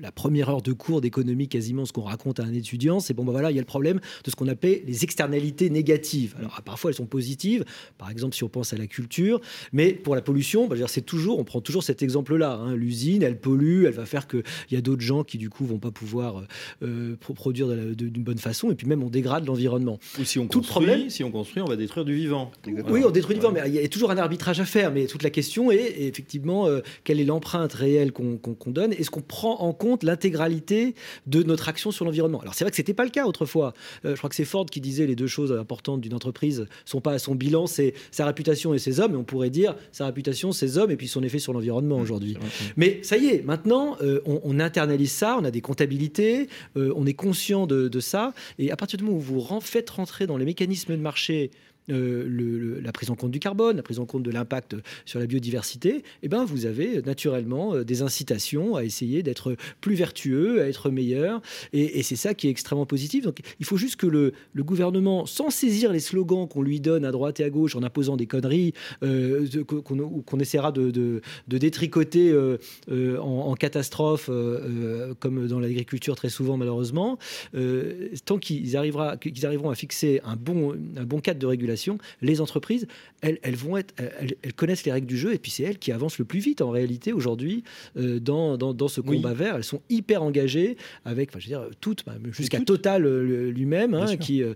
la 0.00 0.12
première 0.12 0.50
heure 0.50 0.62
de 0.62 0.72
cours 0.72 1.00
d'économie 1.00 1.48
quasiment 1.48 1.84
ce 1.86 1.92
qu'on 1.92 2.02
raconte 2.02 2.40
à 2.40 2.44
un 2.44 2.52
étudiant, 2.52 3.00
c'est 3.00 3.14
bon, 3.14 3.24
ben 3.24 3.32
voilà, 3.32 3.50
il 3.50 3.54
y 3.54 3.58
a 3.58 3.62
le 3.62 3.66
problème 3.66 4.00
de 4.24 4.30
ce 4.30 4.35
qu'on 4.36 4.48
appelle 4.48 4.82
les 4.86 5.02
externalités 5.04 5.70
négatives. 5.70 6.34
Alors 6.38 6.62
parfois 6.62 6.90
elles 6.90 6.96
sont 6.96 7.06
positives, 7.06 7.64
par 7.98 8.10
exemple 8.10 8.34
si 8.34 8.44
on 8.44 8.48
pense 8.48 8.72
à 8.72 8.76
la 8.76 8.86
culture, 8.86 9.40
mais 9.72 9.92
pour 9.92 10.14
la 10.14 10.22
pollution, 10.22 10.68
dire, 10.68 10.88
c'est 10.88 11.00
toujours, 11.00 11.38
on 11.38 11.44
prend 11.44 11.60
toujours 11.60 11.82
cet 11.82 12.02
exemple-là. 12.02 12.52
hein. 12.52 12.76
L'usine, 12.76 13.22
elle 13.22 13.38
pollue, 13.40 13.84
elle 13.86 13.94
va 13.94 14.04
faire 14.06 14.28
qu'il 14.28 14.42
y 14.70 14.76
a 14.76 14.80
d'autres 14.80 15.00
gens 15.02 15.24
qui 15.24 15.38
du 15.38 15.48
coup 15.48 15.64
vont 15.64 15.78
pas 15.78 15.90
pouvoir 15.90 16.44
euh, 16.82 17.16
pro- 17.16 17.32
produire 17.34 17.68
d'une 17.68 18.22
bonne 18.22 18.38
façon, 18.38 18.70
et 18.70 18.74
puis 18.74 18.86
même 18.86 19.02
on 19.02 19.08
dégrade 19.10 19.46
l'environnement. 19.46 19.98
Ou 20.20 20.24
si 20.24 20.38
on 20.38 20.46
Tout 20.46 20.58
construit, 20.60 20.86
problème- 20.86 21.10
si 21.10 21.24
on 21.24 21.30
construit, 21.30 21.62
on 21.62 21.66
va 21.66 21.76
détruire 21.76 22.04
du 22.04 22.14
vivant. 22.14 22.50
Oui, 22.88 23.02
on 23.06 23.10
détruit 23.10 23.34
le 23.36 23.40
vivant, 23.40 23.52
mais 23.52 23.62
il 23.66 23.74
y 23.74 23.78
a 23.78 23.88
toujours 23.88 24.10
un 24.10 24.18
arbitrage 24.18 24.60
à 24.60 24.64
faire. 24.64 24.92
Mais 24.92 25.06
toute 25.06 25.22
la 25.22 25.30
question 25.30 25.70
est 25.72 25.94
effectivement 26.02 26.66
euh, 26.66 26.80
quelle 27.04 27.20
est 27.20 27.24
l'empreinte 27.24 27.72
réelle 27.72 28.12
qu'on 28.12 28.38
donne 28.70 28.92
Est-ce 28.92 29.10
qu'on 29.10 29.22
prend 29.22 29.60
en 29.60 29.72
compte 29.72 30.02
l'intégralité 30.02 30.94
de 31.26 31.42
notre 31.42 31.68
action 31.68 31.90
sur 31.90 32.04
l'environnement 32.04 32.40
Alors 32.40 32.54
c'est 32.54 32.64
vrai 32.64 32.70
que 32.70 32.76
c'était 32.76 32.94
pas 32.94 33.04
le 33.04 33.10
cas 33.10 33.26
autrefois. 33.26 33.72
Euh, 34.04 34.14
je 34.14 34.20
crois 34.26 34.30
que 34.30 34.34
c'est 34.34 34.44
Ford 34.44 34.66
qui 34.66 34.80
disait 34.80 35.06
les 35.06 35.14
deux 35.14 35.26
choses 35.28 35.52
importantes 35.52 36.00
d'une 36.00 36.14
entreprise 36.14 36.66
sont 36.84 37.00
pas 37.00 37.12
à 37.12 37.18
son 37.18 37.34
bilan, 37.34 37.66
c'est 37.66 37.94
sa 38.10 38.26
réputation 38.26 38.74
et 38.74 38.78
ses 38.78 38.98
hommes. 38.98 39.14
Et 39.14 39.16
on 39.16 39.24
pourrait 39.24 39.50
dire 39.50 39.76
sa 39.92 40.06
réputation, 40.06 40.52
ses 40.52 40.78
hommes 40.78 40.90
et 40.90 40.96
puis 40.96 41.06
son 41.06 41.22
effet 41.22 41.38
sur 41.38 41.52
l'environnement 41.52 41.98
aujourd'hui. 41.98 42.36
Mais 42.76 43.00
ça 43.02 43.16
y 43.16 43.26
est, 43.26 43.44
maintenant, 43.44 43.96
euh, 44.02 44.20
on, 44.26 44.40
on 44.42 44.58
internalise 44.58 45.12
ça, 45.12 45.36
on 45.40 45.44
a 45.44 45.50
des 45.50 45.60
comptabilités, 45.60 46.48
euh, 46.76 46.92
on 46.96 47.06
est 47.06 47.14
conscient 47.14 47.66
de, 47.66 47.88
de 47.88 48.00
ça. 48.00 48.34
Et 48.58 48.70
à 48.72 48.76
partir 48.76 48.98
du 48.98 49.04
moment 49.04 49.16
où 49.16 49.20
vous 49.20 49.60
faites 49.60 49.90
rentrer 49.90 50.26
dans 50.26 50.36
les 50.36 50.44
mécanismes 50.44 50.96
de 50.96 51.00
marché 51.00 51.50
le- 51.88 52.80
la 52.80 52.92
prise 52.92 53.10
en 53.10 53.14
compte 53.14 53.30
du 53.30 53.40
carbone, 53.40 53.76
la 53.76 53.82
prise 53.82 53.98
en 53.98 54.06
compte 54.06 54.22
de 54.22 54.30
l'impact 54.30 54.76
sur 55.04 55.18
la 55.18 55.26
biodiversité, 55.26 56.02
eh 56.22 56.28
ben, 56.28 56.44
vous 56.44 56.66
avez 56.66 56.98
euh, 56.98 57.02
naturellement 57.02 57.74
euh, 57.74 57.84
des 57.84 58.02
incitations 58.02 58.76
à 58.76 58.84
essayer 58.84 59.22
d'être 59.22 59.56
plus 59.80 59.94
vertueux, 59.94 60.62
à 60.62 60.68
être 60.68 60.90
meilleur. 60.90 61.40
Et, 61.72 62.02
c'est 62.02 62.16
ça 62.16 62.34
qui 62.34 62.46
est 62.46 62.50
extrêmement 62.50 62.86
positif. 62.86 63.24
Donc 63.24 63.40
il 63.58 63.66
faut 63.66 63.76
juste 63.76 63.96
que 63.96 64.06
le, 64.06 64.32
gouvernement, 64.56 65.26
sans 65.26 65.50
saisir 65.50 65.92
les 65.92 66.00
slogans 66.00 66.46
qu'on 66.48 66.62
lui 66.62 66.80
donne 66.80 67.04
à 67.04 67.10
droite 67.10 67.40
et 67.40 67.44
à 67.44 67.50
gauche 67.50 67.74
en 67.74 67.82
imposant 67.82 68.16
des 68.16 68.26
conneries 68.26 68.74
euh, 69.02 69.46
qu'on 69.64 70.38
essaiera 70.38 70.72
de, 70.72 71.20
détricoter 71.48 72.30
euh, 72.30 72.58
euh, 72.90 73.18
en, 73.18 73.54
catastrophe, 73.54 74.28
euh, 74.28 74.60
euh, 74.62 75.14
comme 75.18 75.48
dans 75.48 75.58
l'agriculture 75.58 76.14
très 76.16 76.28
souvent 76.28 76.56
malheureusement, 76.56 77.18
euh, 77.54 78.08
tant 78.24 78.38
qu'ils 78.38 78.76
arriveront 78.76 79.70
à 79.70 79.74
fixer 79.74 80.20
un 80.24 80.36
bon 80.36 81.20
cadre 81.20 81.40
de 81.40 81.46
régulation, 81.46 81.75
les 82.22 82.40
entreprises, 82.40 82.86
elles, 83.20 83.38
elles 83.42 83.56
vont 83.56 83.76
être, 83.76 83.94
elles, 83.96 84.34
elles 84.42 84.52
connaissent 84.52 84.84
les 84.84 84.92
règles 84.92 85.06
du 85.06 85.16
jeu 85.18 85.32
et 85.34 85.38
puis 85.38 85.50
c'est 85.50 85.62
elles 85.62 85.78
qui 85.78 85.92
avancent 85.92 86.18
le 86.18 86.24
plus 86.24 86.40
vite 86.40 86.60
en 86.60 86.70
réalité 86.70 87.12
aujourd'hui 87.12 87.64
euh, 87.96 88.18
dans, 88.20 88.56
dans, 88.56 88.74
dans 88.74 88.88
ce 88.88 89.00
Oui. 89.00 89.16
combat 89.16 89.34
vert. 89.34 89.56
Elles 89.56 89.64
sont 89.64 89.82
hyper 89.88 90.22
engagées 90.22 90.76
avec, 91.04 91.30
enfin, 91.30 91.38
je 91.40 91.44
veux 91.46 91.50
dire, 91.50 91.68
toutes, 91.80 92.04
bah, 92.04 92.14
jusqu'à. 92.32 92.60
Total 92.60 93.06
euh, 93.06 93.50
lui-même, 93.50 93.94
hein, 93.94 94.16
qui 94.16 94.42
euh, 94.42 94.54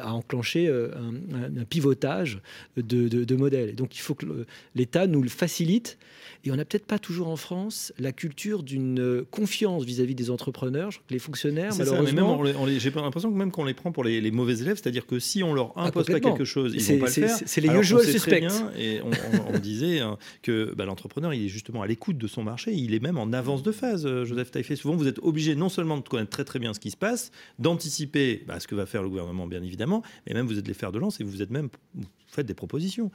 a 0.00 0.12
enclenché 0.12 0.68
un, 0.68 1.64
pivotage 1.64 2.40
de, 2.76 3.08
de, 3.08 3.24
de 3.24 3.36
modèles. 3.36 3.70
Et 3.70 3.72
donc 3.74 3.96
il 3.96 4.00
faut 4.00 4.14
que 4.14 4.26
l'État 4.74 5.06
nous 5.06 5.22
le 5.22 5.28
facilite. 5.28 5.98
Et 6.46 6.50
on 6.50 6.56
n'a 6.56 6.64
peut-être 6.66 6.84
pas 6.86 6.98
toujours 6.98 7.28
en 7.28 7.36
France 7.36 7.92
la 7.98 8.12
culture 8.12 8.62
d'une 8.62 9.00
euh, 9.00 9.26
confiance 9.30 9.84
vis-à-vis 9.84 10.14
des 10.14 10.28
entrepreneurs. 10.30 10.90
Je 10.90 10.98
crois 10.98 11.08
que 11.08 11.14
les 11.14 11.18
fonctionnaires, 11.18 11.72
ça, 11.72 11.84
mais 11.84 11.90
même 12.12 12.24
malheureusement, 12.24 12.38
on 12.38 12.42
les- 12.42 12.54
on 12.56 12.66
les- 12.66 12.78
j'ai 12.80 12.90
pas 12.90 13.00
l'impression 13.00 13.32
que 13.32 13.36
même 13.36 13.50
qu'on 13.50 13.64
les 13.64 13.72
prend 13.72 13.92
pour 13.92 14.04
les, 14.04 14.20
les 14.20 14.30
mauvais 14.30 14.58
élèves, 14.58 14.76
c'est-à-dire 14.82 15.06
que 15.06 15.18
si 15.18 15.42
on 15.42 15.54
leur 15.54 15.72
impose 15.78 16.04
pas 16.06 16.20
quelque 16.34 16.44
chose, 16.44 16.72
ils 16.74 16.80
vont 16.94 16.98
pas 17.00 17.06
le 17.06 17.12
faire. 17.28 17.36
c'est- 17.46 17.60
les 17.62 17.68
usual 17.80 18.02
suspects. 18.12 18.30
et 18.78 19.00
on, 19.02 19.08
on- 19.10 19.54
on 19.54 19.58
disait 19.58 20.00
hein, 20.00 20.18
que 20.42 20.74
bah, 20.76 20.84
l'entrepreneur, 20.84 21.32
il 21.32 21.44
est 21.46 21.48
justement 21.48 21.80
à 21.82 21.86
l'écoute 21.86 22.18
de 22.18 22.26
son 22.26 22.42
marché, 22.42 22.72
il 22.74 22.92
est 22.94 23.00
même 23.00 23.16
en 23.18 23.32
avance 23.32 23.62
de 23.62 23.72
phase. 23.72 24.04
euh, 24.06 24.24
Joseph 24.26 24.50
Taillefer, 24.50 24.76
souvent 24.76 24.96
vous 24.96 25.06
êtes 25.08 25.20
obligé 25.22 25.54
non 25.54 25.70
seulement 25.70 25.96
de 25.96 26.06
connaître 26.06 26.30
très 26.30 26.44
très 26.44 26.58
bien 26.58 26.74
ce 26.74 26.80
qui 26.80 26.90
se 26.90 26.96
passe, 26.96 27.30
d'anticiper 27.58 28.44
bah, 28.46 28.60
ce 28.60 28.68
que 28.68 28.74
va 28.74 28.86
faire 28.86 29.02
le 29.02 29.08
gouvernement, 29.08 29.46
bien 29.46 29.62
évidemment, 29.62 30.02
mais 30.26 30.34
même 30.34 30.46
vous 30.46 30.58
êtes 30.58 30.68
les 30.68 30.74
fers 30.74 30.92
de 30.92 30.98
lance 30.98 31.20
et 31.20 31.24
vous 31.24 31.40
êtes 31.42 31.50
même 31.50 31.68
vous 31.94 32.04
faites 32.28 32.46
des 32.46 32.54
propositions. 32.54 33.10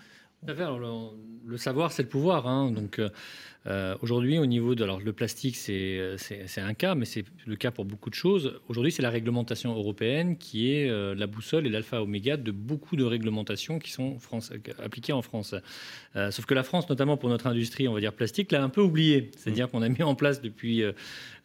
Alors, 0.48 0.80
le, 1.46 1.58
savoir, 1.58 1.92
c'est 1.92 2.04
le 2.04 2.10
pouvoir. 2.10 2.48
hein. 2.48 2.72
Donc, 2.72 2.98
euh, 3.00 3.10
euh, 3.68 3.96
aujourd'hui, 4.02 4.38
au 4.38 4.46
niveau 4.46 4.74
de 4.74 4.84
alors, 4.84 5.02
le 5.02 5.12
plastique, 5.12 5.58
c'est 5.58 6.00
euh, 6.00 6.16
c'est 6.18 6.62
un 6.62 6.74
cas, 6.74 6.96
mais 6.96 7.04
c'est 7.04 7.26
le 7.46 7.56
cas 7.58 7.72
pour 7.72 7.84
beaucoup 7.84 8.10
de 8.10 8.16
choses. 8.16 8.60
Aujourd'hui, 8.70 8.92
c'est 8.92 9.02
la 9.02 9.10
réglementation 9.10 9.76
européenne 9.76 10.38
qui 10.38 10.72
est 10.72 10.90
euh, 10.90 11.14
la 11.14 11.28
boussole 11.28 11.68
et 11.68 11.70
l'alpha 11.70 12.02
oméga 12.02 12.38
de 12.38 12.52
beaucoup 12.52 12.96
de 12.96 13.04
réglementations 13.04 13.80
qui 13.80 13.92
sont 13.92 14.18
France, 14.18 14.54
appliquées 14.82 15.14
en 15.14 15.22
France. 15.22 15.56
Euh, 16.16 16.32
sauf 16.32 16.46
que 16.46 16.54
la 16.54 16.64
France, 16.64 16.90
notamment 16.90 17.18
pour 17.18 17.30
notre 17.30 17.48
industrie, 17.48 17.90
on 17.90 17.94
va 17.94 18.00
dire 18.00 18.14
plastique, 18.14 18.52
l'a 18.54 18.64
un 18.64 18.70
peu 18.70 18.82
oublié. 18.82 19.32
C'est-à-dire 19.36 19.70
qu'on 19.70 19.82
a 19.82 19.90
mis 19.90 20.04
en 20.04 20.16
place 20.16 20.42
depuis 20.42 20.84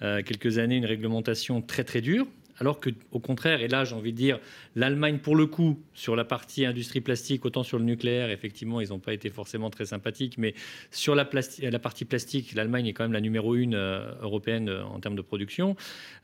quelques 0.01 0.59
années 0.59 0.77
une 0.77 0.87
réglementation 0.87 1.63
très 1.63 1.83
très 1.83 2.01
dure. 2.01 2.27
Alors 2.59 2.79
que, 2.79 2.91
au 3.11 3.21
contraire, 3.21 3.61
et 3.61 3.69
là 3.69 3.85
j'ai 3.85 3.95
envie 3.95 4.13
de 4.13 4.17
dire, 4.17 4.39
l'Allemagne 4.77 5.19
pour 5.19 5.37
le 5.37 5.47
coup, 5.47 5.81
sur 5.93 6.15
la 6.17 6.25
partie 6.25 6.65
industrie 6.65 7.01
plastique, 7.01 7.45
autant 7.45 7.63
sur 7.63 7.79
le 7.79 7.85
nucléaire, 7.85 8.31
effectivement, 8.31 8.81
ils 8.81 8.91
n'ont 8.91 8.99
pas 8.99 9.13
été 9.13 9.31
forcément 9.31 9.71
très 9.71 9.87
sympathiques, 9.87 10.39
mais 10.39 10.55
sur 10.91 11.15
la, 11.15 11.25
partie 11.25 12.05
plastique, 12.05 12.55
l'Allemagne 12.55 12.87
est 12.87 12.93
quand 12.93 13.05
même 13.05 13.13
la 13.13 13.21
numéro 13.21 13.55
une 13.55 13.75
euh, 13.75 14.13
européenne 14.23 14.69
euh, 14.69 14.85
en 14.85 15.01
termes 15.01 15.17
de 15.17 15.23
production. 15.23 15.77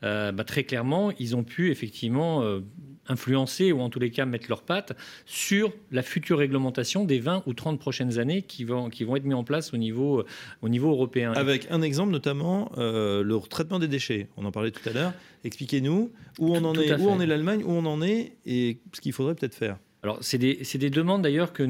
Euh, 0.03 0.31
bah, 0.31 0.43
très 0.43 0.63
clairement, 0.63 1.11
ils 1.19 1.35
ont 1.35 1.43
pu 1.43 1.71
effectivement 1.71 2.43
influencer 3.07 3.71
ou 3.71 3.81
en 3.81 3.89
tous 3.89 3.99
les 3.99 4.11
cas 4.11 4.25
mettre 4.25 4.45
leurs 4.49 4.63
pattes 4.63 4.93
sur 5.25 5.73
la 5.91 6.01
future 6.01 6.37
réglementation 6.37 7.03
des 7.03 7.19
20 7.19 7.43
ou 7.45 7.53
30 7.53 7.79
prochaines 7.79 8.19
années 8.19 8.41
qui 8.41 8.63
vont, 8.63 8.89
qui 8.89 9.03
vont 9.03 9.15
être 9.15 9.25
mis 9.25 9.33
en 9.33 9.43
place 9.43 9.73
au 9.73 9.77
niveau, 9.77 10.23
au 10.61 10.69
niveau 10.69 10.91
européen. 10.91 11.33
Avec 11.33 11.67
un 11.71 11.81
exemple 11.81 12.11
notamment, 12.11 12.71
euh, 12.77 13.23
le 13.23 13.39
traitement 13.39 13.79
des 13.79 13.87
déchets. 13.87 14.27
On 14.37 14.45
en 14.45 14.51
parlait 14.51 14.71
tout 14.71 14.87
à 14.87 14.93
l'heure. 14.93 15.13
Expliquez-nous 15.43 16.11
où 16.39 16.55
on 16.55 16.63
en 16.63 16.75
est, 16.75 16.91
où 16.99 17.09
en 17.09 17.17
fait. 17.17 17.23
est 17.23 17.27
l'Allemagne, 17.27 17.63
où 17.63 17.71
on 17.71 17.85
en 17.85 18.01
est 18.01 18.33
et 18.45 18.79
ce 18.93 19.01
qu'il 19.01 19.13
faudrait 19.13 19.35
peut-être 19.35 19.55
faire. 19.55 19.77
Alors, 20.03 20.17
c'est 20.21 20.39
des, 20.39 20.63
c'est 20.63 20.79
des 20.79 20.89
demandes 20.89 21.21
d'ailleurs 21.21 21.53
qui 21.53 21.61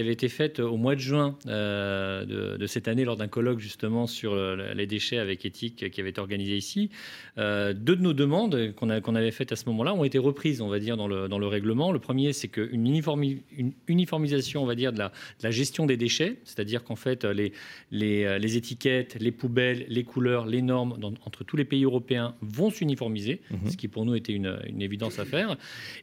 avaient 0.00 0.12
été 0.12 0.28
faites 0.28 0.60
au 0.60 0.76
mois 0.76 0.94
de 0.94 1.00
juin 1.00 1.36
euh, 1.48 2.24
de, 2.24 2.56
de 2.56 2.66
cette 2.68 2.86
année 2.86 3.04
lors 3.04 3.16
d'un 3.16 3.26
colloque 3.26 3.58
justement 3.58 4.06
sur 4.06 4.34
euh, 4.34 4.72
les 4.74 4.86
déchets 4.86 5.18
avec 5.18 5.44
éthique 5.44 5.90
qui 5.90 6.00
avait 6.00 6.10
été 6.10 6.20
organisé 6.20 6.56
ici. 6.56 6.90
Euh, 7.38 7.72
deux 7.72 7.96
de 7.96 8.02
nos 8.02 8.12
demandes 8.12 8.72
qu'on 8.76 8.88
avait 9.16 9.30
faites 9.32 9.50
à 9.50 9.56
ce 9.56 9.64
moment-là 9.66 9.94
ont 9.94 10.04
été 10.04 10.18
reprises, 10.18 10.60
on 10.60 10.68
va 10.68 10.78
dire, 10.78 10.96
dans 10.96 11.08
le, 11.08 11.26
dans 11.26 11.40
le 11.40 11.48
règlement. 11.48 11.90
Le 11.90 11.98
premier, 11.98 12.32
c'est 12.32 12.46
qu'une 12.46 12.86
uniformi- 12.86 13.40
une 13.56 13.72
uniformisation, 13.88 14.62
on 14.62 14.66
va 14.66 14.76
dire, 14.76 14.92
de 14.92 14.98
la, 14.98 15.08
de 15.08 15.42
la 15.42 15.50
gestion 15.50 15.84
des 15.84 15.96
déchets, 15.96 16.36
c'est-à-dire 16.44 16.84
qu'en 16.84 16.94
fait, 16.96 17.24
les, 17.24 17.52
les, 17.90 18.22
euh, 18.24 18.38
les 18.38 18.56
étiquettes, 18.56 19.16
les 19.18 19.32
poubelles, 19.32 19.86
les 19.88 20.04
couleurs, 20.04 20.46
les 20.46 20.62
normes 20.62 20.98
dans- 21.00 21.14
entre 21.26 21.42
tous 21.42 21.56
les 21.56 21.64
pays 21.64 21.82
européens 21.82 22.36
vont 22.42 22.70
s'uniformiser, 22.70 23.40
Mhm. 23.50 23.70
ce 23.70 23.76
qui 23.76 23.88
pour 23.88 24.04
nous 24.04 24.14
était 24.14 24.32
une, 24.34 24.56
une 24.68 24.82
évidence 24.82 25.18
à 25.18 25.24
faire. 25.24 25.56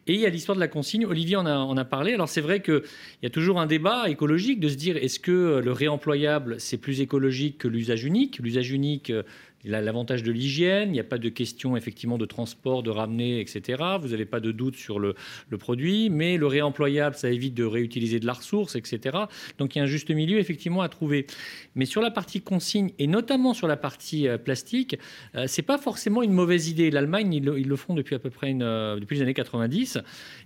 Et 0.08 0.14
il 0.16 0.20
y 0.20 0.26
a 0.26 0.30
l'histoire 0.30 0.56
de 0.58 0.60
la 0.60 0.68
consigne. 0.68 1.06
Olivier 1.06 1.38
en 1.38 1.46
a, 1.46 1.69
en 1.70 1.78
a 1.78 1.86
parlé. 1.86 2.14
Alors 2.14 2.30
c'est 2.30 2.42
vrai 2.42 2.62
qu'il 2.62 2.82
y 3.24 3.26
a 3.26 3.30
toujours 3.30 3.60
un 3.60 3.66
débat 3.66 4.10
écologique 4.10 4.60
de 4.60 4.70
se 4.70 4.76
dire 4.76 4.98
est-ce 4.98 5.20
que 5.20 5.62
le 5.64 5.72
réemployable 5.72 6.56
c'est 6.60 6.78
plus 6.78 7.02
écologique 7.02 7.58
que 7.60 7.68
l'usage 7.68 8.04
unique? 8.04 8.40
L'usage 8.40 8.72
unique, 8.72 9.10
euh, 9.10 9.24
il 9.66 9.76
a 9.76 9.82
l'avantage 9.82 10.24
de 10.24 10.32
l'hygiène, 10.32 10.90
il 10.90 10.94
n'y 10.94 11.00
a 11.00 11.04
pas 11.04 11.18
de 11.18 11.30
question 11.30 11.76
effectivement 11.76 12.18
de 12.18 12.26
transport, 12.26 12.82
de 12.84 12.90
ramener, 12.90 13.40
etc. 13.42 13.84
Vous 14.02 14.10
n'avez 14.10 14.26
pas 14.26 14.40
de 14.40 14.52
doute 14.52 14.76
sur 14.76 15.00
le, 15.00 15.16
produit, 15.58 16.10
mais 16.10 16.38
le 16.38 16.48
réemployable, 16.48 17.16
ça 17.16 17.30
évite 17.30 17.54
de 17.54 17.66
réutiliser 17.66 18.20
de 18.20 18.26
la 18.26 18.34
ressource, 18.34 18.76
etc. 18.76 19.18
Donc 19.58 19.76
il 19.76 19.80
y 19.80 19.82
a 19.82 19.84
un 19.84 19.88
juste 19.88 20.10
milieu 20.12 20.40
effectivement 20.40 20.82
à 20.82 20.90
trouver. 20.90 21.28
Mais 21.76 21.86
sur 21.86 22.02
la 22.02 22.12
partie 22.12 22.42
consigne 22.42 22.92
et 23.00 23.08
notamment 23.08 23.54
sur 23.54 23.68
la 23.68 23.78
partie 23.78 24.28
euh, 24.28 24.38
plastique, 24.38 24.98
euh, 25.36 25.46
c'est 25.48 25.62
pas 25.62 25.78
forcément 25.78 26.24
une 26.24 26.32
mauvaise 26.34 26.70
idée. 26.70 26.90
L'Allemagne, 26.92 27.34
ils, 27.34 27.44
le- 27.44 27.76
font 27.76 27.96
depuis 27.96 28.16
à 28.16 28.20
peu 28.20 28.30
près 28.30 28.50
une, 28.52 28.64
euh, 28.64 29.00
depuis 29.00 29.16
les 29.18 29.22
années 29.24 29.34
90. 29.34 30.00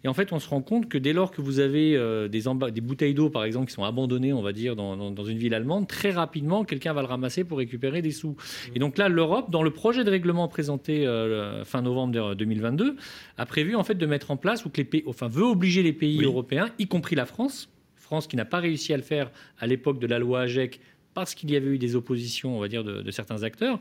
Et 0.03 0.07
en 0.07 0.14
fait, 0.14 0.34
on 0.34 0.40
se 0.40 0.48
rend 0.49 0.61
compte 0.61 0.90
que 0.90 0.98
dès 0.98 1.14
lors 1.14 1.31
que 1.31 1.41
vous 1.41 1.60
avez 1.60 1.95
euh, 1.95 2.27
des, 2.27 2.44
des 2.72 2.81
bouteilles 2.81 3.14
d'eau, 3.14 3.30
par 3.30 3.44
exemple, 3.44 3.68
qui 3.68 3.73
sont 3.73 3.84
abandonnées, 3.84 4.34
on 4.34 4.41
va 4.41 4.53
dire, 4.53 4.76
dans, 4.76 4.95
dans- 4.98 5.11
dans 5.11 5.26
une 5.26 5.38
ville 5.38 5.53
allemande, 5.53 5.88
très 5.88 6.11
rapidement, 6.11 6.64
quelqu'un 6.64 6.94
va 6.94 7.02
le 7.02 7.07
ramasser 7.07 7.44
pour 7.44 7.57
récupérer 7.60 8.02
des 8.02 8.11
sous. 8.11 8.35
Et 8.76 8.80
donc 8.80 8.98
là, 8.98 9.02
l'Europe, 9.09 9.49
dans 9.51 9.63
le 9.63 9.71
projet 9.71 10.03
de 10.03 10.09
règlement 10.09 10.47
présenté 10.47 11.05
euh, 11.07 11.63
fin 11.65 11.81
novembre 11.81 12.35
2022, 12.35 12.95
a 13.38 13.45
prévu 13.45 13.75
en 13.75 13.84
fait 13.84 13.95
de 13.95 14.05
mettre 14.05 14.31
en 14.31 14.38
place 14.38 14.65
ou 14.65 14.69
que 14.69 14.77
les 14.77 14.84
pays, 14.84 15.03
enfin, 15.05 15.27
veut 15.27 15.43
obliger 15.45 15.84
les 15.84 15.93
pays 15.93 16.17
Oui. 16.19 16.25
européens, 16.25 16.69
y 16.80 16.88
compris 16.88 17.15
la 17.15 17.25
France, 17.25 17.69
France 17.95 18.27
qui 18.27 18.35
n'a 18.35 18.45
pas 18.45 18.59
réussi 18.59 18.93
à 18.93 18.97
le 18.97 19.03
faire 19.03 19.31
à 19.59 19.67
l'époque 19.67 19.99
de 19.99 20.07
la 20.07 20.19
loi 20.19 20.41
AGEC 20.41 20.80
parce 21.13 21.35
qu'il 21.35 21.51
y 21.51 21.55
avait 21.55 21.67
eu 21.67 21.77
des 21.77 21.95
oppositions, 21.95 22.57
on 22.57 22.59
va 22.59 22.67
dire, 22.67 22.84
de, 22.84 23.01
de 23.03 23.11
certains 23.11 23.43
acteurs, 23.43 23.80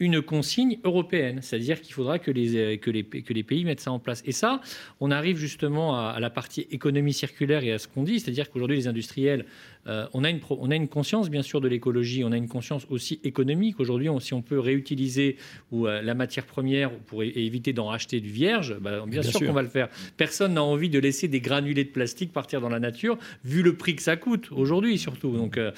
une 0.00 0.20
consigne 0.20 0.78
européenne. 0.84 1.38
C'est-à-dire 1.40 1.80
qu'il 1.80 1.94
faudra 1.94 2.18
que 2.18 2.30
les, 2.30 2.56
euh, 2.56 2.76
que, 2.76 2.90
les, 2.90 3.04
que 3.04 3.32
les 3.32 3.42
pays 3.42 3.64
mettent 3.64 3.80
ça 3.80 3.90
en 3.90 3.98
place. 3.98 4.22
Et 4.26 4.32
ça, 4.32 4.60
on 5.00 5.10
arrive 5.10 5.36
justement 5.38 5.96
à, 5.98 6.10
à 6.10 6.20
la 6.20 6.28
partie 6.30 6.66
économie 6.70 7.14
circulaire 7.14 7.64
et 7.64 7.72
à 7.72 7.78
ce 7.78 7.88
qu'on 7.88 8.02
dit, 8.02 8.20
c'est-à-dire 8.20 8.50
qu'aujourd'hui, 8.50 8.76
les 8.76 8.86
industriels, 8.86 9.46
euh, 9.86 10.06
on, 10.14 10.24
a 10.24 10.30
une, 10.30 10.40
pro- 10.40 10.58
on 10.60 10.70
a 10.70 10.76
une 10.76 10.88
conscience, 10.88 11.28
bien 11.30 11.42
sûr, 11.42 11.60
de 11.60 11.68
l'écologie, 11.68 12.24
on 12.24 12.32
a 12.32 12.36
une 12.36 12.48
conscience 12.48 12.86
aussi 12.90 13.20
économique. 13.24 13.80
Aujourd'hui, 13.80 14.08
on- 14.08 14.20
si 14.20 14.34
on 14.34 14.42
peut 14.42 14.58
réutiliser 14.58 15.36
ou, 15.72 15.86
euh, 15.86 16.00
la 16.02 16.14
matière 16.14 16.46
première 16.46 16.90
pour 16.90 17.22
éviter 17.22 17.72
d'en 17.72 17.86
racheter 17.86 18.20
du 18.20 18.30
vierge, 18.30 18.76
bah, 18.80 19.04
bien, 19.06 19.20
Bien 19.20 19.22
sûr, 19.22 19.38
sûr. 19.38 19.46
qu'on 19.48 19.52
va 19.52 19.62
le 19.62 19.68
faire. 19.68 19.88
Personne 20.16 20.54
n'a 20.54 20.62
envie 20.62 20.88
de 20.88 20.98
laisser 20.98 21.28
des 21.28 21.40
granulés 21.40 21.84
de 21.84 21.90
plastique 21.90 22.32
partir 22.32 22.60
dans 22.60 22.68
la 22.68 22.80
nature, 22.80 23.18
vu 23.44 23.62
le 23.62 23.76
prix 23.76 23.94
que 23.96 24.02
ça 24.02 24.16
coûte 24.16 24.50
aujourd'hui 24.52 24.98
surtout. 24.98 25.36
Donc, 25.36 25.58
euh, 25.58 25.70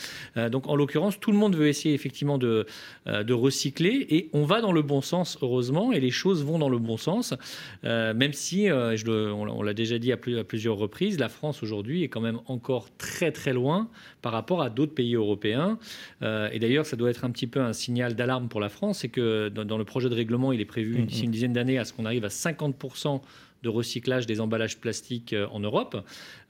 donc 0.50 0.68
en 0.68 0.76
l'occurrence, 0.76 1.18
tout 1.18 1.32
le 1.32 1.38
monde 1.38 1.56
veut 1.56 1.68
essayer 1.68 1.94
effectivement 1.94 2.38
de, 2.38 2.66
de 3.06 3.32
recycler 3.34 4.06
et 4.10 4.28
on 4.32 4.44
va 4.44 4.60
dans 4.60 4.72
le 4.72 4.82
bon 4.82 5.00
sens, 5.00 5.38
heureusement, 5.42 5.92
et 5.92 6.00
les 6.00 6.10
choses 6.10 6.44
vont 6.44 6.58
dans 6.58 6.68
le 6.68 6.78
bon 6.78 6.96
sens, 6.96 7.34
même 7.82 8.32
si, 8.32 8.66
je 8.66 9.04
le- 9.04 9.32
on 9.32 9.44
l'a- 9.44 9.52
on 9.52 9.62
l'a 9.62 9.74
déjà 9.74 9.98
dit 9.98 10.12
à, 10.12 10.16
plus- 10.16 10.38
à 10.38 10.44
plusieurs 10.44 10.76
reprises, 10.76 11.18
la 11.18 11.28
France 11.28 11.62
aujourd'hui 11.62 12.02
est 12.02 12.08
quand 12.08 12.20
même 12.20 12.40
encore 12.46 12.88
très 12.96 13.32
très 13.32 13.52
loin 13.52 13.88
par 14.22 14.32
rapport 14.32 14.62
à 14.62 14.70
d'autres 14.70 14.94
pays 14.94 15.14
européens. 15.14 15.78
Euh, 16.22 16.48
et 16.52 16.58
d'ailleurs, 16.58 16.86
ça 16.86 16.96
doit 16.96 17.10
être 17.10 17.24
un 17.24 17.30
petit 17.30 17.46
peu 17.46 17.60
un 17.60 17.72
signal 17.72 18.14
d'alarme 18.14 18.48
pour 18.48 18.60
la 18.60 18.68
France, 18.68 19.00
c'est 19.00 19.08
que 19.08 19.48
dans, 19.48 19.64
dans 19.64 19.78
le 19.78 19.84
projet 19.84 20.08
de 20.08 20.14
règlement, 20.14 20.52
il 20.52 20.60
est 20.60 20.64
prévu 20.64 20.98
Mhm. 20.98 21.06
d'ici 21.06 21.24
une 21.24 21.30
dizaine 21.30 21.52
d'années 21.52 21.78
à 21.78 21.84
ce 21.84 21.92
qu'on 21.92 22.04
arrive 22.04 22.24
à 22.24 22.28
50% 22.30 23.20
de 23.62 23.68
recyclage 23.68 24.26
des 24.26 24.40
emballages 24.40 24.78
plastiques 24.78 25.32
euh, 25.32 25.46
en 25.50 25.60
Europe. 25.60 25.96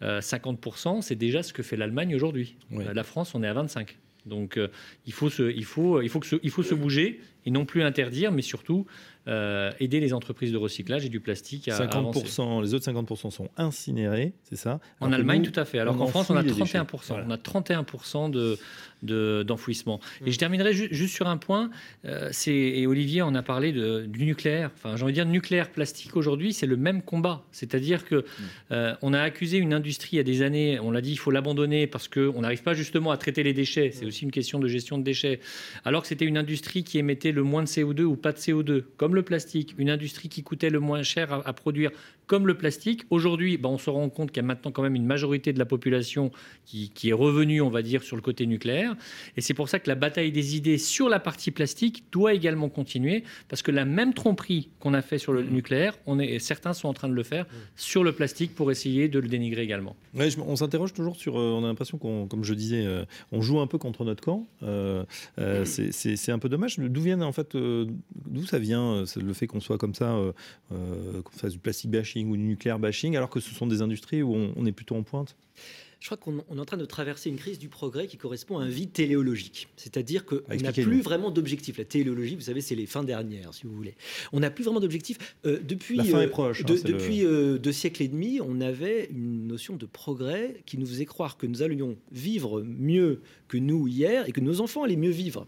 Euh, 0.03 0.21
50%, 0.21 1.03
c'est 1.03 1.15
déjà 1.15 1.43
ce 1.43 1.53
que 1.53 1.63
fait 1.63 1.77
l'Allemagne 1.77 2.15
aujourd'hui. 2.15 2.57
Oui. 2.71 2.85
Euh, 2.87 2.93
La 2.93 3.05
France, 3.05 3.35
on 3.35 3.43
est 3.43 3.49
à 3.49 3.53
25. 3.55 3.97
Donc 4.27 4.57
euh, 4.57 4.69
il, 5.07 5.13
faut 5.13 5.31
se, 5.31 5.51
il, 5.55 5.65
faut, 5.65 6.03
il, 6.03 6.09
faut 6.09 6.19
que 6.21 6.27
se, 6.27 6.37
il 6.43 6.51
faut 6.51 6.65
se 6.65 6.75
bouger 6.75 7.21
et 7.47 7.51
non 7.53 7.65
plus 7.65 7.83
interdire, 7.85 8.33
mais 8.33 8.43
surtout 8.43 8.85
euh, 9.29 9.73
aider 9.81 10.01
les 10.01 10.13
entreprises 10.13 10.53
de 10.53 10.57
recyclage 10.57 11.05
et 11.05 11.09
du 11.09 11.21
plastique 11.21 11.69
à, 11.69 11.77
à 11.77 11.97
avancer. 11.97 12.21
50%, 12.21 12.63
les 12.63 12.75
autres 12.75 12.91
50% 12.91 13.31
sont 13.31 13.49
incinérés, 13.57 14.35
c'est 14.45 14.57
ça? 14.57 14.79
En 15.01 15.13
Allemagne, 15.13 15.43
nous, 15.43 15.51
tout 15.51 15.59
à 15.59 15.65
fait. 15.65 15.79
Alors 15.79 15.97
qu'en 15.97 16.07
France, 16.07 16.31
on 16.31 16.37
a 16.37 16.41
enfouit 16.41 16.53
les 16.53 16.61
déchets. 16.61 16.79
31%. 16.79 16.87
Voilà. 17.09 17.25
On 17.27 17.31
a 17.31 17.37
31% 17.37 18.31
de, 18.31 18.59
de- 19.03 19.43
d'enfouissement. 19.47 20.01
Et 20.25 20.33
je 20.33 20.39
terminerai 20.39 20.73
ju- 20.73 20.89
juste 20.91 21.15
sur 21.15 21.27
un 21.29 21.37
point. 21.37 21.71
euh, 22.05 22.29
c'est, 22.33 22.53
et 22.55 22.87
Olivier 22.87 23.23
en 23.23 23.35
a 23.35 23.43
parlé 23.43 23.73
de- 23.73 24.07
du 24.07 24.25
nucléaire. 24.25 24.71
Enfin, 24.75 24.97
j'ai 24.97 25.03
envie 25.03 25.13
de 25.13 25.17
dire 25.17 25.27
nucléaire 25.27 25.71
plastique 25.71 26.17
aujourd'hui, 26.17 26.53
c'est 26.53 26.67
le 26.67 26.77
même 26.77 27.03
combat. 27.03 27.45
C'est-à-dire 27.53 28.05
que 28.05 28.25
euh, 28.73 28.95
on 29.03 29.13
a 29.13 29.21
accusé 29.21 29.59
une 29.59 29.73
industrie 29.75 30.11
il 30.13 30.17
y 30.17 30.21
a 30.21 30.25
des 30.25 30.43
années. 30.43 30.79
On 30.81 30.91
l'a 30.91 31.01
dit, 31.01 31.13
il 31.13 31.17
faut 31.19 31.31
l'abandonner 31.31 31.87
parce 31.87 32.09
qu'on 32.09 32.41
n'arrive 32.41 32.63
pas 32.63 32.75
justement 32.75 33.11
à 33.11 33.17
traiter 33.17 33.43
les 33.43 33.53
déchets. 33.53 33.91
C'est 33.93 34.05
aussi 34.07 34.25
une 34.25 34.31
question 34.31 34.59
de 34.59 34.69
gestion 34.69 34.99
de 34.99 35.03
déchets. 35.05 35.41
Alors 35.85 36.03
que 36.03 36.09
c'était 36.09 36.25
une 36.25 36.39
industrie 36.39 36.85
qui 36.85 36.99
émettait 36.99 37.33
le 37.33 37.43
moins 37.43 37.63
de 37.63 37.69
CO2 37.69 38.03
ou 38.03 38.17
pas 38.17 38.33
de 38.33 38.39
CO2, 38.39 38.85
comme 38.97 39.15
le 39.15 39.23
plastique. 39.23 39.75
Une 39.79 39.91
industrie 39.91 40.29
qui 40.29 40.43
coûtait 40.43 40.71
le 40.71 40.81
moins 40.81 41.03
cher 41.03 41.33
à, 41.33 41.49
à 41.49 41.53
produire, 41.53 41.91
comme 42.27 42.47
le 42.47 42.55
plastique. 42.57 43.03
Aujourd'hui, 43.11 43.57
ben, 43.57 43.69
on 43.69 43.79
se 43.79 43.91
rend 43.91 44.09
compte 44.09 44.31
qu'il 44.31 44.39
y 44.43 44.45
a 44.45 44.47
maintenant 44.47 44.71
quand 44.73 44.83
même 44.83 44.95
une 44.97 45.07
majorité 45.07 45.53
de 45.53 45.59
la 45.59 45.65
population 45.67 46.31
qui, 46.65 46.91
qui 46.91 47.11
est 47.11 47.13
revenue, 47.13 47.61
on 47.61 47.71
va 47.71 47.83
dire, 47.83 48.03
sur 48.03 48.17
le 48.17 48.23
côté 48.23 48.47
nucléaire. 48.47 48.97
Et 49.37 49.41
c'est 49.41 49.55
pour 49.55 49.69
ça 49.69 49.79
que 49.79 49.89
la 49.89 49.95
bataille 49.95 50.33
des 50.33 50.57
idées 50.57 50.79
sur 50.79 51.09
la 51.09 51.21
partie 51.21 51.51
plastique 51.51 52.05
doit 52.13 52.35
également 52.35 52.69
continuer, 52.69 53.25
parce 53.49 53.63
que 53.63 53.71
la 53.71 53.85
même 53.85 54.13
tromperie 54.15 54.71
qu'on 54.81 54.95
a 54.95 55.03
fait 55.03 55.19
sur 55.19 55.33
le 55.33 55.43
nucléaire, 55.43 55.97
on 56.07 56.19
est, 56.19 56.27
et 56.35 56.39
certains 56.39 56.73
sont 56.73 56.89
en 56.89 56.95
train 56.95 57.09
de 57.09 57.15
le 57.15 57.23
faire 57.23 57.47
sur 57.77 58.03
le 58.05 58.13
plastique 58.13 58.55
pour 58.55 58.71
essayer 58.71 59.09
de 59.09 59.19
le 59.19 59.29
dénigrer 59.29 59.63
également. 59.63 59.95
Ouais, 60.15 60.31
je- 60.31 60.41
on 60.41 60.57
s'interroge 60.57 60.93
toujours 60.93 61.17
sur. 61.17 61.39
euh, 61.39 61.53
on 61.53 61.65
a 61.65 61.69
l'impression 61.69 61.99
qu'on, 61.99 62.27
comme 62.27 62.43
je 62.45 62.55
disais, 62.55 62.85
euh, 62.87 63.05
on 63.33 63.41
joue 63.43 63.61
un 63.61 63.67
peu 63.67 63.79
contre 63.79 64.05
notre 64.05 64.23
camp. 64.23 64.47
Euh, 64.63 65.05
euh, 65.39 65.65
c'est- 65.65 65.93
c'est 65.93 66.33
un 66.33 66.39
peu 66.39 66.49
dommage. 66.49 66.79
D'où 66.79 67.01
viennent 67.01 67.23
en 67.23 67.33
fait, 67.33 67.57
d'où 67.57 68.45
ça 68.47 68.59
vient 68.59 69.05
le 69.17 69.33
fait 69.33 69.47
qu'on 69.47 69.61
soit 69.61 69.79
comme 69.79 69.95
ça, 69.95 70.19
qu'on 70.71 71.33
fasse 71.39 71.53
du 71.53 71.59
plastic 71.59 71.91
ou 72.25 72.37
du 72.37 72.43
nucléaire 72.43 72.79
bashing, 72.79 73.17
alors 73.17 73.31
que 73.31 73.41
ce 73.41 73.55
sont 73.55 73.67
des 73.67 73.83
industries 73.83 74.23
où 74.23 74.35
on 74.35 74.67
est 74.67 74.73
plutôt 74.73 74.97
en 74.97 75.03
pointe? 75.03 75.37
Je 75.99 76.07
crois 76.09 76.19
qu'on 76.19 76.45
on 76.51 76.59
est 76.59 76.61
en 76.61 76.65
train 76.67 76.77
de 76.77 76.85
traverser 76.85 77.31
une 77.31 77.37
crise 77.37 77.59
du 77.59 77.69
progrès 77.69 78.07
qui 78.07 78.17
correspond 78.19 78.59
à 78.59 78.65
un 78.65 78.69
vide 78.69 78.93
téléologique. 78.93 79.69
C'est-à-dire 79.77 80.27
qu'on 80.27 80.37
n'a 80.37 80.55
Expliquez-nous. 80.55 80.89
plus 80.91 81.01
vraiment 81.01 81.31
d'objectif. 81.31 81.79
La 81.79 81.85
téléologie, 81.87 82.35
vous 82.35 82.43
savez, 82.43 82.61
c'est 82.61 82.75
les 82.75 82.85
fins 82.87 83.03
dernières, 83.03 83.55
si 83.55 83.65
vous 83.65 83.75
voulez. 83.75 83.95
On 84.33 84.41
n'a 84.41 84.51
plus 84.51 84.63
vraiment 84.63 84.81
d'objectif. 84.81 85.17
Euh, 85.47 85.59
depuis 85.67 85.97
La 85.97 86.05
fin 86.05 86.19
euh, 86.19 86.23
est 86.23 86.29
proche, 86.29 86.61
hein, 86.61 86.67
le- 86.69 86.83
depuis 86.83 87.25
euh, 87.25 87.57
deux 87.59 87.73
siècles 87.73 88.03
et 88.03 88.09
demi, 88.09 88.41
on 88.43 88.61
avait 88.61 89.07
une 89.11 89.47
notion 89.47 89.77
de 89.77 89.87
progrès 89.87 90.63
qui 90.67 90.77
nous 90.77 90.87
faisait 90.87 91.07
croire 91.07 91.39
que 91.39 91.47
nous 91.47 91.63
allions 91.63 91.97
vivre 92.13 92.63
mieux 92.63 93.23
que 93.49 93.57
nous 93.57 93.89
hier 93.89 94.29
et 94.29 94.33
que 94.33 94.41
nos 94.41 94.61
enfants 94.61 94.83
allaient 94.83 94.97
mieux 94.97 95.11
vivre. 95.11 95.47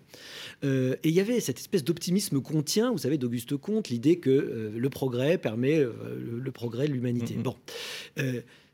Et 0.62 0.96
il 1.04 1.12
y 1.12 1.20
avait 1.20 1.40
cette 1.40 1.58
espèce 1.58 1.84
d'optimisme 1.84 2.40
contient, 2.40 2.90
vous 2.90 2.98
savez, 2.98 3.18
d'Auguste 3.18 3.56
Comte, 3.56 3.90
l'idée 3.90 4.18
que 4.18 4.72
le 4.74 4.90
progrès 4.90 5.36
permet 5.36 5.80
le, 5.80 6.50
progrès 6.52 6.88
de 6.88 6.92
l'humanité. 6.92 7.34
Mhm. 7.34 7.42
Bon. 7.42 7.56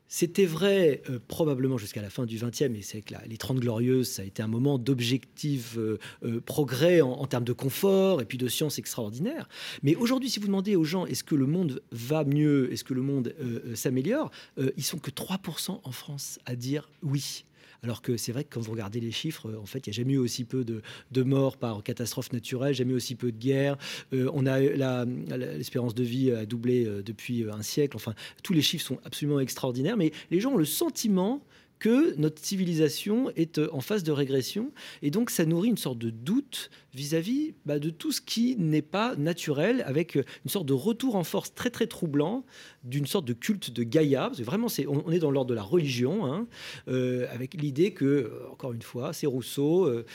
C'était 0.07 0.45
vrai 0.45 1.01
euh, 1.09 1.19
probablement 1.27 1.77
jusqu'à 1.77 2.01
la 2.01 2.09
fin 2.09 2.25
du 2.25 2.37
XXe, 2.37 2.61
et 2.61 2.81
c'est 2.83 3.01
que 3.01 3.15
les 3.27 3.37
Trente 3.37 3.59
Glorieuses, 3.59 4.09
ça 4.09 4.21
a 4.21 4.25
été 4.25 4.43
un 4.43 4.47
moment 4.47 4.77
d'objectif 4.77 5.77
euh, 5.77 5.97
euh, 6.23 6.39
progrès 6.39 7.01
en, 7.01 7.25
termes 7.25 7.43
de 7.43 7.53
confort 7.53 8.21
et 8.21 8.25
puis 8.25 8.37
de 8.37 8.47
science 8.47 8.77
extraordinaire. 8.77 9.49
Mais 9.81 9.95
aujourd'hui, 9.95 10.29
si 10.29 10.39
vous 10.39 10.45
demandez 10.45 10.75
aux 10.75 10.83
gens 10.83 11.05
est-ce 11.05 11.23
que 11.23 11.35
le 11.35 11.47
monde 11.47 11.81
va 11.91 12.23
mieux, 12.23 12.71
est-ce 12.71 12.83
que 12.83 12.93
le 12.93 13.01
monde 13.01 13.33
s'améliore, 13.73 14.31
ils 14.77 14.83
sont 14.83 14.99
que 14.99 15.09
3% 15.09 15.79
en 15.83 15.91
France 15.91 16.39
à 16.45 16.55
dire 16.55 16.89
oui. 17.01 17.45
Alors 17.83 18.01
que 18.01 18.17
c'est 18.17 18.31
vrai 18.31 18.43
que 18.43 18.53
quand 18.53 18.61
vous 18.61 18.71
regardez 18.71 18.99
les 18.99 19.11
chiffres, 19.11 19.49
euh, 19.49 19.59
en 19.59 19.65
fait, 19.65 19.85
il 19.85 19.89
n'y 19.89 19.95
a 19.95 19.97
jamais 19.97 20.13
eu 20.13 20.17
aussi 20.17 20.43
peu 20.43 20.63
de, 20.63 20.81
de 21.11 21.23
morts 21.23 21.57
par 21.57 21.83
catastrophe 21.83 22.31
naturelle, 22.33 22.73
jamais 22.73 22.93
aussi 22.93 23.15
peu 23.15 23.31
de 23.31 23.37
guerres. 23.37 23.77
Euh, 24.13 24.29
on 24.33 24.45
a 24.45 24.59
l'espérance 24.59 25.95
de 25.95 26.03
vie 26.03 26.31
a 26.31 26.45
doublé 26.45 26.85
euh, 26.85 27.03
depuis 27.03 27.45
un 27.49 27.61
siècle. 27.61 27.95
Enfin, 27.95 28.13
tous 28.43 28.53
les 28.53 28.61
chiffres 28.61 28.85
sont 28.85 28.99
absolument 29.03 29.39
extraordinaires, 29.39 29.97
mais 29.97 30.11
les 30.31 30.39
gens 30.39 30.53
ont 30.53 30.57
le 30.57 30.65
sentiment 30.65 31.41
que 31.79 32.15
notre 32.15 32.43
civilisation 32.43 33.29
est 33.35 33.59
en 33.59 33.81
phase 33.81 34.03
de 34.03 34.11
régression, 34.11 34.71
et 35.01 35.11
donc 35.11 35.29
ça 35.29 35.45
nourrit 35.45 35.69
une 35.69 35.77
sorte 35.77 35.97
de 35.97 36.09
doute 36.09 36.69
vis-à-vis 36.95 37.53
bah, 37.65 37.77
de 37.77 37.89
tout 37.89 38.11
ce 38.11 38.21
qui 38.21 38.55
n'est 38.57 38.81
pas 38.81 39.15
naturel, 39.17 39.83
avec 39.85 40.15
une 40.15 40.23
sorte 40.49 40.65
de 40.65 40.73
retour 40.73 41.15
en 41.15 41.23
force 41.23 41.53
très 41.53 41.69
très 41.69 41.87
troublant 41.87 42.45
d'une 42.83 43.05
sorte 43.05 43.25
de 43.25 43.33
culte 43.33 43.71
de 43.71 43.83
Gaïa. 43.83 44.27
Parce 44.27 44.37
que 44.37 44.43
vraiment, 44.43 44.69
c'est, 44.69 44.87
on, 44.87 45.11
est 45.11 45.19
dans 45.19 45.31
l'ordre 45.31 45.49
de 45.49 45.55
la 45.55 45.63
religion, 45.63 46.25
hein, 46.25 46.47
euh, 46.87 47.27
avec 47.31 47.53
l'idée 47.55 47.91
que, 47.91 48.05
euh, 48.05 48.29
encore 48.51 48.73
une 48.73 48.81
fois, 48.81 49.11
c'est 49.11 49.27
Rousseau, 49.27 49.85
euh, 49.87 50.05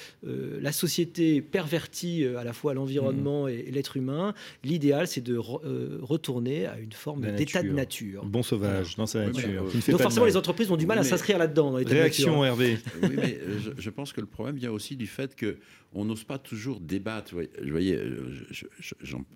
la 0.60 0.72
société 0.72 1.42
pervertit 1.42 2.24
à 2.24 2.44
la 2.44 2.52
fois 2.52 2.72
l'environnement 2.74 3.46
et, 3.46 3.70
l'être 3.70 3.96
humain. 3.96 4.34
L'idéal, 4.64 5.06
c'est 5.06 5.20
de 5.20 5.36
retourner 5.36 6.66
à 6.66 6.78
une 6.78 6.92
forme 6.92 7.30
d'état 7.36 7.62
de 7.62 7.70
nature. 7.70 8.24
Bon 8.24 8.42
sauvage 8.42 8.96
dans 8.96 9.06
sa 9.06 9.26
nature. 9.26 9.64
Donc 9.88 10.00
forcément, 10.00 10.26
les 10.26 10.36
entreprises 10.36 10.70
ont 10.70 10.76
du 10.76 10.86
mal 10.86 10.98
à 10.98 11.04
s'inscrire 11.04 11.38
là-dedans. 11.38 11.72
Réaction, 11.72 12.44
Hervé. 12.44 12.78
Oui, 13.02 13.16
mais 13.16 13.38
je, 13.58 13.70
je, 13.76 13.90
pense 13.90 14.12
que 14.12 14.20
le 14.20 14.26
problème 14.26 14.56
vient 14.56 14.70
aussi 14.70 14.96
du 14.96 15.06
fait 15.06 15.34
que 15.34 15.58
on 15.92 16.04
n'ose 16.04 16.24
pas 16.24 16.38
toujours 16.38 16.80
débattre. 16.80 17.34
Vous 17.34 17.70
voyez, 17.70 17.98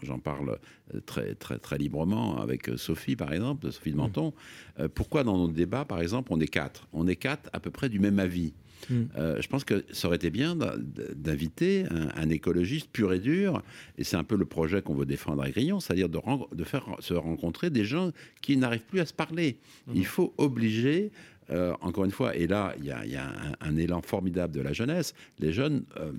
j'en 0.03 0.19
parle 0.19 0.59
très, 1.07 1.35
très, 1.35 1.59
très 1.59 1.79
librement 1.79 2.39
avec 2.39 2.71
Sophie, 2.77 3.17
par 3.17 3.33
exemple, 3.33 3.71
Sophie 3.73 3.93
de 3.93 3.97
Menton. 3.97 4.33
Euh, 4.79 4.89
pourquoi 4.93 5.25
dans 5.25 5.37
nos 5.37 5.49
débats, 5.49 5.85
par 5.85 6.01
exemple, 6.01 6.33
on 6.33 6.41
est 6.41 6.47
quatre? 6.47 6.87
On 6.93 7.07
est 7.07 7.17
quatre 7.17 7.51
à 7.53 7.61
peu 7.61 7.71
près 7.71 7.89
du 7.89 7.99
même 7.99 8.19
avis. 8.19 8.53
Mm. 8.91 9.03
Euh, 9.17 9.41
je 9.41 9.49
pense 9.49 9.65
que 9.65 9.85
ça 9.93 10.09
aurait 10.09 10.17
été 10.17 10.31
bien 10.31 10.57
d'inviter 10.57 11.85
un, 11.91 12.29
écologiste 12.29 12.91
pur 12.91 13.13
et 13.13 13.19
dur, 13.19 13.63
et 13.99 14.05
c'est 14.05 14.17
un 14.17 14.25
peu 14.25 14.37
le 14.37 14.45
projet 14.45 14.83
qu'on 14.83 14.95
veut 14.95 15.07
défendre 15.07 15.43
à 15.43 15.51
Grillon, 15.51 15.81
c'est-à-dire 15.81 16.09
de, 16.09 16.19
de, 16.55 16.65
faire 16.65 16.85
se 17.01 17.15
rencontrer 17.15 17.71
des 17.71 17.85
gens 17.85 18.11
qui 18.43 18.57
n'arrivent 18.57 18.85
plus 18.85 19.01
à 19.01 19.07
se 19.07 19.13
parler. 19.13 19.59
Mm. 19.87 19.93
Il 19.95 20.07
faut 20.07 20.35
obliger 20.39 21.13
euh, 21.51 21.75
encore 21.81 22.05
une 22.05 22.11
fois, 22.11 22.35
et 22.37 22.47
là, 22.47 22.75
il 22.79 22.85
y 22.85 22.91
a, 22.91 23.27
un, 23.61 23.77
élan 23.77 24.01
formidable 24.03 24.55
de 24.55 24.61
la 24.61 24.73
jeunesse. 24.73 25.15
Les 25.39 25.53
jeunes 25.53 25.85
euh, 25.99 26.13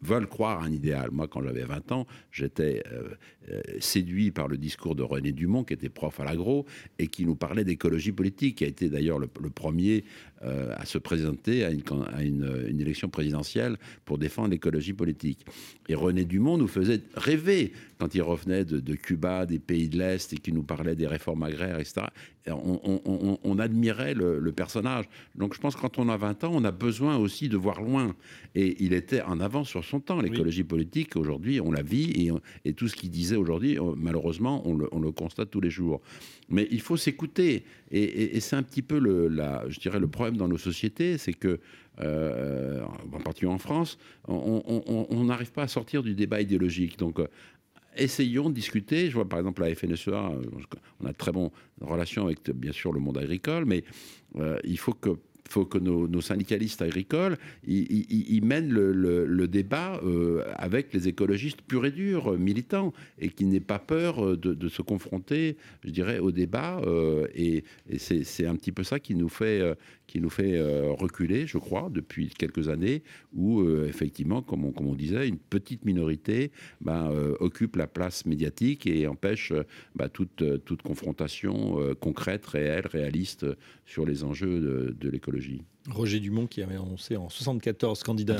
veulent 0.00 0.26
croire 0.26 0.62
à 0.62 0.64
un 0.64 0.72
idéal. 0.72 1.10
Moi, 1.10 1.28
quand 1.28 1.42
j'avais 1.42 1.64
20 1.64 1.92
ans, 1.92 2.06
j'étais 2.30 2.82
euh, 2.92 3.14
séduit 3.80 4.30
par 4.30 4.48
le 4.48 4.56
discours 4.56 4.94
de 4.94 5.02
René 5.02 5.32
Dumont, 5.32 5.64
qui 5.64 5.74
était 5.74 5.88
prof 5.88 6.20
à 6.20 6.24
l'agro, 6.24 6.66
et 6.98 7.08
qui 7.08 7.24
nous 7.24 7.34
parlait 7.34 7.64
d'écologie 7.64 8.12
politique, 8.12 8.58
qui 8.58 8.64
a 8.64 8.68
été 8.68 8.88
d'ailleurs 8.88 9.18
le, 9.18 9.26
premier 9.26 10.04
à 10.40 10.84
se 10.84 10.98
présenter 10.98 11.64
à, 11.64 11.70
une, 11.70 12.66
une, 12.68 12.80
élection 12.80 13.08
présidentielle 13.08 13.76
pour 14.04 14.18
défendre 14.18 14.50
l'écologie 14.50 14.92
politique. 14.92 15.46
Et 15.88 15.94
René 15.94 16.24
Dumont 16.24 16.58
nous 16.58 16.66
faisait 16.66 17.00
rêver 17.14 17.72
quand 17.98 18.14
il 18.14 18.22
revenait 18.22 18.64
de, 18.64 18.80
de 18.80 18.94
Cuba, 18.94 19.46
des 19.46 19.60
pays 19.60 19.88
de 19.88 19.98
l'Est, 19.98 20.32
et 20.32 20.36
qui 20.36 20.52
nous 20.52 20.64
parlait 20.64 20.96
des 20.96 21.06
réformes 21.06 21.44
agraires, 21.44 21.78
etc 21.78 22.06
on, 22.50 23.58
admirait 23.58 24.14
le, 24.14 24.52
personnage. 24.52 25.06
Donc 25.34 25.54
je 25.54 25.60
pense 25.60 25.76
que 25.76 25.80
quand 25.80 25.98
on 25.98 26.08
a 26.08 26.16
20 26.16 26.44
ans, 26.44 26.50
on 26.52 26.64
a 26.64 26.70
besoin 26.70 27.16
aussi 27.16 27.48
de 27.48 27.56
voir 27.56 27.80
loin. 27.80 28.14
Et 28.54 28.82
il 28.84 28.92
était 28.92 29.22
en 29.22 29.40
avance 29.40 29.68
sur 29.68 29.84
son 29.84 30.00
temps. 30.00 30.20
L'écologie 30.20 30.64
politique, 30.64 31.16
aujourd'hui, 31.16 31.60
on 31.60 31.72
la 31.72 31.82
vit 31.82 32.30
et, 32.64 32.72
tout 32.74 32.88
ce 32.88 32.96
qu'il 32.96 33.10
disait 33.10 33.31
aujourd'hui, 33.36 33.78
euh, 33.78 33.94
malheureusement, 33.96 34.62
on 34.66 34.74
le, 34.76 35.12
constate 35.12 35.50
tous 35.50 35.60
les 35.60 35.70
jours. 35.70 36.00
Mais 36.48 36.68
il 36.70 36.80
faut 36.80 36.96
s'écouter. 36.96 37.64
Et, 37.90 38.40
c'est 38.40 38.56
un 38.56 38.62
petit 38.62 38.82
peu 38.82 38.98
le, 38.98 39.30
je 39.68 39.80
dirais, 39.80 40.00
le 40.00 40.08
problème 40.08 40.36
dans 40.36 40.48
nos 40.48 40.58
sociétés, 40.58 41.18
c'est 41.18 41.34
que 41.34 41.60
euh, 42.00 42.80
en 43.12 43.20
particulier 43.20 43.52
en 43.52 43.58
France, 43.58 43.98
on 44.26 45.24
n'arrive 45.24 45.52
pas 45.52 45.64
à 45.64 45.68
sortir 45.68 46.02
du 46.02 46.14
débat 46.14 46.40
idéologique. 46.40 46.98
Donc, 46.98 47.20
essayons 47.96 48.50
de 48.50 48.54
discuter. 48.54 49.08
Je 49.08 49.14
vois 49.14 49.28
par 49.28 49.38
exemple 49.38 49.62
la 49.62 49.74
FNSEA, 49.74 50.10
euh, 50.10 50.42
on 51.00 51.06
a 51.06 51.12
très 51.12 51.32
bonnes 51.32 51.50
relations 51.80 52.24
avec 52.24 52.50
bien 52.50 52.72
sûr 52.72 52.92
le 52.92 53.00
monde 53.00 53.18
agricole, 53.18 53.64
mais 53.64 53.84
euh, 54.36 54.58
il 54.64 54.78
faut 54.78 54.94
que 54.94 55.10
faut 55.48 55.64
que 55.64 55.78
nos, 55.78 56.20
syndicalistes 56.20 56.82
agricoles 56.82 57.36
ils, 57.66 58.44
mènent 58.44 58.70
le, 58.70 59.46
débat 59.48 60.00
euh, 60.04 60.44
avec 60.56 60.92
les 60.92 61.08
écologistes 61.08 61.62
purs 61.62 61.86
et 61.86 61.90
durs, 61.90 62.38
militants, 62.38 62.92
et 63.18 63.28
qu'ils 63.28 63.48
n'aient 63.48 63.60
pas 63.60 63.78
peur 63.78 64.36
de, 64.36 64.68
se 64.68 64.82
confronter, 64.82 65.56
je 65.84 65.90
dirais, 65.90 66.18
au 66.18 66.30
débat. 66.30 66.80
et 67.34 67.64
c'est 67.98 68.46
un 68.46 68.56
petit 68.56 68.72
peu 68.72 68.84
ça 68.84 69.00
qui 69.00 69.14
nous 69.14 69.28
fait 69.28 69.62
qui 70.12 70.20
nous 70.20 70.28
fait 70.28 70.58
euh, 70.58 70.92
reculer, 70.92 71.46
je 71.46 71.56
crois, 71.56 71.88
depuis 71.90 72.28
quelques 72.28 72.68
années, 72.68 73.02
où 73.32 73.62
euh, 73.62 73.86
effectivement, 73.88 74.42
comme 74.42 74.66
on, 74.66 74.94
disait, 74.94 75.26
une 75.26 75.38
petite 75.38 75.86
minorité 75.86 76.52
ben, 76.82 77.10
euh, 77.10 77.34
occupe 77.40 77.76
la 77.76 77.86
place 77.86 78.26
médiatique 78.26 78.86
et 78.86 79.06
empêche 79.06 79.54
ben, 79.94 80.10
toute 80.10 80.82
confrontation 80.82 81.78
concrète, 81.98 82.44
réelle, 82.44 82.86
réaliste 82.86 83.46
sur 83.86 84.04
les 84.04 84.22
enjeux 84.22 84.92
de 84.92 85.08
l'écologie. 85.08 85.62
Roger 85.90 86.20
Dumont 86.20 86.46
qui 86.46 86.62
avait 86.62 86.76
annoncé 86.76 87.16
en 87.16 87.28
74 87.28 88.02
candidat 88.02 88.36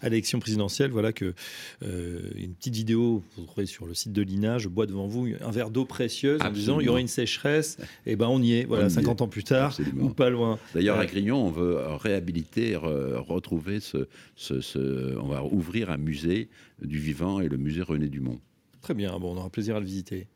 à 0.00 0.08
l'élection 0.08 0.38
présidentielle, 0.38 0.90
voilà 0.90 1.12
que 1.12 1.34
euh, 1.82 2.30
une 2.36 2.54
petite 2.54 2.74
vidéo 2.74 3.22
vous 3.36 3.44
trouvez 3.44 3.66
sur 3.66 3.86
le 3.86 3.94
site 3.94 4.12
de 4.12 4.22
l'INA, 4.22 4.58
je 4.58 4.68
bois 4.68 4.86
devant 4.86 5.06
vous 5.06 5.28
un 5.40 5.50
verre 5.50 5.70
d'eau 5.70 5.84
précieuse 5.84 6.40
en 6.42 6.50
disant 6.50 6.80
il 6.80 6.86
y 6.86 6.88
aura 6.88 7.00
une 7.00 7.08
sécheresse, 7.08 7.78
et 8.06 8.12
eh 8.12 8.16
ben 8.16 8.28
on 8.28 8.40
y 8.40 8.54
est, 8.54 8.64
voilà 8.64 8.88
50 8.88 9.22
ans 9.22 9.28
plus 9.28 9.44
tard 9.44 9.76
ou 9.98 10.10
pas 10.10 10.30
loin. 10.30 10.58
D'ailleurs 10.74 10.98
à 10.98 11.06
Grignon 11.06 11.46
on 11.46 11.50
veut 11.50 11.78
réhabiliter, 11.96 12.76
retrouver 12.76 13.80
ce, 13.80 14.08
ce, 14.36 15.18
on 15.18 15.28
va 15.28 15.44
ouvrir 15.44 15.90
un 15.90 15.98
musée 15.98 16.48
du 16.82 16.98
vivant 16.98 17.40
et 17.40 17.48
le 17.48 17.56
musée 17.56 17.82
René 17.82 18.08
Dumont. 18.08 18.40
Très 18.82 18.94
bien, 18.94 19.18
bon 19.18 19.34
on 19.34 19.38
aura 19.38 19.50
plaisir 19.50 19.76
à 19.76 19.80
le 19.80 19.86
visiter. 19.86 20.28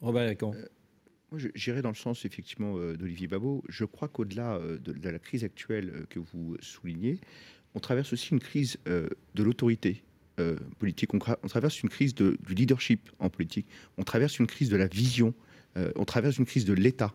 Robert 0.00 0.24
Lacan. 0.24 0.52
Moi, 0.52 0.81
j'irai 1.54 1.82
dans 1.82 1.90
le 1.90 1.94
sens 1.94 2.24
effectivement 2.24 2.76
euh, 2.76 2.96
d'Olivier 2.96 3.26
Babot. 3.26 3.62
Je 3.68 3.84
crois 3.84 4.08
qu'au-delà 4.08 4.54
euh, 4.54 4.78
de, 4.78 5.08
la 5.08 5.18
crise 5.18 5.44
actuelle 5.44 5.92
euh, 5.94 6.06
que 6.08 6.18
vous 6.18 6.56
soulignez, 6.60 7.18
on 7.74 7.80
traverse 7.80 8.12
aussi 8.12 8.30
une 8.32 8.40
crise 8.40 8.76
de 8.84 9.42
l'autorité 9.42 10.02
politique. 10.78 11.14
On, 11.14 11.18
traverse 11.18 11.82
une 11.82 11.88
crise 11.88 12.14
de, 12.14 12.36
du 12.46 12.54
leadership 12.54 13.10
en 13.18 13.30
politique. 13.30 13.66
On 13.96 14.02
traverse 14.02 14.38
une 14.38 14.46
crise 14.46 14.68
de 14.68 14.76
la 14.76 14.88
vision. 14.88 15.32
on 15.96 16.04
traverse 16.04 16.36
une 16.36 16.44
crise 16.44 16.66
de 16.66 16.74
l'État. 16.74 17.14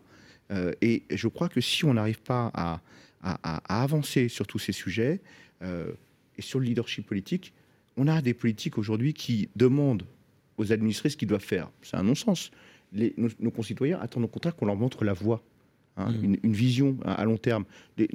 et 0.82 1.04
je 1.10 1.28
crois 1.28 1.48
que 1.48 1.60
si 1.60 1.84
on 1.84 1.94
n'arrive 1.94 2.20
pas 2.22 2.50
à, 2.54 2.80
à, 3.22 3.82
avancer 3.82 4.28
sur 4.28 4.48
tous 4.48 4.58
ces 4.58 4.72
sujets 4.72 5.20
et 5.62 6.42
sur 6.42 6.58
le 6.58 6.64
leadership 6.64 7.06
politique, 7.06 7.52
on 7.96 8.08
a 8.08 8.20
des 8.20 8.34
politiques 8.34 8.78
aujourd'hui 8.78 9.14
qui 9.14 9.48
demandent 9.54 10.06
aux 10.56 10.72
administrés 10.72 11.10
ce 11.10 11.16
qu'ils 11.16 11.28
doivent 11.28 11.40
faire. 11.40 11.70
C'est 11.82 11.96
un 11.96 12.02
non-sens 12.02 12.50
nos, 12.92 13.50
concitoyens 13.50 13.98
attendent 14.00 14.24
au 14.24 14.28
contraire 14.28 14.56
qu'on 14.56 14.66
leur 14.66 14.76
montre 14.76 15.04
la 15.04 15.12
voie. 15.12 15.42
Hein, 15.96 16.12
mmh. 16.12 16.36
une, 16.44 16.52
vision 16.52 16.96
à, 17.04 17.24
long 17.24 17.38
terme. 17.38 17.64
Les, 17.96 18.08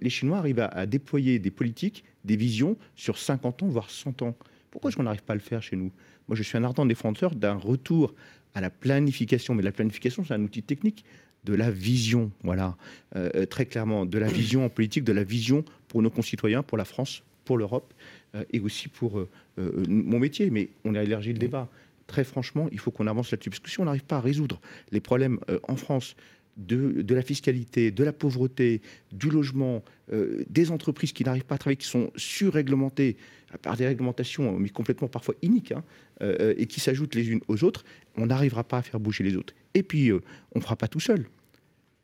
les, 0.00 0.10
Chinois 0.10 0.38
arrivent 0.38 0.58
à, 0.58 0.86
déployer 0.86 1.38
des 1.38 1.52
politiques, 1.52 2.04
des 2.24 2.34
visions 2.34 2.76
sur 2.96 3.16
50 3.16 3.62
ans, 3.62 3.68
voire 3.68 3.90
100 3.90 4.22
ans. 4.22 4.36
Pourquoi 4.72 4.88
est-ce 4.88 4.96
qu'on 4.96 5.04
n'arrive 5.04 5.22
pas 5.22 5.34
à 5.34 5.36
le 5.36 5.42
faire 5.42 5.62
chez 5.62 5.76
nous? 5.76 5.92
Moi, 6.26 6.36
je 6.36 6.42
suis 6.42 6.58
un 6.58 6.64
ardent 6.64 6.84
défenseur 6.84 7.34
d'un 7.34 7.54
retour 7.54 8.14
à 8.54 8.60
la 8.60 8.70
planification. 8.70 9.54
Mais 9.54 9.62
la 9.62 9.72
planification, 9.72 10.24
c'est 10.24 10.34
un 10.34 10.42
outil 10.42 10.62
technique 10.62 11.04
de 11.44 11.54
la 11.54 11.70
vision, 11.70 12.30
voilà, 12.42 12.76
euh, 13.16 13.30
euh, 13.34 13.46
très 13.46 13.66
clairement, 13.66 14.06
de 14.06 14.18
la 14.18 14.28
vision 14.28 14.64
en 14.64 14.68
politique, 14.68 15.04
de 15.04 15.12
la 15.12 15.24
vision 15.24 15.64
pour 15.88 16.02
nos 16.02 16.10
concitoyens, 16.10 16.62
pour 16.62 16.78
la 16.78 16.84
France, 16.84 17.22
pour 17.44 17.58
l'Europe, 17.58 17.92
euh, 18.34 18.44
et 18.52 18.60
aussi 18.60 18.88
pour 18.88 19.26
mon 19.58 20.18
métier. 20.18 20.50
Mais 20.50 20.70
on 20.84 20.94
a 20.94 21.02
élargi 21.02 21.32
le 21.32 21.38
débat 21.38 21.68
très 22.12 22.24
franchement, 22.24 22.68
il 22.70 22.78
faut 22.78 22.90
qu'on 22.90 23.06
avance 23.06 23.30
là-dessus. 23.30 23.48
Parce 23.48 23.60
que 23.60 23.70
si 23.70 23.80
on 23.80 23.86
n'arrive 23.86 24.04
pas 24.04 24.18
à 24.18 24.20
résoudre 24.20 24.60
les 24.90 25.00
problèmes 25.00 25.40
euh, 25.48 25.58
en 25.64 25.76
France 25.76 26.14
de, 26.58 27.14
la 27.14 27.22
fiscalité, 27.22 27.90
de 27.90 28.04
la 28.04 28.12
pauvreté, 28.12 28.82
du 29.10 29.30
logement, 29.30 29.82
euh, 30.12 30.44
des 30.50 30.70
entreprises 30.70 31.12
qui 31.12 31.24
n'arrivent 31.24 31.46
pas 31.46 31.54
à 31.54 31.58
travailler, 31.58 31.78
qui 31.78 31.86
sont 31.86 32.10
surréglementées 32.14 33.16
par 33.62 33.78
des 33.78 33.86
réglementations, 33.86 34.58
mais 34.58 34.68
complètement 34.68 35.08
parfois 35.08 35.34
iniques, 35.40 35.72
hein, 35.72 35.82
euh, 36.20 36.54
et 36.58 36.66
qui 36.66 36.80
s'ajoutent 36.80 37.14
les 37.14 37.30
unes 37.30 37.40
aux 37.48 37.64
autres, 37.64 37.84
on 38.16 38.26
n'arrivera 38.26 38.62
pas 38.62 38.78
à 38.78 38.82
faire 38.82 39.00
bouger 39.00 39.24
les 39.24 39.34
autres. 39.36 39.54
Et 39.72 39.82
puis, 39.82 40.12
on 40.12 40.20
ne 40.56 40.60
fera 40.60 40.76
pas 40.76 40.88
tout 40.88 41.00
seul. 41.00 41.26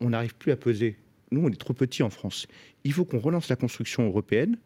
On 0.00 0.10
n'arrive 0.10 0.34
plus 0.34 0.52
à 0.52 0.56
peser. 0.56 0.96
Nous, 1.30 1.42
on 1.42 1.50
est 1.50 1.60
trop 1.60 1.74
petits 1.74 2.02
en 2.02 2.10
France. 2.10 2.46
Il 2.84 2.94
faut 2.94 3.04
qu'on 3.04 3.18
relance 3.18 3.50
la 3.50 3.56
construction 3.56 4.06
européenne 4.06 4.56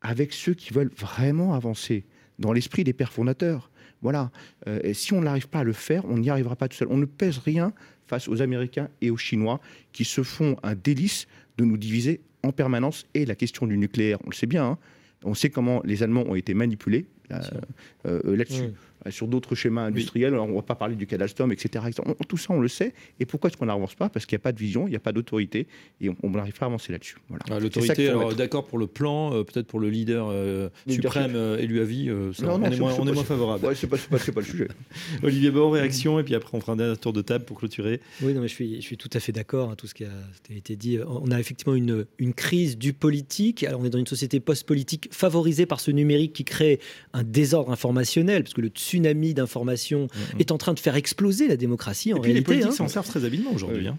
avec 0.00 0.32
ceux 0.32 0.54
qui 0.54 0.72
veulent 0.72 0.92
vraiment 0.96 1.52
avancer 1.52 2.04
dans 2.38 2.52
l'esprit 2.52 2.84
des 2.84 2.92
pères 2.92 3.12
fondateurs. 3.12 3.70
Voilà. 4.04 4.30
Euh, 4.68 4.78
et 4.84 4.94
si 4.94 5.14
on 5.14 5.22
n'arrive 5.22 5.48
pas 5.48 5.60
à 5.60 5.64
le 5.64 5.72
faire, 5.72 6.04
on 6.04 6.18
n'y 6.18 6.30
arrivera 6.30 6.54
pas 6.54 6.68
tout 6.68 6.76
seul. 6.76 6.88
On 6.90 6.98
ne 6.98 7.06
pèse 7.06 7.38
rien 7.38 7.72
face 8.06 8.28
aux 8.28 8.42
Américains 8.42 8.88
et 9.00 9.10
aux 9.10 9.16
Chinois 9.16 9.60
qui 9.92 10.04
se 10.04 10.22
font 10.22 10.56
un 10.62 10.74
délice 10.74 11.26
de 11.56 11.64
nous 11.64 11.78
diviser 11.78 12.20
en 12.42 12.52
permanence. 12.52 13.06
Et 13.14 13.24
la 13.24 13.34
question 13.34 13.66
du 13.66 13.78
nucléaire, 13.78 14.18
on 14.24 14.30
le 14.30 14.34
sait 14.34 14.46
bien. 14.46 14.64
Hein. 14.66 14.78
on 15.24 15.32
sait 15.32 15.48
comment 15.48 15.80
les 15.84 16.02
Allemands 16.02 16.24
ont 16.28 16.34
été 16.34 16.52
manipulés 16.52 17.06
euh, 17.32 17.40
euh, 18.06 18.36
là-dessus. 18.36 18.74
Sur 19.10 19.28
d'autres 19.28 19.54
schémas 19.54 19.84
industriels. 19.86 20.32
Alors, 20.32 20.46
on 20.46 20.50
ne 20.50 20.54
va 20.56 20.62
pas 20.62 20.74
parler 20.74 20.94
du 20.96 21.06
cas 21.06 21.16
d'Alstom, 21.18 21.52
etc. 21.52 21.84
On- 22.06 22.14
tout 22.24 22.36
ça, 22.36 22.52
on 22.54 22.60
le 22.60 22.68
sait. 22.68 22.94
Et 23.20 23.26
pourquoi 23.26 23.48
est-ce 23.50 23.56
qu'on 23.56 23.66
n'avance 23.66 23.94
pas? 23.94 24.08
Parce 24.08 24.26
qu'il 24.26 24.36
n'y 24.36 24.40
a 24.40 24.44
pas 24.44 24.52
de 24.52 24.58
vision, 24.58 24.86
il 24.86 24.90
n'y 24.90 24.96
a 24.96 25.00
pas 25.00 25.12
d'autorité, 25.12 25.66
et 26.00 26.08
on 26.22 26.30
n'arrive 26.30 26.54
pas 26.58 26.66
à 26.66 26.68
avancer 26.68 26.92
là-dessus. 26.92 27.16
Voilà. 27.28 27.44
Ah, 27.50 27.58
L'autorité, 27.60 28.08
alors 28.08 28.24
mettre. 28.26 28.36
d'accord 28.36 28.66
pour 28.66 28.78
le 28.78 28.86
plan, 28.86 29.34
euh, 29.34 29.42
peut-être 29.44 29.66
pour 29.66 29.80
le 29.80 29.90
leader 29.90 30.28
euh, 30.30 30.68
suprême 30.88 31.32
euh, 31.34 31.58
élu 31.58 31.80
à 31.80 31.84
vie, 31.84 32.08
euh, 32.08 32.32
ça, 32.32 32.46
Non, 32.46 32.54
on, 32.54 32.58
non, 32.58 32.66
est 32.66 32.70
c'est- 32.72 32.78
moins, 32.78 32.94
on 32.98 33.06
est 33.06 33.12
moins 33.12 33.24
favorable. 33.24 33.66
Ouais, 33.66 33.74
c'est 33.74 33.86
pas, 33.86 33.96
c'est 33.98 34.08
pas, 34.10 34.18
c'est 34.18 34.32
pas 34.32 34.40
le 34.40 34.46
sujet. 34.46 34.68
Olivier 35.22 35.50
Baud, 35.50 35.72
réaction, 35.72 36.18
et 36.18 36.22
puis 36.24 36.34
après 36.34 36.56
on 36.56 36.60
fera 36.60 36.72
un 36.72 36.76
dernier 36.76 36.96
tour 36.96 37.12
de 37.12 37.22
table 37.22 37.44
pour 37.44 37.58
clôturer. 37.58 38.00
Oui, 38.22 38.32
non, 38.34 38.40
mais 38.40 38.48
je 38.48 38.54
suis, 38.54 38.76
je 38.76 38.80
suis 38.86 38.96
tout 38.96 39.10
à 39.12 39.20
fait 39.20 39.32
d'accord. 39.32 39.70
hein, 39.70 39.74
tout 39.76 39.86
ce 39.86 39.94
qui 39.94 40.04
a 40.04 40.08
été 40.54 40.76
dit. 40.76 40.98
On 41.06 41.30
a 41.30 41.38
effectivement 41.40 41.74
une, 41.74 42.06
une 42.18 42.34
crise 42.34 42.78
du 42.78 42.92
politique. 42.92 43.62
Alors, 43.64 43.80
on 43.80 43.84
est 43.84 43.90
dans 43.90 43.98
une 43.98 44.06
société 44.06 44.40
post-politique 44.40 45.08
favorisée 45.12 45.66
par 45.66 45.80
ce 45.80 45.90
numérique 45.90 46.32
qui 46.32 46.44
crée 46.44 46.80
un 47.12 47.22
désordre 47.22 47.70
informationnel, 47.72 48.42
parce 48.44 48.54
que 48.54 48.60
le 48.60 48.70
tsunami 48.94 49.34
d'information 49.34 50.08
est 50.38 50.50
en 50.52 50.58
train 50.58 50.74
de 50.74 50.80
faire 50.80 50.96
exploser 50.96 51.48
la 51.48 51.56
démocratie. 51.56 52.10
Et 52.10 52.14
en 52.14 52.20
puis 52.20 52.28
les 52.28 52.34
réalité, 52.34 52.46
politiques 52.54 52.72
hein. 52.72 52.76
s'en 52.76 52.88
servent 52.88 53.06
très 53.08 53.24
habilement 53.24 53.52
aujourd'hui. 53.52 53.88
hein. 53.88 53.98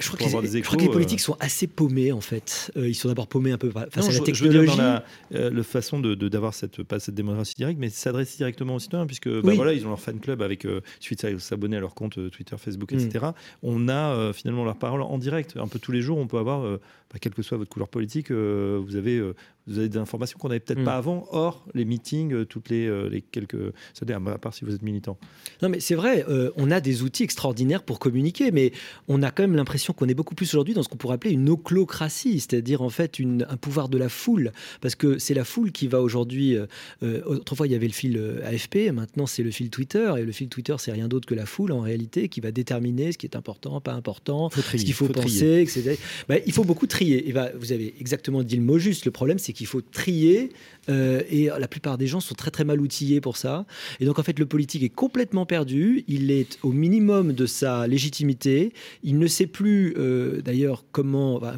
Je 0.00 0.06
crois, 0.08 0.18
que 0.18 0.24
les, 0.46 0.50
des 0.50 0.58
je 0.58 0.64
crois 0.64 0.76
que 0.76 0.80
les 0.80 0.84
échos, 0.86 0.92
politiques 0.92 1.20
euh, 1.20 1.22
sont 1.22 1.36
assez 1.40 1.66
paumés 1.66 2.10
en 2.12 2.20
fait. 2.20 2.72
Euh, 2.76 2.88
ils 2.88 2.94
sont 2.94 3.08
d'abord 3.08 3.28
paumés 3.28 3.52
un 3.52 3.58
peu 3.58 3.70
face 3.70 3.86
Non, 3.96 4.02
à 4.02 4.06
la 4.06 4.10
je, 4.10 4.34
je 4.34 4.44
veux 4.44 4.50
technologie. 4.50 4.66
dire 4.74 4.76
dans 4.76 4.82
la 4.82 5.04
euh, 5.40 5.62
façon 5.62 6.00
de 6.00 6.14
d'avoir 6.28 6.52
cette 6.54 6.82
pas 6.82 6.98
cette 6.98 7.14
démocratie 7.14 7.54
directe, 7.54 7.78
mais 7.80 7.88
s'adresser 7.88 8.36
directement 8.38 8.74
aux 8.74 8.80
citoyens, 8.80 9.06
puisque 9.06 9.28
bah, 9.28 9.40
Oui. 9.44 9.56
voilà, 9.56 9.72
ils 9.72 9.86
ont 9.86 9.90
leur 9.90 10.00
fan 10.00 10.18
club 10.18 10.42
avec 10.42 10.64
euh, 10.64 10.80
suffit 11.00 11.14
de 11.16 11.38
s'abonner 11.38 11.76
à 11.76 11.80
leur 11.80 11.94
compte 11.94 12.18
euh, 12.18 12.28
Twitter, 12.28 12.56
Facebook, 12.58 12.90
Mm. 12.92 12.98
etc. 12.98 13.26
On 13.62 13.88
a 13.88 14.14
euh, 14.14 14.32
finalement 14.32 14.64
leur 14.64 14.76
parole 14.76 15.02
en 15.02 15.16
direct, 15.18 15.56
un 15.56 15.68
peu 15.68 15.78
tous 15.78 15.92
les 15.92 16.02
jours. 16.02 16.18
On 16.18 16.26
peut 16.26 16.38
avoir, 16.38 16.64
euh, 16.64 16.80
bah, 17.12 17.18
quelle 17.20 17.32
que 17.34 17.42
soit 17.42 17.56
votre 17.58 17.70
couleur 17.70 17.88
politique, 17.88 18.30
euh, 18.30 18.80
vous 18.84 18.96
avez 18.96 19.16
euh, 19.18 19.34
vous 19.66 19.78
avez 19.78 19.90
des 19.90 19.98
informations 19.98 20.38
qu'on 20.38 20.48
n'avait 20.48 20.60
peut-être 20.60 20.80
Mm. 20.80 20.84
pas 20.84 20.96
avant. 20.96 21.26
Or, 21.30 21.64
les 21.74 21.84
meetings, 21.84 22.32
euh, 22.32 22.44
toutes 22.46 22.70
les 22.70 22.86
euh, 22.86 23.08
les 23.10 23.20
quelques, 23.20 23.58
ça 23.92 24.00
veut 24.00 24.06
dire, 24.06 24.16
à 24.32 24.38
part 24.38 24.54
si 24.54 24.64
vous 24.64 24.74
êtes 24.74 24.80
militant. 24.82 25.18
Non, 25.62 25.68
mais 25.68 25.78
c'est 25.80 25.94
vrai, 25.94 26.24
euh, 26.28 26.50
on 26.56 26.70
a 26.70 26.80
des 26.80 27.02
outils 27.02 27.22
extraordinaires 27.22 27.82
pour 27.82 27.98
communiquer, 27.98 28.50
mais 28.50 28.72
on 29.08 29.22
a 29.22 29.30
quand 29.30 29.42
même 29.42 29.54
l'impression 29.68 29.92
qu'on 29.92 30.08
est 30.08 30.14
beaucoup 30.14 30.34
plus 30.34 30.48
aujourd'hui 30.54 30.72
dans 30.72 30.82
ce 30.82 30.88
qu'on 30.88 30.96
pourrait 30.96 31.16
appeler 31.16 31.34
une 31.34 31.50
oclocratie, 31.50 32.40
c'est-à-dire 32.40 32.80
en 32.80 32.88
fait 32.88 33.18
une- 33.18 33.46
un 33.50 33.58
pouvoir 33.58 33.90
de 33.90 33.98
la 33.98 34.08
foule, 34.08 34.52
parce 34.80 34.94
que 34.94 35.18
c'est 35.18 35.34
la 35.34 35.44
foule 35.44 35.72
qui 35.72 35.88
va 35.88 36.00
aujourd'hui. 36.00 36.56
euh, 36.56 36.66
euh, 37.02 37.20
autrefois, 37.26 37.66
il 37.66 37.72
y 37.72 37.76
avait 37.76 37.86
le 37.86 37.92
fil 37.92 38.16
euh, 38.16 38.40
AFP, 38.46 38.90
maintenant 38.92 39.26
c'est 39.26 39.42
le 39.42 39.50
fil 39.50 39.68
Twitter, 39.68 40.10
et 40.18 40.22
le 40.22 40.32
fil 40.32 40.48
Twitter, 40.48 40.74
c'est 40.78 40.90
rien 40.92 41.06
d'autre 41.06 41.26
que 41.28 41.34
la 41.34 41.44
foule 41.44 41.72
en 41.72 41.80
réalité 41.80 42.28
qui 42.30 42.40
va 42.40 42.50
déterminer 42.50 43.12
ce 43.12 43.18
qui 43.18 43.26
est 43.26 43.36
important, 43.36 43.80
pas 43.82 43.92
important, 43.92 44.48
trier, 44.48 44.78
ce 44.78 44.84
qu'il 44.86 44.94
faut, 44.94 45.06
faut 45.06 45.12
penser, 45.12 45.60
etc. 45.60 45.96
Bah, 46.30 46.36
il 46.46 46.52
faut 46.52 46.64
beaucoup 46.64 46.86
trier. 46.86 47.28
Et 47.28 47.32
bah, 47.32 47.50
vous 47.58 47.72
avez 47.72 47.94
exactement 48.00 48.42
dit 48.42 48.56
le 48.56 48.62
mot 48.62 48.78
juste. 48.78 49.04
Le 49.04 49.10
problème, 49.10 49.38
c'est 49.38 49.52
qu'il 49.52 49.66
faut 49.66 49.82
trier, 49.82 50.50
euh, 50.88 51.20
et 51.30 51.48
la 51.58 51.68
plupart 51.68 51.98
des 51.98 52.06
gens 52.06 52.20
sont 52.20 52.34
très 52.34 52.50
très 52.50 52.64
mal 52.64 52.80
outillés 52.80 53.20
pour 53.20 53.36
ça. 53.36 53.66
Et 54.00 54.06
donc 54.06 54.18
en 54.18 54.22
fait, 54.22 54.38
le 54.38 54.46
politique 54.46 54.82
est 54.82 54.88
complètement 54.88 55.44
perdu. 55.44 56.04
Il 56.08 56.30
est 56.30 56.58
au 56.62 56.72
minimum 56.72 57.34
de 57.34 57.44
sa 57.44 57.86
légitimité. 57.86 58.72
Il 59.02 59.18
ne 59.18 59.26
sait 59.26 59.46
plus 59.46 59.57
euh, 59.96 60.40
d'ailleurs 60.42 60.84
comment. 60.92 61.38
bah, 61.38 61.56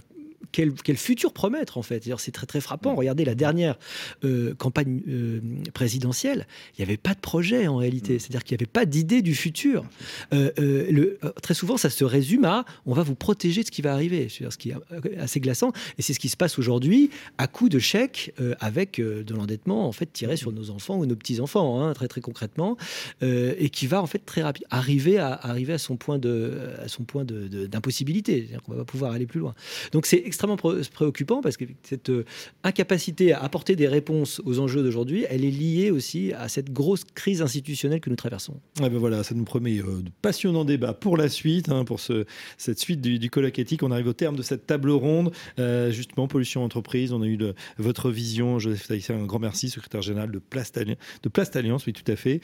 quel, 0.52 0.72
quel 0.72 0.96
futur 0.96 1.32
promettre 1.32 1.78
en 1.78 1.82
fait 1.82 2.08
C'est 2.18 2.32
très 2.32 2.46
très 2.46 2.60
frappant. 2.60 2.94
Regardez 2.94 3.24
la 3.24 3.34
dernière 3.34 3.78
euh, 4.24 4.54
campagne 4.54 5.02
euh, 5.08 5.40
présidentielle, 5.74 6.46
il 6.76 6.80
n'y 6.82 6.84
avait 6.88 6.96
pas 6.96 7.14
de 7.14 7.20
projet 7.20 7.66
en 7.66 7.76
réalité. 7.76 8.18
C'est-à-dire 8.18 8.44
qu'il 8.44 8.56
n'y 8.56 8.60
avait 8.62 8.70
pas 8.70 8.84
d'idée 8.86 9.22
du 9.22 9.34
futur. 9.34 9.84
Euh, 10.32 10.50
le- 10.90 11.18
très 11.42 11.54
souvent, 11.54 11.76
ça 11.76 11.90
se 11.90 12.04
résume 12.04 12.44
à 12.44 12.64
on 12.86 12.94
va 12.94 13.02
vous 13.02 13.14
protéger 13.14 13.60
de 13.62 13.66
ce 13.66 13.70
qui 13.70 13.82
va 13.82 13.92
arriver. 13.92 14.28
C'est-à-dire 14.28 14.52
ce 14.52 14.58
qui 14.58 14.70
est 14.70 15.18
assez 15.18 15.40
glaçant. 15.40 15.72
Et 15.98 16.02
c'est 16.02 16.12
ce 16.14 16.20
qui 16.20 16.28
se 16.28 16.36
passe 16.36 16.58
aujourd'hui 16.58 17.10
à 17.38 17.46
coup 17.46 17.68
de 17.68 17.78
chèques 17.78 18.34
avec 18.60 19.00
de 19.00 19.34
l'endettement 19.34 19.86
en 19.86 19.92
fait 19.92 20.12
tiré 20.12 20.36
sur 20.36 20.52
nos 20.52 20.70
enfants 20.70 20.98
ou 20.98 21.06
nos 21.06 21.16
petits 21.16 21.40
enfants, 21.40 21.80
hein, 21.82 21.92
très 21.94 22.08
très 22.08 22.20
concrètement, 22.20 22.76
et 23.22 23.70
qui 23.70 23.86
va 23.86 24.02
en 24.02 24.06
fait 24.06 24.20
très 24.24 24.42
rapide 24.42 24.64
arriver 24.70 25.18
à 25.18 25.32
arriver 25.32 25.72
à 25.72 25.78
son 25.78 25.96
point 25.96 26.18
de 26.18 26.52
à 26.82 26.88
son 26.88 27.04
point 27.04 27.24
de- 27.24 27.48
de- 27.48 27.66
d'impossibilité. 27.66 28.38
C'est-à-dire 28.40 28.62
qu'on 28.62 28.72
va 28.72 28.78
pas 28.78 28.84
pouvoir 28.84 29.12
aller 29.12 29.26
plus 29.26 29.40
loin. 29.40 29.54
Donc 29.92 30.06
c'est 30.06 30.16
extrêmement 30.30 30.56
pré- 30.56 30.80
préoccupant 30.92 31.40
parce 31.42 31.56
que 31.56 31.64
cette 31.82 32.08
euh, 32.10 32.24
incapacité 32.62 33.32
à 33.32 33.42
apporter 33.42 33.74
des 33.74 33.88
réponses 33.88 34.40
aux 34.44 34.58
enjeux 34.60 34.82
d'aujourd'hui, 34.82 35.26
elle 35.28 35.44
est 35.44 35.50
liée 35.50 35.90
aussi 35.90 36.32
à 36.32 36.48
cette 36.48 36.72
grosse 36.72 37.02
crise 37.14 37.42
institutionnelle 37.42 38.00
que 38.00 38.10
nous 38.10 38.16
traversons. 38.16 38.54
Ah 38.80 38.88
ben 38.88 38.98
voilà, 38.98 39.22
ça 39.24 39.34
nous 39.34 39.44
promet 39.44 39.78
euh, 39.80 40.02
de 40.02 40.10
passionnants 40.22 40.64
débats 40.64 40.94
pour 40.94 41.16
la 41.16 41.28
suite, 41.28 41.68
hein, 41.68 41.84
pour 41.84 41.98
ce, 41.98 42.24
cette 42.58 42.78
suite 42.78 43.00
du, 43.00 43.28
colloque 43.28 43.58
éthique. 43.58 43.82
On 43.82 43.90
arrive 43.90 44.06
au 44.06 44.12
terme 44.12 44.36
de 44.36 44.42
cette 44.42 44.66
table 44.66 44.90
ronde. 44.90 45.32
Euh, 45.58 45.90
justement, 45.90 46.28
pollution 46.28 46.62
entreprise, 46.62 47.12
on 47.12 47.22
a 47.22 47.26
eu 47.26 47.38
votre 47.78 48.10
vision. 48.10 48.58
Joseph 48.58 48.86
Taïssa, 48.86 49.14
un 49.14 49.26
grand 49.26 49.40
merci, 49.40 49.68
secrétaire 49.68 50.02
général 50.02 50.30
de 50.30 50.40
Alli- 50.76 50.96
de 51.22 51.28
Plast 51.28 51.56
Alliance, 51.56 51.86
oui, 51.86 51.92
tout 51.92 52.10
à 52.10 52.16
fait. 52.16 52.40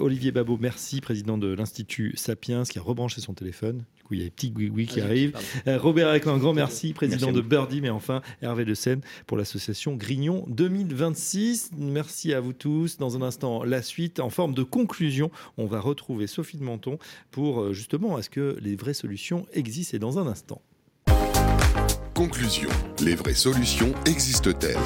Olivier 0.00 0.32
Babot, 0.32 0.58
merci, 0.60 1.00
président 1.00 1.38
de 1.38 1.52
l'Institut 1.52 2.14
Sapiens, 2.16 2.64
qui 2.64 2.78
a 2.78 2.82
rebranché 2.82 3.20
son 3.20 3.34
téléphone. 3.34 3.84
Il 4.14 4.18
y 4.18 4.22
a 4.22 4.24
des 4.24 4.30
petits 4.30 4.52
oui 4.56 4.86
qui 4.86 5.00
Ah, 5.00 5.04
arrivent. 5.04 5.36
Euh, 5.66 5.78
Robert 5.78 6.08
Avec, 6.08 6.26
un 6.26 6.38
grand 6.38 6.54
merci, 6.54 6.92
président 6.92 7.26
Merci 7.26 7.38
à 7.38 7.42
de. 7.42 7.46
Birdie, 7.48 7.80
mais 7.80 7.90
enfin 7.90 8.22
Hervé 8.42 8.64
Le 8.64 8.74
Seine 8.74 9.00
pour 9.26 9.36
l'association 9.36 9.94
Grignon 9.96 10.44
2026. 10.48 11.70
Merci 11.76 12.32
à 12.32 12.40
vous 12.40 12.52
tous. 12.52 12.98
Dans 12.98 13.16
un 13.16 13.22
instant, 13.22 13.64
la 13.64 13.82
suite 13.82 14.20
en 14.20 14.30
forme 14.30 14.54
de 14.54 14.62
conclusion. 14.62 15.30
On 15.58 15.66
va 15.66 15.80
retrouver 15.80 16.26
Sophie 16.26 16.56
de 16.58 16.64
Menton 16.64 16.98
pour 17.30 17.60
euh, 17.60 17.72
justement 17.72 18.18
est-ce 18.18 18.30
que 18.30 18.56
les 18.60 18.76
vraies 18.76 18.94
solutions 18.94 19.46
existent 19.52 19.96
et 19.96 19.98
dans 19.98 20.18
un 20.18 20.26
instant. 20.26 20.60
Conclusion. 22.14 22.70
Les 23.04 23.14
vraies 23.14 23.34
solutions 23.34 23.92
existent-elles? 24.06 24.76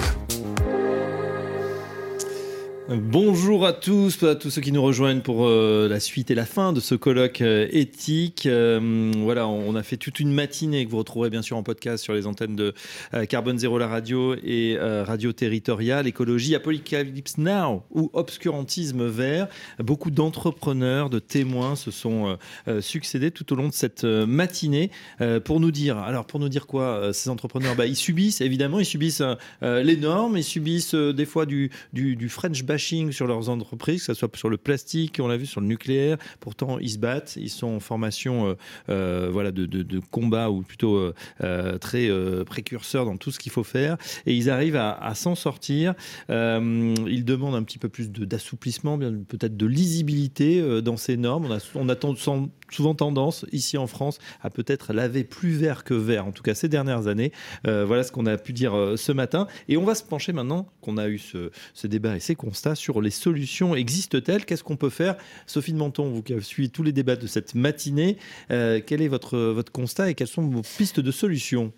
Bonjour 2.92 3.66
à 3.66 3.72
tous, 3.72 4.20
à 4.24 4.34
tous 4.34 4.50
ceux 4.50 4.60
qui 4.60 4.72
nous 4.72 4.82
rejoignent 4.82 5.20
pour 5.20 5.46
euh, 5.46 5.86
la 5.88 6.00
suite 6.00 6.32
et 6.32 6.34
la 6.34 6.44
fin 6.44 6.72
de 6.72 6.80
ce 6.80 6.96
colloque 6.96 7.40
euh, 7.40 7.68
éthique. 7.70 8.46
Euh, 8.46 9.12
voilà, 9.18 9.46
on 9.46 9.76
a 9.76 9.84
fait 9.84 9.96
toute 9.96 10.18
une 10.18 10.32
matinée 10.32 10.84
que 10.84 10.90
vous 10.90 10.98
retrouverez 10.98 11.30
bien 11.30 11.40
sûr 11.40 11.56
en 11.56 11.62
podcast 11.62 12.02
sur 12.02 12.14
les 12.14 12.26
antennes 12.26 12.56
de 12.56 12.74
Carbone 13.28 13.60
Zéro 13.60 13.78
la 13.78 13.86
radio 13.86 14.34
et 14.42 14.76
Radio 14.80 15.32
Territoriale, 15.32 16.08
Écologie, 16.08 16.56
Apocalypse 16.56 17.38
Now 17.38 17.84
ou 17.92 18.10
Obscurantisme 18.12 19.06
Vert. 19.06 19.46
Beaucoup 19.78 20.10
d'entrepreneurs, 20.10 21.10
de 21.10 21.20
témoins 21.20 21.76
se 21.76 21.92
sont 21.92 22.38
succédés 22.80 23.30
tout 23.30 23.52
au 23.52 23.56
long 23.56 23.68
de 23.68 23.72
cette 23.72 24.04
matinée 24.04 24.90
pour 25.44 25.60
nous 25.60 25.70
dire. 25.70 25.98
Alors 25.98 26.26
pour 26.26 26.40
nous 26.40 26.48
dire 26.48 26.66
quoi 26.66 27.12
Ces 27.12 27.30
entrepreneurs, 27.30 27.76
bah, 27.76 27.86
ils 27.86 27.96
subissent 27.96 28.40
évidemment, 28.40 28.80
ils 28.80 28.86
subissent 28.86 29.22
les 29.62 29.96
normes, 29.96 30.36
ils 30.36 30.44
subissent 30.44 30.94
des 30.94 31.26
fois 31.26 31.46
du, 31.46 31.70
du, 31.92 32.16
du 32.16 32.28
French 32.28 32.64
bashing 32.64 32.79
sur 32.80 33.26
leurs 33.26 33.48
entreprises, 33.48 34.00
que 34.00 34.06
ce 34.06 34.14
soit 34.14 34.34
sur 34.36 34.48
le 34.48 34.56
plastique, 34.56 35.18
on 35.20 35.28
l'a 35.28 35.36
vu 35.36 35.46
sur 35.46 35.60
le 35.60 35.66
nucléaire. 35.66 36.16
Pourtant, 36.40 36.78
ils 36.78 36.90
se 36.90 36.98
battent, 36.98 37.36
ils 37.36 37.50
sont 37.50 37.68
en 37.68 37.80
formation 37.80 38.48
euh, 38.48 38.54
euh, 38.88 39.28
voilà, 39.30 39.52
de, 39.52 40.00
combat 40.10 40.50
ou 40.50 40.62
plutôt 40.62 40.96
euh, 41.42 41.78
très 41.78 42.08
euh, 42.08 42.44
précurseurs 42.44 43.04
dans 43.04 43.16
tout 43.16 43.30
ce 43.30 43.38
qu'il 43.38 43.52
faut 43.52 43.64
faire. 43.64 43.96
Et 44.26 44.34
ils 44.34 44.50
arrivent 44.50 44.76
à, 44.76 45.14
s'en 45.14 45.34
sortir. 45.34 45.94
Ils 46.28 47.24
demandent 47.24 47.54
un 47.54 47.62
petit 47.62 47.78
peu 47.78 47.88
plus 47.88 48.10
d'assouplissement, 48.10 48.98
peut-être 48.98 49.56
de 49.56 49.66
lisibilité 49.66 50.82
dans 50.82 50.96
ces 50.96 51.16
normes. 51.16 51.46
On 51.74 51.80
on 51.80 51.88
a 51.88 51.96
ten- 51.96 52.16
sans- 52.16 52.48
souvent 52.70 52.94
tendance, 52.94 53.46
ici 53.52 53.78
en 53.78 53.86
France, 53.86 54.18
à 54.42 54.50
peut-être 54.50 54.92
laver 54.92 55.24
plus 55.24 55.52
vert 55.52 55.84
que 55.84 55.94
vert, 55.94 56.26
en 56.26 56.32
tout 56.32 56.42
cas 56.42 56.54
ces 56.54 56.68
dernières 56.68 57.06
années. 57.06 57.32
Euh, 57.66 57.84
voilà 57.84 58.02
ce 58.02 58.12
qu'on 58.12 58.26
a 58.26 58.36
pu 58.36 58.52
dire 58.52 58.74
euh, 58.74 58.96
ce 58.96 59.12
matin. 59.12 59.46
Et 59.68 59.76
on 59.76 59.84
va 59.84 59.94
se 59.94 60.02
pencher 60.02 60.32
maintenant 60.32 60.68
qu'on 60.80 60.96
a 60.96 61.08
eu 61.08 61.18
ce, 61.18 61.86
débat 61.86 62.16
et 62.16 62.20
ces 62.20 62.34
constats 62.34 62.74
sur 62.74 63.00
les 63.00 63.10
solutions 63.10 63.74
existent-elles 63.74 64.44
Qu'est-ce 64.44 64.64
qu'on 64.64 64.76
peut 64.76 64.90
faire? 64.90 65.16
Sophie 65.46 65.72
de 65.72 65.78
Menton, 65.78 66.10
vous 66.10 66.22
qui 66.22 66.32
avez 66.32 66.42
suivi 66.42 66.70
tous 66.70 66.82
les 66.82 66.92
débats 66.92 67.16
de 67.16 67.26
cette 67.26 67.54
matinée, 67.54 68.16
euh, 68.50 68.80
quel 68.84 69.02
est 69.02 69.08
votre, 69.08 69.38
votre 69.38 69.72
constat 69.72 70.10
et 70.10 70.14
quelles 70.14 70.28
sont 70.28 70.42
vos 70.42 70.62
pistes 70.62 71.00
de 71.00 71.10
solutions? 71.10 71.72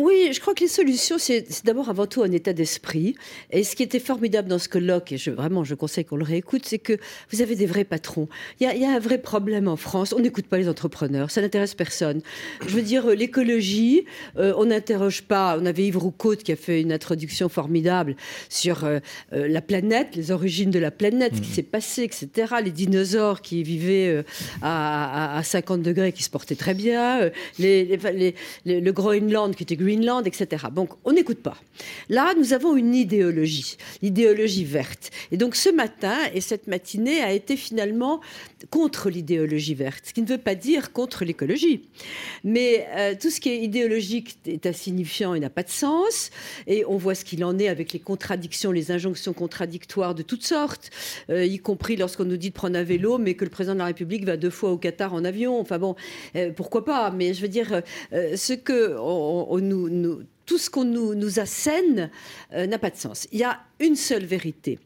Oui, 0.00 0.30
je 0.32 0.40
crois 0.40 0.54
que 0.54 0.60
les 0.60 0.68
solutions, 0.68 1.16
c'est 1.18 1.44
d'abord 1.64 1.88
avant 1.88 2.06
tout 2.06 2.22
un 2.22 2.30
état 2.30 2.52
d'esprit. 2.52 3.16
Et 3.50 3.64
ce 3.64 3.74
qui 3.74 3.82
était 3.82 3.98
formidable 3.98 4.46
dans 4.48 4.58
ce 4.60 4.68
colloque, 4.68 5.10
et 5.12 5.18
je, 5.18 5.30
vraiment 5.30 5.64
je 5.64 5.74
conseille 5.74 6.04
qu'on 6.04 6.16
le 6.16 6.24
réécoute, 6.24 6.62
c'est 6.66 6.78
que 6.78 6.98
vous 7.32 7.42
avez 7.42 7.56
des 7.56 7.66
vrais 7.66 7.84
patrons. 7.84 8.28
Il 8.60 8.64
y 8.64 8.66
a, 8.66 8.74
il 8.74 8.80
y 8.80 8.84
a 8.84 8.90
un 8.90 8.98
vrai 9.00 9.18
problème 9.18 9.66
en 9.66 9.76
France. 9.76 10.14
On 10.16 10.20
n'écoute 10.20 10.46
pas 10.46 10.56
les 10.58 10.68
entrepreneurs, 10.68 11.30
ça 11.32 11.40
n'intéresse 11.40 11.74
personne. 11.74 12.20
Je 12.66 12.74
veux 12.74 12.82
dire, 12.82 13.06
euh, 13.10 13.14
l'écologie, 13.14 14.04
euh, 14.36 14.52
on 14.56 14.66
n'interroge 14.66 15.22
pas. 15.22 15.58
On 15.60 15.66
avait 15.66 15.86
Yves 15.86 15.98
Roucaute 15.98 16.42
qui 16.44 16.52
a 16.52 16.56
fait 16.56 16.80
une 16.80 16.92
introduction 16.92 17.48
formidable 17.48 18.14
sur 18.48 18.84
euh, 18.84 19.00
la 19.32 19.60
planète, 19.62 20.14
les 20.14 20.30
origines 20.30 20.70
de 20.70 20.78
la 20.78 20.90
planète, 20.92 21.34
ce 21.34 21.40
qui 21.40 21.50
s'est 21.50 21.62
passé, 21.62 22.02
etc. 22.04 22.54
Les 22.64 22.70
dinosaures 22.70 23.40
qui 23.42 23.62
vivaient 23.64 24.08
euh, 24.08 24.22
à, 24.62 25.34
à- 25.34 25.38
à 25.38 25.42
50 25.42 25.82
degrés, 25.82 26.12
qui 26.12 26.22
se 26.22 26.30
portaient 26.30 26.54
très 26.54 26.74
bien. 26.74 27.30
les, 27.58 27.84
les- 27.84 27.96
les- 28.12 28.34
les- 28.64 28.80
le 28.80 28.92
Groenland 28.92 29.54
qui 29.56 29.62
était 29.64 29.76
Greenland, 29.88 30.26
etc. 30.26 30.66
Donc, 30.74 30.90
on 31.04 31.12
n'écoute 31.12 31.38
pas. 31.38 31.56
Là, 32.10 32.34
nous 32.36 32.52
avons 32.52 32.76
une 32.76 32.94
idéologie, 32.94 33.76
l'idéologie 34.02 34.64
verte. 34.64 35.10
Et 35.32 35.38
donc, 35.38 35.56
ce 35.56 35.70
matin 35.70 36.16
et 36.34 36.42
cette 36.42 36.66
matinée 36.66 37.20
a 37.22 37.32
été 37.32 37.56
finalement 37.56 38.20
contre 38.70 39.08
l'idéologie 39.08 39.74
verte, 39.74 40.04
ce 40.06 40.12
qui 40.12 40.20
ne 40.20 40.26
veut 40.26 40.38
pas 40.38 40.54
dire 40.54 40.92
contre 40.92 41.24
l'écologie. 41.24 41.88
Mais 42.44 42.86
euh, 42.96 43.14
tout 43.18 43.30
ce 43.30 43.40
qui 43.40 43.48
est 43.48 43.62
idéologique 43.62 44.38
est 44.46 44.66
insignifiant 44.66 45.34
et 45.34 45.40
n'a 45.40 45.50
pas 45.50 45.62
de 45.62 45.70
sens. 45.70 46.30
Et 46.66 46.84
on 46.86 46.96
voit 46.96 47.14
ce 47.14 47.24
qu'il 47.24 47.44
en 47.44 47.58
est 47.58 47.68
avec 47.68 47.92
les 47.92 48.00
contradictions, 48.00 48.72
les 48.72 48.90
injonctions 48.90 49.32
contradictoires 49.32 50.14
de 50.14 50.22
toutes 50.22 50.44
sortes, 50.44 50.90
euh, 51.30 51.44
y 51.44 51.58
compris 51.58 51.96
lorsqu'on 51.96 52.24
nous 52.24 52.36
dit 52.36 52.50
de 52.50 52.54
prendre 52.54 52.76
un 52.76 52.82
vélo, 52.82 53.16
mais 53.16 53.34
que 53.34 53.44
le 53.44 53.50
président 53.50 53.74
de 53.74 53.78
la 53.78 53.86
République 53.86 54.24
va 54.24 54.36
deux 54.36 54.50
fois 54.50 54.70
au 54.70 54.76
Qatar 54.76 55.14
en 55.14 55.24
avion. 55.24 55.58
Enfin 55.58 55.78
bon, 55.78 55.94
euh, 56.36 56.50
pourquoi 56.52 56.84
pas? 56.84 57.10
Mais 57.10 57.32
je 57.32 57.40
veux 57.40 57.48
dire, 57.48 57.82
ce 58.12 58.52
que 58.52 58.96
on, 58.98 59.67
nous, 59.68 60.22
tout 60.46 60.58
ce 60.58 60.70
qu'on 60.70 60.84
nous, 60.84 61.14
nous 61.14 61.40
assène 61.40 62.10
n'a 62.52 62.78
pas 62.78 62.90
de 62.90 62.96
sens. 62.96 63.28
Il 63.32 63.38
y 63.38 63.44
a 63.44 63.60
une 63.80 63.96
seule 63.96 64.24
vérité. 64.24 64.78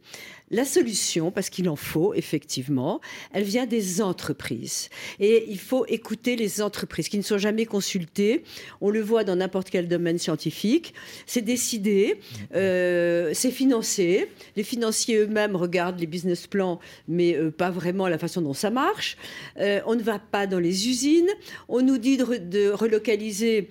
La 0.52 0.66
solution, 0.66 1.30
parce 1.30 1.48
qu'il 1.48 1.66
en 1.70 1.76
faut 1.76 2.12
effectivement, 2.12 3.00
elle 3.32 3.42
vient 3.42 3.64
des 3.64 4.02
entreprises. 4.02 4.90
Et 5.18 5.46
il 5.48 5.58
faut 5.58 5.86
écouter 5.86 6.36
les 6.36 6.60
entreprises 6.60 7.08
qui 7.08 7.16
ne 7.16 7.22
sont 7.22 7.38
jamais 7.38 7.64
consultées. 7.64 8.44
On 8.82 8.90
le 8.90 9.00
voit 9.00 9.24
dans 9.24 9.34
n'importe 9.34 9.70
quel 9.70 9.88
domaine 9.88 10.18
scientifique. 10.18 10.92
C'est 11.24 11.40
décidé, 11.40 12.20
euh, 12.54 13.30
c'est 13.32 13.50
financé. 13.50 14.28
Les 14.54 14.62
financiers 14.62 15.16
eux-mêmes 15.16 15.56
regardent 15.56 15.98
les 15.98 16.06
business 16.06 16.46
plans, 16.46 16.80
mais 17.08 17.34
euh, 17.34 17.50
pas 17.50 17.70
vraiment 17.70 18.06
la 18.06 18.18
façon 18.18 18.42
dont 18.42 18.52
ça 18.52 18.68
marche. 18.68 19.16
Euh, 19.58 19.80
on 19.86 19.94
ne 19.94 20.02
va 20.02 20.18
pas 20.18 20.46
dans 20.46 20.60
les 20.60 20.86
usines. 20.86 21.30
On 21.70 21.80
nous 21.80 21.96
dit 21.96 22.18
de 22.18 22.68
relocaliser 22.68 23.70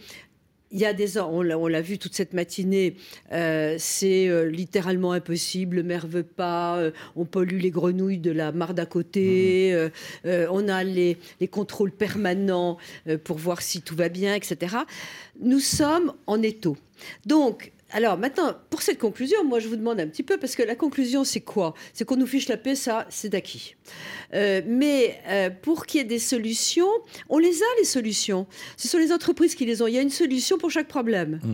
il 0.72 0.80
y 0.80 0.85
a 0.85 0.93
des 0.93 1.18
on 1.19 1.41
l'a 1.41 1.81
vu 1.81 1.98
toute 1.98 2.14
cette 2.14 2.34
matinée, 2.34 2.95
euh, 3.31 3.76
c'est 3.77 4.27
euh, 4.27 4.49
littéralement 4.49 5.11
impossible. 5.11 5.77
Le 5.77 5.84
maire 5.84 6.07
veut 6.07 6.23
pas. 6.23 6.77
Euh, 6.77 6.91
on 7.15 7.26
pollue 7.26 7.60
les 7.60 7.72
grenouilles 7.72 8.19
de 8.19 8.31
la 8.31 8.52
mare 8.52 8.73
d'à 8.73 8.85
côté. 8.85 9.76
Mmh. 10.26 10.30
on 10.49 10.68
a 10.68 10.84
les, 10.84 11.18
les 11.39 11.48
contrôles 11.48 11.91
permanents 11.91 12.77
pour 13.23 13.38
voir 13.38 13.61
si 13.61 13.81
tout 13.81 13.95
va 13.95 14.10
bien, 14.10 14.35
etc. 14.35 14.77
Nous 15.41 15.60
sommes 15.60 16.14
en 16.27 16.41
étau. 16.41 16.77
Donc, 17.26 17.72
alors 17.91 18.18
maintenant, 18.18 18.55
pour 18.69 18.81
cette 18.81 18.97
conclusion, 18.99 19.43
moi 19.43 19.59
je 19.59 19.68
vous 19.68 19.76
demande 19.76 19.99
un 19.99 20.07
petit 20.07 20.23
peu, 20.23 20.38
parce 20.38 20.55
que 20.55 20.63
la 20.63 20.76
conclusion 20.76 21.23
c'est 21.23 21.41
quoi? 21.41 21.73
C'est 21.93 22.05
qu'on 22.05 22.15
nous 22.15 22.27
fiche 22.27 22.47
la 22.47 22.57
paix, 22.57 22.76
ça 22.76 23.05
c'est 23.09 23.34
acquis. 23.35 23.76
Euh, 24.34 24.61
mais 24.65 25.19
euh, 25.27 25.49
pour 25.49 25.85
qu'il 25.85 25.99
y 25.99 26.01
ait 26.01 26.07
des 26.07 26.19
solutions, 26.19 26.89
on 27.30 27.38
les 27.38 27.61
a 27.61 27.65
les 27.80 27.85
solutions. 27.85 28.47
Ce 28.77 28.88
sont 28.88 28.97
les 28.97 29.11
entreprises 29.11 29.55
qui 29.55 29.65
les 29.65 29.81
ont. 29.81 29.88
Il 29.88 29.93
y 29.93 29.97
a 29.97 30.01
une 30.01 30.09
solution 30.09 30.57
pour 30.57 30.72
chaque 30.72 30.88
problème. 30.88 31.39
Mmh. 31.43 31.53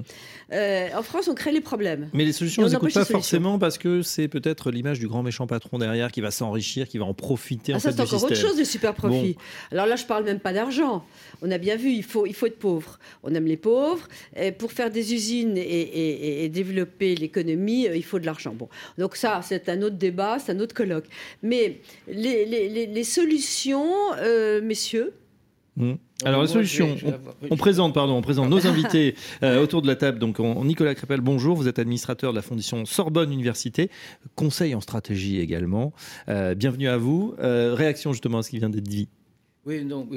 Euh, 0.53 0.89
en 0.95 1.03
France, 1.03 1.27
on 1.27 1.35
crée 1.35 1.51
les 1.51 1.61
problèmes. 1.61 2.09
Mais 2.13 2.23
les 2.23 2.31
solutions, 2.31 2.63
on 2.63 2.65
ne 2.67 2.71
les 2.71 2.93
pas 2.93 3.05
forcément 3.05 3.59
parce 3.59 3.77
que 3.77 4.01
c'est 4.01 4.27
peut-être 4.27 4.71
l'image 4.71 4.99
du 4.99 5.07
grand 5.07 5.23
méchant 5.23 5.45
patron 5.45 5.77
derrière 5.77 6.11
qui 6.11 6.21
va 6.21 6.31
s'enrichir, 6.31 6.87
qui 6.87 6.97
va 6.97 7.05
en 7.05 7.13
profiter. 7.13 7.73
Ah, 7.73 7.77
en 7.77 7.79
ça, 7.79 7.91
c'est 7.91 8.01
encore 8.01 8.23
autre 8.23 8.35
chose, 8.35 8.57
le 8.57 8.65
super 8.65 8.93
profit. 8.93 9.35
Alors 9.71 9.85
là, 9.85 9.95
je 9.95 10.05
parle 10.05 10.23
même 10.23 10.39
pas 10.39 10.53
d'argent. 10.53 11.05
On 11.41 11.51
a 11.51 11.57
bien 11.57 11.75
vu, 11.75 11.91
il 11.91 12.03
faut, 12.03 12.25
il 12.25 12.33
faut 12.33 12.45
être 12.45 12.59
pauvre. 12.59 12.97
On 13.23 13.33
aime 13.33 13.45
les 13.45 13.57
pauvres. 13.57 14.07
Et 14.35 14.51
pour 14.51 14.71
faire 14.71 14.89
des 14.89 15.13
usines 15.13 15.57
et, 15.57 16.49
développer 16.49 17.15
l'économie, 17.15 17.87
il 17.93 18.03
faut 18.03 18.19
de 18.19 18.25
l'argent. 18.25 18.53
Bon, 18.53 18.69
donc 18.97 19.15
ça, 19.15 19.41
c'est 19.43 19.67
un 19.69 19.81
autre 19.81 19.97
débat, 19.97 20.37
c'est 20.39 20.53
un 20.53 20.59
autre 20.59 20.73
colloque. 20.73 21.05
Mais 21.43 21.81
les, 22.07 22.45
les, 22.45 23.03
solutions, 23.03 23.91
euh, 24.17 24.61
messieurs. 24.61 25.13
Mmh. 25.77 25.93
Alors 26.25 26.41
la 26.41 26.47
solution, 26.47 26.97
on, 27.51 27.55
présente, 27.55 27.93
pardon, 27.93 28.15
on 28.15 28.21
présente 28.23 28.49
nos 28.49 28.65
invités 28.65 29.13
euh, 29.43 29.61
autour 29.61 29.83
de 29.83 29.87
la 29.87 29.95
table. 29.95 30.17
Donc 30.17 30.39
Nicolas 30.39 30.95
Crépel, 30.95 31.21
bonjour. 31.21 31.55
Vous 31.55 31.67
êtes 31.67 31.77
administrateur 31.77 32.31
de 32.31 32.35
la 32.35 32.41
Fondation 32.41 32.83
Sorbonne 32.85 33.31
Université, 33.31 33.91
conseil 34.35 34.73
en 34.73 34.81
stratégie 34.81 35.39
également. 35.39 35.93
Euh, 36.29 36.55
bienvenue 36.55 36.87
à 36.87 36.97
vous. 36.97 37.35
réaction 37.37 38.11
justement 38.11 38.39
à 38.39 38.43
ce 38.43 38.49
qui 38.49 38.57
vient 38.57 38.71
d'être 38.71 38.87
dit. 38.87 39.07
Oui, 39.67 39.83
donc 39.83 40.09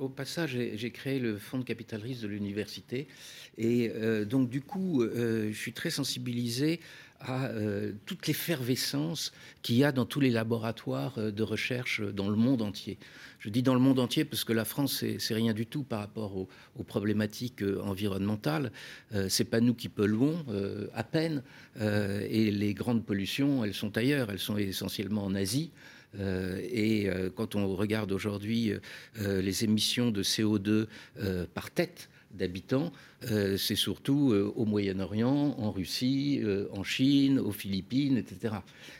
au 0.00 0.08
passage, 0.08 0.58
j'ai 0.74 0.90
créé 0.90 1.20
le 1.20 1.36
fonds 1.36 1.58
de 1.58 1.64
capital 1.64 2.00
risque 2.00 2.22
de 2.22 2.28
l'université. 2.28 3.06
Et 3.58 3.92
donc, 4.24 4.48
du 4.48 4.62
coup, 4.62 5.04
je 5.04 5.52
suis 5.52 5.74
très 5.74 5.90
sensibilisé 5.90 6.80
à 7.24 7.46
euh, 7.46 7.92
toute 8.06 8.26
l'effervescence 8.26 9.32
qu'il 9.62 9.76
y 9.76 9.84
a 9.84 9.92
dans 9.92 10.04
tous 10.04 10.20
les 10.20 10.30
laboratoires 10.30 11.14
euh, 11.18 11.30
de 11.30 11.42
recherche 11.42 12.00
euh, 12.00 12.12
dans 12.12 12.28
le 12.28 12.36
monde 12.36 12.62
entier. 12.62 12.98
Je 13.42 13.48
dis 13.48 13.64
dans 13.64 13.74
le 13.74 13.80
monde 13.80 13.98
entier 13.98 14.24
parce 14.24 14.44
que 14.44 14.52
la 14.52 14.64
France, 14.64 15.04
c'est 15.18 15.34
rien 15.34 15.52
du 15.52 15.66
tout 15.66 15.82
par 15.82 15.98
rapport 15.98 16.36
aux, 16.36 16.48
problématiques 16.84 17.64
environnementales. 17.82 18.70
c'est 19.28 19.44
pas 19.44 19.60
nous 19.60 19.74
qui 19.74 19.88
polluons, 19.88 20.44
à 20.94 21.02
peine. 21.02 21.42
et 21.80 22.52
les 22.52 22.72
grandes 22.72 23.04
pollutions, 23.04 23.64
elles 23.64 23.74
sont 23.74 23.96
ailleurs. 23.98 24.30
Elles 24.30 24.38
sont 24.38 24.56
essentiellement 24.58 25.24
en 25.24 25.34
Asie. 25.34 25.72
et 26.20 27.08
quand 27.34 27.56
on 27.56 27.74
regarde 27.74 28.12
aujourd'hui 28.12 28.74
les 29.20 29.64
émissions 29.64 30.12
de 30.12 30.22
CO2 30.22 30.86
par 31.52 31.72
tête, 31.72 32.10
d'habitants, 32.32 32.92
euh, 33.30 33.56
c'est 33.56 33.76
surtout 33.76 34.32
euh, 34.32 34.52
au 34.56 34.64
Moyen-Orient, 34.64 35.54
en 35.58 35.70
Russie, 35.70 36.40
euh, 36.42 36.66
en 36.72 36.82
Chine, 36.82 37.38
aux 37.38 37.52
Philippines, 37.52 38.16
etc. 38.16 38.56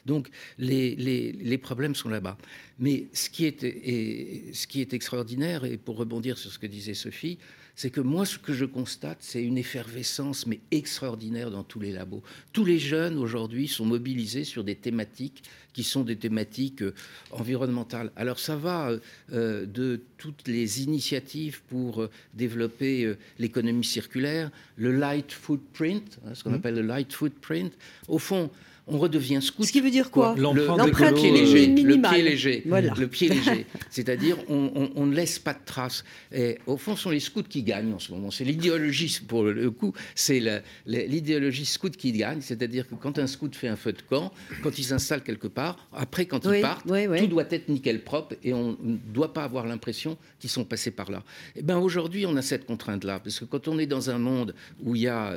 Donc 0.06 0.28
les, 0.58 0.94
les, 0.96 1.58
problèmes 1.58 1.94
sont 1.94 2.08
là-bas. 2.08 2.36
Mais 2.78 3.06
ce 3.12 3.30
qui, 3.30 3.44
est, 3.44 3.64
et, 3.64 4.52
ce 4.52 4.66
qui 4.66 4.80
est 4.80 4.94
extraordinaire, 4.94 5.64
et 5.64 5.76
pour 5.76 5.96
rebondir 5.96 6.38
sur 6.38 6.50
ce 6.52 6.58
que 6.58 6.66
disait 6.66 6.94
Sophie, 6.94 7.38
c'est 7.82 7.90
que 7.90 8.00
moi, 8.00 8.24
ce 8.24 8.38
que 8.38 8.52
je 8.52 8.64
constate, 8.64 9.18
c'est 9.22 9.42
une 9.42 9.58
effervescence, 9.58 10.46
mais 10.46 10.60
extraordinaire 10.70 11.50
dans 11.50 11.64
tous 11.64 11.80
les 11.80 11.90
labos. 11.90 12.22
Tous 12.52 12.64
les 12.64 12.78
jeunes, 12.78 13.18
aujourd'hui, 13.18 13.66
sont 13.66 13.84
mobilisés 13.84 14.44
sur 14.44 14.62
des 14.62 14.76
thématiques 14.76 15.42
qui 15.72 15.82
sont 15.82 16.04
des 16.04 16.14
thématiques 16.14 16.82
euh, 16.82 16.94
environnementales. 17.32 18.12
Alors 18.14 18.38
ça 18.38 18.54
va 18.54 18.90
euh, 18.90 18.98
euh, 19.32 19.66
de 19.66 20.00
toutes 20.16 20.46
les 20.46 20.84
initiatives 20.84 21.60
pour 21.62 22.06
développer 22.34 23.16
l'économie 23.40 23.82
circulaire, 23.82 24.52
le 24.76 24.92
light 24.92 25.32
footprint, 25.32 26.20
hein, 26.24 26.34
ce 26.34 26.44
qu'on 26.44 26.50
mmh. 26.50 26.54
appelle 26.54 26.74
le 26.76 26.82
light 26.82 27.12
footprint. 27.12 27.72
Au 28.06 28.20
fond, 28.20 28.48
on 28.86 28.98
redevient 28.98 29.40
scout. 29.40 29.64
Ce 29.64 29.72
qui 29.72 29.80
veut 29.80 29.90
dire 29.90 30.10
quoi, 30.10 30.34
L'empreinte 30.36 31.14
pied 31.14 31.30
léger. 31.30 31.66
Le 31.68 32.00
pied 32.00 32.22
léger. 32.22 32.62
Le 32.66 33.06
pied 33.06 33.28
léger. 33.28 33.66
C'est-à-dire, 33.90 34.36
on, 34.48 35.06
ne 35.06 35.14
laisse 35.14 35.38
pas 35.38 35.54
de 35.54 35.60
traces. 35.64 36.04
Et 36.32 36.58
au 36.66 36.76
fond, 36.76 36.96
ce 36.96 37.02
sont 37.02 37.10
les 37.10 37.20
scouts 37.20 37.42
qui 37.42 37.62
gagnent 37.62 37.92
en 37.92 37.98
ce 37.98 38.12
moment. 38.12 38.30
C'est 38.30 38.44
l'idéologie, 38.44 39.20
pour 39.26 39.44
le 39.44 39.70
coup, 39.70 39.92
c'est 40.14 40.42
l'idéologie 40.86 41.64
scout 41.64 41.96
qui 41.96 42.12
gagne. 42.12 42.40
C'est-à-dire 42.40 42.88
que 42.88 42.94
quand 42.94 43.18
un 43.18 43.26
scout 43.26 43.54
fait 43.54 43.68
un 43.68 43.76
feu 43.76 43.92
de 43.92 44.02
camp, 44.02 44.32
quand 44.62 44.78
il 44.78 44.84
s'installe 44.84 45.22
quelque 45.22 45.48
part, 45.48 45.88
après, 45.92 46.26
quand 46.26 46.44
il 46.52 46.60
part, 46.60 46.82
tout 46.82 47.26
doit 47.26 47.46
être 47.50 47.68
nickel 47.68 48.02
propre 48.02 48.36
et 48.42 48.52
on 48.52 48.76
ne 48.82 48.96
doit 49.12 49.32
pas 49.32 49.44
avoir 49.44 49.66
l'impression 49.66 50.16
qu'ils 50.40 50.50
sont 50.50 50.64
passés 50.64 50.90
par 50.90 51.10
là. 51.10 51.22
Et 51.54 51.60
eh 51.60 51.62
ben 51.62 51.78
aujourd'hui, 51.78 52.26
on 52.26 52.36
a 52.36 52.42
cette 52.42 52.66
contrainte-là. 52.66 53.20
Parce 53.20 53.38
que 53.40 53.44
quand 53.44 53.68
on 53.68 53.78
est 53.78 53.86
dans 53.86 54.10
un 54.10 54.18
monde 54.18 54.54
où 54.82 54.96
il 54.96 55.02
y 55.02 55.08
a 55.08 55.34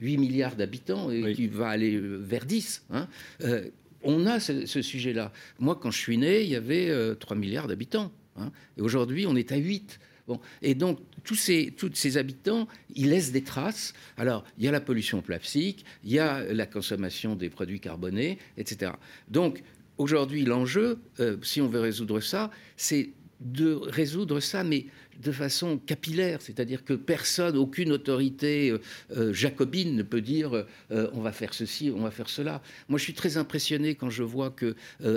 8 0.00 0.14
euh, 0.14 0.20
milliards 0.20 0.56
d'habitants 0.56 1.10
et 1.10 1.34
qui 1.34 1.46
va 1.48 1.68
aller 1.68 1.94
euh, 1.94 2.16
vers 2.16 2.44
10, 2.44 2.77
Hein. 2.90 3.08
Euh, 3.42 3.68
on 4.02 4.26
a 4.26 4.40
ce, 4.40 4.82
sujet-là. 4.82 5.32
Moi, 5.58 5.78
quand 5.80 5.90
je 5.90 5.98
suis 5.98 6.18
né, 6.18 6.42
il 6.42 6.48
y 6.48 6.56
avait 6.56 6.86
3 7.16 7.36
euh, 7.36 7.40
milliards 7.40 7.66
d'habitants. 7.66 8.12
Hein. 8.36 8.52
et 8.76 8.82
aujourd'hui, 8.82 9.26
on 9.26 9.34
est 9.34 9.50
à 9.50 9.56
8. 9.56 9.98
Bon. 10.28 10.40
Et 10.62 10.74
donc, 10.74 11.00
tous 11.24 11.34
ces, 11.34 11.74
ces 11.94 12.16
habitants, 12.18 12.68
ils 12.94 13.10
laissent 13.10 13.32
des 13.32 13.42
traces. 13.42 13.94
Alors, 14.16 14.44
il 14.58 14.64
y 14.64 14.68
a 14.68 14.70
la 14.70 14.80
pollution 14.80 15.22
plastique, 15.22 15.84
il 16.04 16.12
y 16.12 16.18
a 16.18 16.44
la 16.52 16.66
consommation 16.66 17.34
des 17.34 17.48
produits 17.48 17.80
carbonés, 17.80 18.38
etc. 18.56 18.92
Donc, 19.28 19.62
aujourd'hui, 19.96 20.44
l'enjeu, 20.44 20.98
euh, 21.20 21.38
si 21.42 21.60
on 21.60 21.68
veut 21.68 21.80
résoudre 21.80 22.20
ça, 22.20 22.50
c'est 22.76 23.10
de 23.40 23.72
résoudre 23.72 24.40
ça, 24.40 24.64
mais 24.64 24.86
de 25.18 25.32
façon 25.32 25.78
capillaire, 25.78 26.40
c'est-à-dire 26.40 26.84
que 26.84 26.94
personne, 26.94 27.56
aucune 27.56 27.92
autorité 27.92 28.70
euh, 28.70 28.80
euh, 29.16 29.32
jacobine 29.32 29.96
ne 29.96 30.02
peut 30.02 30.20
dire 30.20 30.64
euh, 30.90 31.10
on 31.12 31.20
va 31.20 31.32
faire 31.32 31.54
ceci, 31.54 31.92
on 31.94 32.02
va 32.02 32.10
faire 32.10 32.28
cela. 32.28 32.62
Moi, 32.88 32.98
je 32.98 33.04
suis 33.04 33.14
très 33.14 33.36
impressionné 33.36 33.94
quand 33.94 34.10
je 34.10 34.22
vois 34.22 34.50
que 34.50 34.76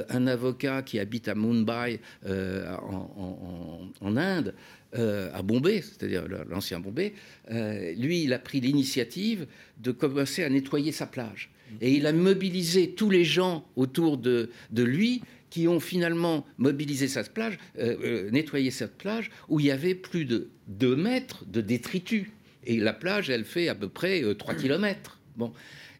un 0.09 0.27
avocat 0.27 0.81
qui 0.81 0.99
habite 0.99 1.27
à 1.27 1.35
Mumbai, 1.35 1.99
en, 2.25 4.17
Inde, 4.17 4.53
à 4.93 5.41
Bombay, 5.41 5.81
c'est-à-dire 5.81 6.25
l'ancien 6.49 6.79
Bombay, 6.79 7.13
lui, 7.49 8.23
il 8.23 8.33
a 8.33 8.39
pris 8.39 8.59
l'initiative 8.59 9.47
de 9.79 9.91
commencer 9.91 10.43
à 10.43 10.49
nettoyer 10.49 10.91
sa 10.91 11.05
plage. 11.05 11.49
Et 11.79 11.93
il 11.93 12.05
a 12.05 12.13
mobilisé 12.13 12.91
tous 12.91 13.09
les 13.09 13.23
gens 13.23 13.65
autour 13.75 14.17
de, 14.17 14.49
de 14.71 14.83
lui 14.83 15.21
qui 15.51 15.67
ont 15.67 15.79
finalement 15.79 16.47
mobilisé 16.57 17.07
cette 17.07 17.31
plage, 17.33 17.59
euh, 17.77 17.95
euh, 18.03 18.31
nettoyé 18.31 18.71
cette 18.71 18.97
plage, 18.97 19.29
où 19.49 19.59
il 19.59 19.67
y 19.67 19.71
avait 19.71 19.93
plus 19.93 20.25
de 20.25 20.49
2 20.69 20.95
mètres 20.95 21.45
de 21.45 21.61
détritus. 21.61 22.25
Et 22.65 22.77
la 22.77 22.93
plage, 22.93 23.29
elle 23.29 23.45
fait 23.45 23.67
à 23.67 23.75
peu 23.75 23.89
près 23.89 24.23
3 24.35 24.53
euh, 24.53 24.57
kilomètres. 24.61 25.19
Bon. 25.35 25.53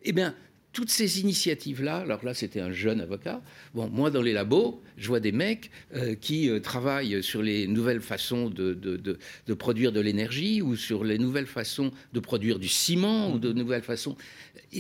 Eh 0.04 0.14
bien, 0.14 0.34
toutes 0.74 0.90
ces 0.90 1.20
initiatives-là, 1.20 1.98
alors 1.98 2.24
là 2.24 2.34
c'était 2.34 2.62
un 2.62 2.72
jeune 2.72 3.02
avocat, 3.02 3.42
bon, 3.74 3.90
moi 3.90 4.10
dans 4.10 4.22
les 4.22 4.34
labos, 4.34 4.82
je 4.98 5.08
vois 5.08 5.20
des 5.20 5.32
mecs 5.32 5.70
euh, 5.96 6.16
qui 6.16 6.50
euh, 6.50 6.60
travaillent 6.60 7.22
sur 7.22 7.42
les 7.42 7.68
nouvelles 7.68 8.02
façons 8.02 8.50
de, 8.50 8.74
de, 8.74 9.54
produire 9.54 9.92
de 9.92 10.00
l'énergie 10.00 10.62
ou 10.62 10.76
sur 10.76 11.04
les 11.04 11.18
nouvelles 11.18 11.46
façons 11.46 11.92
de 12.14 12.20
produire 12.20 12.58
du 12.58 12.70
ciment 12.70 13.34
ou 13.34 13.40
de 13.40 13.52
nouvelles 13.52 13.82
façons. 13.82 14.16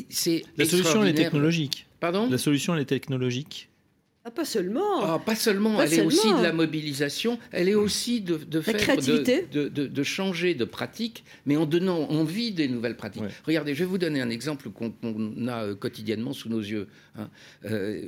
C'est 0.09 0.43
La 0.57 0.65
solution 0.65 1.03
est 1.03 1.13
technologique. 1.13 1.87
Pardon? 1.99 2.29
La 2.29 2.37
solution 2.37 2.73
elle 2.73 2.81
est 2.81 2.85
technologique. 2.85 3.69
Ah, 4.23 4.29
pas 4.29 4.45
seulement. 4.45 5.03
Ah, 5.03 5.19
pas 5.19 5.35
seulement. 5.35 5.81
elle 5.81 5.93
est 5.93 6.01
aussi 6.01 6.31
de 6.31 6.43
la 6.43 6.53
mobilisation. 6.53 7.39
Elle 7.51 7.69
est 7.69 7.75
aussi 7.75 8.21
de, 8.21 8.37
de 8.37 8.61
faire 8.61 8.75
de, 8.97 9.67
de, 9.67 9.87
de, 9.87 10.03
changer 10.03 10.53
de 10.53 10.63
pratique, 10.63 11.23
mais 11.47 11.57
en 11.57 11.65
donnant 11.65 12.07
envie 12.09 12.51
des 12.51 12.67
nouvelles 12.67 12.95
pratiques. 12.95 13.23
Regardez, 13.45 13.73
je 13.73 13.79
vais 13.79 13.85
vous 13.85 13.97
donner 13.97 14.21
un 14.21 14.29
exemple 14.29 14.69
qu'on 14.69 15.47
a 15.47 15.63
euh, 15.63 15.75
quotidiennement 15.75 16.33
sous 16.33 16.49
nos 16.49 16.59
yeux. 16.59 16.87
Hein. 17.17 17.29
Euh, 17.65 18.03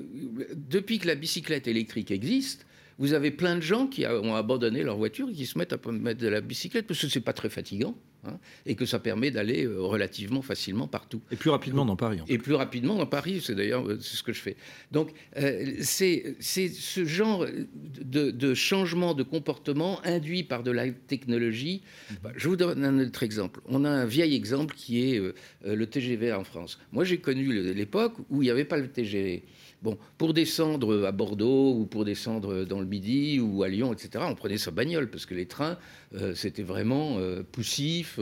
depuis 0.69 0.99
que 0.99 1.07
la 1.07 1.15
bicyclette 1.15 1.68
électrique 1.68 2.11
existe, 2.11 2.68
vous 2.99 3.14
avez 3.14 3.31
plein 3.31 3.56
de 3.56 3.61
gens 3.61 3.88
qui 3.88 4.06
ont 4.06 4.35
abandonné 4.35 4.84
leur 4.84 4.98
voiture 4.98 5.30
et 5.30 5.34
qui 5.34 5.48
se 5.48 5.57
mettent 5.57 5.73
à 5.73 5.91
mettre 5.91 6.22
de 6.22 6.27
la 6.27 6.41
bicyclette 6.41 6.85
parce 6.85 7.02
que 7.02 7.07
c'est 7.07 7.22
pas 7.22 7.34
très 7.34 7.49
fatigant. 7.49 7.95
Hein, 8.25 8.39
et 8.65 8.75
que 8.75 8.85
ça 8.85 8.99
permet 8.99 9.31
d'aller 9.31 9.65
euh, 9.65 9.81
relativement 9.81 10.41
facilement 10.41 10.87
partout. 10.87 11.21
Et 11.29 11.35
plus 11.35 11.49
rapidement 11.49 11.85
dans 11.85 11.97
Paris. 11.97 12.19
Et 12.29 12.37
plus 12.37 12.53
rapidement 12.53 12.95
dans 12.95 13.05
Paris, 13.05 13.41
c'est 13.43 13.53
d'ailleurs 13.53 13.85
euh, 13.85 13.97
ce 13.99 14.23
que 14.23 14.31
je 14.31 14.39
fais. 14.39 14.55
Donc 14.93 15.11
euh, 15.35 15.73
c'est 15.81 16.35
ce 16.39 17.03
genre 17.03 17.45
de, 17.75 18.53
changement 18.53 19.13
de 19.13 19.23
comportement 19.23 19.99
induit 20.05 20.43
par 20.43 20.63
de 20.63 20.71
la 20.71 20.89
technologie. 20.89 21.81
Bah, 22.23 22.31
je 22.37 22.47
vous 22.47 22.55
donne 22.55 22.85
un 22.85 22.99
autre 22.99 23.23
exemple. 23.23 23.59
On 23.65 23.83
a 23.83 23.89
un 23.89 24.05
vieil 24.05 24.35
exemple 24.35 24.73
qui 24.75 25.13
est 25.13 25.21
le 25.65 25.85
TGV 25.85 26.31
en 26.31 26.45
France. 26.45 26.79
Moi 26.93 27.03
j'ai 27.03 27.17
connu 27.17 27.73
l'époque 27.73 28.13
où 28.29 28.41
il 28.41 28.45
n'y 28.45 28.51
avait 28.51 28.63
pas 28.63 28.77
le 28.77 28.87
TGV. 28.87 29.43
Bon, 29.84 29.97
pour 30.18 30.34
descendre 30.34 31.05
à 31.05 31.11
Bordeaux 31.11 31.73
ou 31.73 31.85
pour 31.85 32.05
descendre 32.05 32.64
dans 32.64 32.80
le 32.80 32.85
Midi 32.85 33.41
ou 33.41 33.64
à 33.64 33.68
Lyon, 33.68 33.91
etc., 33.91 34.23
on 34.26 34.34
prenait 34.34 34.57
sa 34.57 34.72
bagnole 34.72 35.10
parce 35.10 35.26
que 35.26 35.35
les 35.35 35.45
trains, 35.45 35.77
euh, 36.15 36.34
c'était 36.35 36.64
vraiment 36.64 37.18
euh, 37.18 37.43
poussif, 37.43 38.18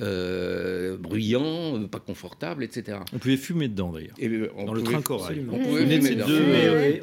euh, 0.00 0.96
bruyant, 0.98 1.86
pas 1.86 2.00
confortable, 2.00 2.64
etc. 2.64 2.98
On 3.12 3.18
pouvait 3.18 3.36
fumer 3.36 3.68
dedans 3.68 3.92
d'ailleurs. 3.92 4.16
dans 4.66 4.74
le 4.74 4.82
train 4.82 5.02
corail. 5.02 5.46
On 5.52 5.58
pouvait 5.60 5.86
fumer 5.86 6.16
dedans. 6.16 6.26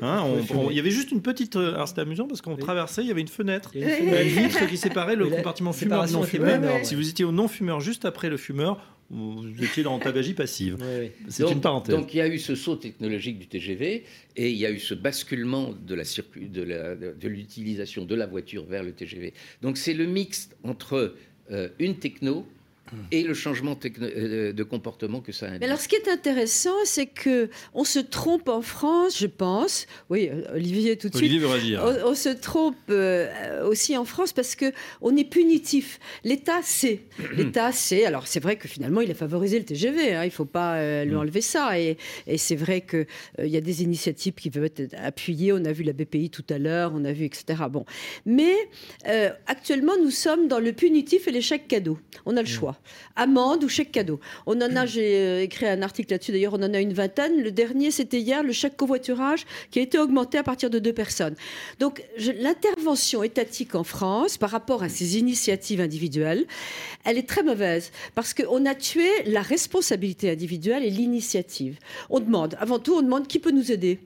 Hein, 0.01 0.25
il 0.69 0.75
y 0.75 0.79
avait 0.79 0.91
juste 0.91 1.11
une 1.11 1.21
petite. 1.21 1.55
Alors 1.55 1.87
c'était 1.87 2.01
amusant 2.01 2.27
parce 2.27 2.41
qu'on 2.41 2.57
traversait, 2.57 3.03
il 3.03 3.07
y 3.07 3.11
avait 3.11 3.21
une 3.21 3.29
fenêtre, 3.29 3.71
une 3.75 3.83
vitre 3.83 4.67
qui 4.67 4.75
séparait 4.75 5.15
le 5.15 5.27
compartiment 5.27 5.71
fumeur 5.71 6.09
non 6.11 6.23
fumeur. 6.23 6.61
Si 6.83 6.95
vous 6.95 7.09
étiez 7.09 7.23
au 7.23 7.31
non 7.31 7.47
fumeur 7.47 7.79
juste 7.79 8.03
après 8.03 8.29
le 8.29 8.37
fumeur, 8.37 8.81
vous 9.11 9.63
étiez 9.63 9.83
dans 9.83 9.99
tabagie 9.99 10.33
passive. 10.33 10.77
C'est 11.27 11.49
une 11.51 11.61
parenthèse. 11.61 11.95
Donc 11.95 12.13
il 12.13 12.17
y 12.17 12.21
a 12.21 12.27
eu 12.27 12.39
ce 12.39 12.55
saut 12.55 12.77
technologique 12.77 13.39
du 13.39 13.47
TGV 13.47 14.03
et 14.37 14.49
il 14.49 14.57
y 14.57 14.65
a 14.65 14.71
eu 14.71 14.79
ce 14.79 14.93
basculement 14.93 15.73
de 15.73 17.27
l'utilisation 17.27 18.03
de, 18.03 18.07
de, 18.07 18.15
la 18.15 18.25
voiture 18.25 18.65
vers 18.65 18.83
le 18.83 18.93
TGV. 18.93 19.33
Donc 19.61 19.77
c'est 19.77 19.93
le 19.93 20.05
mix 20.05 20.49
entre 20.63 21.15
euh, 21.51 21.69
une 21.79 21.97
techno 21.97 22.45
et 23.11 23.23
le 23.23 23.33
changement 23.33 23.77
euh, 24.01 24.53
de 24.53 24.63
comportement 24.63 25.21
que 25.21 25.31
ça 25.31 25.47
induit. 25.47 25.59
Mais 25.59 25.65
alors, 25.65 25.79
ce 25.79 25.87
qui 25.87 25.95
est 25.95 26.09
intéressant, 26.09 26.75
c'est 26.85 27.05
que 27.05 27.49
on 27.73 27.83
se 27.83 27.99
trompe 27.99 28.49
en 28.49 28.61
France, 28.61 29.17
je 29.17 29.27
pense. 29.27 29.87
Oui, 30.09 30.29
Olivier, 30.53 30.97
tout 30.97 31.09
de 31.09 31.17
Olivier 31.17 31.39
suite. 31.39 31.47
Veut 31.47 31.53
réagir. 31.53 31.83
On, 32.05 32.15
se 32.15 32.29
trompe 32.29 32.75
euh, 32.89 33.67
aussi 33.67 33.97
en 33.97 34.05
France 34.05 34.33
parce 34.33 34.55
que 34.55 34.71
on 35.01 35.15
est 35.15 35.23
punitif. 35.23 35.99
L'État 36.23 36.61
sait. 36.63 37.03
L'État 37.35 37.71
sait. 37.71 38.05
Alors, 38.05 38.27
c'est 38.27 38.39
vrai 38.39 38.57
que 38.57 38.67
finalement, 38.67 39.01
il 39.01 39.11
a 39.11 39.15
favorisé 39.15 39.59
le 39.59 39.65
TGV. 39.65 40.13
Hein, 40.13 40.23
il 40.23 40.27
ne 40.27 40.31
faut 40.31 40.45
pas 40.45 40.75
euh, 40.75 41.05
lui 41.05 41.13
mm. 41.13 41.19
enlever 41.19 41.41
ça. 41.41 41.79
Et, 41.79 41.97
et 42.27 42.37
c'est 42.37 42.55
vrai 42.55 42.81
qu'il 42.81 43.07
il 43.39 43.49
y 43.49 43.57
a 43.57 43.61
des 43.61 43.83
initiatives 43.83 44.33
qui 44.33 44.49
peuvent 44.49 44.65
être 44.65 44.93
appuyées. 44.97 45.53
On 45.53 45.63
a 45.65 45.71
vu 45.71 45.83
la 45.83 45.93
BPI 45.93 46.29
tout 46.29 46.45
à 46.49 46.57
l'heure. 46.57 46.91
On 46.93 47.05
a 47.05 47.13
vu, 47.13 47.25
etc. 47.25 47.63
Bon, 47.69 47.85
mais 48.25 48.55
actuellement, 49.47 49.93
nous 50.01 50.11
sommes 50.11 50.47
dans 50.47 50.59
le 50.59 50.73
punitif 50.73 51.27
et 51.27 51.31
l'échec 51.31 51.67
cadeau. 51.67 51.97
On 52.25 52.35
a 52.37 52.41
le 52.41 52.47
mm. 52.47 52.51
choix 52.51 52.80
amende 53.15 53.63
ou 53.63 53.69
chèque 53.69 53.91
cadeau. 53.91 54.19
On 54.45 54.59
en 54.61 54.75
a, 54.75 54.85
j'ai 54.85 55.17
euh, 55.17 55.43
écrit 55.43 55.67
un 55.67 55.81
article 55.81 56.11
là-dessus, 56.11 56.31
d'ailleurs, 56.31 56.53
on 56.53 56.63
en 56.63 56.73
a 56.73 56.79
une 56.79 56.93
vingtaine. 56.93 57.41
Le 57.41 57.51
dernier, 57.51 57.91
c'était 57.91 58.19
hier, 58.19 58.43
le 58.43 58.53
chèque 58.53 58.77
covoiturage 58.77 59.45
qui 59.69 59.79
a 59.79 59.81
été 59.81 59.97
augmenté 59.97 60.37
à 60.37 60.43
partir 60.43 60.69
de 60.69 60.79
deux 60.79 60.93
personnes. 60.93 61.35
Donc, 61.79 62.03
l'intervention 62.17 63.23
étatique 63.23 63.75
en 63.75 63.83
France 63.83 64.37
par 64.37 64.49
rapport 64.49 64.83
à 64.83 64.89
ces 64.89 65.17
initiatives 65.17 65.81
individuelles, 65.81 66.45
elle 67.03 67.17
est 67.17 67.27
très 67.27 67.43
mauvaise 67.43 67.91
parce 68.15 68.33
qu'on 68.33 68.65
a 68.65 68.75
tué 68.75 69.09
la 69.25 69.41
responsabilité 69.41 70.29
individuelle 70.29 70.83
et 70.83 70.89
l'initiative. 70.89 71.77
On 72.09 72.19
demande, 72.19 72.55
avant 72.59 72.79
tout, 72.79 72.95
on 72.95 73.01
demande 73.01 73.27
qui 73.27 73.39
peut 73.39 73.51
nous 73.51 73.71
aider. 73.71 73.99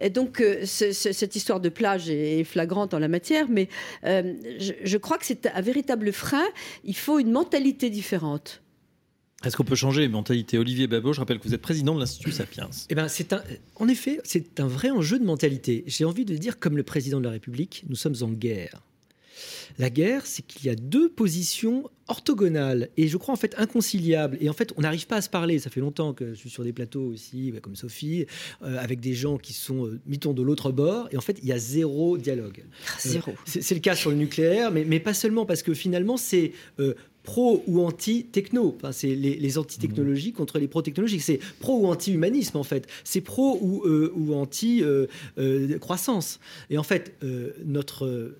Et 0.00 0.10
donc, 0.10 0.40
euh, 0.40 0.64
cette 0.64 1.36
histoire 1.36 1.60
de 1.60 1.68
plage 1.68 2.10
est 2.10 2.44
flagrante 2.44 2.94
en 2.94 2.98
la 2.98 3.08
matière, 3.08 3.46
mais 3.48 3.68
euh, 4.04 4.34
je, 4.58 4.72
je 4.82 4.98
crois 4.98 5.18
que 5.18 5.26
c'est 5.26 5.46
un 5.46 5.60
véritable 5.60 6.12
frein. 6.12 6.46
Il 6.84 6.96
faut 6.96 7.18
une 7.18 7.30
mentalité 7.30 7.90
différente. 7.90 8.19
Est-ce 9.44 9.56
qu'on 9.56 9.64
peut 9.64 9.74
changer 9.74 10.02
les 10.02 10.08
mentalités 10.08 10.58
Olivier 10.58 10.86
Babot, 10.86 11.12
je 11.14 11.20
rappelle 11.20 11.38
que 11.38 11.48
vous 11.48 11.54
êtes 11.54 11.62
président 11.62 11.94
de 11.94 12.00
l'Institut 12.00 12.32
Sapiens. 12.32 12.68
Eh 12.90 12.94
ben, 12.94 13.08
c'est 13.08 13.32
un, 13.32 13.42
en 13.76 13.88
effet, 13.88 14.20
c'est 14.22 14.60
un 14.60 14.66
vrai 14.66 14.90
enjeu 14.90 15.18
de 15.18 15.24
mentalité. 15.24 15.84
J'ai 15.86 16.04
envie 16.04 16.26
de 16.26 16.36
dire, 16.36 16.58
comme 16.58 16.76
le 16.76 16.82
président 16.82 17.20
de 17.20 17.24
la 17.24 17.30
République, 17.30 17.84
nous 17.88 17.96
sommes 17.96 18.16
en 18.20 18.28
guerre. 18.28 18.82
La 19.78 19.90
guerre, 19.90 20.26
c'est 20.26 20.44
qu'il 20.46 20.66
y 20.66 20.68
a 20.68 20.74
deux 20.74 21.08
positions 21.08 21.88
orthogonales 22.08 22.88
et 22.96 23.08
je 23.08 23.16
crois 23.16 23.32
en 23.32 23.36
fait 23.36 23.54
inconciliables. 23.56 24.36
Et 24.40 24.50
en 24.50 24.52
fait, 24.52 24.72
on 24.76 24.82
n'arrive 24.82 25.06
pas 25.06 25.16
à 25.16 25.22
se 25.22 25.30
parler. 25.30 25.58
Ça 25.58 25.70
fait 25.70 25.80
longtemps 25.80 26.12
que 26.12 26.30
je 26.30 26.34
suis 26.34 26.50
sur 26.50 26.64
des 26.64 26.72
plateaux 26.72 27.04
aussi, 27.04 27.52
bah, 27.52 27.60
comme 27.60 27.76
Sophie, 27.76 28.26
euh, 28.62 28.76
avec 28.78 29.00
des 29.00 29.14
gens 29.14 29.38
qui 29.38 29.52
sont, 29.52 29.86
euh, 29.86 30.00
mettons, 30.06 30.32
de 30.32 30.42
l'autre 30.42 30.72
bord. 30.72 31.08
Et 31.12 31.16
en 31.16 31.20
fait, 31.20 31.38
il 31.42 31.48
y 31.48 31.52
a 31.52 31.58
zéro 31.58 32.18
dialogue. 32.18 32.64
Ah, 32.88 32.96
zéro. 32.98 33.30
Euh, 33.30 33.34
c'est 33.46 33.74
le 33.74 33.80
cas 33.80 33.94
sur 33.94 34.10
le 34.10 34.16
nucléaire, 34.16 34.70
mais, 34.70 34.84
mais, 34.84 35.00
pas 35.00 35.14
seulement, 35.14 35.46
parce 35.46 35.62
que 35.62 35.72
finalement, 35.72 36.16
c'est 36.16 36.52
pro 37.22 37.62
ou 37.66 37.84
anti-techno. 37.84 38.76
C'est 38.92 39.14
les, 39.14 39.58
anti-technologies 39.58 40.32
contre 40.32 40.58
les 40.58 40.68
pro-technologiques. 40.68 41.22
C'est 41.22 41.38
pro 41.60 41.80
ou 41.80 41.86
anti-humanisme, 41.86 42.56
en 42.56 42.64
fait. 42.64 42.86
C'est 43.04 43.20
pro 43.20 43.58
ou, 43.60 43.82
euh, 43.86 44.32
anti-croissance. 44.32 46.40
Euh, 46.40 46.44
euh, 46.70 46.74
Et 46.74 46.78
en 46.78 46.82
fait, 46.82 47.14
notre 47.64 48.34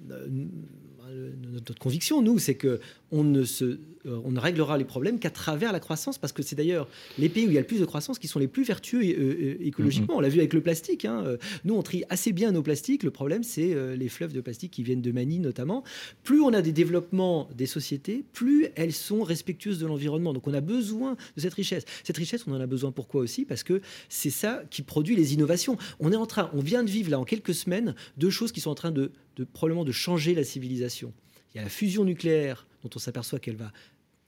conviction, 1.79 2.23
nous, 2.23 2.39
c'est 2.39 2.55
que 2.55 2.81
on 3.13 3.25
ne, 3.25 3.45
se, 3.45 3.65
euh, 3.65 4.21
on 4.25 4.31
ne 4.31 4.41
réglera 4.41 4.79
les 4.79 4.85
problèmes 4.85 5.19
qu'à 5.19 5.31
travers 5.31 5.73
la 5.73 5.81
croissance, 5.81 6.19
parce 6.19 6.33
que 6.33 6.43
c'est 6.43 6.57
d'ailleurs 6.57 6.89
les 7.19 7.29
pays 7.29 7.47
où 7.47 7.51
il 7.51 7.55
y 7.55 7.59
a 7.59 7.61
le 7.61 7.67
plus 7.67 7.81
de 7.81 7.85
croissance 7.85 8.19
qui 8.19 8.29
sont 8.29 8.39
les 8.39 8.49
plus 8.49 8.65
vertueux 8.65 9.01
euh, 9.03 9.15
euh, 9.19 9.57
écologiquement. 9.61 10.15
Mm-hmm. 10.15 10.19
On 10.19 10.21
l'a 10.21 10.29
vu 10.29 10.39
avec 10.39 10.55
le 10.55 10.61
plastique. 10.61 11.05
Hein. 11.05 11.37
Nous, 11.65 11.75
on 11.75 11.83
trie 11.83 12.05
assez 12.09 12.33
bien 12.33 12.53
nos 12.53 12.63
plastiques. 12.63 13.03
Le 13.03 13.11
problème, 13.11 13.43
c'est 13.43 13.75
les 13.97 14.09
fleuves 14.09 14.33
de 14.33 14.41
plastique 14.41 14.73
qui 14.73 14.83
viennent 14.83 15.03
de 15.03 15.13
Mani 15.13 15.39
notamment. 15.39 15.85
Plus 16.23 16.41
on 16.41 16.53
a 16.53 16.63
des 16.63 16.73
développements 16.73 17.49
des 17.55 17.67
sociétés, 17.67 18.25
plus 18.33 18.69
elles 18.77 18.93
sont 18.93 19.23
respectueuses 19.23 19.79
de 19.79 19.87
l'environnement. 19.87 20.33
Donc 20.33 20.47
on 20.47 20.55
a 20.55 20.61
besoin 20.61 21.17
de 21.37 21.41
cette 21.41 21.55
richesse. 21.55 21.85
Cette 22.05 22.17
richesse, 22.17 22.45
on 22.47 22.53
en 22.53 22.61
a 22.61 22.67
besoin 22.67 22.93
pourquoi 22.93 23.21
aussi? 23.21 23.45
Parce 23.45 23.63
que 23.63 23.81
c'est 24.09 24.31
ça 24.31 24.63
qui 24.71 24.83
produit 24.83 25.17
les 25.17 25.35
innovations. 25.35 25.77
On 25.99 26.13
est 26.13 26.17
en 26.17 26.27
train, 26.27 26.51
on 26.55 26.61
vient 26.61 26.83
de 26.83 26.91
vivre 26.91 27.11
là 27.11 27.19
en 27.19 27.25
quelques 27.25 27.55
semaines 27.55 27.95
deux 28.17 28.31
choses 28.31 28.53
qui 28.53 28.61
sont 28.61 28.71
en 28.71 28.75
train 28.75 28.91
de, 28.91 29.13
de 29.37 29.45
probablement 29.45 29.85
de 29.85 29.93
changer 29.93 30.35
la 30.35 30.45
civilisation. 30.45 31.13
Il 31.53 31.59
y 31.59 31.61
a 31.61 31.65
la 31.65 31.71
fusion 31.71 32.05
nucléaire 32.05 32.67
dont 32.83 32.91
on 32.95 32.99
s'aperçoit 32.99 33.39
qu'elle 33.39 33.57
va 33.57 33.73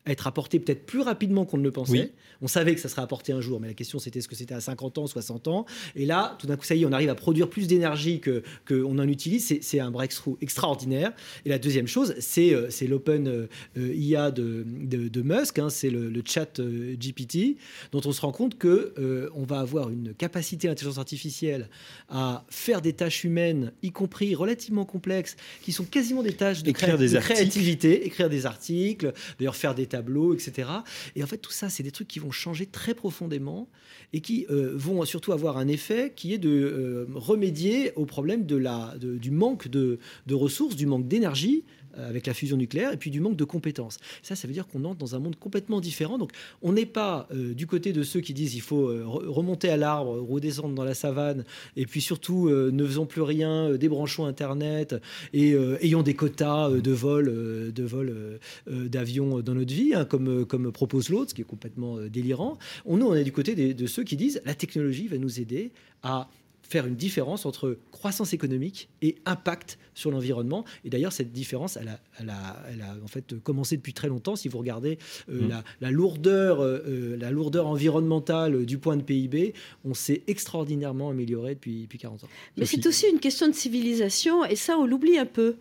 être 0.06 0.26
apporté 0.26 0.58
peut-être 0.58 0.84
plus 0.84 1.00
rapidement 1.00 1.44
qu'on 1.44 1.58
ne 1.58 1.62
le 1.62 1.70
pensait. 1.70 2.12
On 2.40 2.48
savait 2.48 2.74
que 2.74 2.80
ça 2.80 2.88
serait 2.88 3.02
apporté 3.02 3.32
un 3.32 3.40
jour, 3.40 3.60
mais 3.60 3.68
la 3.68 3.74
question 3.74 4.00
c'était 4.00 4.18
est-ce 4.18 4.28
que 4.28 4.34
c'était 4.34 4.54
à 4.54 4.60
50 4.60 4.98
ans, 4.98 5.06
60 5.06 5.48
ans? 5.48 5.64
Et 5.94 6.06
là, 6.06 6.36
tout 6.40 6.46
d'un 6.46 6.56
coup, 6.56 6.64
ça 6.64 6.74
y 6.74 6.82
est, 6.82 6.86
on 6.86 6.92
arrive 6.92 7.10
à 7.10 7.14
produire 7.14 7.48
plus 7.48 7.68
d'énergie 7.68 8.20
que 8.20 8.42
qu'on 8.66 8.98
en 8.98 9.08
utilise. 9.08 9.58
C'est 9.60 9.80
un 9.80 9.90
breakthrough 9.90 10.36
extraordinaire. 10.40 11.12
Et 11.44 11.48
la 11.48 11.58
deuxième 11.58 11.86
chose, 11.86 12.14
c'est 12.18 12.52
euh, 12.52 12.68
l'open 12.88 13.28
euh, 13.28 13.94
IA 13.94 14.30
de, 14.30 14.64
de, 14.66 15.22
Musk, 15.22 15.60
hein, 15.60 15.70
c'est 15.70 15.90
le, 15.90 16.22
chat 16.24 16.58
euh, 16.58 16.96
GPT, 16.96 17.56
dont 17.92 18.00
on 18.04 18.12
se 18.12 18.20
rend 18.20 18.32
compte 18.32 18.58
que 18.58 18.94
on 19.34 19.44
va 19.44 19.60
avoir 19.60 19.90
une 19.90 20.14
capacité 20.14 20.68
d'intelligence 20.68 20.98
artificielle 20.98 21.68
à 22.08 22.44
faire 22.48 22.80
des 22.80 22.92
tâches 22.92 23.24
humaines, 23.24 23.72
y 23.82 23.90
compris 23.90 24.34
relativement 24.34 24.84
complexes, 24.84 25.36
qui 25.62 25.72
sont 25.72 25.84
quasiment 25.84 26.22
des 26.22 26.32
tâches 26.32 26.62
de, 26.62 26.70
de 26.70 27.18
créativité, 27.18 28.06
écrire 28.06 28.28
des 28.28 28.46
articles, 28.46 29.12
d'ailleurs 29.38 29.56
faire 29.56 29.74
des 29.74 29.86
tableaux, 29.92 30.34
etc. 30.34 30.68
Et 31.16 31.22
en 31.22 31.26
fait, 31.26 31.38
tout 31.38 31.52
ça, 31.52 31.68
c'est 31.68 31.82
des 31.82 31.90
trucs 31.90 32.08
qui 32.08 32.18
vont 32.18 32.30
changer 32.30 32.66
très 32.66 32.94
profondément 32.94 33.68
et 34.12 34.20
qui 34.20 34.46
euh, 34.50 34.72
vont 34.74 35.04
surtout 35.04 35.32
avoir 35.32 35.56
un 35.58 35.68
effet 35.68 36.12
qui 36.14 36.32
est 36.34 36.38
de 36.38 36.50
euh, 36.50 37.06
remédier 37.14 37.92
au 37.96 38.06
problème 38.06 38.46
de 38.46 38.56
la, 38.56 38.94
du 38.98 39.30
manque 39.30 39.68
de, 39.68 39.98
ressources, 40.30 40.76
du 40.76 40.86
manque 40.86 41.06
d'énergie 41.08 41.64
avec 41.96 42.26
la 42.26 42.34
fusion 42.34 42.56
nucléaire, 42.56 42.92
et 42.92 42.96
puis 42.96 43.10
du 43.10 43.20
manque 43.20 43.36
de 43.36 43.44
compétences. 43.44 43.98
Ça, 44.22 44.34
ça 44.34 44.46
veut 44.48 44.54
dire 44.54 44.66
qu'on 44.66 44.84
entre 44.84 44.98
dans 44.98 45.14
un 45.14 45.18
monde 45.18 45.36
complètement 45.36 45.80
différent. 45.80 46.18
Donc, 46.18 46.32
on 46.62 46.72
n'est 46.72 46.86
pas 46.86 47.28
du 47.32 47.66
côté 47.66 47.92
de 47.92 48.02
ceux 48.02 48.20
qui 48.20 48.34
disent 48.34 48.54
il 48.54 48.60
faut 48.60 48.86
remonter 49.06 49.68
à 49.68 49.76
l'arbre, 49.76 50.18
redescendre 50.20 50.74
dans 50.74 50.84
la 50.84 50.94
savane, 50.94 51.44
et 51.76 51.86
puis 51.86 52.00
surtout 52.00 52.48
ne 52.48 52.86
faisons 52.86 53.06
plus 53.06 53.22
rien, 53.22 53.72
débranchons 53.74 54.26
Internet 54.26 54.94
et 55.32 55.54
ayons 55.80 56.02
des 56.02 56.14
quotas 56.14 56.70
de 56.70 56.92
vol, 56.92 57.72
de 57.72 57.82
vol 57.82 58.38
d'avions 58.66 59.40
dans 59.40 59.54
notre 59.54 59.74
vie, 59.74 59.94
hein, 59.94 60.04
comme, 60.04 60.46
comme 60.46 60.72
propose 60.72 61.08
l'autre, 61.08 61.30
ce 61.30 61.34
qui 61.34 61.42
est 61.42 61.44
complètement 61.44 61.98
délirant. 62.00 62.58
On, 62.84 62.96
nous, 62.96 63.06
on 63.06 63.14
est 63.14 63.24
du 63.24 63.32
côté 63.32 63.54
de 63.74 63.86
ceux 63.86 64.04
qui 64.04 64.16
disent 64.16 64.40
la 64.44 64.54
technologie 64.54 65.08
va 65.08 65.18
nous 65.18 65.40
aider 65.40 65.72
à 66.02 66.28
faire 66.68 66.86
une 66.86 66.96
différence 66.96 67.44
entre 67.44 67.78
croissance 67.90 68.32
économique 68.32 68.88
et 69.02 69.16
impact 69.26 69.78
sur 69.94 70.10
l'environnement. 70.10 70.64
Et 70.84 70.90
d'ailleurs, 70.90 71.12
cette 71.12 71.32
différence, 71.32 71.76
elle 71.76 71.88
a, 71.88 72.00
elle, 72.18 72.30
a, 72.30 72.62
elle 72.72 72.80
a, 72.82 72.96
en 73.04 73.08
fait 73.08 73.38
commencé 73.40 73.76
depuis 73.76 73.92
très 73.92 74.08
longtemps. 74.08 74.36
Si 74.36 74.48
vous 74.48 74.58
regardez 74.58 74.98
euh, 75.28 75.42
mmh. 75.42 75.62
la, 75.80 75.90
lourdeur, 75.90 76.62
euh, 76.62 77.16
la 77.18 77.30
lourdeur 77.30 77.66
environnementale 77.66 78.64
du 78.64 78.78
point 78.78 78.96
de 78.96 79.02
PIB, 79.02 79.54
on 79.84 79.94
s'est 79.94 80.22
extraordinairement 80.26 81.10
amélioré 81.10 81.54
depuis, 81.54 81.82
depuis 81.82 81.98
40 81.98 82.24
ans. 82.24 82.28
Mais 82.56 82.64
c'est 82.64 82.86
aussi 82.86 83.06
une 83.06 83.20
question 83.20 83.48
de 83.48 83.52
civilisation, 83.54 84.44
et 84.44 84.56
ça, 84.56 84.78
on 84.78 84.86
l'oublie 84.86 85.18
un 85.18 85.26
peu. 85.26 85.56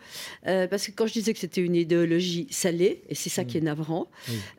Euh, 0.47 0.67
parce 0.67 0.88
que 0.88 0.91
quand 0.91 1.07
je 1.07 1.13
disais 1.13 1.33
que 1.33 1.39
c'était 1.39 1.61
une 1.61 1.75
idéologie 1.75 2.47
salée, 2.51 3.01
et 3.09 3.15
c'est 3.15 3.30
ça 3.30 3.43
mmh. 3.43 3.47
qui 3.47 3.57
est 3.57 3.61
navrant, 3.61 4.09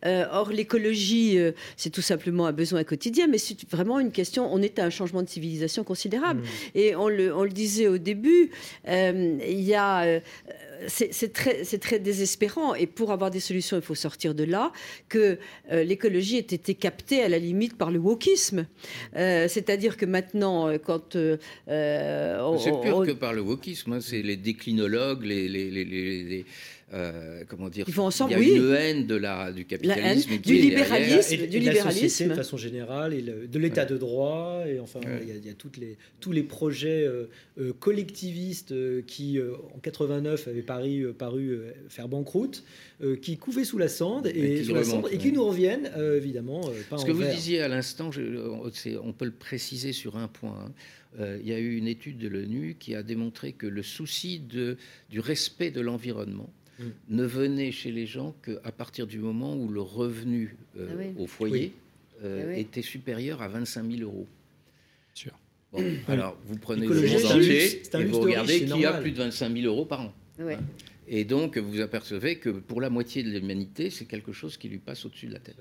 or 0.05 0.51
l'écologie, 0.51 1.39
c'est 1.77 1.91
tout 1.91 2.03
simplement 2.03 2.47
un 2.47 2.53
besoin 2.53 2.85
quotidien, 2.85 3.27
mais 3.27 3.39
c'est 3.39 3.69
vraiment 3.71 4.01
une 4.01 4.13
question, 4.13 4.53
on 4.53 4.61
est 4.61 4.79
à 4.79 4.85
un 4.85 4.91
changement 4.91 5.23
de 5.23 5.29
civilisation 5.29 5.85
considérable. 5.85 6.32
Mmh. 6.35 6.43
Et 6.75 6.97
on 6.97 7.09
le, 7.09 7.35
on 7.35 7.45
le, 7.45 7.51
disait 7.51 7.89
au 7.89 7.99
début, 7.99 8.51
il 8.87 9.61
y 9.61 9.75
a 9.75 10.21
euh, 10.83 10.87
c'est 10.89 11.33
très, 11.33 11.65
très, 11.65 11.99
désespérant. 11.99 12.75
Et 12.75 12.87
pour 12.87 13.13
avoir 13.13 13.31
des 13.31 13.41
solutions, 13.41 13.77
il 13.77 13.83
faut 13.83 13.95
sortir 13.95 14.35
de 14.35 14.45
là, 14.45 14.73
que 15.09 15.39
euh, 15.71 15.85
l'écologie 15.85 16.37
ait 16.37 16.41
été 16.41 16.75
captée 16.75 17.23
à 17.23 17.29
la 17.29 17.39
limite 17.39 17.77
par 17.77 17.91
le 17.91 17.99
wokisme. 17.99 18.67
Euh, 19.17 19.49
c'est-à-dire 19.49 19.97
que 19.97 20.07
maintenant, 20.07 20.77
quand... 20.79 21.13
c'est 21.13 21.39
pire 21.67 23.03
que 23.07 23.13
par 23.13 23.33
le 23.33 23.43
wokisme, 23.43 23.95
hein. 23.95 24.01
c'est 24.01 24.23
les 24.23 24.37
déclinologues, 24.37 25.25
les, 25.25 25.49
les, 25.49 25.71
les 25.71 26.47
euh, 26.95 27.45
comment 27.49 27.71
dire 27.71 27.87
Ils 27.89 27.95
vont 27.95 28.05
ensemble, 28.05 28.35
Il 28.39 28.49
y 28.49 28.53
a 28.53 28.57
une 28.57 28.75
haine 28.75 29.07
de 29.07 29.15
la, 29.15 29.51
du 29.51 29.65
capitalisme, 29.65 30.39
du 30.39 30.55
libéralisme, 30.55 31.35
et, 31.35 31.47
du 31.47 31.59
libéralisme. 31.59 32.29
de 32.29 32.35
façon 32.35 32.57
générale, 32.59 33.15
et 33.15 33.23
de 33.23 33.59
l'état 33.59 33.87
de 33.87 33.97
droit, 33.97 34.65
et 34.67 34.79
enfin, 34.79 35.01
il, 35.23 35.47
y 35.47 35.51
a, 35.51 35.55
toutes 35.55 35.79
les, 35.79 35.97
tous 36.21 36.33
les 36.33 36.43
projets 36.43 37.07
euh, 37.07 37.31
euh, 37.59 37.73
collectivistes 37.73 38.75
qui, 39.07 39.41
en 39.75 39.79
89, 39.79 40.49
avaient 40.49 40.63
paru, 40.63 41.13
paru 41.17 41.61
faire 41.89 42.09
banqueroute, 42.09 42.63
qui 43.23 43.37
couvaient 43.37 43.65
sous 43.65 43.79
la 43.79 43.89
cendre 43.89 44.29
et, 44.29 44.63
qui, 44.63 44.73
et 45.11 45.19
qui 45.19 45.33
nous 45.33 45.45
reviennent, 45.45 45.91
évidemment. 46.17 46.61
Pas 46.91 46.99
Ce 46.99 47.07
que 47.07 47.13
vous 47.13 47.25
disiez 47.25 47.63
à 47.63 47.69
l'instant, 47.69 48.11
on 49.03 49.13
peut 49.13 49.25
le 49.25 49.33
préciser 49.33 49.93
sur 49.93 50.17
un 50.17 50.29
point. 50.29 50.67
Hein. 51.19 51.39
il 51.41 51.49
y 51.49 51.55
a 51.55 51.59
eu 51.59 51.77
une 51.77 51.89
étude 51.89 52.19
de 52.19 52.29
l'ONU 52.29 52.77
qui 52.79 52.95
a 52.95 53.03
démontré 53.03 53.53
que 53.53 53.67
le 53.67 53.83
souci 53.83 54.41
de, 54.41 54.77
du 55.11 55.21
respect 55.21 55.71
de 55.71 55.81
l'environnement 55.81 56.51
Mm. 56.83 57.17
ne 57.17 57.25
venait 57.25 57.73
chez 57.73 57.93
les 57.93 58.07
gens 58.07 58.35
qu'à 58.45 58.73
partir 58.73 59.07
du 59.07 59.19
moment 59.19 59.57
où 59.57 59.69
le 59.69 59.81
revenu 59.81 60.57
euh, 60.79 61.13
ah 61.17 61.21
au 61.21 61.27
foyer 61.27 61.73
euh, 62.25 62.53
ah 62.55 62.59
était 62.59 62.83
supérieur 62.83 63.43
à 63.43 63.49
25 63.49 63.91
000 63.91 64.03
euros. 64.03 64.27
Sûr. 65.15 65.33
alors, 66.09 66.37
vous 66.47 66.57
prenez 66.57 66.87
le 66.87 66.95
monde 66.95 67.25
entier 67.25 67.83
et 67.95 68.05
vous 68.05 68.21
regardez 68.21 68.65
qui 68.65 68.85
a 68.85 68.93
plus 68.95 69.13
de 69.13 69.19
25 69.19 69.53
000 69.55 69.67
euros 69.67 69.85
par 69.85 70.03
an. 70.03 70.13
Hein. 70.39 70.59
Et 71.09 71.25
donc, 71.25 71.59
vous 71.59 71.81
apercevez 71.81 72.37
que 72.37 72.51
pour 72.51 72.81
la 72.81 72.91
moitié 72.91 73.23
de 73.23 73.31
l'humanité, 73.31 73.91
c'est 73.91 74.05
quelque 74.05 74.33
chose 74.33 74.57
qui 74.57 74.69
lui 74.69 74.79
passe 74.79 75.05
au-dessus 75.05 75.27
de 75.27 75.33
la 75.33 75.41
tête. 75.41 75.57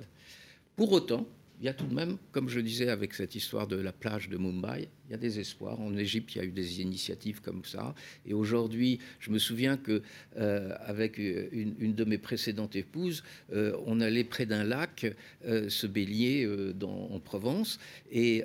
Pour 0.75 0.91
autant, 0.91 1.27
il 1.61 1.65
y 1.65 1.69
a 1.69 1.73
tout 1.73 1.85
de 1.85 1.93
même, 1.93 2.17
comme 2.31 2.49
je 2.49 2.59
disais 2.59 2.89
avec 2.89 3.13
cette 3.13 3.35
histoire 3.35 3.67
de 3.67 3.75
la 3.75 3.91
plage 3.91 4.29
de 4.29 4.37
Mumbai, 4.37 4.89
il 5.07 5.11
y 5.11 5.13
a 5.13 5.17
des 5.17 5.39
espoirs. 5.39 5.79
En 5.81 5.95
Égypte, 5.97 6.33
il 6.33 6.37
y 6.37 6.41
a 6.41 6.45
eu 6.45 6.51
des 6.51 6.81
initiatives 6.81 7.41
comme 7.41 7.65
ça. 7.65 7.93
Et 8.25 8.33
aujourd'hui, 8.33 8.97
je 9.19 9.29
me 9.29 9.37
souviens 9.37 9.75
que 9.75 10.01
euh, 10.37 10.73
avec 10.85 11.17
une, 11.17 11.93
de 11.93 12.05
mes 12.05 12.17
précédentes 12.17 12.75
épouses, 12.77 13.23
euh, 13.53 13.75
on 13.85 13.99
allait 13.99 14.23
près 14.23 14.45
d'un 14.45 14.63
lac 14.63 15.05
euh, 15.45 15.69
se 15.69 15.85
baigner 15.85 16.47
en 16.81 17.19
Provence, 17.19 17.79
et 18.11 18.43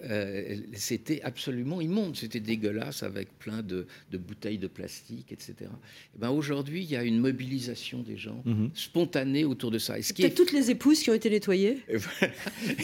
c'était 0.74 1.22
absolument 1.22 1.80
immonde. 1.80 2.16
C'était 2.16 2.40
dégueulasse 2.40 3.02
avec 3.02 3.28
plein 3.38 3.62
de, 3.62 3.86
bouteilles 4.12 4.58
de 4.58 4.66
plastique, 4.66 5.32
etc. 5.32 5.54
Et 6.14 6.18
ben 6.18 6.30
aujourd'hui, 6.30 6.82
il 6.82 6.90
y 6.90 6.96
a 6.96 7.04
une 7.04 7.18
mobilisation 7.18 8.02
des 8.02 8.16
gens 8.16 8.42
mhm. 8.44 8.70
spontanée 8.74 9.44
autour 9.44 9.70
de 9.70 9.78
ça. 9.78 9.94
C'est 10.02 10.34
toutes 10.34 10.52
les 10.52 10.70
épouses 10.70 11.00
qui 11.00 11.10
ont 11.10 11.14
été 11.14 11.30
nettoyées. 11.30 11.78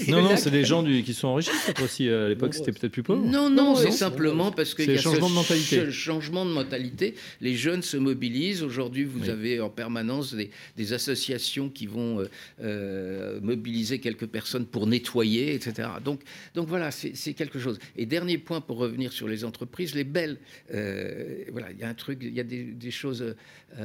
non, 0.08 0.21
non, 0.22 0.36
c'est 0.36 0.50
des 0.50 0.64
gens 0.64 0.82
du, 0.82 1.02
qui 1.02 1.14
sont 1.14 1.28
enrichis. 1.28 1.50
Aussi, 1.82 2.08
à 2.08 2.28
l'époque, 2.28 2.54
c'était 2.54 2.72
peut-être 2.72 2.92
plus 2.92 3.02
pauvre. 3.02 3.24
Non, 3.24 3.50
non, 3.50 3.74
c'est 3.74 3.90
simplement 3.90 4.50
parce 4.50 4.74
qu'il 4.74 4.90
y 4.90 4.94
a 4.94 5.00
changement 5.00 5.28
de 5.28 5.34
mentalité. 5.34 5.90
changement 5.90 6.44
de 6.44 6.50
mentalité. 6.50 7.14
Les 7.40 7.54
jeunes 7.54 7.82
se 7.82 7.96
mobilisent. 7.96 8.62
Aujourd'hui, 8.62 9.04
vous 9.04 9.28
avez 9.28 9.60
en 9.60 9.70
permanence 9.70 10.34
des, 10.34 10.92
associations 10.92 11.70
qui 11.70 11.86
vont 11.86 12.20
euh, 12.20 12.28
euh, 12.60 13.40
mobiliser 13.40 13.98
quelques 13.98 14.26
personnes 14.26 14.66
pour 14.66 14.86
nettoyer, 14.86 15.54
etc. 15.54 15.88
Donc, 16.04 16.20
donc 16.54 16.68
voilà, 16.68 16.90
c'est 16.90 17.34
quelque 17.34 17.58
chose. 17.58 17.78
Et 17.96 18.04
dernier 18.04 18.36
point 18.38 18.60
pour 18.60 18.78
revenir 18.78 19.12
sur 19.12 19.28
les 19.28 19.44
entreprises, 19.44 19.94
les 19.94 20.04
belles. 20.04 20.38
Euh, 20.74 21.44
voilà, 21.50 21.70
il 21.70 21.78
y 21.78 21.84
a 21.84 21.88
un 21.88 21.94
truc, 21.94 22.18
il 22.20 22.34
y 22.34 22.40
a 22.40 22.44
des, 22.44 22.90
choses 22.90 23.34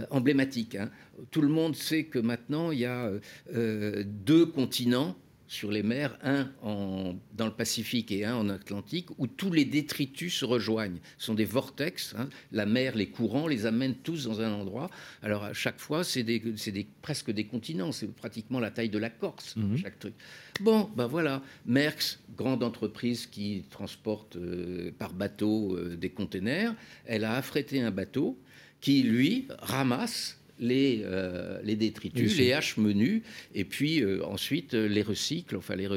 emblématiques. 0.09 0.75
Hein. 0.75 0.89
Tout 1.31 1.41
le 1.41 1.47
monde 1.47 1.75
sait 1.75 2.03
que 2.03 2.19
maintenant, 2.19 2.71
il 2.71 2.79
y 2.79 2.85
a 2.85 3.09
deux 3.53 4.45
continents 4.45 5.15
sur 5.47 5.71
les 5.71 5.83
mers, 5.83 6.17
un 6.23 6.49
en, 6.61 7.15
dans 7.35 7.45
le 7.45 7.53
Pacifique 7.53 8.11
et 8.11 8.25
un 8.25 8.35
en 8.35 8.49
Atlantique, 8.49 9.07
où 9.17 9.27
tous 9.27 9.51
les 9.51 9.65
détritus 9.65 10.35
se 10.35 10.45
rejoignent. 10.45 10.99
Ce 11.17 11.27
sont 11.27 11.33
des 11.33 11.45
vortex. 11.45 12.15
Hein. 12.17 12.29
La 12.51 12.65
mer, 12.65 12.95
les 12.95 13.07
courants 13.09 13.47
les 13.47 13.65
amènent 13.65 13.95
tous 13.95 14.25
dans 14.25 14.41
un 14.41 14.51
endroit. 14.51 14.89
Alors 15.21 15.43
à 15.43 15.53
chaque 15.53 15.79
fois, 15.79 16.03
c'est 16.03 16.23
des, 16.23 16.39
des, 16.39 16.87
presque 17.01 17.31
des 17.31 17.45
continents. 17.45 17.91
C'est 17.91 18.13
pratiquement 18.13 18.59
la 18.59 18.71
taille 18.71 18.89
de 18.89 18.99
la 18.99 19.09
Corse, 19.09 19.55
mhm. 19.55 19.77
chaque 19.77 19.99
truc. 19.99 20.13
Bon, 20.59 20.89
ben 20.95 21.07
voilà. 21.07 21.41
Merckx, 21.65 22.19
grande 22.35 22.63
entreprise 22.63 23.25
qui 23.25 23.63
transporte 23.69 24.35
euh, 24.35 24.91
par 24.97 25.13
bateau 25.13 25.75
euh, 25.75 25.95
des 25.95 26.09
containers, 26.09 26.75
elle 27.05 27.23
a 27.23 27.35
affrété 27.35 27.81
un 27.81 27.91
bateau 27.91 28.37
qui, 28.81 29.03
lui, 29.03 29.47
ramasse 29.59 30.37
les, 30.59 31.01
euh, 31.03 31.59
les 31.63 31.75
détritus, 31.75 32.37
les 32.37 32.53
haches 32.53 32.77
menus, 32.77 33.21
et 33.53 33.63
puis 33.63 34.01
euh, 34.01 34.25
ensuite 34.25 34.73
euh, 34.73 34.87
les 34.87 35.01
recycle, 35.01 35.55
enfin 35.55 35.75
les 35.75 35.87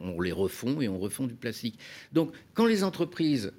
on 0.00 0.20
les 0.20 0.32
refond 0.32 0.80
et 0.80 0.88
on 0.88 0.98
refond 0.98 1.26
du 1.26 1.34
plastique. 1.34 1.78
Donc 2.12 2.32
quand 2.54 2.66
les 2.66 2.84
entreprises 2.84 3.52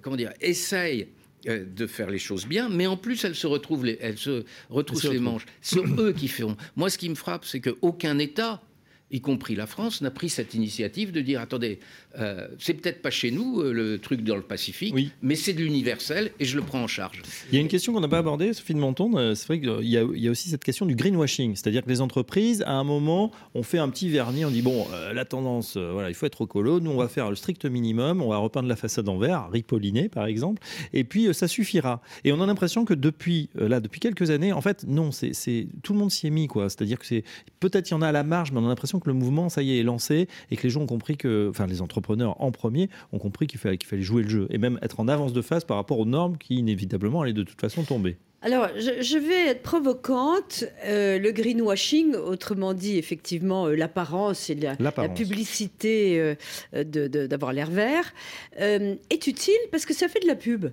comment 0.00 0.16
dire, 0.16 0.32
essayent 0.40 1.08
de 1.46 1.86
faire 1.86 2.08
les 2.08 2.18
choses 2.18 2.46
bien, 2.46 2.70
mais 2.70 2.86
en 2.86 2.96
plus 2.96 3.22
elles 3.24 3.34
se 3.34 3.46
retrouvent, 3.46 3.84
les, 3.84 3.98
elles 4.00 4.16
se 4.16 4.44
retroussent 4.70 5.04
les 5.04 5.18
manches. 5.18 5.44
C'est 5.60 5.84
eux 5.98 6.14
qui 6.14 6.26
font. 6.26 6.56
Moi, 6.74 6.88
ce 6.88 6.96
qui 6.96 7.10
me 7.10 7.14
frappe, 7.14 7.44
c'est 7.44 7.60
qu'aucun 7.60 8.18
État 8.18 8.62
y 9.10 9.20
compris 9.20 9.54
la 9.54 9.66
France, 9.66 10.00
n'a 10.00 10.10
pris 10.10 10.28
cette 10.28 10.54
initiative 10.54 11.12
de 11.12 11.20
dire 11.20 11.40
attendez, 11.40 11.78
euh, 12.18 12.48
c'est 12.58 12.74
peut-être 12.74 13.02
pas 13.02 13.10
chez 13.10 13.30
nous 13.30 13.60
euh, 13.60 13.72
le 13.72 13.98
truc 13.98 14.22
dans 14.22 14.36
le 14.36 14.42
Pacifique, 14.42 14.94
mais 15.22 15.34
c'est 15.36 15.52
de 15.52 15.60
l'universel 15.60 16.32
et 16.40 16.44
je 16.44 16.56
le 16.56 16.62
prends 16.62 16.82
en 16.82 16.86
charge. 16.86 17.22
Il 17.50 17.54
y 17.54 17.58
a 17.58 17.60
une 17.60 17.68
question 17.68 17.92
qu'on 17.92 18.00
n'a 18.00 18.08
pas 18.08 18.18
abordée, 18.18 18.52
Sophie 18.52 18.74
de 18.74 18.78
Menton, 18.78 19.16
euh, 19.16 19.34
c'est 19.34 19.46
vrai 19.46 19.60
qu'il 19.60 19.88
y, 19.88 19.98
a 19.98 20.30
aussi 20.30 20.48
cette 20.48 20.64
question 20.64 20.86
du 20.86 20.96
greenwashing, 20.96 21.54
c'est-à-dire 21.54 21.84
que 21.84 21.88
les 21.88 22.00
entreprises, 22.00 22.62
à 22.62 22.72
un 22.72 22.84
moment, 22.84 23.30
on 23.54 23.62
fait 23.62 23.78
un 23.78 23.88
petit 23.88 24.08
vernis, 24.08 24.44
on 24.44 24.50
dit 24.50 24.62
bon, 24.62 24.86
la 25.12 25.24
tendance, 25.24 25.76
voilà, 25.76 26.08
il 26.08 26.14
faut 26.14 26.26
être 26.26 26.46
colo, 26.46 26.80
nous 26.80 26.90
on 26.90 26.96
va 26.96 27.08
faire 27.08 27.30
le 27.30 27.36
strict 27.36 27.64
minimum, 27.66 28.22
on 28.22 28.28
va 28.28 28.38
repeindre 28.38 28.68
la 28.68 28.76
façade 28.76 29.08
en 29.08 29.18
vert, 29.18 29.48
ripoliner 29.50 30.08
par 30.08 30.26
exemple, 30.26 30.62
et 30.92 31.04
puis 31.04 31.32
ça 31.34 31.46
suffira. 31.46 32.00
Et 32.24 32.32
on 32.32 32.40
a 32.40 32.46
l'impression 32.46 32.84
que 32.84 32.94
depuis 32.94 33.48
là, 33.54 33.80
depuis 33.80 34.00
quelques 34.00 34.30
années, 34.30 34.52
en 34.52 34.60
fait, 34.60 34.84
non, 34.86 35.10
c'est 35.12 35.68
tout 35.82 35.92
le 35.92 35.98
monde 35.98 36.10
s'y 36.10 36.26
est 36.26 36.30
mis 36.30 36.46
quoi, 36.46 36.68
c'est-à-dire 36.68 36.98
que 36.98 37.06
c'est 37.06 37.24
peut-être 37.60 37.90
il 37.90 37.92
y 37.92 37.96
en 37.96 38.02
a 38.02 38.08
à 38.08 38.12
la 38.12 38.24
marge, 38.24 38.52
mais 38.52 38.58
on 38.58 38.66
a 38.66 38.68
l'impression 38.68 38.93
que 39.00 39.08
le 39.08 39.14
mouvement, 39.14 39.48
ça 39.48 39.62
y 39.62 39.76
est, 39.76 39.80
est 39.80 39.82
lancé 39.82 40.28
et 40.50 40.56
que 40.56 40.62
les 40.62 40.70
gens 40.70 40.82
ont 40.82 40.86
compris 40.86 41.16
que, 41.16 41.48
enfin, 41.50 41.66
les 41.66 41.82
entrepreneurs 41.82 42.40
en 42.40 42.50
premier 42.50 42.88
ont 43.12 43.18
compris 43.18 43.46
qu'il 43.46 43.58
fallait, 43.58 43.78
qu'il 43.78 43.88
fallait 43.88 44.02
jouer 44.02 44.22
le 44.22 44.28
jeu 44.28 44.46
et 44.50 44.58
même 44.58 44.78
être 44.82 45.00
en 45.00 45.08
avance 45.08 45.32
de 45.32 45.42
phase 45.42 45.64
par 45.64 45.76
rapport 45.76 45.98
aux 45.98 46.06
normes 46.06 46.38
qui 46.38 46.56
inévitablement 46.56 47.22
allaient 47.22 47.32
de 47.32 47.42
toute 47.42 47.60
façon 47.60 47.82
tomber. 47.82 48.16
Alors, 48.44 48.68
je, 48.76 49.16
vais 49.16 49.46
être 49.46 49.62
provocante. 49.62 50.64
Euh, 50.84 51.18
le 51.18 51.32
greenwashing, 51.32 52.14
autrement 52.14 52.74
dit, 52.74 52.98
effectivement, 52.98 53.68
euh, 53.68 53.74
l'apparence 53.74 54.50
et 54.50 54.54
la, 54.54 54.76
publicité 55.08 56.36
euh, 56.74 56.84
d'avoir 56.84 57.54
l'air 57.54 57.70
vert, 57.70 58.12
est 58.58 59.26
utile 59.26 59.54
parce 59.70 59.86
que 59.86 59.94
ça 59.94 60.08
fait 60.08 60.20
de 60.20 60.26
la 60.26 60.34
pub. 60.34 60.66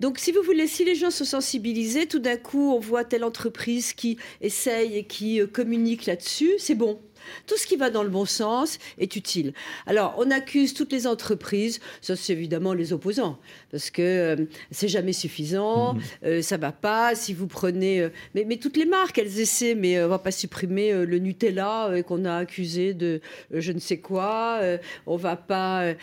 Donc, 0.00 0.18
si 0.18 0.32
vous 0.32 0.40
voulez, 0.42 0.66
si 0.66 0.86
les 0.86 0.94
gens 0.94 1.10
sont 1.10 1.26
sensibilisés, 1.26 2.06
tout 2.06 2.18
d'un 2.18 2.38
coup, 2.38 2.72
on 2.72 2.78
voit 2.78 3.04
telle 3.04 3.24
entreprise 3.24 3.92
qui 3.92 4.16
essaye 4.40 4.96
et 4.96 5.04
qui 5.04 5.42
communique 5.52 6.06
là-dessus, 6.06 6.52
c'est 6.56 6.74
bon. 6.74 6.98
Tout 7.46 7.56
ce 7.56 7.66
qui 7.66 7.76
va 7.76 7.90
dans 7.90 8.02
le 8.02 8.08
bon 8.08 8.24
sens 8.24 8.78
est 8.98 9.16
utile. 9.16 9.52
Alors, 9.86 10.14
on 10.18 10.30
accuse 10.30 10.74
toutes 10.74 10.92
les 10.92 11.06
entreprises, 11.06 11.80
ça 12.00 12.16
c'est 12.16 12.32
évidemment 12.32 12.74
les 12.74 12.92
opposants, 12.92 13.38
parce 13.70 13.90
que 13.90 14.02
euh, 14.02 14.36
c'est 14.70 14.88
jamais 14.88 15.12
suffisant, 15.12 15.94
mmh. 15.94 16.00
euh, 16.24 16.42
ça 16.42 16.56
va 16.56 16.72
pas. 16.72 17.14
Si 17.14 17.32
vous 17.32 17.46
prenez, 17.46 18.00
euh, 18.00 18.08
mais, 18.34 18.44
mais, 18.46 18.56
toutes 18.56 18.76
les 18.76 18.84
marques, 18.84 19.18
elles 19.18 19.40
essaient, 19.40 19.74
mais 19.74 20.02
on 20.02 20.08
va 20.08 20.18
pas 20.18 20.30
supprimer 20.30 20.92
le 20.92 21.18
Nutella 21.18 21.90
qu'on 22.06 22.24
a 22.24 22.34
accusé 22.36 22.94
de 22.94 23.20
je 23.52 23.72
ne 23.72 23.78
sais 23.78 23.98
quoi. 23.98 24.60
on 25.06 25.16
va 25.16 25.36
pas. 25.36 25.94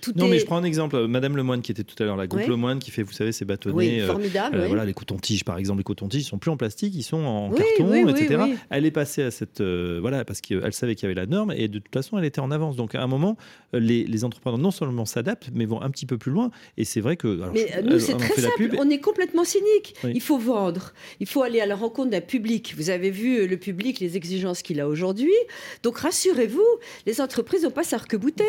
tout 0.00 0.12
non, 0.16 0.28
mais 0.28 0.38
je 0.38 0.46
prends 0.46 0.56
un 0.56 0.64
exemple. 0.64 1.06
Madame 1.06 1.36
Lemoine 1.36 1.62
qui 1.62 1.72
était 1.72 1.84
tout 1.84 2.00
à 2.02 2.06
l'heure, 2.06 2.16
la 2.16 2.26
groupe 2.26 2.46
Lemoine 2.46 2.78
qui 2.78 2.90
fait, 2.90 3.02
vous 3.02 3.12
savez, 3.12 3.32
ces 3.32 3.44
bâtonnets. 3.44 3.74
Oui, 3.74 4.00
formidable. 4.00 4.64
Voilà, 4.66 4.84
les 4.84 4.94
cotons-tiges 4.94 5.44
par 5.44 5.58
exemple, 5.58 5.78
les 5.78 5.84
cotons-tiges 5.84 6.24
sont 6.24 6.38
plus 6.38 6.50
en 6.50 6.56
plastique, 6.56 6.94
ils 6.94 7.02
sont 7.02 7.24
en 7.24 7.50
carton, 7.50 8.08
etc. 8.08 8.42
Elle 8.70 8.86
est 8.86 8.90
passée 8.90 9.22
à 9.22 9.30
cette 9.30 9.60
voilà 9.62 10.15
parce 10.24 10.40
qu'elle 10.40 10.72
savait 10.72 10.94
qu'il 10.94 11.04
y 11.04 11.06
avait 11.06 11.20
la 11.20 11.26
norme 11.26 11.52
et 11.52 11.68
de 11.68 11.78
toute 11.78 11.92
façon 11.92 12.18
elle 12.18 12.24
était 12.24 12.40
en 12.40 12.50
avance. 12.50 12.76
Donc 12.76 12.94
à 12.94 13.02
un 13.02 13.06
moment, 13.06 13.36
les, 13.72 14.04
les 14.04 14.24
entrepreneurs 14.24 14.58
non 14.58 14.70
seulement 14.70 15.04
s'adaptent, 15.04 15.50
mais 15.52 15.64
vont 15.64 15.82
un 15.82 15.90
petit 15.90 16.06
peu 16.06 16.18
plus 16.18 16.32
loin. 16.32 16.50
Et 16.76 16.84
c'est 16.84 17.00
vrai 17.00 17.16
que. 17.16 17.28
mais 17.52 17.82
nous, 17.82 17.98
c'est 17.98 18.16
très 18.16 18.40
simple. 18.40 18.76
On 18.78 18.88
est 18.90 19.00
complètement 19.00 19.44
cynique. 19.44 19.94
Il 20.04 20.20
faut 20.20 20.38
vendre. 20.38 20.92
Il 21.20 21.26
faut 21.26 21.42
aller 21.42 21.60
à 21.60 21.66
la 21.66 21.76
rencontre 21.76 22.10
d'un 22.10 22.20
public. 22.20 22.74
Vous 22.76 22.90
avez 22.90 23.10
vu 23.10 23.38
euh, 23.40 23.46
le 23.46 23.56
public, 23.56 24.00
les 24.00 24.16
exigences 24.16 24.62
qu'il 24.62 24.80
a 24.80 24.88
aujourd'hui. 24.88 25.34
Donc 25.82 25.98
rassurez-vous, 25.98 26.66
les 27.06 27.20
entreprises 27.20 27.64
n'ont 27.64 27.70
pas 27.70 27.84
s'arc-bouter. 27.84 28.44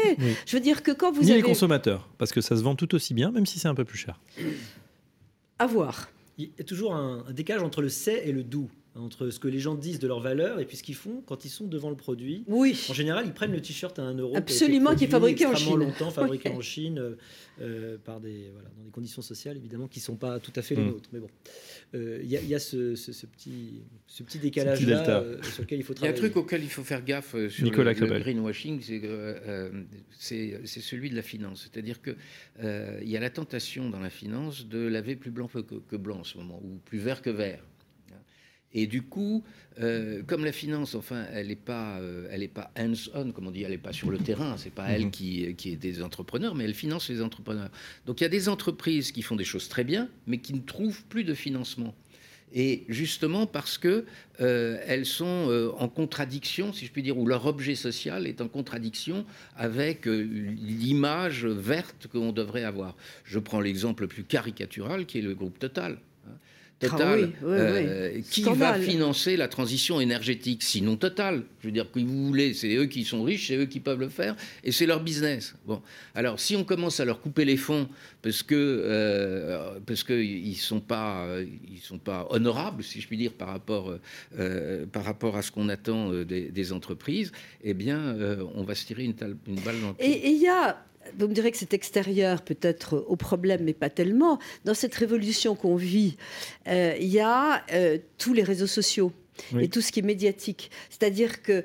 Je 0.45 0.55
veux 0.55 0.61
dire 0.61 0.83
que 0.83 0.91
quand 0.91 1.11
vous 1.11 1.21
Ni 1.23 1.31
avez. 1.31 1.41
les 1.41 1.43
consommateurs, 1.47 2.07
parce 2.17 2.31
que 2.31 2.41
ça 2.41 2.55
se 2.55 2.61
vend 2.61 2.75
tout 2.75 2.93
aussi 2.95 3.13
bien, 3.13 3.31
même 3.31 3.45
si 3.45 3.59
c'est 3.59 3.67
un 3.67 3.75
peu 3.75 3.85
plus 3.85 3.97
cher. 3.97 4.19
À 5.59 5.65
voir. 5.67 6.09
Il 6.37 6.45
y 6.45 6.61
a 6.61 6.63
toujours 6.63 6.93
un, 6.93 7.25
un 7.27 7.33
décalage 7.33 7.63
entre 7.63 7.81
le 7.81 7.89
c'est 7.89 8.27
et 8.27 8.31
le 8.31 8.43
d'où 8.43 8.69
entre 8.97 9.29
ce 9.29 9.39
que 9.39 9.47
les 9.47 9.59
gens 9.59 9.75
disent 9.75 9.99
de 9.99 10.07
leur 10.07 10.19
valeur 10.19 10.59
et 10.59 10.65
puis 10.65 10.77
ce 10.77 10.83
qu'ils 10.83 10.95
font 10.95 11.21
quand 11.25 11.45
ils 11.45 11.49
sont 11.49 11.67
devant 11.67 11.89
le 11.89 11.95
produit. 11.95 12.43
Oui. 12.47 12.77
En 12.89 12.93
général, 12.93 13.25
ils 13.25 13.33
prennent 13.33 13.51
le 13.51 13.61
t-shirt 13.61 13.97
à 13.99 14.03
1 14.03 14.15
euro. 14.15 14.35
Absolument, 14.35 14.95
qui, 14.95 15.05
est 15.05 15.07
fabriqué 15.07 15.45
en 15.45 15.55
Chine. 15.55 15.77
longtemps, 15.77 16.11
fabriqué 16.11 16.49
en 16.49 16.61
Chine, 16.61 16.99
euh, 16.99 17.15
euh, 17.61 17.97
par 18.03 18.19
des, 18.19 18.49
voilà, 18.51 18.69
dans 18.77 18.83
des 18.83 18.91
conditions 18.91 19.21
sociales 19.21 19.57
évidemment 19.57 19.87
qui 19.87 19.99
ne 19.99 20.03
sont 20.03 20.15
pas 20.15 20.39
tout 20.39 20.53
à 20.55 20.61
fait 20.61 20.75
les 20.75 20.83
mm. 20.83 20.87
nôtres. 20.87 21.09
Mais 21.13 21.19
bon, 21.19 21.29
euh, 21.95 22.19
il 22.23 22.29
y, 22.29 22.55
a, 22.55 22.59
ce, 22.59 22.93
petit, 23.25 23.81
ce 24.07 24.23
petit 24.23 24.39
décalage-là 24.39 25.23
sur 25.43 25.63
lequel 25.63 25.79
il 25.79 25.83
faut 25.83 25.93
travailler. 25.93 26.17
Il 26.17 26.21
y 26.21 26.23
a 26.23 26.25
un 26.25 26.29
truc 26.29 26.37
auquel 26.37 26.63
il 26.63 26.69
faut 26.69 26.83
faire 26.83 27.03
gaffe 27.03 27.35
sur 27.49 27.63
Nicolas 27.63 27.93
le, 27.93 28.19
greenwashing, 28.19 28.81
c'est 30.11 30.59
celui 30.65 31.09
de 31.09 31.15
la 31.15 31.21
finance. 31.21 31.69
C'est-à-dire 31.71 32.01
qu'il 32.01 32.15
il 32.61 33.09
y 33.09 33.17
a 33.17 33.19
la 33.19 33.29
tentation 33.29 33.89
dans 33.89 33.99
la 33.99 34.09
finance 34.09 34.67
de 34.67 34.79
laver 34.79 35.15
plus 35.15 35.31
blanc 35.31 35.47
que, 35.47 35.59
que 35.59 35.95
blanc 35.95 36.19
en 36.19 36.23
ce 36.23 36.37
moment, 36.37 36.59
ou 36.63 36.77
plus 36.85 36.99
vert 36.99 37.21
que 37.21 37.29
vert. 37.29 37.63
Et 38.73 38.85
du 38.85 39.01
coup, 39.01 39.43
euh, 39.79 40.21
comme 40.23 40.43
la 40.43 40.51
finance, 40.51 40.95
enfin, 40.95 41.25
elle 41.31 41.47
n'est 41.47 41.55
pas, 41.55 41.99
euh, 41.99 42.27
elle 42.29 42.43
est 42.43 42.49
pas 42.49 42.71
hands-on, 42.77 43.31
comme 43.31 43.47
on 43.47 43.51
dit, 43.51 43.63
elle 43.63 43.71
n'est 43.71 43.77
pas 43.77 43.93
sur 43.93 44.11
le 44.11 44.17
terrain. 44.17 44.55
C'est 44.57 44.73
pas 44.73 44.89
elle 44.89 45.05
mhm. 45.05 45.11
qui, 45.11 45.55
qui, 45.55 45.71
est 45.71 45.77
des 45.77 46.01
entrepreneurs, 46.03 46.53
mais 46.53 46.65
elle 46.65 46.73
finance 46.73 47.09
les 47.09 47.21
entrepreneurs. 47.21 47.69
Donc 48.05 48.19
il 48.19 48.23
y 48.23 48.27
a 48.27 48.29
des 48.29 48.49
entreprises 48.49 49.11
qui 49.11 49.21
font 49.21 49.35
des 49.35 49.45
choses 49.45 49.69
très 49.69 49.83
bien, 49.83 50.09
mais 50.25 50.39
qui 50.39 50.53
ne 50.53 50.59
trouvent 50.59 51.03
plus 51.05 51.23
de 51.23 51.33
financement. 51.33 51.95
Et 52.53 52.85
justement 52.87 53.45
parce 53.45 53.77
que 53.77 54.05
euh, 54.39 54.79
elles 54.85 55.05
sont 55.05 55.73
en 55.77 55.89
contradiction, 55.89 56.71
si 56.71 56.85
je 56.85 56.91
puis 56.91 57.03
dire, 57.03 57.17
ou 57.17 57.25
leur 57.25 57.45
objet 57.45 57.75
social 57.75 58.25
est 58.25 58.39
en 58.39 58.47
contradiction 58.47 59.25
avec 59.55 60.05
l'image 60.05 61.45
verte 61.45 62.07
qu'on 62.07 62.31
devrait 62.31 62.63
avoir. 62.63 62.95
Je 63.25 63.39
prends 63.39 63.59
l'exemple 63.59 64.03
le 64.03 64.07
plus 64.07 64.23
caricatural 64.23 65.05
qui 65.05 65.19
est 65.19 65.23
le 65.23 65.35
groupe 65.35 65.59
Total. 65.59 65.97
Total, 66.79 67.31
ah 67.41 67.45
euh, 67.45 68.21
qui 68.29 68.43
va 68.43 68.75
financer 68.75 69.35
la 69.35 69.47
transition 69.47 69.99
énergétique 69.99 70.61
Sinon 70.61 70.95
Total? 70.95 71.41
Je 71.61 71.67
veux 71.67 71.71
dire 71.71 71.89
que 71.91 71.99
vous 71.99 72.27
voulez, 72.27 72.53
c'est 72.53 72.75
eux 72.75 72.85
qui 72.85 73.03
sont 73.03 73.23
riches, 73.23 73.47
c'est 73.47 73.55
eux 73.55 73.65
qui 73.65 73.79
peuvent 73.79 73.99
le 73.99 74.09
faire, 74.09 74.35
et 74.63 74.71
c'est 74.71 74.85
leur 74.85 75.01
business. 75.01 75.55
Bon, 75.65 75.81
alors 76.13 76.39
si 76.39 76.55
on 76.55 76.63
commence 76.63 76.99
à 76.99 77.05
leur 77.05 77.19
couper 77.19 77.45
les 77.45 77.57
fonds 77.57 77.89
parce 78.21 78.43
que 78.43 78.53
euh, 78.55 79.79
parce 79.87 80.03
que 80.03 80.13
ils 80.13 80.55
sont 80.55 80.79
pas 80.79 81.25
ils 81.67 81.79
sont 81.79 81.97
pas 81.97 82.27
honorables, 82.29 82.83
si 82.83 83.01
je 83.01 83.07
puis 83.07 83.17
dire, 83.17 83.33
par 83.33 83.47
rapport 83.47 83.97
euh, 84.37 84.85
par 84.85 85.03
rapport 85.03 85.35
à 85.35 85.41
ce 85.41 85.51
qu'on 85.51 85.69
attend 85.69 86.11
des, 86.11 86.73
entreprises, 86.73 87.31
eh 87.63 87.73
bien, 87.73 88.15
on 88.53 88.63
va 88.63 88.75
se 88.75 88.85
tirer 88.85 89.03
une, 89.05 89.15
une 89.47 89.59
balle 89.61 89.81
dans 89.81 89.89
le 89.89 89.93
pied. 89.95 90.27
Et 90.27 90.29
il 90.29 90.41
y 90.41 90.47
a 90.47 90.77
vous 91.17 91.27
me 91.27 91.33
direz 91.33 91.51
que 91.51 91.57
c'est 91.57 91.73
extérieur 91.73 92.41
peut-être 92.41 93.05
au 93.07 93.15
problème, 93.15 93.61
mais 93.63 93.73
pas 93.73 93.89
tellement. 93.89 94.39
Dans 94.65 94.73
cette 94.73 94.95
révolution 94.95 95.55
qu'on 95.55 95.75
vit, 95.75 96.17
euh, 96.67 96.95
il 96.99 97.07
y 97.07 97.19
a 97.19 97.63
euh, 97.73 97.97
tous 98.17 98.33
les 98.33 98.43
réseaux 98.43 98.67
sociaux. 98.67 99.11
et 99.61 99.69
tout 99.69 99.81
ce 99.81 99.91
qui 99.91 99.99
est 99.99 100.03
médiatique. 100.03 100.71
C'est-à-dire 100.89 101.43
que 101.43 101.63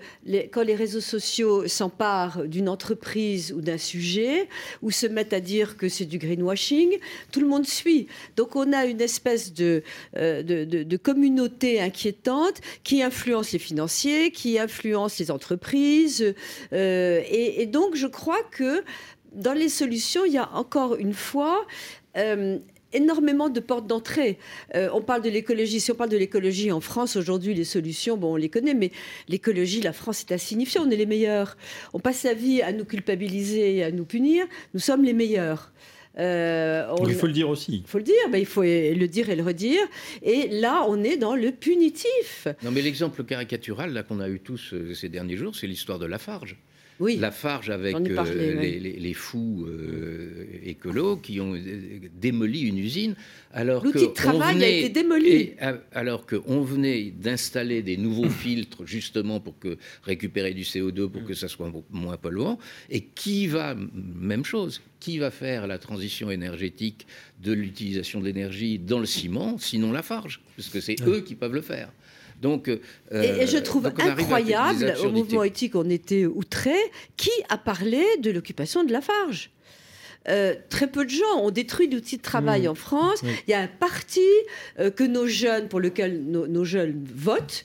quand 0.53 0.63
les 0.63 0.75
réseaux 0.75 1.01
sociaux 1.01 1.67
s'emparent 1.69 2.45
d'une 2.45 2.69
entreprise 2.69 3.51
ou 3.51 3.63
d'un 3.63 3.79
sujet, 3.79 4.47
ou 4.83 4.91
se 4.91 5.07
mettent 5.07 5.33
à 5.33 5.41
dire 5.41 5.79
que 5.79 5.89
c'est 5.89 6.05
du 6.05 6.19
greenwashing, 6.19 6.99
tout 7.33 7.41
le 7.41 7.47
monde 7.47 7.67
suit. 7.67 8.09
Donc 8.37 8.57
on 8.57 8.75
a 8.75 8.85
une 8.85 9.01
espèce 9.01 9.55
de, 9.55 9.83
euh, 10.19 10.43
de, 10.43 10.97
communauté 10.99 11.81
inquiétante 11.81 12.61
qui 12.85 13.03
influence 13.03 13.53
les 13.53 13.59
financiers, 13.59 14.33
qui 14.33 14.59
influence 14.59 15.19
les 15.19 15.31
entreprises. 15.31 16.35
et, 16.73 17.67
donc 17.73 17.97
je 17.97 18.07
crois 18.07 18.43
que 18.51 18.85
dans 19.35 19.53
les 19.53 19.69
solutions, 19.69 20.25
il 20.25 20.33
y 20.33 20.39
a 20.39 20.51
encore 20.53 20.97
une 20.97 21.15
fois 21.15 21.67
euh, 22.17 22.59
énormément 22.93 23.49
de 23.49 23.61
portes 23.61 23.87
d'entrée. 23.87 24.39
Euh, 24.75 24.89
on 24.93 25.01
parle 25.01 25.23
de 25.23 25.31
l'écologie. 25.31 25.81
Si 25.81 25.91
on 25.91 25.95
parle 25.95 26.11
de 26.11 26.17
l'écologie 26.17 26.71
en 26.73 26.81
France 26.81 27.17
aujourd'hui, 27.17 27.55
les 27.55 27.65
solutions, 27.65 28.17
bon, 28.17 28.35
on 28.35 28.37
les 28.37 28.49
connaît, 28.49 28.75
mais 28.75 28.91
l'écologie, 29.29 29.81
la 29.81 29.93
France 29.93 30.21
est 30.21 30.33
insignifiante. 30.33 30.87
On 30.87 30.91
est 30.91 30.97
les 30.97 31.07
meilleurs. 31.07 31.57
On 31.93 32.01
passe 32.01 32.19
sa 32.19 32.35
vie 32.35 32.63
à 32.63 32.73
nous 32.73 32.85
culpabiliser 32.85 33.77
et 33.77 33.85
à 33.85 33.91
nous 33.91 34.05
punir. 34.05 34.47
Nous 34.75 34.81
sommes 34.81 35.05
les 35.05 35.15
meilleurs. 35.15 35.73
Euh, 36.19 36.95
il 37.09 37.15
faut 37.15 37.27
le 37.27 37.33
dire 37.33 37.49
aussi. 37.49 37.83
Il 37.87 37.89
faut 37.89 37.97
le 37.97 38.05
dire, 38.05 38.15
ben, 38.31 38.37
il 38.37 38.45
faut 38.45 38.63
le 38.63 39.07
dire 39.07 39.31
et 39.31 39.37
le 39.37 39.43
redire. 39.43 39.81
Et 40.23 40.49
là, 40.49 40.85
on 40.87 41.03
est 41.03 41.17
dans 41.17 41.35
le 41.35 41.53
punitif. 41.53 42.49
Non, 42.63 42.71
mais 42.71 42.83
l'exemple 42.83 43.25
caricatural 43.25 43.95
là 43.95 44.03
qu'on 44.03 44.21
a 44.21 44.29
eu 44.29 44.39
tous 44.39 44.75
ces 44.95 45.09
derniers 45.09 45.39
jours, 45.39 45.57
c'est 45.57 45.67
l'histoire 45.67 45.99
de 45.99 46.05
Lafarge 46.05 46.59
oui. 47.03 47.17
Lafarge 47.17 47.69
avec 47.69 47.97
euh, 47.97 48.61
les, 48.61 49.15
fous 49.15 49.67
euh, 49.67 50.47
écolos 50.63 51.17
qui 51.17 51.41
ont 51.41 51.55
euh, 51.57 51.99
démoli 52.15 52.61
une 52.61 52.79
usine. 52.79 53.17
Alors 53.53 53.85
L'outil 53.85 54.07
de 54.07 54.13
travail 54.13 54.63
a 54.63 54.69
été 54.69 54.89
démoli. 54.89 55.51
alors 55.93 56.27
qu'on 56.27 56.63
venait 56.63 57.11
d'installer 57.11 57.83
des 57.83 57.97
nouveaux 57.97 58.31
filtres 58.45 58.87
justement 58.87 59.41
pour 59.41 59.59
que, 59.59 59.79
récupérer 60.05 60.55
du 60.55 60.63
CO2 60.63 61.09
pour 61.09 61.25
que 61.25 61.35
ça 61.35 61.49
soit 61.49 61.73
moins 61.91 62.17
polluant. 62.17 62.57
Et 62.89 63.01
qui 63.01 63.49
va, 63.49 63.75
même 63.75 64.45
chose, 64.45 64.81
qui 65.01 65.19
va 65.19 65.33
faire 65.33 65.67
la 65.67 65.79
transition 65.79 66.31
énergétique 66.31 67.09
de 67.43 67.53
l'utilisation 67.53 68.21
de 68.21 68.27
l'énergie 68.27 68.79
dans 68.79 69.01
le 69.01 69.07
ciment, 69.07 69.59
sinon 69.59 69.91
Lafarge 69.91 70.41
Parce 70.57 70.69
que 70.69 70.81
c'est 70.81 71.01
eux 71.03 71.21
qui 71.21 71.35
peuvent 71.35 71.55
le 71.55 71.63
faire. 71.63 71.93
Donc, 72.43 72.69
et, 72.69 73.47
je 73.47 73.57
euh, 73.57 73.61
trouve 73.63 73.87
incroyable, 73.87 74.95
au 75.03 75.11
mouvement 75.11 75.45
éthique, 75.45 75.77
on 75.77 75.89
était 75.89 76.27
outrés, 76.27 76.91
qui 77.17 77.31
a 77.49 77.57
parlé 77.57 78.05
de 78.19 78.31
l'occupation 78.31 78.85
de 78.85 78.93
Lafarge 78.93 79.51
euh, 80.29 80.55
très 80.69 80.87
peu 80.87 81.05
de 81.05 81.11
gens 81.11 81.41
ont 81.41 81.51
détruit 81.51 81.91
l'outil 81.91 82.17
de 82.17 82.23
travail 82.23 82.69
mmh. 82.69 82.71
en 82.71 82.75
France. 82.77 83.23
Il 83.25 83.51
y 83.51 83.55
a 83.55 83.61
un 83.61 83.67
parti 83.67 84.21
euh, 84.79 84.89
que 84.89 85.03
nos 85.03 85.27
jeunes, 85.27 85.69
pour 85.69 85.81
lequel 85.81 86.23
nos, 86.23 86.65
jeunes 86.65 87.05
votent, 87.13 87.65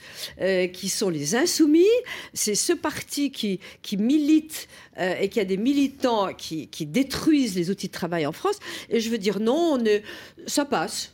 qui 0.73 0.89
sont 0.89 1.09
les 1.09 1.35
insoumis. 1.35 1.85
C'est 2.33 2.55
ce 2.55 2.73
parti 2.73 3.29
qui, 3.29 3.59
qui 3.83 3.97
milite 3.97 4.67
et 4.99 5.29
qui 5.29 5.39
a 5.39 5.45
des 5.45 5.57
militants 5.57 6.33
qui, 6.33 6.67
qui, 6.67 6.87
détruisent 6.87 7.55
les 7.55 7.69
outils 7.69 7.89
de 7.89 7.91
travail 7.91 8.25
en 8.25 8.31
France. 8.31 8.57
Et 8.89 9.01
je 9.01 9.11
veux 9.11 9.19
dire, 9.19 9.39
non, 9.39 9.77
on 9.79 9.85
est, 9.85 10.01
ça 10.47 10.65
passe. 10.65 11.13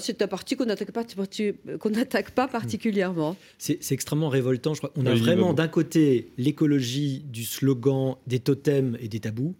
C'est 0.00 0.22
un 0.22 0.28
parti 0.28 0.56
qu'on 0.56 0.66
n'attaque 0.66 0.92
pas, 0.92 1.04
qu'on 1.78 1.90
n'attaque 1.90 2.30
pas 2.32 2.48
particulièrement. 2.48 3.36
C'est 3.58 3.92
extrêmement 3.92 4.28
révoltant. 4.28 4.74
Je 4.74 4.80
crois. 4.80 4.92
On 4.96 5.06
a 5.06 5.14
vraiment 5.14 5.52
d'un 5.52 5.68
côté 5.68 6.32
l'écologie 6.38 7.24
du 7.26 7.44
slogan, 7.44 8.16
des 8.26 8.40
totems 8.40 8.96
et 9.00 9.08
des 9.08 9.20
tabous, 9.20 9.54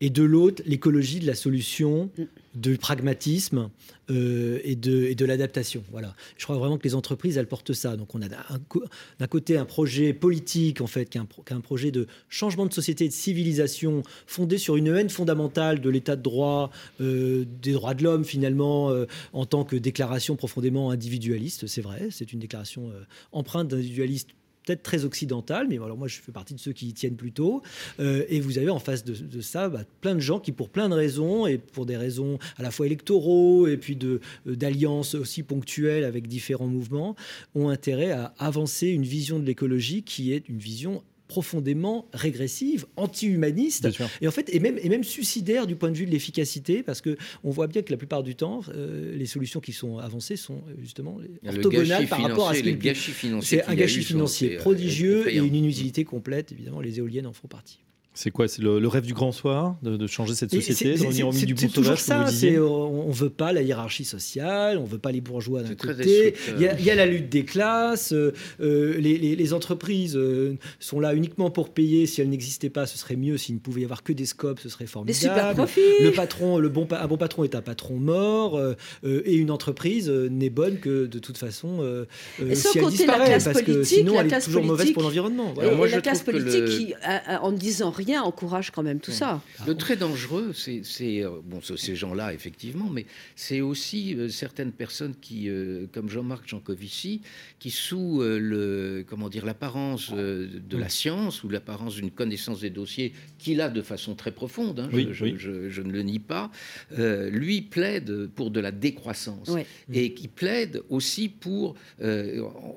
et 0.00 0.10
de 0.10 0.22
l'autre 0.22 0.62
l'écologie 0.66 1.20
de 1.20 1.26
la 1.26 1.34
solution, 1.34 2.10
mm. 2.16 2.24
du 2.54 2.78
pragmatisme 2.78 3.70
euh, 4.10 4.58
et 4.64 4.74
de, 4.74 5.04
et 5.04 5.14
de 5.14 5.24
l'adaptation. 5.24 5.84
Voilà. 5.90 6.14
Je 6.38 6.44
crois 6.44 6.56
vraiment 6.56 6.78
que 6.78 6.84
les 6.84 6.94
entreprises, 6.94 7.36
elles 7.36 7.46
portent 7.46 7.74
ça. 7.74 7.96
Donc 7.96 8.14
on 8.14 8.22
a 8.22 8.28
d'un 8.28 9.26
côté 9.26 9.56
un 9.56 9.64
projet 9.64 10.12
politique, 10.12 10.80
en 10.80 10.86
fait, 10.86 11.06
qui 11.06 11.18
est, 11.18 11.52
un, 11.52 11.60
projet 11.60 11.90
de 11.90 12.06
changement 12.28 12.66
de 12.66 12.72
société 12.72 13.04
et 13.04 13.08
de 13.08 13.12
civilisation 13.12 14.02
fondé 14.26 14.58
sur 14.58 14.76
une 14.76 14.88
haine 14.88 15.10
fondamentale 15.10 15.80
de 15.80 15.90
l'état 15.90 16.16
de 16.16 16.22
droit, 16.22 16.70
euh, 17.00 17.44
des 17.62 17.72
droits 17.72 17.94
de 17.94 18.02
l'homme 18.02 18.24
finalement, 18.24 18.90
euh, 18.90 19.06
en 19.32 19.44
tant 19.44 19.64
que 19.64 19.76
déclaration 19.76 20.36
profondément 20.36 20.90
individualiste. 20.90 21.66
C'est 21.66 21.82
vrai, 21.82 22.08
c'est 22.10 22.32
une 22.32 22.40
déclaration 22.40 22.90
empreinte 23.32 23.68
d'individualiste 23.68 24.30
très 24.76 25.04
occidentales, 25.04 25.66
mais 25.68 25.76
alors 25.76 25.96
moi 25.96 26.08
je 26.08 26.20
fais 26.20 26.32
partie 26.32 26.54
de 26.54 26.60
ceux 26.60 26.72
qui 26.72 26.88
y 26.88 26.92
tiennent 26.92 27.16
plutôt. 27.16 27.62
Euh, 27.98 28.24
et 28.28 28.40
vous 28.40 28.58
avez 28.58 28.70
en 28.70 28.78
face 28.78 29.04
de, 29.04 29.40
ça 29.40 29.68
bah, 29.68 29.84
plein 30.00 30.14
de 30.14 30.20
gens 30.20 30.38
qui, 30.38 30.52
pour 30.52 30.68
plein 30.68 30.88
de 30.88 30.94
raisons, 30.94 31.46
et 31.46 31.58
pour 31.58 31.86
des 31.86 31.96
raisons 31.96 32.38
à 32.56 32.62
la 32.62 32.70
fois 32.70 32.86
électoraux 32.86 33.66
et 33.66 33.76
puis 33.76 33.98
d'alliances 34.46 35.14
aussi 35.14 35.42
ponctuelles 35.42 36.04
avec 36.04 36.26
différents 36.26 36.66
mouvements, 36.66 37.16
ont 37.54 37.68
intérêt 37.68 38.10
à 38.10 38.34
avancer 38.38 38.88
une 38.88 39.04
vision 39.04 39.38
de 39.38 39.44
l'écologie 39.44 40.02
qui 40.02 40.32
est 40.32 40.48
une 40.48 40.58
vision 40.58 41.02
profondément 41.30 42.08
régressive, 42.12 42.86
anti-humaniste, 42.96 43.88
et 44.20 44.26
en 44.26 44.32
fait, 44.32 44.52
et 44.52 44.58
même, 44.58 44.78
et 44.82 44.88
même 44.88 45.04
suicidaire 45.04 45.68
du 45.68 45.76
point 45.76 45.92
de 45.92 45.96
vue 45.96 46.06
de 46.06 46.10
l'efficacité, 46.10 46.82
parce 46.82 47.00
que 47.00 47.16
on 47.44 47.50
voit 47.50 47.68
bien 47.68 47.82
que 47.82 47.92
la 47.92 47.96
plupart 47.96 48.24
du 48.24 48.34
temps, 48.34 48.62
euh, 48.74 49.14
les 49.16 49.26
solutions 49.26 49.60
qui 49.60 49.72
sont 49.72 49.98
avancées 49.98 50.34
sont 50.34 50.56
euh, 50.68 50.74
justement 50.80 51.18
orthogonales 51.46 52.08
par 52.08 52.20
rapport 52.20 52.48
à 52.48 52.54
ce 52.54 52.62
qu'il 52.62 52.96
C'est 53.42 53.64
un 53.64 53.76
gâchis 53.76 54.02
financier 54.02 54.56
euh, 54.56 54.58
prodigieux 54.58 55.32
et 55.32 55.36
une 55.36 55.54
inutilité 55.54 56.02
complète. 56.02 56.50
Évidemment, 56.50 56.80
les 56.80 56.98
éoliennes 56.98 57.28
en 57.28 57.32
font 57.32 57.46
partie. 57.46 57.78
C'est 58.12 58.32
quoi 58.32 58.48
C'est 58.48 58.60
le, 58.60 58.88
rêve 58.88 59.06
du 59.06 59.14
grand 59.14 59.30
soir 59.30 59.76
de, 59.82 60.06
changer 60.08 60.34
cette 60.34 60.50
société, 60.50 60.94
de 60.94 61.06
revenir 61.06 61.28
au 61.28 61.32
milieu 61.32 61.54
du 61.54 61.68
toujours 61.68 61.98
ça. 61.98 62.26
on 62.26 63.08
ne 63.08 63.12
veut 63.12 63.30
pas 63.30 63.52
la 63.52 63.62
hiérarchie 63.62 64.04
sociale, 64.04 64.78
on 64.78 64.82
ne 64.82 64.88
veut 64.88 64.98
pas 64.98 65.12
les 65.12 65.20
bourgeois 65.20 65.62
d'un 65.62 65.76
côté. 65.76 66.34
Il 66.58 66.62
y, 66.62 66.90
a, 66.90 66.94
la 66.94 67.06
lutte 67.06 67.28
des 67.28 67.44
classes. 67.44 68.12
Euh, 68.12 68.32
euh, 68.60 68.98
les, 68.98 69.52
entreprises 69.52 70.16
euh, 70.16 70.56
sont 70.80 70.98
là 70.98 71.14
uniquement 71.14 71.50
pour 71.50 71.70
payer. 71.70 72.06
Si 72.06 72.20
elles 72.20 72.28
n'existaient 72.28 72.68
pas, 72.68 72.86
ce 72.86 72.98
serait 72.98 73.16
mieux. 73.16 73.36
S'il 73.36 73.54
ne 73.56 73.60
pouvait 73.60 73.82
y 73.82 73.84
avoir 73.84 74.02
que 74.02 74.12
des 74.12 74.26
scopes, 74.26 74.58
ce 74.58 74.68
serait 74.68 74.86
formidable. 74.86 75.18
Des 75.18 75.26
super 75.26 75.54
profits. 75.54 76.02
Le 76.02 76.10
patron, 76.10 76.58
le 76.58 76.68
bon, 76.68 76.88
un 76.90 77.06
bon 77.06 77.16
patron 77.16 77.44
est 77.44 77.54
un 77.54 77.62
patron 77.62 77.94
mort, 77.94 78.60
et 79.04 79.34
une 79.34 79.52
entreprise 79.52 80.10
n'est 80.10 80.50
bonne 80.50 80.78
que 80.78 81.06
de 81.06 81.18
toute 81.20 81.38
façon 81.38 82.06
si 82.38 82.78
elle 82.78 82.86
disparaît, 82.88 83.38
parce 83.42 83.62
que 83.62 83.84
sinon 83.84 84.20
elle 84.20 84.32
est 84.32 84.40
toujours 84.40 84.64
mauvaise 84.64 84.92
pour 84.92 85.04
l'environnement. 85.04 85.54
la 85.56 86.00
classe 86.00 86.22
politique 86.22 86.64
qui, 86.66 86.94
en 87.40 87.52
disant 87.52 87.92
rien 88.04 88.22
encourage 88.22 88.70
quand 88.70 88.82
même 88.82 89.00
tout 89.00 89.12
ça. 89.12 89.42
Le 89.66 89.74
très 89.74 89.96
dangereux, 89.96 90.52
c'est 90.52 90.82
euh, 91.22 91.30
bon, 91.44 91.60
ces 91.60 91.96
gens-là 91.96 92.32
effectivement, 92.32 92.88
mais 92.90 93.06
c'est 93.36 93.60
aussi 93.60 94.14
euh, 94.14 94.28
certaines 94.28 94.72
personnes 94.72 95.14
qui, 95.20 95.48
euh, 95.48 95.86
comme 95.92 96.08
Jean-Marc 96.08 96.48
Jancovici, 96.48 97.20
qui 97.58 97.70
sous 97.70 98.20
le 98.22 99.04
comment 99.08 99.28
dire 99.28 99.44
l'apparence 99.44 100.12
de 100.12 100.76
la 100.76 100.88
science 100.88 101.44
ou 101.44 101.48
l'apparence 101.48 101.96
d'une 101.96 102.10
connaissance 102.10 102.60
des 102.60 102.70
dossiers 102.70 103.12
qu'il 103.38 103.60
a 103.60 103.68
de 103.68 103.82
façon 103.82 104.14
très 104.14 104.32
profonde, 104.32 104.80
hein, 104.80 104.88
je, 104.92 105.82
ne 105.82 105.92
le 105.92 106.02
nie 106.02 106.18
pas, 106.18 106.50
lui 106.90 107.62
plaide 107.62 108.28
pour 108.34 108.50
de 108.50 108.60
la 108.60 108.72
décroissance 108.72 109.50
et 109.92 110.14
qui 110.14 110.28
plaide 110.28 110.82
aussi 110.88 111.28
pour 111.28 111.76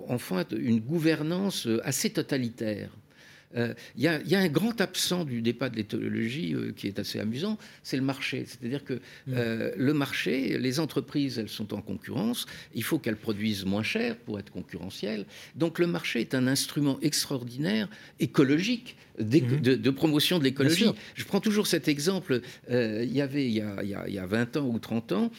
enfin 0.07 0.43
une 0.51 0.79
gouvernance 0.79 1.67
assez 1.83 2.09
totalitaire. 2.09 2.89
Il 3.55 3.61
euh, 3.61 3.73
y, 3.95 4.35
a 4.35 4.39
un 4.39 4.47
grand 4.47 4.81
absent 4.81 5.25
du 5.25 5.41
débat 5.41 5.69
de 5.69 5.75
l'éthologie 5.75 6.55
euh, 6.55 6.71
qui 6.75 6.87
est 6.87 6.97
assez 6.97 7.19
amusant, 7.19 7.57
c'est 7.83 7.97
le 7.97 8.03
marché. 8.03 8.45
C'est-à-dire 8.47 8.83
que 8.83 8.93
mm. 8.93 8.99
euh, 9.29 9.71
le 9.77 9.93
marché, 9.93 10.57
les 10.57 10.79
entreprises, 10.79 11.37
elles 11.37 11.49
sont 11.49 11.73
en 11.73 11.81
concurrence, 11.81 12.47
il 12.73 12.83
faut 12.83 12.97
qu'elles 12.97 13.17
produisent 13.17 13.65
moins 13.65 13.83
cher 13.83 14.17
pour 14.17 14.39
être 14.39 14.51
concurrentielles. 14.51 15.25
Donc 15.55 15.77
le 15.77 15.85
marché 15.85 16.21
est 16.21 16.33
un 16.33 16.47
instrument 16.47 16.97
extraordinaire 17.01 17.89
écologique 18.19 18.97
mm-hmm. 19.19 19.61
de, 19.61 19.89
promotion 19.91 20.39
de 20.39 20.45
l'écologie. 20.45 20.87
Je 21.13 21.25
prends 21.25 21.39
toujours 21.39 21.67
cet 21.67 21.87
exemple. 21.87 22.41
il 22.69 23.13
y 23.13 23.21
avait, 23.21 23.45
il 23.45 23.53
y, 23.53 23.61
a, 23.61 23.83
il 23.83 24.13
y, 24.13 24.19
a, 24.19 24.25
20 24.25 24.57
ans 24.57 24.65
ou 24.67 24.79
30 24.79 25.11
ans, 25.11 25.31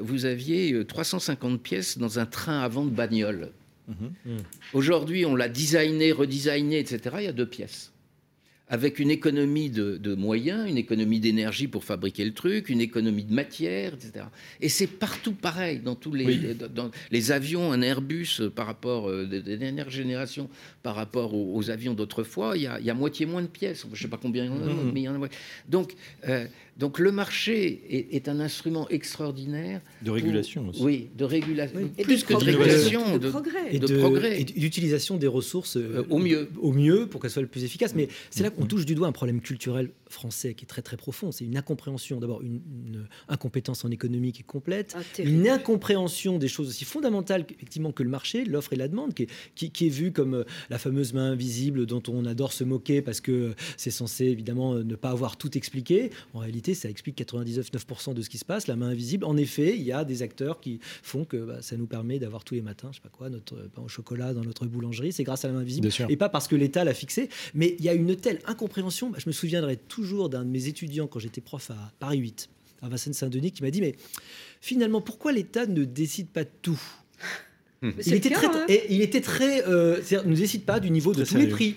vous 0.00 0.24
aviez 0.24 0.84
350 0.86 1.62
pièces 1.62 1.98
dans 1.98 2.18
un 2.18 2.26
train 2.26 2.60
avant 2.60 2.84
de 2.84 2.90
bagnole. 2.90 3.50
Mhm. 3.88 4.42
Aujourd'hui, 4.74 5.24
on 5.24 5.34
l'a 5.34 5.48
designé, 5.48 6.12
redesigné, 6.12 6.78
etc. 6.78 7.16
Il 7.18 7.24
y 7.24 7.28
a 7.28 7.32
deux 7.32 7.48
pièces 7.48 7.92
avec 8.70 8.98
une 8.98 9.10
économie 9.10 9.70
de, 9.70 10.14
moyens, 10.14 10.68
une 10.68 10.76
économie 10.76 11.20
d'énergie 11.20 11.68
pour 11.68 11.84
fabriquer 11.84 12.24
le 12.24 12.32
truc, 12.34 12.68
une 12.68 12.80
économie 12.80 13.24
de 13.24 13.32
matière, 13.32 13.94
etc. 13.94 14.26
Et 14.60 14.68
c'est 14.68 14.86
partout 14.86 15.32
pareil, 15.32 15.80
dans 15.80 15.94
tous 15.94 16.12
les, 16.12 16.54
dans 16.54 16.90
les 17.10 17.32
avions, 17.32 17.72
un 17.72 17.80
Airbus 17.80 18.40
euh, 18.40 18.50
par 18.50 18.66
rapport, 18.66 19.08
euh, 19.08 19.26
de, 19.26 19.38
dernière 19.40 19.90
génération, 19.90 20.48
par 20.82 20.94
rapport 20.94 21.34
aux, 21.34 21.70
avions 21.70 21.94
d'autrefois, 21.94 22.56
il, 22.56 22.70
il, 22.80 22.86
y 22.86 22.90
a 22.90 22.94
moitié 22.94 23.26
moins 23.26 23.42
de 23.42 23.46
pièces. 23.46 23.84
Je 23.84 23.90
ne 23.90 23.96
sais 23.96 24.08
pas 24.08 24.18
combien 24.20 24.44
il 24.44 24.50
y 24.50 24.52
en 24.52 24.62
a, 24.62 24.66
mhm. 24.66 24.92
mais 24.92 25.00
il 25.00 25.04
y 25.04 25.08
en 25.08 25.22
a. 25.22 25.28
Donc, 25.68 25.94
euh, 26.28 26.46
donc 26.76 26.98
le 26.98 27.10
marché 27.10 28.06
est, 28.12 28.28
un 28.28 28.38
instrument 28.38 28.88
extraordinaire. 28.88 29.80
De 30.02 30.10
régulation 30.10 30.68
aussi. 30.68 30.82
Oui, 30.82 31.08
de 31.16 31.24
régulation. 31.24 31.90
Plus 32.02 32.22
que 32.22 32.34
de 32.34 32.44
régulation, 32.44 33.18
de, 33.18 33.30
progrès. 33.30 33.74
Et 33.74 33.78
de, 33.78 33.98
progrès. 33.98 34.40
Et 34.40 34.44
d'utilisation 34.44 35.16
des 35.16 35.26
ressources 35.26 35.76
au 36.08 36.18
mieux. 36.18 36.48
Au 36.60 36.72
mieux 36.72 37.06
pour 37.06 37.20
qu'elles 37.20 37.30
soient 37.30 37.42
le 37.42 37.48
plus 37.48 37.64
efficaces. 37.64 37.94
Mais 37.96 38.08
c'est 38.30 38.44
là 38.44 38.50
on 38.58 38.66
touche 38.66 38.84
du 38.84 38.94
doigt 38.94 39.08
un 39.08 39.12
problème 39.12 39.40
culturel 39.40 39.90
français 40.08 40.54
qui 40.54 40.64
est 40.64 40.68
très 40.68 40.82
très 40.82 40.96
profond. 40.96 41.32
C'est 41.32 41.44
une 41.44 41.56
incompréhension, 41.56 42.20
d'abord 42.20 42.42
une, 42.42 42.60
incompétence 43.28 43.84
en 43.84 43.90
économie 43.90 44.32
qui 44.32 44.40
est 44.40 44.46
complète, 44.46 44.96
ah, 44.96 45.22
une 45.22 45.48
incompréhension 45.48 46.38
des 46.38 46.48
choses 46.48 46.68
aussi 46.68 46.84
fondamentales 46.84 47.44
effectivement 47.50 47.92
que 47.92 48.02
le 48.02 48.08
marché, 48.08 48.44
l'offre 48.44 48.72
et 48.72 48.76
la 48.76 48.88
demande, 48.88 49.14
qui 49.14 49.24
est, 49.24 49.68
qui, 49.70 49.86
est 49.86 49.90
vue 49.90 50.12
comme 50.12 50.34
euh, 50.34 50.44
la 50.70 50.78
fameuse 50.78 51.12
main 51.12 51.32
invisible 51.32 51.86
dont 51.86 52.02
on 52.08 52.24
adore 52.24 52.52
se 52.52 52.64
moquer 52.64 53.02
parce 53.02 53.20
que 53.20 53.54
c'est 53.76 53.90
censé 53.90 54.26
évidemment 54.26 54.74
ne 54.74 54.94
pas 54.94 55.10
avoir 55.10 55.36
tout 55.36 55.56
expliqué. 55.56 56.10
En 56.34 56.40
réalité, 56.40 56.74
ça 56.74 56.88
explique 56.88 57.18
99,9% 57.18 58.14
de 58.14 58.22
ce 58.22 58.28
qui 58.28 58.38
se 58.38 58.44
passe. 58.44 58.66
La 58.66 58.76
main 58.76 58.88
invisible, 58.88 59.24
en 59.24 59.36
effet, 59.36 59.76
il 59.76 59.82
y 59.82 59.92
a 59.92 60.04
des 60.04 60.22
acteurs 60.22 60.60
qui 60.60 60.80
font 61.02 61.24
que 61.24 61.36
bah, 61.36 61.62
ça 61.62 61.76
nous 61.76 61.86
permet 61.86 62.18
d'avoir 62.18 62.44
tous 62.44 62.54
les 62.54 62.62
matins, 62.62 62.88
je 62.90 62.96
sais 62.96 63.02
pas 63.02 63.08
quoi, 63.08 63.30
notre 63.30 63.54
pain 63.74 63.82
au 63.82 63.88
chocolat 63.88 64.34
dans 64.34 64.42
notre 64.42 64.66
boulangerie. 64.66 65.12
C'est 65.12 65.24
grâce 65.24 65.44
à 65.44 65.48
la 65.48 65.54
main 65.54 65.60
invisible 65.60 65.88
et 66.08 66.16
pas 66.16 66.28
parce 66.28 66.48
que 66.48 66.56
l'État 66.56 66.84
l'a 66.84 66.94
fixé. 66.94 67.28
Mais 67.54 67.76
il 67.78 67.84
y 67.84 67.88
a 67.88 67.94
une 67.94 68.16
telle 68.16 68.40
incompréhension 68.46 69.10
bah, 69.10 69.18
je 69.20 69.28
me 69.28 69.32
souviendrai 69.32 69.76
toujours 69.76 69.97
d'un 70.28 70.44
de 70.44 70.50
mes 70.50 70.68
étudiants 70.68 71.06
quand 71.06 71.18
j'étais 71.18 71.40
prof 71.40 71.70
à 71.70 71.92
Paris 71.98 72.18
8, 72.18 72.48
à 72.82 72.88
Vincennes-Saint-Denis, 72.88 73.52
qui 73.52 73.62
m'a 73.62 73.70
dit 73.70 73.80
Mais 73.80 73.96
finalement, 74.60 75.00
pourquoi 75.00 75.32
l'État 75.32 75.66
ne 75.66 75.84
décide 75.84 76.28
pas 76.28 76.44
de 76.44 76.50
tout? 76.62 76.80
Il 77.82 78.14
était, 78.14 78.30
très, 78.30 78.46
hein. 78.46 78.64
et 78.68 78.86
il 78.90 79.02
était 79.02 79.20
très, 79.20 79.66
euh, 79.68 80.00
ne 80.24 80.34
décide 80.34 80.64
pas 80.64 80.80
du 80.80 80.90
niveau 80.90 81.14
de 81.14 81.24
tous 81.24 81.36
les 81.36 81.46
prix. 81.46 81.76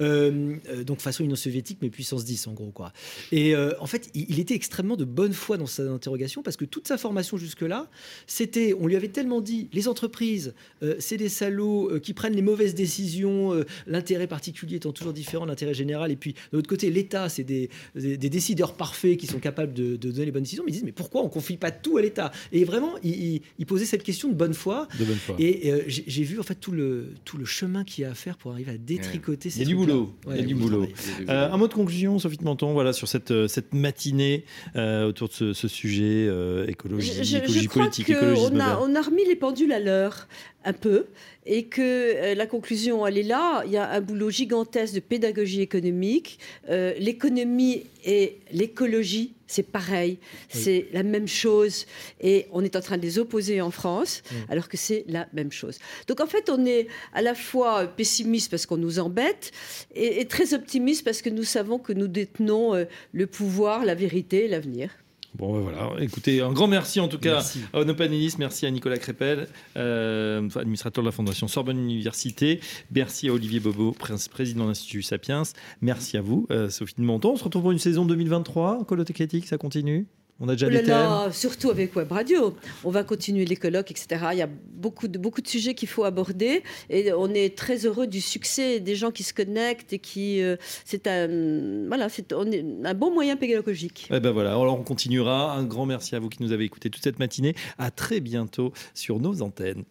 Euh, 0.00 0.56
euh, 0.68 0.84
donc 0.84 1.00
façon 1.00 1.24
Union 1.24 1.36
soviétique, 1.36 1.78
mais 1.82 1.90
puissance 1.90 2.24
10 2.24 2.46
en 2.46 2.52
gros 2.52 2.70
quoi. 2.70 2.92
Et 3.32 3.54
euh, 3.54 3.72
en 3.78 3.86
fait, 3.86 4.10
il, 4.14 4.40
était 4.40 4.54
extrêmement 4.54 4.96
de 4.96 5.04
bonne 5.04 5.32
foi 5.32 5.58
dans 5.58 5.66
sa 5.66 5.82
interrogation 5.82 6.42
parce 6.42 6.56
que 6.56 6.64
toute 6.64 6.88
sa 6.88 6.96
formation 6.96 7.36
jusque-là, 7.36 7.88
c'était, 8.26 8.74
on 8.78 8.86
lui 8.86 8.96
avait 8.96 9.08
tellement 9.08 9.40
dit, 9.40 9.68
les 9.72 9.88
entreprises, 9.88 10.54
c'est 10.98 11.16
des 11.16 11.28
salauds 11.28 12.00
qui 12.00 12.14
prennent 12.14 12.34
les 12.34 12.42
mauvaises 12.42 12.74
décisions, 12.74 13.64
l'intérêt 13.86 14.26
particulier 14.26 14.76
étant 14.76 14.92
toujours 14.92 15.12
différent 15.12 15.44
de 15.44 15.50
l'intérêt 15.50 15.74
général. 15.74 16.10
Et 16.10 16.16
puis 16.16 16.32
de 16.32 16.56
l'autre 16.56 16.68
côté, 16.68 16.90
l'État, 16.90 17.28
c'est 17.28 17.44
des, 17.44 17.68
des, 17.94 18.16
décideurs 18.16 18.74
parfaits 18.74 19.18
qui 19.18 19.26
sont 19.26 19.38
capables 19.38 19.72
de, 19.72 19.96
donner 19.96 20.24
les 20.24 20.32
bonnes 20.32 20.42
décisions. 20.42 20.64
Mais 20.64 20.70
ils 20.70 20.74
disent, 20.74 20.84
mais 20.84 20.92
pourquoi 20.92 21.22
on 21.22 21.28
confie 21.28 21.56
pas 21.56 21.70
tout 21.70 21.98
à 21.98 22.02
l'État? 22.02 22.32
Et 22.52 22.64
vraiment, 22.64 22.94
il, 23.02 23.42
il, 23.58 23.66
posait 23.66 23.84
cette 23.84 24.02
question 24.02 24.28
de 24.28 24.34
bonne 24.34 24.54
foi. 24.54 24.88
De 24.98 25.04
bonne 25.04 25.16
foi. 25.16 25.36
Et 25.44 25.72
euh, 25.72 25.82
j'ai 25.88 26.22
vu 26.22 26.38
en 26.38 26.44
fait 26.44 26.54
tout 26.54 26.70
le, 26.70 27.14
tout 27.24 27.36
le 27.36 27.44
chemin 27.44 27.82
qu'il 27.82 28.02
y 28.02 28.04
a 28.06 28.12
à 28.12 28.14
faire 28.14 28.36
pour 28.36 28.52
arriver 28.52 28.70
à 28.70 28.78
détricoter 28.78 29.50
ces 29.50 29.62
Il 29.62 29.62
y 29.62 29.64
a 29.64 29.68
du 29.70 29.74
boulot. 29.74 30.14
il 30.30 30.36
y 30.36 30.38
a 30.38 30.42
du 30.44 30.54
boulot. 30.54 30.86
Euh, 31.28 31.50
un 31.50 31.56
mot 31.56 31.66
de 31.66 31.74
conclusion, 31.74 32.20
Sophie 32.20 32.36
de 32.36 32.44
Menton, 32.44 32.72
voilà, 32.74 32.92
sur 32.92 33.08
cette, 33.08 33.32
euh, 33.32 33.48
cette 33.48 33.74
matinée 33.74 34.44
autour 34.76 35.28
de 35.28 35.52
ce, 35.52 35.66
sujet 35.66 36.28
écologie, 36.68 37.12
je, 37.24 37.36
écologie 37.38 37.62
je 37.62 37.68
politique, 37.68 38.12
on 38.12 38.60
a, 38.60 38.78
on 38.78 38.94
a 38.94 39.02
remis 39.02 39.26
les 39.26 39.34
pendules 39.34 39.72
à 39.72 39.80
l'heure 39.80 40.28
un 40.64 40.72
peu 40.72 41.06
et 41.44 41.64
que 41.64 41.80
euh, 41.82 42.34
la 42.34 42.46
conclusion, 42.46 43.06
elle 43.06 43.18
est 43.18 43.22
là. 43.22 43.62
Il 43.66 43.72
y 43.72 43.76
a 43.76 43.90
un 43.90 44.00
boulot 44.00 44.30
gigantesque 44.30 44.94
de 44.94 45.00
pédagogie 45.00 45.60
économique. 45.60 46.38
Euh, 46.68 46.94
l'économie 46.98 47.84
et 48.04 48.38
l'écologie, 48.52 49.34
c'est 49.46 49.62
pareil, 49.64 50.18
c'est 50.48 50.86
la 50.92 51.02
même 51.02 51.28
chose. 51.28 51.86
Et 52.20 52.46
on 52.52 52.64
est 52.64 52.74
en 52.76 52.80
train 52.80 52.96
de 52.96 53.02
les 53.02 53.18
opposer 53.18 53.60
en 53.60 53.70
France, 53.70 54.22
alors 54.48 54.68
que 54.68 54.76
c'est 54.76 55.04
la 55.08 55.28
même 55.32 55.52
chose. 55.52 55.78
Donc 56.08 56.20
en 56.20 56.26
fait, 56.26 56.48
on 56.48 56.64
est 56.64 56.86
à 57.12 57.22
la 57.22 57.34
fois 57.34 57.86
pessimiste 57.86 58.50
parce 58.50 58.64
qu'on 58.64 58.78
nous 58.78 58.98
embête, 58.98 59.52
et, 59.94 60.24
très 60.26 60.54
optimiste 60.54 61.04
parce 61.04 61.20
que 61.20 61.28
nous 61.28 61.44
savons 61.44 61.78
que 61.78 61.92
nous 61.92 62.08
détenons 62.08 62.74
euh, 62.74 62.84
le 63.12 63.26
pouvoir, 63.26 63.84
la 63.84 63.94
vérité, 63.94 64.48
l'avenir. 64.48 64.90
Bon, 65.34 65.54
ben 65.54 65.60
voilà. 65.60 65.90
Écoutez, 66.00 66.42
un 66.42 66.52
grand 66.52 66.66
merci 66.66 67.00
en 67.00 67.08
tout 67.08 67.18
cas 67.18 67.42
à 67.72 67.80
Onopanelis, 67.80 68.34
merci 68.38 68.66
à 68.66 68.70
Nicolas 68.70 68.98
Crépel, 68.98 69.48
euh, 69.76 70.48
administrateur 70.56 71.02
de 71.02 71.08
la 71.08 71.12
Fondation 71.12 71.48
Sorbonne 71.48 71.78
Université. 71.78 72.60
Merci 72.94 73.28
à 73.28 73.32
Olivier 73.32 73.60
Bobo, 73.60 73.92
président 73.92 74.64
de 74.64 74.68
l'Institut 74.68 75.02
Sapiens. 75.02 75.42
Merci 75.80 76.18
à 76.18 76.20
vous, 76.20 76.46
euh, 76.50 76.68
Sophie 76.68 76.96
de 76.98 77.02
Menton. 77.02 77.32
On 77.32 77.36
se 77.36 77.44
retrouve 77.44 77.62
pour 77.62 77.72
une 77.72 77.78
saison 77.78 78.04
2023. 78.04 78.84
Coloté 78.84 79.14
critique, 79.14 79.46
ça 79.46 79.56
continue? 79.56 80.06
On 80.40 80.48
a 80.48 80.56
déjà 80.56 80.66
oh 80.66 80.88
là 80.88 81.30
surtout 81.30 81.70
avec 81.70 81.94
Web 81.94 82.10
Radio. 82.10 82.56
On 82.84 82.90
va 82.90 83.04
continuer 83.04 83.44
les 83.44 83.56
colloques, 83.56 83.90
etc. 83.90 84.26
Il 84.32 84.38
y 84.38 84.42
a 84.42 84.48
beaucoup 84.48 85.06
de, 85.06 85.18
beaucoup 85.18 85.40
de 85.40 85.46
sujets 85.46 85.74
qu'il 85.74 85.88
faut 85.88 86.04
aborder. 86.04 86.62
Et 86.90 87.12
on 87.12 87.28
est 87.28 87.56
très 87.56 87.86
heureux 87.86 88.06
du 88.06 88.20
succès 88.20 88.80
des 88.80 88.96
gens 88.96 89.10
qui 89.12 89.22
se 89.22 89.34
connectent 89.34 89.92
et 89.92 89.98
qui. 89.98 90.42
Euh, 90.42 90.56
c'est 90.84 91.06
un, 91.06 91.86
voilà, 91.86 92.08
c'est 92.08 92.32
un 92.32 92.94
bon 92.94 93.12
moyen 93.12 93.36
pédagogique. 93.36 94.08
Et 94.10 94.16
eh 94.16 94.20
ben 94.20 94.32
voilà, 94.32 94.50
alors 94.50 94.78
on 94.78 94.82
continuera. 94.82 95.52
Un 95.52 95.64
grand 95.64 95.86
merci 95.86 96.16
à 96.16 96.18
vous 96.18 96.28
qui 96.28 96.42
nous 96.42 96.52
avez 96.52 96.64
écoutés 96.64 96.90
toute 96.90 97.04
cette 97.04 97.18
matinée. 97.18 97.54
À 97.78 97.90
très 97.90 98.20
bientôt 98.20 98.72
sur 98.94 99.20
nos 99.20 99.42
antennes. 99.42 99.84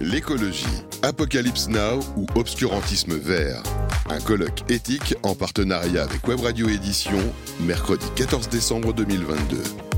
L'écologie, 0.00 0.64
Apocalypse 1.02 1.68
Now 1.68 2.00
ou 2.16 2.24
Obscurantisme 2.34 3.18
vert. 3.18 3.62
Un 4.08 4.18
colloque 4.18 4.62
éthique 4.70 5.14
en 5.22 5.34
partenariat 5.34 6.04
avec 6.04 6.26
Web 6.26 6.40
Radio 6.40 6.70
Édition, 6.70 7.18
mercredi 7.60 8.06
14 8.16 8.48
décembre 8.48 8.94
2022. 8.94 9.89